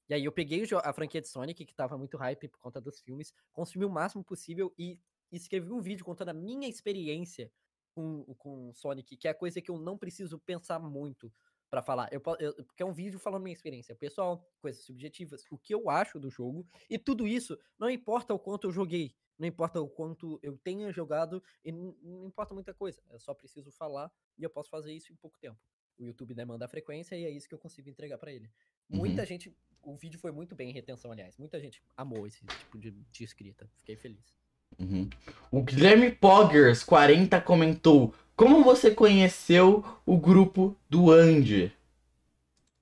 E 0.09 0.13
aí 0.13 0.25
eu 0.25 0.31
peguei 0.31 0.63
a 0.83 0.93
franquia 0.93 1.21
de 1.21 1.27
Sonic, 1.27 1.63
que 1.65 1.75
tava 1.75 1.97
muito 1.97 2.17
hype 2.17 2.47
por 2.47 2.57
conta 2.57 2.81
dos 2.81 3.01
filmes, 3.01 3.33
consumi 3.51 3.85
o 3.85 3.89
máximo 3.89 4.23
possível 4.23 4.73
e 4.79 4.99
escrevi 5.31 5.71
um 5.71 5.81
vídeo 5.81 6.03
contando 6.03 6.29
a 6.29 6.33
minha 6.33 6.67
experiência 6.67 7.51
com, 7.91 8.23
com 8.35 8.73
Sonic, 8.73 9.15
que 9.17 9.27
é 9.27 9.31
a 9.31 9.35
coisa 9.35 9.61
que 9.61 9.69
eu 9.71 9.77
não 9.79 9.97
preciso 9.97 10.39
pensar 10.39 10.79
muito 10.79 11.31
pra 11.69 11.81
falar. 11.81 12.09
Eu, 12.11 12.21
eu- 12.39 12.55
porque 12.65 12.81
é 12.81 12.85
um 12.85 12.93
vídeo 12.93 13.19
falando 13.19 13.43
minha 13.43 13.53
experiência 13.53 13.95
pessoal, 13.95 14.43
coisas 14.59 14.83
subjetivas, 14.83 15.43
o 15.51 15.57
que 15.57 15.73
eu 15.73 15.89
acho 15.89 16.19
do 16.19 16.29
jogo, 16.29 16.67
e 16.89 16.97
tudo 16.97 17.27
isso 17.27 17.57
não 17.77 17.89
importa 17.89 18.33
o 18.33 18.39
quanto 18.39 18.67
eu 18.67 18.71
joguei, 18.71 19.15
não 19.37 19.47
importa 19.47 19.79
o 19.79 19.87
quanto 19.87 20.39
eu 20.41 20.57
tenha 20.57 20.91
jogado, 20.91 21.41
e 21.63 21.71
não, 21.71 21.95
não 22.01 22.25
importa 22.27 22.53
muita 22.53 22.73
coisa. 22.73 23.01
Eu 23.09 23.19
só 23.19 23.33
preciso 23.33 23.71
falar 23.71 24.11
e 24.37 24.43
eu 24.43 24.49
posso 24.49 24.69
fazer 24.69 24.91
isso 24.93 25.13
em 25.13 25.15
pouco 25.15 25.37
tempo. 25.39 25.59
O 25.97 26.03
YouTube 26.03 26.33
demanda 26.33 26.65
a 26.65 26.67
frequência 26.67 27.15
e 27.15 27.25
é 27.25 27.29
isso 27.29 27.47
que 27.47 27.53
eu 27.53 27.59
consigo 27.59 27.89
entregar 27.89 28.17
pra 28.17 28.31
ele. 28.31 28.49
Muita 28.89 29.25
gente. 29.25 29.55
O 29.83 29.95
vídeo 29.95 30.17
foi 30.19 30.31
muito 30.31 30.55
bem 30.55 30.69
em 30.69 30.73
retenção, 30.73 31.11
aliás. 31.11 31.37
Muita 31.37 31.59
gente 31.59 31.81
amou 31.95 32.25
esse 32.25 32.45
tipo 32.45 32.77
de, 32.79 32.91
de 32.91 33.23
escrita. 33.23 33.69
Fiquei 33.75 33.95
feliz. 33.95 34.33
Uhum. 34.79 35.09
O 35.51 35.61
Guilherme 35.61 36.11
Poggers 36.11 36.83
40 36.83 37.39
comentou: 37.41 38.13
Como 38.35 38.63
você 38.63 38.91
conheceu 38.91 39.83
o 40.05 40.17
grupo 40.17 40.75
do 40.89 41.11
Andy? 41.11 41.71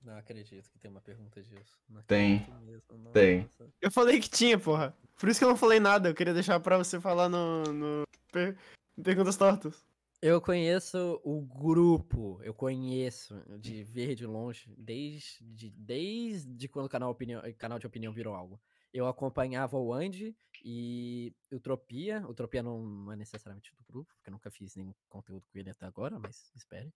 Não 0.04 0.16
acredito 0.18 0.70
que 0.72 0.80
tem 0.80 0.90
uma 0.90 1.02
pergunta 1.02 1.42
disso. 1.42 1.78
Não 1.90 2.02
Tem. 2.04 2.46
mesmo, 2.66 3.12
Tem. 3.12 3.50
Eu 3.82 3.92
falei 3.92 4.20
que 4.20 4.30
tinha, 4.30 4.58
porra. 4.58 4.96
Por 5.20 5.28
isso 5.28 5.40
que 5.40 5.44
eu 5.44 5.50
não 5.50 5.58
falei 5.58 5.80
nada. 5.80 6.10
Eu 6.10 6.14
queria 6.16 6.34
deixar 6.34 6.60
pra 6.60 6.78
você 6.78 7.00
falar 7.00 7.28
no. 7.28 7.64
no 7.64 8.04
per- 8.32 8.56
Perguntas 9.04 9.36
tortas. 9.38 9.86
Eu 10.20 10.42
conheço 10.42 11.22
o 11.24 11.42
grupo, 11.42 12.40
eu 12.44 12.52
conheço 12.52 13.36
de 13.60 13.84
ver 13.84 14.16
de 14.16 14.26
longe 14.26 14.74
desde, 14.76 15.70
desde 15.70 16.68
quando 16.68 16.88
o 16.88 16.90
canal, 16.90 17.12
opinião, 17.12 17.40
canal 17.56 17.78
de 17.78 17.86
opinião 17.86 18.12
virou 18.12 18.34
algo. 18.34 18.60
Eu 18.94 19.08
acompanhava 19.08 19.78
o 19.78 19.94
Andy 19.94 20.36
e 20.64 21.34
o 21.52 21.60
Tropia. 21.60 22.24
O 22.28 22.34
Tropia 22.34 22.64
não, 22.64 23.12
é 23.12 23.16
necessariamente 23.16 23.72
do 23.78 23.84
grupo, 23.86 24.14
porque 24.16 24.30
eu 24.30 24.34
nunca 24.34 24.50
fiz 24.50 24.76
nenhum 24.76 24.94
conteúdo 25.10 25.46
com 25.52 25.60
ele 25.60 25.70
até 25.70 25.86
agora, 25.86 26.18
mas 26.20 26.52
espere. 26.56 26.92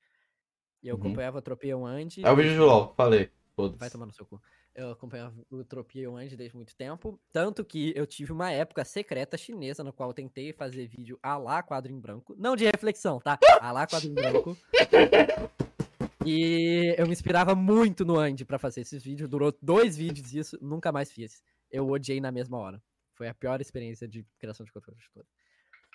E 0.82 0.88
eu 0.88 0.96
Uhum. 0.96 1.02
acompanhava 1.02 1.38
o 1.38 1.42
Tropia 1.42 1.72
e 1.72 1.74
o 1.76 1.86
Andy. 1.86 2.26
É 2.26 2.32
o 2.32 2.36
vídeo 2.36 2.56
do 2.58 2.66
LOL, 2.66 2.94
falei. 2.96 3.26
Vai 3.58 3.68
Foda-se. 3.70 3.92
tomar 3.92 4.06
no 4.08 4.14
seu 4.14 4.26
cu. 4.26 4.42
Eu 4.74 4.92
acompanhava 4.92 5.36
o 5.52 5.64
Tropia 5.64 6.04
e 6.04 6.08
o 6.08 6.16
Andy 6.16 6.36
desde 6.38 6.56
muito 6.56 6.74
tempo. 6.76 7.20
Tanto 7.32 7.64
que 7.66 7.94
eu 7.96 8.08
tive 8.08 8.32
uma 8.32 8.50
época 8.50 8.84
secreta 8.86 9.38
chinesa 9.38 9.84
no 9.84 9.92
qual 9.94 10.10
eu 10.10 10.14
tentei 10.14 10.54
fazer 10.54 10.88
vídeo 10.88 11.20
a 11.22 11.38
lá 11.38 11.62
quadro 11.62 11.92
em 11.92 12.00
branco. 12.00 12.34
Não 12.40 12.56
de 12.56 12.64
reflexão, 12.66 13.20
tá? 13.20 13.38
A 13.60 13.72
lá 13.72 13.86
quadro 13.86 14.10
em 14.10 14.14
branco. 14.14 14.58
E 16.26 16.96
eu 16.98 17.06
me 17.06 17.12
inspirava 17.14 17.54
muito 17.56 18.06
no 18.06 18.18
Andy 18.18 18.46
pra 18.46 18.58
fazer 18.60 18.82
esses 18.82 19.04
vídeos. 19.04 19.30
Durou 19.30 19.54
dois 19.62 19.98
vídeos 19.98 20.34
isso, 20.34 20.58
nunca 20.62 20.92
mais 20.92 21.12
fiz. 21.12 21.44
Eu 21.72 21.88
odiei 21.89 22.19
na 22.19 22.31
mesma 22.31 22.57
hora. 22.57 22.81
Foi 23.14 23.27
a 23.27 23.34
pior 23.34 23.61
experiência 23.61 24.07
de 24.07 24.26
criação 24.39 24.65
de 24.65 24.72
conteúdo 24.72 24.99
de 24.99 25.10
toda. 25.11 25.27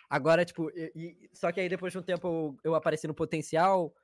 Agora, 0.09 0.45
tipo, 0.45 0.71
e- 0.71 0.93
e- 0.95 1.31
só 1.33 1.51
que 1.51 1.61
aí 1.61 1.69
depois 1.69 1.93
de 1.93 1.99
um 1.99 2.03
tempo 2.03 2.27
eu, 2.29 2.57
eu 2.65 2.75
apareci 2.75 3.07
no 3.07 3.15
potencial. 3.15 3.95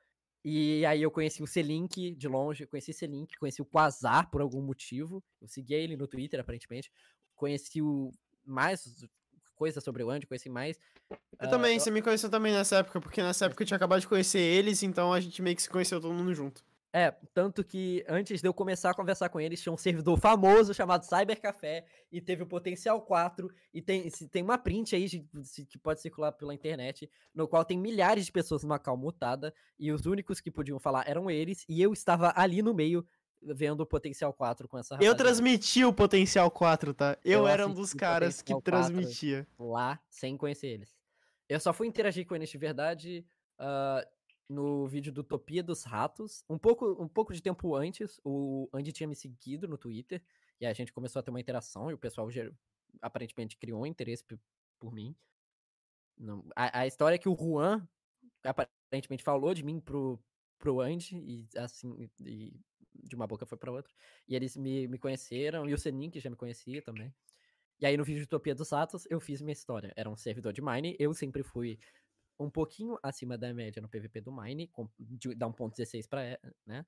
E 0.45 0.85
aí 0.85 1.01
eu 1.01 1.09
conheci 1.09 1.41
o 1.41 1.47
Selink 1.47 2.13
de 2.15 2.27
longe, 2.27 2.67
conheci 2.67 2.91
o 2.91 2.93
Selink, 2.93 3.37
conheci 3.37 3.61
o 3.61 3.65
Quasar 3.65 4.29
por 4.29 4.41
algum 4.41 4.61
motivo. 4.61 5.23
Eu 5.41 5.47
segui 5.47 5.73
ele 5.73 5.95
no 5.95 6.05
Twitter, 6.05 6.39
aparentemente. 6.39 6.91
Conheci 7.33 7.81
o 7.81 8.11
mais 8.45 9.05
coisas 9.55 9.81
sobre 9.81 10.03
o 10.03 10.09
Andy, 10.09 10.27
conheci 10.27 10.49
mais. 10.49 10.77
Eu 11.09 11.17
Ah, 11.39 11.47
também, 11.47 11.79
você 11.79 11.89
me 11.89 12.01
conheceu 12.01 12.29
também 12.29 12.51
nessa 12.51 12.77
época, 12.77 12.99
porque 12.99 13.21
nessa 13.23 13.45
época 13.45 13.63
eu 13.63 13.67
tinha 13.67 13.77
acabado 13.77 14.01
de 14.01 14.07
conhecer 14.07 14.39
eles, 14.39 14.83
então 14.83 15.13
a 15.13 15.19
gente 15.21 15.41
meio 15.41 15.55
que 15.55 15.61
se 15.61 15.69
conheceu 15.69 16.01
todo 16.01 16.13
mundo 16.13 16.33
junto. 16.33 16.65
É, 16.95 17.09
tanto 17.33 17.63
que 17.63 18.05
antes 18.07 18.39
de 18.39 18.47
eu 18.47 18.53
começar 18.53 18.91
a 18.91 18.93
conversar 18.93 19.27
com 19.29 19.39
eles, 19.41 19.59
tinha 19.59 19.73
um 19.73 19.77
servidor 19.77 20.15
famoso 20.19 20.75
chamado 20.75 21.03
Cybercafé 21.05 21.85
e 22.11 22.21
teve 22.21 22.43
o 22.43 22.47
Potencial 22.47 23.01
4 23.01 23.49
e 23.73 23.81
tem, 23.81 24.07
tem 24.31 24.43
uma 24.43 24.59
print 24.59 24.95
aí 24.95 25.07
de- 25.07 25.27
se- 25.43 25.65
que 25.65 25.79
pode 25.79 26.01
circular 26.01 26.31
pela 26.33 26.53
internet, 26.53 27.09
no 27.33 27.47
qual 27.47 27.65
tem 27.65 27.79
milhares 27.79 28.27
de 28.27 28.31
pessoas 28.31 28.61
numa 28.63 28.77
call 28.77 28.95
mutada 28.95 29.51
e 29.79 29.91
os 29.91 30.05
únicos 30.05 30.39
que 30.39 30.51
podiam 30.51 30.79
falar 30.79 31.09
eram 31.09 31.31
eles 31.31 31.65
e 31.67 31.81
eu 31.81 31.91
estava 31.93 32.31
ali 32.35 32.61
no 32.61 32.75
meio 32.75 33.03
vendo 33.41 33.81
o 33.81 33.85
Potencial 33.87 34.31
4 34.31 34.67
com 34.67 34.77
essa 34.77 34.93
Eu 34.93 34.97
rapaziada 34.97 35.17
transmiti 35.17 35.83
o 35.83 35.91
Potencial 35.91 36.49
4, 36.51 36.93
tá? 36.93 37.17
Eu, 37.25 37.39
Eu 37.39 37.47
era 37.47 37.65
um 37.67 37.73
dos 37.73 37.91
caras 37.91 38.39
que 38.41 38.53
Potencial 38.53 38.81
4. 38.83 38.93
transmitia. 38.95 39.47
lá 39.57 39.99
sem 40.07 40.37
conhecer 40.37 40.67
eles. 40.67 40.95
Eu 41.49 41.59
só 41.59 41.73
fui 41.73 41.87
interagir 41.87 42.25
com 42.27 42.35
eles 42.35 42.49
de 42.49 42.57
verdade 42.59 43.25
ah, 43.57 44.05
no 44.49 44.87
vídeo 44.87 45.11
do 45.11 45.21
Utopia 45.21 45.63
dos 45.63 45.83
Ratos. 45.83 46.43
Um 46.49 46.57
pouco, 46.57 47.01
um 47.01 47.07
pouco 47.07 47.33
de 47.33 47.41
tempo 47.41 47.75
antes, 47.75 48.19
o 48.23 48.69
Andy 48.73 48.91
tinha 48.91 49.07
me 49.07 49.15
seguido 49.15 49.67
no 49.67 49.77
Twitter. 49.77 50.21
E 50.59 50.65
a 50.65 50.73
gente 50.73 50.93
começou 50.93 51.19
a 51.19 51.23
ter 51.23 51.29
uma 51.31 51.41
interação 51.41 51.89
e 51.89 51.93
o 51.93 51.97
pessoal 51.97 52.29
ger- 52.31 52.53
aparentemente 53.01 53.57
criou 53.57 53.81
um 53.81 53.85
interesse 53.85 54.23
por 54.79 54.93
mim. 54.93 55.15
Não- 56.17 56.45
a, 56.55 56.81
a 56.81 56.87
história 56.87 57.15
é 57.15 57.19
que 57.19 57.27
o 57.27 57.35
Juan 57.35 57.87
aparentemente 58.43 59.23
falou 59.23 59.53
de 59.53 59.63
mim 59.63 59.79
pro, 59.79 60.19
pro 60.59 60.79
Andy 60.79 61.17
e 61.17 61.57
assim, 61.57 62.09
e 62.21 62.53
de 62.93 63.15
uma 63.15 63.27
boca 63.27 63.45
foi 63.45 63.57
pra 63.57 63.71
outra. 63.71 63.91
E 64.27 64.35
eles 64.35 64.55
me, 64.55 64.87
me 64.87 64.97
conheceram, 64.97 65.67
e 65.67 65.73
o 65.73 65.77
Senin, 65.77 66.09
que 66.09 66.19
já 66.19 66.29
me 66.29 66.35
conhecia 66.35 66.81
também. 66.81 67.13
E 67.79 67.85
aí 67.85 67.97
no 67.97 68.03
vídeo 68.03 68.19
de 68.19 68.25
Utopia 68.25 68.53
dos 68.55 68.69
Ratos, 68.69 69.05
eu 69.09 69.19
fiz 69.19 69.41
minha 69.41 69.51
história. 69.51 69.91
Era 69.95 70.09
um 70.09 70.15
servidor 70.15 70.53
de 70.53 70.61
Mine, 70.61 70.95
eu 70.99 71.13
sempre 71.13 71.43
fui 71.43 71.79
um 72.39 72.49
pouquinho 72.49 72.97
acima 73.03 73.37
da 73.37 73.53
média 73.53 73.81
no 73.81 73.87
PVP 73.89 74.21
do 74.21 74.31
Mine, 74.31 74.67
com, 74.67 74.87
de 74.99 75.33
dar 75.35 75.47
1.16 75.47 76.07
pra, 76.07 76.23
e- 76.31 76.39
né? 76.65 76.85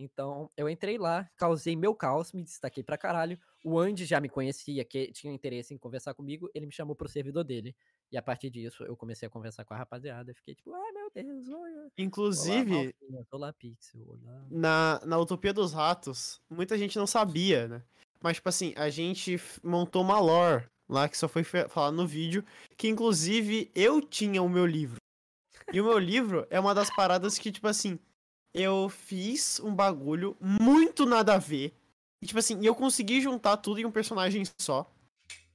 Então, 0.00 0.48
eu 0.56 0.68
entrei 0.68 0.96
lá, 0.96 1.28
causei 1.36 1.74
meu 1.74 1.92
caos, 1.92 2.32
me 2.32 2.44
destaquei 2.44 2.84
pra 2.84 2.96
caralho. 2.96 3.36
O 3.64 3.80
Andy 3.80 4.04
já 4.04 4.20
me 4.20 4.28
conhecia, 4.28 4.84
que 4.84 5.10
tinha 5.10 5.32
interesse 5.32 5.74
em 5.74 5.78
conversar 5.78 6.14
comigo, 6.14 6.48
ele 6.54 6.66
me 6.66 6.72
chamou 6.72 6.94
pro 6.94 7.08
servidor 7.08 7.42
dele. 7.42 7.74
E 8.12 8.16
a 8.16 8.22
partir 8.22 8.48
disso, 8.48 8.84
eu 8.84 8.96
comecei 8.96 9.26
a 9.26 9.30
conversar 9.30 9.64
com 9.64 9.74
a 9.74 9.76
rapaziada. 9.76 10.32
Fiquei 10.34 10.54
tipo, 10.54 10.72
ai 10.72 10.92
meu 10.92 11.10
Deus, 11.12 11.48
olha. 11.48 11.74
Olá, 11.80 11.90
Inclusive, 11.98 12.70
Malfinha, 12.70 13.26
Olá, 13.32 13.52
Pixel. 13.52 14.06
Olá. 14.08 14.46
na, 14.48 15.00
na 15.04 15.18
Utopia 15.18 15.52
dos 15.52 15.72
Ratos, 15.72 16.40
muita 16.48 16.78
gente 16.78 16.96
não 16.96 17.06
sabia, 17.06 17.66
né? 17.66 17.82
Mas, 18.22 18.36
tipo 18.36 18.48
assim, 18.48 18.72
a 18.76 18.88
gente 18.90 19.36
montou 19.64 20.02
uma 20.02 20.20
lore 20.20 20.64
lá 20.88 21.08
que 21.08 21.18
só 21.18 21.28
foi 21.28 21.44
falado 21.44 21.94
no 21.94 22.06
vídeo, 22.06 22.44
que 22.76 22.88
inclusive 22.88 23.70
eu 23.74 24.00
tinha 24.00 24.42
o 24.42 24.48
meu 24.48 24.64
livro. 24.64 24.96
E 25.72 25.80
o 25.80 25.84
meu 25.84 25.98
livro 25.98 26.46
é 26.50 26.58
uma 26.58 26.74
das 26.74 26.94
paradas 26.94 27.38
que, 27.38 27.52
tipo 27.52 27.68
assim, 27.68 27.98
eu 28.54 28.88
fiz 28.88 29.60
um 29.60 29.74
bagulho 29.74 30.36
muito 30.40 31.04
nada 31.04 31.34
a 31.34 31.38
ver. 31.38 31.74
E, 32.22 32.26
tipo 32.26 32.38
assim, 32.38 32.64
eu 32.64 32.74
consegui 32.74 33.20
juntar 33.20 33.58
tudo 33.58 33.78
em 33.78 33.84
um 33.84 33.92
personagem 33.92 34.44
só. 34.60 34.90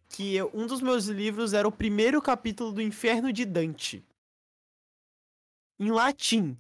Que 0.10 0.36
eu- 0.36 0.52
um 0.54 0.68
dos 0.68 0.82
meus 0.82 1.08
livros 1.08 1.54
era 1.54 1.68
o 1.68 1.72
primeiro 1.72 2.22
capítulo 2.22 2.72
do 2.72 2.82
Inferno 2.82 3.34
de 3.34 3.44
Dante. 3.44 4.06
Em 5.80 5.92
latim. 5.92 6.56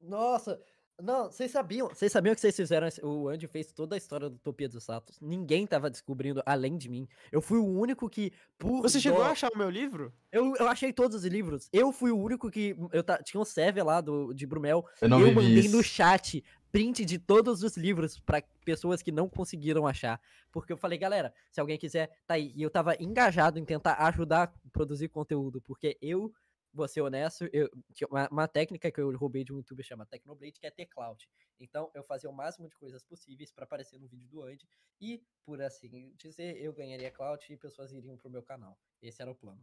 Nossa, 0.00 0.62
não, 1.02 1.30
vocês 1.30 1.50
sabiam, 1.50 1.88
vocês 1.88 2.10
sabiam 2.10 2.34
que 2.34 2.40
vocês 2.40 2.56
fizeram, 2.56 2.88
o 3.02 3.28
Andy 3.28 3.46
fez 3.46 3.72
toda 3.72 3.94
a 3.94 3.98
história 3.98 4.28
do 4.30 4.36
Utopia 4.36 4.68
dos 4.68 4.86
Ratos. 4.86 5.18
Ninguém 5.20 5.66
tava 5.66 5.90
descobrindo 5.90 6.42
além 6.46 6.76
de 6.78 6.88
mim. 6.88 7.06
Eu 7.30 7.42
fui 7.42 7.58
o 7.58 7.66
único 7.66 8.08
que 8.08 8.32
por 8.58 8.82
Você 8.82 8.98
chegou 8.98 9.18
dó- 9.20 9.26
a 9.26 9.30
achar 9.32 9.50
o 9.54 9.58
meu 9.58 9.68
livro? 9.68 10.12
eu, 10.32 10.54
eu 10.56 10.66
achei 10.68 10.92
todos 10.92 11.16
os 11.18 11.24
livros. 11.24 11.68
Eu 11.72 11.92
fui 11.92 12.10
o 12.10 12.18
único 12.18 12.50
que 12.50 12.74
eu 12.92 13.02
ta- 13.04 13.22
tinha 13.22 13.40
um 13.40 13.44
server 13.44 13.84
lá 13.84 14.00
do 14.00 14.32
de 14.32 14.46
Brumel. 14.46 14.86
Eu 15.00 15.08
não 15.08 15.20
eu 15.20 15.32
mandei 15.32 15.58
isso. 15.60 15.76
no 15.76 15.82
chat 15.82 16.42
print 16.72 17.04
de 17.04 17.18
todos 17.18 17.62
os 17.62 17.76
livros 17.76 18.18
pra 18.18 18.42
pessoas 18.64 19.00
que 19.00 19.10
não 19.12 19.28
conseguiram 19.30 19.86
achar, 19.86 20.20
porque 20.52 20.70
eu 20.72 20.76
falei, 20.76 20.98
galera, 20.98 21.32
se 21.50 21.58
alguém 21.60 21.78
quiser, 21.78 22.10
tá 22.26 22.34
aí. 22.34 22.52
E 22.54 22.62
eu 22.62 22.68
tava 22.68 22.94
engajado 23.00 23.58
em 23.58 23.64
tentar 23.64 23.94
ajudar 24.06 24.42
a 24.44 24.68
produzir 24.70 25.08
conteúdo, 25.08 25.58
porque 25.62 25.96
eu 26.02 26.30
vou 26.76 26.86
ser 26.86 27.00
honesto, 27.00 27.48
eu, 27.52 27.68
uma, 28.10 28.28
uma 28.30 28.46
técnica 28.48 28.90
que 28.90 29.00
eu 29.00 29.16
roubei 29.16 29.42
de 29.42 29.52
um 29.52 29.56
youtuber 29.56 29.84
chamado 29.84 30.08
Tecnoblade, 30.08 30.60
que 30.60 30.66
é 30.66 30.70
ter 30.70 30.86
cloud. 30.86 31.28
Então, 31.58 31.90
eu 31.94 32.04
fazia 32.04 32.28
o 32.28 32.32
máximo 32.32 32.68
de 32.68 32.76
coisas 32.76 33.02
possíveis 33.02 33.50
pra 33.50 33.64
aparecer 33.64 33.98
no 33.98 34.06
vídeo 34.06 34.28
do 34.28 34.42
Andy, 34.42 34.68
e, 35.00 35.22
por 35.44 35.60
assim 35.62 36.12
dizer, 36.16 36.56
eu 36.62 36.72
ganharia 36.72 37.10
cloud 37.10 37.44
e 37.50 37.56
pessoas 37.56 37.92
iriam 37.92 38.16
pro 38.16 38.30
meu 38.30 38.42
canal. 38.42 38.78
Esse 39.02 39.22
era 39.22 39.30
o 39.30 39.34
plano. 39.34 39.60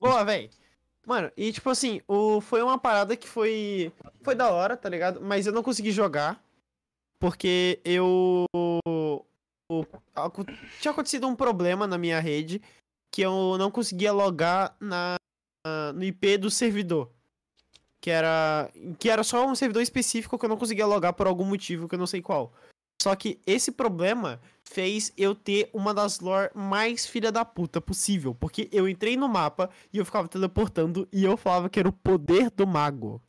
Boa, 0.00 0.24
véi. 0.24 0.50
Mano, 1.06 1.30
e 1.36 1.52
tipo 1.52 1.70
assim, 1.70 2.00
o, 2.08 2.40
foi 2.40 2.62
uma 2.62 2.78
parada 2.78 3.16
que 3.16 3.28
foi. 3.28 3.92
Foi 4.22 4.34
da 4.34 4.50
hora, 4.50 4.76
tá 4.76 4.88
ligado? 4.88 5.20
Mas 5.20 5.46
eu 5.46 5.52
não 5.52 5.62
consegui 5.62 5.92
jogar. 5.92 6.44
Porque 7.18 7.80
eu. 7.84 8.44
o- 8.54 9.24
tinha 10.80 10.92
acontecido 10.92 11.26
um 11.26 11.34
problema 11.34 11.86
na 11.86 11.96
minha 11.96 12.20
rede 12.20 12.60
que 13.12 13.22
eu 13.22 13.56
não 13.56 13.70
conseguia 13.70 14.12
logar 14.12 14.76
na- 14.80 15.16
no 15.94 16.04
IP 16.04 16.38
do 16.38 16.50
servidor. 16.50 17.10
Que 18.00 18.10
era. 18.10 18.70
Que 18.98 19.10
era 19.10 19.24
só 19.24 19.46
um 19.46 19.54
servidor 19.54 19.82
específico 19.82 20.38
que 20.38 20.44
eu 20.44 20.48
não 20.48 20.56
conseguia 20.56 20.86
logar 20.86 21.12
por 21.12 21.26
algum 21.26 21.44
motivo 21.44 21.88
que 21.88 21.94
eu 21.94 21.98
não 21.98 22.06
sei 22.06 22.22
qual. 22.22 22.52
Só 23.02 23.14
que 23.14 23.40
esse 23.46 23.72
problema 23.72 24.40
fez 24.64 25.12
eu 25.16 25.34
ter 25.34 25.70
uma 25.72 25.92
das 25.92 26.20
lore 26.20 26.50
mais 26.54 27.06
filha 27.06 27.30
da 27.30 27.44
puta 27.44 27.80
possível. 27.80 28.34
Porque 28.34 28.68
eu 28.72 28.88
entrei 28.88 29.16
no 29.16 29.28
mapa 29.28 29.70
e 29.92 29.98
eu 29.98 30.04
ficava 30.04 30.28
teleportando 30.28 31.06
e 31.12 31.24
eu 31.24 31.36
falava 31.36 31.68
que 31.68 31.78
era 31.78 31.88
o 31.88 31.92
poder 31.92 32.50
do 32.50 32.66
mago. 32.66 33.22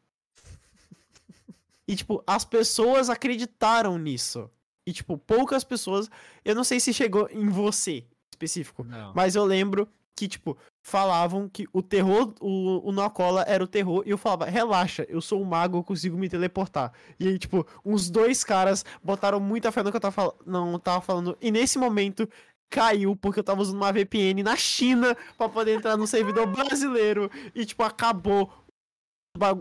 E, 1.88 1.96
tipo, 1.96 2.22
as 2.28 2.44
pessoas 2.44 3.10
acreditaram 3.10 3.98
nisso. 3.98 4.50
E, 4.86 4.92
tipo, 4.92 5.18
poucas 5.18 5.64
pessoas. 5.64 6.10
Eu 6.44 6.54
não 6.54 6.64
sei 6.64 6.80
se 6.80 6.94
chegou 6.94 7.30
em 7.32 7.48
você 7.48 8.06
específico. 8.32 8.84
Não. 8.84 9.14
Mas 9.16 9.36
eu 9.36 9.46
lembro 9.46 9.88
que, 10.16 10.28
tipo, 10.28 10.58
falavam 10.90 11.50
que 11.50 11.68
o 11.74 11.82
terror, 11.82 12.34
o, 12.40 12.88
o 12.88 12.92
Nocola 12.94 13.44
era 13.46 13.62
o 13.62 13.68
terror, 13.68 14.04
e 14.06 14.10
eu 14.10 14.18
falava, 14.18 14.46
relaxa, 14.46 15.06
eu 15.10 15.20
sou 15.20 15.42
um 15.42 15.44
mago, 15.44 15.78
eu 15.78 15.84
consigo 15.84 16.16
me 16.18 16.30
teleportar. 16.30 16.94
E 17.20 17.28
aí, 17.28 17.38
tipo, 17.38 17.68
uns 17.84 18.10
dois 18.10 18.42
caras 18.42 18.86
botaram 19.04 19.38
muita 19.38 19.70
fé 19.70 19.84
no 19.84 19.92
que 19.92 19.98
eu 19.98 20.02
tava, 20.02 20.14
fal- 20.14 20.40
não 20.46 20.80
tava 20.80 21.02
falando, 21.02 21.38
e 21.42 21.52
nesse 21.52 21.78
momento 21.78 22.26
caiu, 22.70 23.18
porque 23.18 23.40
eu 23.42 23.44
tava 23.44 23.62
usando 23.62 23.76
uma 23.76 23.92
VPN 23.92 24.44
na 24.44 24.56
China 24.56 25.14
pra 25.38 25.50
poder 25.50 25.76
entrar 25.76 25.98
no 25.98 26.08
servidor 26.08 26.48
brasileiro, 26.48 27.30
e, 27.54 27.66
tipo, 27.66 27.84
acabou 27.84 28.50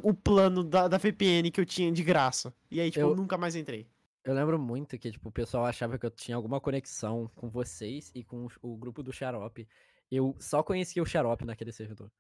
o 0.05 0.15
plano 0.15 0.62
da, 0.62 0.86
da 0.86 0.97
VPN 0.97 1.51
que 1.51 1.61
eu 1.61 1.66
tinha 1.66 1.90
de 1.90 2.05
graça. 2.05 2.55
E 2.70 2.81
aí, 2.81 2.89
tipo, 2.89 3.05
eu 3.05 3.11
Eu- 3.11 3.16
nunca 3.16 3.36
mais 3.36 3.57
entrei. 3.57 3.85
Eu 4.24 4.32
lembro 4.32 4.59
muito 4.61 4.97
que, 4.97 5.11
tipo, 5.11 5.28
o 5.28 5.32
pessoal 5.32 5.65
achava 5.66 5.98
que 5.98 6.07
eu 6.07 6.11
tinha 6.11 6.36
alguma 6.36 6.61
conexão 6.61 7.28
com 7.35 7.48
vocês 7.48 8.12
e 8.15 8.23
com 8.24 8.47
o 8.62 8.77
grupo 8.77 9.03
do 9.03 9.12
Xarope. 9.12 9.66
Eu 10.11 10.35
só 10.39 10.62
conhecia 10.62 11.03
o 11.03 11.07
Xarope 11.07 11.45
naquele 11.45 11.73
servidor. 11.73 12.11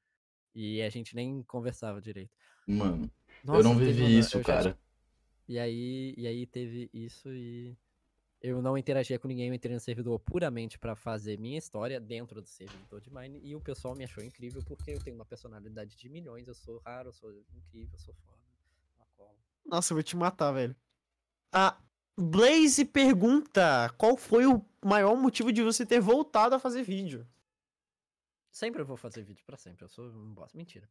E 0.54 0.80
a 0.82 0.88
gente 0.88 1.14
nem 1.14 1.42
conversava 1.42 2.00
direito. 2.00 2.32
Mano, 2.66 3.04
eu 3.04 3.10
Nossa, 3.44 3.62
não 3.68 3.78
teve 3.78 3.92
vivi 3.92 4.02
uma- 4.02 4.20
isso, 4.20 4.38
eu 4.38 4.42
já 4.42 4.46
cara. 4.46 4.78
E 5.48 5.58
aí, 5.58 6.14
e 6.16 6.26
aí 6.26 6.46
teve 6.46 6.90
isso 6.92 7.28
e 7.28 7.76
eu 8.42 8.60
não 8.60 8.76
interagia 8.76 9.18
com 9.18 9.28
ninguém, 9.28 9.48
eu 9.48 9.54
entrei 9.54 9.72
no 9.74 9.80
servidor 9.80 10.18
puramente 10.18 10.78
pra 10.78 10.96
fazer 10.96 11.38
minha 11.38 11.56
história 11.58 12.00
dentro 12.00 12.40
do 12.42 12.48
servidor 12.48 13.00
de 13.00 13.12
Mine 13.12 13.40
e 13.44 13.54
o 13.54 13.60
pessoal 13.60 13.94
me 13.94 14.02
achou 14.04 14.24
incrível 14.24 14.62
porque 14.64 14.90
eu 14.90 14.98
tenho 15.00 15.14
uma 15.16 15.24
personalidade 15.24 15.96
de 15.96 16.08
milhões, 16.08 16.48
eu 16.48 16.54
sou 16.54 16.78
raro, 16.84 17.10
eu 17.10 17.12
sou 17.12 17.32
incrível, 17.54 17.90
eu 17.92 17.98
sou 17.98 18.14
foda. 18.14 18.36
Nossa, 19.64 19.92
eu 19.92 19.96
vou 19.96 20.02
te 20.02 20.16
matar, 20.16 20.52
velho. 20.52 20.76
A 21.52 21.76
Blaze 22.16 22.84
pergunta: 22.84 23.92
qual 23.98 24.16
foi 24.16 24.46
o 24.46 24.64
maior 24.84 25.16
motivo 25.16 25.52
de 25.52 25.62
você 25.62 25.84
ter 25.84 26.00
voltado 26.00 26.54
a 26.54 26.58
fazer 26.58 26.82
vídeo? 26.82 27.26
Sempre 28.56 28.80
eu 28.80 28.86
vou 28.86 28.96
fazer 28.96 29.22
vídeo 29.22 29.44
pra 29.44 29.58
sempre, 29.58 29.84
eu 29.84 29.88
sou 29.90 30.06
um 30.06 30.32
bosta. 30.32 30.56
Mentira. 30.56 30.90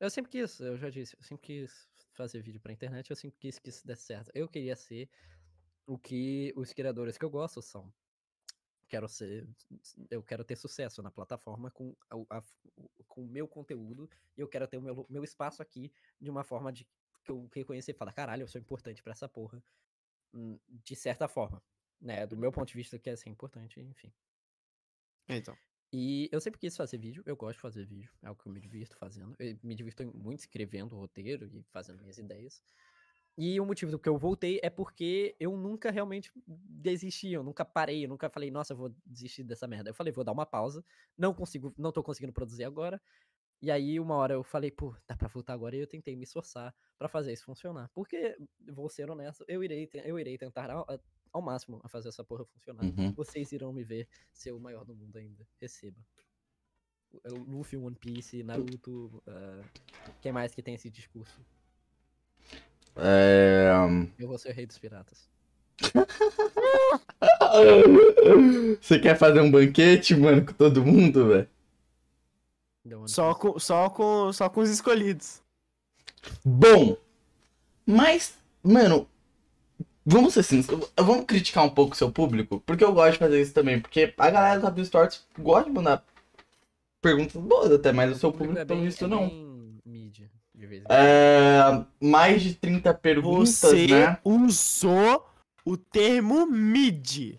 Eu 0.00 0.10
sempre 0.10 0.28
quis, 0.28 0.58
eu 0.58 0.76
já 0.76 0.90
disse, 0.90 1.16
eu 1.16 1.22
sempre 1.22 1.46
quis 1.46 1.88
fazer 2.10 2.42
vídeo 2.42 2.60
pra 2.60 2.72
internet, 2.72 3.08
eu 3.08 3.14
sempre 3.14 3.38
quis 3.38 3.60
que 3.60 3.68
isso 3.68 3.86
desse 3.86 4.02
certo. 4.02 4.32
Eu 4.34 4.48
queria 4.48 4.74
ser 4.74 5.08
o 5.86 5.96
que 5.96 6.52
os 6.56 6.72
criadores 6.72 7.16
que 7.16 7.24
eu 7.24 7.30
gosto 7.30 7.62
são. 7.62 7.94
Quero 8.88 9.06
ser, 9.08 9.48
eu 10.10 10.20
quero 10.20 10.44
ter 10.44 10.56
sucesso 10.56 11.00
na 11.00 11.08
plataforma 11.12 11.70
com 11.70 11.94
a- 12.10 12.38
a- 12.38 12.42
com 13.06 13.22
o 13.22 13.28
meu 13.28 13.46
conteúdo 13.46 14.10
e 14.36 14.40
eu 14.40 14.48
quero 14.48 14.66
ter 14.66 14.76
o 14.76 14.82
meu, 14.82 15.06
meu 15.08 15.22
espaço 15.22 15.62
aqui 15.62 15.92
de 16.20 16.28
uma 16.28 16.42
forma 16.42 16.72
de 16.72 16.88
que 17.22 17.30
eu 17.30 17.48
reconhecer 17.54 17.92
e 17.92 17.94
falar, 17.94 18.14
caralho, 18.14 18.42
eu 18.42 18.48
sou 18.48 18.60
importante 18.60 19.00
pra 19.00 19.12
essa 19.12 19.28
porra. 19.28 19.62
hum, 20.34 20.58
De 20.68 20.96
certa 20.96 21.28
forma, 21.28 21.62
né? 22.00 22.26
Do 22.26 22.36
meu 22.36 22.50
ponto 22.50 22.66
de 22.66 22.74
vista, 22.74 22.98
que 22.98 23.08
é 23.08 23.14
ser 23.14 23.30
importante, 23.30 23.80
enfim. 23.80 24.12
Então. 25.28 25.56
E 25.92 26.28
eu 26.32 26.40
sempre 26.40 26.58
quis 26.60 26.76
fazer 26.76 26.98
vídeo, 26.98 27.22
eu 27.26 27.36
gosto 27.36 27.54
de 27.56 27.60
fazer 27.62 27.86
vídeo, 27.86 28.10
é 28.22 28.26
algo 28.26 28.40
que 28.40 28.48
eu 28.48 28.52
me 28.52 28.60
divirto 28.60 28.96
fazendo. 28.96 29.34
Eu 29.38 29.56
me 29.62 29.74
divirto 29.74 30.04
muito 30.14 30.40
escrevendo 30.40 30.96
roteiro 30.96 31.46
e 31.46 31.62
fazendo 31.72 32.00
minhas 32.00 32.18
ideias. 32.18 32.62
E 33.38 33.60
o 33.60 33.66
motivo 33.66 33.90
do 33.92 33.98
que 33.98 34.08
eu 34.08 34.16
voltei 34.16 34.58
é 34.62 34.70
porque 34.70 35.36
eu 35.38 35.56
nunca 35.56 35.90
realmente 35.90 36.32
desisti, 36.46 37.32
eu 37.32 37.42
nunca 37.42 37.64
parei, 37.64 38.04
eu 38.04 38.08
nunca 38.08 38.30
falei, 38.30 38.50
nossa, 38.50 38.72
eu 38.72 38.76
vou 38.76 38.94
desistir 39.04 39.44
dessa 39.44 39.66
merda. 39.68 39.90
Eu 39.90 39.94
falei, 39.94 40.12
vou 40.12 40.24
dar 40.24 40.32
uma 40.32 40.46
pausa, 40.46 40.84
não 41.16 41.34
consigo, 41.34 41.74
não 41.76 41.92
tô 41.92 42.02
conseguindo 42.02 42.32
produzir 42.32 42.64
agora. 42.64 43.00
E 43.62 43.70
aí, 43.70 43.98
uma 44.00 44.16
hora 44.16 44.34
eu 44.34 44.44
falei, 44.44 44.70
pô, 44.70 44.94
dá 45.08 45.16
pra 45.16 45.28
voltar 45.28 45.54
agora, 45.54 45.76
e 45.76 45.80
eu 45.80 45.86
tentei 45.86 46.16
me 46.16 46.24
esforçar 46.24 46.74
pra 46.98 47.08
fazer 47.08 47.32
isso 47.32 47.44
funcionar. 47.44 47.90
Porque, 47.94 48.36
vou 48.68 48.88
ser 48.88 49.10
honesto, 49.10 49.44
eu 49.48 49.62
irei, 49.64 49.88
eu 50.04 50.18
irei 50.18 50.38
tentar 50.38 50.70
ao, 51.32 51.42
máximo 51.42 51.80
a 51.84 51.88
fazer 51.88 52.08
essa 52.08 52.24
porra 52.24 52.44
funcionar. 52.44 52.84
Uhum. 52.84 53.12
Vocês 53.12 53.52
irão 53.52 53.72
me 53.72 53.84
ver 53.84 54.08
ser 54.32 54.52
o 54.52 54.60
maior 54.60 54.84
do 54.84 54.94
mundo 54.94 55.16
ainda. 55.16 55.46
Receba. 55.60 55.96
O- 57.12 57.34
o 57.34 57.44
Luffy, 57.44 57.78
One 57.78 57.96
Piece, 57.96 58.42
Naruto. 58.42 59.22
ah, 59.26 59.62
quem 60.20 60.32
mais 60.32 60.54
que 60.54 60.62
tem 60.62 60.74
esse 60.74 60.90
discurso? 60.90 61.40
É... 62.96 63.70
Eu 64.18 64.28
vou 64.28 64.38
ser 64.38 64.50
o 64.50 64.54
rei 64.54 64.66
dos 64.66 64.78
piratas. 64.78 65.28
Você 68.80 68.98
quer 68.98 69.16
fazer 69.18 69.40
um 69.40 69.50
banquete, 69.50 70.14
mano, 70.14 70.44
com 70.44 70.52
todo 70.52 70.84
mundo, 70.84 71.28
velho? 71.28 71.48
Só 73.06 73.34
com, 73.34 73.58
só, 73.58 73.90
com, 73.90 74.32
só 74.32 74.48
com 74.48 74.60
os 74.60 74.70
escolhidos. 74.70 75.42
Bom, 76.44 76.96
mas, 77.84 78.38
mano, 78.62 79.08
vamos 80.06 80.32
ser 80.34 80.44
sinceros, 80.44 80.90
vamos 80.96 81.24
criticar 81.26 81.64
um 81.64 81.68
pouco 81.70 81.92
o 81.92 81.96
seu 81.96 82.10
público, 82.12 82.62
porque 82.64 82.84
eu 82.84 82.92
gosto 82.92 83.14
de 83.14 83.18
fazer 83.18 83.42
isso 83.42 83.52
também, 83.52 83.80
porque 83.80 84.14
a 84.16 84.30
galera 84.30 84.60
do 84.60 84.64
Rabis 84.64 84.88
Tortos 84.88 85.26
gosta 85.38 85.68
de 85.68 85.74
mandar 85.74 86.04
perguntas 87.02 87.42
boas 87.42 87.72
até, 87.72 87.92
mas 87.92 88.16
o 88.16 88.18
seu 88.18 88.32
público, 88.32 88.58
é 88.58 88.64
pelo 88.64 88.78
bem, 88.80 88.88
visto, 88.88 89.04
é 89.04 89.08
não. 89.08 89.28
bem 89.28 89.78
mid, 89.84 90.18
de 90.54 90.66
vez 90.66 90.82
em. 90.82 90.86
É, 90.88 91.84
mais 92.00 92.40
de 92.42 92.54
30 92.54 92.94
perguntas, 92.94 93.48
Você 93.58 93.86
né? 93.88 94.18
usou 94.24 95.28
o 95.64 95.76
termo 95.76 96.46
mid. 96.46 97.38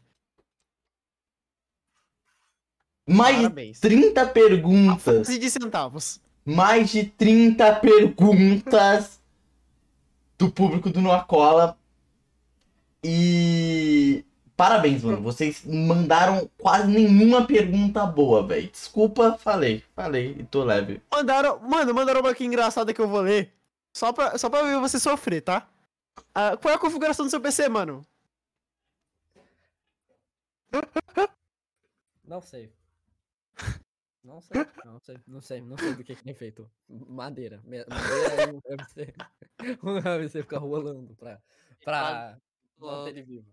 Mais 3.09 3.35
de 3.37 3.41
Parabéns. 3.43 3.79
30 3.79 4.21
A 4.21 4.25
perguntas. 4.25 5.03
frase 5.03 5.39
de 5.39 5.49
centavos. 5.49 6.19
mais 6.45 6.89
de 6.89 7.05
30 7.05 7.75
perguntas 7.79 9.21
do 10.37 10.51
público 10.51 10.89
do 10.89 10.99
Noacola. 11.01 11.77
E 13.09 14.25
parabéns, 14.57 15.01
mano. 15.01 15.21
Vocês 15.21 15.63
mandaram 15.63 16.51
quase 16.57 16.91
nenhuma 16.91 17.47
pergunta 17.47 18.05
boa, 18.05 18.45
velho. 18.45 18.69
Desculpa, 18.69 19.37
falei, 19.37 19.81
falei 19.95 20.35
e 20.39 20.43
tô 20.43 20.61
leve. 20.65 21.01
Mandaram, 21.09 21.57
mano, 21.61 21.93
mandaram 21.93 22.19
uma 22.19 22.31
aqui 22.31 22.43
engraçada 22.43 22.93
que 22.93 22.99
eu 22.99 23.07
vou 23.07 23.21
ler. 23.21 23.53
Só 23.93 24.11
pra, 24.11 24.37
só 24.37 24.49
pra 24.49 24.63
ver 24.63 24.77
você 24.81 24.99
sofrer, 24.99 25.41
tá? 25.41 25.69
Ah, 26.35 26.57
qual 26.57 26.73
é 26.73 26.75
a 26.75 26.79
configuração 26.79 27.25
do 27.25 27.29
seu 27.29 27.39
PC, 27.39 27.69
mano? 27.69 28.05
Não 32.25 32.41
sei. 32.41 32.73
Não 34.21 34.41
sei, 34.41 34.65
não 34.83 34.99
sei, 34.99 35.17
não 35.25 35.41
sei, 35.41 35.61
não 35.61 35.77
sei 35.77 35.95
do 35.95 36.03
que 36.03 36.13
que 36.13 36.23
tem 36.25 36.33
feito. 36.33 36.69
Madeira. 36.89 37.61
Madeira 37.63 37.87
é 38.41 38.51
um 38.51 38.61
UFC. 38.69 39.13
Um 39.81 39.93
UFC 39.93 40.43
fica 40.43 40.59
rolando 40.59 41.15
pra, 41.15 41.41
pra 41.85 42.37
manter 42.79 43.09
ele 43.11 43.23
vivo. 43.23 43.45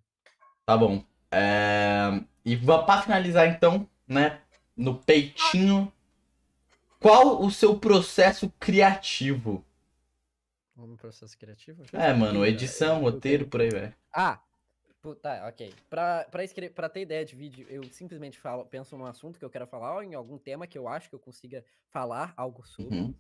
Tá 0.67 0.77
bom. 0.77 1.05
É... 1.31 2.21
E 2.45 2.57
pra 2.57 3.03
finalizar, 3.03 3.49
então, 3.49 3.89
né? 4.07 4.41
No 4.77 4.97
peitinho. 4.97 5.93
Qual 7.01 7.43
o 7.43 7.51
seu 7.51 7.79
processo 7.79 8.53
criativo? 8.59 9.65
Vamos 10.77 10.97
pro 10.97 11.09
processo 11.09 11.39
criativo? 11.39 11.83
É, 11.93 12.13
mano, 12.13 12.45
edição, 12.45 13.01
roteiro, 13.01 13.47
por 13.47 13.61
aí, 13.61 13.69
velho. 13.69 13.95
Ah! 14.13 14.41
Tá, 15.21 15.47
ok. 15.47 15.75
Pra, 15.91 16.27
pra, 16.31 16.43
escrever, 16.43 16.73
pra 16.73 16.89
ter 16.89 17.03
ideia 17.03 17.25
de 17.25 17.37
vídeo, 17.37 17.67
eu 17.69 17.85
simplesmente 17.93 18.39
falo, 18.39 18.65
penso 18.65 18.97
num 18.97 19.05
assunto 19.05 19.39
que 19.39 19.45
eu 19.45 19.51
quero 19.51 19.67
falar, 19.67 19.97
ou 19.97 20.03
em 20.03 20.15
algum 20.15 20.39
tema 20.39 20.67
que 20.67 20.79
eu 20.79 20.89
acho 20.89 21.11
que 21.11 21.15
eu 21.15 21.19
consiga 21.19 21.63
falar 21.91 22.33
algo 22.37 22.67
sobre. 22.67 22.97
Uhum. 22.97 23.15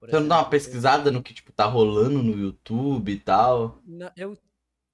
Você 0.00 0.20
não 0.20 0.28
dá 0.28 0.36
uma 0.36 0.50
pesquisada 0.50 1.10
no 1.10 1.22
que, 1.22 1.32
tipo, 1.32 1.50
tá 1.50 1.64
rolando 1.64 2.22
no 2.22 2.38
YouTube 2.38 3.10
e 3.10 3.18
tal? 3.18 3.80
Não, 3.86 4.12
eu 4.16 4.36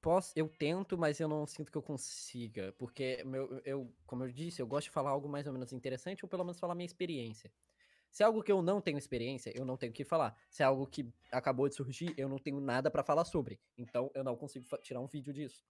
posso, 0.05 0.33
eu 0.37 0.49
tento, 0.49 0.99
mas 0.99 1.19
eu 1.21 1.29
não 1.29 1.47
sinto 1.47 1.73
que 1.73 1.79
eu 1.79 1.83
consiga, 1.83 2.73
porque 2.79 3.23
meu, 3.25 3.61
eu, 3.65 3.95
como 4.07 4.25
eu 4.25 4.33
disse, 4.33 4.61
eu 4.61 4.67
gosto 4.67 4.87
de 4.87 4.91
falar 4.91 5.11
algo 5.11 5.29
mais 5.29 5.47
ou 5.47 5.53
menos 5.53 5.73
interessante 5.73 6.25
ou 6.25 6.29
pelo 6.29 6.45
menos 6.45 6.59
falar 6.61 6.75
minha 6.75 6.87
experiência. 6.87 7.53
Se 8.11 8.23
é 8.23 8.27
algo 8.27 8.43
que 8.43 8.53
eu 8.53 8.63
não 8.63 8.81
tenho 8.81 8.99
experiência, 8.99 9.53
eu 9.57 9.65
não 9.67 9.77
tenho 9.77 9.93
o 9.93 9.95
que 9.95 10.05
falar. 10.05 10.37
Se 10.51 10.63
é 10.63 10.67
algo 10.67 10.87
que 10.87 11.13
acabou 11.33 11.69
de 11.69 11.77
surgir, 11.77 12.15
eu 12.19 12.29
não 12.29 12.39
tenho 12.39 12.61
nada 12.61 12.91
pra 12.91 13.05
falar 13.05 13.25
sobre. 13.27 13.61
Então 13.79 14.11
eu 14.15 14.25
não 14.25 14.37
consigo 14.37 14.67
tirar 14.83 15.01
um 15.01 15.09
vídeo 15.09 15.33
disso. 15.35 15.65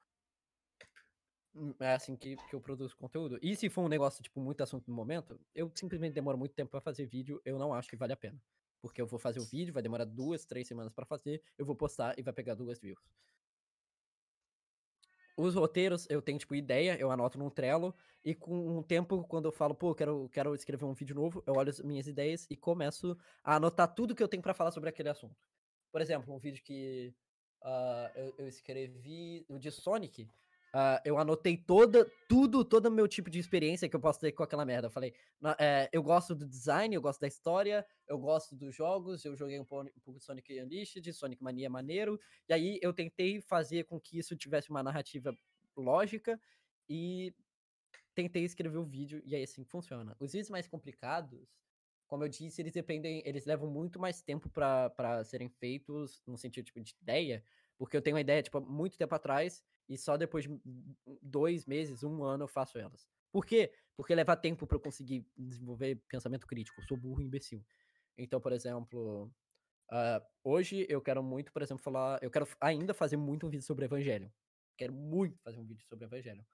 Hum, 1.55 1.75
É 1.81 1.93
assim 1.95 2.17
que, 2.17 2.37
que 2.37 2.55
eu 2.55 2.61
produzo 2.61 2.97
conteúdo. 2.97 3.39
E 3.43 3.55
se 3.57 3.71
for 3.71 3.83
um 3.85 3.89
negócio, 3.89 4.23
tipo, 4.23 4.41
muito 4.41 4.63
assunto 4.63 4.89
no 4.89 4.95
momento, 4.97 5.41
eu 5.55 5.71
simplesmente 5.75 6.13
demoro 6.15 6.37
muito 6.39 6.55
tempo 6.55 6.71
pra 6.71 6.81
fazer 6.81 7.07
vídeo, 7.07 7.41
eu 7.45 7.59
não 7.59 7.73
acho 7.73 7.89
que 7.89 7.97
vale 7.97 8.13
a 8.13 8.17
pena. 8.17 8.43
Porque 8.81 9.01
eu 9.01 9.07
vou 9.07 9.19
fazer 9.19 9.41
o 9.41 9.47
vídeo, 9.47 9.73
vai 9.73 9.83
demorar 9.83 10.05
duas, 10.05 10.45
três 10.45 10.67
semanas 10.67 10.93
pra 10.93 11.07
fazer, 11.07 11.43
eu 11.57 11.65
vou 11.65 11.77
postar 11.77 12.19
e 12.19 12.23
vai 12.23 12.35
pegar 12.35 12.55
duas 12.55 12.79
views. 12.81 13.01
Os 15.37 15.55
roteiros, 15.55 16.07
eu 16.09 16.23
tenho, 16.23 16.39
tipo, 16.39 16.55
ideia, 16.55 16.97
eu 16.99 17.11
anoto 17.11 17.39
num 17.39 17.51
Trello, 17.51 17.95
e 18.25 18.35
com 18.35 18.79
um 18.79 18.83
tempo, 18.83 19.25
quando 19.25 19.47
eu 19.47 19.53
falo, 19.53 19.75
pô, 19.75 19.93
quero, 19.95 20.29
quero 20.29 20.55
escrever 20.55 20.85
um 20.85 20.95
vídeo 20.95 21.15
novo, 21.15 21.43
eu 21.47 21.55
olho 21.55 21.71
as 21.71 21.81
minhas 21.81 22.07
ideias 22.07 22.47
e 22.49 22.57
começo 22.57 23.17
a 23.43 23.57
anotar 23.57 23.93
tudo 23.93 24.15
que 24.15 24.23
eu 24.23 24.29
tenho 24.29 24.43
pra 24.43 24.55
falar 24.55 24.71
sobre 24.71 24.89
aquele 24.89 25.09
assunto. 25.09 25.37
Por 25.91 26.01
exemplo, 26.01 26.33
um 26.33 26.39
vídeo 26.39 26.63
que 26.63 27.13
ah, 27.63 28.13
eu, 28.15 28.35
eu 28.39 28.47
escrevi, 28.47 29.45
o 29.49 29.59
de 29.59 29.71
Sonic, 29.73 30.29
ah, 30.77 31.01
eu 31.05 31.17
anotei 31.19 31.57
toda, 31.57 32.05
tudo, 32.29 32.65
todo 32.65 32.87
o 32.87 32.91
meu 32.91 33.07
tipo 33.07 33.31
de 33.31 33.39
experiência 33.39 33.89
que 33.89 33.95
eu 33.95 34.01
posso 34.01 34.19
ter 34.19 34.33
com 34.33 34.43
aquela 34.43 34.65
merda. 34.65 34.89
Eu 34.89 34.91
falei, 34.91 35.15
na- 35.41 35.57
é, 35.61 35.89
eu 35.93 36.03
gosto 36.03 36.35
do 36.35 36.45
design, 36.49 36.93
eu 36.93 37.01
gosto 37.01 37.21
da 37.21 37.29
história, 37.29 37.87
eu 38.09 38.19
gosto 38.19 38.57
dos 38.57 38.75
jogos, 38.75 39.25
eu 39.25 39.37
joguei 39.37 39.61
um 39.61 39.65
pouco 39.65 39.89
um 39.97 40.01
pouco 40.01 40.19
de 40.19 40.25
Sonic 40.25 40.61
Unleashed, 40.61 41.13
Sonic 41.13 41.41
Mania 41.41 41.67
é 41.67 41.69
maneiro, 41.69 42.19
e 42.49 42.53
aí 42.53 42.81
eu 42.83 42.93
tentei 42.93 43.41
fazer 43.41 43.85
com 43.85 44.01
que 44.01 44.19
isso 44.19 44.37
tivesse 44.37 44.69
uma 44.69 44.83
narrativa 44.83 45.33
lógica 45.77 46.41
e 46.89 47.33
tentei 48.13 48.43
escrever 48.45 48.79
o 48.79 48.85
vídeo 48.85 49.23
e 49.25 49.37
é 49.37 49.43
assim 49.45 49.65
funciona. 49.65 50.17
Os 50.19 50.33
vídeos 50.33 50.51
mais 50.51 50.67
complicados, 50.67 51.57
como 52.09 52.25
eu 52.25 52.29
disse, 52.29 52.61
eles 52.61 52.73
dependem, 52.73 53.23
eles 53.25 53.47
levam 53.47 53.71
muito 53.71 54.01
mais 54.01 54.21
tempo 54.23 54.51
para 54.51 55.23
serem 55.25 55.49
feitos 55.49 56.21
no 56.27 56.37
sentido 56.37 56.65
tipo, 56.65 56.81
de 56.81 56.95
ideia, 57.01 57.45
porque 57.79 57.97
eu 57.97 58.03
tenho 58.03 58.17
uma 58.17 58.21
ideia 58.21 58.43
tipo 58.43 58.61
muito 58.61 58.99
tempo 58.99 59.15
atrás 59.15 59.63
e 59.89 59.99
só 59.99 60.17
depois 60.17 60.45
de 60.45 60.61
dois 61.23 61.67
meses, 61.67 62.03
um 62.03 62.23
ano 62.25 62.45
eu 62.45 62.49
faço 62.49 62.79
elas. 62.79 63.07
Por 63.33 63.45
quê? 63.45 63.73
Porque 63.97 64.15
leva 64.15 64.37
tempo 64.37 64.67
para 64.67 64.77
eu 64.77 64.81
conseguir 64.81 65.27
desenvolver 65.37 66.01
pensamento 66.09 66.47
crítico. 66.47 66.81
Eu 66.81 66.87
sou 66.87 66.97
burro 66.97 67.21
e 67.21 67.25
imbecil. 67.25 67.65
Então, 68.17 68.41
por 68.41 68.53
exemplo, 68.53 69.31
ah, 69.91 70.23
hoje 70.43 70.87
eu 70.89 71.01
quero 71.01 71.23
muito, 71.23 71.53
por 71.53 71.63
exemplo, 71.63 71.83
falar. 71.83 72.23
Eu 72.23 72.31
quero 72.31 72.47
ainda 72.61 72.95
fazer 72.95 73.17
muito 73.17 73.47
um 73.47 73.51
vídeo 73.51 73.65
sobre 73.65 73.85
Evangelho. 73.85 74.33
quero 74.77 74.93
muito 74.93 75.39
fazer 75.41 75.59
um 75.59 75.67
vídeo 75.67 75.85
sobre 75.87 76.05
Evangelho. 76.05 76.45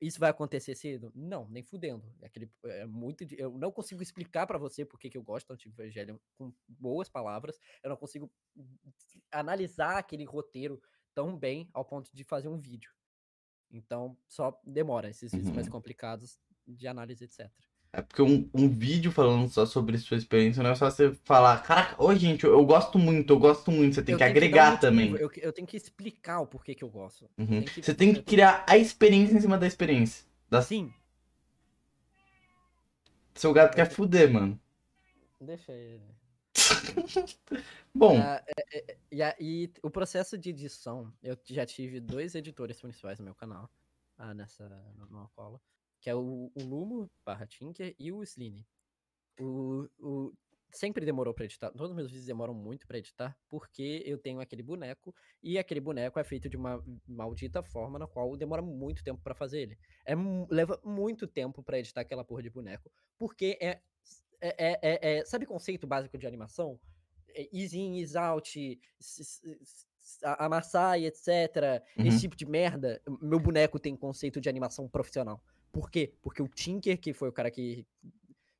Isso 0.00 0.20
vai 0.20 0.28
acontecer 0.28 0.74
cedo? 0.74 1.10
Não, 1.14 1.48
nem 1.48 1.62
fudendo. 1.62 2.14
É 2.20 2.26
aquele, 2.26 2.50
é 2.64 2.84
muito, 2.84 3.24
eu 3.34 3.56
não 3.56 3.72
consigo 3.72 4.02
explicar 4.02 4.46
pra 4.46 4.58
você 4.58 4.84
por 4.84 4.98
que 4.98 5.16
eu 5.16 5.22
gosto 5.22 5.46
tanto 5.46 5.62
de 5.62 5.68
Evangelho 5.70 6.20
com 6.36 6.52
boas 6.68 7.08
palavras. 7.08 7.58
Eu 7.82 7.90
não 7.90 7.96
consigo 7.96 8.30
analisar 9.32 9.96
aquele 9.98 10.24
roteiro 10.24 10.82
tão 11.16 11.34
bem 11.36 11.66
ao 11.72 11.82
ponto 11.84 12.10
de 12.14 12.22
fazer 12.22 12.46
um 12.48 12.58
vídeo. 12.58 12.90
Então, 13.72 14.16
só 14.28 14.60
demora 14.64 15.08
esses 15.08 15.32
vídeos 15.32 15.50
mais 15.54 15.66
Uhum. 15.66 15.72
complicados 15.72 16.38
de 16.66 16.86
análise, 16.86 17.24
etc. 17.24 17.50
É 17.92 18.02
porque 18.02 18.20
um, 18.20 18.48
um 18.52 18.68
vídeo 18.68 19.10
falando 19.10 19.48
só 19.48 19.64
sobre 19.64 19.96
sua 19.96 20.18
experiência 20.18 20.62
não 20.62 20.70
é 20.70 20.74
só 20.74 20.90
você 20.90 21.14
falar, 21.24 21.62
caraca, 21.62 22.00
ô 22.02 22.14
gente, 22.14 22.44
eu, 22.44 22.52
eu 22.52 22.64
gosto 22.66 22.98
muito, 22.98 23.32
eu 23.32 23.38
gosto 23.38 23.70
muito. 23.70 23.94
Você 23.94 24.02
tem 24.02 24.12
Eu 24.12 24.18
que 24.18 24.24
agregar 24.24 24.72
motivo, 24.72 24.80
também. 24.82 25.10
Eu, 25.16 25.30
eu 25.38 25.52
tenho 25.52 25.66
que 25.66 25.76
explicar 25.76 26.40
o 26.40 26.46
porquê 26.46 26.74
que 26.74 26.84
eu 26.84 26.90
gosto. 26.90 27.30
Uhum. 27.38 27.62
que- 27.62 27.82
Você 27.82 27.94
tem 27.94 28.12
que 28.12 28.22
criar 28.22 28.64
a 28.68 28.76
experiência 28.76 29.34
em 29.36 29.40
cima 29.40 29.56
da 29.56 29.66
experiência. 29.66 30.26
Da... 30.50 30.60
Sim. 30.60 30.92
Seu 33.34 33.52
gato 33.52 33.74
quer 33.74 33.90
fuder, 33.90 34.30
mano. 34.30 34.60
Deixa 35.40 35.72
ele. 35.72 36.02
Bom, 37.94 38.16
Ah, 38.20 38.44
é- 38.72 38.92
é- 38.92 38.98
e, 39.10 39.22
a- 39.22 39.36
e 39.40 39.70
o 39.82 39.90
processo 39.90 40.36
de 40.36 40.50
edição, 40.50 41.12
eu 41.22 41.36
já 41.44 41.64
tive 41.64 42.00
dois 42.00 42.34
editores 42.34 42.80
principais 42.80 43.18
no 43.18 43.24
meu 43.24 43.34
canal, 43.34 43.70
ah, 44.18 44.34
nessa 44.34 44.68
numa 45.10 45.28
cola, 45.28 45.60
que 46.00 46.10
é 46.10 46.14
o, 46.14 46.50
o 46.54 46.62
Lumo 46.62 47.10
barra 47.24 47.46
Tinker 47.46 47.94
e 47.98 48.12
o 48.12 48.22
Sline. 48.22 48.66
O, 49.40 49.88
o, 49.98 50.32
sempre 50.70 51.04
demorou 51.06 51.32
pra 51.32 51.44
editar, 51.44 51.70
todos 51.70 51.90
os 51.90 51.96
meus 51.96 52.08
vídeos 52.10 52.26
demoram 52.26 52.52
muito 52.52 52.86
pra 52.86 52.98
editar, 52.98 53.36
porque 53.48 54.02
eu 54.04 54.18
tenho 54.18 54.40
aquele 54.40 54.62
boneco, 54.62 55.14
e 55.42 55.58
aquele 55.58 55.80
boneco 55.80 56.18
é 56.18 56.24
feito 56.24 56.48
de 56.48 56.56
uma 56.56 56.82
maldita 57.06 57.62
forma 57.62 57.98
na 57.98 58.06
qual 58.06 58.36
demora 58.36 58.60
muito 58.60 59.02
tempo 59.02 59.22
pra 59.22 59.34
fazer 59.34 59.60
ele. 59.60 59.78
É, 60.04 60.14
leva 60.50 60.78
muito 60.84 61.26
tempo 61.26 61.62
pra 61.62 61.78
editar 61.78 62.02
aquela 62.02 62.24
porra 62.24 62.42
de 62.42 62.50
boneco, 62.50 62.90
porque 63.18 63.58
é, 63.60 63.80
é, 64.40 64.54
é, 64.58 64.78
é- 64.82 65.18
é- 65.18 65.24
sabe 65.24 65.46
conceito 65.46 65.86
básico 65.86 66.16
de 66.18 66.26
animação? 66.26 66.78
é, 67.36 67.48
easy 67.52 67.78
in, 67.78 68.00
easy 68.00 68.16
out, 68.16 68.80
amassar 70.38 70.98
e 70.98 71.06
etc. 71.06 71.82
Uhum. 71.98 72.06
Esse 72.06 72.20
tipo 72.20 72.34
de 72.34 72.46
merda. 72.46 73.00
Meu 73.20 73.38
boneco 73.38 73.78
tem 73.78 73.94
conceito 73.94 74.40
de 74.40 74.48
animação 74.48 74.88
profissional. 74.88 75.40
Por 75.70 75.90
quê? 75.90 76.14
Porque 76.22 76.42
o 76.42 76.48
Tinker, 76.48 76.98
que 76.98 77.12
foi 77.12 77.28
o 77.28 77.32
cara 77.32 77.50
que 77.50 77.86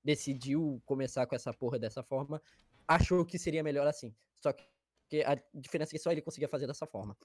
decidiu 0.04 0.80
começar 0.84 1.26
com 1.26 1.34
essa 1.34 1.52
porra 1.52 1.78
dessa 1.78 2.02
forma, 2.02 2.40
achou 2.86 3.24
que 3.24 3.38
seria 3.38 3.62
melhor 3.62 3.86
assim. 3.86 4.14
Só 4.34 4.52
que 4.52 5.22
a 5.24 5.40
diferença 5.54 5.92
é 5.92 5.96
que 5.96 6.02
só 6.02 6.12
ele 6.12 6.20
conseguia 6.20 6.48
fazer 6.48 6.66
dessa 6.66 6.86
forma. 6.86 7.16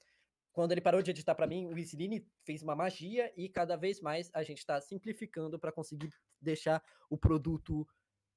Quando 0.53 0.71
ele 0.71 0.81
parou 0.81 1.01
de 1.01 1.11
editar 1.11 1.35
pra 1.35 1.47
mim, 1.47 1.67
o 1.67 1.77
Isline 1.77 2.25
fez 2.43 2.61
uma 2.61 2.75
magia 2.75 3.31
e 3.37 3.47
cada 3.47 3.75
vez 3.75 4.01
mais 4.01 4.29
a 4.33 4.43
gente 4.43 4.65
tá 4.65 4.79
simplificando 4.81 5.57
pra 5.57 5.71
conseguir 5.71 6.09
deixar 6.41 6.83
o 7.09 7.17
produto 7.17 7.87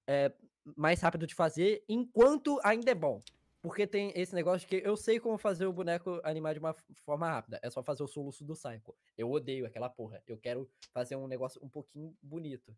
é, 0.06 0.32
mais 0.76 1.00
rápido 1.00 1.26
de 1.26 1.34
fazer, 1.34 1.84
enquanto 1.88 2.58
ainda 2.62 2.90
é 2.90 2.94
bom. 2.94 3.22
Porque 3.64 3.86
tem 3.86 4.12
esse 4.14 4.34
negócio 4.34 4.68
que 4.68 4.82
eu 4.84 4.94
sei 4.94 5.18
como 5.18 5.38
fazer 5.38 5.64
o 5.64 5.72
boneco 5.72 6.20
animar 6.22 6.52
de 6.52 6.60
uma 6.60 6.74
forma 7.02 7.26
rápida. 7.26 7.58
É 7.62 7.70
só 7.70 7.82
fazer 7.82 8.02
o 8.02 8.06
soluço 8.06 8.44
do 8.44 8.52
Psycho. 8.52 8.94
Eu 9.16 9.30
odeio 9.30 9.64
aquela 9.64 9.88
porra. 9.88 10.22
Eu 10.26 10.36
quero 10.36 10.70
fazer 10.92 11.16
um 11.16 11.26
negócio 11.26 11.58
um 11.64 11.68
pouquinho 11.68 12.14
bonito. 12.22 12.76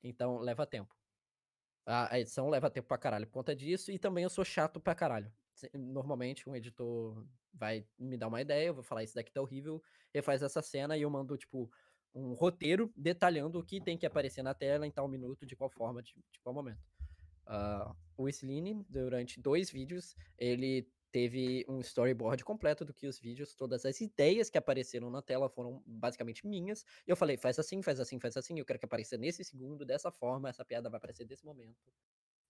Então 0.00 0.38
leva 0.38 0.64
tempo. 0.64 0.94
A, 1.84 2.14
a 2.14 2.20
edição 2.20 2.48
leva 2.48 2.70
tempo 2.70 2.86
pra 2.86 2.96
caralho 2.96 3.26
por 3.26 3.32
conta 3.32 3.56
disso. 3.56 3.90
E 3.90 3.98
também 3.98 4.22
eu 4.22 4.30
sou 4.30 4.44
chato 4.44 4.78
pra 4.78 4.94
caralho. 4.94 5.32
Normalmente 5.74 6.48
um 6.48 6.54
editor 6.54 7.26
vai 7.52 7.84
me 7.98 8.16
dar 8.16 8.28
uma 8.28 8.40
ideia, 8.40 8.68
eu 8.68 8.74
vou 8.74 8.84
falar 8.84 9.02
isso 9.02 9.16
daqui 9.16 9.32
tá 9.32 9.40
horrível, 9.40 9.82
ele 10.14 10.22
faz 10.22 10.40
essa 10.42 10.62
cena 10.62 10.96
e 10.96 11.02
eu 11.02 11.10
mando, 11.10 11.36
tipo, 11.36 11.68
um 12.18 12.34
roteiro 12.34 12.92
detalhando 12.96 13.58
o 13.58 13.64
que 13.64 13.80
tem 13.80 13.96
que 13.96 14.06
aparecer 14.06 14.42
na 14.42 14.54
tela 14.54 14.86
em 14.86 14.90
tal 14.90 15.06
minuto, 15.08 15.46
de 15.46 15.54
qual 15.54 15.70
forma, 15.70 16.02
de, 16.02 16.14
de 16.32 16.40
qual 16.40 16.54
momento. 16.54 16.80
Ah, 17.46 17.94
o 18.16 18.28
Sline, 18.28 18.84
durante 18.88 19.40
dois 19.40 19.70
vídeos, 19.70 20.16
ele 20.36 20.86
teve 21.10 21.64
um 21.68 21.80
storyboard 21.80 22.44
completo 22.44 22.84
do 22.84 22.92
que 22.92 23.06
os 23.06 23.18
vídeos, 23.18 23.54
todas 23.54 23.86
as 23.86 24.00
ideias 24.00 24.50
que 24.50 24.58
apareceram 24.58 25.10
na 25.10 25.22
tela 25.22 25.48
foram 25.48 25.82
basicamente 25.86 26.46
minhas. 26.46 26.84
E 27.06 27.10
eu 27.10 27.16
falei, 27.16 27.36
faz 27.36 27.58
assim, 27.58 27.80
faz 27.82 27.98
assim, 28.00 28.20
faz 28.20 28.36
assim, 28.36 28.58
eu 28.58 28.64
quero 28.64 28.78
que 28.78 28.84
apareça 28.84 29.16
nesse 29.16 29.42
segundo, 29.44 29.84
dessa 29.84 30.10
forma, 30.10 30.48
essa 30.48 30.64
piada 30.64 30.90
vai 30.90 30.98
aparecer 30.98 31.24
desse 31.24 31.46
momento. 31.46 31.76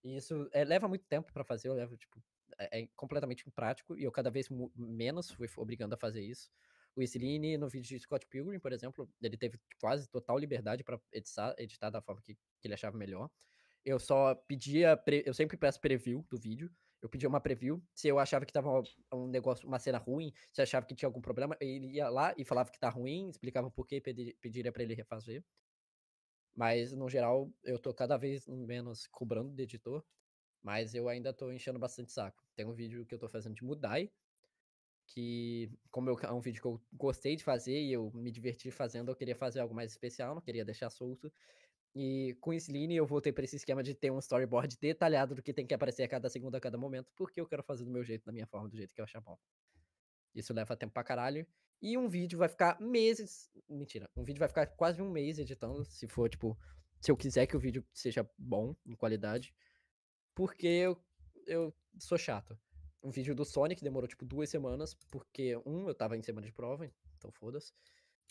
E 0.03 0.17
isso 0.17 0.49
é, 0.53 0.65
leva 0.65 0.89
muito 0.89 1.05
tempo 1.07 1.33
pra 1.33 1.45
fazer, 1.45 1.69
eu 1.69 1.75
levo, 1.75 1.97
tipo, 1.97 2.21
é, 2.59 2.81
é 2.81 2.89
completamente 2.97 3.47
imprático, 3.47 3.97
e 3.97 4.03
eu 4.03 4.11
cada 4.11 4.31
vez 4.31 4.49
menos 4.75 5.31
fui 5.31 5.49
obrigando 5.57 5.95
a 5.95 5.99
fazer 5.99 6.23
isso. 6.23 6.51
O 6.97 7.03
Sline, 7.03 7.57
no 7.57 7.69
vídeo 7.69 7.89
de 7.89 8.01
Scott 8.01 8.27
Pilgrim, 8.27 8.59
por 8.59 8.73
exemplo, 8.73 9.09
ele 9.23 9.37
teve 9.37 9.59
quase 9.81 10.09
total 10.09 10.39
liberdade 10.39 10.83
pra 10.83 11.01
editar, 11.13 11.55
editar 11.59 11.91
da 11.91 12.03
forma 12.03 12.21
que, 12.23 12.35
que 12.35 12.67
ele 12.67 12.75
achava 12.75 12.97
melhor. 12.97 13.31
Eu 13.85 13.99
só 13.99 14.35
pedia, 14.35 14.97
pre- 14.97 15.23
eu 15.27 15.33
sempre 15.35 15.57
peço 15.57 15.81
preview 15.81 16.27
do 16.31 16.39
vídeo. 16.39 16.71
Eu 17.01 17.09
pedia 17.09 17.29
uma 17.29 17.41
preview. 17.41 17.83
Se 17.95 18.09
eu 18.09 18.19
achava 18.19 18.45
que 18.45 18.53
tava 18.53 18.83
um 19.13 19.29
negócio, 19.29 19.67
uma 19.69 19.79
cena 19.79 19.99
ruim, 19.99 20.33
se 20.53 20.61
achava 20.61 20.85
que 20.87 20.95
tinha 20.97 21.09
algum 21.09 21.21
problema, 21.21 21.57
ele 21.61 21.87
ia 21.93 22.09
lá 22.09 22.35
e 22.37 22.45
falava 22.45 22.71
que 22.71 22.79
tá 22.81 22.89
ruim, 22.91 23.29
explicava 23.31 23.71
por 23.71 23.87
quê, 23.87 24.01
pedi- 24.01 24.37
pediria 24.41 24.73
pra 24.73 24.83
ele 24.83 24.95
refazer. 24.95 25.45
Mas, 26.55 26.93
no 26.93 27.09
geral, 27.09 27.53
eu 27.63 27.79
tô 27.79 27.95
cada 27.95 28.17
vez 28.17 28.47
menos 28.49 29.07
cobrando 29.07 29.53
do 29.53 29.61
editor, 29.63 30.05
mas 30.63 30.95
eu 30.95 31.09
ainda 31.09 31.33
tô 31.33 31.53
enchendo 31.53 31.79
bastante 31.79 32.13
saco. 32.13 32.45
Tem 32.57 32.67
um 32.67 32.75
vídeo 32.75 33.07
que 33.07 33.15
eu 33.15 33.19
tô 33.19 33.29
fazendo 33.29 33.55
de 33.55 33.65
Mudai, 33.65 34.13
que, 35.09 35.71
como 35.91 36.11
eu- 36.11 36.19
é 36.23 36.33
um 36.33 36.41
vídeo 36.41 36.61
que 36.61 36.69
eu 36.69 36.81
gostei 36.93 37.35
de 37.35 37.43
fazer 37.43 37.81
e 37.81 37.93
eu 37.93 38.11
me 38.15 38.31
diverti 38.31 38.71
fazendo, 38.71 39.11
eu 39.11 39.17
queria 39.17 39.35
fazer 39.35 39.61
algo 39.61 39.75
mais 39.75 39.91
especial, 39.91 40.35
não 40.35 40.43
queria 40.43 40.65
deixar 40.65 40.91
solto. 40.91 41.33
E 41.95 42.37
com 42.41 42.51
o 42.51 42.55
Sline 42.55 42.95
eu 42.95 43.07
voltei 43.07 43.33
pra 43.33 43.45
esse 43.45 43.57
esquema 43.57 43.83
de 43.83 43.95
ter 43.95 44.11
um 44.11 44.19
storyboard 44.19 44.77
detalhado 44.81 45.35
do 45.35 45.43
que 45.43 45.53
tem 45.55 45.67
que 45.67 45.75
aparecer 45.75 46.03
a 46.05 46.09
cada 46.09 46.29
segundo, 46.29 46.55
a 46.55 46.61
cada 46.61 46.79
momento, 46.79 47.11
porque 47.17 47.41
eu 47.41 47.47
quero 47.47 47.63
fazer 47.63 47.85
do 47.85 47.91
meu 47.91 48.05
jeito, 48.05 48.25
da 48.27 48.33
minha 48.33 48.47
forma, 48.47 48.69
do 48.69 48.77
jeito 48.77 48.95
que 48.95 49.01
eu 49.01 49.05
achar 49.05 49.21
bom. 49.21 49.39
Isso 50.35 50.53
leva 50.53 50.77
tempo 50.77 50.93
pra 50.93 51.03
caralho. 51.03 51.47
E 51.81 51.97
um 51.97 52.09
vídeo 52.09 52.39
vai 52.39 52.49
ficar 52.49 52.81
meses. 52.81 53.51
Mentira, 53.69 54.09
um 54.17 54.25
vídeo 54.25 54.39
vai 54.41 54.49
ficar 54.49 54.67
quase 54.67 55.01
um 55.01 55.11
mês 55.11 55.39
editando, 55.39 55.85
se 55.85 56.07
for, 56.07 56.29
tipo, 56.29 56.57
se 57.01 57.11
eu 57.11 57.17
quiser 57.17 57.47
que 57.47 57.57
o 57.57 57.61
vídeo 57.61 57.85
seja 57.93 58.29
bom, 58.37 58.77
em 58.87 58.95
qualidade. 58.95 59.55
Porque 60.35 60.67
eu, 60.67 61.03
eu 61.47 61.75
sou 61.99 62.19
chato. 62.19 62.59
Um 63.03 63.11
vídeo 63.11 63.35
do 63.35 63.45
Sonic 63.45 63.83
demorou, 63.83 64.09
tipo, 64.09 64.25
duas 64.25 64.51
semanas, 64.51 64.95
porque, 65.11 65.57
um, 65.65 65.89
eu 65.89 65.95
tava 65.95 66.17
em 66.17 66.23
semana 66.23 66.47
de 66.47 66.53
prova, 66.53 66.91
então 67.17 67.31
foda-se. 67.31 67.73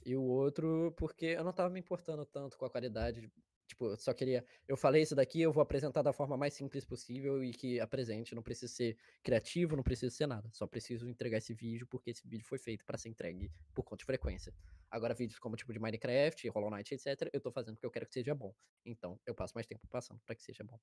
E 0.06 0.16
o 0.16 0.24
outro, 0.24 0.94
porque 0.98 1.26
eu 1.28 1.44
não 1.44 1.54
tava 1.54 1.70
me 1.70 1.80
importando 1.80 2.26
tanto 2.26 2.58
com 2.58 2.66
a 2.66 2.70
qualidade. 2.70 3.32
Tipo, 3.68 3.88
eu 3.88 3.98
só 3.98 4.14
queria. 4.14 4.46
Eu 4.68 4.78
falei 4.78 5.02
isso 5.02 5.14
daqui, 5.14 5.42
eu 5.42 5.52
vou 5.52 5.62
apresentar 5.62 6.02
da 6.02 6.14
forma 6.14 6.38
mais 6.38 6.54
simples 6.54 6.86
possível 6.86 7.44
e 7.44 7.52
que 7.52 7.80
apresente. 7.82 8.34
Não 8.34 8.42
precisa 8.42 8.72
ser 8.74 8.98
criativo, 9.22 9.76
não 9.76 9.84
precisa 9.84 10.16
ser 10.16 10.26
nada. 10.26 10.50
Só 10.54 10.66
preciso 10.66 11.10
entregar 11.10 11.38
esse 11.40 11.54
vídeo 11.54 11.86
porque 11.88 12.12
esse 12.12 12.26
vídeo 12.26 12.46
foi 12.46 12.58
feito 12.58 12.86
pra 12.86 12.98
ser 12.98 13.10
entregue 13.10 13.52
por 13.74 13.84
conta 13.84 13.98
de 13.98 14.06
frequência. 14.06 14.54
Agora, 14.90 15.14
vídeos 15.14 15.40
como 15.40 15.58
tipo 15.58 15.74
de 15.74 15.80
Minecraft, 15.80 16.48
Hollow 16.50 16.72
Knight, 16.72 16.94
etc., 16.94 17.30
eu 17.34 17.42
tô 17.42 17.52
fazendo 17.52 17.76
porque 17.76 17.86
eu 17.86 17.92
quero 17.92 18.08
que 18.08 18.14
seja 18.14 18.34
bom. 18.34 18.56
Então, 18.86 19.20
eu 19.26 19.36
passo 19.36 19.54
mais 19.54 19.68
tempo 19.68 19.86
passando 19.90 20.22
pra 20.26 20.34
que 20.34 20.44
seja 20.44 20.64
bom. 20.64 20.80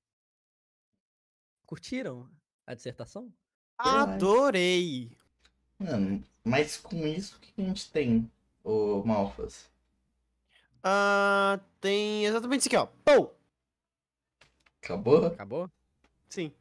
Curtiram 1.65 2.29
a 2.67 2.75
dissertação? 2.75 3.33
Adorei! 3.77 5.11
mano, 5.77 6.23
mas 6.43 6.77
com 6.77 7.05
isso 7.05 7.37
o 7.37 7.39
que 7.39 7.61
a 7.61 7.65
gente 7.65 7.91
tem, 7.91 8.31
ô 8.63 9.03
Malfas? 9.05 9.69
Ah, 10.83 11.59
tem 11.81 12.25
exatamente 12.25 12.61
isso 12.61 12.69
aqui, 12.69 12.77
ó. 12.77 12.87
Pou! 13.03 13.35
Acabou? 14.81 15.25
Acabou? 15.25 15.69
Sim. 16.29 16.51